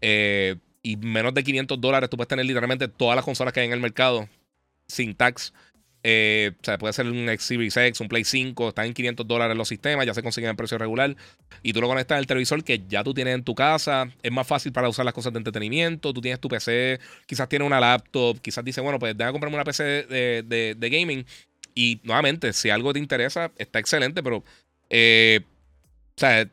eh, 0.00 0.56
y 0.82 0.96
menos 0.96 1.34
de 1.34 1.42
500 1.42 1.80
dólares 1.80 2.08
tú 2.08 2.16
puedes 2.16 2.28
tener 2.28 2.46
literalmente 2.46 2.86
todas 2.86 3.16
las 3.16 3.24
consolas 3.24 3.52
que 3.52 3.60
hay 3.60 3.66
en 3.66 3.72
el 3.72 3.80
mercado 3.80 4.28
sin 4.86 5.14
tax. 5.14 5.52
Eh, 6.08 6.52
o 6.60 6.64
sea, 6.64 6.78
puede 6.78 6.92
ser 6.92 7.06
un 7.08 7.28
Series 7.36 7.76
X, 7.76 8.00
un 8.00 8.06
Play 8.06 8.22
5, 8.22 8.68
están 8.68 8.86
en 8.86 8.94
500 8.94 9.26
dólares 9.26 9.56
los 9.56 9.66
sistemas, 9.66 10.06
ya 10.06 10.14
se 10.14 10.22
consiguen 10.22 10.50
en 10.50 10.56
precio 10.56 10.78
regular. 10.78 11.16
Y 11.64 11.72
tú 11.72 11.80
lo 11.80 11.88
conectas 11.88 12.16
al 12.16 12.28
televisor 12.28 12.62
que 12.62 12.80
ya 12.86 13.02
tú 13.02 13.12
tienes 13.12 13.34
en 13.34 13.42
tu 13.42 13.56
casa. 13.56 14.08
Es 14.22 14.30
más 14.30 14.46
fácil 14.46 14.70
para 14.70 14.88
usar 14.88 15.04
las 15.04 15.12
cosas 15.12 15.32
de 15.32 15.38
entretenimiento. 15.38 16.14
Tú 16.14 16.20
tienes 16.20 16.38
tu 16.38 16.48
PC, 16.48 17.00
quizás 17.26 17.48
tienes 17.48 17.66
una 17.66 17.80
laptop, 17.80 18.40
quizás 18.40 18.64
dices, 18.64 18.84
bueno, 18.84 19.00
pues 19.00 19.16
déjame 19.16 19.32
comprarme 19.32 19.56
una 19.56 19.64
PC 19.64 19.82
de, 20.44 20.76
gaming. 20.78 21.26
Y 21.74 22.00
nuevamente, 22.04 22.52
si 22.52 22.70
algo 22.70 22.92
te 22.92 23.00
interesa, 23.00 23.50
está 23.58 23.80
excelente, 23.80 24.22
pero 24.22 24.44
eh, 24.88 25.40
sea, 26.16 26.48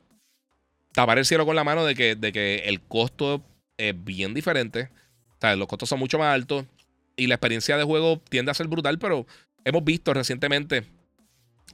tapar 0.93 1.19
el 1.19 1.25
cielo 1.25 1.45
con 1.45 1.55
la 1.55 1.63
mano 1.63 1.85
de 1.85 1.93
que, 1.93 2.15
de 2.15 2.31
que 2.31 2.63
el 2.65 2.81
costo 2.81 3.43
es 3.77 3.93
bien 4.03 4.33
diferente. 4.33 4.89
O 5.27 5.37
sea, 5.39 5.55
los 5.55 5.67
costos 5.67 5.89
son 5.89 5.99
mucho 5.99 6.17
más 6.17 6.33
altos 6.33 6.65
y 7.15 7.27
la 7.27 7.35
experiencia 7.35 7.77
de 7.77 7.83
juego 7.83 8.21
tiende 8.29 8.51
a 8.51 8.53
ser 8.53 8.67
brutal, 8.67 8.99
pero 8.99 9.25
hemos 9.65 9.83
visto 9.83 10.13
recientemente 10.13 10.83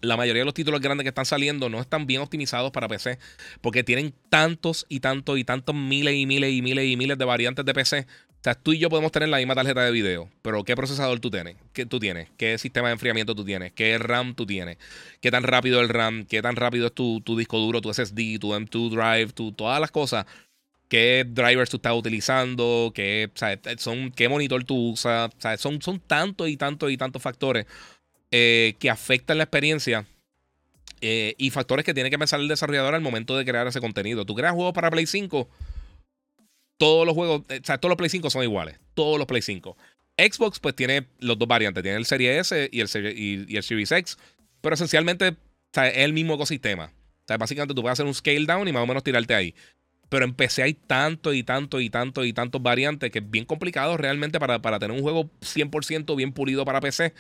la 0.02 0.18
mayoría 0.18 0.42
de 0.42 0.46
los 0.46 0.54
títulos 0.54 0.80
grandes 0.80 1.04
que 1.04 1.10
están 1.10 1.26
saliendo 1.26 1.70
no 1.70 1.82
están 1.82 2.06
bien 2.08 2.22
optimizados 2.22 2.72
para 2.72 2.88
PC 2.88 3.20
porque 3.62 3.84
tienen 3.84 4.14
tantos 4.30 4.86
y 4.90 5.00
tantos 5.02 5.38
y 5.38 5.44
tantos 5.44 5.76
miles 5.76 6.16
y 6.16 6.26
miles 6.26 6.54
y 6.54 6.62
miles 6.62 6.86
y 6.86 6.98
miles 6.98 7.18
de 7.18 7.26
variantes 7.26 7.66
de 7.66 7.74
PC. 7.74 8.08
O 8.40 8.42
sea, 8.42 8.56
tú 8.56 8.72
y 8.72 8.80
yo 8.80 8.90
podemos 8.90 9.12
tener 9.12 9.28
la 9.28 9.38
misma 9.38 9.54
tarjeta 9.54 9.84
de 9.84 9.92
video, 9.92 10.30
pero 10.42 10.64
¿qué 10.64 10.74
procesador 10.74 11.20
tú 11.20 11.30
tienes? 11.30 11.58
¿Qué 11.74 11.86
tú 11.86 12.00
tienes? 12.00 12.30
¿Qué 12.38 12.58
sistema 12.58 12.88
de 12.88 12.94
enfriamiento 12.94 13.36
tú 13.36 13.44
tienes? 13.44 13.74
¿Qué 13.74 13.98
RAM 13.98 14.34
tú 14.34 14.46
tienes? 14.46 14.78
¿Qué 15.20 15.30
tan 15.30 15.44
rápido 15.44 15.82
el 15.82 15.90
RAM? 15.90 16.26
¿Qué 16.26 16.42
tan 16.42 16.56
rápido 16.56 16.88
es 16.88 16.94
tu, 16.94 17.20
tu 17.20 17.38
disco 17.38 17.60
duro, 17.60 17.82
tu 17.82 17.94
SSD, 17.94 18.40
tu 18.40 18.54
M2 18.54 18.92
Drive, 18.92 19.34
tu, 19.34 19.52
todas 19.52 19.82
las 19.82 19.92
cosas? 19.92 20.26
¿Qué 20.90 21.24
drivers 21.26 21.70
tú 21.70 21.78
estás 21.78 21.94
utilizando? 21.94 22.92
¿Qué, 22.94 23.32
son, 23.78 24.12
¿qué 24.12 24.28
monitor 24.28 24.64
tú 24.64 24.90
usas? 24.90 25.32
Son, 25.58 25.82
son 25.82 26.00
tantos 26.00 26.50
y 26.50 26.58
tantos 26.58 26.92
y 26.92 26.98
tantos 26.98 27.22
factores 27.22 27.68
eh, 28.32 28.76
que 28.80 28.90
afectan 28.90 29.38
la 29.38 29.44
experiencia 29.44 30.06
eh, 31.02 31.36
y 31.38 31.52
factores 31.52 31.86
que 31.86 31.94
tiene 31.94 32.10
que 32.10 32.18
pensar 32.18 32.40
el 32.40 32.48
desarrollador 32.48 32.96
al 32.96 33.02
momento 33.02 33.38
de 33.38 33.46
crear 33.46 33.68
ese 33.68 33.80
contenido. 33.80 34.26
Tú 34.26 34.34
creas 34.34 34.54
juegos 34.54 34.74
para 34.74 34.90
Play 34.90 35.06
5, 35.06 35.48
todos 36.78 37.06
los 37.06 37.14
juegos, 37.14 37.44
eh, 37.50 37.60
o 37.62 37.66
sea, 37.66 37.78
todos 37.78 37.92
los 37.92 37.98
Play 37.98 38.10
5 38.10 38.30
son 38.32 38.44
iguales, 38.44 38.80
todos 38.96 39.20
los 39.20 39.28
Play 39.28 39.44
5. 39.44 39.78
Xbox 40.18 40.60
pues 40.60 40.76
tiene 40.76 41.06
los 41.20 41.38
dos 41.38 41.48
variantes, 41.48 41.84
tiene 41.84 42.00
el 42.00 42.06
Series 42.06 42.52
S 42.52 42.70
y 42.72 42.82
el, 42.82 42.90
y, 43.16 43.56
el 43.56 43.64
Series 43.64 43.92
X, 43.92 44.18
pero 44.60 44.74
esencialmente 44.74 45.28
es 45.28 45.94
el 45.98 46.14
mismo 46.14 46.34
ecosistema. 46.34 46.92
O 47.30 47.38
básicamente 47.38 47.76
tú 47.76 47.82
puedes 47.82 47.94
hacer 47.94 48.08
un 48.08 48.14
scale 48.16 48.46
down 48.46 48.68
y 48.68 48.74
más 48.74 48.82
o 48.82 48.88
menos 48.88 49.04
tirarte 49.04 49.36
ahí. 49.36 49.54
Pero 50.10 50.26
en 50.26 50.34
PC 50.34 50.64
hay 50.64 50.74
tanto 50.74 51.34
y 51.34 51.44
tanto 51.44 51.80
y 51.80 51.90
tanto 51.90 52.26
y 52.26 52.34
tantos 52.34 52.62
variantes 52.62 53.12
que 53.12 53.20
es 53.20 53.30
bien 53.30 53.46
complicado 53.46 53.96
realmente 53.98 54.40
para, 54.40 54.62
para 54.62 54.80
tener 54.80 54.96
un 54.96 55.04
juego 55.04 55.30
100% 55.42 56.16
bien 56.16 56.34
pulido 56.34 56.66
para 56.66 56.82
PC. 56.82 57.14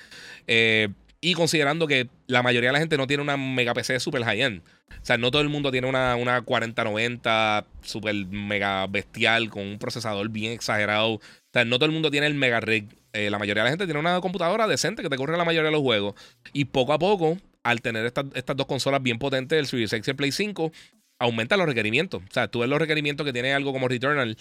Eh, 0.48 0.90
y 1.22 1.34
considerando 1.34 1.86
que 1.86 2.10
la 2.28 2.44
mayoría 2.44 2.70
de 2.70 2.74
la 2.74 2.80
gente 2.80 2.98
no 2.98 3.06
tiene 3.06 3.24
una 3.24 3.36
mega 3.36 3.74
PC 3.74 3.99
super 3.99 4.24
high-end. 4.24 4.61
O 4.90 5.06
sea, 5.06 5.18
no 5.18 5.32
todo 5.32 5.41
el 5.41 5.49
mundo 5.49 5.72
tiene 5.72 5.88
una, 5.88 6.16
una 6.16 6.41
4090 6.41 7.66
super 7.82 8.16
mega 8.28 8.88
bestial 8.88 9.49
con 9.49 9.64
un 9.64 9.80
procesador 9.80 10.30
bien 10.30 10.53
exagerado. 10.53 11.16
O 11.16 11.22
sea, 11.52 11.66
no 11.66 11.78
todo 11.78 11.88
el 11.88 11.91
mundo 11.91 12.10
tiene 12.10 12.28
el 12.28 12.36
mega 12.36 12.61
rig. 12.61 12.88
Eh, 13.11 13.30
la 13.30 13.40
mayoría 13.40 13.64
de 13.64 13.68
la 13.68 13.72
gente 13.72 13.86
tiene 13.86 13.99
una 13.99 14.22
computadora 14.22 14.68
decente 14.68 15.02
que 15.02 15.10
te 15.10 15.18
corre 15.18 15.38
la 15.38 15.45
mayoría 15.45 15.68
de 15.68 15.74
los 15.74 15.82
juegos. 15.82 16.16
Y 16.53 16.66
poco 16.66 16.94
a 16.94 16.99
poco, 16.99 17.38
al 17.64 17.82
tener 17.82 18.06
estas, 18.06 18.56
dos 18.56 18.66
consolas 18.66 19.03
bien 19.03 19.20
potentes, 19.20 19.60
el 19.60 19.68
Series 19.68 19.91
y 19.91 20.10
el 20.10 20.16
Play 20.16 20.32
5, 20.32 20.72
aumenta 21.20 21.58
los 21.58 21.68
requerimientos. 21.68 22.24
O 22.24 22.32
sea, 22.34 22.48
tú 22.48 22.60
ves 22.60 22.70
los 22.70 22.80
requerimientos 22.80 23.26
que 23.26 23.34
tiene 23.34 23.54
algo 23.54 23.72
como 23.74 23.88
Returnal 23.88 24.38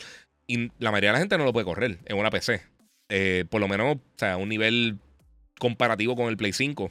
y 0.46 0.70
la 0.78 0.90
mayoría 0.90 1.10
de 1.10 1.14
la 1.14 1.18
gente 1.18 1.36
no 1.36 1.44
lo 1.44 1.52
puede 1.52 1.66
correr 1.66 1.98
en 2.06 2.16
una 2.16 2.30
PC. 2.30 2.62
Eh, 3.10 3.44
por 3.50 3.60
lo 3.60 3.68
menos, 3.68 3.96
o 3.96 4.00
sea, 4.16 4.36
un 4.36 4.48
nivel 4.48 4.98
comparativo 5.58 6.16
con 6.16 6.28
el 6.28 6.36
Play 6.36 6.52
5. 6.52 6.90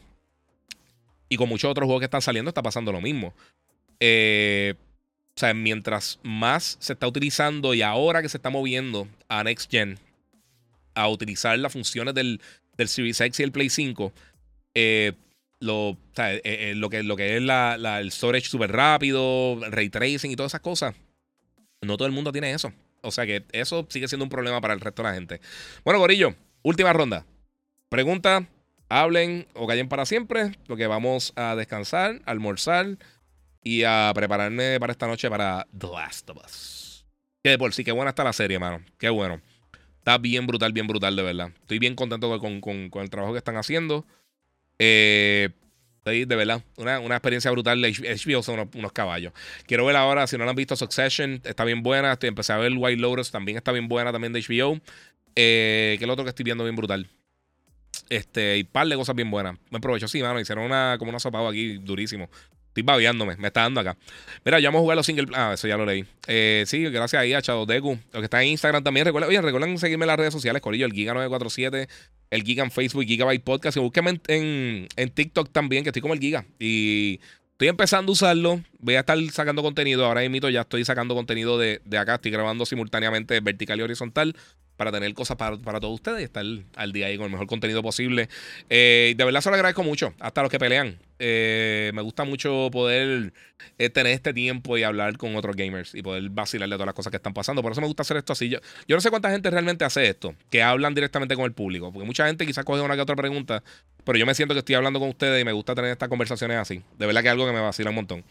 Y 1.30 1.38
con 1.38 1.50
muchos 1.50 1.70
otros 1.70 1.86
juegos 1.86 2.02
que 2.02 2.06
están 2.06 2.22
saliendo 2.22 2.50
está 2.50 2.62
pasando 2.62 2.92
lo 2.92 3.02
mismo. 3.02 3.34
Eh, 4.00 4.76
o 5.36 5.40
sea, 5.40 5.54
mientras 5.54 6.20
más 6.24 6.78
se 6.80 6.94
está 6.94 7.08
utilizando 7.08 7.74
y 7.74 7.82
ahora 7.82 8.22
que 8.22 8.30
se 8.30 8.38
está 8.38 8.50
moviendo 8.50 9.08
a 9.28 9.44
Next 9.44 9.70
Gen 9.70 10.00
a 10.96 11.08
utilizar 11.10 11.58
las 11.60 11.74
funciones 11.74 12.14
del, 12.16 12.42
del 12.76 12.88
Series 12.88 13.22
X 13.22 13.40
y 13.40 13.44
el 13.44 13.52
Play 13.52 13.70
5, 13.70 14.12
eh, 14.74 15.14
lo, 15.60 15.98
eh, 16.18 16.42
eh, 16.44 16.74
lo, 16.76 16.90
que, 16.90 17.04
lo 17.04 17.16
que 17.16 17.38
es 17.38 17.42
la, 17.42 17.76
el 18.00 18.12
storage 18.12 18.48
súper 18.48 18.72
rápido, 18.72 19.60
ray 19.70 19.90
tracing 19.90 20.32
y 20.32 20.36
todas 20.36 20.52
esas 20.52 20.62
cosas. 20.62 20.96
No 21.82 21.98
todo 21.98 22.08
el 22.08 22.14
mundo 22.14 22.32
tiene 22.32 22.52
eso. 22.52 22.74
O 23.02 23.12
sea 23.12 23.26
que 23.26 23.46
eso 23.52 23.86
sigue 23.90 24.08
siendo 24.08 24.26
un 24.26 24.30
problema 24.30 24.60
para 24.62 24.74
el 24.74 24.82
resto 24.82 25.04
de 25.04 25.10
la 25.10 25.16
gente. 25.16 25.42
Bueno, 25.84 26.00
Gorillo, 26.00 26.36
última 26.64 26.94
ronda. 26.94 27.26
Pregunta, 27.90 28.48
hablen 28.90 29.48
o 29.54 29.68
callen 29.68 29.88
para 29.88 30.06
siempre, 30.06 30.52
porque 30.68 30.88
vamos 30.88 31.34
a 31.36 31.56
descansar, 31.56 32.22
almorzar 32.26 32.98
y 33.64 33.84
a 33.84 34.12
prepararme 34.14 34.80
para 34.80 34.92
esta 34.92 35.08
noche 35.08 35.30
para 35.30 35.68
The 35.78 35.88
Last 35.88 36.30
of 36.30 36.38
Us. 36.44 37.06
Que 37.44 37.58
por 37.58 37.74
sí, 37.74 37.84
qué 37.84 37.92
buena 37.92 38.10
está 38.10 38.24
la 38.24 38.34
serie, 38.34 38.60
mano. 38.60 38.84
Qué 38.98 39.10
bueno. 39.10 39.42
Está 40.00 40.18
bien 40.18 40.48
brutal, 40.48 40.74
bien 40.74 40.88
brutal, 40.88 41.16
de 41.16 41.24
verdad. 41.24 41.52
Estoy 41.62 41.80
bien 41.80 41.96
contento 41.96 42.40
con, 42.40 42.62
con, 42.62 42.90
con 42.90 43.04
el 43.04 43.10
trabajo 43.10 43.34
que 43.34 43.40
están 43.40 43.58
haciendo. 43.58 44.06
Eh, 44.80 45.50
de 46.06 46.36
verdad, 46.36 46.64
una, 46.78 46.98
experiencia 47.16 47.52
brutal. 47.52 47.82
HBO 47.82 48.42
son 48.42 48.70
unos, 48.74 48.92
caballos. 48.92 49.34
Quiero 49.66 49.86
ver 49.86 49.96
ahora, 49.96 50.26
si 50.28 50.38
no 50.38 50.46
lo 50.46 50.50
han 50.50 50.56
visto, 50.56 50.76
Succession 50.76 51.42
está 51.44 51.64
bien 51.66 51.84
buena. 51.84 52.14
Estoy, 52.14 52.30
empecé 52.30 52.54
a 52.54 52.58
ver 52.58 52.72
White 52.76 53.02
Lotus, 53.02 53.32
también 53.32 53.58
está 53.58 53.72
bien 53.72 53.88
buena, 53.88 54.12
también 54.12 54.34
de 54.34 54.42
HBO. 54.42 54.80
Eh, 55.36 55.96
que 55.98 56.04
es 56.04 56.08
lo 56.08 56.14
otro 56.14 56.24
que 56.24 56.30
estoy 56.30 56.44
viendo 56.44 56.64
bien 56.64 56.76
brutal. 56.76 57.08
Este, 58.10 58.58
y 58.58 58.64
par 58.64 58.88
de 58.88 58.96
cosas 58.96 59.16
bien 59.16 59.30
buenas. 59.30 59.58
Me 59.70 59.78
aprovecho, 59.78 60.08
sí, 60.08 60.22
mano. 60.22 60.40
Hicieron 60.40 60.64
una, 60.64 60.96
como 60.98 61.10
una 61.10 61.20
sopado 61.20 61.50
aquí 61.50 61.78
durísimo. 61.78 62.30
Estoy 62.78 62.86
babeándome, 62.86 63.36
me 63.38 63.48
está 63.48 63.62
dando 63.62 63.82
acá. 63.82 63.98
Mira, 64.46 64.60
ya 64.60 64.68
vamos 64.68 64.82
a 64.82 64.82
jugar 64.84 64.98
los 64.98 65.06
single. 65.08 65.26
Ah, 65.34 65.54
eso 65.56 65.68
ya 65.68 65.78
lo 65.78 65.86
leí. 65.88 66.06
Eh, 66.28 66.64
sí, 66.68 66.84
gracias 66.84 67.20
ahí 67.20 67.34
a 67.34 67.42
Chado 67.42 67.66
Deku. 67.66 67.98
Lo 68.14 68.20
que 68.20 68.26
está 68.26 68.44
en 68.44 68.50
Instagram 68.50 68.84
también. 68.84 69.04
Recuerden, 69.04 69.30
oye, 69.30 69.42
recuerden 69.42 69.80
seguirme 69.80 70.04
en 70.04 70.08
las 70.10 70.18
redes 70.18 70.32
sociales, 70.32 70.62
Corillo, 70.62 70.86
el 70.86 70.94
Giga947, 70.94 71.90
el 72.30 72.44
Giga 72.44 72.64
en 72.64 72.70
Facebook, 72.70 73.06
Gigabyte 73.06 73.44
Podcast. 73.44 73.78
Y 73.78 73.80
búsquenme 73.80 74.22
en, 74.28 74.88
en, 74.96 75.10
TikTok 75.10 75.50
también, 75.52 75.82
que 75.82 75.90
estoy 75.90 76.04
como 76.04 76.14
el 76.14 76.20
Giga. 76.20 76.46
Y 76.60 77.20
estoy 77.54 77.70
empezando 77.70 78.12
a 78.12 78.14
usarlo. 78.14 78.62
Voy 78.78 78.94
a 78.94 79.00
estar 79.00 79.18
sacando 79.32 79.64
contenido. 79.64 80.06
Ahora 80.06 80.22
mismo 80.30 80.48
ya 80.50 80.62
estoy 80.62 80.86
sacando 80.86 81.16
contenido 81.16 81.58
de, 81.58 81.82
de 81.84 81.98
acá. 81.98 82.14
Estoy 82.14 82.30
grabando 82.30 82.64
simultáneamente 82.68 83.40
vertical 83.40 83.80
y 83.80 83.82
horizontal 83.82 84.36
para 84.76 84.92
tener 84.92 85.12
cosas 85.16 85.36
para, 85.36 85.58
todos 85.58 85.96
ustedes 85.96 86.22
y 86.22 86.24
estar 86.26 86.46
al 86.76 86.94
día 86.94 87.08
ahí 87.08 87.18
con 87.18 87.26
el 87.26 87.32
mejor 87.32 87.48
contenido 87.48 87.82
posible. 87.82 88.30
Eh, 88.70 89.16
de 89.18 89.26
verdad 89.26 89.42
se 89.42 89.50
lo 89.50 89.56
agradezco 89.56 89.82
mucho, 89.82 90.14
hasta 90.20 90.44
los 90.44 90.52
que 90.52 90.60
pelean. 90.60 91.00
Eh, 91.20 91.92
me 91.94 92.02
gusta 92.02 92.24
mucho 92.24 92.70
poder 92.72 93.34
eh, 93.78 93.90
tener 93.90 94.14
este 94.14 94.34
tiempo 94.34 94.78
y 94.78 94.84
hablar 94.84 95.18
con 95.18 95.36
otros 95.36 95.56
gamers 95.56 95.96
y 95.96 96.02
poder 96.02 96.30
vacilarle 96.30 96.76
todas 96.76 96.86
las 96.86 96.96
cosas 96.96 97.12
que 97.12 97.18
están 97.18 97.34
pasando. 97.34 97.62
Por 97.62 97.72
eso 97.72 97.82
me 97.82 97.88
gusta 97.88 98.02
hacer 98.02 98.18
esto 98.18 98.34
así. 98.34 98.50
Yo, 98.50 98.60
no 98.88 99.02
sé 99.02 99.10
cuánta 99.10 99.30
gente 99.32 99.50
realmente 99.50 99.86
hace 99.86 100.08
esto, 100.08 100.36
que 100.50 100.62
hablan 100.62 100.94
directamente 100.94 101.36
con 101.36 101.46
el 101.46 101.54
público, 101.54 101.92
porque 101.92 102.06
mucha 102.06 102.28
gente 102.28 102.46
quizás 102.46 102.66
coge 102.66 102.82
una 102.82 102.96
que 102.96 103.02
otra 103.02 103.16
pregunta, 103.16 103.64
pero 104.04 104.18
yo 104.18 104.26
me 104.26 104.36
siento 104.36 104.54
que 104.54 104.60
estoy 104.60 104.76
hablando 104.76 105.00
con 105.00 105.10
ustedes 105.10 105.42
y 105.42 105.46
me 105.46 105.52
gusta 105.52 105.74
tener 105.76 105.92
estas 105.92 106.10
conversaciones 106.10 106.58
así. 106.58 106.82
De 106.98 107.06
verdad 107.06 107.22
que 107.22 107.28
es 107.28 107.32
algo 107.32 107.46
que 107.46 107.54
me 107.54 107.62
vacila 107.62 107.90
un 107.90 107.96
montón. 107.96 108.24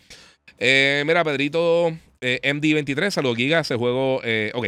mira, 0.58 1.24
Pedrito 1.24 1.96
MD23, 2.20 3.10
saludos 3.10 3.36
Giga, 3.36 3.60
ese 3.60 3.74
juego, 3.76 4.22
ok. 4.54 4.66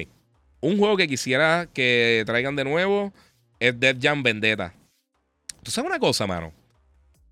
Un 0.61 0.77
juego 0.77 0.97
que 0.97 1.07
quisiera 1.07 1.69
que 1.73 2.25
traigan 2.27 2.57
de 2.57 2.65
nuevo 2.65 3.13
es 3.61 3.79
Death 3.79 3.99
Jam 4.03 4.25
Vendetta. 4.25 4.75
¿Tú 5.63 5.71
sabes 5.71 5.89
una 5.89 6.01
cosa, 6.01 6.27
mano? 6.27 6.53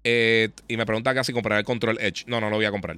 Eh, 0.08 0.50
y 0.68 0.76
me 0.76 0.86
pregunta 0.86 1.10
acá 1.10 1.24
si 1.24 1.32
comprar 1.32 1.58
el 1.58 1.64
Control 1.64 1.98
Edge. 2.00 2.26
No, 2.28 2.40
no 2.40 2.48
lo 2.48 2.54
voy 2.54 2.64
a 2.64 2.70
comprar. 2.70 2.96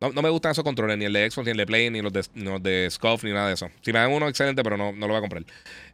No, 0.00 0.22
me 0.22 0.28
gustan 0.28 0.52
esos 0.52 0.62
controles, 0.62 0.96
ni 0.96 1.04
el 1.04 1.12
de 1.12 1.28
Xbox, 1.28 1.46
ni 1.46 1.50
el 1.50 1.56
de 1.56 1.66
Play, 1.66 1.90
ni 1.90 2.00
los 2.00 2.12
de, 2.12 2.22
ni 2.34 2.60
de 2.60 2.88
Scuff, 2.90 3.24
ni 3.24 3.32
nada 3.32 3.48
de 3.48 3.54
eso. 3.54 3.68
Si 3.80 3.92
me 3.92 3.98
dan 3.98 4.12
uno, 4.12 4.28
excelente, 4.28 4.62
pero 4.62 4.76
no, 4.76 4.92
no 4.92 5.08
lo 5.08 5.14
voy 5.14 5.16
a 5.16 5.20
comprar. 5.20 5.44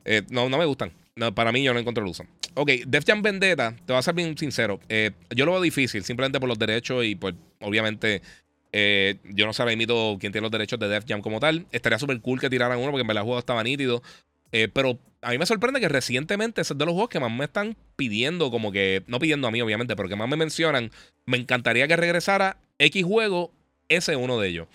Eh, 0.04 0.22
no, 0.28 0.50
no 0.50 0.58
me 0.58 0.66
gustan. 0.66 0.92
para 1.34 1.50
mí, 1.50 1.62
yo 1.62 1.72
no 1.72 1.80
encuentro 1.80 2.04
el 2.04 2.10
uso. 2.10 2.24
Ok, 2.54 2.72
Death 2.86 3.04
Jam 3.06 3.22
Vendetta, 3.22 3.72
te 3.72 3.92
voy 3.92 3.96
a 3.98 4.02
ser 4.02 4.14
bien 4.14 4.36
sincero. 4.36 4.80
Eh, 4.90 5.12
yo 5.30 5.46
lo 5.46 5.52
veo 5.52 5.62
difícil, 5.62 6.04
simplemente 6.04 6.38
por 6.40 6.48
los 6.48 6.58
derechos 6.58 7.06
y, 7.06 7.14
pues, 7.14 7.34
obviamente, 7.60 8.20
eh, 8.72 9.16
yo 9.24 9.46
no 9.46 9.54
sé 9.54 9.62
ahora 9.62 9.74
quién 9.74 10.18
tiene 10.18 10.42
los 10.42 10.50
derechos 10.50 10.78
de 10.78 10.88
Def 10.88 11.04
Jam 11.08 11.22
como 11.22 11.40
tal. 11.40 11.64
Estaría 11.72 11.98
súper 11.98 12.20
cool 12.20 12.38
que 12.38 12.50
tiraran 12.50 12.78
uno 12.78 12.90
porque 12.90 13.02
en 13.02 13.06
verdad 13.06 13.22
el 13.22 13.26
juego 13.26 13.38
estaba 13.38 13.62
nítido. 13.62 14.02
Eh, 14.52 14.68
pero 14.72 14.98
a 15.22 15.30
mí 15.30 15.38
me 15.38 15.46
sorprende 15.46 15.80
que 15.80 15.88
recientemente 15.88 16.60
es 16.60 16.68
de 16.68 16.84
los 16.84 16.92
juegos 16.92 17.08
que 17.08 17.20
más 17.20 17.30
me 17.30 17.44
están 17.44 17.76
pidiendo, 17.96 18.50
como 18.50 18.72
que, 18.72 19.04
no 19.06 19.18
pidiendo 19.18 19.48
a 19.48 19.50
mí 19.50 19.60
obviamente, 19.60 19.96
pero 19.96 20.08
que 20.08 20.16
más 20.16 20.28
me 20.28 20.36
mencionan. 20.36 20.90
Me 21.26 21.36
encantaría 21.36 21.86
que 21.88 21.96
regresara 21.96 22.56
X 22.78 23.04
juego, 23.04 23.52
ese 23.88 24.12
es 24.12 24.18
uno 24.18 24.40
de 24.40 24.48
ellos. 24.48 24.68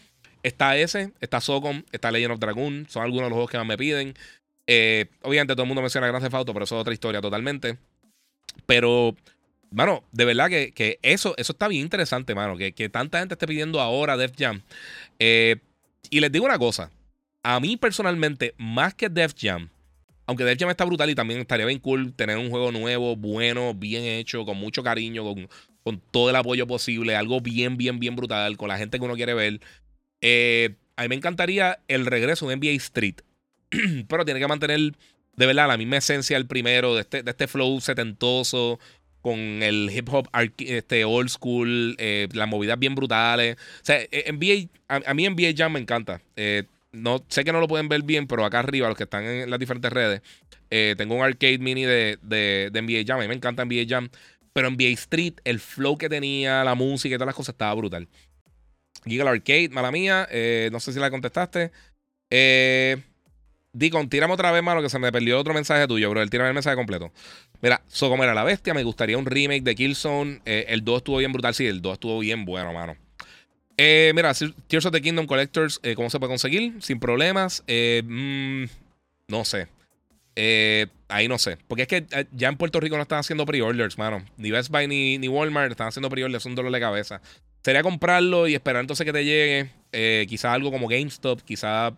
Está 0.44 0.78
ese, 0.78 1.12
está 1.22 1.42
Socom, 1.42 1.84
está 1.92 2.12
Legend 2.12 2.34
of 2.34 2.40
Dragoon, 2.40 2.86
son 2.90 3.04
algunos 3.04 3.26
de 3.26 3.30
los 3.30 3.36
juegos 3.36 3.52
que 3.52 3.58
más 3.58 3.68
me 3.68 3.78
piden. 3.78 4.14
Eh, 4.68 5.06
obviamente 5.22 5.54
todo 5.54 5.64
el 5.64 5.68
mundo 5.68 5.82
menciona 5.82 6.08
Grand 6.08 6.24
Theft 6.24 6.46
pero 6.46 6.64
eso 6.64 6.76
es 6.76 6.82
otra 6.82 6.94
historia 6.94 7.22
totalmente. 7.22 7.78
Pero 8.66 9.16
Mano, 9.76 10.06
de 10.14 10.24
verdad 10.24 10.50
que, 10.50 11.00
eso, 11.02 11.34
eso 11.38 11.52
está 11.52 11.68
bien 11.68 11.82
interesante, 11.82 12.34
mano. 12.34 12.56
Que, 12.56 12.72
tanta 12.90 13.20
gente 13.20 13.34
esté 13.34 13.46
pidiendo 13.46 13.82
ahora 13.82 14.16
Def 14.16 14.32
Jam. 14.38 14.62
Eh, 15.20 15.58
y 16.10 16.22
les 16.22 16.32
digo 16.32 16.46
una 16.46 16.58
cosa. 16.58 16.92
A 17.48 17.60
mí 17.60 17.78
personalmente, 17.78 18.56
más 18.58 18.96
que 18.96 19.08
Def 19.08 19.36
Jam, 19.40 19.70
aunque 20.26 20.44
Def 20.44 20.58
Jam 20.60 20.72
está 20.72 20.84
brutal 20.84 21.12
y 21.12 21.14
también 21.14 21.42
estaría 21.42 21.68
bien 21.68 21.78
cool 21.78 22.12
tener 22.12 22.40
un 22.40 22.50
juego 22.50 22.72
nuevo, 22.72 23.16
bueno, 23.16 23.76
bien 23.76 24.04
hecho, 24.04 24.46
con 24.46 24.58
mucho 24.58 24.82
cariño, 24.82 25.24
con, 25.84 26.02
todo 26.10 26.32
el 26.32 26.36
apoyo 26.38 26.66
posible, 26.66 27.16
algo 27.16 27.42
bien, 27.42 27.78
bien, 27.78 28.00
bien 28.00 28.16
brutal, 28.16 28.58
con 28.58 28.70
la 28.70 28.80
gente 28.80 28.98
que 28.98 29.06
uno 29.06 29.14
quiere 29.14 29.36
ver. 29.36 29.62
Eh, 30.22 30.74
a 30.96 31.04
mí 31.04 31.10
me 31.10 31.14
encantaría 31.14 31.78
el 31.88 32.08
regreso 32.08 32.48
de 32.48 32.56
NBA 32.56 32.72
Street. 32.78 33.18
Pero 34.08 34.26
tiene 34.26 34.40
que 34.40 34.48
mantener 34.48 34.80
de 35.36 35.46
verdad 35.46 35.68
la 35.68 35.78
misma 35.78 35.98
esencia 35.98 36.38
del 36.38 36.48
primero, 36.48 36.96
de 36.96 37.02
este, 37.02 37.24
este 37.24 37.48
flow 37.48 37.80
setentoso, 37.80 38.80
con 39.22 39.38
el 39.38 39.92
hip 39.96 40.10
hop 40.12 40.30
este, 40.58 41.06
old 41.06 41.30
school, 41.30 41.96
eh, 42.00 42.28
las 42.34 42.50
movidas 42.50 42.80
bien 42.80 42.96
brutales. 42.96 43.56
O 43.56 43.86
sea, 43.86 44.00
eh, 44.02 44.32
NBA, 44.34 44.68
a, 44.88 45.14
mí 45.14 45.30
NBA 45.30 45.54
Jam 45.56 45.74
me 45.74 45.80
encanta. 45.80 46.24
No, 46.96 47.24
sé 47.28 47.44
que 47.44 47.52
no 47.52 47.60
lo 47.60 47.68
pueden 47.68 47.90
ver 47.90 48.04
bien, 48.04 48.28
pero 48.28 48.46
acá 48.46 48.60
arriba, 48.60 48.88
los 48.88 48.98
que 48.98 49.04
están 49.04 49.24
en 49.24 49.50
las 49.50 49.60
diferentes 49.60 49.92
redes, 49.92 50.22
tengo 50.70 51.16
un 51.16 51.24
arcade 51.24 51.60
mini 51.60 51.84
de, 51.84 52.18
de, 52.22 52.70
de 52.72 52.82
NBA 52.82 53.04
Jam. 53.06 53.20
A 53.20 53.22
mí 53.22 53.28
me 53.28 53.36
encanta 53.36 53.64
NBA 53.64 53.86
Jam. 53.88 54.10
Pero 54.54 54.72
NBA 54.72 54.94
Street, 54.94 55.34
el 55.44 55.60
flow 55.60 55.98
que 55.98 56.08
tenía, 56.08 56.64
la 56.64 56.76
música 56.76 57.14
y 57.14 57.18
todas 57.18 57.28
las 57.28 57.36
cosas 57.36 57.54
estaba 57.54 57.74
brutal. 57.74 58.08
Giga 59.06 59.30
Arcade, 59.30 59.70
mala 59.70 59.92
mía. 59.92 60.28
no 60.72 60.80
sé 60.80 60.94
si 60.94 61.00
la 61.00 61.12
contestaste. 61.12 61.72
Eh. 62.30 62.98
Dicon, 63.74 64.08
tírame 64.08 64.34
otra 64.34 64.52
vez, 64.52 64.64
mano, 64.64 64.82
que 64.82 64.88
se 64.90 64.98
me 65.00 65.12
perdió 65.12 65.38
otro 65.38 65.54
mensaje 65.54 65.86
tuyo, 65.86 66.10
bro. 66.10 66.26
Tírame 66.28 66.48
el 66.48 66.54
mensaje 66.54 66.78
completo. 66.78 67.12
Mira, 67.62 67.82
So 67.88 68.10
como 68.10 68.24
era 68.24 68.34
la 68.34 68.46
bestia, 68.46 68.74
me 68.74 68.84
gustaría 68.84 69.18
un 69.18 69.26
remake 69.26 69.64
de 69.64 69.76
Killzone. 69.76 70.42
Eh, 70.46 70.66
el 70.70 70.86
2 70.86 70.98
estuvo 70.98 71.18
bien 71.18 71.34
brutal, 71.34 71.54
sí, 71.54 71.68
el 71.68 71.82
2 71.82 71.94
estuvo 71.94 72.20
bien 72.20 72.46
bueno, 72.46 72.72
mano. 72.72 72.96
Eh, 73.78 74.12
mira, 74.16 74.34
Tears 74.68 74.86
of 74.86 74.92
the 74.92 75.02
Kingdom 75.02 75.26
Collectors, 75.26 75.80
eh, 75.84 75.96
¿cómo 75.96 76.10
se 76.10 76.20
puede 76.20 76.32
conseguir? 76.32 76.76
Sin 76.82 77.00
problemas. 77.00 77.64
Mm, 77.68 78.66
no 79.28 79.46
sé. 79.46 79.68
ahí 81.08 81.28
no 81.28 81.38
sé. 81.38 81.58
Porque 81.68 81.84
es 81.84 81.88
que 81.88 82.06
ya 82.32 82.50
en 82.50 82.58
Puerto 82.58 82.80
Rico 82.80 82.96
no 82.96 83.04
están 83.04 83.20
haciendo 83.20 83.46
pre-orders, 83.46 83.98
mano. 83.98 84.26
Ni 84.38 84.52
Best 84.52 84.70
Buy 84.70 84.88
ni, 84.88 85.28
Walmart 85.28 85.72
están 85.72 85.88
haciendo 85.88 86.10
pre-orders, 86.10 86.44
es 86.44 86.46
un 86.46 86.56
dolor 86.56 86.72
de 86.72 86.80
cabeza. 86.80 87.22
Sería 87.64 87.84
comprarlo 87.84 88.48
y 88.48 88.54
esperar 88.54 88.82
entonces 88.82 89.06
que 89.06 89.14
te 89.14 89.26
llegue. 89.26 89.70
quizá 90.28 90.54
algo 90.54 90.72
como 90.72 90.88
GameStop, 90.88 91.42
quizá 91.42 91.94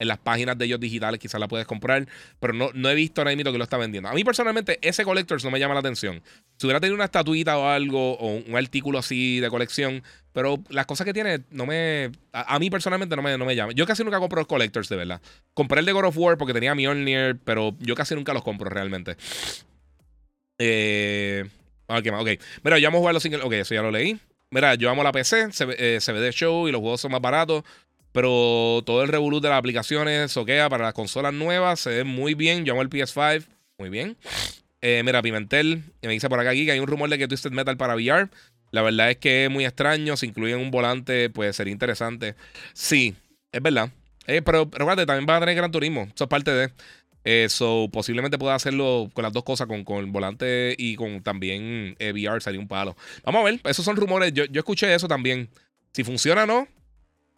en 0.00 0.08
las 0.08 0.18
páginas 0.18 0.58
de 0.58 0.64
ellos 0.64 0.80
digitales 0.80 1.20
quizás 1.20 1.40
la 1.40 1.46
puedes 1.46 1.66
comprar, 1.66 2.08
pero 2.40 2.52
no, 2.52 2.70
no 2.74 2.88
he 2.88 2.94
visto 2.94 3.20
ahora 3.20 3.36
mismo 3.36 3.52
que 3.52 3.58
lo 3.58 3.64
está 3.64 3.76
vendiendo. 3.76 4.08
A 4.08 4.14
mí 4.14 4.24
personalmente 4.24 4.78
ese 4.82 5.04
Collectors 5.04 5.44
no 5.44 5.50
me 5.50 5.60
llama 5.60 5.74
la 5.74 5.80
atención. 5.80 6.22
Si 6.56 6.66
hubiera 6.66 6.80
tenido 6.80 6.96
una 6.96 7.04
estatuita 7.04 7.58
o 7.58 7.68
algo, 7.68 8.14
o 8.14 8.36
un, 8.36 8.56
artículo 8.56 8.98
así 8.98 9.40
de 9.40 9.50
colección, 9.50 10.02
pero 10.32 10.58
las 10.70 10.86
cosas 10.86 11.04
que 11.04 11.12
tiene 11.12 11.40
no 11.50 11.66
me... 11.66 12.10
A, 12.32 12.58
mí 12.58 12.70
personalmente 12.70 13.14
no 13.14 13.22
me, 13.22 13.36
no 13.36 13.44
me 13.44 13.54
llama. 13.54 13.72
Yo 13.72 13.86
casi 13.86 14.02
nunca 14.02 14.18
compro 14.18 14.40
los 14.40 14.48
Collectors, 14.48 14.88
de 14.88 14.96
verdad. 14.96 15.20
Compré 15.54 15.80
el 15.80 15.86
de 15.86 15.92
God 15.92 16.06
of 16.06 16.16
War 16.16 16.38
porque 16.38 16.54
tenía 16.54 16.74
Mjolnir, 16.74 17.38
pero 17.44 17.76
yo 17.78 17.94
casi 17.94 18.14
nunca 18.14 18.32
los 18.32 18.42
compro 18.42 18.70
realmente. 18.70 19.16
Eh... 20.58 21.44
Ok, 21.88 22.06
ok. 22.12 22.28
Mira, 22.62 22.78
ya 22.78 22.88
vamos 22.88 22.98
a 22.98 23.00
jugar 23.00 23.14
los 23.14 23.22
singles. 23.22 23.44
Ok, 23.44 23.52
eso 23.54 23.74
ya 23.74 23.82
lo 23.82 23.90
leí. 23.90 24.18
Mira, 24.50 24.74
yo 24.76 24.90
amo 24.90 25.02
la 25.02 25.12
PC, 25.12 25.52
se, 25.52 25.66
eh, 25.78 26.00
se 26.00 26.12
ve 26.12 26.20
de 26.20 26.32
show 26.32 26.68
y 26.68 26.72
los 26.72 26.80
juegos 26.80 27.00
son 27.00 27.12
más 27.12 27.20
baratos. 27.20 27.64
Pero 28.12 28.82
todo 28.84 29.02
el 29.02 29.08
revolut 29.08 29.42
de 29.42 29.48
las 29.48 29.58
aplicaciones 29.58 30.32
soquea 30.32 30.68
para 30.68 30.84
las 30.84 30.94
consolas 30.94 31.32
nuevas. 31.32 31.80
Se 31.80 31.90
ve 31.90 32.04
muy 32.04 32.34
bien. 32.34 32.64
Yo 32.64 32.72
amo 32.72 32.82
el 32.82 32.90
PS5. 32.90 33.46
Muy 33.78 33.88
bien. 33.88 34.16
Eh, 34.82 35.02
mira, 35.04 35.22
Pimentel 35.22 35.82
me 36.02 36.12
dice 36.12 36.28
por 36.28 36.40
acá 36.40 36.50
aquí 36.50 36.64
que 36.64 36.72
hay 36.72 36.80
un 36.80 36.86
rumor 36.86 37.08
de 37.10 37.18
que 37.18 37.28
Twisted 37.28 37.52
Metal 37.52 37.76
para 37.76 37.94
VR. 37.94 38.28
La 38.72 38.82
verdad 38.82 39.10
es 39.10 39.16
que 39.16 39.44
es 39.44 39.50
muy 39.50 39.64
extraño. 39.64 40.16
Si 40.16 40.26
incluyen 40.26 40.58
un 40.58 40.70
volante, 40.70 41.30
pues 41.30 41.56
sería 41.56 41.72
interesante. 41.72 42.34
Sí, 42.72 43.14
es 43.52 43.62
verdad. 43.62 43.90
Eh, 44.26 44.42
pero, 44.42 44.70
pero 44.70 44.86
también 45.06 45.26
va 45.28 45.36
a 45.36 45.40
tener 45.40 45.54
Gran 45.54 45.70
Turismo. 45.70 46.08
Eso 46.14 46.24
es 46.24 46.30
parte 46.30 46.52
de. 46.52 46.70
Eso 47.22 47.88
posiblemente 47.92 48.38
pueda 48.38 48.54
hacerlo 48.54 49.10
con 49.12 49.24
las 49.24 49.32
dos 49.32 49.44
cosas, 49.44 49.66
con, 49.66 49.84
con 49.84 49.98
el 49.98 50.06
volante 50.06 50.74
y 50.78 50.96
con 50.96 51.22
también 51.22 51.94
eh, 51.98 52.12
VR, 52.12 52.40
sería 52.40 52.60
un 52.60 52.68
palo. 52.68 52.96
Vamos 53.24 53.42
a 53.42 53.44
ver, 53.44 53.60
esos 53.64 53.84
son 53.84 53.96
rumores. 53.96 54.32
Yo, 54.32 54.46
yo 54.46 54.60
escuché 54.60 54.94
eso 54.94 55.06
también. 55.06 55.50
Si 55.92 56.02
funciona 56.04 56.44
o 56.44 56.46
no, 56.46 56.68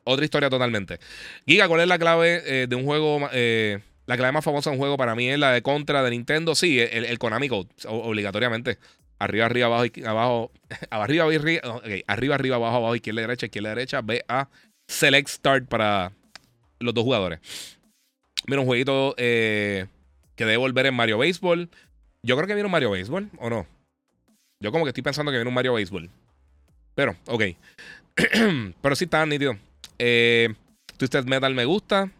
otra 0.04 0.24
historia 0.24 0.50
totalmente. 0.50 0.98
Giga, 1.46 1.68
¿cuál 1.68 1.80
es 1.80 1.88
la 1.88 1.98
clave 1.98 2.42
eh, 2.44 2.66
de 2.66 2.76
un 2.76 2.84
juego? 2.84 3.28
Eh, 3.32 3.80
la 4.06 4.16
clave 4.16 4.32
más 4.32 4.44
famosa 4.44 4.70
de 4.70 4.76
un 4.76 4.80
juego 4.80 4.96
para 4.96 5.14
mí 5.14 5.28
es 5.28 5.38
la 5.38 5.52
de 5.52 5.62
Contra 5.62 6.02
de 6.02 6.10
Nintendo. 6.10 6.54
Sí, 6.54 6.80
el, 6.80 7.04
el 7.04 7.18
Konami 7.18 7.48
Code, 7.48 7.68
obligatoriamente. 7.86 8.78
Arriba, 9.18 9.46
arriba, 9.46 9.66
abajo, 9.66 9.86
abajo, 10.04 10.50
arriba, 10.90 11.24
arriba, 11.24 11.76
okay. 11.76 12.02
arriba, 12.08 12.34
arriba, 12.34 12.56
abajo, 12.56 12.76
abajo, 12.76 12.96
izquierda, 12.96 13.20
derecha, 13.20 13.46
izquierda, 13.46 13.68
derecha, 13.68 14.00
B, 14.00 14.24
A, 14.26 14.48
Select 14.88 15.28
Start 15.28 15.68
para 15.68 16.12
los 16.80 16.92
dos 16.92 17.04
jugadores. 17.04 17.38
Mira, 18.48 18.60
un 18.60 18.66
jueguito 18.66 19.14
eh, 19.18 19.86
que 20.34 20.44
debe 20.44 20.56
volver 20.56 20.86
en 20.86 20.94
Mario 20.94 21.18
Baseball. 21.18 21.70
Yo 22.24 22.36
creo 22.36 22.48
que 22.48 22.54
viene 22.54 22.66
un 22.66 22.72
Mario 22.72 22.90
Baseball, 22.90 23.30
¿o 23.38 23.48
no? 23.48 23.66
Yo 24.60 24.72
como 24.72 24.84
que 24.84 24.90
estoy 24.90 25.02
pensando 25.02 25.30
que 25.30 25.38
viene 25.38 25.48
un 25.48 25.54
Mario 25.54 25.74
Baseball. 25.74 26.10
Pero, 26.94 27.16
ok. 27.26 27.42
Pero 28.82 28.96
sí 28.96 29.04
está 29.04 29.24
nítido. 29.24 29.56
Eh, 30.04 30.52
Twisted 30.96 31.24
Metal 31.26 31.54
me 31.54 31.64
gusta. 31.64 32.10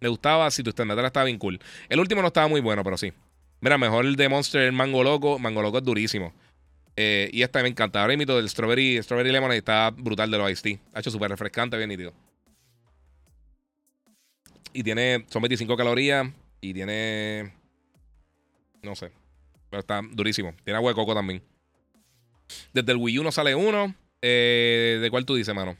Me 0.00 0.08
gustaba. 0.08 0.50
Si 0.50 0.62
Twisted 0.62 0.86
Metal 0.86 1.04
estaba 1.04 1.24
bien 1.24 1.38
cool. 1.38 1.60
El 1.90 2.00
último 2.00 2.22
no 2.22 2.28
estaba 2.28 2.48
muy 2.48 2.62
bueno, 2.62 2.82
pero 2.82 2.96
sí. 2.96 3.12
Mira, 3.60 3.76
mejor 3.76 4.06
el 4.06 4.16
de 4.16 4.30
Monster 4.30 4.72
Mango 4.72 5.04
Loco. 5.04 5.38
Mango 5.38 5.60
Loco 5.60 5.76
es 5.76 5.84
durísimo. 5.84 6.32
Eh, 6.96 7.28
y 7.30 7.42
este 7.42 7.62
me 7.62 7.68
encanta. 7.68 8.00
Ahora 8.00 8.14
imito 8.14 8.36
del 8.36 8.48
Strawberry, 8.48 9.02
Strawberry 9.02 9.32
Lemon 9.32 9.52
está 9.52 9.90
brutal 9.90 10.30
de 10.30 10.38
los 10.38 10.50
Ice 10.50 10.62
Tea. 10.62 10.78
Ha 10.94 11.00
hecho 11.00 11.10
súper 11.10 11.28
refrescante, 11.28 11.76
bien 11.76 11.90
nítido. 11.90 12.14
Y 14.72 14.82
tiene. 14.82 15.26
Son 15.28 15.42
25 15.42 15.76
calorías. 15.76 16.26
Y 16.62 16.72
tiene. 16.72 17.52
No 18.82 18.96
sé. 18.96 19.12
Pero 19.68 19.80
está 19.80 20.00
durísimo. 20.10 20.54
Tiene 20.64 20.78
agua 20.78 20.90
de 20.90 20.94
coco 20.94 21.14
también. 21.14 21.42
Desde 22.72 22.92
el 22.92 22.98
Wii 22.98 23.18
U 23.18 23.22
no 23.24 23.30
sale 23.30 23.54
uno. 23.54 23.94
Eh, 24.22 25.00
¿De 25.02 25.10
cuál 25.10 25.26
tú 25.26 25.34
dices, 25.34 25.54
mano? 25.54 25.76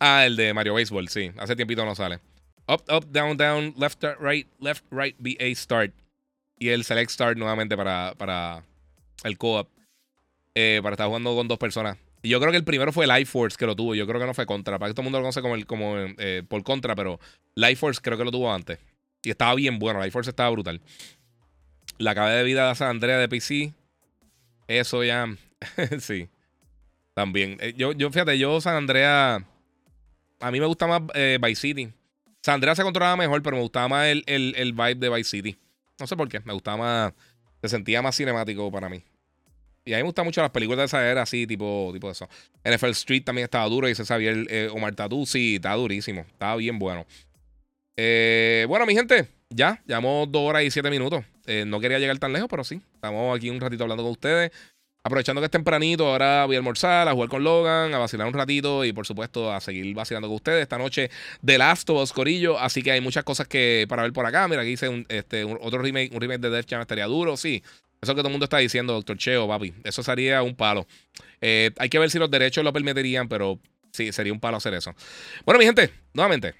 Ah, 0.00 0.26
el 0.26 0.36
de 0.36 0.52
Mario 0.52 0.74
Baseball, 0.74 1.08
sí. 1.08 1.30
Hace 1.38 1.56
tiempito 1.56 1.84
no 1.84 1.94
sale. 1.94 2.20
Up, 2.66 2.82
up, 2.90 3.06
down, 3.10 3.36
down, 3.36 3.74
left, 3.76 4.02
right, 4.20 4.48
left, 4.58 4.84
right, 4.90 5.16
BA, 5.18 5.54
start. 5.54 5.92
Y 6.58 6.68
el 6.68 6.84
select 6.84 7.10
start 7.10 7.36
nuevamente 7.36 7.76
para, 7.76 8.14
para 8.16 8.64
el 9.24 9.36
co-op. 9.38 9.68
Eh, 10.54 10.80
para 10.82 10.94
estar 10.94 11.06
jugando 11.08 11.34
con 11.34 11.48
dos 11.48 11.58
personas. 11.58 11.98
Y 12.22 12.30
yo 12.30 12.40
creo 12.40 12.52
que 12.52 12.56
el 12.56 12.64
primero 12.64 12.92
fue 12.92 13.06
Life 13.06 13.26
Force 13.26 13.56
que 13.56 13.66
lo 13.66 13.76
tuvo. 13.76 13.94
Yo 13.94 14.06
creo 14.06 14.20
que 14.20 14.26
no 14.26 14.34
fue 14.34 14.46
Contra. 14.46 14.78
Para 14.78 14.90
que 14.90 14.94
todo 14.94 15.02
el 15.02 15.04
mundo 15.04 15.18
lo 15.18 15.24
conoce 15.24 15.42
como, 15.42 15.54
el, 15.56 15.66
como 15.66 15.96
eh, 15.98 16.42
por 16.48 16.62
Contra, 16.62 16.94
pero 16.94 17.20
Life 17.54 17.76
Force 17.76 18.00
creo 18.02 18.16
que 18.16 18.24
lo 18.24 18.30
tuvo 18.30 18.52
antes. 18.52 18.78
Y 19.22 19.30
estaba 19.30 19.54
bien 19.54 19.78
bueno. 19.78 20.00
Life 20.00 20.12
Force 20.12 20.30
estaba 20.30 20.48
brutal. 20.50 20.80
La 21.98 22.14
cabeza 22.14 22.36
de 22.36 22.44
vida 22.44 22.68
de 22.68 22.74
San 22.76 22.88
Andrea 22.88 23.18
de 23.18 23.28
PC. 23.28 23.74
Eso 24.68 25.04
ya. 25.04 25.36
sí. 25.98 26.28
También. 27.12 27.58
Eh, 27.60 27.74
yo, 27.76 27.92
yo, 27.92 28.10
fíjate, 28.10 28.38
yo 28.38 28.58
San 28.60 28.76
Andrea 28.76 29.44
a 30.44 30.50
mí 30.50 30.60
me 30.60 30.66
gusta 30.66 30.86
más 30.86 31.00
eh, 31.14 31.38
Vice 31.40 31.60
City. 31.62 31.90
Sandra 32.42 32.74
se 32.74 32.82
controlaba 32.82 33.16
mejor, 33.16 33.42
pero 33.42 33.56
me 33.56 33.62
gustaba 33.62 33.88
más 33.88 34.08
el, 34.08 34.22
el, 34.26 34.72
vibe 34.74 34.96
de 34.96 35.08
Vice 35.08 35.30
City. 35.30 35.56
No 35.98 36.06
sé 36.06 36.18
por 36.18 36.28
qué. 36.28 36.40
Me 36.40 36.52
gustaba 36.52 36.76
más. 36.76 37.12
Se 37.62 37.70
sentía 37.70 38.02
más 38.02 38.14
cinemático 38.14 38.70
para 38.70 38.90
mí. 38.90 39.02
Y 39.86 39.94
a 39.94 39.96
mí 39.96 40.02
me 40.02 40.08
gustan 40.08 40.26
mucho 40.26 40.42
las 40.42 40.50
películas 40.50 40.80
de 40.80 40.84
esa 40.84 41.10
era, 41.10 41.22
así, 41.22 41.46
tipo, 41.46 41.88
tipo 41.94 42.10
eso. 42.10 42.28
NFL 42.62 42.90
Street 42.90 43.24
también 43.24 43.44
estaba 43.44 43.66
duro. 43.70 43.88
Y 43.88 43.94
se 43.94 44.04
sabía 44.04 44.32
el 44.32 44.46
eh, 44.50 44.68
Omar 44.70 44.94
Tatu, 44.94 45.24
sí, 45.24 45.54
estaba 45.54 45.76
durísimo. 45.76 46.20
Estaba 46.20 46.56
bien 46.56 46.78
bueno. 46.78 47.06
Eh, 47.96 48.66
bueno, 48.68 48.84
mi 48.84 48.94
gente, 48.94 49.28
ya. 49.48 49.82
Llevamos 49.86 50.30
dos 50.30 50.42
horas 50.42 50.62
y 50.64 50.70
siete 50.70 50.90
minutos. 50.90 51.24
no 51.64 51.80
quería 51.80 51.98
llegar 51.98 52.18
tan 52.18 52.34
lejos, 52.34 52.48
pero 52.50 52.64
sí. 52.64 52.82
Estamos 52.96 53.34
aquí 53.34 53.48
un 53.48 53.62
ratito 53.62 53.84
hablando 53.84 54.02
con 54.02 54.12
ustedes. 54.12 54.52
Aprovechando 55.06 55.42
que 55.42 55.44
es 55.44 55.50
tempranito, 55.50 56.06
ahora 56.06 56.46
voy 56.46 56.56
a 56.56 56.58
almorzar, 56.60 57.06
a 57.08 57.12
jugar 57.12 57.28
con 57.28 57.44
Logan, 57.44 57.92
a 57.92 57.98
vacilar 57.98 58.26
un 58.26 58.32
ratito 58.32 58.86
y 58.86 58.94
por 58.94 59.06
supuesto 59.06 59.52
a 59.52 59.60
seguir 59.60 59.94
vacilando 59.94 60.28
con 60.28 60.36
ustedes 60.36 60.62
esta 60.62 60.78
noche 60.78 61.10
de 61.42 61.58
Last 61.58 61.90
of 61.90 62.02
Us 62.02 62.10
Corillo. 62.10 62.58
Así 62.58 62.82
que 62.82 62.90
hay 62.90 63.02
muchas 63.02 63.22
cosas 63.22 63.46
que 63.46 63.84
para 63.86 64.00
ver 64.00 64.14
por 64.14 64.24
acá. 64.24 64.48
Mira, 64.48 64.62
aquí 64.62 64.70
dice 64.70 64.88
un, 64.88 65.04
este, 65.10 65.44
otro 65.44 65.82
remake, 65.82 66.10
un 66.14 66.22
remake 66.22 66.40
de 66.40 66.48
Death 66.48 66.70
Jam 66.70 66.80
estaría 66.80 67.04
duro, 67.04 67.36
sí. 67.36 67.62
Eso 68.00 68.14
que 68.14 68.22
todo 68.22 68.28
el 68.28 68.32
mundo 68.32 68.44
está 68.44 68.56
diciendo, 68.56 68.94
Doctor 68.94 69.18
Cheo, 69.18 69.46
papi. 69.46 69.74
Eso 69.84 70.02
sería 70.02 70.42
un 70.42 70.56
palo. 70.56 70.86
Eh, 71.42 71.70
hay 71.76 71.90
que 71.90 71.98
ver 71.98 72.10
si 72.10 72.18
los 72.18 72.30
derechos 72.30 72.64
lo 72.64 72.72
permitirían, 72.72 73.28
pero 73.28 73.58
sí, 73.92 74.10
sería 74.10 74.32
un 74.32 74.40
palo 74.40 74.56
hacer 74.56 74.72
eso. 74.72 74.94
Bueno, 75.44 75.58
mi 75.58 75.66
gente, 75.66 75.90
nuevamente. 76.14 76.54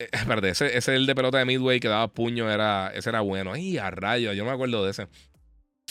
Eh, 0.00 0.08
ese, 0.42 0.76
es 0.76 0.88
el 0.88 1.06
de 1.06 1.14
pelota 1.14 1.38
de 1.38 1.44
Midway 1.44 1.78
que 1.78 1.86
daba 1.86 2.08
puño, 2.08 2.50
era, 2.50 2.90
ese 2.96 3.10
era 3.10 3.20
bueno. 3.20 3.52
Ay, 3.52 3.78
a 3.78 3.92
rayos, 3.92 4.34
yo 4.34 4.42
no 4.42 4.50
me 4.50 4.54
acuerdo 4.54 4.84
de 4.84 4.90
ese. 4.90 5.06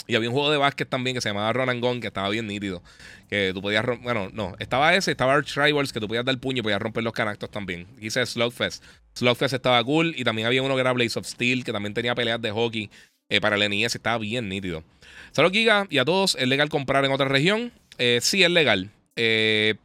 Y 0.07 0.15
había 0.15 0.29
un 0.29 0.33
juego 0.33 0.51
de 0.51 0.57
básquet 0.57 0.89
también 0.89 1.15
que 1.15 1.21
se 1.21 1.29
llamaba 1.29 1.51
Run 1.53 1.69
and 1.69 1.81
Gun, 1.81 2.01
que 2.01 2.07
estaba 2.07 2.29
bien 2.29 2.47
nítido. 2.47 2.81
Que 3.29 3.51
tú 3.53 3.61
podías 3.61 3.85
Bueno, 4.01 4.29
no, 4.33 4.55
estaba 4.59 4.95
ese, 4.95 5.11
estaba 5.11 5.33
Arch 5.33 5.55
Rivals, 5.55 5.93
que 5.93 5.99
tú 5.99 6.07
podías 6.07 6.25
dar 6.25 6.37
puño 6.39 6.59
y 6.59 6.61
podías 6.61 6.81
romper 6.81 7.03
los 7.03 7.13
canastos 7.13 7.49
también. 7.49 7.87
Hice 7.99 8.25
Slugfest. 8.25 8.83
Slugfest 9.13 9.53
estaba 9.53 9.83
cool. 9.83 10.13
Y 10.17 10.23
también 10.23 10.47
había 10.47 10.63
uno 10.63 10.75
que 10.75 10.81
era 10.81 10.93
Blaze 10.93 11.19
of 11.19 11.25
Steel, 11.25 11.63
que 11.63 11.71
también 11.71 11.93
tenía 11.93 12.15
peleas 12.15 12.41
de 12.41 12.51
hockey 12.51 12.89
eh, 13.29 13.41
para 13.41 13.55
el 13.55 13.69
NES. 13.69 13.95
Estaba 13.95 14.17
bien 14.17 14.49
nítido. 14.49 14.83
Saludos, 15.31 15.53
Giga, 15.53 15.87
y 15.89 15.99
a 15.99 16.05
todos. 16.05 16.35
¿Es 16.35 16.47
legal 16.47 16.69
comprar 16.69 17.05
en 17.05 17.11
otra 17.11 17.27
región? 17.27 17.71
Eh, 17.97 18.19
sí, 18.21 18.43
es 18.43 18.49
legal. 18.49 18.89
Eh, 19.15 19.75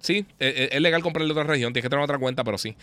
sí, 0.00 0.26
es 0.38 0.80
legal 0.80 1.02
comprar 1.02 1.24
en 1.24 1.30
otra 1.30 1.44
región. 1.44 1.72
Tienes 1.72 1.84
que 1.84 1.90
tener 1.90 2.04
otra 2.04 2.18
cuenta, 2.18 2.44
pero 2.44 2.56
sí. 2.56 2.76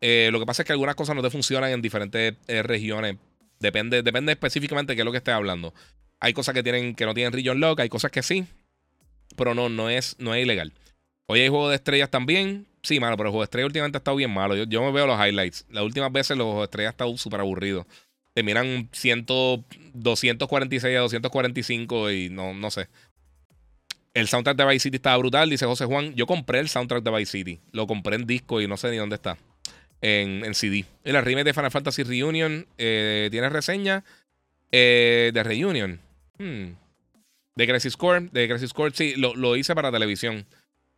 lo 0.00 0.38
que 0.38 0.46
pasa 0.46 0.62
es 0.62 0.66
que 0.66 0.72
algunas 0.72 0.94
cosas 0.94 1.16
no 1.16 1.22
te 1.22 1.30
funcionan 1.30 1.70
en 1.70 1.82
diferentes 1.82 2.34
regiones 2.46 3.16
Depende, 3.64 4.02
depende 4.02 4.32
específicamente 4.32 4.92
de 4.92 4.96
qué 4.96 5.00
es 5.00 5.06
lo 5.06 5.10
que 5.10 5.16
esté 5.16 5.30
hablando. 5.30 5.72
Hay 6.20 6.34
cosas 6.34 6.54
que 6.54 6.62
tienen 6.62 6.94
que 6.94 7.06
no 7.06 7.14
tienen 7.14 7.32
region 7.32 7.60
lock, 7.60 7.80
hay 7.80 7.88
cosas 7.88 8.10
que 8.10 8.22
sí, 8.22 8.44
pero 9.36 9.54
no, 9.54 9.70
no 9.70 9.88
es, 9.88 10.16
no 10.18 10.34
es 10.34 10.42
ilegal. 10.42 10.74
Hoy 11.24 11.40
hay 11.40 11.48
juego 11.48 11.70
de 11.70 11.76
estrellas 11.76 12.10
también. 12.10 12.66
Sí, 12.82 13.00
mano, 13.00 13.16
pero 13.16 13.28
el 13.28 13.30
juego 13.30 13.40
de 13.40 13.46
estrellas 13.46 13.68
últimamente 13.68 13.96
ha 13.96 14.00
estado 14.00 14.18
bien 14.18 14.30
malo. 14.30 14.54
Yo, 14.54 14.82
me 14.82 14.92
veo 14.92 15.06
los 15.06 15.18
highlights. 15.18 15.64
Las 15.70 15.82
últimas 15.82 16.12
veces 16.12 16.36
los 16.36 16.44
juegos 16.44 16.60
de 16.60 16.64
estrellas 16.64 16.88
han 16.90 16.92
estado 16.92 17.16
súper 17.16 17.40
aburridos. 17.40 17.86
terminan 18.34 18.90
100, 18.92 19.24
246 19.94 20.94
a 20.94 21.00
245 21.00 22.10
y 22.10 22.28
no, 22.28 22.52
no 22.52 22.70
sé. 22.70 22.88
El 24.12 24.28
soundtrack 24.28 24.58
de 24.58 24.66
Vice 24.66 24.80
City 24.80 24.96
estaba 24.96 25.16
brutal, 25.16 25.48
dice 25.48 25.64
José 25.64 25.86
Juan. 25.86 26.14
Yo 26.16 26.26
compré 26.26 26.58
el 26.60 26.68
soundtrack 26.68 27.02
de 27.02 27.10
Vice 27.10 27.32
City. 27.32 27.60
Lo 27.72 27.86
compré 27.86 28.16
en 28.16 28.26
disco 28.26 28.60
y 28.60 28.68
no 28.68 28.76
sé 28.76 28.90
ni 28.90 28.98
dónde 28.98 29.16
está. 29.16 29.38
En, 30.06 30.54
CD. 30.54 30.84
Y 31.02 31.12
la 31.12 31.22
remake 31.22 31.46
de 31.46 31.54
Final 31.54 31.70
Fantasy 31.70 32.02
Reunion 32.02 32.66
eh, 32.76 33.28
tiene 33.30 33.48
reseña 33.48 34.04
eh, 34.70 35.30
de 35.32 35.42
Reunion. 35.42 35.98
Hmm. 36.38 36.74
De 37.56 37.66
Crisis 37.66 37.96
Core. 37.96 38.28
De 38.30 38.46
Crisis 38.46 38.74
Core, 38.74 38.92
sí, 38.94 39.14
lo, 39.16 39.56
hice 39.56 39.74
para 39.74 39.90
televisión. 39.90 40.44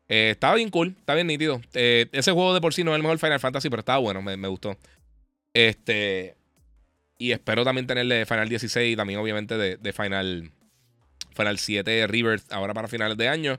Eh, 0.08 0.30
estaba 0.32 0.56
bien 0.56 0.70
cool, 0.70 0.96
está 0.98 1.14
bien 1.14 1.28
nítido. 1.28 1.60
ese 1.72 2.32
juego 2.32 2.52
de 2.52 2.60
por 2.60 2.74
sí 2.74 2.82
no 2.82 2.90
es 2.90 2.96
el 2.96 3.02
mejor 3.02 3.20
Final 3.20 3.38
Fantasy, 3.38 3.70
pero 3.70 3.80
estaba 3.80 3.98
bueno, 3.98 4.22
me, 4.22 4.36
me 4.36 4.48
gustó. 4.48 4.76
Este. 5.54 6.34
Y 7.16 7.30
espero 7.30 7.64
también 7.64 7.86
tenerle 7.86 8.26
Final 8.26 8.48
16 8.48 8.92
y 8.92 8.96
también, 8.96 9.20
obviamente, 9.20 9.56
de, 9.56 9.92
Final, 9.92 10.50
Final 11.36 11.58
7 11.58 12.08
Rebirth 12.08 12.52
ahora 12.52 12.74
para 12.74 12.88
finales 12.88 13.16
de 13.16 13.28
año. 13.28 13.58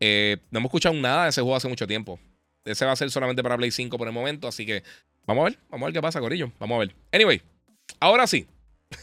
No 0.00 0.58
hemos 0.58 0.70
escuchado 0.70 0.94
nada 0.94 1.24
de 1.24 1.28
ese 1.28 1.42
juego 1.42 1.56
hace 1.56 1.68
mucho 1.68 1.86
tiempo. 1.86 2.18
Ese 2.70 2.84
va 2.84 2.92
a 2.92 2.96
ser 2.96 3.10
solamente 3.10 3.42
para 3.42 3.56
Play 3.56 3.70
5 3.70 3.96
por 3.98 4.06
el 4.08 4.14
momento, 4.14 4.48
así 4.48 4.66
que 4.66 4.82
vamos 5.26 5.42
a 5.42 5.50
ver, 5.50 5.58
vamos 5.70 5.84
a 5.84 5.86
ver 5.86 5.94
qué 5.94 6.02
pasa, 6.02 6.20
Corillo. 6.20 6.52
Vamos 6.58 6.76
a 6.76 6.78
ver. 6.80 6.94
Anyway, 7.12 7.42
ahora 8.00 8.26
sí. 8.26 8.46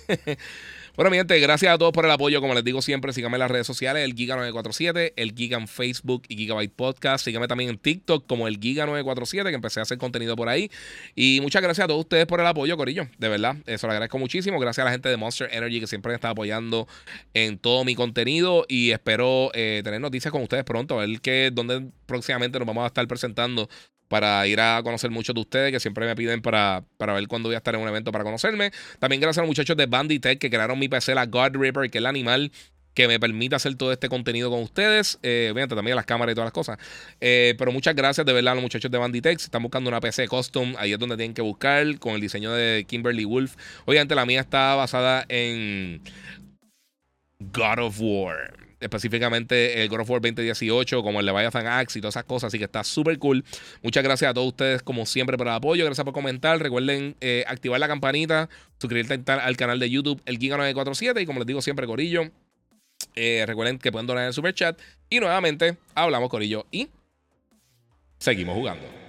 Bueno, 0.95 1.11
mi 1.11 1.17
gente, 1.17 1.37
gracias 1.41 1.73
a 1.73 1.77
todos 1.77 1.91
por 1.91 2.05
el 2.05 2.11
apoyo. 2.11 2.39
Como 2.39 2.53
les 2.53 2.63
digo 2.63 2.81
siempre, 2.81 3.11
síganme 3.11 3.35
en 3.35 3.39
las 3.41 3.51
redes 3.51 3.67
sociales, 3.67 4.05
el 4.05 4.15
Giga947, 4.15 5.11
el 5.17 5.33
Giga 5.33 5.57
en 5.57 5.67
Facebook 5.67 6.23
y 6.29 6.37
Gigabyte 6.37 6.73
Podcast. 6.73 7.25
Síganme 7.25 7.49
también 7.49 7.69
en 7.69 7.77
TikTok 7.77 8.25
como 8.25 8.47
el 8.47 8.61
Giga947, 8.61 9.49
que 9.49 9.55
empecé 9.55 9.81
a 9.81 9.83
hacer 9.83 9.97
contenido 9.97 10.37
por 10.37 10.47
ahí. 10.47 10.71
Y 11.13 11.39
muchas 11.41 11.61
gracias 11.61 11.83
a 11.83 11.87
todos 11.89 11.99
ustedes 11.99 12.25
por 12.27 12.39
el 12.39 12.47
apoyo, 12.47 12.77
Corillo. 12.77 13.09
De 13.17 13.27
verdad, 13.27 13.57
eso 13.65 13.87
lo 13.87 13.91
agradezco 13.91 14.19
muchísimo. 14.19 14.57
Gracias 14.57 14.83
a 14.83 14.85
la 14.85 14.91
gente 14.91 15.09
de 15.09 15.17
Monster 15.17 15.49
Energy 15.51 15.81
que 15.81 15.87
siempre 15.87 16.11
me 16.11 16.15
está 16.15 16.29
apoyando 16.29 16.87
en 17.33 17.57
todo 17.57 17.83
mi 17.83 17.93
contenido. 17.93 18.65
Y 18.69 18.91
espero 18.91 19.51
eh, 19.53 19.81
tener 19.83 19.99
noticias 19.99 20.31
con 20.31 20.43
ustedes 20.43 20.63
pronto, 20.63 20.97
a 20.97 21.05
ver 21.05 21.19
que, 21.19 21.51
dónde 21.51 21.87
próximamente 22.05 22.57
nos 22.57 22.67
vamos 22.67 22.85
a 22.85 22.87
estar 22.87 23.05
presentando 23.05 23.67
para 24.07 24.45
ir 24.47 24.59
a 24.59 24.81
conocer 24.83 25.11
muchos 25.11 25.33
de 25.33 25.41
ustedes 25.41 25.71
que 25.71 25.79
siempre 25.79 26.05
me 26.05 26.15
piden 26.15 26.41
para, 26.41 26.83
para 26.97 27.13
ver 27.13 27.27
cuándo 27.27 27.49
voy 27.49 27.55
a 27.55 27.57
estar 27.57 27.75
en 27.75 27.81
un 27.81 27.87
evento 27.87 28.11
para 28.11 28.23
conocerme. 28.23 28.71
También 28.99 29.21
gracias 29.21 29.39
a 29.39 29.41
los 29.41 29.49
muchachos 29.49 29.77
de 29.77 29.85
Banditech 29.85 30.39
que 30.39 30.49
crearon 30.49 30.79
mi 30.79 30.87
PC, 30.87 31.15
la 31.15 31.25
God 31.25 31.55
Ripper, 31.55 31.89
que 31.89 31.97
es 31.97 32.01
el 32.01 32.05
animal 32.05 32.51
que 32.93 33.09
me 33.09 33.19
permite 33.19 33.55
hacer 33.55 33.75
todo 33.75 33.91
este 33.91 34.07
contenido 34.07 34.49
con 34.49 34.61
ustedes. 34.61 35.19
Eh, 35.21 35.49
obviamente 35.51 35.75
también 35.75 35.95
las 35.95 36.05
cámaras 36.05 36.31
y 36.31 36.35
todas 36.35 36.47
las 36.47 36.53
cosas. 36.53 36.77
Eh, 37.19 37.53
pero 37.57 37.71
muchas 37.71 37.93
gracias 37.93 38.25
de 38.25 38.33
verdad 38.33 38.53
a 38.53 38.55
los 38.55 38.63
muchachos 38.63 38.89
de 38.89 38.97
Banditech. 38.97 39.37
Si 39.37 39.45
están 39.45 39.61
buscando 39.61 39.89
una 39.89 39.99
PC 39.99 40.27
custom, 40.27 40.75
ahí 40.77 40.93
es 40.93 40.99
donde 40.99 41.17
tienen 41.17 41.33
que 41.33 41.41
buscar 41.41 41.99
con 41.99 42.15
el 42.15 42.21
diseño 42.21 42.53
de 42.53 42.85
Kimberly 42.87 43.25
Wolf. 43.25 43.55
Obviamente 43.85 44.15
la 44.15 44.25
mía 44.25 44.39
está 44.39 44.75
basada 44.75 45.25
en 45.27 46.01
God 47.39 47.79
of 47.79 47.97
War 47.99 48.64
específicamente 48.85 49.81
el 49.81 49.89
God 49.89 50.01
of 50.01 50.09
War 50.09 50.21
2018, 50.21 51.03
como 51.03 51.19
el 51.19 51.25
Leviathan 51.25 51.67
Axe 51.67 51.99
y 51.99 52.01
todas 52.01 52.13
esas 52.13 52.23
cosas. 52.23 52.47
Así 52.47 52.57
que 52.57 52.65
está 52.65 52.83
súper 52.83 53.19
cool. 53.19 53.43
Muchas 53.83 54.03
gracias 54.03 54.31
a 54.31 54.33
todos 54.33 54.47
ustedes, 54.47 54.81
como 54.81 55.05
siempre, 55.05 55.37
por 55.37 55.47
el 55.47 55.53
apoyo. 55.53 55.85
Gracias 55.85 56.03
por 56.05 56.13
comentar. 56.13 56.59
Recuerden 56.59 57.15
eh, 57.21 57.43
activar 57.47 57.79
la 57.79 57.87
campanita, 57.87 58.49
suscribirte 58.79 59.31
al 59.31 59.57
canal 59.57 59.79
de 59.79 59.89
YouTube, 59.89 60.21
el 60.25 60.39
Giga947. 60.39 61.21
Y 61.21 61.25
como 61.25 61.39
les 61.39 61.47
digo 61.47 61.61
siempre, 61.61 61.85
Corillo, 61.87 62.31
eh, 63.15 63.43
recuerden 63.45 63.77
que 63.79 63.91
pueden 63.91 64.07
donar 64.07 64.23
en 64.23 64.27
el 64.27 64.33
super 64.33 64.53
chat. 64.53 64.79
Y 65.09 65.19
nuevamente, 65.19 65.77
hablamos, 65.93 66.29
Corillo, 66.29 66.65
y 66.71 66.89
seguimos 68.19 68.55
jugando. 68.55 69.04